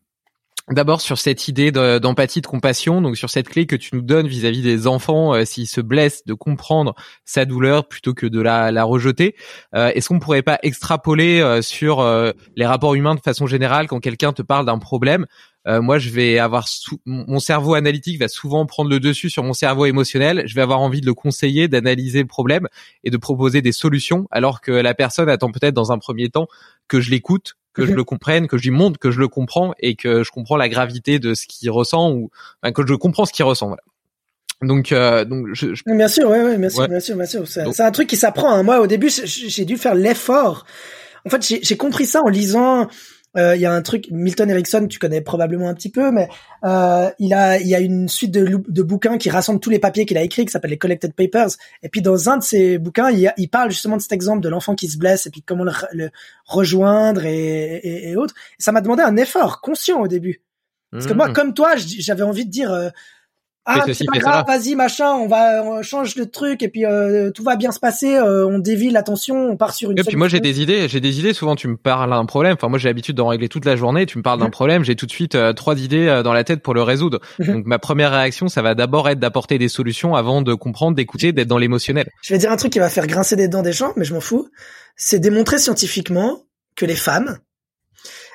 D'abord 0.71 1.01
sur 1.01 1.17
cette 1.17 1.47
idée 1.47 1.71
d'empathie, 1.71 2.41
de, 2.41 2.47
compassion, 2.47 3.01
donc 3.01 3.17
sur 3.17 3.31
cette 3.31 3.49
clé 3.49 3.65
que 3.65 3.75
tu 3.75 3.95
nous 3.95 4.03
donnes 4.03 4.27
vis-à-vis 4.27 4.61
des 4.61 4.85
enfants 4.85 5.33
euh, 5.33 5.43
s'ils 5.43 5.67
se 5.67 5.81
blessent, 5.81 6.23
de 6.27 6.35
comprendre 6.35 6.93
sa 7.25 7.45
douleur 7.45 7.87
plutôt 7.87 8.13
que 8.13 8.27
de 8.27 8.39
la, 8.39 8.71
la 8.71 8.83
rejeter. 8.83 9.35
Euh, 9.73 9.87
Est-ce 9.95 10.09
qu'on 10.09 10.19
pourrait 10.19 10.43
pas 10.43 10.59
extrapoler 10.61 11.39
euh, 11.39 11.63
sur 11.63 12.01
euh, 12.01 12.33
les 12.55 12.67
rapports 12.67 12.93
humains 12.93 13.15
de 13.15 13.19
façon 13.19 13.47
générale 13.47 13.87
quand 13.87 13.99
quelqu'un 13.99 14.31
te 14.31 14.43
parle 14.43 14.67
d'un 14.67 14.77
problème 14.77 15.25
euh, 15.67 15.81
moi, 15.81 15.99
je 15.99 16.09
vais 16.09 16.39
avoir 16.39 16.67
mon 17.05 17.39
cerveau 17.39 17.73
analytique 17.73 18.19
va 18.19 18.27
souvent 18.27 18.65
prendre 18.65 18.89
le 18.89 18.99
dessus 18.99 19.29
sur 19.29 19.43
mon 19.43 19.53
cerveau 19.53 19.85
émotionnel. 19.85 20.43
Je 20.45 20.55
vais 20.55 20.61
avoir 20.61 20.79
envie 20.79 21.01
de 21.01 21.05
le 21.05 21.13
conseiller, 21.13 21.67
d'analyser 21.67 22.19
le 22.19 22.27
problème 22.27 22.67
et 23.03 23.09
de 23.09 23.17
proposer 23.17 23.61
des 23.61 23.71
solutions, 23.71 24.27
alors 24.31 24.61
que 24.61 24.71
la 24.71 24.93
personne 24.93 25.29
attend 25.29 25.51
peut-être 25.51 25.73
dans 25.73 25.91
un 25.91 25.97
premier 25.97 26.29
temps 26.29 26.47
que 26.87 27.01
je 27.01 27.11
l'écoute, 27.11 27.55
que 27.73 27.85
je 27.85 27.91
mhm. 27.91 27.97
le 27.97 28.03
comprenne, 28.03 28.47
que 28.47 28.57
je 28.57 28.63
lui 28.63 28.71
montre 28.71 28.99
que 28.99 29.11
je 29.11 29.19
le 29.19 29.27
comprends 29.27 29.73
et 29.79 29.95
que 29.95 30.23
je 30.23 30.31
comprends 30.31 30.57
la 30.57 30.69
gravité 30.69 31.19
de 31.19 31.33
ce 31.33 31.45
qu'il 31.45 31.69
ressent 31.69 32.11
ou 32.11 32.29
enfin, 32.63 32.71
que 32.71 32.87
je 32.87 32.93
comprends 32.95 33.25
ce 33.25 33.33
qu'il 33.33 33.45
ressent. 33.45 33.67
Voilà. 33.67 33.83
Donc, 34.61 34.91
euh, 34.91 35.23
donc, 35.23 35.47
je, 35.53 35.73
je... 35.73 35.83
bien 35.85 36.07
sûr, 36.07 36.29
ouais, 36.29 36.41
ouais, 36.41 36.57
bien 36.57 36.69
sûr, 36.69 36.87
bien 36.87 36.99
sûr, 36.99 37.15
bien 37.15 37.25
sûr. 37.25 37.47
C'est 37.47 37.81
un 37.81 37.91
truc 37.91 38.07
qui 38.07 38.17
s'apprend. 38.17 38.51
Hein. 38.51 38.63
Moi, 38.63 38.79
au 38.81 38.87
début, 38.87 39.09
j'ai 39.09 39.65
dû 39.65 39.77
faire 39.77 39.95
l'effort. 39.95 40.65
En 41.25 41.29
fait, 41.29 41.59
j'ai 41.61 41.77
compris 41.77 42.05
ça 42.05 42.21
en 42.21 42.29
lisant 42.29 42.87
euh, 43.37 43.55
il 43.55 43.61
y 43.61 43.65
a 43.65 43.71
un 43.71 43.81
truc, 43.81 44.07
Milton 44.11 44.49
Erickson, 44.49 44.87
tu 44.87 44.99
connais 44.99 45.21
probablement 45.21 45.69
un 45.69 45.73
petit 45.73 45.91
peu, 45.91 46.11
mais 46.11 46.29
euh, 46.63 47.09
il 47.19 47.33
a 47.33 47.59
il 47.59 47.67
y 47.67 47.75
a 47.75 47.79
une 47.79 48.07
suite 48.09 48.31
de, 48.31 48.61
de 48.67 48.81
bouquins 48.81 49.17
qui 49.17 49.29
rassemblent 49.29 49.59
tous 49.59 49.69
les 49.69 49.79
papiers 49.79 50.05
qu'il 50.05 50.17
a 50.17 50.23
écrits, 50.23 50.45
qui 50.45 50.51
s'appelle 50.51 50.71
les 50.71 50.77
Collected 50.77 51.13
Papers. 51.13 51.51
Et 51.83 51.89
puis 51.89 52.01
dans 52.01 52.29
un 52.29 52.37
de 52.37 52.43
ces 52.43 52.77
bouquins, 52.77 53.11
il, 53.11 53.31
il 53.37 53.49
parle 53.49 53.71
justement 53.71 53.97
de 53.97 54.01
cet 54.01 54.13
exemple 54.13 54.41
de 54.41 54.49
l'enfant 54.49 54.75
qui 54.75 54.87
se 54.87 54.97
blesse 54.97 55.27
et 55.27 55.29
puis 55.29 55.41
comment 55.43 55.63
le, 55.63 56.09
rejoindre 56.45 57.25
et, 57.25 57.75
et, 57.75 58.09
et 58.09 58.15
autres. 58.15 58.33
ça 58.57 58.71
m'a 58.71 58.81
demandé 58.81 59.03
un 59.03 59.17
effort 59.17 59.61
conscient 59.61 60.01
au 60.01 60.07
début. 60.07 60.41
Parce 60.91 61.05
que 61.05 61.13
moi, 61.13 61.29
mmh. 61.29 61.33
comme 61.33 61.53
toi, 61.53 61.75
j'avais 61.75 62.23
envie 62.23 62.45
de 62.45 62.49
dire, 62.49 62.71
euh, 62.71 62.89
ah 63.69 63.85
c'est 63.93 64.05
pas 64.05 64.19
grave, 64.19 64.45
vas-y 64.47 64.75
machin, 64.75 65.11
on 65.13 65.27
va 65.27 65.63
on 65.63 65.81
change 65.83 66.15
le 66.15 66.29
truc 66.29 66.63
et 66.63 66.69
puis 66.69 66.85
euh, 66.85 67.31
tout 67.31 67.43
va 67.43 67.55
bien 67.55 67.71
se 67.71 67.79
passer, 67.79 68.15
euh, 68.15 68.47
on 68.47 68.59
dévie 68.59 68.89
l'attention, 68.89 69.49
on 69.51 69.57
part 69.57 69.73
sur 69.73 69.91
une. 69.91 69.99
Et 69.99 70.03
puis 70.03 70.15
moi 70.15 70.27
j'ai 70.27 70.39
des 70.39 70.61
idées, 70.61 70.87
j'ai 70.87 70.99
des 70.99 71.19
idées. 71.19 71.33
Souvent 71.33 71.55
tu 71.55 71.67
me 71.67 71.77
parles 71.77 72.09
d'un 72.09 72.25
problème. 72.25 72.53
Enfin 72.53 72.67
moi 72.67 72.79
j'ai 72.79 72.89
l'habitude 72.89 73.15
d'en 73.15 73.27
régler 73.27 73.49
toute 73.49 73.65
la 73.65 73.75
journée. 73.75 74.05
Tu 74.05 74.17
me 74.17 74.23
parles 74.23 74.39
d'un 74.39 74.47
mmh. 74.47 74.51
problème, 74.51 74.83
j'ai 74.83 74.95
tout 74.95 75.05
de 75.05 75.11
suite 75.11 75.35
euh, 75.35 75.53
trois 75.53 75.79
idées 75.79 76.21
dans 76.23 76.33
la 76.33 76.43
tête 76.43 76.61
pour 76.61 76.73
le 76.73 76.81
résoudre. 76.81 77.19
Mmh. 77.37 77.53
Donc 77.53 77.65
ma 77.65 77.79
première 77.79 78.11
réaction, 78.11 78.47
ça 78.47 78.61
va 78.61 78.75
d'abord 78.75 79.07
être 79.09 79.19
d'apporter 79.19 79.57
des 79.57 79.69
solutions 79.69 80.15
avant 80.15 80.41
de 80.41 80.53
comprendre, 80.53 80.95
d'écouter, 80.95 81.31
d'être 81.31 81.47
dans 81.47 81.57
l'émotionnel. 81.57 82.09
Je 82.21 82.33
vais 82.33 82.39
dire 82.39 82.51
un 82.51 82.57
truc 82.57 82.73
qui 82.73 82.79
va 82.79 82.89
faire 82.89 83.07
grincer 83.07 83.35
des 83.35 83.47
dents 83.47 83.61
des 83.61 83.73
gens, 83.73 83.93
mais 83.95 84.05
je 84.05 84.13
m'en 84.13 84.21
fous. 84.21 84.49
C'est 84.95 85.19
démontrer 85.19 85.59
scientifiquement 85.59 86.43
que 86.75 86.85
les 86.85 86.95
femmes, 86.95 87.37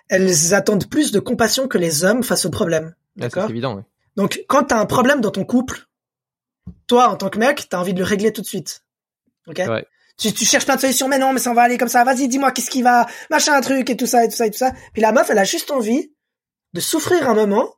elles 0.09 0.55
attendent 0.55 0.89
plus 0.89 1.13
de 1.13 1.19
compassion 1.19 1.67
que 1.67 1.79
les 1.79 2.05
hommes 2.05 2.23
face 2.23 2.45
au 2.45 2.51
problème. 2.51 2.95
Ah, 3.21 3.27
c'est 3.33 3.51
évident. 3.51 3.77
Oui. 3.77 3.83
Donc, 4.17 4.45
quand 4.49 4.65
t'as 4.65 4.79
un 4.79 4.87
problème 4.87 5.21
dans 5.21 5.31
ton 5.31 5.45
couple, 5.45 5.87
toi, 6.87 7.09
en 7.09 7.17
tant 7.17 7.31
que 7.31 7.39
mec, 7.39 7.69
t'as 7.69 7.79
envie 7.79 7.95
de 7.95 7.99
le 7.99 8.05
régler 8.05 8.33
tout 8.33 8.43
de 8.43 8.47
suite. 8.47 8.85
Ok? 9.47 9.59
Ouais. 9.59 9.87
tu, 10.17 10.33
tu, 10.33 10.45
cherches 10.45 10.65
plein 10.65 10.77
de 10.77 10.81
solutions, 10.81 11.09
mais 11.09 11.19
non, 11.19 11.33
mais 11.33 11.41
ça 11.41 11.53
va 11.53 11.63
aller 11.63 11.79
comme 11.79 11.89
ça. 11.89 12.05
Vas-y, 12.05 12.29
dis-moi 12.29 12.53
qu'est-ce 12.53 12.71
qui 12.71 12.83
va, 12.83 13.07
machin, 13.31 13.55
un 13.55 13.61
truc 13.61 13.91
et 13.91 13.97
tout 13.97 14.07
ça 14.07 14.25
et 14.25 14.29
tout 14.29 14.37
ça 14.37 14.47
et 14.47 14.51
tout 14.51 14.59
ça. 14.59 14.73
Puis 14.93 15.03
la 15.03 15.13
meuf, 15.13 15.29
elle 15.31 15.39
a 15.39 15.45
juste 15.45 15.71
envie 15.71 16.13
de 16.73 16.81
souffrir 16.81 17.29
un 17.29 17.35
moment, 17.35 17.75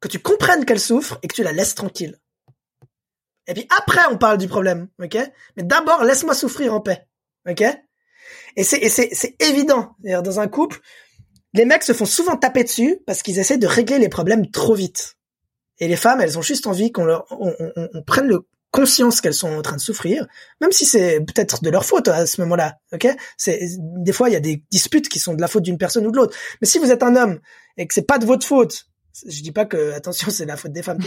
que 0.00 0.08
tu 0.08 0.18
comprennes 0.18 0.64
qu'elle 0.64 0.80
souffre 0.80 1.18
et 1.22 1.28
que 1.28 1.34
tu 1.34 1.42
la 1.42 1.52
laisses 1.52 1.74
tranquille. 1.74 2.18
Et 3.46 3.54
puis 3.54 3.66
après, 3.76 4.02
on 4.10 4.18
parle 4.18 4.38
du 4.38 4.48
problème, 4.48 4.88
ok? 5.02 5.16
Mais 5.56 5.62
d'abord, 5.62 6.04
laisse-moi 6.04 6.34
souffrir 6.34 6.74
en 6.74 6.80
paix, 6.80 7.06
ok? 7.48 7.62
Et 8.56 8.64
c'est 8.64 8.78
et 8.78 8.88
c'est 8.88 9.10
c'est 9.12 9.40
évident. 9.40 9.94
Dans 10.02 10.40
un 10.40 10.48
couple, 10.48 10.80
les 11.54 11.64
mecs 11.64 11.84
se 11.84 11.92
font 11.92 12.06
souvent 12.06 12.36
taper 12.36 12.64
dessus 12.64 12.98
parce 13.06 13.22
qu'ils 13.22 13.38
essaient 13.38 13.58
de 13.58 13.66
régler 13.66 13.98
les 13.98 14.08
problèmes 14.08 14.50
trop 14.50 14.74
vite. 14.74 15.15
Et 15.78 15.88
les 15.88 15.96
femmes, 15.96 16.20
elles 16.20 16.38
ont 16.38 16.42
juste 16.42 16.66
envie 16.66 16.92
qu'on 16.92 17.04
leur, 17.04 17.26
on, 17.30 17.54
on, 17.58 17.88
on 17.92 18.02
prenne 18.02 18.26
le 18.26 18.46
conscience 18.76 19.22
qu'elles 19.22 19.34
sont 19.34 19.48
en 19.48 19.62
train 19.62 19.76
de 19.76 19.80
souffrir, 19.80 20.26
même 20.60 20.70
si 20.70 20.84
c'est 20.84 21.20
peut-être 21.20 21.62
de 21.62 21.70
leur 21.70 21.84
faute 21.84 22.08
à 22.08 22.26
ce 22.26 22.40
moment-là. 22.42 22.78
Ok? 22.92 23.06
C'est 23.38 23.60
des 23.78 24.12
fois 24.12 24.28
il 24.28 24.32
y 24.32 24.36
a 24.36 24.40
des 24.40 24.62
disputes 24.70 25.08
qui 25.08 25.18
sont 25.18 25.32
de 25.32 25.40
la 25.40 25.48
faute 25.48 25.62
d'une 25.62 25.78
personne 25.78 26.06
ou 26.06 26.10
de 26.10 26.16
l'autre. 26.16 26.36
Mais 26.60 26.66
si 26.66 26.78
vous 26.78 26.90
êtes 26.90 27.02
un 27.02 27.16
homme 27.16 27.40
et 27.78 27.86
que 27.86 27.94
c'est 27.94 28.06
pas 28.06 28.18
de 28.18 28.26
votre 28.26 28.46
faute, 28.46 28.86
je 29.26 29.40
dis 29.40 29.52
pas 29.52 29.64
que 29.64 29.92
attention 29.92 30.30
c'est 30.30 30.44
la 30.44 30.58
faute 30.58 30.72
des 30.72 30.82
femmes. 30.82 30.98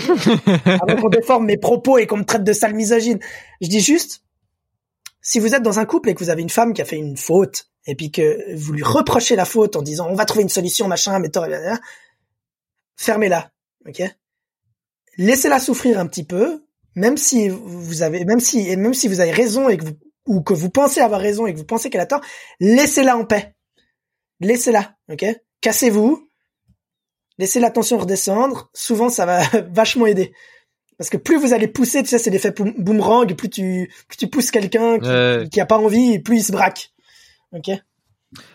Avant 0.66 0.96
qu'on 1.00 1.10
déforme 1.10 1.46
mes 1.46 1.58
propos 1.58 2.00
et 2.00 2.08
qu'on 2.08 2.18
me 2.18 2.26
traite 2.26 2.44
de 2.44 2.54
sale 2.54 2.74
misogyne, 2.74 3.20
je 3.62 3.68
dis 3.68 3.82
juste 3.82 4.24
si 5.22 5.40
vous 5.40 5.54
êtes 5.54 5.64
dans 5.64 5.78
un 5.80 5.86
couple 5.86 6.10
et 6.10 6.16
que 6.16 6.24
vous 6.24 6.32
avez 6.32 6.41
une 6.41 6.50
femme 6.50 6.74
qui 6.74 6.82
a 6.82 6.86
fait 6.86 6.96
une 6.96 7.18
faute 7.18 7.68
et 7.86 7.94
puis 7.94 8.12
que 8.12 8.56
vous 8.56 8.74
lui 8.74 8.84
reprochez 8.84 9.36
la 9.36 9.46
faute 9.46 9.76
en 9.76 9.84
disant 9.84 10.08
on 10.10 10.16
va 10.16 10.26
trouver 10.26 10.41
une 10.41 10.50
solution 10.50 10.88
machin 10.88 11.20
mais 11.20 11.30
fermez-la. 12.96 13.52
Ok? 13.88 14.02
Laissez-la 15.20 15.60
souffrir 15.60 16.00
un 16.00 16.08
petit 16.08 16.24
peu, 16.24 16.66
même 16.96 17.18
si 17.18 17.50
vous 17.50 18.02
avez, 18.02 18.26
même 18.26 18.40
si, 18.40 18.76
même 18.76 18.96
si 18.96 19.08
vous 19.08 19.20
avez 19.20 19.32
raison 19.32 19.70
et 19.70 19.78
que 19.78 19.86
vous, 19.86 20.00
ou 20.26 20.41
que 20.41 20.54
vous 20.54 20.70
pensez 20.70 21.02
avoir 21.02 21.22
raison 21.22 21.46
et 21.46 21.54
que 21.54 21.60
vous 21.60 21.66
pensez 21.66 21.90
qu'elle 21.90 22.02
a 22.02 22.08
tort, 22.08 22.22
laissez-la 22.60 23.16
en 23.18 23.26
paix. 23.26 23.54
Laissez-la, 24.40 24.96
ok? 25.12 25.26
Cassez-vous. 25.62 26.28
Laissez 27.38 27.60
la 27.60 27.70
tension 27.70 27.98
redescendre. 27.98 28.70
Souvent, 28.74 29.10
ça 29.10 29.26
va 29.26 29.41
vachement 29.72 30.08
aider. 30.08 30.34
Parce 30.98 31.10
que 31.10 31.18
plus 31.18 31.38
vous 31.38 31.54
allez 31.54 31.68
pousser, 31.68 32.02
tu 32.04 32.10
sais, 32.10 32.18
c'est 32.18 32.30
l'effet 32.30 32.54
boomerang, 32.78 33.34
plus 33.34 33.50
tu, 33.50 33.91
plus 34.08 34.18
tu 34.18 34.28
pousses 34.28 34.52
quelqu'un 34.52 35.00
qui, 35.00 35.50
qui 35.50 35.62
a 35.62 35.66
pas 35.66 35.78
envie, 35.78 36.20
plus 36.20 36.38
il 36.38 36.44
se 36.44 36.52
braque. 36.52 36.91
Ok? 37.54 37.70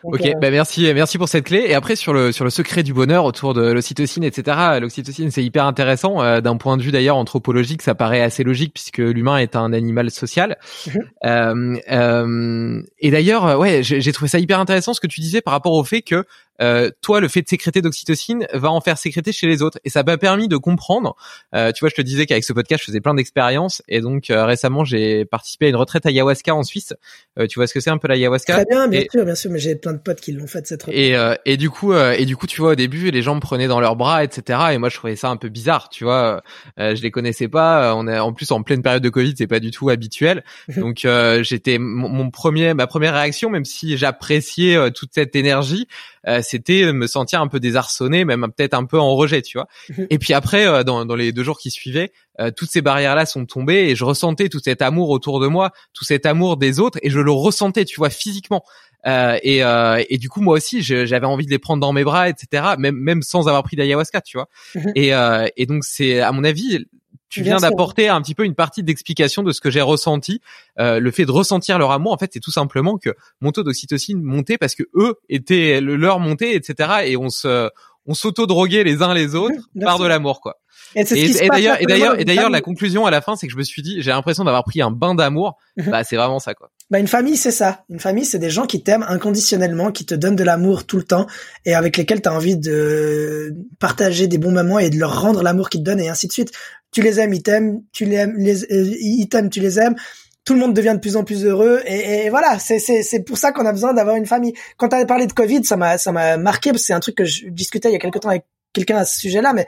Ok, 0.02 0.26
euh, 0.26 0.32
bah 0.40 0.50
merci, 0.50 0.92
merci 0.94 1.18
pour 1.18 1.28
cette 1.28 1.46
clé. 1.46 1.64
Et 1.66 1.74
après 1.74 1.96
sur 1.96 2.12
le 2.12 2.32
sur 2.32 2.44
le 2.44 2.50
secret 2.50 2.82
du 2.82 2.92
bonheur 2.92 3.24
autour 3.24 3.54
de 3.54 3.72
l'ocytocine, 3.72 4.24
etc. 4.24 4.78
L'ocytocine 4.80 5.30
c'est 5.30 5.42
hyper 5.42 5.66
intéressant 5.66 6.22
euh, 6.22 6.40
d'un 6.40 6.56
point 6.56 6.76
de 6.76 6.82
vue 6.82 6.92
d'ailleurs 6.92 7.16
anthropologique, 7.16 7.82
ça 7.82 7.94
paraît 7.94 8.20
assez 8.20 8.44
logique 8.44 8.72
puisque 8.74 8.98
l'humain 8.98 9.38
est 9.38 9.56
un 9.56 9.72
animal 9.72 10.10
social. 10.10 10.58
Euh, 11.24 11.76
euh, 11.90 12.82
et 12.98 13.10
d'ailleurs, 13.10 13.58
ouais, 13.58 13.82
j'ai 13.82 14.12
trouvé 14.12 14.28
ça 14.28 14.38
hyper 14.38 14.60
intéressant 14.60 14.92
ce 14.92 15.00
que 15.00 15.06
tu 15.06 15.20
disais 15.20 15.40
par 15.40 15.52
rapport 15.52 15.72
au 15.72 15.82
fait 15.82 16.02
que 16.02 16.24
euh, 16.60 16.90
toi, 17.00 17.20
le 17.20 17.28
fait 17.28 17.42
de 17.42 17.48
sécréter 17.48 17.82
d'oxytocine 17.82 18.46
va 18.52 18.70
en 18.70 18.80
faire 18.80 18.98
sécréter 18.98 19.32
chez 19.32 19.46
les 19.46 19.62
autres. 19.62 19.78
Et 19.84 19.90
ça 19.90 20.02
m'a 20.02 20.16
permis 20.18 20.48
de 20.48 20.56
comprendre. 20.56 21.16
Euh, 21.54 21.72
tu 21.72 21.80
vois, 21.80 21.88
je 21.88 21.94
te 21.94 22.02
disais 22.02 22.26
qu'avec 22.26 22.44
ce 22.44 22.52
podcast, 22.52 22.82
je 22.82 22.86
faisais 22.86 23.00
plein 23.00 23.14
d'expériences. 23.14 23.82
Et 23.88 24.00
donc 24.00 24.30
euh, 24.30 24.44
récemment, 24.44 24.84
j'ai 24.84 25.24
participé 25.24 25.66
à 25.66 25.68
une 25.70 25.76
retraite 25.76 26.06
ayahuasca 26.06 26.54
en 26.54 26.62
Suisse. 26.62 26.94
Euh, 27.38 27.46
tu 27.46 27.58
vois 27.58 27.66
ce 27.66 27.74
que 27.74 27.80
c'est 27.80 27.90
un 27.90 27.98
peu 27.98 28.08
l'ayahuasca 28.08 28.54
Très 28.54 28.64
bien, 28.66 28.88
bien 28.88 29.04
sûr, 29.10 29.24
bien 29.24 29.34
sûr. 29.34 29.50
Mais 29.50 29.58
j'ai 29.58 29.74
plein 29.74 29.92
de 29.92 29.98
potes 29.98 30.20
qui 30.20 30.32
l'ont 30.32 30.46
fait 30.46 30.66
cette 30.66 30.82
retraite. 30.82 30.96
Et, 30.96 31.16
euh, 31.16 31.34
et 31.44 31.56
du 31.56 31.70
coup, 31.70 31.94
et 31.94 32.24
du 32.24 32.36
coup, 32.36 32.46
tu 32.46 32.60
vois, 32.60 32.72
au 32.72 32.74
début, 32.76 33.10
les 33.10 33.22
gens 33.22 33.34
me 33.34 33.40
prenaient 33.40 33.68
dans 33.68 33.80
leurs 33.80 33.96
bras, 33.96 34.24
etc. 34.24 34.58
Et 34.72 34.78
moi, 34.78 34.88
je 34.88 34.96
trouvais 34.96 35.16
ça 35.16 35.28
un 35.28 35.36
peu 35.36 35.48
bizarre. 35.48 35.88
Tu 35.88 36.04
vois, 36.04 36.42
je 36.78 37.00
les 37.02 37.10
connaissais 37.10 37.48
pas. 37.48 37.94
On 37.96 38.06
est 38.06 38.18
en 38.18 38.32
plus 38.32 38.50
en 38.52 38.62
pleine 38.62 38.82
période 38.82 39.02
de 39.02 39.08
Covid, 39.08 39.34
c'est 39.36 39.46
pas 39.46 39.60
du 39.60 39.70
tout 39.70 39.90
habituel. 39.90 40.44
donc 40.76 41.06
j'étais 41.42 41.78
mon, 41.78 42.30
premier, 42.30 42.74
ma 42.74 42.86
première 42.86 43.14
réaction, 43.14 43.50
même 43.50 43.64
si 43.64 43.96
j'appréciais 43.96 44.90
toute 44.92 45.10
cette 45.12 45.36
énergie. 45.36 45.86
Euh, 46.26 46.40
c'était 46.44 46.92
me 46.92 47.08
sentir 47.08 47.40
un 47.40 47.48
peu 47.48 47.58
désarçonné, 47.58 48.24
même 48.24 48.46
peut-être 48.56 48.74
un 48.74 48.84
peu 48.84 49.00
en 49.00 49.16
rejet, 49.16 49.42
tu 49.42 49.58
vois. 49.58 49.66
Et 50.10 50.18
puis 50.18 50.32
après, 50.32 50.66
euh, 50.66 50.84
dans, 50.84 51.04
dans 51.04 51.16
les 51.16 51.32
deux 51.32 51.42
jours 51.42 51.58
qui 51.58 51.70
suivaient, 51.70 52.12
euh, 52.40 52.50
toutes 52.56 52.70
ces 52.70 52.82
barrières-là 52.82 53.26
sont 53.26 53.46
tombées 53.46 53.88
et 53.88 53.94
je 53.94 54.04
ressentais 54.04 54.48
tout 54.48 54.58
cet 54.58 54.82
amour 54.82 55.10
autour 55.10 55.40
de 55.40 55.46
moi, 55.46 55.70
tout 55.92 56.04
cet 56.04 56.26
amour 56.26 56.56
des 56.56 56.80
autres 56.80 56.98
et 57.02 57.10
je 57.10 57.20
le 57.20 57.30
ressentais, 57.30 57.84
tu 57.84 57.96
vois, 57.96 58.10
physiquement. 58.10 58.64
Euh, 59.06 59.38
et, 59.42 59.62
euh, 59.62 60.02
et 60.08 60.18
du 60.18 60.28
coup, 60.28 60.40
moi 60.40 60.56
aussi, 60.56 60.82
j'avais 60.82 61.26
envie 61.26 61.46
de 61.46 61.50
les 61.50 61.58
prendre 61.58 61.80
dans 61.80 61.92
mes 61.92 62.04
bras, 62.04 62.28
etc. 62.28 62.74
Même 62.78 62.96
même 62.96 63.22
sans 63.22 63.48
avoir 63.48 63.62
pris 63.62 63.76
d'ayahuasca, 63.76 64.20
tu 64.20 64.38
vois. 64.38 64.48
Et, 64.94 65.14
euh, 65.14 65.48
et 65.56 65.66
donc 65.66 65.84
c'est, 65.84 66.20
à 66.20 66.32
mon 66.32 66.44
avis, 66.44 66.86
tu 67.34 67.42
viens 67.42 67.56
d'apporter 67.56 68.08
un 68.08 68.20
petit 68.22 68.34
peu 68.34 68.44
une 68.44 68.54
partie 68.54 68.82
d'explication 68.82 69.42
de 69.42 69.52
ce 69.52 69.60
que 69.60 69.70
j'ai 69.70 69.80
ressenti. 69.80 70.40
Euh, 70.78 71.00
le 71.00 71.10
fait 71.10 71.24
de 71.24 71.32
ressentir 71.32 71.78
leur 71.78 71.90
amour, 71.90 72.12
en 72.12 72.18
fait, 72.18 72.30
c'est 72.32 72.40
tout 72.40 72.52
simplement 72.52 72.96
que 72.96 73.10
mon 73.40 73.50
taux 73.50 73.62
d'oxytocine 73.62 74.22
montait 74.22 74.58
parce 74.58 74.74
que 74.74 74.84
eux 74.94 75.16
étaient 75.28 75.80
leur 75.80 76.20
montait, 76.20 76.54
etc. 76.54 77.06
Et 77.06 77.16
on 77.16 77.30
se 77.30 77.70
on 78.06 78.14
s'auto-droguait 78.14 78.84
les 78.84 79.02
uns 79.02 79.14
les 79.14 79.34
autres 79.34 79.68
par 79.80 79.98
de 79.98 80.06
l'amour, 80.06 80.40
quoi. 80.40 80.58
Et, 80.94 81.04
d'ailleurs, 81.48 81.80
et 81.80 81.86
d'ailleurs, 81.86 82.20
et 82.20 82.24
d'ailleurs, 82.24 82.50
la 82.50 82.60
conclusion 82.60 83.06
à 83.06 83.10
la 83.10 83.20
fin, 83.20 83.36
c'est 83.36 83.46
que 83.46 83.52
je 83.52 83.58
me 83.58 83.62
suis 83.62 83.82
dit, 83.82 84.00
j'ai 84.00 84.10
l'impression 84.10 84.44
d'avoir 84.44 84.64
pris 84.64 84.80
un 84.80 84.90
bain 84.90 85.14
d'amour. 85.14 85.56
Mhm. 85.76 85.90
Bah, 85.90 86.04
c'est 86.04 86.16
vraiment 86.16 86.38
ça, 86.38 86.54
quoi. 86.54 86.70
Bah, 86.90 86.98
une 86.98 87.08
famille, 87.08 87.36
c'est 87.36 87.50
ça. 87.50 87.84
Une 87.88 87.98
famille, 87.98 88.24
c'est 88.24 88.38
des 88.38 88.50
gens 88.50 88.66
qui 88.66 88.82
t'aiment 88.82 89.04
inconditionnellement, 89.08 89.90
qui 89.90 90.04
te 90.04 90.14
donnent 90.14 90.36
de 90.36 90.44
l'amour 90.44 90.86
tout 90.86 90.96
le 90.96 91.02
temps 91.02 91.26
et 91.64 91.74
avec 91.74 91.96
lesquels 91.96 92.20
tu 92.20 92.28
as 92.28 92.34
envie 92.34 92.56
de 92.56 93.54
partager 93.80 94.26
des 94.26 94.38
bons 94.38 94.52
moments 94.52 94.78
et 94.78 94.90
de 94.90 94.98
leur 94.98 95.20
rendre 95.20 95.42
l'amour 95.42 95.70
qu'ils 95.70 95.80
te 95.80 95.86
donnent 95.86 96.00
et 96.00 96.08
ainsi 96.08 96.28
de 96.28 96.32
suite. 96.32 96.52
Tu 96.92 97.02
les 97.02 97.18
aimes, 97.18 97.34
ils 97.34 97.42
t'aiment, 97.42 97.82
tu 97.92 98.04
les 98.04 98.16
aimes, 98.16 98.34
les, 98.36 98.64
euh, 98.64 98.94
ils 99.00 99.28
t'aiment, 99.28 99.50
tu 99.50 99.60
les 99.60 99.80
aimes. 99.80 99.96
Tout 100.44 100.52
le 100.52 100.60
monde 100.60 100.74
devient 100.74 100.92
de 100.94 101.00
plus 101.00 101.16
en 101.16 101.24
plus 101.24 101.46
heureux 101.46 101.80
et, 101.86 102.26
et 102.26 102.30
voilà, 102.30 102.58
c'est 102.58 103.24
pour 103.24 103.38
ça 103.38 103.50
qu'on 103.50 103.64
a 103.64 103.72
besoin 103.72 103.94
d'avoir 103.94 104.16
une 104.16 104.26
famille. 104.26 104.52
Quand 104.76 104.90
tu 104.90 104.96
as 104.96 105.06
parlé 105.06 105.26
de 105.26 105.32
Covid, 105.32 105.64
ça 105.64 105.78
m'a 105.78 105.96
ça 105.96 106.12
m'a 106.12 106.36
marqué 106.36 106.70
parce 106.70 106.82
que 106.82 106.86
c'est 106.88 106.92
un 106.92 107.00
truc 107.00 107.14
que 107.14 107.24
je 107.24 107.48
discutais 107.48 107.88
il 107.88 107.92
y 107.92 107.96
a 107.96 107.98
quelque 107.98 108.18
temps 108.18 108.28
avec 108.28 108.44
quelqu'un 108.74 108.98
à 108.98 109.06
ce 109.06 109.18
sujet-là, 109.20 109.54
mais 109.54 109.66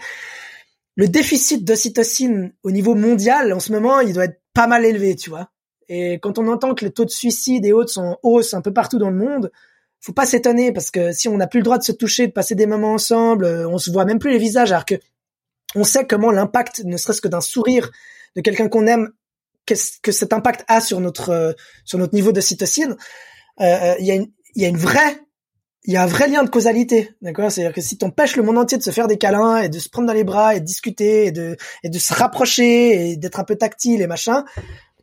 le 0.97 1.09
déficit 1.09 1.65
d'ocytocine 1.65 2.53
au 2.63 2.71
niveau 2.71 2.95
mondial, 2.95 3.53
en 3.53 3.61
ce 3.61 3.71
moment, 3.71 4.01
il 4.01 4.15
doit 4.15 4.25
être 4.25 4.41
pas 4.55 4.67
mal 4.67 4.85
élevé, 4.85 5.15
tu 5.15 5.31
vois. 5.31 5.51
Et 5.89 6.15
quand 6.15 6.39
on 6.39 6.49
entend 6.49 6.75
que 6.75 6.85
les 6.85 6.91
taux 6.91 7.05
de 7.05 7.11
suicide 7.11 7.65
et 7.65 7.73
autres 7.73 7.93
sont 7.93 8.03
en 8.03 8.19
hausse 8.23 8.55
un 8.55 8.63
peu 8.63 8.73
partout 8.73 8.99
dans 8.99 9.11
le 9.11 9.17
monde, 9.17 9.53
faut 10.01 10.13
pas 10.13 10.27
s'étonner 10.27 10.73
parce 10.73 10.91
que 10.91 11.13
si 11.13 11.29
on 11.29 11.37
n'a 11.37 11.47
plus 11.47 11.61
le 11.61 11.65
droit 11.65 11.79
de 11.79 11.83
se 11.83 11.93
toucher, 11.93 12.27
de 12.27 12.33
passer 12.33 12.55
des 12.55 12.67
moments 12.67 12.95
ensemble, 12.95 13.45
euh, 13.45 13.69
on 13.69 13.79
se 13.79 13.91
voit 13.91 14.05
même 14.05 14.19
plus 14.19 14.31
les 14.31 14.39
visages, 14.39 14.73
alors 14.73 14.85
que 14.85 14.95
on 15.75 15.85
sait 15.85 16.07
comment 16.07 16.31
l'impact, 16.31 16.83
ne 16.85 16.97
serait-ce 16.97 17.21
que 17.21 17.29
d'un 17.29 17.41
sourire 17.41 17.91
de 18.35 18.41
quelqu'un 18.41 18.69
qu'on 18.69 18.87
aime, 18.87 19.11
qu'est-ce 19.67 20.01
que 20.01 20.13
cet 20.13 20.33
impact 20.33 20.65
a 20.69 20.81
sur 20.81 21.01
notre 21.01 21.31
euh, 21.31 21.53
sur 21.85 21.99
notre 21.99 22.15
niveau. 22.15 22.33
Euh, 22.33 23.95
y 23.99 24.11
a 24.11 24.15
une 24.15 24.31
il 24.55 24.63
y 24.63 24.65
a 24.65 24.69
une 24.69 24.77
vraie 24.77 25.19
il 25.87 25.93
y 25.93 25.97
a 25.97 26.03
un 26.03 26.07
vrai 26.07 26.29
lien 26.29 26.43
de 26.43 26.51
causalité, 26.51 27.15
d'accord? 27.23 27.51
C'est-à-dire 27.51 27.73
que 27.73 27.81
si 27.81 27.97
t'empêches 27.97 28.37
le 28.37 28.43
monde 28.43 28.59
entier 28.59 28.77
de 28.77 28.83
se 28.83 28.91
faire 28.91 29.07
des 29.07 29.19
câlins 29.19 29.59
et 29.59 29.69
de 29.69 29.79
se 29.79 29.89
prendre 29.89 30.09
dans 30.09 30.15
les 30.15 30.25
bras 30.25 30.57
et 30.57 30.61
de 30.61 30.65
discuter 30.65 31.27
et 31.27 31.33
de 31.33 31.57
et 31.85 31.89
de 31.89 31.99
se 31.99 32.13
rapprocher 32.13 33.11
et 33.11 33.17
d'être 33.17 33.39
un 33.39 33.45
peu 33.45 33.55
tactile 33.55 34.03
et 34.03 34.09
machin, 34.09 34.45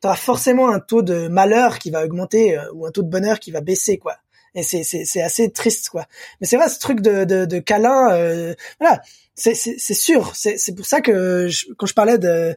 t'auras 0.02 0.16
forcément 0.16 0.70
un 0.70 0.82
taux 0.82 1.02
de 1.02 1.30
malheur 1.30 1.80
qui 1.80 1.90
va 1.90 2.04
augmenter 2.04 2.58
euh, 2.58 2.64
ou 2.74 2.86
un 2.86 2.92
taux 2.92 3.04
de 3.04 3.10
bonheur 3.10 3.40
qui 3.40 3.52
va 3.52 3.62
baisser, 3.62 3.98
quoi. 3.98 4.18
Et 4.56 4.62
c'est 4.62 4.84
c'est 4.84 5.06
c'est 5.06 5.22
assez 5.22 5.52
triste, 5.52 5.90
quoi. 5.90 6.06
Mais 6.42 6.48
c'est 6.48 6.58
vrai, 6.58 6.68
ce 6.68 6.80
truc 6.80 7.00
de 7.00 7.24
de, 7.24 7.46
de 7.46 7.60
câlin, 7.60 8.12
euh, 8.12 8.54
voilà, 8.82 9.02
c'est 9.36 9.56
c'est 9.56 9.76
c'est 9.78 9.94
sûr. 9.94 10.36
C'est 10.36 10.58
c'est 10.58 10.76
pour 10.76 10.86
ça 10.86 11.00
que 11.00 11.48
quand 11.78 11.86
je 11.86 11.94
parlais 11.94 12.18
de 12.18 12.54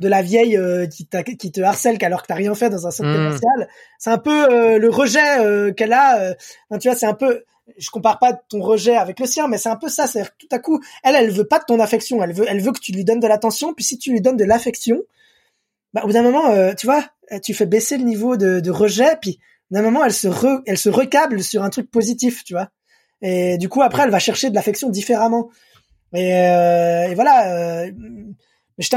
de 0.00 0.08
la 0.08 0.20
vieille 0.20 0.58
euh, 0.58 0.86
qui, 0.86 1.08
qui 1.38 1.50
te 1.50 1.62
harcèle 1.62 1.96
alors 2.02 2.22
que 2.22 2.26
t'as 2.26 2.34
rien 2.34 2.54
fait 2.54 2.68
dans 2.68 2.86
un 2.86 2.90
centre 2.90 3.08
mmh. 3.08 3.14
commercial, 3.14 3.68
c'est 3.98 4.10
un 4.10 4.18
peu 4.18 4.78
le 4.78 4.90
rejet 4.90 5.72
qu'elle 5.74 5.94
a. 5.94 6.34
tu 6.78 6.88
vois, 6.88 6.96
c'est 6.96 7.06
un 7.06 7.14
peu 7.14 7.42
je 7.78 7.90
compare 7.90 8.18
pas 8.18 8.32
ton 8.32 8.60
rejet 8.60 8.96
avec 8.96 9.18
le 9.20 9.26
sien, 9.26 9.48
mais 9.48 9.58
c'est 9.58 9.68
un 9.68 9.76
peu 9.76 9.88
ça. 9.88 10.06
C'est 10.06 10.24
tout 10.38 10.48
à 10.50 10.58
coup, 10.58 10.80
elle, 11.02 11.16
elle 11.16 11.30
veut 11.30 11.46
pas 11.46 11.58
de 11.58 11.64
ton 11.64 11.80
affection. 11.80 12.22
Elle 12.22 12.32
veut, 12.32 12.44
elle 12.48 12.60
veut 12.60 12.72
que 12.72 12.80
tu 12.80 12.92
lui 12.92 13.04
donnes 13.04 13.20
de 13.20 13.26
l'attention. 13.26 13.74
Puis 13.74 13.84
si 13.84 13.98
tu 13.98 14.10
lui 14.12 14.20
donnes 14.20 14.36
de 14.36 14.44
l'affection, 14.44 15.02
bah, 15.92 16.02
au 16.04 16.06
bout 16.06 16.12
d'un 16.12 16.22
moment, 16.22 16.50
euh, 16.50 16.74
tu 16.74 16.86
vois, 16.86 17.04
euh, 17.32 17.38
tu 17.38 17.54
fais 17.54 17.66
baisser 17.66 17.96
le 17.96 18.04
niveau 18.04 18.36
de, 18.36 18.60
de 18.60 18.70
rejet. 18.70 19.16
Puis 19.20 19.38
d'un 19.70 19.82
moment, 19.82 20.04
elle 20.04 20.12
se, 20.12 20.28
re, 20.28 20.62
elle 20.66 20.78
se 20.78 20.88
recable 20.88 21.42
sur 21.42 21.62
un 21.62 21.70
truc 21.70 21.90
positif, 21.90 22.44
tu 22.44 22.54
vois. 22.54 22.68
Et 23.22 23.56
du 23.58 23.68
coup, 23.68 23.80
après, 23.82 24.02
elle 24.02 24.10
va 24.10 24.18
chercher 24.18 24.50
de 24.50 24.54
l'affection 24.54 24.90
différemment. 24.90 25.50
Et, 26.12 26.34
euh, 26.34 27.08
et 27.08 27.14
voilà. 27.14 27.54
Euh, 27.54 27.90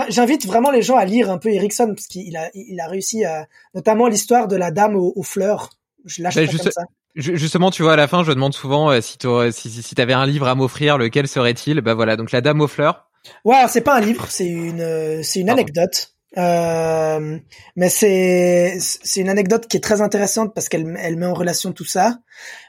J'invite 0.10 0.48
vraiment 0.48 0.72
les 0.72 0.81
gens 0.81 0.95
à 0.95 1.06
lire 1.06 1.30
un 1.30 1.38
peu 1.38 1.49
Erickson 1.49 1.94
parce 1.95 2.07
qu'il 2.07 2.35
a, 2.35 2.49
il 2.56 2.80
a 2.80 2.88
réussi 2.88 3.26
à, 3.26 3.48
notamment 3.76 4.07
l'histoire 4.07 4.48
de 4.48 4.56
la 4.56 4.72
dame 4.72 4.95
aux, 4.95 5.22
fleurs. 5.22 5.69
Je 6.03 6.23
lâche 6.23 6.35
bah, 6.35 6.48
comme 6.48 6.72
ça. 6.72 6.81
Justement, 7.15 7.71
tu 7.71 7.81
vois, 7.81 7.93
à 7.93 7.95
la 7.95 8.07
fin, 8.07 8.23
je 8.23 8.31
demande 8.31 8.53
souvent 8.53 8.91
euh, 8.91 9.01
si 9.01 9.17
tu 9.17 9.27
si, 9.51 9.69
si, 9.71 9.81
si 9.81 10.01
avais 10.01 10.13
un 10.13 10.25
livre 10.25 10.47
à 10.47 10.55
m'offrir, 10.55 10.97
lequel 10.97 11.27
serait-il? 11.27 11.81
Bah 11.81 11.95
voilà, 11.95 12.15
donc 12.15 12.31
La 12.31 12.41
Dame 12.41 12.61
aux 12.61 12.67
fleurs. 12.67 13.09
Ouais, 13.43 13.65
c'est 13.67 13.81
pas 13.81 13.97
un 13.97 14.01
livre, 14.01 14.27
c'est 14.29 14.47
une 14.47 14.81
euh, 14.81 15.21
c'est 15.23 15.39
une 15.39 15.49
anecdote. 15.49 16.13
Euh, 16.38 17.39
mais 17.75 17.89
c'est 17.89 18.77
c'est 18.79 19.21
une 19.21 19.29
anecdote 19.29 19.67
qui 19.67 19.77
est 19.77 19.81
très 19.81 20.01
intéressante 20.01 20.53
parce 20.53 20.69
qu'elle 20.69 20.95
elle 20.99 21.17
met 21.17 21.25
en 21.25 21.34
relation 21.34 21.71
tout 21.71 21.85
ça. 21.85 22.19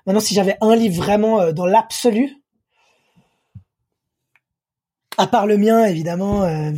Maintenant, 0.06 0.20
si 0.20 0.34
j'avais 0.34 0.56
un 0.62 0.74
livre 0.74 0.96
vraiment 0.96 1.52
dans 1.52 1.66
l'absolu, 1.66 2.38
à 5.18 5.26
part 5.26 5.46
le 5.46 5.58
mien, 5.58 5.84
évidemment. 5.84 6.44
Euh... 6.44 6.70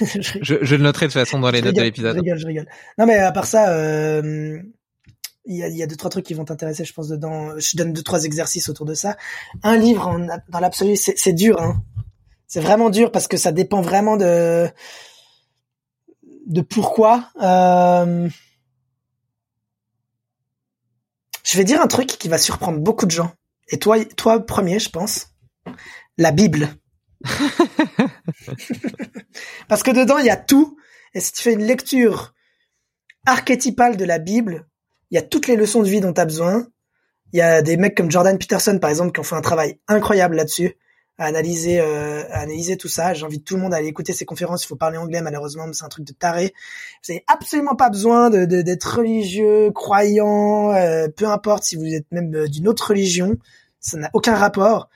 je, 0.42 0.58
je, 0.60 0.76
le 0.76 0.82
noterai 0.82 1.06
de 1.06 1.12
toute 1.12 1.20
façon 1.20 1.40
dans 1.40 1.50
les 1.50 1.62
notes 1.62 1.74
de 1.74 1.82
l'épisode. 1.82 2.14
Je 2.14 2.20
rigole, 2.20 2.38
je 2.38 2.46
rigole. 2.46 2.66
Non, 2.98 3.06
mais 3.06 3.16
à 3.16 3.32
part 3.32 3.46
ça, 3.46 3.70
euh, 3.70 4.60
il 5.46 5.56
y 5.56 5.62
a, 5.62 5.68
il 5.68 5.76
y 5.76 5.82
a 5.82 5.86
deux 5.86 5.96
trois 5.96 6.10
trucs 6.10 6.24
qui 6.24 6.34
vont 6.34 6.44
t'intéresser, 6.44 6.84
je 6.84 6.92
pense 6.92 7.08
dedans. 7.08 7.58
Je 7.58 7.76
donne 7.76 7.92
deux 7.92 8.02
trois 8.02 8.24
exercices 8.24 8.68
autour 8.68 8.86
de 8.86 8.94
ça. 8.94 9.16
Un 9.62 9.76
livre 9.76 10.08
en, 10.08 10.26
dans 10.48 10.60
l'absolu, 10.60 10.96
c'est 10.96 11.32
dur. 11.32 11.60
Hein. 11.60 11.82
C'est 12.46 12.60
vraiment 12.60 12.90
dur 12.90 13.10
parce 13.10 13.28
que 13.28 13.36
ça 13.36 13.52
dépend 13.52 13.80
vraiment 13.80 14.16
de 14.16 14.68
de 16.46 16.60
pourquoi. 16.60 17.30
Euh... 17.42 18.28
Je 21.42 21.56
vais 21.58 21.64
dire 21.64 21.80
un 21.80 21.86
truc 21.86 22.06
qui 22.06 22.28
va 22.28 22.38
surprendre 22.38 22.80
beaucoup 22.80 23.06
de 23.06 23.10
gens. 23.10 23.32
Et 23.68 23.78
toi, 23.78 24.02
toi 24.04 24.44
premier, 24.44 24.78
je 24.78 24.90
pense. 24.90 25.28
La 26.16 26.32
Bible. 26.32 26.68
parce 29.68 29.82
que 29.82 29.90
dedans, 29.90 30.18
il 30.18 30.26
y 30.26 30.30
a 30.30 30.36
tout. 30.36 30.76
Et 31.12 31.20
si 31.20 31.32
tu 31.32 31.42
fais 31.42 31.52
une 31.52 31.64
lecture 31.64 32.34
archétypale 33.26 33.96
de 33.96 34.04
la 34.04 34.18
Bible, 34.18 34.66
il 35.14 35.18
y 35.18 35.20
a 35.20 35.22
toutes 35.22 35.46
les 35.46 35.54
leçons 35.54 35.80
de 35.80 35.88
vie 35.88 36.00
dont 36.00 36.12
tu 36.12 36.20
as 36.20 36.24
besoin. 36.24 36.66
Il 37.32 37.38
y 37.38 37.40
a 37.40 37.62
des 37.62 37.76
mecs 37.76 37.96
comme 37.96 38.10
Jordan 38.10 38.36
Peterson, 38.36 38.80
par 38.80 38.90
exemple, 38.90 39.12
qui 39.12 39.20
ont 39.20 39.24
fait 39.24 39.36
un 39.36 39.42
travail 39.42 39.78
incroyable 39.86 40.34
là-dessus, 40.34 40.76
à 41.18 41.26
analyser, 41.26 41.78
euh, 41.78 42.24
à 42.30 42.40
analyser 42.40 42.76
tout 42.76 42.88
ça. 42.88 43.14
J'invite 43.14 43.44
tout 43.44 43.54
le 43.54 43.62
monde 43.62 43.72
à 43.72 43.76
aller 43.76 43.86
écouter 43.86 44.12
ses 44.12 44.24
conférences. 44.24 44.64
Il 44.64 44.66
faut 44.66 44.74
parler 44.74 44.98
anglais, 44.98 45.22
malheureusement, 45.22 45.68
mais 45.68 45.72
c'est 45.72 45.84
un 45.84 45.88
truc 45.88 46.04
de 46.04 46.12
taré. 46.12 46.52
Vous 47.06 47.12
n'avez 47.12 47.24
absolument 47.28 47.76
pas 47.76 47.90
besoin 47.90 48.28
d'être 48.28 48.96
religieux, 48.96 49.70
croyant, 49.70 50.72
euh, 50.72 51.06
peu 51.06 51.28
importe 51.28 51.62
si 51.62 51.76
vous 51.76 51.94
êtes 51.94 52.10
même 52.10 52.34
euh, 52.34 52.48
d'une 52.48 52.66
autre 52.66 52.88
religion. 52.88 53.36
Ça 53.78 53.96
n'a 53.98 54.10
aucun 54.14 54.34
rapport. 54.34 54.88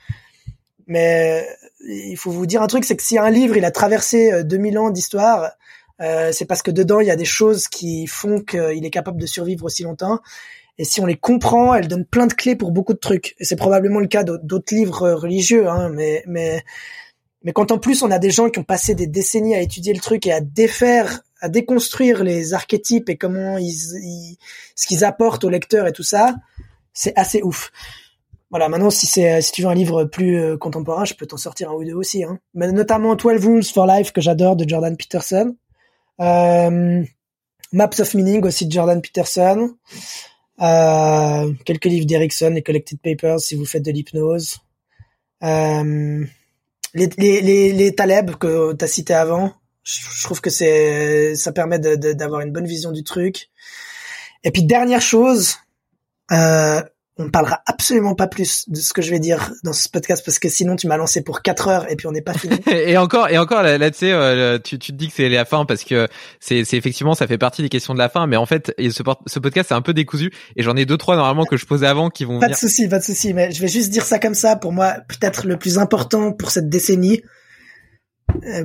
Mais 0.89 1.47
il 1.86 2.16
faut 2.16 2.32
vous 2.32 2.47
dire 2.47 2.61
un 2.61 2.66
truc, 2.66 2.85
c'est 2.85 2.97
que 2.97 3.05
si 3.05 3.19
un 3.19 3.31
livre, 3.31 3.57
il 3.57 3.65
a 3.65 3.70
traversé 3.70 4.43
2000 4.43 4.78
ans 4.81 4.90
d'histoire, 4.90 5.53
euh, 6.01 6.31
c'est 6.33 6.45
parce 6.45 6.62
que 6.62 6.70
dedans 6.70 7.01
il 7.01 7.07
y 7.07 7.11
a 7.11 7.16
des 7.16 7.25
choses 7.25 7.69
qui 7.69 8.07
font 8.07 8.41
qu'il 8.41 8.85
est 8.85 8.91
capable 8.91 9.20
de 9.20 9.27
survivre 9.27 9.65
aussi 9.65 9.83
longtemps. 9.83 10.20
Et 10.81 10.85
si 10.85 11.01
on 11.01 11.07
les 11.07 11.16
comprend, 11.16 11.75
elles 11.75 11.89
donnent 11.89 12.05
plein 12.05 12.29
de 12.29 12.33
clés 12.33 12.55
pour 12.55 12.70
beaucoup 12.70 12.95
de 12.95 12.99
trucs. 12.99 13.35
Et 13.41 13.45
c'est 13.45 13.57
probablement 13.57 13.99
le 13.99 14.07
cas 14.07 14.23
d'autres 14.23 14.75
livres 14.75 15.11
religieux, 15.11 15.69
hein, 15.69 15.89
mais 15.89 16.23
mais 16.27 16.62
mais 17.43 17.53
quand 17.53 17.73
en 17.73 17.79
plus 17.79 18.03
on 18.03 18.11
a 18.11 18.19
des 18.19 18.31
gens 18.31 18.49
qui 18.49 18.59
ont 18.59 18.65
passé 18.65 18.95
des 18.95 19.07
décennies 19.07 19.55
à 19.55 19.61
étudier 19.61 19.93
le 19.93 20.01
truc 20.01 20.27
et 20.27 20.33
à 20.33 20.41
défaire, 20.41 21.23
à 21.41 21.49
déconstruire 21.49 22.23
les 22.23 22.55
archétypes 22.55 23.09
et 23.09 23.16
comment 23.16 23.59
ils, 23.59 24.37
ce 24.75 24.87
qu'ils 24.87 25.05
apportent 25.05 25.45
au 25.45 25.49
lecteur 25.49 25.87
et 25.87 25.93
tout 25.93 26.03
ça, 26.03 26.37
c'est 26.93 27.16
assez 27.16 27.43
ouf. 27.43 27.73
Voilà, 28.51 28.69
maintenant 28.69 28.91
si 28.91 29.07
c'est 29.07 29.41
si 29.43 29.53
tu 29.53 29.62
veux 29.62 29.69
un 29.69 29.75
livre 29.75 30.05
plus 30.05 30.41
euh, 30.41 30.57
contemporain, 30.57 31.05
je 31.05 31.15
peux 31.15 31.27
t'en 31.27 31.37
sortir 31.37 31.70
un 31.70 31.75
ou 31.75 31.85
deux 31.85 31.95
aussi. 31.95 32.25
Hein. 32.25 32.39
Mais 32.55 32.70
notamment 32.73 33.15
12 33.15 33.45
Rules 33.45 33.65
for 33.65 33.87
Life 33.87 34.12
que 34.12 34.20
j'adore 34.20 34.57
de 34.57 34.66
Jordan 34.66 34.97
Peterson. 34.97 35.55
Euh, 36.20 37.05
Maps 37.73 38.01
of 38.01 38.15
Meaning 38.15 38.45
aussi 38.45 38.66
de 38.66 38.73
Jordan 38.73 39.01
Peterson. 39.01 39.77
Euh, 40.61 41.53
quelques 41.65 41.85
livres 41.85 42.07
d'Erickson, 42.07 42.51
les 42.51 42.62
Collected 42.62 42.99
Papers 43.01 43.40
si 43.40 43.55
vous 43.55 43.66
faites 43.66 43.85
de 43.85 43.93
l'hypnose. 43.93 44.59
Euh, 45.43 46.24
les, 46.95 47.09
les, 47.16 47.40
les, 47.40 47.73
les 47.73 47.95
Taleb 47.95 48.32
que 48.36 48.73
tu 48.73 48.85
as 48.85 48.89
cité 48.89 49.15
avant, 49.15 49.53
je, 49.85 50.24
trouve 50.24 50.40
que 50.40 50.51
c'est 50.51 51.36
ça 51.36 51.53
permet 51.53 51.78
d'avoir 51.78 52.40
une 52.40 52.53
bonne 52.53 52.66
vision 52.66 52.93
du 52.93 53.05
truc. 53.05 53.51
Et 54.43 54.51
puis 54.51 54.65
dernière 54.65 55.01
chose, 55.01 55.57
euh, 56.32 56.82
on 57.19 57.24
ne 57.24 57.31
parlera 57.31 57.61
absolument 57.66 58.15
pas 58.15 58.28
plus 58.28 58.69
de 58.69 58.77
ce 58.77 58.93
que 58.93 59.03
je 59.03 59.11
vais 59.11 59.19
dire 59.19 59.53
dans 59.65 59.73
ce 59.73 59.89
podcast 59.89 60.24
parce 60.24 60.39
que 60.39 60.49
sinon 60.49 60.77
tu 60.77 60.86
m'as 60.86 60.97
lancé 60.97 61.23
pour 61.23 61.43
4 61.43 61.69
heures 61.69 61.90
et 61.90 61.97
puis 61.97 62.07
on 62.07 62.12
n'est 62.12 62.23
pas 62.23 62.35
fini. 62.35 62.57
et 62.66 62.97
encore 62.97 63.28
et 63.28 63.39
encore 63.39 63.62
là, 63.62 63.77
là 63.77 63.90
tu 63.90 63.99
sais 63.99 64.12
euh, 64.12 64.59
tu, 64.59 64.78
tu 64.78 64.93
te 64.93 64.97
dis 64.97 65.09
que 65.09 65.15
c'est 65.15 65.28
la 65.28 65.45
fin 65.45 65.65
parce 65.65 65.82
que 65.82 66.07
c'est 66.39 66.65
c'est 66.65 66.77
effectivement 66.77 67.15
ça 67.15 67.27
fait 67.27 67.39
partie 67.39 67.62
des 67.62 67.69
questions 67.69 67.93
de 67.93 67.99
la 67.99 68.09
fin 68.09 68.27
mais 68.27 68.36
en 68.36 68.47
fait 68.47 68.73
ce, 68.78 69.03
ce 69.27 69.39
podcast 69.39 69.69
c'est 69.69 69.74
un 69.74 69.82
peu 69.82 69.93
décousu 69.93 70.32
et 70.57 70.62
j'en 70.62 70.77
ai 70.77 70.86
deux 70.86 70.97
trois 70.97 71.16
normalement 71.16 71.45
que 71.45 71.57
je 71.57 71.66
posais 71.66 71.86
avant 71.86 72.09
qui 72.09 72.24
vont 72.24 72.39
Pas 72.39 72.49
de 72.49 72.55
souci, 72.55 72.89
pas 72.89 73.01
de 73.01 73.05
souci 73.05 73.35
mais 73.35 73.51
je 73.51 73.61
vais 73.61 73.69
juste 73.69 73.90
dire 73.90 74.05
ça 74.05 74.19
comme 74.19 74.35
ça 74.35 74.55
pour 74.57 74.73
moi 74.73 74.95
peut-être 75.09 75.47
le 75.47 75.57
plus 75.57 75.78
important 75.78 76.32
pour 76.32 76.51
cette 76.51 76.69
décennie 76.69 77.23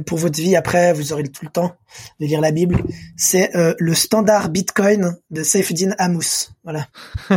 pour 0.06 0.18
votre 0.18 0.40
vie 0.40 0.56
après, 0.56 0.94
vous 0.94 1.14
aurez 1.14 1.24
tout 1.24 1.46
le 1.46 1.52
temps 1.52 1.76
de 2.20 2.26
lire 2.26 2.42
la 2.42 2.52
Bible. 2.52 2.84
C'est 3.18 3.52
le 3.54 3.94
standard 3.94 4.50
Bitcoin 4.50 5.16
de 5.32 5.44
Saifeddin 5.44 5.96
Amous. 5.98 6.52
Voilà. 6.64 6.88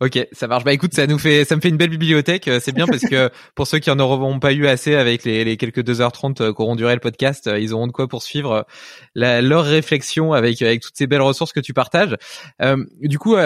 ok, 0.00 0.28
ça 0.32 0.46
marche. 0.46 0.64
Bah 0.64 0.72
écoute, 0.72 0.94
ça 0.94 1.06
nous 1.06 1.18
fait, 1.18 1.44
ça 1.44 1.56
me 1.56 1.60
fait 1.60 1.68
une 1.68 1.76
belle 1.76 1.90
bibliothèque. 1.90 2.48
Euh, 2.48 2.60
c'est 2.62 2.72
bien 2.72 2.86
parce 2.86 3.02
que 3.02 3.30
pour 3.54 3.66
ceux 3.66 3.78
qui 3.78 3.90
en 3.90 3.98
auront 3.98 4.38
pas 4.38 4.52
eu 4.52 4.66
assez 4.66 4.94
avec 4.94 5.24
les, 5.24 5.56
quelques 5.56 5.80
2h30 5.80 6.42
euh, 6.42 6.52
qu'auront 6.52 6.76
duré 6.76 6.94
le 6.94 7.00
podcast, 7.00 7.46
euh, 7.46 7.58
ils 7.58 7.74
auront 7.74 7.86
de 7.86 7.92
quoi 7.92 8.08
poursuivre 8.08 8.66
la, 9.14 9.42
leur 9.42 9.64
réflexion 9.64 10.32
avec 10.32 10.58
toutes 10.58 10.96
ces 10.96 11.06
belles 11.06 11.22
ressources 11.22 11.52
que 11.52 11.60
tu 11.60 11.72
partages. 11.72 12.16
Euh, 12.60 12.84
du 13.00 13.18
coup. 13.18 13.36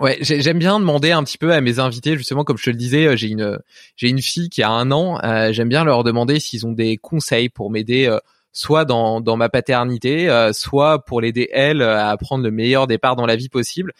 Ouais, 0.00 0.18
j'aime 0.20 0.58
bien 0.58 0.80
demander 0.80 1.12
un 1.12 1.22
petit 1.22 1.38
peu 1.38 1.52
à 1.52 1.60
mes 1.60 1.78
invités, 1.78 2.16
justement, 2.16 2.42
comme 2.42 2.58
je 2.58 2.64
te 2.64 2.70
le 2.70 2.76
disais, 2.76 3.16
j'ai 3.16 3.28
une 3.28 3.60
j'ai 3.96 4.08
une 4.08 4.20
fille 4.20 4.48
qui 4.48 4.62
a 4.62 4.70
un 4.70 4.90
an. 4.90 5.20
j'aime 5.52 5.68
bien 5.68 5.84
leur 5.84 6.02
demander 6.02 6.40
s'ils 6.40 6.66
ont 6.66 6.72
des 6.72 6.96
conseils 6.96 7.48
pour 7.48 7.70
m'aider, 7.70 8.12
soit 8.52 8.84
dans 8.84 9.20
dans 9.20 9.36
ma 9.36 9.48
paternité, 9.48 10.50
soit 10.52 11.04
pour 11.04 11.20
l'aider 11.20 11.48
elle 11.52 11.80
à 11.80 12.16
prendre 12.16 12.42
le 12.42 12.50
meilleur 12.50 12.88
départ 12.88 13.14
dans 13.14 13.26
la 13.26 13.36
vie 13.36 13.48
possible. 13.48 13.92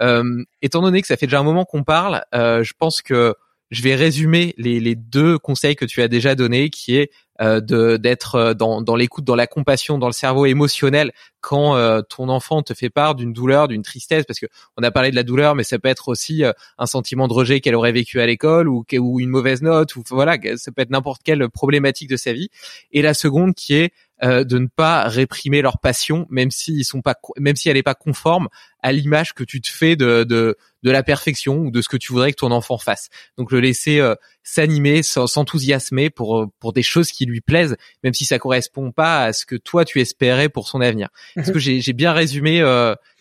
Euh, 0.00 0.44
étant 0.62 0.80
donné 0.80 1.00
que 1.00 1.06
ça 1.06 1.16
fait 1.16 1.26
déjà 1.26 1.40
un 1.40 1.44
moment 1.44 1.64
qu'on 1.64 1.84
parle, 1.84 2.24
euh, 2.34 2.62
je 2.62 2.72
pense 2.78 3.02
que 3.02 3.34
je 3.70 3.82
vais 3.82 3.94
résumer 3.94 4.54
les, 4.58 4.80
les, 4.80 4.94
deux 4.94 5.38
conseils 5.38 5.76
que 5.76 5.84
tu 5.84 6.02
as 6.02 6.08
déjà 6.08 6.34
donnés, 6.34 6.70
qui 6.70 6.96
est 6.96 7.10
euh, 7.10 7.31
de 7.42 7.96
d'être 7.96 8.54
dans, 8.54 8.82
dans 8.82 8.96
l'écoute, 8.96 9.24
dans 9.24 9.34
la 9.34 9.46
compassion, 9.46 9.98
dans 9.98 10.06
le 10.06 10.12
cerveau 10.12 10.46
émotionnel 10.46 11.12
quand 11.40 11.76
ton 12.08 12.28
enfant 12.28 12.62
te 12.62 12.72
fait 12.72 12.88
part 12.88 13.16
d'une 13.16 13.32
douleur, 13.32 13.66
d'une 13.66 13.82
tristesse, 13.82 14.24
parce 14.24 14.38
que 14.38 14.46
on 14.76 14.82
a 14.84 14.92
parlé 14.92 15.10
de 15.10 15.16
la 15.16 15.24
douleur, 15.24 15.56
mais 15.56 15.64
ça 15.64 15.78
peut 15.80 15.88
être 15.88 16.08
aussi 16.08 16.44
un 16.78 16.86
sentiment 16.86 17.26
de 17.26 17.32
rejet 17.32 17.60
qu'elle 17.60 17.74
aurait 17.74 17.90
vécu 17.90 18.20
à 18.20 18.26
l'école 18.26 18.68
ou, 18.68 18.84
ou 18.96 19.20
une 19.20 19.28
mauvaise 19.28 19.60
note, 19.60 19.96
ou 19.96 20.04
voilà, 20.10 20.36
ça 20.56 20.70
peut 20.70 20.82
être 20.82 20.90
n'importe 20.90 21.22
quelle 21.24 21.48
problématique 21.48 22.08
de 22.08 22.16
sa 22.16 22.32
vie. 22.32 22.48
Et 22.92 23.02
la 23.02 23.12
seconde 23.12 23.54
qui 23.54 23.74
est 23.74 23.92
euh, 24.24 24.44
de 24.44 24.58
ne 24.58 24.68
pas 24.68 25.08
réprimer 25.08 25.62
leur 25.62 25.80
passion, 25.80 26.26
même 26.30 26.52
s'ils 26.52 26.84
sont 26.84 27.02
pas, 27.02 27.16
même 27.38 27.56
si 27.56 27.68
elle 27.68 27.74
n'est 27.74 27.82
pas 27.82 27.96
conforme 27.96 28.48
à 28.80 28.92
l'image 28.92 29.34
que 29.34 29.42
tu 29.42 29.60
te 29.60 29.68
fais 29.68 29.96
de, 29.96 30.22
de, 30.22 30.56
de 30.84 30.90
la 30.92 31.02
perfection 31.02 31.56
ou 31.56 31.70
de 31.72 31.82
ce 31.82 31.88
que 31.88 31.96
tu 31.96 32.12
voudrais 32.12 32.30
que 32.30 32.36
ton 32.36 32.52
enfant 32.52 32.78
fasse. 32.78 33.08
Donc 33.36 33.50
le 33.50 33.58
laisser 33.58 33.98
euh, 33.98 34.14
s'animer, 34.44 35.02
s'enthousiasmer 35.02 36.08
pour 36.08 36.38
euh, 36.38 36.46
pour 36.60 36.72
des 36.72 36.84
choses 36.84 37.10
qui 37.10 37.26
lui 37.26 37.40
plaisent, 37.40 37.76
même 38.04 38.14
si 38.14 38.24
ça 38.24 38.38
correspond 38.38 38.92
pas 38.92 39.24
à 39.24 39.32
ce 39.32 39.44
que 39.44 39.56
toi 39.56 39.84
tu 39.84 40.00
espérais 40.00 40.48
pour 40.48 40.68
son 40.68 40.80
avenir. 40.80 41.08
Est-ce 41.36 41.48
mhm. 41.48 41.54
que 41.54 41.58
j'ai 41.58 41.92
bien 41.92 42.12
résumé 42.12 42.60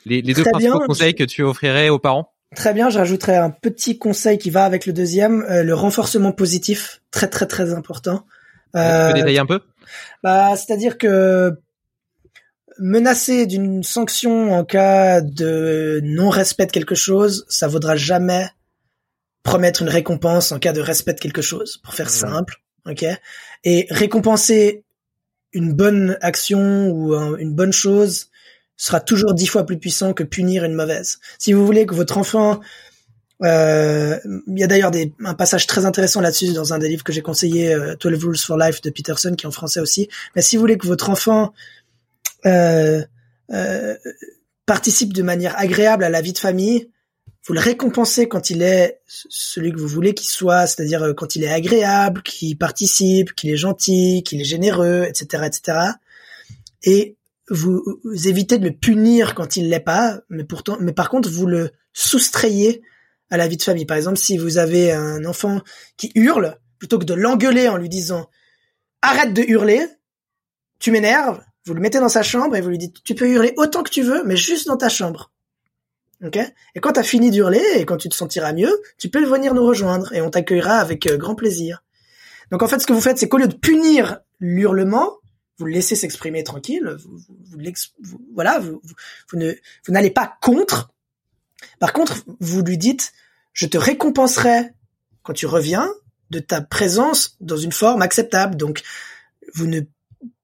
les, 0.06 0.22
les 0.22 0.34
deux 0.36 0.44
principaux 0.44 0.86
conseils 0.86 1.15
que 1.15 1.23
tu 1.23 1.41
offrirais 1.41 1.90
aux 1.90 1.98
parents? 1.99 2.32
Très 2.56 2.76
bien, 2.76 2.91
je 2.91 2.99
rajouterais 2.99 3.38
un 3.38 3.49
petit 3.49 3.98
conseil 3.98 4.38
qui 4.38 4.52
va 4.52 4.65
avec 4.65 4.86
le 4.86 4.94
deuxième, 4.94 5.44
le 5.49 5.73
renforcement 5.73 6.32
positif, 6.32 7.02
très 7.10 7.28
très 7.28 7.48
très 7.48 7.73
important. 7.73 8.23
Euh, 8.76 9.07
tu 9.07 9.14
peux 9.14 9.19
détailler 9.19 9.39
un 9.39 9.45
peu? 9.45 9.60
Bah, 10.23 10.56
c'est-à-dire 10.56 10.98
que 10.98 11.57
menacer 12.80 13.45
d'une 13.45 13.84
sanction 13.84 14.53
en 14.53 14.64
cas 14.64 15.22
de 15.22 15.99
non-respect 16.03 16.68
de 16.68 16.72
quelque 16.72 16.95
chose, 16.95 17.45
ça 17.49 17.68
vaudra 17.68 17.95
jamais 17.95 18.48
promettre 19.43 19.81
une 19.81 19.89
récompense 19.89 20.52
en 20.52 20.60
cas 20.60 20.73
de 20.73 20.81
respect 20.81 21.14
de 21.14 21.19
quelque 21.19 21.41
chose, 21.41 21.77
pour 21.84 21.93
faire 21.93 22.10
simple, 22.10 22.61
ok? 22.88 23.06
Et 23.64 23.88
récompenser 23.89 24.84
une 25.53 25.73
bonne 25.73 26.18
action 26.22 26.89
ou 26.89 27.14
une 27.14 27.53
bonne 27.53 27.73
chose 27.73 28.30
sera 28.77 28.99
toujours 28.99 29.34
dix 29.34 29.48
fois 29.48 29.65
plus 29.65 29.77
puissant 29.77 30.14
que 30.14 30.23
punir 30.23 30.64
une 30.64 30.73
mauvaise. 30.73 31.19
Si 31.38 31.53
vous 31.53 31.65
voulez 31.65 31.85
que 31.85 31.93
votre 31.93 32.18
enfant 32.18 32.61
euh, 33.44 34.18
il 34.48 34.60
y 34.60 34.64
a 34.64 34.68
d'ailleurs 34.68 34.92
un 35.24 35.34
passage 35.34 35.68
très 35.68 35.86
intéressant 35.86 36.22
là-dessus 36.22 36.54
dans 36.54 36.74
un 36.74 36.80
des 36.80 36.90
livres 36.90 37.04
que 37.04 37.14
j'ai 37.14 37.22
conseillé, 37.22 37.74
euh, 37.74 37.96
12 38.00 38.24
Rules 38.24 38.38
for 38.38 38.58
Life 38.58 38.82
de 38.82 38.90
Peterson, 38.90 39.34
qui 39.36 39.46
est 39.46 39.48
en 39.48 39.52
français 39.52 39.80
aussi. 39.80 40.10
Mais 40.36 40.42
si 40.42 40.56
vous 40.56 40.62
voulez 40.62 40.78
que 40.78 40.88
votre 40.88 41.10
enfant 41.10 41.54
euh, 42.46 43.04
euh, 43.52 43.96
participe 44.66 45.14
de 45.14 45.24
manière 45.24 45.58
agréable 45.60 46.04
à 46.04 46.10
la 46.10 46.22
vie 46.22 46.34
de 46.34 46.38
famille, 46.38 46.90
vous 47.48 47.54
le 47.54 47.60
récompensez 47.60 48.28
quand 48.28 48.52
il 48.52 48.62
est 48.62 49.02
celui 49.08 49.72
que 49.72 49.80
vous 49.80 49.88
voulez 49.88 50.14
qu'il 50.14 50.30
soit, 50.30 50.68
c'est-à-dire 50.68 51.02
euh, 51.04 51.14
quand 51.14 51.36
il 51.36 51.44
est 51.44 51.52
agréable, 51.52 52.22
qu'il 52.22 52.58
participe, 52.58 53.34
qu'il 53.34 53.50
est 53.50 53.58
gentil, 53.58 54.22
qu'il 54.24 54.40
est 54.40 54.46
généreux, 54.46 55.06
etc., 55.08 55.44
etc. 55.48 55.80
Et 56.84 57.18
vous, 57.50 57.84
vous, 58.04 58.28
évitez 58.28 58.60
de 58.60 58.66
le 58.66 58.74
punir 58.74 59.34
quand 59.34 59.58
il 59.58 59.70
l'est 59.70 59.80
pas, 59.80 60.20
mais 60.30 60.44
pourtant, 60.44 60.78
mais 60.80 60.94
par 60.94 61.10
contre, 61.10 61.30
vous 61.30 61.48
le 61.48 61.72
soustrayez 61.94 62.82
à 63.32 63.38
la 63.38 63.48
vie 63.48 63.58
de 63.58 63.64
famille. 63.64 63.86
Par 63.86 63.98
exemple, 63.98 64.18
si 64.18 64.38
vous 64.38 64.58
avez 64.58 64.91
un 64.91 65.26
enfant 65.26 65.62
qui 65.98 66.12
hurle, 66.16 66.58
plutôt 66.78 66.99
que 66.99 67.06
de 67.06 67.14
l'engueuler 67.14 67.68
en 67.68 67.78
lui 67.78 67.90
disant 67.90 68.30
arrête 69.02 69.34
de 69.34 69.41
hurler, 69.41 69.88
tu 70.80 70.91
m'énerves, 70.91 71.41
vous 71.66 71.74
le 71.74 71.82
mettez 71.82 71.99
dans 71.99 72.10
sa 72.10 72.24
chambre 72.24 72.56
et 72.56 72.62
vous 72.62 72.70
lui 72.70 72.78
dites 72.78 73.03
tu 73.03 73.16
peux 73.16 73.28
hurler 73.30 73.53
autant 73.58 73.84
que 73.84 73.90
tu 73.90 74.03
veux, 74.03 74.24
mais 74.26 74.36
juste 74.36 74.68
dans 74.68 74.78
ta 74.78 74.90
chambre. 74.90 75.32
Ok? 76.24 76.38
Et 76.76 76.80
quand 76.80 76.94
tu 76.94 76.99
as 76.99 77.03
fini 77.03 77.32
d'hurler 77.32 77.64
et 77.76 77.86
quand 77.86 77.98
tu 77.98 78.10
te 78.10 78.16
sentiras 78.16 78.53
mieux, 78.53 78.82
tu 78.98 79.10
peux 79.10 79.24
venir 79.26 79.53
nous 79.56 79.66
rejoindre 79.66 80.14
et 80.14 80.22
on 80.22 80.30
t'accueillera 80.30 80.76
avec 80.76 81.08
euh, 81.08 81.18
grand 81.18 81.36
plaisir. 81.36 81.84
Donc 82.52 82.62
en 82.62 82.68
fait, 82.68 82.80
ce 82.80 82.86
que 82.86 82.94
vous 82.94 83.02
faites, 83.02 83.18
c'est 83.18 83.28
qu'au 83.28 83.38
lieu 83.38 83.48
de 83.48 83.56
punir 83.56 84.20
l'hurlement, 84.40 85.18
vous 85.58 85.66
le 85.66 85.72
laissez 85.72 85.95
s'exprimer 85.95 86.44
tranquille, 86.44 86.95
vous, 86.99 87.18
vous, 88.02 88.22
voilà, 88.34 88.60
vous, 88.60 88.82
vous 89.32 89.94
n'allez 89.94 90.12
pas 90.12 90.38
contre. 90.41 90.91
Par 91.80 91.94
contre, 91.94 92.24
vous 92.40 92.62
lui 92.62 92.78
dites, 92.78 93.14
je 93.53 93.65
te 93.65 93.78
récompenserai 93.78 94.72
quand 95.23 95.34
tu 95.34 95.45
reviens 95.45 95.90
de 96.30 96.40
ta 96.40 96.61
présence 96.61 97.36
dans 97.41 97.57
une 97.57 97.72
forme 97.72 98.02
acceptable. 98.02 98.56
Donc, 98.56 98.82
vous 99.53 99.68
ne 99.68 99.82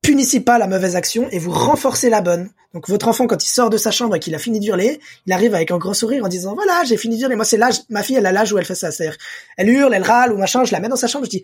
punissez 0.01 0.41
pas 0.41 0.57
la 0.57 0.67
mauvaise 0.67 0.95
action 0.95 1.27
et 1.31 1.39
vous 1.39 1.51
renforcez 1.51 2.09
la 2.09 2.21
bonne. 2.21 2.49
Donc, 2.73 2.89
votre 2.89 3.07
enfant, 3.07 3.25
quand 3.27 3.43
il 3.43 3.49
sort 3.49 3.69
de 3.69 3.77
sa 3.77 3.91
chambre 3.91 4.15
et 4.15 4.19
qu'il 4.19 4.35
a 4.35 4.39
fini 4.39 4.59
d'hurler, 4.59 4.99
il 5.25 5.33
arrive 5.33 5.55
avec 5.55 5.71
un 5.71 5.77
grand 5.77 5.93
sourire 5.93 6.23
en 6.25 6.27
disant, 6.27 6.53
voilà, 6.53 6.83
j'ai 6.85 6.97
fini 6.97 7.17
d'hurler. 7.17 7.35
Moi, 7.35 7.45
c'est 7.45 7.57
l'âge, 7.57 7.81
ma 7.89 8.03
fille, 8.03 8.17
elle 8.17 8.25
a 8.25 8.31
l'âge 8.31 8.51
où 8.51 8.57
elle 8.57 8.65
fait 8.65 8.75
ça. 8.75 8.91
C'est-à-dire, 8.91 9.17
elle 9.57 9.69
hurle, 9.69 9.93
elle 9.93 10.03
râle 10.03 10.33
ou 10.33 10.37
machin, 10.37 10.63
je 10.65 10.71
la 10.73 10.79
mets 10.79 10.89
dans 10.89 10.97
sa 10.97 11.07
chambre, 11.07 11.25
je 11.25 11.29
dis, 11.29 11.43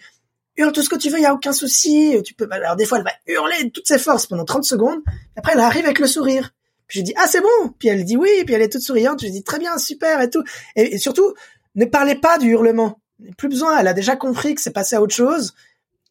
hurle 0.58 0.74
tout 0.74 0.82
ce 0.82 0.90
que 0.90 0.98
tu 0.98 1.10
veux, 1.10 1.18
il 1.18 1.24
y 1.24 1.26
a 1.26 1.34
aucun 1.34 1.54
souci. 1.54 2.18
Tu 2.24 2.34
peux, 2.34 2.48
alors 2.52 2.76
des 2.76 2.86
fois, 2.86 3.00
elle 3.00 3.06
va 3.06 3.14
hurler 3.28 3.64
de 3.64 3.70
toutes 3.70 3.88
ses 3.88 3.98
forces 3.98 4.28
pendant 4.28 4.46
30 4.46 4.66
secondes. 4.66 5.00
Après, 5.36 5.54
elle 5.54 5.60
arrive 5.60 5.86
avec 5.86 6.00
le 6.00 6.08
sourire. 6.08 6.54
Puis 6.88 7.00
je 7.00 7.06
dis, 7.06 7.14
ah, 7.16 7.28
c'est 7.28 7.42
bon. 7.42 7.74
Puis 7.80 7.88
elle 7.88 8.04
dit 8.04 8.18
oui. 8.18 8.30
Puis 8.46 8.54
elle 8.54 8.62
est 8.62 8.72
toute 8.72 8.82
souriante. 8.82 9.22
Je 9.24 9.30
dis, 9.30 9.44
très 9.44 9.60
bien, 9.60 9.78
super 9.78 10.22
et 10.22 10.30
tout. 10.30 10.44
et 10.76 10.98
surtout, 10.98 11.34
ne 11.76 11.86
parlez 11.86 12.16
pas 12.16 12.38
du 12.38 12.50
hurlement. 12.50 13.00
Plus 13.38 13.50
besoin, 13.50 13.80
elle 13.80 13.88
a 13.88 13.94
déjà 13.94 14.16
compris 14.16 14.56
que 14.56 14.62
c'est 14.62 14.74
passé 14.74 14.96
à 14.96 15.02
autre 15.02 15.16
chose. 15.16 15.54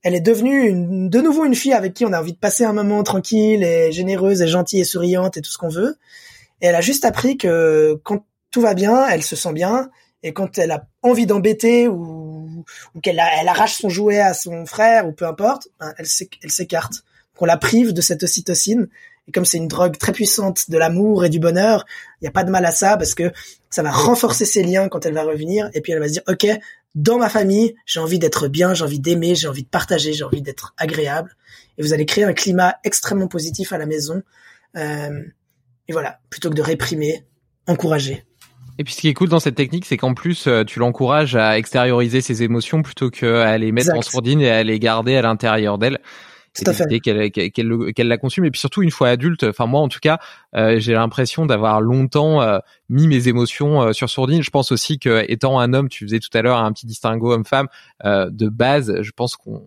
Elle 0.02 0.14
est 0.14 0.20
devenue 0.20 1.08
de 1.08 1.20
nouveau 1.20 1.44
une 1.44 1.54
fille 1.54 1.72
avec 1.72 1.94
qui 1.94 2.04
on 2.04 2.12
a 2.12 2.20
envie 2.20 2.32
de 2.32 2.38
passer 2.38 2.64
un 2.64 2.72
moment 2.72 3.02
tranquille 3.02 3.62
et 3.62 3.92
généreuse 3.92 4.42
et 4.42 4.48
gentille 4.48 4.80
et 4.80 4.84
souriante 4.84 5.36
et 5.36 5.42
tout 5.42 5.50
ce 5.50 5.58
qu'on 5.58 5.68
veut. 5.68 5.96
Et 6.60 6.66
elle 6.66 6.74
a 6.74 6.80
juste 6.80 7.04
appris 7.04 7.36
que 7.36 8.00
quand 8.02 8.24
tout 8.50 8.60
va 8.60 8.74
bien, 8.74 9.06
elle 9.08 9.22
se 9.22 9.36
sent 9.36 9.52
bien. 9.52 9.90
Et 10.24 10.32
quand 10.32 10.58
elle 10.58 10.70
a 10.70 10.86
envie 11.02 11.26
d'embêter 11.26 11.88
ou, 11.88 12.64
qu'elle 13.02 13.20
elle 13.40 13.48
arrache 13.48 13.76
son 13.76 13.88
jouet 13.88 14.20
à 14.20 14.34
son 14.34 14.66
frère 14.66 15.06
ou 15.06 15.12
peu 15.12 15.26
importe, 15.26 15.68
ben, 15.80 15.92
elle 15.98 16.50
s'écarte. 16.50 17.04
Qu'on 17.36 17.46
la 17.46 17.56
prive 17.56 17.92
de 17.92 18.00
cette 18.00 18.22
ocytocine 18.22 18.88
et 19.28 19.32
comme 19.32 19.44
c'est 19.44 19.58
une 19.58 19.68
drogue 19.68 19.96
très 19.98 20.12
puissante 20.12 20.68
de 20.68 20.78
l'amour 20.78 21.24
et 21.24 21.28
du 21.28 21.38
bonheur, 21.38 21.84
il 22.20 22.24
n'y 22.24 22.28
a 22.28 22.32
pas 22.32 22.44
de 22.44 22.50
mal 22.50 22.64
à 22.64 22.72
ça 22.72 22.96
parce 22.96 23.14
que 23.14 23.30
ça 23.70 23.82
va 23.82 23.90
renforcer 23.92 24.44
ses 24.44 24.62
liens 24.62 24.88
quand 24.88 25.06
elle 25.06 25.14
va 25.14 25.22
revenir. 25.22 25.70
Et 25.74 25.80
puis 25.80 25.92
elle 25.92 26.00
va 26.00 26.08
se 26.08 26.14
dire, 26.14 26.22
OK, 26.26 26.46
dans 26.94 27.18
ma 27.18 27.28
famille, 27.28 27.74
j'ai 27.86 28.00
envie 28.00 28.18
d'être 28.18 28.48
bien, 28.48 28.74
j'ai 28.74 28.84
envie 28.84 28.98
d'aimer, 28.98 29.34
j'ai 29.34 29.48
envie 29.48 29.62
de 29.62 29.68
partager, 29.68 30.12
j'ai 30.12 30.24
envie 30.24 30.42
d'être 30.42 30.74
agréable. 30.76 31.36
Et 31.78 31.82
vous 31.82 31.92
allez 31.92 32.04
créer 32.04 32.24
un 32.24 32.32
climat 32.32 32.76
extrêmement 32.84 33.28
positif 33.28 33.72
à 33.72 33.78
la 33.78 33.86
maison. 33.86 34.22
Euh, 34.76 35.22
et 35.88 35.92
voilà, 35.92 36.18
plutôt 36.28 36.50
que 36.50 36.54
de 36.54 36.62
réprimer, 36.62 37.24
encourager. 37.66 38.24
Et 38.78 38.84
puis 38.84 38.94
ce 38.94 39.00
qui 39.00 39.08
est 39.08 39.14
cool 39.14 39.28
dans 39.28 39.40
cette 39.40 39.54
technique, 39.54 39.84
c'est 39.86 39.96
qu'en 39.96 40.14
plus 40.14 40.48
euh, 40.48 40.64
tu 40.64 40.80
l'encourages 40.80 41.36
à 41.36 41.58
extérioriser 41.58 42.20
ses 42.20 42.42
émotions 42.42 42.82
plutôt 42.82 43.10
qu'à 43.10 43.56
les 43.56 43.70
mettre 43.70 43.94
en 43.94 44.02
sourdine 44.02 44.40
et 44.40 44.50
à 44.50 44.64
les 44.64 44.78
garder 44.80 45.14
à 45.14 45.22
l'intérieur 45.22 45.78
d'elle 45.78 46.00
c'est 46.54 47.00
qu'elle 47.00 47.30
qu'elle 47.30 48.08
la 48.08 48.18
consume. 48.18 48.44
Et 48.44 48.50
puis 48.50 48.60
surtout 48.60 48.82
une 48.82 48.90
fois 48.90 49.08
adulte 49.08 49.44
enfin 49.44 49.66
moi 49.66 49.80
en 49.80 49.88
tout 49.88 50.00
cas 50.00 50.18
euh, 50.54 50.78
j'ai 50.78 50.92
l'impression 50.92 51.46
d'avoir 51.46 51.80
longtemps 51.80 52.42
euh, 52.42 52.58
mis 52.88 53.06
mes 53.08 53.28
émotions 53.28 53.82
euh, 53.82 53.92
sur 53.92 54.10
sourdine. 54.10 54.42
Je 54.42 54.50
pense 54.50 54.72
aussi 54.72 54.98
que 54.98 55.24
étant 55.28 55.58
un 55.58 55.72
homme 55.72 55.88
tu 55.88 56.04
faisais 56.04 56.20
tout 56.20 56.36
à 56.36 56.42
l'heure 56.42 56.58
un 56.58 56.72
petit 56.72 56.86
distinguo 56.86 57.32
homme-femme 57.32 57.68
de 58.04 58.48
base 58.48 59.00
je 59.00 59.10
pense 59.12 59.36
qu'on 59.36 59.62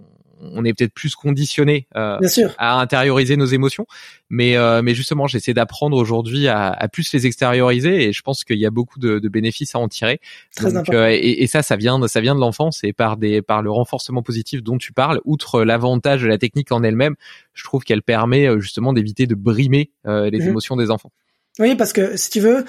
on 0.54 0.66
est 0.66 0.74
peut-être 0.74 0.94
plus 0.94 1.16
conditionné 1.16 1.88
euh, 1.96 2.20
à 2.58 2.80
intérioriser 2.80 3.38
nos 3.38 3.46
émotions, 3.46 3.86
mais 4.30 4.58
euh, 4.58 4.82
mais 4.82 4.94
justement 4.94 5.28
j'essaie 5.28 5.54
d'apprendre 5.54 5.98
aujourd'hui 5.98 6.48
à, 6.48 6.70
à, 6.70 6.88
plus 6.88 7.14
les 7.14 7.26
extérioriser 7.26 8.08
et 8.08 8.14
je 8.14 8.22
pense 8.22 8.44
qu'il 8.44 8.58
y 8.58 8.66
a 8.66 8.70
beaucoup 8.70 9.00
de, 9.00 9.20
de, 9.20 9.30
bénéfices 9.30 9.76
à 9.76 9.80
en 9.80 9.88
tirer. 9.88 10.20
Donc, 10.62 10.90
euh, 10.90 11.10
et, 11.12 11.44
et, 11.44 11.48
ça 11.48 11.62
ça 11.62 11.76
vient 11.76 12.06
ça 12.08 12.22
vient 12.22 12.36
de 12.36 12.40
l'enfance 12.40 12.84
et 12.84 12.94
par 12.94 13.18
des 13.18 13.42
par 13.42 13.62
le 13.62 13.72
renforcement 13.72 14.22
positif 14.22 14.64
dont 14.64 14.78
tu 14.78 14.94
parles, 14.94 15.22
outre 15.26 15.64
l'avantage 15.64 16.22
de 16.22 16.28
la 16.28 16.38
technique 16.38 16.72
en 16.72 16.84
elle-même, 16.84 17.16
je 17.54 17.64
trouve 17.64 17.84
qu'elle 17.84 18.04
permet 18.04 18.60
justement 18.60 18.94
d'éviter 18.94 19.28
de 19.28 19.36
brimer 19.36 19.92
les 20.06 20.40
mhm. 20.40 20.50
émotions 20.50 20.76
des 20.76 20.92
enfants. 20.92 21.12
Oui, 21.58 21.76
parce 21.76 21.94
que 21.94 22.18
si 22.18 22.30
tu 22.30 22.42
veux, 22.42 22.66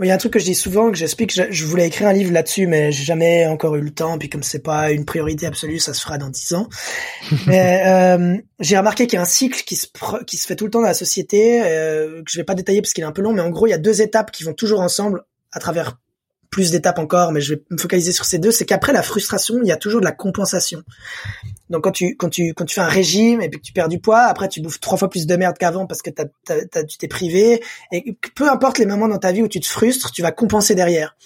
il 0.00 0.06
y 0.06 0.10
a 0.10 0.14
un 0.14 0.18
truc 0.18 0.32
que 0.32 0.38
je 0.38 0.46
dis 0.46 0.54
souvent, 0.54 0.90
que 0.90 0.96
j'explique, 0.96 1.30
je, 1.30 1.42
je, 1.50 1.66
voulais 1.66 1.86
écrire 1.86 2.08
un 2.08 2.14
livre 2.14 2.32
là-dessus, 2.32 2.66
mais 2.66 2.90
j'ai 2.90 3.04
jamais 3.04 3.46
encore 3.46 3.76
eu 3.76 3.82
le 3.82 3.90
temps, 3.90 4.16
puis 4.16 4.30
comme 4.30 4.42
c'est 4.42 4.62
pas 4.62 4.92
une 4.92 5.04
priorité 5.04 5.44
absolue, 5.44 5.78
ça 5.78 5.92
se 5.92 6.00
fera 6.00 6.16
dans 6.16 6.30
dix 6.30 6.54
ans. 6.54 6.66
mais 7.46 7.82
euh, 7.86 8.38
j'ai 8.58 8.78
remarqué 8.78 9.06
qu'il 9.06 9.16
y 9.16 9.18
a 9.18 9.22
un 9.22 9.26
cycle 9.26 9.62
qui 9.64 9.76
se, 9.76 9.86
qui 10.26 10.38
se 10.38 10.46
fait 10.46 10.56
tout 10.56 10.64
le 10.64 10.70
temps 10.70 10.80
dans 10.80 10.86
la 10.86 10.94
société, 10.94 11.60
euh, 11.64 12.22
que 12.22 12.30
je 12.30 12.38
vais 12.38 12.44
pas 12.44 12.54
détailler 12.54 12.80
parce 12.80 12.94
qu'il 12.94 13.04
est 13.04 13.06
un 13.06 13.12
peu 13.12 13.20
long, 13.20 13.34
mais 13.34 13.42
en 13.42 13.50
gros, 13.50 13.66
il 13.66 13.70
y 13.70 13.74
a 13.74 13.78
deux 13.78 14.00
étapes 14.00 14.30
qui 14.30 14.42
vont 14.42 14.54
toujours 14.54 14.80
ensemble 14.80 15.22
à 15.52 15.60
travers 15.60 15.98
plus 16.50 16.72
d'étapes 16.72 16.98
encore, 16.98 17.32
mais 17.32 17.40
je 17.40 17.54
vais 17.54 17.62
me 17.70 17.78
focaliser 17.78 18.12
sur 18.12 18.24
ces 18.24 18.38
deux, 18.38 18.50
c'est 18.50 18.64
qu'après 18.64 18.92
la 18.92 19.02
frustration, 19.02 19.58
il 19.62 19.68
y 19.68 19.72
a 19.72 19.76
toujours 19.76 20.00
de 20.00 20.04
la 20.04 20.12
compensation. 20.12 20.82
Donc 21.70 21.84
quand 21.84 21.92
tu 21.92 22.16
quand 22.16 22.28
tu 22.28 22.52
quand 22.54 22.64
tu 22.64 22.74
fais 22.74 22.80
un 22.80 22.88
régime 22.88 23.40
et 23.40 23.48
puis 23.48 23.60
que 23.60 23.64
tu 23.64 23.72
perds 23.72 23.88
du 23.88 24.00
poids, 24.00 24.22
après 24.22 24.48
tu 24.48 24.60
bouffes 24.60 24.80
trois 24.80 24.98
fois 24.98 25.08
plus 25.08 25.26
de 25.26 25.36
merde 25.36 25.56
qu'avant 25.56 25.86
parce 25.86 26.02
que 26.02 26.10
tu 26.10 26.98
t'es 26.98 27.08
privé. 27.08 27.62
Et 27.92 28.16
peu 28.34 28.50
importe 28.50 28.78
les 28.78 28.86
moments 28.86 29.08
dans 29.08 29.18
ta 29.18 29.30
vie 29.30 29.42
où 29.42 29.48
tu 29.48 29.60
te 29.60 29.66
frustres, 29.66 30.10
tu 30.10 30.22
vas 30.22 30.32
compenser 30.32 30.74
derrière. 30.74 31.16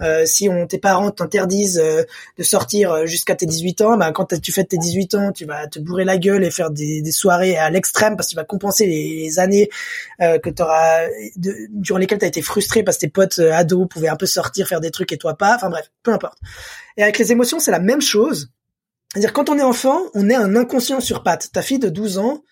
Euh, 0.00 0.26
si 0.26 0.48
on, 0.48 0.66
tes 0.66 0.78
parents 0.78 1.12
t'interdisent 1.12 1.78
euh, 1.78 2.02
de 2.36 2.42
sortir 2.42 2.90
euh, 2.90 3.06
jusqu'à 3.06 3.36
tes 3.36 3.46
18 3.46 3.80
ans, 3.82 3.96
bah, 3.96 4.10
quand 4.10 4.40
tu 4.40 4.50
fais 4.50 4.64
tes 4.64 4.76
18 4.76 5.14
ans, 5.14 5.32
tu 5.32 5.44
vas 5.44 5.68
te 5.68 5.78
bourrer 5.78 6.04
la 6.04 6.18
gueule 6.18 6.42
et 6.42 6.50
faire 6.50 6.70
des, 6.70 7.00
des 7.00 7.12
soirées 7.12 7.56
à 7.56 7.70
l'extrême 7.70 8.16
parce 8.16 8.28
que 8.28 8.30
tu 8.30 8.36
vas 8.36 8.44
compenser 8.44 8.86
les, 8.86 9.38
années 9.38 9.68
que 10.20 10.50
t'auras 10.50 11.08
durant 11.36 11.98
lesquelles 11.98 12.20
tu 12.20 12.24
as 12.24 12.28
été 12.28 12.40
frustré 12.40 12.84
parce 12.84 12.98
que 12.98 13.00
tes 13.02 13.08
potes 13.08 13.40
ados 13.40 13.88
pouvaient 13.88 14.08
un 14.08 14.16
peu 14.16 14.26
sortir, 14.26 14.68
faire 14.68 14.80
des 14.80 14.92
trucs 14.92 15.12
et 15.12 15.18
toi 15.18 15.36
pas. 15.36 15.56
Enfin 15.56 15.70
bref, 15.70 15.90
peu 16.04 16.12
importe. 16.12 16.38
Et 16.96 17.02
avec 17.02 17.18
les 17.18 17.32
émotions, 17.32 17.58
c'est 17.58 17.72
la 17.72 17.80
même 17.80 18.00
chose. 18.00 18.50
C'est-à-dire 19.12 19.32
quand 19.32 19.48
on 19.48 19.58
est 19.58 19.62
enfant, 19.62 20.00
on 20.14 20.30
est 20.30 20.34
un 20.34 20.54
inconscient 20.54 21.00
sur 21.00 21.24
pattes. 21.24 21.50
Ta 21.52 21.62
fille 21.62 21.80
de 21.80 21.88
12 21.88 22.18
ans, 22.18 22.42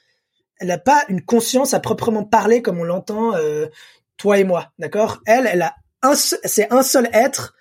elle 0.59 0.69
n'a 0.69 0.79
pas 0.79 1.05
une 1.09 1.23
conscience 1.23 1.73
à 1.73 1.79
proprement 1.79 2.25
parler 2.25 2.63
comme 2.63 2.79
on 2.81 2.85
l'entend 2.85 3.35
toi 4.17 4.39
et 4.39 4.45
moi, 4.45 4.73
d'accord? 4.79 5.21
Elle, 5.27 5.49
elle 5.51 5.63
a 5.63 5.75
c'est 6.15 6.73
un 6.73 6.83
seul 6.83 7.09
être 7.13 7.55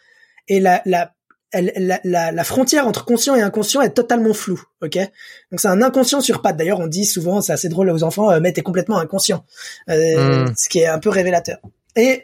et 0.48 0.60
la, 0.60 0.82
la, 0.86 1.14
la, 1.54 2.32
la, 2.32 2.44
frontière 2.44 2.88
entre 2.88 3.06
conscient 3.06 3.36
et 3.36 3.42
inconscient 3.42 3.82
est 3.82 3.92
totalement 3.92 4.34
floue, 4.34 4.64
ok? 4.82 4.98
Donc 5.52 5.60
c'est 5.60 5.68
un 5.68 5.82
inconscient 5.82 6.22
sur 6.22 6.42
pattes. 6.42 6.58
D'ailleurs, 6.58 6.80
on 6.80 6.88
dit 6.88 7.06
souvent, 7.06 7.42
c'est 7.42 7.54
assez 7.54 7.70
drôle 7.70 7.90
aux 7.90 8.04
enfants, 8.04 8.32
euh, 8.32 8.40
mais 8.42 8.54
t'es 8.54 8.62
complètement 8.62 9.00
inconscient, 9.00 9.46
euh, 9.90 10.46
hmm. 10.46 10.54
ce 10.58 10.70
qui 10.70 10.80
est 10.80 10.88
un 10.88 11.00
peu 11.00 11.10
révélateur. 11.10 11.60
Et 11.96 12.24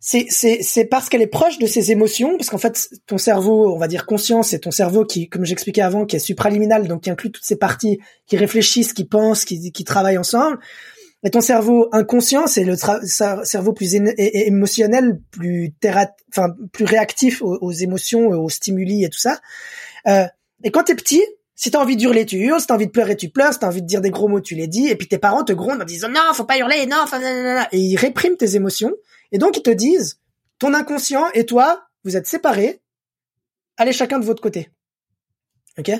c'est 0.00 0.26
c'est 0.28 0.62
c'est 0.62 0.84
parce 0.84 1.08
qu'elle 1.08 1.22
est 1.22 1.28
proche 1.28 1.58
de 1.58 1.66
ses 1.66 1.92
émotions, 1.92 2.36
parce 2.36 2.50
qu'en 2.50 2.58
fait, 2.58 2.88
ton 3.06 3.18
cerveau, 3.18 3.72
on 3.74 3.78
va 3.78 3.88
dire 3.88 4.04
conscient, 4.04 4.42
c'est 4.42 4.58
ton 4.58 4.72
cerveau 4.72 5.04
qui, 5.04 5.28
comme 5.28 5.44
j'expliquais 5.44 5.82
avant, 5.82 6.04
qui 6.04 6.16
est 6.16 6.20
supraliminal, 6.20 6.88
donc 6.88 7.04
qui 7.04 7.10
inclut 7.10 7.30
toutes 7.30 7.44
ces 7.44 7.56
parties 7.56 8.00
qui 8.26 8.36
réfléchissent, 8.36 8.92
qui 8.92 9.04
pensent, 9.04 9.44
qui 9.44 9.70
qui 9.70 9.84
travaillent 9.84 10.18
ensemble. 10.18 10.58
Mais 11.24 11.30
ton 11.30 11.40
cerveau 11.40 11.88
inconscient, 11.92 12.46
c'est 12.46 12.64
le 12.64 12.76
cerveau 13.44 13.72
plus 13.72 13.94
émotionnel, 13.94 15.18
plus 15.30 15.74
enfin 16.28 16.54
plus 16.70 16.84
réactif 16.84 17.40
aux, 17.40 17.72
émotions, 17.72 18.28
aux 18.28 18.50
stimuli 18.50 19.04
et 19.04 19.08
tout 19.08 19.18
ça. 19.18 19.40
Euh, 20.06 20.26
et 20.62 20.70
quand 20.70 20.84
t'es 20.84 20.94
petit, 20.94 21.24
si 21.54 21.70
t'as 21.70 21.80
envie 21.80 21.96
d'hurler, 21.96 22.26
tu 22.26 22.36
hurles. 22.36 22.60
Si 22.60 22.66
t'as 22.66 22.74
envie 22.74 22.86
de 22.86 22.90
pleurer, 22.90 23.16
tu 23.16 23.30
pleures. 23.30 23.54
Si 23.54 23.58
t'as 23.58 23.68
envie 23.68 23.80
de 23.80 23.86
dire 23.86 24.02
des 24.02 24.10
gros 24.10 24.28
mots, 24.28 24.42
tu 24.42 24.54
les 24.54 24.66
dis. 24.66 24.88
Et 24.88 24.96
puis 24.96 25.08
tes 25.08 25.16
parents 25.16 25.44
te 25.44 25.54
grondent 25.54 25.80
en 25.80 25.86
disant 25.86 26.10
non, 26.10 26.20
faut 26.34 26.44
pas 26.44 26.58
hurler, 26.58 26.84
non, 26.84 26.98
enfin, 27.02 27.18
et 27.72 27.78
ils 27.78 27.96
répriment 27.96 28.36
tes 28.36 28.54
émotions. 28.54 28.92
Et 29.32 29.38
donc 29.38 29.56
ils 29.56 29.62
te 29.62 29.70
disent, 29.70 30.20
ton 30.58 30.74
inconscient 30.74 31.30
et 31.32 31.46
toi, 31.46 31.86
vous 32.04 32.18
êtes 32.18 32.26
séparés. 32.26 32.82
Allez 33.78 33.94
chacun 33.94 34.18
de 34.18 34.26
votre 34.26 34.42
côté. 34.42 34.70
Ok? 35.78 35.90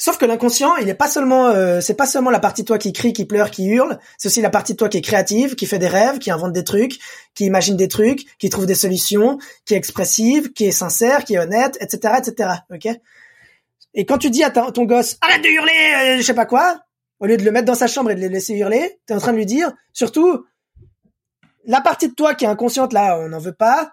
Sauf 0.00 0.16
que 0.16 0.24
l'inconscient, 0.24 0.76
il 0.76 0.88
est 0.88 0.94
pas 0.94 1.08
seulement, 1.08 1.48
euh, 1.48 1.82
c'est 1.82 1.92
pas 1.92 2.06
seulement 2.06 2.30
la 2.30 2.40
partie 2.40 2.62
de 2.62 2.66
toi 2.66 2.78
qui 2.78 2.94
crie, 2.94 3.12
qui 3.12 3.26
pleure, 3.26 3.50
qui 3.50 3.66
hurle. 3.66 3.98
C'est 4.16 4.28
aussi 4.28 4.40
la 4.40 4.48
partie 4.48 4.72
de 4.72 4.78
toi 4.78 4.88
qui 4.88 4.96
est 4.96 5.02
créative, 5.02 5.56
qui 5.56 5.66
fait 5.66 5.78
des 5.78 5.88
rêves, 5.88 6.18
qui 6.18 6.30
invente 6.30 6.54
des 6.54 6.64
trucs, 6.64 6.98
qui 7.34 7.44
imagine 7.44 7.76
des 7.76 7.86
trucs, 7.86 8.24
qui 8.38 8.48
trouve 8.48 8.64
des 8.64 8.74
solutions, 8.74 9.36
qui 9.66 9.74
est 9.74 9.76
expressive, 9.76 10.54
qui 10.54 10.64
est 10.64 10.70
sincère, 10.70 11.24
qui 11.24 11.34
est 11.34 11.38
honnête, 11.38 11.76
etc., 11.82 12.14
etc. 12.16 12.50
Ok? 12.72 12.88
Et 13.92 14.06
quand 14.06 14.16
tu 14.16 14.30
dis 14.30 14.42
à 14.42 14.48
ton 14.48 14.84
gosse, 14.84 15.18
arrête 15.20 15.42
de 15.42 15.48
hurler, 15.48 16.14
euh, 16.14 16.16
je 16.16 16.22
sais 16.22 16.32
pas 16.32 16.46
quoi, 16.46 16.80
au 17.18 17.26
lieu 17.26 17.36
de 17.36 17.44
le 17.44 17.50
mettre 17.50 17.66
dans 17.66 17.74
sa 17.74 17.86
chambre 17.86 18.10
et 18.10 18.14
de 18.14 18.22
le 18.22 18.28
laisser 18.28 18.54
hurler, 18.54 19.00
t'es 19.04 19.12
en 19.12 19.18
train 19.18 19.32
de 19.32 19.36
lui 19.36 19.44
dire, 19.44 19.70
surtout, 19.92 20.46
la 21.66 21.82
partie 21.82 22.08
de 22.08 22.14
toi 22.14 22.34
qui 22.34 22.46
est 22.46 22.48
inconsciente 22.48 22.94
là, 22.94 23.18
on 23.20 23.28
n'en 23.28 23.38
veut 23.38 23.52
pas. 23.52 23.92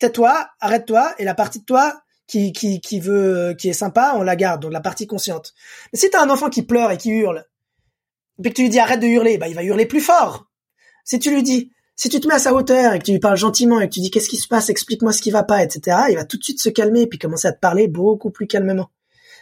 Tais-toi, 0.00 0.48
arrête-toi, 0.58 1.14
et 1.18 1.24
la 1.24 1.34
partie 1.34 1.60
de 1.60 1.64
toi 1.64 2.02
qui, 2.28 2.52
qui, 2.52 2.80
qui 2.80 3.00
veut, 3.00 3.56
qui 3.58 3.70
est 3.70 3.72
sympa, 3.72 4.14
on 4.16 4.22
la 4.22 4.36
garde, 4.36 4.62
donc 4.62 4.72
la 4.72 4.80
partie 4.80 5.06
consciente. 5.06 5.54
Mais 5.92 5.98
si 5.98 6.10
t'as 6.10 6.22
un 6.22 6.30
enfant 6.30 6.50
qui 6.50 6.62
pleure 6.62 6.92
et 6.92 6.98
qui 6.98 7.10
hurle, 7.10 7.44
et 8.44 8.50
que 8.50 8.54
tu 8.54 8.62
lui 8.62 8.68
dis 8.68 8.78
arrête 8.78 9.00
de 9.00 9.06
hurler, 9.06 9.38
bah 9.38 9.48
il 9.48 9.54
va 9.54 9.64
hurler 9.64 9.86
plus 9.86 10.00
fort. 10.00 10.46
Si 11.04 11.18
tu 11.18 11.30
lui 11.30 11.42
dis, 11.42 11.72
si 11.96 12.08
tu 12.08 12.20
te 12.20 12.28
mets 12.28 12.34
à 12.34 12.38
sa 12.38 12.54
hauteur 12.54 12.92
et 12.92 12.98
que 13.00 13.04
tu 13.04 13.12
lui 13.12 13.18
parles 13.18 13.36
gentiment 13.36 13.80
et 13.80 13.88
que 13.88 13.94
tu 13.94 14.00
dis 14.00 14.10
qu'est-ce 14.10 14.28
qui 14.28 14.36
se 14.36 14.46
passe, 14.46 14.68
explique-moi 14.68 15.12
ce 15.12 15.22
qui 15.22 15.30
va 15.30 15.42
pas, 15.42 15.64
etc., 15.64 15.96
il 16.10 16.16
va 16.16 16.24
tout 16.24 16.36
de 16.36 16.44
suite 16.44 16.60
se 16.60 16.68
calmer 16.68 17.02
et 17.02 17.06
puis 17.06 17.18
commencer 17.18 17.48
à 17.48 17.52
te 17.52 17.58
parler 17.58 17.88
beaucoup 17.88 18.30
plus 18.30 18.46
calmement. 18.46 18.90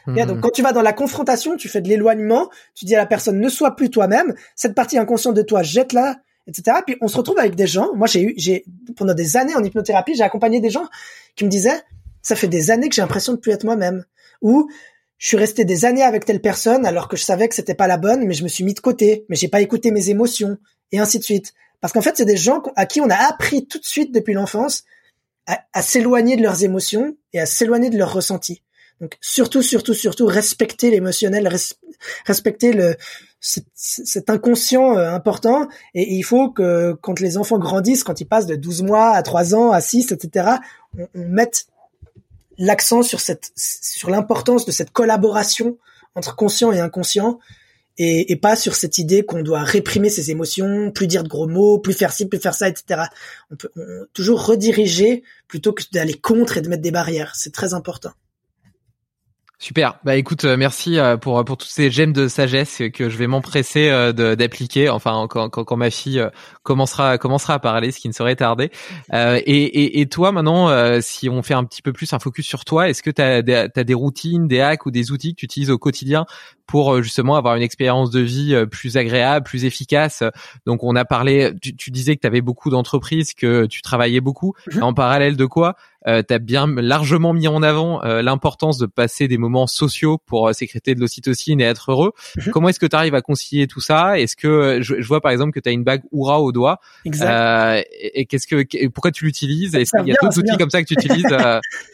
donc 0.07 0.17
mhm. 0.17 0.41
quand 0.41 0.51
tu 0.51 0.63
vas 0.63 0.73
dans 0.73 0.81
la 0.81 0.93
confrontation, 0.93 1.57
tu 1.57 1.69
fais 1.69 1.83
de 1.83 1.89
l'éloignement, 1.89 2.49
tu 2.75 2.85
dis 2.85 2.95
à 2.95 2.99
la 2.99 3.07
personne 3.07 3.41
ne 3.41 3.49
sois 3.49 3.75
plus 3.75 3.91
toi-même, 3.91 4.35
cette 4.55 4.75
partie 4.75 4.97
inconsciente 4.97 5.35
de 5.35 5.43
toi 5.43 5.63
jette-la, 5.63 6.17
etc. 6.47 6.79
Puis 6.87 6.97
on 7.01 7.09
se 7.09 7.17
retrouve 7.17 7.39
avec 7.39 7.57
des 7.57 7.67
gens. 7.67 7.95
Moi 7.97 8.07
j'ai 8.07 8.23
eu, 8.23 8.35
j'ai 8.37 8.65
pendant 8.97 9.15
des 9.15 9.37
années 9.37 9.57
en 9.57 9.65
hypnothérapie, 9.65 10.15
j'ai 10.15 10.23
accompagné 10.23 10.61
des 10.61 10.71
gens 10.71 10.87
qui 11.35 11.45
me 11.45 11.51
disaient 11.51 11.83
ça 12.27 12.35
fait 12.35 12.49
des 12.49 12.73
années 12.73 12.89
que 12.89 12.95
j'ai 12.97 13.03
l'impression 13.03 13.35
de 13.35 13.39
plus 13.39 13.53
être 13.53 13.63
moi-même. 13.63 14.05
Ou 14.43 14.69
je 15.17 15.29
suis 15.29 15.37
resté 15.37 15.65
des 15.65 15.85
années 15.85 16.03
avec 16.03 16.25
telle 16.25 16.41
personne 16.41 16.85
alors 16.85 17.07
que 17.07 17.17
je 17.17 17.23
savais 17.23 17.49
que 17.49 17.55
c'était 17.55 17.77
pas 17.77 17.87
la 17.87 17.99
bonne, 17.99 18.27
mais 18.27 18.35
je 18.35 18.43
me 18.43 18.49
suis 18.49 18.65
mis 18.65 18.75
de 18.75 18.81
côté, 18.81 19.25
mais 19.29 19.37
j'ai 19.37 19.47
pas 19.47 19.61
écouté 19.61 19.93
mes 19.93 20.11
émotions 20.11 20.59
et 20.91 20.99
ainsi 20.99 21.21
de 21.21 21.23
suite. 21.23 21.55
Parce 21.81 21.93
qu'en 21.93 22.03
fait, 22.03 22.17
c'est 22.17 22.25
des 22.25 22.37
gens 22.37 22.65
à 22.75 22.85
qui 22.85 23.01
on 23.01 23.09
a 23.11 23.15
appris 23.15 23.69
tout 23.69 23.79
de 23.79 23.85
suite 23.85 24.13
depuis 24.13 24.35
l'enfance 24.35 24.83
à, 25.47 25.83
s'éloigner 25.83 26.37
de 26.37 26.43
leurs 26.43 26.65
émotions 26.65 27.17
et 27.33 27.39
à 27.39 27.47
s'éloigner 27.47 27.91
de 27.91 27.97
leurs 27.97 28.13
ressentis. 28.13 28.65
Donc 29.01 29.17
surtout, 29.21 29.63
surtout, 29.63 29.95
surtout, 29.95 30.27
respecter 30.27 30.91
l'émotionnel, 30.91 31.49
respecter 32.25 32.73
le 32.73 32.97
cet, 33.39 34.31
inconscient 34.31 34.97
euh, 34.97 35.11
important. 35.13 35.69
Et, 35.95 36.13
il 36.15 36.25
faut 36.25 36.51
que 36.51 36.95
quand 36.95 37.21
les 37.21 37.39
enfants 37.39 37.61
grandissent, 37.61 38.03
quand 38.03 38.21
ils 38.21 38.27
passent 38.27 38.47
de 38.47 38.57
12 38.57 38.83
mois 38.83 39.11
à 39.11 39.23
3 39.23 39.55
ans, 39.55 39.71
à 39.71 39.81
6, 39.81 40.11
etc., 40.11 40.57
on, 40.99 41.07
on 41.15 41.29
mette 41.29 41.67
l'accent 42.59 43.03
sur 43.03 43.21
cette 43.21 43.53
sur 43.57 44.11
l'importance 44.11 44.67
de 44.67 44.73
cette 44.73 44.91
collaboration 44.91 45.79
entre 46.15 46.35
conscient 46.35 46.73
et 46.73 46.81
inconscient 46.81 47.39
et, 47.99 48.37
pas 48.37 48.57
sur 48.57 48.75
cette 48.75 48.99
idée 48.99 49.25
qu'on 49.25 49.43
doit 49.43 49.63
réprimer 49.63 50.11
ses 50.11 50.31
émotions, 50.31 50.91
plus 50.91 51.07
dire 51.07 51.23
de 51.23 51.29
gros 51.29 51.47
mots, 51.47 51.79
plus 51.79 51.95
faire 51.95 52.13
ci, 52.13 52.27
plus 52.27 52.39
faire 52.39 52.55
ça, 52.55 52.69
etc. 52.69 53.05
On 53.51 53.57
peut 53.57 53.71
toujours 54.13 54.45
rediriger 54.45 55.23
plutôt 55.49 55.73
que 55.73 55.83
d'aller 55.93 56.15
contre 56.15 56.59
et 56.59 56.61
de 56.61 56.69
mettre 56.69 56.83
des 56.83 56.91
barrières. 56.91 57.35
C'est 57.37 57.55
très 57.55 57.73
important. 57.73 58.11
Super. 59.59 59.99
Bah 60.05 60.17
écoute, 60.17 60.45
euh, 60.45 60.59
merci 60.59 60.99
euh, 60.99 61.17
pour 61.17 61.43
pour 61.43 61.57
tous 61.57 61.67
ces 61.67 61.91
gemmes 61.91 62.13
de 62.13 62.29
sagesse 62.29 62.83
que 62.93 63.09
je 63.09 63.17
vais 63.17 63.27
m'empresser 63.27 63.89
euh, 63.89 64.13
d'appliquer. 64.13 64.91
Enfin, 64.91 65.27
quand, 65.31 65.49
quand, 65.49 65.77
ma 65.79 65.89
fille 65.89 66.23
commencera 66.63 67.17
commencera 67.17 67.55
à 67.55 67.59
parler, 67.59 67.91
ce 67.91 67.99
qui 67.99 68.09
ne 68.09 68.13
saurait 68.13 68.37
tarder. 68.37 68.71
Euh, 69.15 69.41
et, 69.47 69.65
et, 69.65 70.01
et, 70.01 70.07
toi, 70.09 70.31
maintenant, 70.31 70.69
si 71.01 71.31
on 71.31 71.43
fait 71.43 71.55
un 71.55 71.65
petit 71.65 71.81
peu 71.81 71.95
plus 71.95 72.13
un 72.13 72.19
focus 72.19 72.47
sur 72.47 72.67
toi, 72.67 72.91
est-ce 72.91 73.03
que 73.03 73.11
tu 73.11 73.23
as, 73.23 73.43
des 73.85 73.95
routines, 73.95 74.47
des 74.47 74.61
hacks 74.61 74.85
ou 74.85 74.91
des 74.91 75.11
outils 75.11 75.35
que 75.35 75.41
tu 75.41 75.47
utilises 75.47 75.71
au 75.71 75.79
quotidien 75.79 76.27
pour 76.67 77.03
justement 77.03 77.37
avoir 77.37 77.57
une 77.57 77.63
expérience 77.63 78.11
de 78.11 78.21
vie 78.21 78.65
plus 78.71 78.97
agréable, 78.97 79.45
plus 79.45 79.65
efficace 79.65 80.23
Donc, 80.67 80.83
on 80.83 80.97
a 80.97 81.05
parlé. 81.05 81.53
Tu, 81.63 81.75
tu 81.75 81.91
disais 81.91 82.17
que 82.17 82.21
tu 82.21 82.27
avais 82.27 82.41
beaucoup 82.41 82.71
d'entreprises, 82.71 83.35
que 83.35 83.67
tu 83.67 83.83
travaillais 83.83 84.21
beaucoup. 84.21 84.55
Mhm. 84.73 84.83
En 84.83 84.95
parallèle 84.95 85.37
de 85.37 85.47
quoi 85.47 85.77
euh, 86.07 86.23
tu 86.27 86.33
as 86.33 86.39
bien 86.39 86.67
largement 86.67 87.33
mis 87.33 87.49
en 87.49 87.63
avant 87.63 88.03
euh, 88.05 88.23
l'importance 88.23 88.79
de 88.79 88.87
passer 88.87 89.29
des 89.29 89.39
moments 89.39 89.67
sociaux 89.67 90.19
pour 90.25 90.49
euh, 90.49 90.53
sécréter 90.53 90.95
de 90.95 91.01
l'ocytocine 91.01 91.61
et 91.61 91.65
être 91.65 91.91
heureux. 91.91 92.13
Mhm. 92.37 92.53
Comment 92.53 92.69
est-ce 92.69 92.81
que 92.81 92.87
tu 92.87 92.97
arrives 92.97 93.15
à 93.15 93.23
concilier 93.23 93.67
tout 93.67 93.81
ça? 93.81 94.19
Est-ce 94.19 94.37
que 94.37 94.47
euh, 94.47 94.83
je, 94.83 95.01
je, 95.01 95.09
vois 95.09 95.21
par 95.21 95.33
exemple 95.33 95.53
que 95.53 95.61
tu 95.61 95.69
as 95.69 95.73
une 95.73 95.85
bague 95.85 96.03
Oura 96.13 96.41
au 96.41 96.53
doigt 96.53 96.81
Exact. 97.05 97.85
et, 98.01 98.27
qu'est-ce 98.27 98.47
que 98.47 98.87
pourquoi 98.89 99.11
tu 99.11 99.25
l'utilises? 99.25 99.75
Est-ce 99.75 99.91
qu'il 99.97 100.07
y 100.07 100.13
a 100.13 100.17
d'autres 100.23 100.39
outils 100.39 100.57
comme 100.57 100.71
ça 100.71 100.83
que 100.83 100.87
tu 100.87 100.95
utilises? 100.95 101.37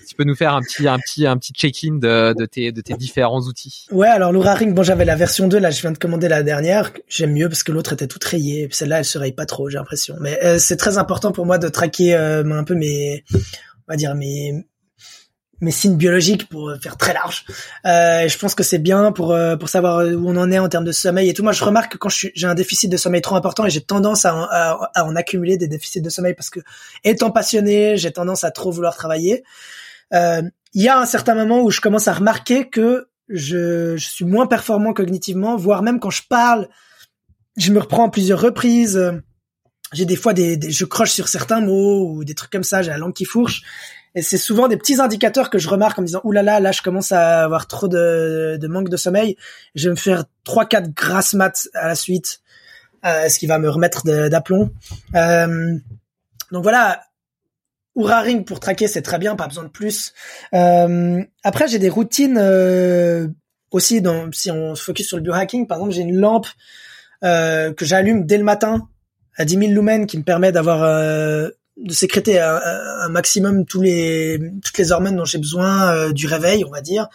Tu 0.08 0.14
peux 0.14 0.24
nous 0.24 0.34
faire 0.34 0.54
un 0.54 0.60
petit 0.60 0.86
un 0.88 0.98
petit 0.98 1.26
un 1.26 1.38
petit 1.38 1.52
check-in 1.52 1.94
de, 1.94 2.34
de, 2.36 2.44
tes 2.44 2.72
de 2.72 2.80
tes 2.80 2.94
différents 2.94 3.40
outils? 3.40 3.86
Ouais, 3.90 4.08
alors 4.08 4.32
l'Oura 4.32 4.54
Bon 4.66 4.82
j'avais 4.82 5.04
la 5.04 5.16
version 5.16 5.48
2 5.48 5.58
là, 5.58 5.70
je 5.70 5.80
viens 5.80 5.92
de 5.92 5.98
commander 5.98 6.28
la 6.28 6.42
dernière, 6.42 6.92
j'aime 7.08 7.32
mieux 7.32 7.48
parce 7.48 7.62
que 7.62 7.72
l'autre 7.72 7.94
était 7.94 8.06
toute 8.06 8.22
rayée, 8.24 8.68
celle-là 8.70 8.98
elle 8.98 9.04
se 9.04 9.18
raye 9.18 9.32
pas 9.32 9.46
trop, 9.46 9.68
j'ai 9.68 9.78
l'impression. 9.78 10.16
Mais 10.20 10.58
c'est 10.58 10.76
très 10.76 10.98
important 10.98 11.32
pour 11.32 11.46
moi 11.46 11.58
de 11.58 11.68
traquer 11.68 12.14
un 12.14 12.64
peu 12.64 12.74
mes 12.74 13.24
on 13.32 13.92
va 13.92 13.96
dire 13.96 14.14
mes 14.14 14.64
mes 15.62 15.70
signes 15.70 15.96
biologiques 15.96 16.48
pour 16.48 16.72
faire 16.82 16.96
très 16.96 17.14
large. 17.14 17.46
Euh, 17.86 18.28
je 18.28 18.36
pense 18.36 18.54
que 18.54 18.64
c'est 18.64 18.78
bien 18.78 19.12
pour 19.12 19.32
euh, 19.32 19.56
pour 19.56 19.68
savoir 19.68 20.04
où 20.04 20.28
on 20.28 20.36
en 20.36 20.50
est 20.50 20.58
en 20.58 20.68
termes 20.68 20.84
de 20.84 20.92
sommeil 20.92 21.30
et 21.30 21.34
tout. 21.34 21.42
Moi, 21.42 21.52
je 21.52 21.64
remarque 21.64 21.92
que 21.92 21.98
quand 21.98 22.10
j'ai 22.10 22.46
un 22.46 22.54
déficit 22.54 22.90
de 22.90 22.96
sommeil 22.96 23.22
trop 23.22 23.36
important 23.36 23.64
et 23.64 23.70
j'ai 23.70 23.80
tendance 23.80 24.24
à, 24.24 24.32
à, 24.94 25.04
en 25.04 25.16
accumuler 25.16 25.56
des 25.56 25.68
déficits 25.68 26.02
de 26.02 26.10
sommeil 26.10 26.34
parce 26.34 26.50
que 26.50 26.60
étant 27.04 27.30
passionné, 27.30 27.96
j'ai 27.96 28.12
tendance 28.12 28.44
à 28.44 28.50
trop 28.50 28.72
vouloir 28.72 28.96
travailler. 28.96 29.44
Euh, 30.12 30.42
il 30.74 30.82
y 30.82 30.88
a 30.88 30.98
un 30.98 31.06
certain 31.06 31.34
moment 31.34 31.62
où 31.62 31.70
je 31.70 31.80
commence 31.80 32.08
à 32.08 32.12
remarquer 32.12 32.68
que 32.68 33.08
je, 33.28 33.96
je 33.96 34.08
suis 34.08 34.24
moins 34.24 34.46
performant 34.46 34.92
cognitivement, 34.92 35.56
voire 35.56 35.82
même 35.82 36.00
quand 36.00 36.10
je 36.10 36.22
parle, 36.28 36.68
je 37.56 37.72
me 37.72 37.80
reprends 37.80 38.06
à 38.06 38.10
plusieurs 38.10 38.40
reprises 38.40 39.00
j'ai 39.92 40.06
des 40.06 40.16
fois 40.16 40.32
des, 40.32 40.58
je 40.70 40.84
croche 40.84 41.12
sur 41.12 41.28
certains 41.28 41.60
mots 41.60 42.08
ou 42.08 42.24
des 42.24 42.34
trucs 42.34 42.50
comme 42.50 42.64
ça, 42.64 42.82
j'ai 42.82 42.90
la 42.90 42.98
langue 42.98 43.12
qui 43.12 43.24
fourche. 43.24 43.62
Et 44.14 44.22
c'est 44.22 44.38
souvent 44.38 44.68
des 44.68 44.76
petits 44.76 45.00
indicateurs 45.00 45.48
que 45.48 45.58
je 45.58 45.68
remarque 45.68 45.98
en 45.98 46.02
me 46.02 46.06
disant, 46.06 46.20
oulala, 46.24 46.54
là, 46.54 46.60
là, 46.60 46.72
je 46.72 46.82
commence 46.82 47.12
à 47.12 47.44
avoir 47.44 47.66
trop 47.66 47.88
de, 47.88 48.58
de 48.60 48.68
manque 48.68 48.90
de 48.90 48.96
sommeil. 48.96 49.36
Je 49.74 49.88
vais 49.88 49.92
me 49.92 49.96
faire 49.96 50.24
trois, 50.44 50.66
quatre 50.66 50.92
grasses 50.92 51.32
maths 51.32 51.68
à 51.72 51.88
la 51.88 51.94
suite, 51.94 52.40
euh, 53.06 53.28
ce 53.28 53.38
qui 53.38 53.46
va 53.46 53.58
me 53.58 53.70
remettre 53.70 54.02
d'aplomb. 54.28 54.70
Euh, 55.14 55.78
donc 56.50 56.62
voilà, 56.62 57.02
Oura 57.94 58.20
Ring 58.20 58.44
pour 58.44 58.60
traquer, 58.60 58.88
c'est 58.88 59.02
très 59.02 59.18
bien, 59.18 59.36
pas 59.36 59.46
besoin 59.46 59.64
de 59.64 59.68
plus. 59.68 60.12
Euh, 60.54 61.22
après, 61.42 61.68
j'ai 61.68 61.78
des 61.78 61.88
routines 61.88 62.38
euh, 62.38 63.28
aussi. 63.70 64.00
Dans, 64.00 64.30
si 64.32 64.50
on 64.50 64.74
se 64.74 64.82
focus 64.82 65.08
sur 65.08 65.16
le 65.16 65.22
biohacking, 65.22 65.66
par 65.66 65.78
exemple, 65.78 65.94
j'ai 65.94 66.02
une 66.02 66.16
lampe 66.16 66.46
euh, 67.24 67.72
que 67.72 67.84
j'allume 67.84 68.24
dès 68.24 68.38
le 68.38 68.44
matin 68.44 68.88
à 69.36 69.44
10 69.44 69.58
000 69.58 69.72
lumens 69.72 70.06
qui 70.06 70.18
me 70.18 70.22
permet 70.22 70.52
d'avoir 70.52 70.82
euh, 70.82 71.48
de 71.76 71.92
sécréter 71.92 72.38
un, 72.38 73.08
maximum 73.08 73.64
tous 73.64 73.80
les 73.80 74.38
toutes 74.62 74.78
les 74.78 74.92
hormones 74.92 75.16
dont 75.16 75.24
j'ai 75.24 75.38
besoin 75.38 75.90
euh, 75.94 76.12
du 76.12 76.26
réveil, 76.26 76.64
on 76.64 76.70
va 76.70 76.80
dire. 76.80 77.08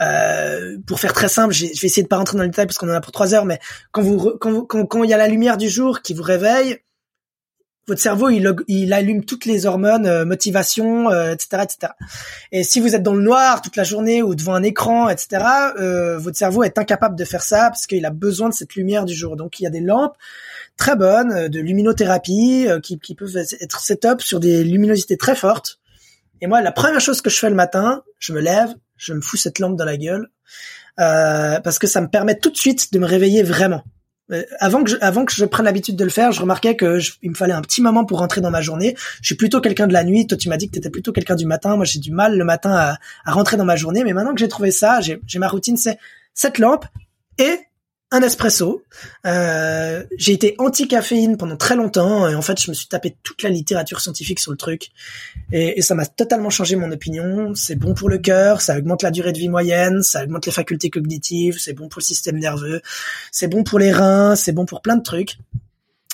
Euh, 0.00 0.78
pour 0.86 1.00
faire 1.00 1.12
très 1.12 1.28
simple, 1.28 1.52
je 1.52 1.66
vais 1.66 1.70
essayer 1.70 2.02
de 2.02 2.08
pas 2.08 2.16
rentrer 2.16 2.36
dans 2.36 2.44
le 2.44 2.48
détail 2.48 2.66
parce 2.66 2.78
qu'on 2.78 2.88
en 2.88 2.94
a 2.94 3.00
pour 3.00 3.12
trois 3.12 3.34
heures, 3.34 3.44
mais 3.44 3.58
quand 3.90 4.02
vous 4.02 4.36
quand, 4.40 4.64
quand, 4.64 4.86
quand 4.86 5.04
il 5.04 5.10
y 5.10 5.14
a 5.14 5.18
la 5.18 5.28
lumière 5.28 5.56
du 5.56 5.68
jour 5.68 6.00
qui 6.02 6.14
vous 6.14 6.22
réveille, 6.22 6.78
votre 7.86 8.00
cerveau 8.00 8.30
il, 8.30 8.54
il 8.68 8.92
allume 8.92 9.24
toutes 9.24 9.44
les 9.44 9.66
hormones, 9.66 10.06
euh, 10.06 10.24
motivation, 10.24 11.10
etc., 11.10 11.48
euh, 11.52 11.62
etc. 11.62 11.92
Et 12.52 12.62
si 12.64 12.80
vous 12.80 12.94
êtes 12.94 13.02
dans 13.02 13.14
le 13.14 13.22
noir 13.22 13.62
toute 13.62 13.76
la 13.76 13.84
journée 13.84 14.22
ou 14.22 14.34
devant 14.34 14.54
un 14.54 14.62
écran, 14.62 15.08
etc., 15.08 15.44
euh, 15.78 16.18
votre 16.18 16.36
cerveau 16.36 16.62
est 16.62 16.78
incapable 16.78 17.16
de 17.16 17.24
faire 17.24 17.42
ça 17.42 17.70
parce 17.70 17.86
qu'il 17.86 18.06
a 18.06 18.10
besoin 18.10 18.48
de 18.48 18.54
cette 18.54 18.74
lumière 18.74 19.04
du 19.04 19.14
jour. 19.14 19.36
Donc 19.36 19.60
il 19.60 19.64
y 19.64 19.66
a 19.66 19.70
des 19.70 19.80
lampes 19.80 20.16
très 20.76 20.96
bonnes 20.96 21.32
euh, 21.32 21.48
de 21.48 21.60
luminothérapie 21.60 22.66
euh, 22.68 22.80
qui, 22.80 22.98
qui 22.98 23.14
peuvent 23.14 23.36
être 23.36 23.80
set-up 23.80 24.20
sur 24.20 24.40
des 24.40 24.64
luminosités 24.64 25.16
très 25.16 25.36
fortes. 25.36 25.78
Et 26.40 26.46
moi, 26.46 26.60
la 26.60 26.72
première 26.72 27.00
chose 27.00 27.20
que 27.20 27.30
je 27.30 27.38
fais 27.38 27.48
le 27.48 27.54
matin, 27.54 28.02
je 28.18 28.32
me 28.32 28.40
lève, 28.40 28.74
je 28.96 29.12
me 29.12 29.20
fous 29.20 29.36
cette 29.36 29.58
lampe 29.58 29.76
dans 29.76 29.84
la 29.84 29.96
gueule 29.96 30.28
euh, 31.00 31.60
parce 31.60 31.78
que 31.78 31.86
ça 31.86 32.00
me 32.00 32.08
permet 32.08 32.36
tout 32.36 32.50
de 32.50 32.56
suite 32.56 32.92
de 32.92 32.98
me 32.98 33.06
réveiller 33.06 33.42
vraiment. 33.42 33.84
Avant 34.60 34.84
que 34.84 34.90
je, 34.90 34.96
avant 35.00 35.24
que 35.24 35.32
je 35.32 35.44
prenne 35.44 35.64
l'habitude 35.64 35.96
de 35.96 36.04
le 36.04 36.10
faire, 36.10 36.32
je 36.32 36.40
remarquais 36.40 36.76
que 36.76 36.98
il 37.22 37.30
me 37.30 37.34
fallait 37.34 37.52
un 37.52 37.62
petit 37.62 37.82
moment 37.82 38.04
pour 38.04 38.18
rentrer 38.18 38.40
dans 38.40 38.50
ma 38.50 38.60
journée. 38.60 38.96
Je 39.20 39.26
suis 39.26 39.34
plutôt 39.34 39.60
quelqu'un 39.60 39.86
de 39.86 39.92
la 39.92 40.04
nuit. 40.04 40.26
Toi, 40.26 40.38
tu 40.38 40.48
m'as 40.48 40.56
dit 40.56 40.70
que 40.70 40.78
tu 40.78 40.90
plutôt 40.90 41.12
quelqu'un 41.12 41.36
du 41.36 41.46
matin. 41.46 41.76
Moi, 41.76 41.84
j'ai 41.84 41.98
du 41.98 42.12
mal 42.12 42.36
le 42.36 42.44
matin 42.44 42.72
à, 42.72 42.98
à, 43.24 43.32
rentrer 43.32 43.56
dans 43.56 43.64
ma 43.64 43.76
journée. 43.76 44.04
Mais 44.04 44.12
maintenant 44.12 44.34
que 44.34 44.40
j'ai 44.40 44.48
trouvé 44.48 44.70
ça, 44.70 45.00
j'ai 45.00 45.38
ma 45.38 45.48
routine, 45.48 45.76
c'est 45.76 45.98
cette 46.34 46.58
lampe 46.58 46.86
et 47.38 47.58
un 48.12 48.20
espresso. 48.20 48.84
Euh, 49.26 50.04
j'ai 50.18 50.32
été 50.32 50.54
anti-caféine 50.58 51.38
pendant 51.38 51.56
très 51.56 51.74
longtemps 51.74 52.28
et 52.28 52.34
en 52.34 52.42
fait 52.42 52.60
je 52.60 52.70
me 52.70 52.74
suis 52.74 52.86
tapé 52.86 53.16
toute 53.22 53.42
la 53.42 53.48
littérature 53.48 54.00
scientifique 54.00 54.38
sur 54.38 54.52
le 54.52 54.58
truc 54.58 54.90
et, 55.50 55.80
ça 55.80 55.94
m'a 55.94 56.04
totalement 56.04 56.50
changé 56.50 56.76
mon 56.76 56.92
opinion. 56.92 57.54
C'est 57.54 57.74
bon 57.74 57.94
pour 57.94 58.10
le 58.10 58.18
cœur, 58.18 58.60
ça 58.60 58.76
augmente 58.76 59.02
la 59.02 59.10
durée 59.10 59.32
de 59.32 59.38
vie 59.38 59.48
moyenne, 59.48 60.02
ça 60.02 60.22
augmente 60.22 60.44
les 60.44 60.52
facultés 60.52 60.90
cognitives, 60.90 61.58
c'est 61.58 61.72
bon 61.72 61.88
pour 61.88 62.00
le 62.00 62.04
système 62.04 62.38
nerveux, 62.38 62.82
c'est 63.32 63.48
bon 63.48 63.64
pour 63.64 63.78
les 63.78 63.90
reins, 63.90 64.36
c'est 64.36 64.52
bon 64.52 64.66
pour 64.66 64.82
plein 64.82 64.96
de 64.96 65.02
trucs. 65.02 65.38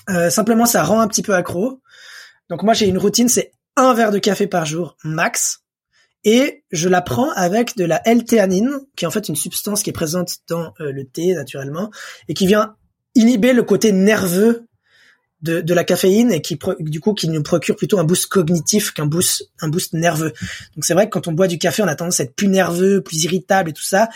Euh, 0.09 0.31
simplement 0.31 0.67
ça 0.67 0.85
rend 0.85 1.01
un 1.01 1.09
petit 1.09 1.23
peu 1.23 1.35
accro. 1.35 1.81
Donc 2.49 2.63
moi 2.63 2.75
j'ai 2.75 2.87
une 2.87 2.99
routine, 2.99 3.29
c'est 3.29 3.51
un 3.77 3.93
verre 3.93 4.13
de 4.13 4.21
café 4.21 4.47
par 4.47 4.65
jour 4.65 4.97
max 5.03 5.63
et 6.25 6.65
je 6.71 6.89
la 6.89 7.01
prends 7.01 7.31
avec 7.31 7.77
de 7.77 7.85
la 7.85 8.01
L-théanine, 8.07 8.81
qui 8.97 9.05
est 9.05 9.09
en 9.09 9.11
fait 9.11 9.29
une 9.29 9.37
substance 9.37 9.83
qui 9.83 9.91
est 9.91 9.93
présente 9.93 10.37
dans 10.49 10.73
euh, 10.81 10.93
le 10.93 11.05
thé 11.05 11.35
naturellement 11.35 11.91
et 12.29 12.35
qui 12.35 12.47
vient 12.47 12.75
inhiber 13.15 13.53
le 13.53 13.63
côté 13.63 13.93
nerveux 13.93 14.69
de, 15.43 15.73
la 15.73 15.85
caféine 15.85 16.33
et 16.33 16.43
qui 16.43 16.59
du 16.81 17.01
coup 17.01 17.15
qui 17.15 17.29
nous 17.29 17.43
procure 17.43 17.77
plutôt 17.77 17.99
un 17.99 18.05
boost 18.05 18.27
cognitif 18.27 18.93
qu'un 18.93 19.07
boost 19.07 19.51
un 19.61 19.69
boost 19.69 19.93
nerveux. 19.93 20.33
Donc 20.75 20.85
c'est 20.85 20.95
vrai 20.95 21.07
que 21.07 21.11
quand 21.11 21.29
on 21.29 21.33
boit 21.33 21.47
du 21.47 21.59
café, 21.59 21.83
on 21.83 21.87
a 21.87 21.95
tendance 21.95 22.19
à 22.21 22.25
être 22.25 22.35
plus 22.35 22.49
nerveux, 22.49 23.03
plus 23.03 23.25
irritable 23.25 23.71
et 23.71 23.73
tout 23.73 23.85
ça. 23.85 24.09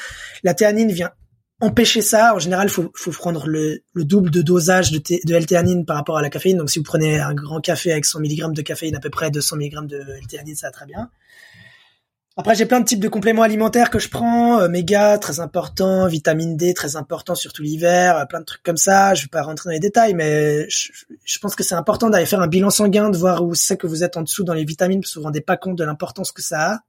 La 0.43 0.55
théanine 0.55 0.91
vient 0.91 1.13
empêcher 1.61 2.03
ça. 2.03 2.35
En 2.35 2.41
général, 2.41 2.69
faut 2.69 2.91
faut 2.97 3.13
prendre 3.13 3.47
le, 3.47 3.83
le 3.95 4.05
double 4.05 4.31
de 4.31 4.43
dosage 4.43 4.91
de, 4.91 4.99
de 4.99 5.35
L-théanine 5.35 5.87
par 5.87 5.97
rapport 5.97 6.19
à 6.19 6.23
la 6.23 6.29
caféine. 6.29 6.59
Donc 6.59 6.71
si 6.71 6.81
vous 6.81 6.85
prenez 6.85 7.21
un 7.21 7.35
grand 7.35 7.61
café 7.61 7.93
avec 7.93 8.05
100 8.05 8.19
mg 8.19 8.53
de 8.53 8.63
caféine, 8.63 8.97
à 8.97 9.01
peu 9.01 9.11
près 9.11 9.31
200 9.31 9.57
mg 9.57 9.87
de 9.87 9.99
L-théanine, 10.19 10.57
ça 10.57 10.67
va 10.69 10.73
très 10.73 10.87
bien. 10.87 11.09
Après, 12.37 12.55
j'ai 12.55 12.65
plein 12.65 12.81
de 12.81 12.87
types 12.87 13.01
de 13.01 13.09
compléments 13.09 13.43
alimentaires 13.43 13.91
que 13.91 13.99
je 13.99 14.09
prends, 14.09 14.61
euh, 14.61 14.69
méga 14.69 15.19
très 15.19 15.41
important, 15.41 16.07
vitamine 16.07 16.57
D 16.57 16.73
très 16.73 16.97
important 16.97 17.35
surtout 17.35 17.63
l'hiver, 17.63 18.17
euh, 18.17 18.25
plein 18.25 18.41
de 18.41 18.47
trucs 18.47 18.63
comme 18.63 18.79
ça. 18.79 19.15
Je 19.15 19.25
vais 19.25 19.29
pas 19.29 19.43
rentrer 19.43 19.69
dans 19.69 19.73
les 19.73 19.81
détails, 19.81 20.15
mais 20.15 20.67
je, 20.71 21.39
pense 21.41 21.55
que 21.55 21.63
c'est 21.63 21.75
important 21.75 22.09
d'aller 22.09 22.25
faire 22.25 22.41
un 22.41 22.47
bilan 22.47 22.71
sanguin, 22.71 23.11
de 23.11 23.19
voir 23.19 23.45
où 23.45 23.55
c'est 23.55 23.77
que 23.77 23.87
vous 23.87 24.03
êtes 24.03 24.17
en 24.17 24.23
dessous 24.23 24.45
dans 24.45 24.55
les 24.55 24.65
vitamines, 24.65 25.01
parce 25.01 25.13
que 25.13 25.19
vous 25.19 25.23
vous 25.23 25.27
rendez 25.27 25.43
pas 25.43 25.59
compte 25.59 25.77
de 25.77 25.85
l'importance 25.85 26.33
que 26.33 26.41
ça 26.41 26.73
a. 26.73 26.81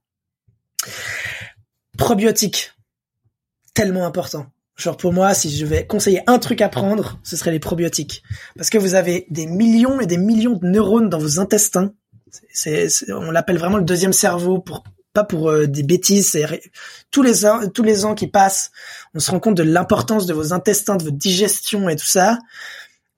Probiotiques, 1.98 2.72
tellement 3.74 4.06
important. 4.06 4.46
Genre 4.76 4.96
pour 4.96 5.12
moi, 5.12 5.34
si 5.34 5.54
je 5.54 5.66
vais 5.66 5.86
conseiller 5.86 6.22
un 6.26 6.38
truc 6.38 6.62
à 6.62 6.70
prendre, 6.70 7.20
ce 7.22 7.36
serait 7.36 7.50
les 7.50 7.60
probiotiques, 7.60 8.22
parce 8.56 8.70
que 8.70 8.78
vous 8.78 8.94
avez 8.94 9.26
des 9.28 9.46
millions 9.46 10.00
et 10.00 10.06
des 10.06 10.16
millions 10.16 10.56
de 10.56 10.66
neurones 10.66 11.10
dans 11.10 11.18
vos 11.18 11.38
intestins. 11.38 11.92
C'est, 12.50 12.88
on 13.10 13.30
l'appelle 13.30 13.58
vraiment 13.58 13.76
le 13.76 13.84
deuxième 13.84 14.14
cerveau 14.14 14.58
pour 14.58 14.82
pas 15.14 15.24
pour 15.24 15.48
euh, 15.48 15.66
des 15.66 15.82
bêtises. 15.82 16.38
Tous 17.10 17.22
les 17.22 17.46
ans, 17.46 17.60
tous 17.72 17.82
les 17.82 18.04
ans 18.04 18.14
qui 18.14 18.26
passent, 18.26 18.70
on 19.14 19.20
se 19.20 19.30
rend 19.30 19.40
compte 19.40 19.56
de 19.56 19.62
l'importance 19.62 20.26
de 20.26 20.34
vos 20.34 20.52
intestins, 20.52 20.96
de 20.96 21.04
votre 21.04 21.16
digestion 21.16 21.88
et 21.88 21.96
tout 21.96 22.04
ça. 22.04 22.38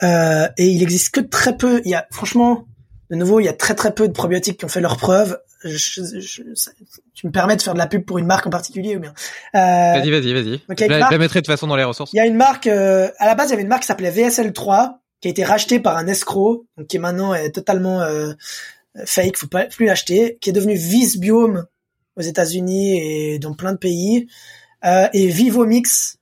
Euh, 0.03 0.47
et 0.59 0.67
il 0.67 0.83
existe 0.83 1.15
que 1.15 1.21
très 1.21 1.57
peu. 1.57 1.81
Il 1.85 1.91
y 1.91 1.95
a 1.95 2.07
franchement, 2.13 2.67
de 3.11 3.17
nouveau, 3.17 3.41
il 3.41 3.45
y 3.45 3.49
a 3.49 3.53
très 3.53 3.75
très 3.75 3.93
peu 3.93 4.07
de 4.07 4.13
probiotiques 4.13 4.59
qui 4.59 4.65
ont 4.65 4.69
fait 4.69 4.81
leurs 4.81 4.99
preuves. 4.99 5.39
tu 5.65 7.27
me 7.27 7.33
permets 7.33 7.57
de 7.57 7.63
faire 7.63 7.75
de 7.75 7.79
la 7.79 7.87
pub 7.87 8.05
pour 8.05 8.19
une 8.19 8.27
marque 8.27 8.47
en 8.47 8.51
particulier 8.51 8.97
ou 8.97 9.01
bien? 9.01 9.15
Euh, 9.55 9.59
Vas-y, 9.59 10.11
vas-y, 10.11 10.33
vas-y. 10.35 10.61
je, 10.79 10.85
la, 10.87 11.19
mettrai 11.19 11.41
de 11.41 11.45
toute 11.45 11.47
façon 11.47 11.67
dans 11.67 11.77
les 11.77 11.85
ressources. 11.85 12.13
Il 12.13 12.17
y 12.17 12.21
a 12.21 12.27
une 12.27 12.37
marque. 12.37 12.67
Euh, 12.67 13.09
à 13.19 13.27
la 13.27 13.35
base, 13.35 13.49
il 13.49 13.51
y 13.51 13.55
avait 13.55 13.63
une 13.63 13.69
marque 13.69 13.83
qui 13.83 13.89
s'appelait 13.89 14.11
VSL3 14.11 14.99
qui 15.23 15.29
a 15.29 15.31
été 15.31 15.45
rachetée 15.45 15.81
par 15.81 15.97
un 15.97 16.07
escroc, 16.07 16.67
donc 16.77 16.89
qui 16.89 16.97
est 16.97 17.01
maintenant 17.01 17.33
est 17.33 17.51
totalement 17.51 18.03
euh, 18.03 18.35
fake, 19.07 19.39
faut 19.39 19.47
pas 19.47 19.65
plus 19.65 19.87
l'acheter, 19.87 20.37
qui 20.43 20.51
est 20.51 20.53
devenu 20.53 20.75
Visbiome 20.75 21.67
aux 22.17 22.23
États-Unis 22.23 22.99
et 22.99 23.39
dans 23.39 23.55
plein 23.55 23.73
de 23.73 23.79
pays, 23.79 24.29
euh, 24.85 25.09
et 25.13 25.29
Vivomix 25.29 26.19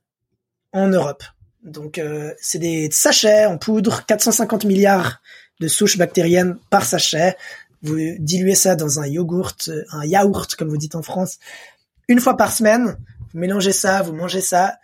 en 0.71 0.87
Europe. 0.87 1.23
Donc 1.63 1.97
euh, 1.97 2.33
c'est 2.39 2.59
des 2.59 2.89
sachets 2.91 3.45
en 3.45 3.57
poudre, 3.57 4.05
450 4.05 4.65
milliards 4.65 5.21
de 5.59 5.67
souches 5.67 5.97
bactériennes 5.97 6.57
par 6.69 6.85
sachet. 6.85 7.35
Vous 7.81 7.97
diluez 8.19 8.55
ça 8.55 8.75
dans 8.75 8.99
un 8.99 9.07
yogourt, 9.07 9.55
un 9.91 10.05
yaourt 10.05 10.55
comme 10.55 10.69
vous 10.69 10.77
dites 10.77 10.95
en 10.95 11.01
France, 11.01 11.37
une 12.07 12.19
fois 12.19 12.37
par 12.37 12.51
semaine. 12.51 12.97
Vous 13.33 13.39
mélangez 13.39 13.73
ça, 13.73 14.01
vous 14.01 14.13
mangez 14.13 14.41
ça. 14.41 14.77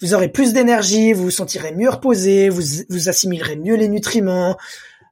Vous 0.00 0.14
aurez 0.14 0.28
plus 0.28 0.52
d'énergie, 0.52 1.12
vous 1.12 1.24
vous 1.24 1.30
sentirez 1.30 1.72
mieux 1.72 1.90
reposé, 1.90 2.48
vous, 2.48 2.62
vous 2.88 3.08
assimilerez 3.08 3.56
mieux 3.56 3.76
les 3.76 3.88
nutriments. 3.88 4.56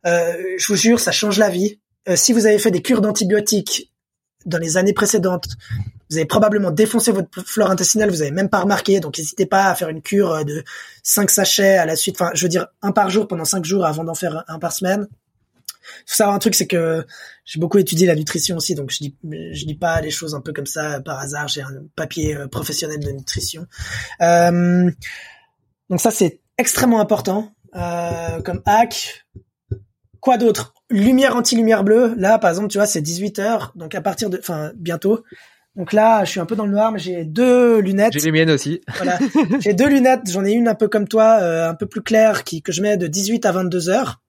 Euh, 0.06 0.34
je 0.56 0.66
vous 0.66 0.76
jure, 0.76 1.00
ça 1.00 1.12
change 1.12 1.38
la 1.38 1.50
vie. 1.50 1.78
Euh, 2.08 2.16
si 2.16 2.32
vous 2.32 2.46
avez 2.46 2.58
fait 2.58 2.70
des 2.70 2.80
cures 2.80 3.02
d'antibiotiques 3.02 3.92
dans 4.48 4.58
les 4.58 4.76
années 4.76 4.92
précédentes, 4.92 5.48
vous 6.10 6.16
avez 6.16 6.26
probablement 6.26 6.70
défoncé 6.70 7.12
votre 7.12 7.42
flore 7.44 7.70
intestinale, 7.70 8.10
vous 8.10 8.22
avez 8.22 8.30
même 8.30 8.48
pas 8.48 8.60
remarqué, 8.60 9.00
donc 9.00 9.18
n'hésitez 9.18 9.46
pas 9.46 9.66
à 9.66 9.74
faire 9.74 9.88
une 9.88 10.02
cure 10.02 10.32
euh, 10.32 10.44
de 10.44 10.64
5 11.02 11.30
sachets 11.30 11.76
à 11.76 11.86
la 11.86 11.96
suite, 11.96 12.20
enfin 12.20 12.30
je 12.34 12.44
veux 12.44 12.48
dire 12.48 12.66
un 12.82 12.92
par 12.92 13.10
jour 13.10 13.28
pendant 13.28 13.44
5 13.44 13.64
jours 13.64 13.84
avant 13.84 14.04
d'en 14.04 14.14
faire 14.14 14.44
un 14.48 14.58
par 14.58 14.72
semaine. 14.72 15.06
Faut 16.06 16.16
savoir 16.16 16.36
un 16.36 16.38
truc, 16.38 16.54
c'est 16.54 16.66
que 16.66 17.06
j'ai 17.44 17.58
beaucoup 17.58 17.78
étudié 17.78 18.06
la 18.06 18.14
nutrition 18.14 18.56
aussi, 18.56 18.74
donc 18.74 18.90
je 18.90 18.98
dis 18.98 19.16
dis 19.22 19.74
pas 19.74 20.00
les 20.00 20.10
choses 20.10 20.34
un 20.34 20.40
peu 20.40 20.52
comme 20.52 20.66
ça 20.66 21.00
par 21.00 21.18
hasard. 21.18 21.48
J'ai 21.48 21.62
un 21.62 21.84
papier 21.96 22.36
euh, 22.36 22.46
professionnel 22.46 23.00
de 23.00 23.10
nutrition. 23.10 23.66
Euh, 24.20 24.90
donc 25.88 26.00
ça 26.00 26.10
c'est 26.10 26.40
extrêmement 26.58 27.00
important 27.00 27.52
comme 27.72 28.62
hack. 28.66 29.26
Quoi 30.28 30.36
d'autre? 30.36 30.74
Lumière 30.90 31.36
anti-lumière 31.36 31.84
bleue, 31.84 32.12
là, 32.18 32.38
par 32.38 32.50
exemple, 32.50 32.68
tu 32.68 32.76
vois, 32.76 32.86
c'est 32.86 33.00
18 33.00 33.38
heures, 33.38 33.72
donc 33.76 33.94
à 33.94 34.02
partir 34.02 34.28
de, 34.28 34.36
enfin, 34.36 34.72
bientôt. 34.76 35.24
Donc 35.74 35.94
là, 35.94 36.22
je 36.26 36.32
suis 36.32 36.38
un 36.38 36.44
peu 36.44 36.54
dans 36.54 36.66
le 36.66 36.70
noir, 36.72 36.92
mais 36.92 36.98
j'ai 36.98 37.24
deux 37.24 37.78
lunettes. 37.78 38.12
J'ai 38.12 38.20
les 38.20 38.32
miennes 38.32 38.50
aussi. 38.50 38.82
Voilà. 38.96 39.18
j'ai 39.60 39.72
deux 39.72 39.88
lunettes. 39.88 40.30
J'en 40.30 40.44
ai 40.44 40.52
une 40.52 40.68
un 40.68 40.74
peu 40.74 40.86
comme 40.86 41.08
toi, 41.08 41.38
euh, 41.40 41.70
un 41.70 41.74
peu 41.74 41.86
plus 41.86 42.02
claire, 42.02 42.44
qui, 42.44 42.60
que 42.60 42.72
je 42.72 42.82
mets 42.82 42.98
de 42.98 43.06
18 43.06 43.46
à 43.46 43.52
22 43.52 43.88
heures. 43.88 44.20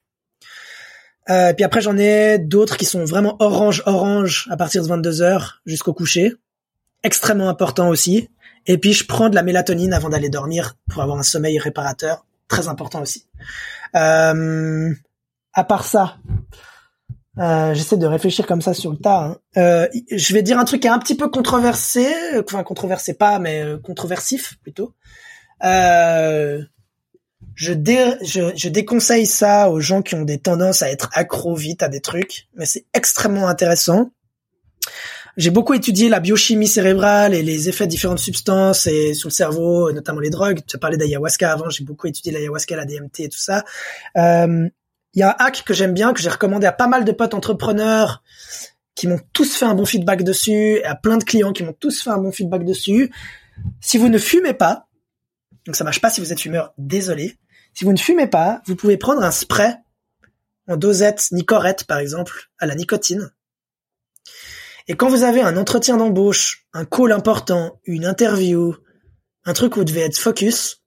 Euh, 1.29 1.51
puis 1.51 1.65
après, 1.65 1.81
j'en 1.81 1.97
ai 1.97 2.37
d'autres 2.37 2.77
qui 2.77 2.85
sont 2.85 3.03
vraiment 3.03 3.35
orange, 3.39 3.83
orange 3.85 4.47
à 4.51 4.55
partir 4.55 4.81
de 4.81 4.87
22 4.87 5.21
heures 5.21 5.59
jusqu'au 5.65 5.91
coucher. 5.91 6.33
Extrêmement 7.03 7.49
important 7.49 7.89
aussi. 7.89 8.29
Et 8.67 8.77
puis, 8.77 8.93
je 8.93 9.05
prends 9.05 9.27
de 9.27 9.35
la 9.35 9.43
mélatonine 9.43 9.91
avant 9.91 10.07
d'aller 10.07 10.29
dormir 10.29 10.77
pour 10.89 11.03
avoir 11.03 11.17
un 11.17 11.23
sommeil 11.23 11.59
réparateur. 11.59 12.25
Très 12.47 12.69
important 12.69 13.01
aussi. 13.01 13.27
Euh, 13.95 14.93
à 15.59 15.65
part 15.65 15.83
ça, 15.83 16.15
euh, 17.38 17.73
j'essaie 17.73 17.97
de 17.97 18.05
réfléchir 18.05 18.47
comme 18.47 18.61
ça 18.61 18.73
sur 18.73 18.91
le 18.91 18.97
tas. 18.97 19.23
Hein. 19.23 19.38
Euh, 19.57 19.88
je 20.09 20.33
vais 20.33 20.41
dire 20.41 20.57
un 20.57 20.63
truc 20.63 20.81
qui 20.81 20.88
est 20.88 20.91
un 20.91 20.99
petit 20.99 21.15
peu 21.15 21.27
controversé, 21.27 22.07
enfin 22.41 22.63
controversé 22.63 23.13
pas, 23.13 23.39
mais 23.39 23.61
euh, 23.61 23.77
controversif 23.77 24.57
plutôt. 24.61 24.93
je 25.61 26.63
Je, 27.55 28.69
déconseille 28.69 29.25
ça 29.25 29.69
aux 29.69 29.81
gens 29.81 30.01
qui 30.01 30.15
ont 30.15 30.23
des 30.23 30.39
tendances 30.39 30.81
à 30.81 30.89
être 30.89 31.09
accro 31.13 31.55
vite 31.55 31.83
à 31.83 31.89
des 31.89 31.99
trucs, 31.99 32.47
mais 32.55 32.65
c'est 32.65 32.85
extrêmement 32.93 33.47
intéressant. 33.47 34.11
J'ai 35.38 35.51
beaucoup 35.51 35.73
étudié 35.73 36.09
la 36.09 36.19
biochimie 36.19 36.67
cérébrale 36.67 37.33
et 37.33 37.43
les 37.43 37.69
effets 37.69 37.85
de 37.85 37.91
différentes 37.91 38.19
substances 38.19 38.88
et 38.88 39.13
sur 39.13 39.29
le 39.29 39.33
cerveau, 39.33 39.91
notamment 39.91 40.19
les 40.19 40.29
drogues. 40.29 40.59
Tu 40.67 40.75
as 40.75 40.79
parlé 40.79 40.97
d'ayahuasca 40.97 41.51
avant, 41.51 41.69
j'ai 41.69 41.83
beaucoup 41.83 42.07
étudié 42.07 42.33
l'ayahuasca, 42.33 42.75
la 42.75 42.85
DMT 42.85 43.19
et 43.19 43.29
tout 43.29 43.38
ça. 43.38 43.63
Euh, 44.17 44.67
il 45.13 45.19
y 45.19 45.23
a 45.23 45.31
un 45.31 45.35
hack 45.39 45.63
que 45.65 45.73
j'aime 45.73 45.93
bien, 45.93 46.13
que 46.13 46.21
j'ai 46.21 46.29
recommandé 46.29 46.67
à 46.67 46.71
pas 46.71 46.88
mal 46.88 47.05
de 47.05 47.11
potes 47.11 47.33
entrepreneurs 47.33 48.23
qui 48.95 49.07
m'ont 49.07 49.19
tous 49.31 49.55
fait 49.55 49.65
un 49.65 49.75
bon 49.75 49.85
feedback 49.85 50.23
dessus, 50.23 50.77
et 50.77 50.85
à 50.85 50.95
plein 50.95 51.17
de 51.17 51.23
clients 51.23 51.53
qui 51.53 51.63
m'ont 51.63 51.73
tous 51.73 52.03
fait 52.03 52.09
un 52.09 52.17
bon 52.17 52.33
feedback 52.33 52.65
dessus. 52.65 53.11
Si 53.79 53.97
vous 53.97 54.09
ne 54.09 54.17
fumez 54.17 54.53
pas, 54.53 54.89
donc 55.65 55.75
ça 55.75 55.83
marche 55.83 56.01
pas 56.01 56.09
si 56.09 56.19
vous 56.19 56.33
êtes 56.33 56.39
fumeur, 56.39 56.73
désolé. 56.77 57.38
Si 57.73 57.85
vous 57.85 57.93
ne 57.93 57.97
fumez 57.97 58.27
pas, 58.27 58.61
vous 58.65 58.75
pouvez 58.75 58.97
prendre 58.97 59.23
un 59.23 59.31
spray 59.31 59.73
en 60.67 60.75
dosette 60.75 61.27
Nicorette 61.31 61.85
par 61.85 61.99
exemple, 61.99 62.49
à 62.59 62.65
la 62.65 62.75
nicotine. 62.75 63.31
Et 64.89 64.95
quand 64.95 65.07
vous 65.07 65.23
avez 65.23 65.41
un 65.41 65.55
entretien 65.55 65.97
d'embauche, 65.97 66.65
un 66.73 66.83
call 66.83 67.11
important, 67.11 67.79
une 67.85 68.05
interview, 68.05 68.75
un 69.45 69.53
truc 69.53 69.75
où 69.75 69.79
vous 69.79 69.85
devez 69.85 70.01
être 70.01 70.17
focus, 70.17 70.83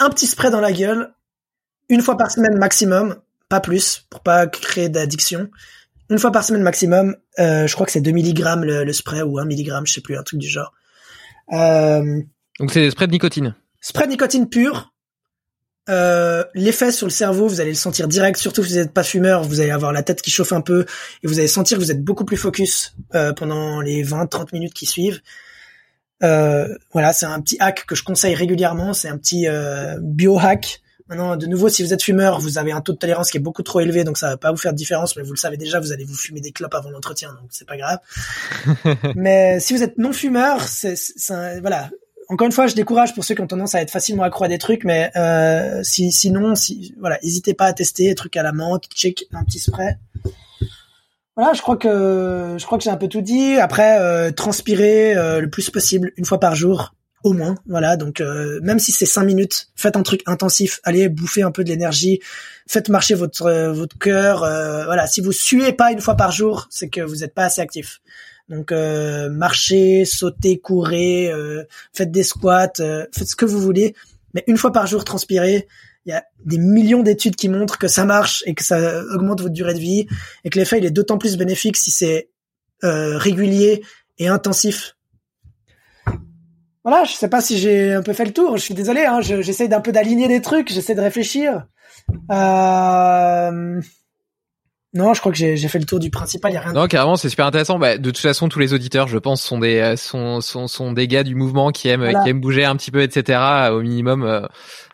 un 0.00 0.10
petit 0.10 0.26
spray 0.26 0.50
dans 0.50 0.60
la 0.60 0.72
gueule, 0.72 1.14
une 1.88 2.02
fois 2.02 2.16
par 2.16 2.30
semaine 2.30 2.58
maximum, 2.58 3.21
pas 3.52 3.60
plus, 3.60 4.06
pour 4.08 4.20
pas 4.20 4.46
créer 4.46 4.88
d'addiction. 4.88 5.50
Une 6.08 6.18
fois 6.18 6.32
par 6.32 6.42
semaine 6.42 6.62
maximum, 6.62 7.16
euh, 7.38 7.66
je 7.66 7.74
crois 7.74 7.84
que 7.84 7.92
c'est 7.92 8.00
2 8.00 8.10
mg 8.10 8.42
le, 8.62 8.92
spray 8.94 9.20
ou 9.20 9.38
1 9.38 9.44
mg, 9.44 9.82
je 9.84 9.92
sais 9.92 10.00
plus, 10.00 10.16
un 10.16 10.22
truc 10.22 10.40
du 10.40 10.48
genre. 10.48 10.72
Euh, 11.52 12.22
Donc 12.58 12.72
c'est 12.72 12.80
des 12.80 12.90
sprays 12.90 13.08
de 13.08 13.12
nicotine. 13.12 13.54
Spray 13.82 14.06
de 14.06 14.12
nicotine 14.12 14.48
pure. 14.48 14.94
Euh, 15.90 16.44
l'effet 16.54 16.92
sur 16.92 17.06
le 17.06 17.12
cerveau, 17.12 17.46
vous 17.46 17.60
allez 17.60 17.72
le 17.72 17.76
sentir 17.76 18.08
direct, 18.08 18.38
surtout 18.38 18.64
si 18.64 18.72
vous 18.72 18.78
n'êtes 18.78 18.94
pas 18.94 19.02
fumeur, 19.02 19.42
vous 19.42 19.60
allez 19.60 19.70
avoir 19.70 19.92
la 19.92 20.02
tête 20.02 20.22
qui 20.22 20.30
chauffe 20.30 20.54
un 20.54 20.62
peu 20.62 20.86
et 21.22 21.26
vous 21.26 21.38
allez 21.38 21.48
sentir 21.48 21.76
que 21.76 21.82
vous 21.82 21.90
êtes 21.90 22.02
beaucoup 22.02 22.24
plus 22.24 22.38
focus 22.38 22.96
pendant 23.36 23.82
les 23.82 24.02
20-30 24.02 24.54
minutes 24.54 24.72
qui 24.72 24.86
suivent. 24.86 25.20
voilà, 26.22 27.12
c'est 27.12 27.26
un 27.26 27.42
petit 27.42 27.58
hack 27.60 27.84
que 27.84 27.96
je 27.96 28.02
conseille 28.02 28.34
régulièrement, 28.34 28.94
c'est 28.94 29.08
un 29.08 29.18
petit 29.18 29.46
biohack 30.00 30.81
Maintenant, 31.12 31.36
de 31.36 31.46
nouveau, 31.46 31.68
si 31.68 31.82
vous 31.82 31.92
êtes 31.92 32.02
fumeur, 32.02 32.40
vous 32.40 32.56
avez 32.56 32.72
un 32.72 32.80
taux 32.80 32.94
de 32.94 32.96
tolérance 32.96 33.30
qui 33.30 33.36
est 33.36 33.40
beaucoup 33.40 33.62
trop 33.62 33.80
élevé, 33.80 34.02
donc 34.02 34.16
ça 34.16 34.30
va 34.30 34.38
pas 34.38 34.50
vous 34.50 34.56
faire 34.56 34.72
de 34.72 34.78
différence, 34.78 35.14
mais 35.14 35.22
vous 35.22 35.32
le 35.32 35.36
savez 35.36 35.58
déjà, 35.58 35.78
vous 35.78 35.92
allez 35.92 36.04
vous 36.04 36.14
fumer 36.14 36.40
des 36.40 36.52
clopes 36.52 36.74
avant 36.74 36.88
l'entretien, 36.88 37.28
donc 37.38 37.50
c'est 37.50 37.68
pas 37.68 37.76
grave. 37.76 37.98
mais 39.14 39.60
si 39.60 39.74
vous 39.74 39.82
êtes 39.82 39.98
non 39.98 40.14
fumeur, 40.14 40.62
c'est, 40.62 40.94
voilà. 41.60 41.90
Encore 42.30 42.46
une 42.46 42.52
fois, 42.52 42.66
je 42.66 42.74
décourage 42.74 43.14
pour 43.14 43.24
ceux 43.24 43.34
qui 43.34 43.42
ont 43.42 43.46
tendance 43.46 43.74
à 43.74 43.82
être 43.82 43.90
facilement 43.90 44.22
accro 44.22 44.44
à 44.44 44.48
des 44.48 44.56
trucs, 44.56 44.84
mais 44.84 45.10
euh, 45.16 45.82
si, 45.82 46.12
sinon, 46.12 46.54
si, 46.54 46.94
voilà, 46.98 47.18
n'hésitez 47.22 47.52
pas 47.52 47.66
à 47.66 47.74
tester 47.74 48.06
des 48.06 48.14
trucs 48.14 48.38
à 48.38 48.42
la 48.42 48.52
menthe, 48.52 48.84
check 48.94 49.26
un 49.34 49.44
petit 49.44 49.58
spray. 49.58 49.98
Voilà, 51.36 51.52
je 51.52 51.60
crois 51.60 51.76
que 51.76 52.56
je 52.58 52.64
crois 52.64 52.78
que 52.78 52.84
j'ai 52.84 52.90
un 52.90 52.96
peu 52.96 53.08
tout 53.08 53.20
dit. 53.20 53.56
Après, 53.56 53.98
euh, 54.00 54.30
transpirer 54.30 55.14
euh, 55.14 55.40
le 55.42 55.50
plus 55.50 55.68
possible 55.68 56.12
une 56.16 56.24
fois 56.24 56.40
par 56.40 56.54
jour, 56.54 56.94
au 57.22 57.32
moins. 57.32 57.56
Voilà, 57.66 57.96
donc 57.96 58.20
euh, 58.20 58.60
même 58.62 58.78
si 58.78 58.92
c'est 58.92 59.06
cinq 59.06 59.24
minutes, 59.24 59.68
faites 59.74 59.96
un 59.96 60.02
truc 60.02 60.22
intensif, 60.26 60.80
allez 60.84 61.08
bouffer 61.08 61.42
un 61.42 61.50
peu 61.50 61.64
de 61.64 61.68
l'énergie, 61.68 62.20
faites 62.66 62.88
marcher 62.88 63.14
votre 63.14 63.46
euh, 63.46 63.72
votre 63.72 63.98
cœur. 63.98 64.42
Euh, 64.42 64.84
voilà, 64.84 65.06
si 65.06 65.20
vous 65.20 65.32
suez 65.32 65.72
pas 65.72 65.92
une 65.92 66.00
fois 66.00 66.16
par 66.16 66.32
jour, 66.32 66.66
c'est 66.70 66.88
que 66.88 67.00
vous 67.00 67.16
n'êtes 67.16 67.34
pas 67.34 67.44
assez 67.44 67.60
actif. 67.60 68.00
Donc 68.48 68.70
marchez, 69.30 70.04
sautez, 70.04 70.58
courez, 70.58 71.32
faites 71.94 72.10
des 72.10 72.24
squats, 72.24 72.72
faites 72.76 73.28
ce 73.28 73.36
que 73.36 73.46
vous 73.46 73.60
voulez, 73.60 73.94
mais 74.34 74.44
une 74.46 74.58
fois 74.58 74.72
par 74.72 74.86
jour 74.86 75.04
transpirez. 75.04 75.68
Il 76.04 76.10
y 76.10 76.12
a 76.12 76.24
des 76.44 76.58
millions 76.58 77.02
d'études 77.02 77.36
qui 77.36 77.48
montrent 77.48 77.78
que 77.78 77.86
ça 77.86 78.04
marche 78.04 78.42
et 78.44 78.54
que 78.54 78.64
ça 78.64 79.04
augmente 79.14 79.40
votre 79.40 79.54
durée 79.54 79.72
de 79.72 79.78
vie 79.78 80.06
et 80.44 80.50
que 80.50 80.58
l'effet 80.58 80.78
il 80.78 80.84
est 80.84 80.90
d'autant 80.90 81.16
plus 81.16 81.38
bénéfique 81.38 81.76
si 81.78 81.90
c'est 81.92 82.28
régulier 82.82 83.82
et 84.18 84.28
intensif 84.28 84.96
voilà, 86.84 87.04
je 87.04 87.12
sais 87.12 87.28
pas 87.28 87.40
si 87.40 87.58
j'ai 87.58 87.92
un 87.92 88.02
peu 88.02 88.12
fait 88.12 88.24
le 88.24 88.32
tour. 88.32 88.56
Je 88.56 88.62
suis 88.62 88.74
désolé, 88.74 89.04
hein, 89.04 89.20
j'essaie 89.20 89.68
d'un 89.68 89.80
peu 89.80 89.92
d'aligner 89.92 90.28
des 90.28 90.40
trucs, 90.40 90.72
j'essaie 90.72 90.94
de 90.94 91.00
réfléchir. 91.00 91.66
Euh... 92.30 93.80
Non, 94.94 95.14
je 95.14 95.20
crois 95.20 95.32
que 95.32 95.38
j'ai 95.38 95.56
fait 95.56 95.78
le 95.78 95.86
tour 95.86 95.98
du 95.98 96.10
principal. 96.10 96.52
Y 96.52 96.56
a 96.56 96.60
rien. 96.60 96.72
Non, 96.74 96.86
carrément, 96.86 97.16
c'est 97.16 97.30
super 97.30 97.46
intéressant. 97.46 97.78
Bah, 97.78 97.96
de 97.96 98.10
toute 98.10 98.18
façon, 98.18 98.50
tous 98.50 98.58
les 98.58 98.74
auditeurs, 98.74 99.08
je 99.08 99.16
pense, 99.16 99.42
sont 99.42 99.58
des 99.58 99.78
euh, 99.78 99.96
sont 99.96 100.42
sont, 100.42 100.68
sont 100.68 100.92
des 100.92 101.08
gars 101.08 101.22
du 101.22 101.34
mouvement 101.34 101.70
qui 101.70 101.88
aiment 101.88 102.06
qui 102.22 102.28
aiment 102.28 102.40
bouger 102.40 102.66
un 102.66 102.76
petit 102.76 102.90
peu, 102.90 103.00
etc. 103.00 103.70
Au 103.70 103.80
minimum, 103.80 104.22
euh, 104.22 104.46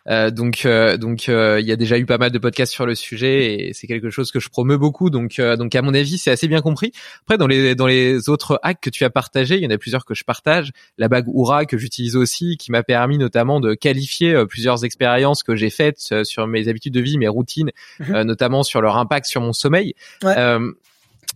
euh, 0.07 0.31
donc 0.31 0.65
euh, 0.65 0.97
donc 0.97 1.29
euh, 1.29 1.59
il 1.59 1.67
y 1.67 1.71
a 1.71 1.75
déjà 1.75 1.97
eu 1.97 2.05
pas 2.05 2.17
mal 2.17 2.31
de 2.31 2.37
podcasts 2.37 2.71
sur 2.71 2.85
le 2.85 2.95
sujet 2.95 3.69
et 3.69 3.73
c'est 3.73 3.87
quelque 3.87 4.09
chose 4.09 4.31
que 4.31 4.39
je 4.39 4.49
promeux 4.49 4.77
beaucoup. 4.77 5.09
Donc 5.09 5.39
donc 5.39 5.75
à 5.75 5.81
mon 5.81 5.93
avis 5.93 6.17
c'est 6.17 6.31
assez 6.31 6.47
bien 6.47 6.61
compris. 6.61 6.91
Après 7.21 7.37
dans 7.37 7.47
les 7.47 7.75
dans 7.75 7.87
les 7.87 8.29
autres 8.29 8.59
hacks 8.63 8.81
que 8.81 8.89
tu 8.89 9.03
as 9.03 9.09
partagés, 9.09 9.55
il 9.57 9.63
y 9.63 9.67
en 9.67 9.71
a 9.71 9.77
plusieurs 9.77 10.05
que 10.05 10.13
je 10.13 10.23
partage. 10.23 10.71
La 10.97 11.07
bague 11.07 11.27
Oura 11.27 11.65
que 11.65 11.77
j'utilise 11.77 12.15
aussi, 12.15 12.57
qui 12.57 12.71
m'a 12.71 12.83
permis 12.83 13.17
notamment 13.17 13.59
de 13.59 13.73
qualifier 13.73 14.45
plusieurs 14.47 14.85
expériences 14.85 15.43
que 15.43 15.55
j'ai 15.55 15.69
faites 15.69 16.23
sur 16.23 16.47
mes 16.47 16.67
habitudes 16.67 16.93
de 16.93 17.01
vie, 17.01 17.17
mes 17.17 17.27
routines, 17.27 17.71
mhm. 17.99 18.21
notamment 18.21 18.63
sur 18.63 18.81
leur 18.81 18.97
impact 18.97 19.25
sur 19.25 19.41
mon 19.41 19.53
sommeil. 19.53 19.93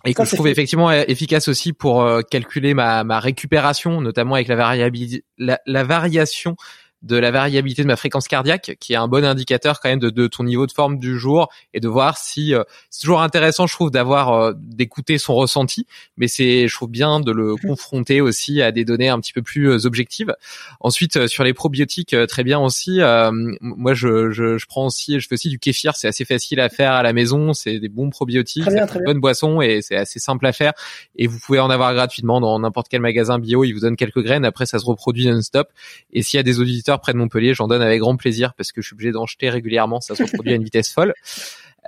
et 0.05 0.13
que 0.13 0.25
je 0.25 0.35
trouve 0.35 0.47
effectivement 0.47 0.91
efficace 0.91 1.47
aussi 1.47 1.71
pour 1.71 2.05
calculer 2.29 2.73
ma, 2.73 3.03
ma 3.03 3.19
récupération, 3.19 4.01
notamment 4.01 4.35
avec 4.35 4.47
la, 4.47 4.55
variabilité, 4.55 5.23
la, 5.37 5.59
la 5.65 5.83
variation 5.83 6.57
de 7.03 7.17
la 7.17 7.31
variabilité 7.31 7.83
de 7.83 7.87
ma 7.87 7.97
fréquence 7.97 8.27
cardiaque, 8.27 8.77
qui 8.79 8.93
est 8.93 8.95
un 8.95 9.09
bon 9.09 9.25
indicateur 9.25 9.81
quand 9.81 9.89
même 9.89 9.99
de, 9.99 10.09
de 10.09 10.27
ton 10.27 10.45
niveau 10.45 10.65
de 10.65 10.71
forme 10.71 10.99
du 10.99 11.19
jour 11.19 11.49
et 11.73 11.81
de 11.81 11.87
voir 11.87 12.17
si 12.17 12.55
euh, 12.55 12.63
c'est 12.89 13.01
toujours 13.01 13.21
intéressant, 13.21 13.67
je 13.67 13.73
trouve, 13.73 13.91
d'avoir 13.91 14.33
euh, 14.33 14.53
d'écouter 14.55 15.17
son 15.17 15.35
ressenti, 15.35 15.85
mais 16.15 16.29
c'est 16.29 16.67
je 16.67 16.73
trouve 16.73 16.89
bien 16.89 17.19
de 17.19 17.31
le 17.31 17.53
mmh. 17.53 17.67
confronter 17.67 18.21
aussi 18.21 18.61
à 18.61 18.71
des 18.71 18.85
données 18.85 19.09
un 19.09 19.19
petit 19.19 19.33
peu 19.33 19.41
plus 19.41 19.69
euh, 19.69 19.85
objectives. 19.85 20.33
Ensuite, 20.79 21.27
sur 21.27 21.43
les 21.43 21.53
probiotiques, 21.53 22.15
très 22.27 22.43
bien 22.43 22.59
aussi. 22.59 22.99
moi, 23.61 23.93
je, 23.93 24.31
je, 24.31 24.57
je, 24.57 24.65
prends 24.65 24.85
aussi, 24.85 25.19
je 25.19 25.27
fais 25.27 25.33
aussi 25.33 25.49
du 25.49 25.59
kéfir, 25.59 25.95
c'est 25.95 26.07
assez 26.07 26.25
facile 26.25 26.59
à 26.59 26.69
faire 26.69 26.93
à 26.93 27.03
la 27.03 27.13
maison, 27.13 27.53
c'est 27.53 27.79
des 27.79 27.89
bons 27.89 28.09
probiotiques, 28.09 28.63
c'est 28.65 28.95
une 28.95 29.03
bonne 29.05 29.19
boisson 29.19 29.61
et 29.61 29.81
c'est 29.81 29.95
assez 29.95 30.19
simple 30.19 30.45
à 30.45 30.53
faire. 30.53 30.73
Et 31.15 31.27
vous 31.27 31.39
pouvez 31.39 31.59
en 31.59 31.69
avoir 31.69 31.93
gratuitement 31.93 32.39
dans 32.39 32.57
n'importe 32.59 32.87
quel 32.89 33.01
magasin 33.01 33.39
bio. 33.39 33.63
Ils 33.63 33.73
vous 33.73 33.81
donnent 33.81 33.95
quelques 33.95 34.21
graines, 34.21 34.45
après 34.45 34.65
ça 34.65 34.79
se 34.79 34.85
reproduit 34.85 35.27
non-stop. 35.27 35.69
Et 36.11 36.21
s'il 36.21 36.37
y 36.37 36.39
a 36.39 36.43
des 36.43 36.59
auditeurs 36.59 36.92
près 36.99 37.13
de 37.13 37.17
Montpellier, 37.17 37.53
j'en 37.53 37.67
donne 37.67 37.81
avec 37.81 37.99
grand 37.99 38.15
plaisir 38.15 38.53
parce 38.55 38.71
que 38.71 38.81
je 38.81 38.87
suis 38.87 38.93
obligé 38.93 39.11
d'en 39.11 39.25
jeter 39.25 39.49
régulièrement, 39.49 40.01
ça 40.01 40.15
se 40.15 40.23
reproduit 40.23 40.53
à 40.53 40.55
une 40.55 40.63
vitesse 40.63 40.91
folle. 40.91 41.13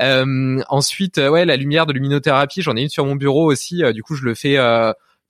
Euh, 0.02 0.62
ensuite, 0.70 1.18
euh, 1.18 1.30
ouais, 1.30 1.46
la 1.46 1.56
lumière 1.56 1.86
de 1.86 1.94
luminothérapie, 1.94 2.62
j'en 2.62 2.76
ai 2.76 2.82
une 2.82 2.90
sur 2.90 3.06
mon 3.06 3.16
bureau 3.16 3.50
aussi. 3.50 3.84
Euh, 3.84 3.94
du 3.94 4.04
coup, 4.04 4.16
je 4.16 4.26
le 4.26 4.36
fais 4.36 4.58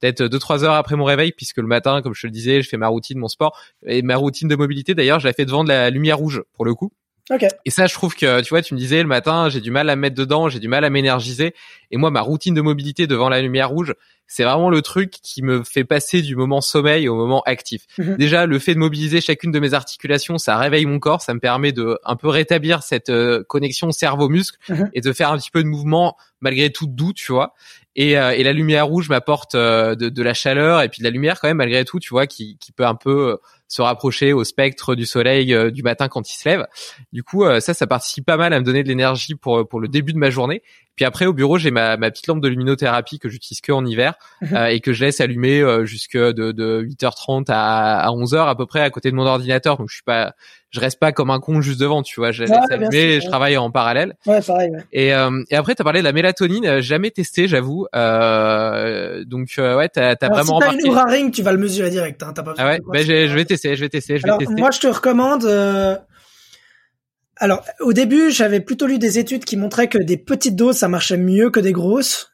peut-être 0.02 0.24
deux 0.24 0.40
trois 0.40 0.64
heures 0.64 0.74
après 0.74 0.96
mon 0.96 1.06
réveil, 1.06 1.32
puisque 1.32 1.58
le 1.58 1.68
matin, 1.68 2.02
comme 2.02 2.14
je 2.14 2.22
te 2.22 2.28
le 2.28 2.32
disais, 2.32 2.62
je 2.62 2.70
fais 2.70 2.78
ma 2.78 2.88
routine, 2.88 3.20
mon 3.20 3.28
sport 3.28 3.60
et 3.86 4.02
ma 4.02 4.16
routine 4.16 4.48
de 4.48 4.56
mobilité. 4.56 4.96
D'ailleurs, 4.96 5.20
je 5.20 5.28
la 5.28 5.34
fais 5.34 5.46
devant 5.46 5.64
de 5.64 5.70
la 5.70 5.90
lumière 5.90 6.18
rouge 6.18 6.44
pour 6.54 6.66
le 6.66 6.74
coup. 6.74 6.92
Okay. 7.32 7.48
Et 7.66 7.72
ça, 7.72 7.88
je 7.88 7.94
trouve 7.94 8.16
que, 8.16 8.42
tu 8.42 8.50
vois, 8.50 8.62
tu 8.62 8.76
me 8.76 8.80
disais 8.80 9.02
le 9.02 9.08
matin, 9.08 9.50
j'ai 9.50 9.62
du 9.62 9.72
mal 9.72 9.90
à 9.90 9.96
me 9.96 10.02
mettre 10.02 10.16
dedans, 10.16 10.48
j'ai 10.48 10.60
du 10.60 10.68
mal 10.68 10.86
à 10.86 10.90
m'énergiser. 10.92 11.56
Et 11.90 11.98
moi, 11.98 12.12
ma 12.12 12.22
routine 12.22 12.54
de 12.54 12.62
mobilité 12.62 13.08
devant 13.08 13.30
la 13.30 13.42
lumière 13.42 13.70
rouge, 13.70 13.96
c'est 14.28 14.44
vraiment 14.44 14.70
le 14.70 14.82
truc 14.82 15.12
qui 15.12 15.42
me 15.42 15.64
fait 15.64 15.84
passer 15.84 16.22
du 16.22 16.36
moment 16.36 16.62
sommeil 16.62 17.08
au 17.08 17.16
moment 17.16 17.42
actif. 17.46 17.86
Mhm. 17.98 18.18
Déjà, 18.18 18.46
le 18.46 18.60
fait 18.60 18.74
de 18.74 18.80
mobiliser 18.80 19.22
chacune 19.22 19.52
de 19.52 19.60
mes 19.60 19.74
articulations, 19.74 20.38
ça 20.38 20.58
réveille 20.58 20.86
mon 20.86 21.00
corps, 21.00 21.22
ça 21.22 21.34
me 21.34 21.40
permet 21.40 21.72
de 21.72 22.00
un 22.04 22.16
peu 22.16 22.28
rétablir 22.28 22.84
cette 22.84 23.10
euh, 23.10 23.44
connexion 23.44 23.92
cerveau-muscle 23.92 24.58
mhm. 24.70 24.90
et 24.94 25.02
de 25.02 25.14
faire 25.14 25.32
un 25.32 25.38
petit 25.38 25.52
peu 25.52 25.64
de 25.64 25.68
mouvement 25.68 26.18
malgré 26.42 26.72
tout 26.72 26.88
doux, 26.88 27.14
tu 27.14 27.32
vois. 27.32 27.54
Et, 27.96 28.18
euh, 28.18 28.32
et 28.32 28.44
la 28.44 28.52
lumière 28.52 28.88
rouge 28.88 29.10
m'apporte 29.10 29.56
euh, 29.56 29.96
de, 29.96 30.10
de, 30.10 30.24
la 30.24 30.34
chaleur 30.34 30.82
et 30.82 30.90
puis 30.90 31.00
de 31.00 31.06
la 31.06 31.12
lumière 31.12 31.40
quand 31.40 31.48
même 31.48 31.58
malgré 31.58 31.86
tout, 31.86 32.00
tu 32.00 32.10
vois, 32.10 32.28
qui, 32.28 32.58
qui 32.60 32.72
peut 32.72 32.86
un 32.86 32.96
peu 32.96 33.38
se 33.68 33.82
rapprocher 33.82 34.34
au 34.34 34.44
spectre 34.44 34.96
du 34.96 35.06
soleil 35.06 35.56
du 35.72 35.84
matin 35.84 36.08
quand 36.08 36.30
il 36.30 36.36
se 36.36 36.48
lève. 36.48 36.68
Du 37.14 37.24
coup, 37.24 37.44
ça, 37.60 37.74
ça 37.74 37.88
participe 37.88 38.26
pas 38.26 38.38
mal 38.38 38.54
à 38.54 38.60
me 38.60 38.66
donner 38.66 38.84
de 38.84 38.88
l'énergie 38.88 39.36
pour 39.36 39.68
pour 39.68 39.80
le 39.80 39.88
début 39.88 40.14
de 40.14 40.18
ma 40.18 40.30
journée. 40.30 40.62
Puis 40.96 41.04
après, 41.04 41.26
au 41.26 41.34
bureau, 41.34 41.58
j'ai 41.58 41.72
ma, 41.72 41.98
ma 41.98 42.10
petite 42.10 42.28
lampe 42.28 42.42
de 42.42 42.48
luminothérapie 42.48 43.20
que 43.20 43.28
j'utilise 43.28 43.60
que 43.60 43.72
en 43.72 43.86
hiver 43.86 44.16
mhm. 44.42 44.56
euh, 44.56 44.66
et 44.68 44.80
que 44.80 44.94
je 44.94 45.04
laisse 45.04 45.20
allumer 45.20 45.62
euh, 45.62 45.86
jusque 45.86 46.18
de, 46.18 46.52
de 46.52 46.82
8h30 46.84 47.46
à, 47.50 48.00
à 48.00 48.10
11h 48.12 48.48
à 48.48 48.56
peu 48.56 48.66
près 48.66 48.82
à 48.82 48.90
côté 48.90 49.12
de 49.12 49.16
mon 49.16 49.26
ordinateur. 49.26 49.78
Donc 49.78 49.90
je 49.90 49.96
suis 49.96 50.04
pas, 50.04 50.34
je 50.76 50.82
reste 50.82 51.00
pas 51.00 51.14
comme 51.14 51.30
un 51.30 51.40
con 51.40 51.62
juste 51.62 51.80
devant, 51.80 52.04
tu 52.04 52.20
vois. 52.20 52.32
Je 52.32 52.44
laisse 52.44 52.52
allumer, 52.70 53.22
je 53.22 53.28
travaille 53.28 53.56
en 53.56 53.72
parallèle. 53.72 54.16
Ouais, 54.26 54.42
pareil. 54.42 54.72
Et, 54.92 55.14
euh, 55.14 55.42
et 55.50 55.56
après, 55.56 55.74
t'as 55.74 55.86
parlé 55.86 56.00
de 56.00 56.04
la 56.04 56.12
mélatonine. 56.12 56.66
Euh, 56.66 56.82
jamais 56.82 57.12
testé, 57.12 57.48
j'avoue. 57.48 57.88
Euh, 57.96 59.24
donc 59.26 59.54
ouais, 59.58 59.88
t'as 59.88 60.16
as 60.20 60.30
vraiment. 60.30 60.60
Si 60.60 60.68
t'as 60.68 60.74
une 60.74 60.90
Oura 60.90 61.06
Ring, 61.06 61.34
tu 61.34 61.44
vas 61.44 61.54
le 61.54 61.60
mesurer 61.60 61.90
direct. 61.90 62.22
Hein, 62.24 62.34
pas 62.34 62.54
ah 62.58 62.66
ouais, 62.66 62.82
ben 62.92 63.06
je 63.06 63.34
vais 63.34 63.46
tester, 63.46 63.55
je 63.64 63.82
vais 63.82 63.90
tester, 63.90 64.18
je 64.18 64.24
vais 64.24 64.30
Alors, 64.30 64.40
tester. 64.40 64.56
Moi, 64.56 64.72
je 64.72 64.80
te 64.80 64.88
recommande. 64.88 65.46
Alors, 67.38 67.66
au 67.82 67.94
début, 67.94 68.32
j'avais 68.32 68.62
plutôt 68.62 68.88
lu 68.88 68.98
des 68.98 69.20
études 69.20 69.44
qui 69.44 69.58
montraient 69.58 69.90
que 69.90 69.98
des 69.98 70.18
petites 70.18 70.56
doses, 70.56 70.78
ça 70.78 70.88
marchait 70.88 71.18
mieux 71.18 71.50
que 71.50 71.60
des 71.60 71.74
grosses. 71.74 72.32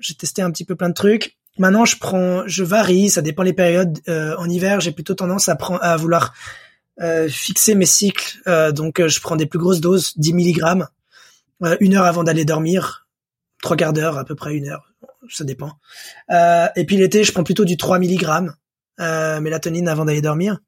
J'ai 0.00 0.14
testé 0.14 0.42
un 0.42 0.50
petit 0.50 0.64
peu 0.64 0.76
plein 0.76 0.88
de 0.88 0.94
trucs. 0.94 1.36
Maintenant, 1.58 1.84
je 1.84 1.98
prends, 1.98 2.46
je 2.46 2.62
varie, 2.62 3.10
ça 3.10 3.20
dépend 3.20 3.42
les 3.42 3.52
périodes. 3.52 3.98
Euh, 4.08 4.36
en 4.36 4.48
hiver, 4.48 4.80
j'ai 4.80 4.92
plutôt 4.92 5.14
tendance 5.14 5.48
à, 5.48 5.56
prendre, 5.56 5.82
à 5.82 5.96
vouloir 5.96 6.32
euh, 7.00 7.28
fixer 7.28 7.74
mes 7.74 7.86
cycles. 7.86 8.38
Euh, 8.46 8.70
donc, 8.70 9.04
je 9.04 9.20
prends 9.20 9.34
des 9.34 9.46
plus 9.46 9.58
grosses 9.58 9.80
doses, 9.80 10.12
10 10.16 10.34
mg, 10.34 10.84
une 11.80 11.96
heure 11.96 12.04
avant 12.04 12.22
d'aller 12.22 12.44
dormir, 12.44 13.08
trois 13.60 13.76
quarts 13.76 13.92
d'heure, 13.92 14.18
à 14.18 14.24
peu 14.24 14.36
près 14.36 14.54
une 14.54 14.68
heure, 14.68 14.94
ça 15.28 15.42
dépend. 15.42 15.72
et 16.30 16.84
puis 16.86 16.96
l'été, 16.96 17.24
je 17.24 17.32
prends 17.32 17.42
plutôt 17.42 17.64
du 17.64 17.76
3 17.76 17.98
mg 17.98 18.52
mélatonine 18.98 19.88
avant 19.88 20.04
d'aller 20.04 20.20
dormir. 20.20 20.58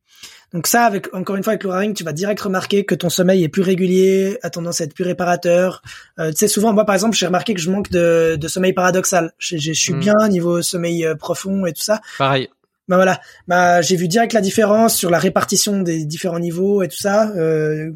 Donc 0.53 0.67
ça, 0.67 0.85
avec 0.85 1.15
encore 1.15 1.37
une 1.37 1.45
fois 1.45 1.53
avec 1.53 1.63
le 1.63 1.93
tu 1.93 2.03
vas 2.03 2.13
direct 2.13 2.41
remarquer 2.41 2.85
que 2.85 2.95
ton 2.95 3.09
sommeil 3.09 3.45
est 3.45 3.49
plus 3.49 3.63
régulier, 3.63 4.39
a 4.43 4.51
tendance 4.51 4.81
à 4.81 4.85
être 4.85 4.95
plus 4.95 5.05
réparateur. 5.05 5.81
Euh, 6.19 6.31
tu 6.31 6.39
sais, 6.39 6.49
souvent, 6.49 6.73
moi 6.73 6.85
par 6.85 6.95
exemple, 6.95 7.17
j'ai 7.17 7.27
remarqué 7.27 7.55
que 7.55 7.61
je 7.61 7.71
manque 7.71 7.91
de, 7.91 8.37
de 8.37 8.49
sommeil 8.49 8.73
paradoxal. 8.73 9.33
Je, 9.39 9.57
je, 9.59 9.73
suis 9.73 9.95
mm. 9.95 10.01
bien 10.01 10.15
niveau 10.29 10.61
sommeil 10.61 11.07
euh, 11.07 11.15
profond 11.15 11.67
et 11.67 11.73
tout 11.73 11.83
ça. 11.83 12.01
Pareil. 12.19 12.49
Bah 12.89 12.97
voilà, 12.97 13.21
bah 13.47 13.83
j'ai 13.83 13.95
vu 13.95 14.09
direct 14.09 14.33
la 14.33 14.41
différence 14.41 14.97
sur 14.97 15.11
la 15.11 15.21
répartition 15.21 15.83
des 15.83 16.05
différents 16.05 16.41
niveaux 16.41 16.83
et 16.83 16.89
tout 16.89 16.99
ça. 16.99 17.31
Euh, 17.37 17.93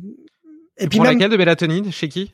et 0.78 0.86
puis 0.86 1.00
même... 1.00 1.14
laquelle 1.14 1.32
de 1.32 1.36
mélatonine? 1.36 1.90
Chez 1.90 2.08
qui? 2.08 2.30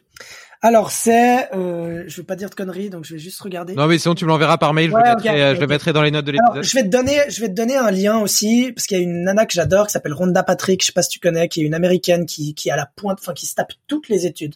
Alors 0.62 0.90
c'est, 0.90 1.48
euh, 1.54 2.04
je 2.06 2.16
vais 2.18 2.22
pas 2.22 2.36
dire 2.36 2.50
de 2.50 2.54
conneries, 2.54 2.90
donc 2.90 3.04
je 3.06 3.14
vais 3.14 3.18
juste 3.18 3.40
regarder. 3.40 3.74
Non 3.74 3.86
mais 3.86 3.98
sinon 3.98 4.14
tu 4.14 4.24
me 4.24 4.28
l'enverras 4.28 4.58
par 4.58 4.74
mail, 4.74 4.90
je, 4.90 4.96
le 4.96 5.02
mettrai, 5.02 5.54
je 5.54 5.60
le 5.60 5.66
mettrai 5.66 5.92
dans 5.94 6.02
les 6.02 6.10
notes 6.10 6.26
de 6.26 6.32
l'épisode. 6.32 6.62
Je 6.62 6.74
vais 6.74 6.82
te 6.82 6.88
donner, 6.88 7.18
je 7.28 7.40
vais 7.40 7.48
te 7.48 7.54
donner 7.54 7.76
un 7.76 7.90
lien 7.90 8.18
aussi 8.18 8.70
parce 8.74 8.86
qu'il 8.86 8.98
y 8.98 9.00
a 9.00 9.02
une 9.02 9.24
nana 9.24 9.46
que 9.46 9.54
j'adore 9.54 9.86
qui 9.86 9.92
s'appelle 9.92 10.12
Rhonda 10.12 10.42
Patrick, 10.42 10.82
je 10.82 10.88
sais 10.88 10.92
pas 10.92 11.02
si 11.02 11.08
tu 11.08 11.18
connais, 11.18 11.48
qui 11.48 11.62
est 11.62 11.64
une 11.64 11.72
américaine 11.72 12.26
qui 12.26 12.54
qui 12.54 12.70
a 12.70 12.76
la 12.76 12.84
pointe, 12.84 13.18
enfin 13.20 13.32
qui 13.32 13.46
se 13.46 13.54
tape 13.54 13.72
toutes 13.86 14.10
les 14.10 14.26
études. 14.26 14.54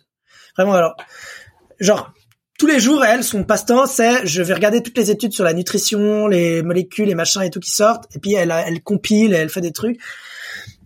Vraiment 0.57 0.75
alors, 0.75 0.95
genre 1.81 2.13
tous 2.59 2.67
les 2.67 2.81
jours, 2.81 3.05
elle, 3.05 3.25
son 3.25 3.43
passe-temps, 3.43 3.87
c'est 3.87 4.27
je 4.27 4.43
vais 4.43 4.55
regarder 4.55 4.83
toutes 4.83 4.99
les 4.99 5.11
études 5.11 5.33
sur 5.33 5.45
la 5.45 5.55
nutrition, 5.55 6.27
les 6.27 6.63
molécules, 6.63 7.09
les 7.09 7.15
machins 7.15 7.43
et 7.43 7.51
tout 7.51 7.61
qui 7.61 7.71
sortent, 7.71 8.05
et 8.15 8.19
puis 8.19 8.35
elle, 8.35 8.55
elle 8.67 8.83
compile, 8.83 9.35
elle 9.35 9.49
fait 9.49 9.61
des 9.63 9.73
trucs. 9.73 9.99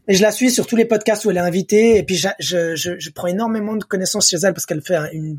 Et 0.08 0.14
je 0.14 0.22
la 0.22 0.32
suis 0.32 0.50
sur 0.50 0.66
tous 0.66 0.74
les 0.74 0.86
podcasts 0.86 1.26
où 1.26 1.30
elle 1.30 1.36
est 1.36 1.40
invitée. 1.40 1.98
Et 1.98 2.02
puis 2.02 2.16
je, 2.16 2.28
je, 2.40 2.74
je, 2.98 3.10
prends 3.10 3.26
énormément 3.26 3.76
de 3.76 3.84
connaissances 3.84 4.30
chez 4.30 4.38
elle 4.42 4.54
parce 4.54 4.64
qu'elle 4.64 4.80
fait 4.80 4.98
une 5.12 5.38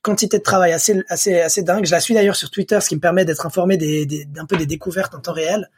quantité 0.00 0.38
de 0.38 0.42
travail 0.42 0.72
assez 0.72 1.02
assez 1.08 1.38
assez 1.40 1.62
dingue. 1.62 1.84
Je 1.84 1.90
la 1.90 2.00
suis 2.00 2.14
d'ailleurs 2.14 2.36
sur 2.36 2.50
Twitter, 2.50 2.80
ce 2.80 2.88
qui 2.88 2.96
me 2.96 3.00
permet 3.00 3.26
d'être 3.26 3.44
informé 3.44 3.76
des, 3.76 4.06
des 4.06 4.24
d'un 4.24 4.46
peu 4.46 4.56
des 4.56 4.66
découvertes 4.66 5.14
en 5.14 5.20
temps 5.20 5.34
réel. 5.34 5.70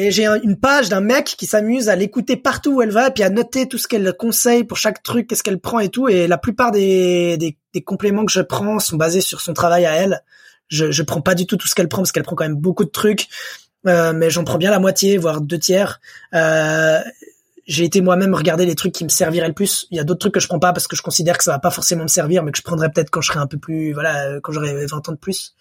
Et 0.00 0.12
j'ai 0.12 0.26
une 0.26 0.56
page 0.56 0.88
d'un 0.88 1.00
mec 1.00 1.24
qui 1.24 1.46
s'amuse 1.46 1.88
à 1.88 1.96
l'écouter 1.96 2.36
partout 2.36 2.76
où 2.76 2.82
elle 2.82 2.92
va, 2.92 3.08
et 3.08 3.10
puis 3.10 3.24
à 3.24 3.30
noter 3.30 3.66
tout 3.66 3.78
ce 3.78 3.88
qu'elle 3.88 4.12
conseille 4.12 4.62
pour 4.62 4.76
chaque 4.76 5.02
truc, 5.02 5.26
qu'est-ce 5.26 5.42
qu'elle 5.42 5.58
prend 5.58 5.80
et 5.80 5.88
tout. 5.88 6.08
Et 6.08 6.28
la 6.28 6.38
plupart 6.38 6.70
des, 6.70 7.36
des, 7.36 7.58
des, 7.74 7.82
compléments 7.82 8.24
que 8.24 8.30
je 8.30 8.40
prends 8.40 8.78
sont 8.78 8.96
basés 8.96 9.20
sur 9.20 9.40
son 9.40 9.54
travail 9.54 9.86
à 9.86 9.94
elle. 9.94 10.22
Je, 10.68 10.92
je 10.92 11.02
prends 11.02 11.20
pas 11.20 11.34
du 11.34 11.46
tout 11.46 11.56
tout 11.56 11.66
ce 11.66 11.74
qu'elle 11.74 11.88
prend 11.88 12.02
parce 12.02 12.12
qu'elle 12.12 12.22
prend 12.22 12.36
quand 12.36 12.44
même 12.44 12.54
beaucoup 12.54 12.84
de 12.84 12.90
trucs. 12.90 13.26
Euh, 13.86 14.12
mais 14.12 14.30
j'en 14.30 14.44
prends 14.44 14.58
bien 14.58 14.70
la 14.70 14.80
moitié, 14.80 15.18
voire 15.18 15.40
deux 15.40 15.58
tiers. 15.58 16.00
Euh, 16.34 17.00
j'ai 17.68 17.84
été 17.84 18.00
moi-même 18.00 18.34
regarder 18.34 18.64
les 18.64 18.74
trucs 18.74 18.92
qui 18.92 19.04
me 19.04 19.10
serviraient 19.10 19.48
le 19.48 19.54
plus. 19.54 19.86
Il 19.90 19.98
y 19.98 20.00
a 20.00 20.04
d'autres 20.04 20.20
trucs 20.20 20.34
que 20.34 20.40
je 20.40 20.48
prends 20.48 20.58
pas 20.58 20.72
parce 20.72 20.88
que 20.88 20.96
je 20.96 21.02
considère 21.02 21.36
que 21.36 21.44
ça 21.44 21.52
va 21.52 21.58
pas 21.58 21.70
forcément 21.70 22.04
me 22.04 22.08
servir, 22.08 22.42
mais 22.42 22.50
que 22.50 22.56
je 22.56 22.62
prendrais 22.62 22.90
peut-être 22.90 23.10
quand 23.10 23.20
je 23.20 23.28
serai 23.28 23.40
un 23.40 23.46
peu 23.46 23.58
plus, 23.58 23.92
voilà, 23.92 24.24
euh, 24.24 24.40
quand 24.42 24.52
j'aurai 24.52 24.86
20 24.86 25.08
ans 25.08 25.12
de 25.12 25.18
plus. 25.18 25.54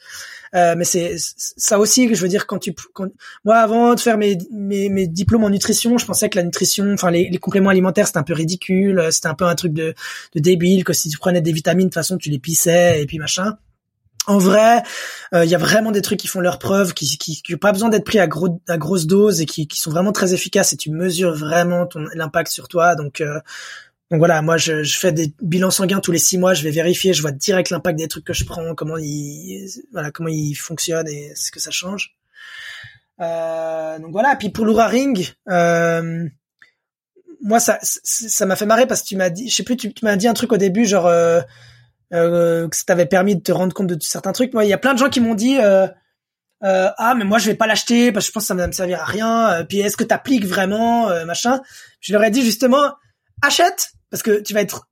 Euh, 0.55 0.75
mais 0.77 0.85
c'est 0.85 1.15
ça 1.17 1.77
aussi 1.77 2.07
que 2.07 2.15
je 2.15 2.21
veux 2.21 2.29
dire 2.29 2.47
quand 2.47 2.59
tu, 2.59 2.73
quand, 2.93 3.09
moi 3.43 3.57
avant 3.57 3.93
de 3.93 3.99
faire 3.99 4.17
mes, 4.17 4.37
mes, 4.51 4.87
mes 4.87 5.05
diplômes 5.05 5.43
en 5.43 5.49
nutrition, 5.49 5.97
je 5.97 6.05
pensais 6.05 6.29
que 6.29 6.37
la 6.37 6.43
nutrition, 6.43 6.89
enfin 6.93 7.11
les, 7.11 7.29
les 7.29 7.37
compléments 7.37 7.69
alimentaires 7.69 8.07
c'était 8.07 8.19
un 8.19 8.23
peu 8.23 8.33
ridicule, 8.33 9.09
c'était 9.11 9.27
un 9.27 9.33
peu 9.33 9.43
un 9.43 9.55
truc 9.55 9.73
de, 9.73 9.93
de 10.33 10.39
débile, 10.39 10.85
que 10.85 10.93
si 10.93 11.09
tu 11.09 11.17
prenais 11.17 11.41
des 11.41 11.51
vitamines 11.51 11.87
de 11.87 11.89
toute 11.89 11.95
façon 11.95 12.17
tu 12.17 12.29
les 12.29 12.39
pissais 12.39 13.01
et 13.01 13.05
puis 13.05 13.19
machin 13.19 13.57
en 14.27 14.37
vrai, 14.37 14.83
il 15.31 15.37
euh, 15.37 15.45
y 15.45 15.55
a 15.55 15.57
vraiment 15.57 15.91
des 15.91 16.01
trucs 16.01 16.19
qui 16.19 16.27
font 16.27 16.41
leur 16.41 16.59
preuve, 16.59 16.93
qui 16.93 17.17
qui, 17.17 17.41
qui 17.41 17.55
pas 17.55 17.71
besoin 17.71 17.87
d'être 17.87 18.03
pris 18.03 18.19
à, 18.19 18.27
gros, 18.27 18.61
à 18.67 18.77
grosse 18.77 19.07
dose 19.07 19.39
et 19.39 19.45
qui, 19.45 19.67
qui 19.67 19.79
sont 19.79 19.89
vraiment 19.89 20.11
très 20.11 20.33
efficaces 20.33 20.73
et 20.73 20.77
tu 20.77 20.91
mesures 20.91 21.33
vraiment 21.33 21.87
ton 21.87 22.05
l'impact 22.13 22.51
sur 22.51 22.67
toi. 22.67 22.95
Donc 22.95 23.21
euh, 23.21 23.39
donc 24.11 24.19
voilà, 24.19 24.41
moi 24.41 24.57
je, 24.57 24.83
je, 24.83 24.99
fais 24.99 25.13
des 25.13 25.33
bilans 25.41 25.71
sanguins 25.71 26.01
tous 26.01 26.11
les 26.11 26.19
six 26.19 26.37
mois, 26.37 26.53
je 26.53 26.63
vais 26.63 26.71
vérifier, 26.71 27.13
je 27.13 27.21
vois 27.21 27.31
direct 27.31 27.69
l'impact 27.69 27.97
des 27.97 28.09
trucs 28.09 28.25
que 28.25 28.33
je 28.33 28.43
prends, 28.43 28.75
comment 28.75 28.97
ils 28.97 29.69
voilà 29.93 30.11
comment 30.11 30.29
ils 30.29 30.55
fonctionnent 30.55 31.07
et 31.07 31.33
ce 31.35 31.49
que 31.49 31.61
ça 31.61 31.71
change. 31.71 32.15
Euh, 33.21 33.99
donc 33.99 34.11
voilà, 34.11 34.35
puis 34.35 34.49
pour 34.49 34.65
l'Oura 34.65 34.87
Ring, 34.87 35.25
euh, 35.49 36.27
moi 37.41 37.61
ça 37.61 37.79
ça 37.81 38.45
m'a 38.45 38.57
fait 38.57 38.65
marrer 38.65 38.87
parce 38.87 39.03
que 39.03 39.07
tu 39.07 39.15
m'as 39.15 39.29
dit, 39.29 39.49
je 39.49 39.55
sais 39.55 39.63
plus, 39.63 39.77
tu, 39.77 39.93
tu 39.93 40.03
m'as 40.03 40.17
dit 40.17 40.27
un 40.27 40.33
truc 40.33 40.51
au 40.51 40.57
début 40.57 40.85
genre 40.85 41.07
euh, 42.13 42.63
euh, 42.63 42.67
que 42.69 42.75
ça 42.75 42.83
t'avait 42.85 43.05
permis 43.05 43.35
de 43.35 43.41
te 43.41 43.51
rendre 43.51 43.73
compte 43.73 43.87
de 43.87 43.97
certains 44.01 44.31
trucs. 44.31 44.53
Moi, 44.53 44.65
il 44.65 44.69
y 44.69 44.73
a 44.73 44.77
plein 44.77 44.93
de 44.93 44.99
gens 44.99 45.09
qui 45.09 45.19
m'ont 45.19 45.35
dit 45.35 45.57
euh, 45.59 45.87
euh, 46.63 46.89
ah 46.97 47.13
mais 47.15 47.23
moi 47.23 47.37
je 47.37 47.45
vais 47.45 47.55
pas 47.55 47.67
l'acheter 47.67 48.11
parce 48.11 48.25
que 48.25 48.29
je 48.29 48.33
pense 48.33 48.43
que 48.43 48.47
ça 48.47 48.55
va 48.55 48.65
me 48.65 48.71
servir 48.71 49.01
à 49.01 49.05
rien. 49.05 49.51
Euh, 49.51 49.63
puis 49.63 49.79
est-ce 49.79 49.95
que 49.97 50.03
t'appliques 50.03 50.45
vraiment 50.45 51.09
euh, 51.09 51.25
machin? 51.25 51.61
Je 51.99 52.13
leur 52.13 52.23
ai 52.23 52.31
dit 52.31 52.43
justement 52.43 52.93
achète 53.43 53.91
parce 54.09 54.23
que 54.23 54.41
tu 54.41 54.53
vas 54.53 54.61
être 54.61 54.87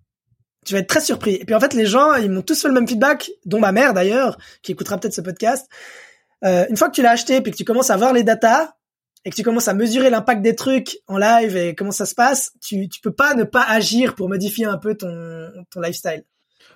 tu 0.66 0.74
vas 0.74 0.80
être 0.80 0.88
très 0.88 1.02
surpris. 1.02 1.36
Et 1.36 1.46
puis 1.46 1.56
en 1.56 1.60
fait 1.60 1.74
les 1.74 1.88
gens 1.88 2.14
ils 2.16 2.30
m'ont 2.30 2.44
tous 2.44 2.62
fait 2.62 2.68
le 2.68 2.74
même 2.74 2.88
feedback, 2.88 3.32
dont 3.46 3.60
ma 3.60 3.72
mère 3.72 3.94
d'ailleurs 3.94 4.38
qui 4.62 4.74
écoutera 4.74 5.00
peut-être 5.00 5.14
ce 5.14 5.22
podcast. 5.22 5.68
une 6.44 6.78
fois 6.78 6.90
que 6.90 6.96
tu 6.96 7.02
l'as 7.02 7.12
acheté 7.12 7.42
puis 7.42 7.52
que 7.52 7.58
tu 7.58 7.66
commences 7.66 7.90
à 7.90 7.98
voir 7.98 8.14
les 8.14 8.24
datas 8.24 8.74
et 9.24 9.32
que 9.32 9.36
tu 9.36 9.42
commences 9.42 9.68
à 9.68 9.74
mesurer 9.74 10.12
l'impact 10.12 10.44
des 10.44 10.56
trucs 10.56 11.00
en 11.08 11.18
live 11.18 11.58
et 11.58 11.74
comment 11.74 11.92
ça 11.92 12.06
se 12.06 12.14
passe, 12.14 12.52
tu 12.62 12.88
tu 12.90 13.02
peux 13.02 13.14
pas 13.14 13.34
ne 13.34 13.44
pas 13.44 13.64
agir 13.64 14.14
pour 14.14 14.30
modifier 14.30 14.66
un 14.66 14.78
peu 14.78 14.96
ton 14.96 15.50
ton 15.72 15.82
lifestyle. 15.82 16.24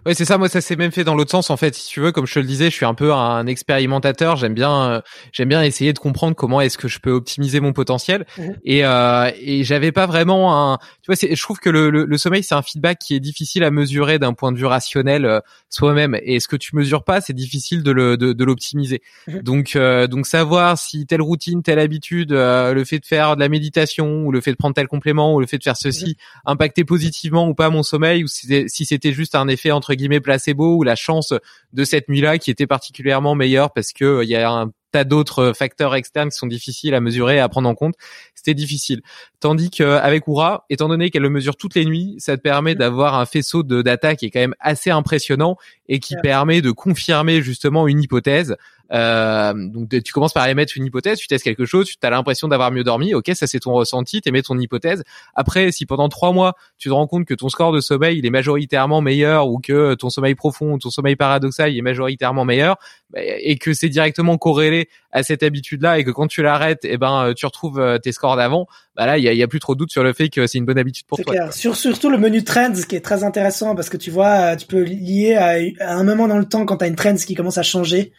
Oui, 0.05 0.15
c'est 0.15 0.25
ça. 0.25 0.37
Moi, 0.37 0.47
ça 0.47 0.61
s'est 0.61 0.77
même 0.77 0.91
fait 0.91 1.03
dans 1.03 1.15
l'autre 1.15 1.31
sens. 1.31 1.49
En 1.49 1.57
fait, 1.57 1.75
si 1.75 1.87
tu 1.87 1.99
veux, 1.99 2.11
comme 2.11 2.25
je 2.25 2.33
te 2.33 2.39
le 2.39 2.45
disais, 2.45 2.69
je 2.69 2.75
suis 2.75 2.85
un 2.85 2.93
peu 2.93 3.13
un 3.13 3.45
expérimentateur. 3.47 4.37
J'aime 4.37 4.53
bien, 4.53 4.83
euh, 4.83 5.01
j'aime 5.33 5.49
bien 5.49 5.61
essayer 5.61 5.91
de 5.91 5.99
comprendre 5.99 6.35
comment 6.35 6.61
est-ce 6.61 6.77
que 6.77 6.87
je 6.87 6.99
peux 6.99 7.11
optimiser 7.11 7.59
mon 7.59 7.73
potentiel. 7.73 8.25
Mhm. 8.37 8.55
Et 8.63 8.85
euh, 8.85 9.29
et 9.41 9.63
j'avais 9.63 9.91
pas 9.91 10.05
vraiment 10.05 10.71
un. 10.73 10.77
Tu 11.01 11.11
vois, 11.11 11.15
je 11.15 11.41
trouve 11.41 11.59
que 11.59 11.69
le, 11.69 11.89
le, 11.89 12.17
sommeil, 12.17 12.43
c'est 12.43 12.55
un 12.55 12.61
feedback 12.61 12.99
qui 12.99 13.13
est 13.15 13.19
difficile 13.19 13.63
à 13.63 13.71
mesurer 13.71 14.19
d'un 14.19 14.33
point 14.33 14.51
de 14.51 14.57
vue 14.57 14.65
rationnel 14.65 15.25
euh, 15.25 15.41
soi-même. 15.69 16.17
Et 16.23 16.39
ce 16.39 16.47
que 16.47 16.55
tu 16.55 16.75
mesures 16.75 17.03
pas, 17.03 17.19
c'est 17.19 17.33
difficile 17.33 17.83
de 17.83 17.91
le 17.91 18.15
de, 18.15 18.31
de 18.31 18.43
l'optimiser. 18.45 19.01
Mhm. 19.27 19.41
Donc 19.41 19.75
euh, 19.75 20.07
donc 20.07 20.27
savoir 20.27 20.77
si 20.77 21.07
telle 21.07 21.21
routine, 21.21 21.61
telle 21.61 21.79
habitude, 21.79 22.31
le 22.31 22.83
fait 22.85 22.99
de 22.99 23.05
faire 23.05 23.35
de 23.35 23.41
la 23.41 23.49
méditation 23.49 24.23
ou 24.25 24.31
le 24.31 24.39
fait 24.39 24.51
de 24.51 24.57
prendre 24.57 24.75
tel 24.75 24.87
complément 24.87 25.33
ou 25.33 25.41
le 25.41 25.45
fait 25.45 25.57
de 25.57 25.63
faire 25.63 25.77
ceci 25.77 26.05
mhm. 26.05 26.51
impactait 26.53 26.85
positivement 26.85 27.47
ou 27.49 27.53
pas 27.53 27.69
mon 27.69 27.83
sommeil 27.83 28.23
ou 28.23 28.27
si 28.27 28.85
c'était 28.85 29.11
juste 29.11 29.35
un 29.35 29.47
effet 29.49 29.71
entre 29.79 29.95
guillemets 29.95 30.19
placebo 30.19 30.75
ou 30.75 30.83
la 30.83 30.95
chance 30.95 31.33
de 31.73 31.83
cette 31.83 32.09
nuit-là 32.09 32.37
qui 32.37 32.51
était 32.51 32.67
particulièrement 32.67 33.33
meilleure 33.33 33.71
parce 33.73 33.93
que 33.93 34.05
euh, 34.05 34.23
il 34.23 34.29
y 34.29 34.35
a 34.35 34.49
un 34.49 34.71
tas 34.91 35.03
d'autres 35.03 35.53
facteurs 35.55 35.95
externes 35.95 36.29
qui 36.29 36.37
sont 36.37 36.47
difficiles 36.47 36.93
à 36.95 36.99
mesurer 36.99 37.35
et 37.35 37.39
à 37.39 37.47
prendre 37.47 37.69
en 37.69 37.75
compte. 37.75 37.95
C'était 38.33 38.53
difficile. 38.53 39.01
Tandis 39.39 39.69
qu'avec 39.69 40.27
Oura, 40.27 40.65
étant 40.69 40.87
donné 40.87 41.11
qu'elle 41.11 41.21
le 41.21 41.29
mesure 41.29 41.55
toutes 41.55 41.75
les 41.75 41.85
nuits, 41.85 42.15
ça 42.17 42.37
te 42.37 42.41
permet 42.41 42.73
mmh. 42.73 42.79
d'avoir 42.79 43.15
un 43.15 43.25
faisceau 43.25 43.63
de 43.63 43.81
data 43.81 44.15
qui 44.15 44.25
est 44.25 44.31
quand 44.31 44.39
même 44.39 44.55
assez 44.59 44.89
impressionnant 44.89 45.57
et 45.87 45.99
qui 45.99 46.15
permet 46.21 46.61
de 46.61 46.71
confirmer 46.71 47.41
justement 47.41 47.87
une 47.87 48.01
hypothèse 48.01 48.55
euh, 48.91 49.53
donc 49.55 49.89
tu 50.03 50.13
commences 50.13 50.33
par 50.33 50.47
émettre 50.47 50.73
une 50.75 50.85
hypothèse, 50.85 51.19
tu 51.19 51.27
testes 51.27 51.43
quelque 51.43 51.65
chose, 51.65 51.87
tu 51.87 51.97
as 52.01 52.09
l'impression 52.09 52.47
d'avoir 52.47 52.71
mieux 52.71 52.83
dormi, 52.83 53.13
ok, 53.13 53.31
ça 53.33 53.47
c'est 53.47 53.59
ton 53.59 53.73
ressenti, 53.73 54.21
tu 54.21 54.29
émets 54.29 54.41
ton 54.41 54.57
hypothèse. 54.57 55.03
Après, 55.35 55.71
si 55.71 55.85
pendant 55.85 56.09
trois 56.09 56.31
mois 56.31 56.55
tu 56.77 56.89
te 56.89 56.93
rends 56.93 57.07
compte 57.07 57.25
que 57.25 57.33
ton 57.33 57.49
score 57.49 57.71
de 57.71 57.81
sommeil 57.81 58.17
il 58.17 58.25
est 58.25 58.31
majoritairement 58.31 59.01
meilleur 59.01 59.47
ou 59.47 59.59
que 59.59 59.93
ton 59.95 60.09
sommeil 60.09 60.35
profond 60.35 60.73
ou 60.73 60.79
ton 60.79 60.89
sommeil 60.89 61.15
paradoxal 61.15 61.71
il 61.71 61.77
est 61.77 61.83
majoritairement 61.83 62.45
meilleur 62.45 62.77
bah, 63.11 63.19
et 63.23 63.57
que 63.57 63.73
c'est 63.73 63.89
directement 63.89 64.37
corrélé 64.37 64.89
à 65.11 65.23
cette 65.23 65.43
habitude-là 65.43 65.99
et 65.99 66.03
que 66.03 66.11
quand 66.11 66.27
tu 66.27 66.41
l'arrêtes, 66.41 66.85
et 66.85 66.93
eh 66.93 66.97
ben 66.97 67.33
tu 67.35 67.45
retrouves 67.45 67.79
euh, 67.79 67.97
tes 67.97 68.11
scores 68.11 68.35
d'avant, 68.35 68.67
bah 68.95 69.05
là 69.05 69.17
il 69.17 69.23
y 69.23 69.27
a, 69.27 69.33
y 69.33 69.43
a, 69.43 69.47
plus 69.47 69.59
trop 69.59 69.73
de 69.73 69.79
doute 69.79 69.91
sur 69.91 70.03
le 70.03 70.13
fait 70.13 70.29
que 70.29 70.45
c'est 70.47 70.57
une 70.57 70.65
bonne 70.65 70.77
habitude 70.77 71.05
pour 71.07 71.17
toi. 71.19 71.33
Clair. 71.33 71.53
Sur, 71.53 71.75
surtout 71.75 72.09
le 72.09 72.17
menu 72.17 72.43
trends 72.43 72.73
qui 72.87 72.95
est 72.95 73.01
très 73.01 73.23
intéressant 73.23 73.75
parce 73.75 73.89
que 73.89 73.97
tu 73.97 74.11
vois, 74.11 74.55
tu 74.55 74.67
peux 74.67 74.83
lier 74.83 75.35
à, 75.35 75.57
à 75.85 75.95
un 75.95 76.03
moment 76.03 76.27
dans 76.27 76.37
le 76.37 76.45
temps 76.45 76.65
quand 76.65 76.77
tu 76.77 76.85
as 76.85 76.87
une 76.87 76.95
trends 76.95 77.15
qui 77.15 77.35
commence 77.35 77.57
à 77.57 77.63
changer. 77.63 78.11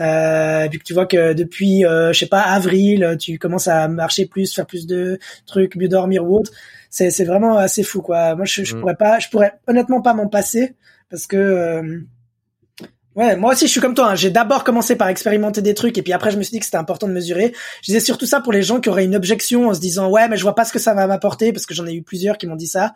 Euh, 0.00 0.68
puis 0.68 0.78
que 0.78 0.84
tu 0.84 0.94
vois 0.94 1.06
que 1.06 1.34
depuis, 1.34 1.84
euh, 1.84 2.12
je 2.12 2.18
sais 2.18 2.26
pas, 2.26 2.40
avril, 2.40 3.16
tu 3.20 3.38
commences 3.38 3.68
à 3.68 3.86
marcher 3.88 4.26
plus, 4.26 4.54
faire 4.54 4.66
plus 4.66 4.86
de 4.86 5.18
trucs, 5.46 5.76
mieux 5.76 5.88
dormir 5.88 6.24
ou 6.24 6.38
autre. 6.38 6.50
C'est, 6.88 7.10
c'est 7.10 7.24
vraiment 7.24 7.56
assez 7.56 7.82
fou, 7.82 8.00
quoi. 8.00 8.34
Moi, 8.34 8.46
je, 8.46 8.64
je 8.64 8.74
mm. 8.74 8.80
pourrais 8.80 8.96
pas, 8.96 9.18
je 9.18 9.28
pourrais 9.28 9.52
honnêtement 9.66 10.00
pas 10.00 10.14
m'en 10.14 10.28
passer 10.28 10.74
parce 11.10 11.26
que, 11.26 11.36
euh, 11.36 12.00
ouais, 13.14 13.36
moi 13.36 13.52
aussi, 13.52 13.66
je 13.66 13.70
suis 13.70 13.80
comme 13.80 13.94
toi. 13.94 14.12
Hein. 14.12 14.14
J'ai 14.14 14.30
d'abord 14.30 14.64
commencé 14.64 14.96
par 14.96 15.08
expérimenter 15.08 15.60
des 15.60 15.74
trucs 15.74 15.98
et 15.98 16.02
puis 16.02 16.12
après, 16.12 16.30
je 16.30 16.38
me 16.38 16.42
suis 16.42 16.52
dit 16.52 16.60
que 16.60 16.64
c'était 16.64 16.78
important 16.78 17.06
de 17.06 17.12
mesurer. 17.12 17.52
Je 17.82 17.86
disais 17.86 18.00
surtout 18.00 18.26
ça 18.26 18.40
pour 18.40 18.52
les 18.52 18.62
gens 18.62 18.80
qui 18.80 18.88
auraient 18.88 19.04
une 19.04 19.16
objection 19.16 19.68
en 19.68 19.74
se 19.74 19.80
disant, 19.80 20.08
ouais, 20.08 20.28
mais 20.28 20.36
je 20.36 20.42
vois 20.42 20.54
pas 20.54 20.64
ce 20.64 20.72
que 20.72 20.78
ça 20.78 20.94
va 20.94 21.06
m'apporter 21.06 21.52
parce 21.52 21.66
que 21.66 21.74
j'en 21.74 21.86
ai 21.86 21.92
eu 21.92 22.02
plusieurs 22.02 22.38
qui 22.38 22.46
m'ont 22.46 22.56
dit 22.56 22.66
ça 22.66 22.94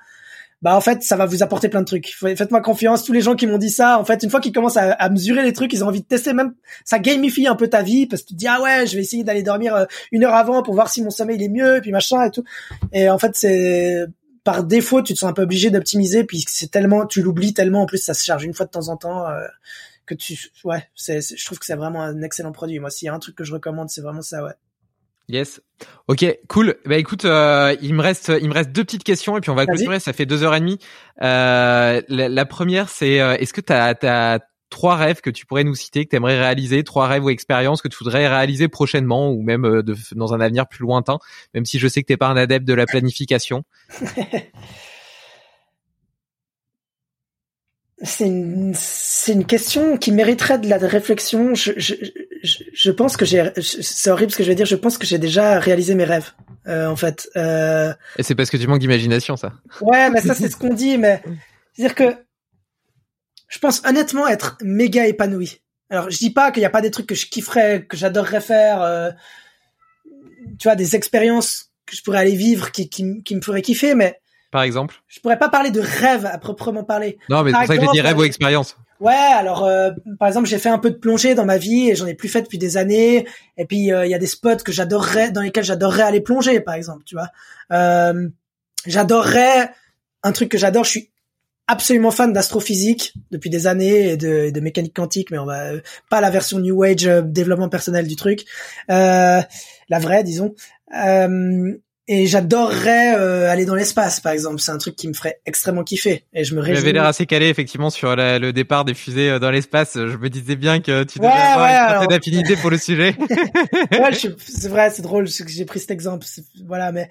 bah 0.62 0.76
en 0.76 0.80
fait 0.80 1.02
ça 1.02 1.16
va 1.16 1.26
vous 1.26 1.42
apporter 1.42 1.68
plein 1.68 1.80
de 1.80 1.86
trucs. 1.86 2.14
Faites-moi 2.18 2.60
confiance, 2.60 3.04
tous 3.04 3.12
les 3.12 3.20
gens 3.20 3.34
qui 3.34 3.46
m'ont 3.46 3.58
dit 3.58 3.70
ça, 3.70 3.98
en 3.98 4.04
fait 4.04 4.22
une 4.22 4.30
fois 4.30 4.40
qu'ils 4.40 4.52
commencent 4.52 4.76
à, 4.76 5.08
mesurer 5.10 5.42
les 5.42 5.52
trucs, 5.52 5.72
ils 5.72 5.84
ont 5.84 5.88
envie 5.88 6.00
de 6.00 6.06
tester 6.06 6.32
même 6.32 6.54
ça 6.84 6.98
gamifie 6.98 7.46
un 7.46 7.56
peu 7.56 7.68
ta 7.68 7.82
vie 7.82 8.06
parce 8.06 8.22
que 8.22 8.28
tu 8.28 8.34
te 8.34 8.38
dis 8.38 8.46
ah 8.46 8.60
ouais 8.62 8.86
je 8.86 8.96
vais 8.96 9.02
essayer 9.02 9.24
d'aller 9.24 9.42
dormir 9.42 9.74
euh, 9.74 9.84
une 10.12 10.24
heure 10.24 10.34
avant 10.34 10.62
pour 10.62 10.74
voir 10.74 10.88
si 10.88 11.02
mon 11.02 11.10
sommeil 11.10 11.42
est 11.42 11.48
mieux 11.48 11.76
et 11.76 11.80
puis 11.80 11.92
machin 11.92 12.24
et 12.24 12.30
tout. 12.30 12.44
Et 12.92 13.08
en 13.08 13.18
fait 13.18 13.36
c'est 13.36 14.06
par 14.42 14.64
défaut 14.64 15.02
tu 15.02 15.14
te 15.14 15.18
sens 15.18 15.30
un 15.30 15.34
peu 15.34 15.42
obligé 15.42 15.70
d'optimiser 15.70 16.24
puis 16.24 16.44
c'est 16.46 16.70
tellement 16.70 17.06
tu 17.06 17.22
l'oublies 17.22 17.54
tellement 17.54 17.82
en 17.82 17.86
plus 17.86 17.98
ça 17.98 18.14
se 18.14 18.24
charge 18.24 18.44
une 18.44 18.54
fois 18.54 18.66
de 18.66 18.70
temps 18.70 18.88
en 18.88 18.96
temps 18.96 19.26
euh, 19.28 19.46
que 20.06 20.14
tu 20.14 20.38
ouais 20.64 20.88
c'est 20.94 21.20
je 21.20 21.44
trouve 21.44 21.58
que 21.58 21.66
c'est 21.66 21.76
vraiment 21.76 22.02
un 22.02 22.22
excellent 22.22 22.52
produit. 22.52 22.78
Moi 22.78 22.90
s'il 22.90 23.06
y 23.06 23.08
a 23.08 23.14
un 23.14 23.18
truc 23.18 23.36
que 23.36 23.44
je 23.44 23.52
recommande 23.52 23.90
c'est 23.90 24.02
vraiment 24.02 24.22
ça 24.22 24.42
ouais. 24.42 24.52
Yes. 25.28 25.60
Ok, 26.06 26.24
cool. 26.48 26.76
Bah 26.84 26.98
écoute, 26.98 27.24
euh, 27.24 27.74
il 27.80 27.94
me 27.94 28.02
reste, 28.02 28.30
il 28.40 28.48
me 28.48 28.54
reste 28.54 28.72
deux 28.72 28.84
petites 28.84 29.04
questions 29.04 29.36
et 29.38 29.40
puis 29.40 29.50
on 29.50 29.54
va 29.54 29.64
clôturer. 29.66 29.98
Ça 30.00 30.12
fait 30.12 30.26
deux 30.26 30.42
heures 30.42 30.54
et 30.54 30.60
demie. 30.60 30.78
Euh, 31.22 32.02
la, 32.08 32.28
la, 32.28 32.44
première, 32.44 32.88
c'est 32.88 33.20
euh, 33.20 33.34
est-ce 33.36 33.52
que 33.54 33.60
tu 33.62 33.72
as, 33.72 34.40
trois 34.70 34.96
rêves 34.96 35.20
que 35.20 35.30
tu 35.30 35.46
pourrais 35.46 35.64
nous 35.64 35.74
citer, 35.74 36.04
que 36.04 36.10
tu 36.10 36.16
aimerais 36.16 36.38
réaliser, 36.38 36.84
trois 36.84 37.06
rêves 37.06 37.24
ou 37.24 37.30
expériences 37.30 37.80
que 37.80 37.88
tu 37.88 37.96
voudrais 37.96 38.26
réaliser 38.28 38.68
prochainement 38.68 39.30
ou 39.30 39.40
même 39.40 39.82
de, 39.82 39.94
dans 40.12 40.34
un 40.34 40.40
avenir 40.40 40.66
plus 40.66 40.82
lointain, 40.82 41.18
même 41.54 41.64
si 41.64 41.78
je 41.78 41.86
sais 41.86 42.02
que 42.02 42.08
t'es 42.08 42.16
pas 42.16 42.28
un 42.28 42.36
adepte 42.36 42.66
de 42.66 42.74
la 42.74 42.84
planification? 42.84 43.62
c'est 48.02 48.26
une, 48.26 48.74
une 49.28 49.44
question 49.46 49.96
qui 49.96 50.12
mériterait 50.12 50.58
de 50.58 50.68
la 50.68 50.76
réflexion. 50.76 51.54
Je, 51.54 51.72
je, 51.76 51.94
je, 52.44 52.90
pense 52.90 53.16
que 53.16 53.24
j'ai, 53.24 53.50
c'est 53.60 54.10
horrible 54.10 54.30
ce 54.30 54.36
que 54.36 54.44
je 54.44 54.48
vais 54.48 54.54
dire, 54.54 54.66
je 54.66 54.76
pense 54.76 54.98
que 54.98 55.06
j'ai 55.06 55.18
déjà 55.18 55.58
réalisé 55.58 55.94
mes 55.94 56.04
rêves, 56.04 56.32
euh, 56.66 56.86
en 56.86 56.96
fait. 56.96 57.28
Euh... 57.36 57.92
Et 58.18 58.22
c'est 58.22 58.34
parce 58.34 58.50
que 58.50 58.56
tu 58.56 58.66
manques 58.66 58.80
d'imagination, 58.80 59.36
ça. 59.36 59.52
Ouais, 59.80 60.10
mais 60.10 60.20
ça 60.20 60.34
c'est 60.34 60.50
ce 60.50 60.56
qu'on 60.56 60.74
dit, 60.74 60.98
mais 60.98 61.22
c'est-à-dire 61.72 61.94
que 61.94 62.16
je 63.48 63.58
pense 63.58 63.82
honnêtement 63.86 64.28
être 64.28 64.58
méga 64.62 65.06
épanoui. 65.06 65.60
Alors 65.90 66.10
je 66.10 66.18
dis 66.18 66.30
pas 66.30 66.50
qu'il 66.50 66.60
n'y 66.60 66.66
a 66.66 66.70
pas 66.70 66.80
des 66.80 66.90
trucs 66.90 67.06
que 67.06 67.14
je 67.14 67.26
kifferais, 67.26 67.86
que 67.88 67.96
j'adorerais 67.96 68.40
faire, 68.40 68.82
euh, 68.82 69.10
tu 70.58 70.64
vois, 70.64 70.76
des 70.76 70.96
expériences 70.96 71.70
que 71.86 71.96
je 71.96 72.02
pourrais 72.02 72.18
aller 72.18 72.36
vivre 72.36 72.72
qui, 72.72 72.88
qui, 72.88 73.22
qui 73.22 73.36
me 73.36 73.40
feraient 73.40 73.62
kiffer, 73.62 73.94
mais 73.94 74.18
par 74.50 74.62
exemple? 74.62 75.02
Je 75.08 75.18
pourrais 75.18 75.38
pas 75.38 75.48
parler 75.48 75.72
de 75.72 75.80
rêve 75.80 76.26
à 76.26 76.38
proprement 76.38 76.84
parler. 76.84 77.18
Non, 77.28 77.42
mais 77.42 77.50
c'est 77.50 77.58
pour 77.58 77.66
ça 77.66 77.76
que 77.76 77.82
j'ai 77.82 77.92
dit 77.92 78.00
rêve 78.00 78.16
ou 78.16 78.22
expérience. 78.22 78.76
Ouais, 79.00 79.12
alors 79.12 79.64
euh, 79.64 79.90
par 80.18 80.28
exemple, 80.28 80.46
j'ai 80.46 80.58
fait 80.58 80.68
un 80.68 80.78
peu 80.78 80.90
de 80.90 80.96
plongée 80.96 81.34
dans 81.34 81.44
ma 81.44 81.58
vie 81.58 81.90
et 81.90 81.96
j'en 81.96 82.06
ai 82.06 82.14
plus 82.14 82.28
fait 82.28 82.42
depuis 82.42 82.58
des 82.58 82.76
années. 82.76 83.26
Et 83.56 83.66
puis 83.66 83.92
euh, 83.92 84.06
il 84.06 84.10
y 84.10 84.14
a 84.14 84.18
des 84.18 84.26
spots 84.26 84.56
que 84.64 84.72
j'adorerais, 84.72 85.30
dans 85.30 85.40
lesquels 85.40 85.64
j'adorerais 85.64 86.02
aller 86.02 86.20
plonger, 86.20 86.60
par 86.60 86.74
exemple, 86.74 87.02
tu 87.04 87.14
vois. 87.14 87.28
Euh, 87.72 88.28
j'adorerais 88.86 89.70
un 90.22 90.32
truc 90.32 90.48
que 90.48 90.58
j'adore. 90.58 90.84
Je 90.84 90.90
suis 90.90 91.10
absolument 91.66 92.10
fan 92.10 92.32
d'astrophysique 92.32 93.14
depuis 93.30 93.50
des 93.50 93.66
années 93.66 94.10
et 94.10 94.16
de, 94.16 94.50
de 94.50 94.60
mécanique 94.60 94.94
quantique, 94.94 95.30
mais 95.30 95.38
on 95.38 95.46
va 95.46 95.70
pas 96.10 96.20
la 96.20 96.30
version 96.30 96.58
New 96.58 96.82
Age 96.82 97.04
développement 97.24 97.70
personnel 97.70 98.06
du 98.06 98.16
truc, 98.16 98.44
la 98.88 99.46
vraie, 99.90 100.22
disons. 100.22 100.54
Euh, 102.10 102.12
et 102.12 102.26
j'adorerais 102.26 103.16
euh, 103.16 103.50
aller 103.50 103.64
dans 103.64 103.74
l'espace, 103.74 104.20
par 104.20 104.32
exemple. 104.32 104.60
C'est 104.60 104.72
un 104.72 104.78
truc 104.78 104.96
qui 104.96 105.08
me 105.08 105.14
ferait 105.14 105.40
extrêmement 105.46 105.84
kiffer. 105.84 106.24
Et 106.32 106.44
je 106.44 106.54
me 106.54 106.60
réjouis. 106.60 106.76
J'avais 106.76 106.92
l'air 106.92 107.06
assez 107.06 107.26
calé, 107.26 107.48
effectivement, 107.48 107.90
sur 107.90 108.14
le 108.16 108.50
départ 108.52 108.84
des 108.84 108.94
fusées 108.94 109.30
euh, 109.30 109.38
dans 109.38 109.50
l'espace. 109.50 109.94
Je 109.94 110.16
me 110.16 110.28
disais 110.28 110.56
bien 110.56 110.80
que 110.80 111.04
tu 111.04 111.18
devais 111.18 111.30
avoir 111.30 111.68
une 111.68 111.98
certaine 111.98 112.18
affinité 112.18 112.56
pour 112.56 112.70
le 112.70 112.78
sujet. 112.78 113.16
ouais, 113.92 114.12
c'est 114.12 114.68
vrai, 114.68 114.90
c'est 114.90 115.02
drôle 115.02 115.26
j'ai 115.28 115.64
pris 115.64 115.80
cet 115.80 115.90
exemple. 115.90 116.26
Voilà, 116.66 116.92
mais 116.92 117.08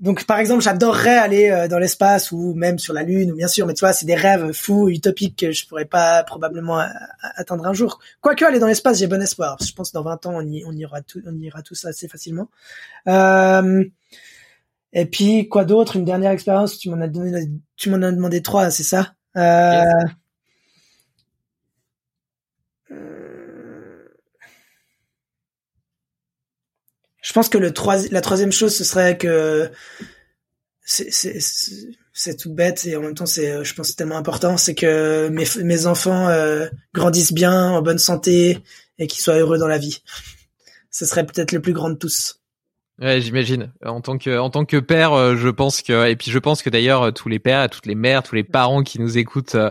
donc 0.00 0.24
par 0.24 0.38
exemple, 0.38 0.62
j'adorerais 0.62 1.18
aller 1.18 1.50
euh, 1.50 1.68
dans 1.68 1.78
l'espace 1.78 2.32
ou 2.32 2.54
même 2.54 2.78
sur 2.78 2.94
la 2.94 3.02
lune, 3.02 3.34
bien 3.34 3.48
sûr. 3.48 3.66
Mais 3.66 3.74
tu 3.74 3.80
vois, 3.80 3.92
c'est 3.92 4.06
des 4.06 4.14
rêves 4.14 4.52
fous, 4.52 4.88
utopiques 4.88 5.38
que 5.38 5.52
je 5.52 5.66
pourrais 5.66 5.84
pas 5.84 6.24
probablement 6.24 6.82
atteindre 7.36 7.66
un 7.66 7.74
jour. 7.74 7.98
Quoique 8.22 8.44
aller 8.44 8.58
dans 8.58 8.66
l'espace, 8.66 8.98
j'ai 8.98 9.06
bon 9.06 9.20
espoir. 9.20 9.58
je 9.60 9.72
pense 9.72 9.90
que 9.90 9.94
dans 9.94 10.02
20 10.02 10.26
ans, 10.26 10.32
on 10.36 10.40
y, 10.40 10.64
on 10.64 10.72
ira 10.72 11.02
tout, 11.02 11.20
on 11.26 11.38
ira 11.38 11.60
tous 11.62 11.84
assez 11.84 12.08
facilement. 12.08 12.48
Euh, 13.08 13.84
et 14.92 15.06
puis 15.06 15.48
quoi 15.48 15.64
d'autre? 15.64 15.96
Une 15.96 16.04
dernière 16.04 16.32
expérience. 16.32 16.78
Tu 16.78 16.90
m'en 16.90 17.00
as 17.00 17.08
donné, 17.08 17.48
tu 17.76 17.90
m'en 17.90 18.02
as 18.02 18.12
demandé 18.12 18.42
trois, 18.42 18.70
c'est 18.70 18.82
ça? 18.82 19.14
Euh... 19.36 19.84
Je 27.22 27.32
pense 27.32 27.48
que 27.48 27.58
le 27.58 27.72
la 28.10 28.20
troisième 28.22 28.50
chose, 28.50 28.74
ce 28.74 28.82
serait 28.82 29.16
que 29.16 29.70
c'est 30.82 32.36
tout 32.36 32.52
bête 32.52 32.84
et 32.86 32.96
en 32.96 33.02
même 33.02 33.14
temps 33.14 33.26
c'est, 33.26 33.62
je 33.64 33.74
pense, 33.74 33.94
tellement 33.94 34.16
important, 34.16 34.56
c'est 34.56 34.74
que 34.74 35.28
mes, 35.28 35.44
mes 35.62 35.86
enfants 35.86 36.28
euh, 36.28 36.66
grandissent 36.92 37.32
bien, 37.32 37.70
en 37.70 37.82
bonne 37.82 38.00
santé 38.00 38.58
et 38.98 39.06
qu'ils 39.06 39.22
soient 39.22 39.36
heureux 39.36 39.58
dans 39.58 39.68
la 39.68 39.78
vie. 39.78 40.02
Ce 40.90 41.06
serait 41.06 41.24
peut-être 41.24 41.52
le 41.52 41.60
plus 41.60 41.72
grand 41.72 41.90
de 41.90 41.94
tous. 41.94 42.39
Ouais, 43.00 43.20
j'imagine. 43.20 43.72
En 43.84 44.02
tant 44.02 44.18
que 44.18 44.38
en 44.38 44.50
tant 44.50 44.64
que 44.66 44.76
père, 44.76 45.14
euh, 45.14 45.36
je 45.36 45.48
pense 45.48 45.80
que 45.80 46.08
et 46.08 46.16
puis 46.16 46.30
je 46.30 46.38
pense 46.38 46.62
que 46.62 46.68
d'ailleurs 46.68 47.02
euh, 47.02 47.10
tous 47.12 47.30
les 47.30 47.38
pères, 47.38 47.68
toutes 47.70 47.86
les 47.86 47.94
mères, 47.94 48.22
tous 48.22 48.34
les 48.34 48.44
parents 48.44 48.82
qui 48.82 49.00
nous 49.00 49.16
écoutent 49.16 49.54
euh, 49.54 49.70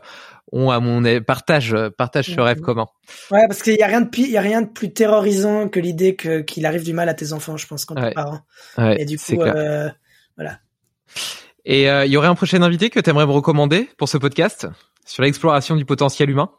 ont 0.52 0.72
à 0.72 0.80
mon 0.80 1.04
partage 1.22 1.76
partage 1.96 2.34
ce 2.34 2.42
rêve 2.42 2.60
commun. 2.60 2.88
Ouais, 3.30 3.48
parce 3.48 3.62
qu'il 3.62 3.76
y 3.76 3.84
a 3.84 3.88
rien 3.88 4.02
de 4.02 4.10
il 4.18 4.32
y 4.32 4.38
a 4.38 4.42
rien 4.42 4.64
de 4.64 4.68
plus 4.68 4.92
terrorisant 4.92 5.70
que 5.70 5.80
l'idée 5.80 6.16
que 6.16 6.42
qu'il 6.42 6.66
arrive 6.66 6.84
du 6.84 6.94
mal 6.94 7.08
à 7.08 7.14
tes 7.14 7.34
enfants, 7.34 7.56
je 7.56 7.68
pense 7.68 7.86
quand 7.86 8.02
ouais. 8.02 8.14
parent. 8.14 8.40
Ouais, 8.80 9.00
et 9.00 9.06
du 9.06 9.20
coup 9.20 9.40
euh, 9.40 9.90
voilà. 10.36 10.60
Et 11.66 11.84
il 11.84 12.12
y 12.12 12.18
aurait 12.18 12.30
un 12.30 12.36
prochain 12.36 12.64
invité 12.64 12.90
que 12.90 13.00
tu 13.00 13.12
aimerais 13.12 13.28
me 13.28 13.32
recommander 13.32 13.90
pour 13.98 14.10
ce 14.10 14.18
podcast 14.18 14.68
sur 15.06 15.22
l'exploration 15.22 15.76
du 15.76 15.86
potentiel 15.86 16.32
humain? 16.32 16.50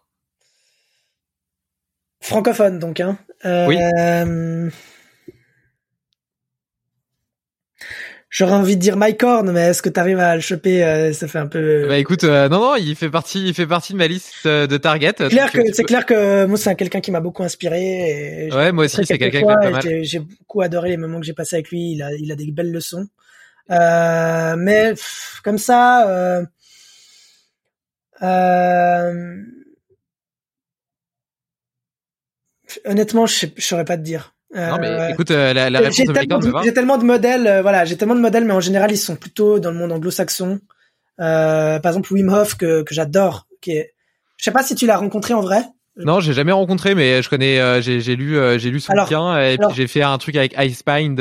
Francophone 2.20 2.78
donc 2.78 3.00
hein. 3.00 3.18
Euh, 3.44 3.66
oui. 3.66 3.76
J'aurais 8.32 8.52
envie 8.52 8.76
de 8.76 8.80
dire 8.80 8.96
Mike 8.96 9.20
Horn, 9.24 9.50
mais 9.50 9.70
est-ce 9.70 9.82
que 9.82 9.88
tu 9.88 9.98
arrives 9.98 10.20
à 10.20 10.36
le 10.36 10.40
choper 10.40 10.84
euh, 10.84 11.12
Ça 11.12 11.26
fait 11.26 11.40
un 11.40 11.48
peu. 11.48 11.88
Bah 11.88 11.98
écoute, 11.98 12.22
euh, 12.22 12.48
non 12.48 12.60
non, 12.60 12.76
il 12.76 12.94
fait 12.94 13.10
partie, 13.10 13.44
il 13.48 13.54
fait 13.54 13.66
partie 13.66 13.92
de 13.92 13.98
ma 13.98 14.06
liste 14.06 14.46
euh, 14.46 14.68
de 14.68 14.76
target. 14.76 15.14
C'est 15.18 15.28
clair 15.30 15.50
que 15.50 15.72
c'est 15.72 15.82
clair 15.82 16.06
que 16.06 16.44
moi 16.44 16.56
c'est 16.56 16.76
quelqu'un 16.76 17.00
qui 17.00 17.10
m'a 17.10 17.18
beaucoup 17.18 17.42
inspiré. 17.42 18.46
Et 18.46 18.52
ouais, 18.54 18.70
moi 18.70 18.84
aussi 18.84 19.04
c'est 19.04 19.18
quelqu'un 19.18 19.40
qui 19.40 19.44
m'a 19.46 19.56
pas 19.56 19.70
mal. 19.70 20.04
J'ai 20.04 20.20
beaucoup 20.20 20.60
adoré 20.60 20.90
les 20.90 20.96
moments 20.96 21.18
que 21.18 21.26
j'ai 21.26 21.32
passés 21.32 21.56
avec 21.56 21.70
lui. 21.70 21.90
Il 21.94 22.02
a, 22.02 22.12
il 22.14 22.30
a 22.30 22.36
des 22.36 22.52
belles 22.52 22.70
leçons. 22.70 23.08
Euh, 23.72 24.54
mais 24.56 24.94
comme 25.42 25.58
ça. 25.58 26.08
Euh, 26.08 26.46
euh, 28.22 29.42
honnêtement, 32.84 33.26
je, 33.26 33.46
je 33.56 33.62
saurais 33.64 33.84
pas 33.84 33.96
te 33.96 34.02
dire. 34.02 34.34
Non 34.54 34.78
mais 34.80 34.88
euh, 34.88 35.08
écoute, 35.10 35.30
euh, 35.30 35.52
la, 35.52 35.70
la 35.70 35.78
réponse 35.78 35.96
j'ai 35.96 36.06
tellement, 36.06 36.62
j'ai 36.62 36.74
tellement 36.74 36.98
de 36.98 37.04
modèles, 37.04 37.46
euh, 37.46 37.62
voilà, 37.62 37.84
j'ai 37.84 37.96
tellement 37.96 38.16
de 38.16 38.20
modèles, 38.20 38.44
mais 38.44 38.52
en 38.52 38.60
général 38.60 38.90
ils 38.90 38.96
sont 38.98 39.14
plutôt 39.14 39.60
dans 39.60 39.70
le 39.70 39.76
monde 39.76 39.92
anglo-saxon. 39.92 40.60
par 41.18 41.86
exemple 41.86 42.12
Wim 42.12 42.28
Hof 42.28 42.56
que, 42.56 42.82
que 42.82 42.92
j'adore, 42.92 43.46
qui 43.60 43.72
est, 43.72 43.94
je 44.36 44.44
sais 44.44 44.50
pas 44.50 44.64
si 44.64 44.74
tu 44.74 44.86
l'as 44.86 44.96
rencontré 44.96 45.34
en 45.34 45.40
vrai. 45.40 45.62
Non, 45.96 46.18
j'ai 46.18 46.32
jamais 46.32 46.52
rencontré, 46.52 46.94
mais 46.94 47.22
je 47.22 47.28
connais, 47.28 47.82
j'ai, 47.82 48.00
j'ai 48.00 48.16
lu, 48.16 48.38
j'ai 48.58 48.70
lu 48.70 48.80
son 48.80 48.92
bouquin 48.94 49.38
et 49.40 49.56
puis 49.56 49.68
j'ai 49.74 49.86
fait 49.86 50.02
un 50.02 50.18
truc 50.18 50.34
avec 50.34 50.54
Icebind. 50.58 51.20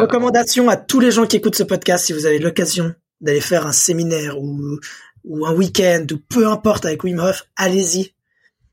Recommandation 0.00 0.68
à 0.70 0.76
tous 0.76 1.00
les 1.00 1.10
gens 1.10 1.26
qui 1.26 1.36
écoutent 1.36 1.56
ce 1.56 1.62
podcast, 1.62 2.06
si 2.06 2.12
vous 2.12 2.24
avez 2.24 2.38
l'occasion 2.38 2.94
d'aller 3.20 3.40
faire 3.40 3.66
un 3.66 3.72
séminaire 3.72 4.38
ou 4.38 4.78
ou 5.24 5.44
un 5.44 5.52
week-end 5.52 6.06
ou 6.12 6.18
peu 6.28 6.46
importe 6.46 6.86
avec 6.86 7.02
Wim 7.04 7.18
Hof, 7.18 7.48
allez-y. 7.56 8.12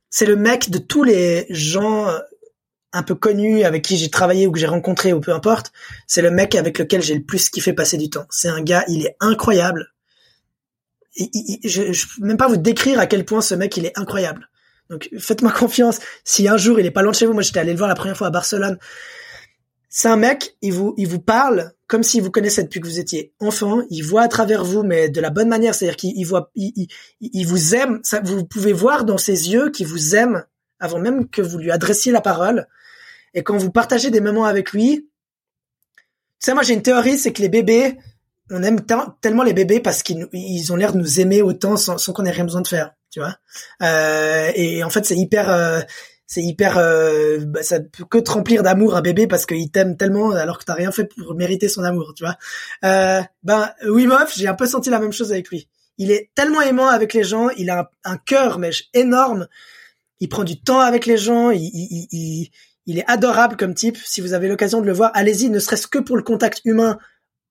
C'est 0.09 0.27
le 0.27 0.35
mec 0.35 0.69
de 0.69 0.77
tous 0.77 1.03
les 1.03 1.47
gens 1.49 2.07
un 2.93 3.03
peu 3.03 3.15
connu, 3.15 3.63
avec 3.63 3.83
qui 3.83 3.97
j'ai 3.97 4.09
travaillé 4.09 4.47
ou 4.47 4.51
que 4.51 4.59
j'ai 4.59 4.67
rencontré 4.67 5.13
ou 5.13 5.19
peu 5.19 5.33
importe, 5.33 5.71
c'est 6.07 6.21
le 6.21 6.31
mec 6.31 6.55
avec 6.55 6.77
lequel 6.79 7.01
j'ai 7.01 7.15
le 7.15 7.23
plus 7.23 7.49
kiffé 7.49 7.73
passer 7.73 7.97
du 7.97 8.09
temps. 8.09 8.25
C'est 8.29 8.47
un 8.47 8.61
gars, 8.61 8.85
il 8.87 9.05
est 9.05 9.15
incroyable. 9.19 9.93
je, 11.17 11.91
je 11.91 12.05
peux 12.07 12.25
même 12.25 12.37
pas 12.37 12.47
vous 12.47 12.57
décrire 12.57 12.99
à 12.99 13.07
quel 13.07 13.25
point 13.25 13.41
ce 13.41 13.55
mec 13.55 13.75
il 13.77 13.85
est 13.85 13.97
incroyable. 13.97 14.49
Donc 14.89 15.09
faites-moi 15.17 15.51
confiance. 15.57 15.99
Si 16.23 16.47
un 16.47 16.57
jour 16.57 16.79
il 16.79 16.85
est 16.85 16.91
pas 16.91 17.01
loin 17.01 17.11
de 17.11 17.17
chez 17.17 17.25
vous, 17.25 17.33
moi 17.33 17.41
j'étais 17.41 17.59
allé 17.59 17.71
le 17.71 17.77
voir 17.77 17.89
la 17.89 17.95
première 17.95 18.17
fois 18.17 18.27
à 18.27 18.31
Barcelone. 18.31 18.77
C'est 19.89 20.07
un 20.07 20.17
mec, 20.17 20.55
il 20.61 20.73
vous 20.73 20.93
il 20.97 21.07
vous 21.07 21.19
parle 21.19 21.73
comme 21.87 22.01
s'il 22.01 22.23
vous 22.23 22.31
connaissait 22.31 22.63
depuis 22.63 22.79
que 22.79 22.87
vous 22.87 22.99
étiez 22.99 23.33
enfant. 23.39 23.83
Il 23.91 24.01
voit 24.01 24.23
à 24.23 24.27
travers 24.27 24.63
vous, 24.63 24.81
mais 24.81 25.09
de 25.09 25.21
la 25.21 25.29
bonne 25.29 25.47
manière. 25.47 25.75
C'est-à-dire 25.75 25.95
qu'il 25.95 26.25
voit, 26.25 26.51
vous 26.55 27.75
aime. 27.75 27.99
Ça, 28.01 28.19
vous 28.23 28.45
pouvez 28.45 28.73
voir 28.73 29.05
dans 29.05 29.19
ses 29.19 29.51
yeux 29.51 29.69
qu'il 29.69 29.85
vous 29.85 30.15
aime 30.15 30.43
avant 30.79 30.97
même 30.97 31.29
que 31.29 31.43
vous 31.43 31.59
lui 31.59 31.69
adressiez 31.69 32.11
la 32.11 32.19
parole. 32.19 32.67
Et 33.33 33.43
quand 33.43 33.57
vous 33.57 33.71
partagez 33.71 34.11
des 34.11 34.21
moments 34.21 34.45
avec 34.45 34.71
lui, 34.71 35.09
tu 35.95 36.49
sais, 36.49 36.53
moi 36.53 36.63
j'ai 36.63 36.73
une 36.73 36.81
théorie, 36.81 37.17
c'est 37.17 37.33
que 37.33 37.41
les 37.41 37.49
bébés, 37.49 37.97
on 38.51 38.61
aime 38.63 38.81
tellement 39.21 39.43
les 39.43 39.53
bébés 39.53 39.79
parce 39.79 40.03
qu'ils 40.03 40.27
ils 40.33 40.73
ont 40.73 40.75
l'air 40.75 40.93
de 40.93 40.97
nous 40.97 41.19
aimer 41.19 41.41
autant 41.41 41.77
sans, 41.77 41.97
qu'on 42.13 42.25
ait 42.25 42.31
rien 42.31 42.43
besoin 42.43 42.61
de 42.61 42.67
faire, 42.67 42.91
tu 43.09 43.19
vois. 43.19 43.37
Euh, 43.81 44.51
et 44.55 44.83
en 44.83 44.89
fait, 44.89 45.05
c'est 45.05 45.15
hyper, 45.15 45.49
euh, 45.49 45.79
c'est 46.33 46.41
hyper, 46.43 46.77
euh, 46.77 47.39
bah, 47.45 47.63
ça 47.63 47.79
peut 47.79 48.05
que 48.05 48.17
te 48.17 48.31
remplir 48.31 48.63
d'amour 48.63 48.95
un 48.95 49.01
bébé 49.01 49.27
parce 49.27 49.45
qu'il 49.45 49.69
t'aime 49.71 49.97
tellement 49.97 50.31
alors 50.31 50.57
que 50.57 50.65
t'as 50.65 50.73
rien 50.73 50.91
fait 50.91 51.05
pour 51.05 51.35
mériter 51.35 51.69
son 51.69 51.83
amour, 51.83 52.13
tu 52.15 52.23
vois. 52.23 52.37
Euh, 52.83 53.21
ben 53.43 53.71
Wim 53.85 54.11
Hof, 54.11 54.33
j'ai 54.35 54.47
un 54.47 54.55
peu 54.55 54.65
senti 54.65 54.89
la 54.89 54.99
même 54.99 55.13
chose 55.13 55.31
avec 55.31 55.49
lui. 55.49 55.69
Il 55.97 56.11
est 56.11 56.31
tellement 56.33 56.61
aimant 56.61 56.87
avec 56.87 57.13
les 57.13 57.23
gens, 57.23 57.49
il 57.49 57.69
a 57.69 57.91
un, 58.03 58.13
un 58.13 58.17
cœur 58.17 58.57
mais 58.57 58.71
énorme. 58.93 59.47
Il 60.19 60.29
prend 60.29 60.43
du 60.43 60.59
temps 60.59 60.79
avec 60.79 61.05
les 61.05 61.17
gens, 61.17 61.51
il, 61.51 61.61
il, 61.61 62.07
il 62.11 62.51
il 62.85 62.99
est 62.99 63.09
adorable 63.09 63.57
comme 63.57 63.73
type. 63.73 63.97
Si 64.03 64.21
vous 64.21 64.33
avez 64.33 64.47
l'occasion 64.47 64.81
de 64.81 64.85
le 64.85 64.93
voir, 64.93 65.11
allez-y, 65.13 65.49
ne 65.49 65.59
serait-ce 65.59 65.87
que 65.87 65.99
pour 65.99 66.17
le 66.17 66.23
contact 66.23 66.61
humain, 66.65 66.97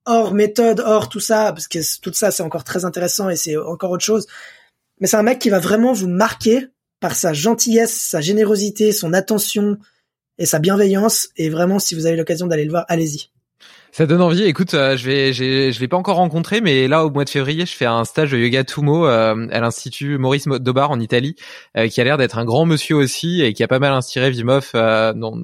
hors 0.05 0.35
méthode, 0.35 0.81
hors 0.81 1.09
tout 1.09 1.21
ça, 1.21 1.53
parce 1.53 1.69
que 1.69 1.79
tout 2.01 2.13
ça, 2.13 2.31
c'est 2.31 2.43
encore 2.43 2.65
très 2.65 2.85
intéressant 2.85 3.31
et 3.31 3.37
c'est 3.37 3.57
encore 3.57 3.91
autre 3.91 4.05
chose. 4.05 4.27
Mais 5.01 5.07
c'est 5.07 5.17
un 5.17 5.23
mec 5.23 5.39
qui 5.39 5.51
va 5.51 5.59
vraiment 5.59 5.93
vous 5.93 6.09
marquer 6.09 6.69
par 7.01 7.17
sa 7.17 7.33
gentillesse, 7.33 8.01
sa 8.01 8.21
générosité, 8.21 8.93
son 8.93 9.13
attention. 9.13 9.79
et 10.39 10.47
sa 10.47 10.59
bienveillance. 10.59 11.29
Et 11.37 11.51
vraiment, 11.51 11.79
si 11.79 11.95
vous 11.95 12.07
avez 12.07 12.17
l'occasion 12.17 12.47
d'aller 12.47 12.65
le 12.65 12.71
voir, 12.71 12.85
allez-y. 12.89 13.32
Ça 13.95 14.07
donne 14.07 14.23
envie. 14.23 14.45
Écoute, 14.45 14.73
euh, 14.73 14.97
je 14.97 15.05
vais, 15.05 15.35
je 15.35 15.79
l'ai 15.79 15.87
pas 15.87 15.99
encore 15.99 16.17
rencontré, 16.17 16.63
mais 16.63 16.89
là 16.89 17.05
au 17.05 17.11
mois 17.11 17.27
de 17.27 17.29
février, 17.29 17.67
je 17.67 17.77
fais 17.77 17.85
un 17.85 18.07
stage 18.07 18.31
de 18.31 18.39
yoga 18.39 18.65
Tumo 18.65 19.07
euh, 19.07 19.47
à 19.53 19.61
l'institut 19.61 20.17
Maurice 20.17 20.47
Dobar 20.49 20.91
en 20.91 20.99
Italie, 20.99 21.37
euh, 21.77 21.89
qui 21.89 22.01
a 22.01 22.05
l'air 22.05 22.17
d'être 22.17 22.39
un 22.39 22.47
grand 22.47 22.65
monsieur 22.65 22.97
aussi 22.97 23.43
et 23.43 23.53
qui 23.53 23.63
a 23.63 23.69
pas 23.69 23.81
mal 23.81 23.93
inspiré 23.93 24.31
Vimov 24.31 24.71
dans, 24.73 25.13
dans 25.15 25.37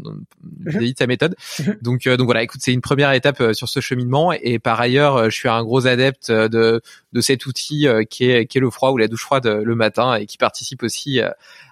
mhm. 0.64 0.92
sa 0.98 1.06
méthode. 1.06 1.36
Donc, 1.82 2.08
donc 2.08 2.24
voilà. 2.24 2.42
Écoute, 2.42 2.62
c'est 2.64 2.72
une 2.72 2.80
première 2.80 3.12
étape 3.12 3.52
sur 3.52 3.68
ce 3.68 3.80
cheminement. 3.80 4.32
Et 4.32 4.58
par 4.58 4.80
ailleurs, 4.80 5.28
je 5.28 5.36
suis 5.36 5.50
un 5.50 5.62
gros 5.62 5.86
adepte 5.86 6.32
de 6.32 6.80
de 7.12 7.20
cet 7.20 7.44
outil 7.44 7.86
qui 8.08 8.30
est 8.30 8.46
qui 8.46 8.56
est 8.56 8.60
le 8.62 8.70
froid 8.70 8.92
ou 8.92 8.96
la 8.96 9.08
douche 9.08 9.24
froide 9.24 9.46
le 9.46 9.74
matin 9.74 10.14
et 10.14 10.24
qui 10.24 10.38
participe 10.38 10.82
aussi 10.82 11.20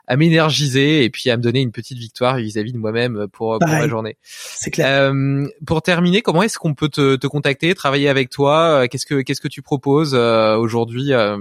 à 0.07 0.17
m'énergiser 0.17 1.05
et 1.05 1.11
puis 1.11 1.31
à 1.31 1.37
me 1.37 1.43
donner 1.43 1.61
une 1.61 1.73
petite 1.73 1.99
victoire 1.99 2.37
vis-à-vis 2.37 2.73
de 2.73 2.79
moi-même 2.79 3.27
pour, 3.33 3.59
pour 3.59 3.69
ma 3.69 3.89
journée. 3.89 4.17
C'est 4.23 4.71
clair. 4.71 4.87
Euh, 4.89 5.47
pour 5.67 5.83
terminer, 5.83 6.23
comment 6.23 6.43
est-ce 6.43 6.59
qu'on 6.59 6.75
peut 6.75 6.89
te, 6.89 7.17
te, 7.17 7.27
contacter, 7.27 7.75
travailler 7.75 8.09
avec 8.09 8.31
toi 8.31 8.83
euh, 8.83 8.87
Qu'est-ce 8.87 9.07
que 9.07 9.23
qu'est-ce 9.23 9.41
que 9.41 9.49
tu 9.49 9.63
proposes 9.63 10.15
euh, 10.15 10.57
aujourd'hui 10.57 11.13
euh? 11.13 11.39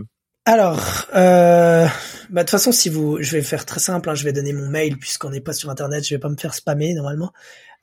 Alors, 0.47 0.79
euh, 1.15 1.87
bah, 2.29 2.41
de 2.41 2.45
toute 2.45 2.51
façon, 2.51 2.71
si 2.71 2.87
vous, 2.89 3.17
je 3.19 3.31
vais 3.31 3.41
faire 3.41 3.65
très 3.65 3.79
simple. 3.79 4.09
Hein, 4.09 4.15
je 4.15 4.23
vais 4.23 4.31
donner 4.31 4.53
mon 4.53 4.69
mail 4.69 4.97
puisqu'on 4.97 5.31
n'est 5.31 5.41
pas 5.41 5.53
sur 5.53 5.71
Internet. 5.71 6.07
Je 6.07 6.13
vais 6.13 6.19
pas 6.19 6.29
me 6.29 6.37
faire 6.37 6.53
spammer 6.53 6.93
normalement. 6.93 7.33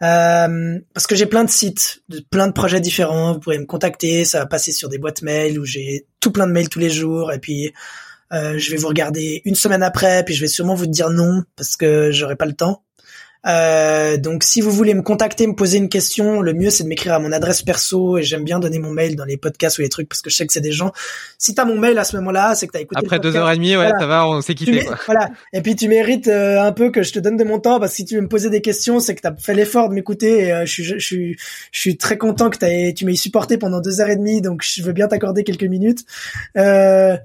Euh, 0.05 0.79
parce 0.95 1.09
que 1.09 1.17
j'ai 1.17 1.27
plein 1.27 1.43
de 1.43 1.51
sites, 1.51 2.03
de, 2.09 2.25
plein 2.31 2.47
de 2.47 2.53
projets 2.53 2.81
différents. 2.81 3.33
Vous 3.33 3.41
pouvez 3.41 3.59
me 3.59 3.67
contacter. 3.67 4.25
Ça 4.25 4.39
va 4.39 4.47
passer 4.47 4.71
sur 4.71 4.89
des 4.89 4.99
boîtes 4.99 5.23
mail 5.23 5.59
où 5.59 5.65
j'ai 5.65 6.07
tout 6.21 6.31
plein 6.31 6.47
de 6.47 6.53
mails 6.53 6.69
tous 6.69 6.79
les 6.79 6.91
jours. 6.91 7.33
Et 7.33 7.41
puis 7.41 7.73
euh, 8.33 8.59
je 8.59 8.71
vais 8.71 8.77
vous 8.77 8.89
regarder 8.89 9.43
une 9.45 9.55
semaine 9.55 9.83
après, 9.83 10.25
puis 10.25 10.35
je 10.35 10.41
vais 10.41 10.49
sûrement 10.49 10.75
vous 10.75 10.87
dire 10.87 11.11
non 11.11 11.43
parce 11.57 11.77
que 11.77 12.11
j'aurai 12.11 12.37
pas 12.37 12.47
le 12.47 12.55
temps. 12.55 12.83
Euh, 13.45 14.17
donc 14.19 14.45
si 14.45 14.61
vous 14.61 14.71
voulez 14.71 14.95
me 14.95 15.03
contacter, 15.03 15.47
me 15.49 15.55
poser 15.55 15.79
une 15.79 15.89
question, 15.89 16.41
le 16.41 16.55
mieux 16.55 16.71
c'est 16.71 16.85
de 16.85 16.89
m'écrire 16.89 17.15
à 17.15 17.19
mon 17.19 17.33
adresse 17.33 17.63
perso 17.63 18.19
et 18.19 18.23
j'aime 18.23 18.45
bien 18.45 18.61
donner 18.61 18.79
mon 18.79 18.93
mail 18.93 19.17
dans 19.17 19.25
les 19.25 19.37
podcasts 19.37 19.79
ou 19.79 19.83
les 19.83 19.89
trucs 19.89 20.09
parce 20.09 20.23
que 20.23 20.31
je 20.31 20.37
sais 20.37 20.47
que 20.47 20.53
c'est 20.53 20.61
des 20.61 20.71
gens. 20.71 20.93
Si 21.39 21.55
t'as 21.55 21.65
mon 21.65 21.77
mail 21.77 21.99
à 21.99 22.05
ce 22.05 22.17
moment-là, 22.19 22.55
c'est 22.55 22.69
que 22.69 22.73
t'as 22.73 22.81
écouté. 22.81 23.01
Après 23.05 23.19
deux 23.19 23.35
heures 23.35 23.51
et 23.51 23.57
demie, 23.57 23.77
ouais, 23.77 23.91
ça 23.99 24.07
va, 24.07 24.29
on 24.29 24.41
s'est 24.41 24.55
quitté. 24.55 24.87
Voilà. 25.07 25.31
Et 25.53 25.61
puis 25.61 25.75
tu 25.75 25.89
mérites 25.89 26.29
euh, 26.29 26.63
un 26.63 26.71
peu 26.71 26.91
que 26.91 27.03
je 27.03 27.13
te 27.13 27.19
donne 27.19 27.37
de 27.37 27.45
mon 27.45 27.59
temps 27.59 27.81
parce 27.81 27.93
que 27.93 27.97
si 27.97 28.05
tu 28.05 28.15
veux 28.15 28.21
me 28.21 28.29
poser 28.29 28.49
des 28.49 28.61
questions, 28.61 29.01
c'est 29.01 29.17
que 29.17 29.21
t'as 29.21 29.35
fait 29.35 29.55
l'effort 29.55 29.89
de 29.89 29.95
m'écouter 29.95 30.45
et 30.45 30.67
je 30.67 30.71
suis 30.71 30.85
je, 30.85 30.99
suis 30.99 31.37
je 31.73 31.81
suis 31.81 31.97
très 31.97 32.19
content 32.19 32.49
que 32.49 32.59
t'aies 32.59 32.95
tu 32.97 33.05
m'aies 33.05 33.17
supporté 33.17 33.59
pendant 33.59 33.81
deux 33.81 34.01
heures 34.01 34.11
et 34.11 34.17
demie 34.17 34.41
donc 34.41 34.63
je 34.63 34.83
veux 34.83 34.93
bien 34.93 35.09
t'accorder 35.09 35.43
quelques 35.43 35.65
minutes. 35.65 36.05
Euh, 36.57 37.17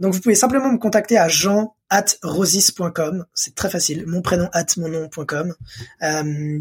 donc 0.00 0.14
vous 0.14 0.20
pouvez 0.20 0.34
simplement 0.34 0.72
me 0.72 0.78
contacter 0.78 1.18
à 1.18 1.28
jean 1.28 1.74
at 1.90 2.06
rosis.com. 2.22 3.26
C'est 3.34 3.54
très 3.54 3.68
facile. 3.68 4.04
Mon 4.06 4.22
prénom 4.22 4.48
at 4.52 4.66
mon 4.78 4.88
nom.com. 4.88 5.54
Euh, 6.02 6.58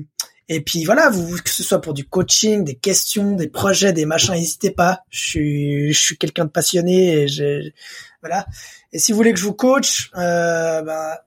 et 0.52 0.62
puis 0.62 0.84
voilà, 0.84 1.12
que 1.44 1.50
ce 1.50 1.64
soit 1.64 1.80
pour 1.80 1.94
du 1.94 2.06
coaching, 2.06 2.64
des 2.64 2.76
questions, 2.76 3.36
des 3.36 3.48
projets, 3.48 3.94
des 3.94 4.06
machins, 4.06 4.34
n'hésitez 4.34 4.72
pas. 4.72 5.04
Je 5.10 5.20
suis, 5.20 5.94
je 5.94 6.00
suis 6.00 6.18
quelqu'un 6.18 6.46
de 6.46 6.50
passionné 6.50 7.14
et 7.14 7.28
j'ai, 7.28 7.74
voilà. 8.22 8.48
Et 8.92 9.00
si 9.00 9.12
vous 9.12 9.18
voulez 9.18 9.32
que 9.32 9.40
je 9.40 9.46
vous 9.46 9.54
coach, 9.54 10.12
euh, 10.18 10.82
bah, 10.82 11.24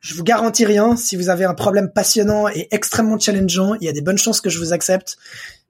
je 0.00 0.14
vous 0.14 0.24
garantis 0.24 0.66
rien. 0.66 0.96
Si 0.96 1.14
vous 1.14 1.28
avez 1.28 1.44
un 1.44 1.54
problème 1.54 1.90
passionnant 1.90 2.48
et 2.48 2.66
extrêmement 2.72 3.18
challengeant, 3.18 3.74
il 3.74 3.84
y 3.84 3.88
a 3.88 3.92
des 3.92 4.02
bonnes 4.02 4.18
chances 4.18 4.40
que 4.40 4.50
je 4.50 4.58
vous 4.58 4.72
accepte. 4.72 5.16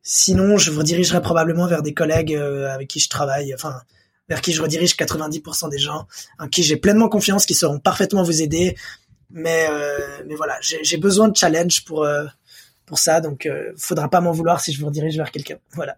Sinon, 0.03 0.57
je 0.57 0.71
vous 0.71 0.81
redirigerai 0.81 1.21
probablement 1.21 1.67
vers 1.67 1.83
des 1.83 1.93
collègues 1.93 2.35
euh, 2.35 2.69
avec 2.71 2.89
qui 2.89 2.99
je 2.99 3.11
travaille. 3.11 3.55
Enfin, 3.55 3.83
vers 4.29 4.41
qui 4.41 4.53
je 4.53 4.63
redirige 4.63 4.97
90% 4.97 5.71
des 5.71 5.79
gens, 5.79 6.07
en 6.39 6.49
qui 6.49 6.63
j'ai 6.63 6.77
pleinement 6.77 7.09
confiance, 7.09 7.47
qui 7.47 7.55
sauront 7.55 7.79
parfaitement 7.79 8.23
vous 8.23 8.43
aider. 8.43 8.77
Mais, 9.31 9.67
euh, 9.71 10.23
mais 10.27 10.35
voilà, 10.35 10.59
j'ai 10.61 10.97
besoin 10.97 11.29
de 11.29 11.37
challenge 11.37 11.85
pour, 11.85 12.05
euh, 12.05 12.25
pour 12.87 12.99
ça, 12.99 13.21
donc 13.21 13.47
euh, 13.47 13.73
faudra 13.77 14.09
pas 14.09 14.21
m'en 14.21 14.33
vouloir 14.33 14.61
si 14.61 14.73
je 14.73 14.81
vous 14.81 14.87
redirige 14.87 15.17
vers 15.17 15.31
quelqu'un. 15.31 15.57
Voilà. 15.73 15.97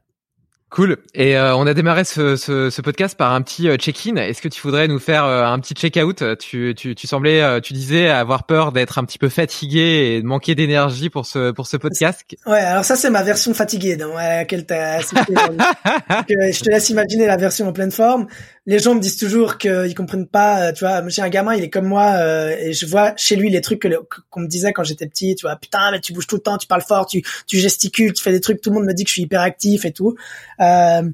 Cool. 0.69 0.97
Et 1.15 1.37
euh, 1.37 1.55
on 1.55 1.65
a 1.67 1.75
démarré 1.75 2.03
ce, 2.03 2.35
ce, 2.35 2.71
ce, 2.71 2.83
podcast 2.83 3.17
par 3.17 3.33
un 3.33 3.41
petit 3.41 3.69
euh, 3.69 3.77
check-in. 3.77 4.17
Est-ce 4.17 4.43
que 4.43 4.49
tu 4.49 4.61
voudrais 4.61 4.89
nous 4.89 4.99
faire 4.99 5.25
euh, 5.25 5.45
un 5.45 5.61
petit 5.61 5.75
check-out? 5.75 6.25
Tu, 6.39 6.75
tu, 6.77 6.97
tu 6.97 7.07
semblais, 7.07 7.61
tu 7.61 7.73
disais 7.73 8.09
avoir 8.09 8.45
peur 8.45 8.73
d'être 8.73 8.99
un 8.99 9.05
petit 9.05 9.19
peu 9.19 9.29
fatigué 9.29 10.17
et 10.17 10.23
de 10.23 10.27
manquer 10.27 10.57
d'énergie 10.57 11.09
pour 11.09 11.25
ce 11.25 11.53
pour 11.53 11.69
ce 11.69 11.77
podcast. 11.77 12.25
Ouais, 12.47 12.59
alors 12.59 12.85
ça 12.85 12.97
c'est 12.97 13.11
ma 13.11 13.23
version 13.23 13.55
fatiguée 13.55 13.97
laquelle 13.97 14.67
t'as 14.67 15.01
je 15.01 16.61
te 16.61 16.69
laisse 16.69 16.91
imaginer 16.91 17.27
la 17.27 17.37
version 17.37 17.69
en 17.69 17.73
pleine 17.73 17.93
forme 17.93 18.27
les 18.67 18.81
gens 18.81 18.97
me 18.97 19.01
disent 19.01 19.17
toujours 19.17 19.59
qu'ils 19.59 19.95
comprennent 19.95 20.27
pas, 20.27 20.61
euh, 20.61 20.73
tu 20.73 20.85
vois, 20.85 21.09
j'ai 21.09 21.23
un 21.23 21.29
gamin, 21.29 21.55
il 21.55 21.63
est 21.63 21.71
comme 21.71 21.87
moi, 21.87 22.17
euh, 22.19 22.57
et 22.59 22.73
je 22.73 22.85
vois 22.85 23.15
chez 23.17 23.37
lui 23.37 23.49
les 23.49 23.61
trucs 23.61 23.81
que 23.81 23.89
qu'on 24.29 24.41
me 24.41 24.49
disait 24.49 24.73
quand 24.73 24.83
j'étais 24.83 25.07
petit, 25.07 25.37
tu 25.37 25.47
vois, 25.47 25.55
putain, 25.55 25.93
mais 25.93 26.01
tu 26.01 26.13
bouges 26.13 26.27
tout 26.27 26.35
le 26.35 26.43
temps, 26.43 26.59
tu 26.59 26.67
parles 26.67 26.83
fort, 26.83 27.07
tu, 27.07 27.23
tu 27.47 27.59
gesticules, 27.59 28.13
tu 28.13 28.23
fais 28.23 28.33
des 28.33 28.41
trucs, 28.41 28.61
tout 28.61 28.71
le 28.71 28.77
monde 28.77 28.87
me 28.87 28.93
dit 28.93 29.05
que 29.05 29.09
je 29.09 29.15
suis 29.15 29.23
hyper 29.23 29.41
actif 29.41 29.85
et 29.85 29.93
tout. 29.93 30.17
Euh, 30.61 31.11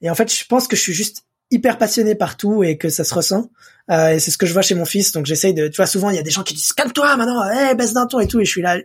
et 0.00 0.10
en 0.10 0.14
fait, 0.14 0.32
je 0.32 0.44
pense 0.46 0.68
que 0.68 0.76
je 0.76 0.80
suis 0.80 0.92
juste 0.92 1.24
hyper 1.50 1.78
passionné 1.78 2.14
par 2.14 2.36
tout 2.36 2.64
et 2.64 2.76
que 2.78 2.88
ça 2.88 3.04
se 3.04 3.14
ressent. 3.14 3.50
Euh, 3.90 4.10
et 4.10 4.18
c'est 4.20 4.30
ce 4.30 4.38
que 4.38 4.46
je 4.46 4.52
vois 4.52 4.62
chez 4.62 4.74
mon 4.74 4.84
fils, 4.84 5.12
donc 5.12 5.26
j'essaye 5.26 5.54
de, 5.54 5.68
tu 5.68 5.76
vois, 5.76 5.86
souvent 5.86 6.10
il 6.10 6.16
y 6.16 6.18
a 6.18 6.22
des 6.22 6.30
gens 6.30 6.42
qui 6.42 6.54
disent 6.54 6.72
calme-toi 6.72 7.16
maintenant, 7.16 7.44
hey, 7.50 7.74
baisse 7.74 7.92
d'un 7.92 8.06
ton 8.06 8.20
et 8.20 8.26
tout, 8.26 8.40
et 8.40 8.44
je 8.44 8.50
suis 8.50 8.62
là. 8.62 8.78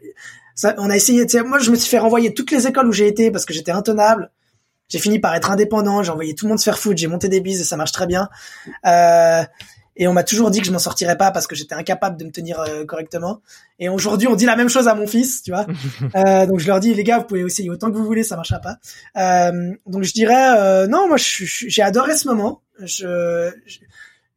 Ça, 0.56 0.74
on 0.80 0.90
a 0.90 0.96
essayé, 0.96 1.26
tu 1.28 1.42
moi 1.44 1.60
je 1.60 1.70
me 1.70 1.76
suis 1.76 1.90
fait 1.90 2.00
renvoyer 2.00 2.34
toutes 2.34 2.52
les 2.52 2.68
écoles 2.68 2.88
où 2.88 2.92
j'ai 2.92 3.08
été 3.08 3.32
parce 3.32 3.46
que 3.46 3.54
j'étais 3.54 3.72
intenable. 3.72 4.32
J'ai 4.90 5.00
fini 5.00 5.20
par 5.20 5.36
être 5.36 5.52
indépendant, 5.52 6.02
j'ai 6.02 6.12
envoyé 6.12 6.34
tout 6.34 6.46
le 6.46 6.50
monde 6.50 6.60
se 6.60 6.64
faire 6.64 6.80
foutre, 6.80 6.98
j'ai 6.98 7.08
monté 7.08 7.30
des 7.30 7.42
bises 7.42 7.62
et 7.62 7.64
ça 7.64 7.78
marche 7.78 7.92
très 7.92 8.08
bien. 8.08 8.30
Euh, 8.86 9.44
et 9.98 10.08
on 10.08 10.14
m'a 10.14 10.24
toujours 10.24 10.52
dit 10.52 10.60
que 10.60 10.66
je 10.66 10.72
m'en 10.72 10.80
sortirais 10.80 11.18
pas 11.18 11.32
parce 11.32 11.48
que 11.48 11.56
j'étais 11.56 11.76
incapable 11.76 12.18
de 12.18 12.26
me 12.26 12.32
tenir 12.32 12.60
euh, 12.60 12.86
correctement. 12.86 13.42
Et 13.80 13.90
aujourd'hui, 13.90 14.28
on 14.28 14.36
dit 14.36 14.46
la 14.46 14.56
même 14.56 14.70
chose 14.70 14.88
à 14.88 14.96
mon 14.96 15.08
fils, 15.08 15.44
tu 15.44 15.52
vois. 15.52 15.66
euh, 16.16 16.46
donc 16.46 16.60
je 16.60 16.68
leur 16.68 16.80
dis, 16.80 16.94
les 16.94 17.04
gars, 17.04 17.20
vous 17.20 17.26
pouvez 17.26 17.42
essayer 17.42 17.70
autant 17.70 17.92
que 17.92 17.98
vous 17.98 18.06
voulez, 18.06 18.24
ça 18.24 18.36
marchera 18.36 18.60
pas. 18.60 18.78
Euh, 19.18 19.74
donc 19.86 20.04
je 20.04 20.14
dirais, 20.14 20.58
euh, 20.58 20.88
non, 20.88 21.08
moi, 21.08 21.18
j'ai 21.18 21.82
adoré 21.82 22.16
ce 22.16 22.28
moment. 22.28 22.62
Je, 22.80 23.52
je, 23.66 23.80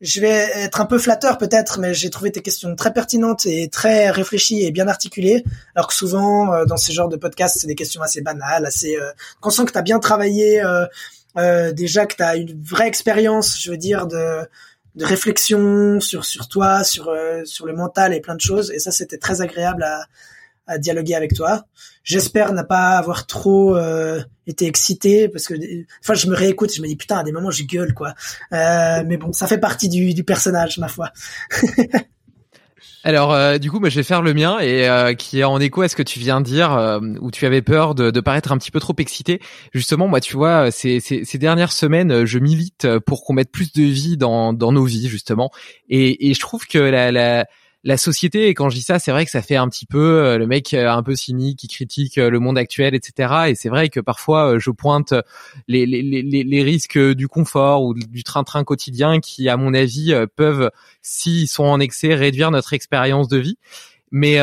je 0.00 0.20
vais 0.20 0.48
être 0.54 0.80
un 0.80 0.86
peu 0.86 0.98
flatteur 0.98 1.36
peut-être, 1.36 1.78
mais 1.78 1.92
j'ai 1.92 2.08
trouvé 2.08 2.32
tes 2.32 2.40
questions 2.40 2.74
très 2.74 2.92
pertinentes 2.92 3.44
et 3.44 3.68
très 3.68 4.10
réfléchies 4.10 4.64
et 4.64 4.70
bien 4.70 4.88
articulées. 4.88 5.44
Alors 5.74 5.88
que 5.88 5.94
souvent, 5.94 6.52
euh, 6.52 6.64
dans 6.64 6.78
ce 6.78 6.90
genre 6.92 7.08
de 7.08 7.16
podcast, 7.16 7.58
c'est 7.60 7.66
des 7.66 7.74
questions 7.74 8.00
assez 8.00 8.22
banales, 8.22 8.64
assez... 8.64 8.96
Euh, 8.96 9.10
qu'on 9.40 9.50
sent 9.50 9.66
que 9.66 9.72
tu 9.72 9.78
as 9.78 9.82
bien 9.82 9.98
travaillé, 9.98 10.62
euh, 10.62 10.86
euh, 11.36 11.72
déjà 11.72 12.06
que 12.06 12.16
tu 12.16 12.22
as 12.22 12.36
une 12.36 12.62
vraie 12.62 12.88
expérience, 12.88 13.60
je 13.60 13.70
veux 13.70 13.76
dire, 13.76 14.06
de, 14.06 14.46
de 14.94 15.04
réflexion 15.04 16.00
sur, 16.00 16.24
sur 16.24 16.48
toi, 16.48 16.84
sur, 16.84 17.14
sur 17.44 17.66
le 17.66 17.72
mental 17.72 18.12
et 18.12 18.20
plein 18.20 18.34
de 18.34 18.40
choses. 18.40 18.70
Et 18.72 18.78
ça, 18.78 18.90
c'était 18.90 19.18
très 19.18 19.40
agréable 19.40 19.82
à, 19.82 20.04
à 20.70 20.78
dialoguer 20.78 21.14
avec 21.14 21.34
toi. 21.34 21.64
J'espère 22.04 22.52
ne 22.52 22.62
pas 22.62 22.96
avoir 22.96 23.26
trop 23.26 23.76
euh, 23.76 24.22
été 24.46 24.66
excité 24.66 25.28
parce 25.28 25.46
que 25.46 25.54
enfin 26.00 26.14
je 26.14 26.28
me 26.28 26.34
réécoute, 26.34 26.72
je 26.72 26.80
me 26.80 26.86
dis 26.86 26.96
putain 26.96 27.18
à 27.18 27.24
des 27.24 27.32
moments 27.32 27.50
je 27.50 27.64
gueule 27.64 27.92
quoi. 27.92 28.14
Euh, 28.52 29.02
mais 29.04 29.16
bon, 29.16 29.32
ça 29.32 29.46
fait 29.46 29.58
partie 29.58 29.88
du, 29.88 30.14
du 30.14 30.24
personnage 30.24 30.78
ma 30.78 30.88
foi. 30.88 31.10
Alors 33.02 33.32
euh, 33.32 33.56
du 33.56 33.70
coup, 33.70 33.80
moi, 33.80 33.88
je 33.88 33.96
vais 33.96 34.02
faire 34.02 34.20
le 34.20 34.34
mien 34.34 34.58
et 34.60 34.86
euh, 34.86 35.14
qui 35.14 35.40
est 35.40 35.44
en 35.44 35.58
écho 35.58 35.80
à 35.80 35.88
ce 35.88 35.96
que 35.96 36.02
tu 36.02 36.18
viens 36.18 36.40
de 36.40 36.44
dire, 36.44 36.72
euh, 36.72 37.00
où 37.20 37.30
tu 37.30 37.46
avais 37.46 37.62
peur 37.62 37.94
de, 37.94 38.10
de, 38.10 38.20
paraître 38.20 38.52
un 38.52 38.58
petit 38.58 38.70
peu 38.70 38.80
trop 38.80 38.94
excité. 38.98 39.40
Justement, 39.72 40.06
moi, 40.06 40.20
tu 40.20 40.36
vois, 40.36 40.70
ces, 40.70 41.00
ces, 41.00 41.24
ces 41.24 41.38
dernières 41.38 41.72
semaines, 41.72 42.26
je 42.26 42.38
milite 42.38 42.86
pour 43.06 43.24
qu'on 43.24 43.32
mette 43.32 43.50
plus 43.50 43.72
de 43.72 43.82
vie 43.82 44.18
dans, 44.18 44.52
dans 44.52 44.72
nos 44.72 44.84
vies, 44.84 45.08
justement. 45.08 45.50
Et, 45.88 46.28
et 46.28 46.34
je 46.34 46.40
trouve 46.40 46.66
que 46.66 46.78
la, 46.78 47.10
la 47.10 47.46
la 47.82 47.96
société, 47.96 48.48
et 48.48 48.54
quand 48.54 48.68
je 48.68 48.76
dis 48.76 48.82
ça, 48.82 48.98
c'est 48.98 49.10
vrai 49.10 49.24
que 49.24 49.30
ça 49.30 49.40
fait 49.40 49.56
un 49.56 49.68
petit 49.68 49.86
peu 49.86 49.98
euh, 49.98 50.38
le 50.38 50.46
mec 50.46 50.74
euh, 50.74 50.90
un 50.90 51.02
peu 51.02 51.14
cynique 51.14 51.60
qui 51.60 51.68
critique 51.68 52.18
euh, 52.18 52.28
le 52.28 52.38
monde 52.38 52.58
actuel, 52.58 52.94
etc. 52.94 53.34
Et 53.48 53.54
c'est 53.54 53.70
vrai 53.70 53.88
que 53.88 54.00
parfois 54.00 54.58
je 54.58 54.70
pointe 54.70 55.14
les, 55.66 56.62
risques 56.62 56.98
du 56.98 57.26
confort 57.26 57.84
ou 57.84 57.94
du 57.94 58.22
train-train 58.22 58.64
quotidien 58.64 59.20
qui, 59.20 59.48
à 59.48 59.56
mon 59.56 59.72
avis, 59.72 60.14
peuvent, 60.36 60.70
s'ils 61.00 61.48
sont 61.48 61.64
en 61.64 61.80
excès, 61.80 62.14
réduire 62.14 62.50
notre 62.50 62.74
expérience 62.74 63.28
de 63.28 63.38
vie. 63.38 63.56
Mais 64.12 64.38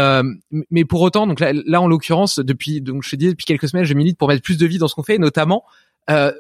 mais 0.72 0.86
pour 0.86 1.02
autant, 1.02 1.28
donc 1.28 1.40
là, 1.40 1.52
là 1.54 1.82
en 1.82 1.88
l'occurrence, 1.88 2.40
depuis 2.40 2.82
donc 2.82 3.04
je 3.04 3.12
te 3.12 3.16
dis 3.18 3.28
depuis 3.28 3.46
quelques 3.46 3.68
semaines, 3.68 3.86
je 3.86 3.94
milite 3.94 4.18
pour 4.18 4.30
mettre 4.30 4.42
plus 4.42 4.58
de 4.58 4.66
vie 4.66 4.78
dans 4.78 4.88
ce 4.88 4.96
qu'on 4.96 5.04
fait, 5.04 5.16
et 5.16 5.20
notamment 5.20 5.64
euh, 6.10 6.32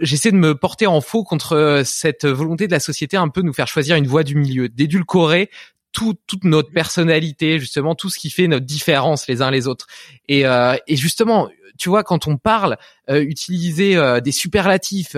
j'essaie 0.00 0.30
de 0.30 0.36
me 0.36 0.54
porter 0.54 0.86
en 0.86 1.00
faux 1.00 1.24
contre 1.24 1.82
cette 1.84 2.24
volonté 2.24 2.66
de 2.66 2.72
la 2.72 2.80
société 2.80 3.16
un 3.16 3.28
peu 3.28 3.42
de 3.42 3.46
nous 3.46 3.52
faire 3.52 3.68
choisir 3.68 3.96
une 3.96 4.06
voie 4.06 4.22
du 4.22 4.36
milieu, 4.36 4.68
d'édulcorer 4.68 5.50
tout, 5.92 6.14
toute 6.26 6.44
notre 6.44 6.72
personnalité, 6.72 7.58
justement, 7.58 7.94
tout 7.94 8.10
ce 8.10 8.18
qui 8.18 8.30
fait 8.30 8.48
notre 8.48 8.66
différence 8.66 9.26
les 9.28 9.42
uns 9.42 9.50
les 9.50 9.68
autres. 9.68 9.86
Et, 10.28 10.46
euh, 10.46 10.76
et 10.86 10.96
justement, 10.96 11.48
tu 11.78 11.88
vois, 11.88 12.02
quand 12.02 12.26
on 12.26 12.36
parle, 12.36 12.76
euh, 13.10 13.22
utiliser 13.22 13.96
euh, 13.96 14.20
des 14.20 14.32
superlatifs, 14.32 15.16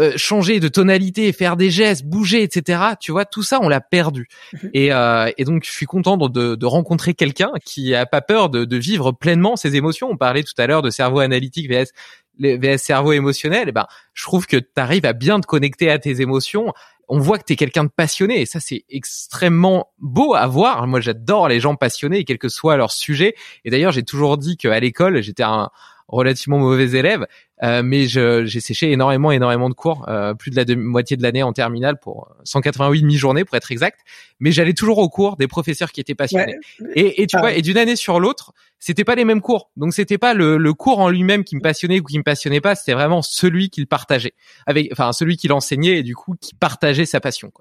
euh, 0.00 0.12
changer 0.14 0.60
de 0.60 0.68
tonalité, 0.68 1.32
faire 1.32 1.56
des 1.56 1.70
gestes, 1.70 2.04
bouger, 2.04 2.44
etc. 2.44 2.80
Tu 3.00 3.10
vois, 3.10 3.24
tout 3.24 3.42
ça, 3.42 3.58
on 3.60 3.68
l'a 3.68 3.80
perdu. 3.80 4.28
Mhm. 4.52 4.70
Et, 4.72 4.92
euh, 4.92 5.28
et, 5.36 5.44
donc, 5.44 5.64
je 5.64 5.72
suis 5.72 5.86
content 5.86 6.16
de, 6.16 6.54
de 6.54 6.66
rencontrer 6.66 7.14
quelqu'un 7.14 7.50
qui 7.64 7.96
a 7.96 8.06
pas 8.06 8.20
peur 8.20 8.48
de, 8.48 8.64
de, 8.64 8.76
vivre 8.76 9.10
pleinement 9.10 9.56
ses 9.56 9.74
émotions. 9.74 10.08
On 10.08 10.16
parlait 10.16 10.44
tout 10.44 10.54
à 10.56 10.68
l'heure 10.68 10.82
de 10.82 10.90
cerveau 10.90 11.18
analytique 11.18 11.68
vs, 11.68 11.90
vs 12.38 12.78
cerveau 12.78 13.12
émotionnel. 13.12 13.68
Et 13.68 13.70
eh 13.70 13.72
ben, 13.72 13.86
je 14.14 14.24
trouve 14.24 14.46
que 14.46 14.56
tu 14.56 14.68
arrives 14.76 15.06
à 15.06 15.12
bien 15.12 15.40
te 15.40 15.46
connecter 15.46 15.90
à 15.90 15.98
tes 15.98 16.20
émotions. 16.20 16.72
On 17.08 17.18
voit 17.18 17.38
que 17.38 17.44
tu 17.44 17.54
es 17.54 17.56
quelqu'un 17.56 17.84
de 17.84 17.90
passionné 17.90 18.40
et 18.40 18.46
ça 18.46 18.60
c'est 18.60 18.84
extrêmement 18.90 19.88
beau 19.98 20.34
à 20.34 20.46
voir. 20.46 20.86
Moi 20.86 21.00
j'adore 21.00 21.48
les 21.48 21.58
gens 21.58 21.74
passionnés 21.74 22.24
quel 22.24 22.38
que 22.38 22.48
soit 22.48 22.76
leur 22.76 22.92
sujet. 22.92 23.34
Et 23.64 23.70
d'ailleurs 23.70 23.92
j'ai 23.92 24.02
toujours 24.02 24.36
dit 24.36 24.56
qu'à 24.56 24.78
l'école 24.78 25.22
j'étais 25.22 25.42
un, 25.42 25.70
relativement 26.08 26.58
mauvais 26.58 26.96
élève, 26.96 27.26
euh, 27.62 27.82
mais 27.84 28.06
j'ai 28.06 28.60
séché 28.60 28.90
énormément, 28.90 29.30
énormément 29.30 29.68
de 29.68 29.74
cours, 29.74 30.08
euh, 30.08 30.34
plus 30.34 30.50
de 30.50 30.56
la 30.56 30.76
moitié 30.76 31.16
de 31.16 31.22
l'année 31.22 31.42
en 31.42 31.52
terminale 31.52 31.98
pour 32.00 32.34
188 32.44 33.02
demi-journées 33.02 33.44
pour 33.44 33.56
être 33.56 33.70
exact. 33.70 34.00
Mais 34.40 34.50
j'allais 34.50 34.72
toujours 34.72 34.98
au 34.98 35.08
cours 35.08 35.36
des 35.36 35.46
professeurs 35.46 35.92
qui 35.92 36.00
étaient 36.00 36.14
passionnés. 36.14 36.56
Et, 36.94 37.22
et, 37.22 37.26
tu 37.26 37.38
vois, 37.38 37.52
et 37.52 37.62
d'une 37.62 37.76
année 37.76 37.96
sur 37.96 38.20
l'autre, 38.20 38.52
c'était 38.78 39.04
pas 39.04 39.14
les 39.14 39.24
mêmes 39.24 39.40
cours. 39.40 39.70
Donc 39.76 39.94
c'était 39.94 40.18
pas 40.18 40.34
le, 40.34 40.56
le 40.56 40.74
cours 40.74 40.98
en 40.98 41.08
lui-même 41.08 41.44
qui 41.44 41.56
me 41.56 41.60
passionnait 41.60 42.00
ou 42.00 42.04
qui 42.04 42.18
me 42.18 42.22
passionnait 42.22 42.60
pas, 42.60 42.74
c'était 42.74 42.94
vraiment 42.94 43.22
celui 43.22 43.70
qu'il 43.70 43.86
partageait, 43.86 44.34
avec, 44.66 44.90
enfin 44.92 45.12
celui 45.12 45.36
qui 45.36 45.48
l'enseignait 45.48 45.98
et 45.98 46.02
du 46.02 46.14
coup 46.14 46.34
qui 46.40 46.54
partageait 46.54 47.06
sa 47.06 47.20
passion. 47.20 47.52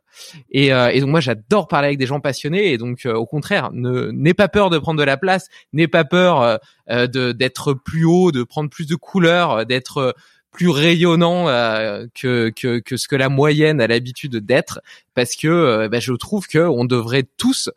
Et, 0.52 0.74
euh, 0.74 0.90
et 0.90 1.00
donc 1.00 1.10
moi 1.10 1.20
j'adore 1.20 1.68
parler 1.68 1.88
avec 1.88 2.00
des 2.00 2.06
gens 2.06 2.20
passionnés. 2.20 2.72
Et 2.72 2.78
donc 2.78 3.06
au 3.06 3.26
contraire, 3.26 3.70
ne 3.74 4.12
n'aie 4.12 4.34
pas 4.34 4.48
peur 4.48 4.70
de 4.70 4.78
prendre 4.78 5.00
de 5.00 5.06
la 5.06 5.18
place, 5.18 5.48
n'aie 5.74 5.88
pas 5.88 6.04
peur 6.04 6.60
de 6.90 7.32
d'être 7.32 7.74
plus 7.74 8.06
haut, 8.06 8.32
de 8.32 8.44
prendre 8.44 8.70
plus 8.70 8.88
de 8.88 8.96
couleurs, 8.96 9.66
d'être 9.66 9.98
euh, 9.98 10.12
plus 10.52 10.70
rayonnant 10.70 11.48
euh, 11.50 12.08
que, 12.16 12.50
que, 12.50 12.80
que 12.80 12.98
ce 12.98 13.08
que 13.08 13.16
la 13.16 13.30
moyenne 13.30 13.80
a 13.80 13.88
l'habitude 13.88 14.38
d'être, 14.38 14.82
parce 15.14 15.36
que 15.36 15.48
euh, 15.48 15.90
bah, 15.90 16.00
je 16.00 16.14
trouve 16.14 16.48
que 16.48 16.60
on 16.60 16.86
devrait 16.86 17.28
tous 17.38 17.70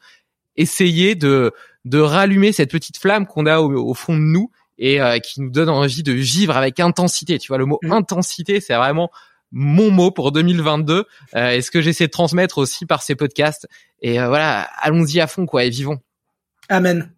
essayer 0.57 1.15
de 1.15 1.53
de 1.85 1.99
rallumer 1.99 2.53
cette 2.53 2.71
petite 2.71 2.99
flamme 2.99 3.27
qu'on 3.27 3.47
a 3.47 3.61
au, 3.61 3.95
fond 3.95 4.15
de 4.15 4.21
nous 4.21 4.51
et 4.79 5.01
qui 5.23 5.41
nous 5.41 5.51
donne 5.51 5.69
envie 5.69 6.03
de 6.03 6.13
vivre 6.13 6.57
avec 6.57 6.81
intensité. 6.81 7.39
Tu 7.39 7.49
vois, 7.49 7.59
le 7.59 7.67
mot 7.67 7.79
mmh. 7.83 7.93
intensité, 7.93 8.61
c'est 8.61 8.75
vraiment 8.75 9.11
mon 9.53 9.91
mot 9.91 10.11
pour 10.11 10.33
2022 10.33 11.05
euh, 11.35 11.51
et 11.51 11.63
ce 11.63 11.71
que 11.71 11.81
j'essaie 11.81 12.07
de 12.07 12.11
transmettre 12.11 12.59
aussi 12.59 12.87
par 12.87 13.03
ces 13.03 13.15
podcasts. 13.15 13.69
Et 14.01 14.15
voilà, 14.15 14.63
allons-y 14.79 15.21
à 15.21 15.27
fond 15.27 15.47
quoi 15.47 15.65
et 15.65 15.71
vivons. 15.71 15.99
Amen. 16.69 17.13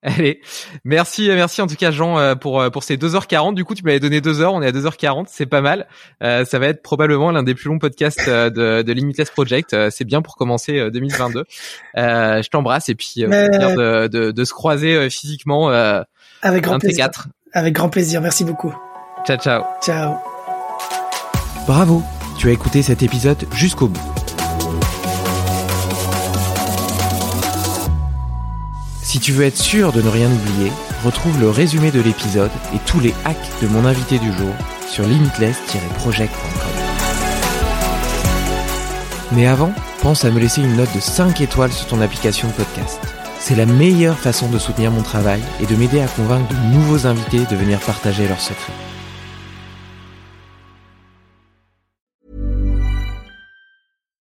Allez, 0.02 0.40
merci, 0.84 1.28
merci 1.28 1.60
en 1.60 1.66
tout 1.66 1.74
cas 1.74 1.90
Jean 1.90 2.18
euh, 2.18 2.34
pour 2.34 2.60
euh, 2.60 2.70
pour 2.70 2.84
ces 2.84 2.96
2h40. 2.96 3.54
Du 3.54 3.64
coup, 3.64 3.74
tu 3.74 3.84
m'avais 3.84 4.00
donné 4.00 4.22
2 4.22 4.40
heures, 4.40 4.54
on 4.54 4.62
est 4.62 4.66
à 4.66 4.72
2h40, 4.72 5.26
c'est 5.28 5.44
pas 5.44 5.60
mal. 5.60 5.86
Euh, 6.22 6.46
ça 6.46 6.58
va 6.58 6.68
être 6.68 6.82
probablement 6.82 7.30
l'un 7.32 7.42
des 7.42 7.54
plus 7.54 7.68
longs 7.68 7.78
podcasts 7.78 8.28
de, 8.28 8.80
de 8.80 8.92
Limitless 8.92 9.30
Project. 9.30 9.76
c'est 9.90 10.04
bien 10.04 10.22
pour 10.22 10.36
commencer 10.36 10.90
2022. 10.90 11.44
je 11.96 12.48
t'embrasse 12.48 12.88
et 12.88 12.94
puis 12.94 13.14
de, 13.16 14.08
de, 14.08 14.30
de, 14.30 14.44
se 14.44 14.54
croiser 14.54 15.10
physiquement 15.10 15.68
avec 16.42 16.64
grand 16.64 16.78
plaisir. 16.78 17.10
Avec 17.52 17.74
grand 17.74 17.90
plaisir, 17.90 18.20
merci 18.22 18.44
beaucoup. 18.44 18.74
Ciao, 19.26 19.36
ciao. 19.36 19.64
Ciao. 19.82 20.14
Bravo, 21.66 22.02
tu 22.38 22.48
as 22.48 22.52
écouté 22.52 22.80
cet 22.82 23.02
épisode 23.02 23.44
jusqu'au 23.52 23.88
bout. 23.88 24.19
Si 29.10 29.18
tu 29.18 29.32
veux 29.32 29.44
être 29.44 29.56
sûr 29.56 29.92
de 29.92 30.00
ne 30.02 30.08
rien 30.08 30.30
oublier, 30.30 30.70
retrouve 31.04 31.40
le 31.40 31.50
résumé 31.50 31.90
de 31.90 32.00
l'épisode 32.00 32.52
et 32.72 32.78
tous 32.86 33.00
les 33.00 33.12
hacks 33.24 33.60
de 33.60 33.66
mon 33.66 33.84
invité 33.84 34.20
du 34.20 34.32
jour 34.32 34.52
sur 34.88 35.04
limitless-project.com. 35.04 36.70
Mais 39.32 39.48
avant, 39.48 39.72
pense 40.00 40.24
à 40.24 40.30
me 40.30 40.38
laisser 40.38 40.62
une 40.62 40.76
note 40.76 40.94
de 40.94 41.00
5 41.00 41.40
étoiles 41.40 41.72
sur 41.72 41.88
ton 41.88 42.00
application 42.00 42.46
de 42.46 42.52
podcast. 42.52 43.00
C'est 43.40 43.56
la 43.56 43.66
meilleure 43.66 44.16
façon 44.16 44.48
de 44.48 44.60
soutenir 44.60 44.92
mon 44.92 45.02
travail 45.02 45.42
et 45.60 45.66
de 45.66 45.74
m'aider 45.74 46.00
à 46.00 46.06
convaincre 46.06 46.46
de 46.46 46.72
nouveaux 46.72 47.08
invités 47.08 47.44
de 47.50 47.56
venir 47.56 47.80
partager 47.80 48.28
leurs 48.28 48.40
secrets. 48.40 48.89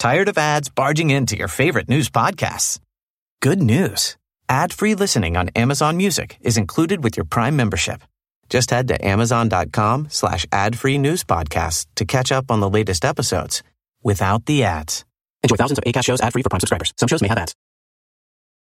Tired 0.00 0.28
of 0.28 0.38
ads 0.38 0.70
barging 0.70 1.10
into 1.10 1.36
your 1.36 1.46
favorite 1.46 1.86
news 1.86 2.08
podcasts? 2.08 2.80
Good 3.42 3.62
news. 3.62 4.16
Ad-free 4.48 4.94
listening 4.94 5.36
on 5.36 5.50
Amazon 5.50 5.98
Music 5.98 6.38
is 6.40 6.56
included 6.56 7.04
with 7.04 7.18
your 7.18 7.26
Prime 7.26 7.54
membership. 7.54 8.02
Just 8.48 8.70
head 8.70 8.88
to 8.88 9.04
amazon.com 9.04 10.08
slash 10.08 10.46
ad-free 10.50 10.96
news 10.96 11.22
podcasts 11.22 11.84
to 11.96 12.06
catch 12.06 12.32
up 12.32 12.50
on 12.50 12.60
the 12.60 12.70
latest 12.70 13.04
episodes 13.04 13.62
without 14.02 14.46
the 14.46 14.64
ads. 14.64 15.04
Enjoy 15.42 15.56
thousands 15.56 15.78
of 15.78 15.84
ACAST 15.84 16.04
shows 16.06 16.22
ad-free 16.22 16.44
for 16.44 16.48
Prime 16.48 16.60
subscribers. 16.60 16.94
Some 16.96 17.08
shows 17.08 17.20
may 17.20 17.28
have 17.28 17.36
ads. 17.36 17.54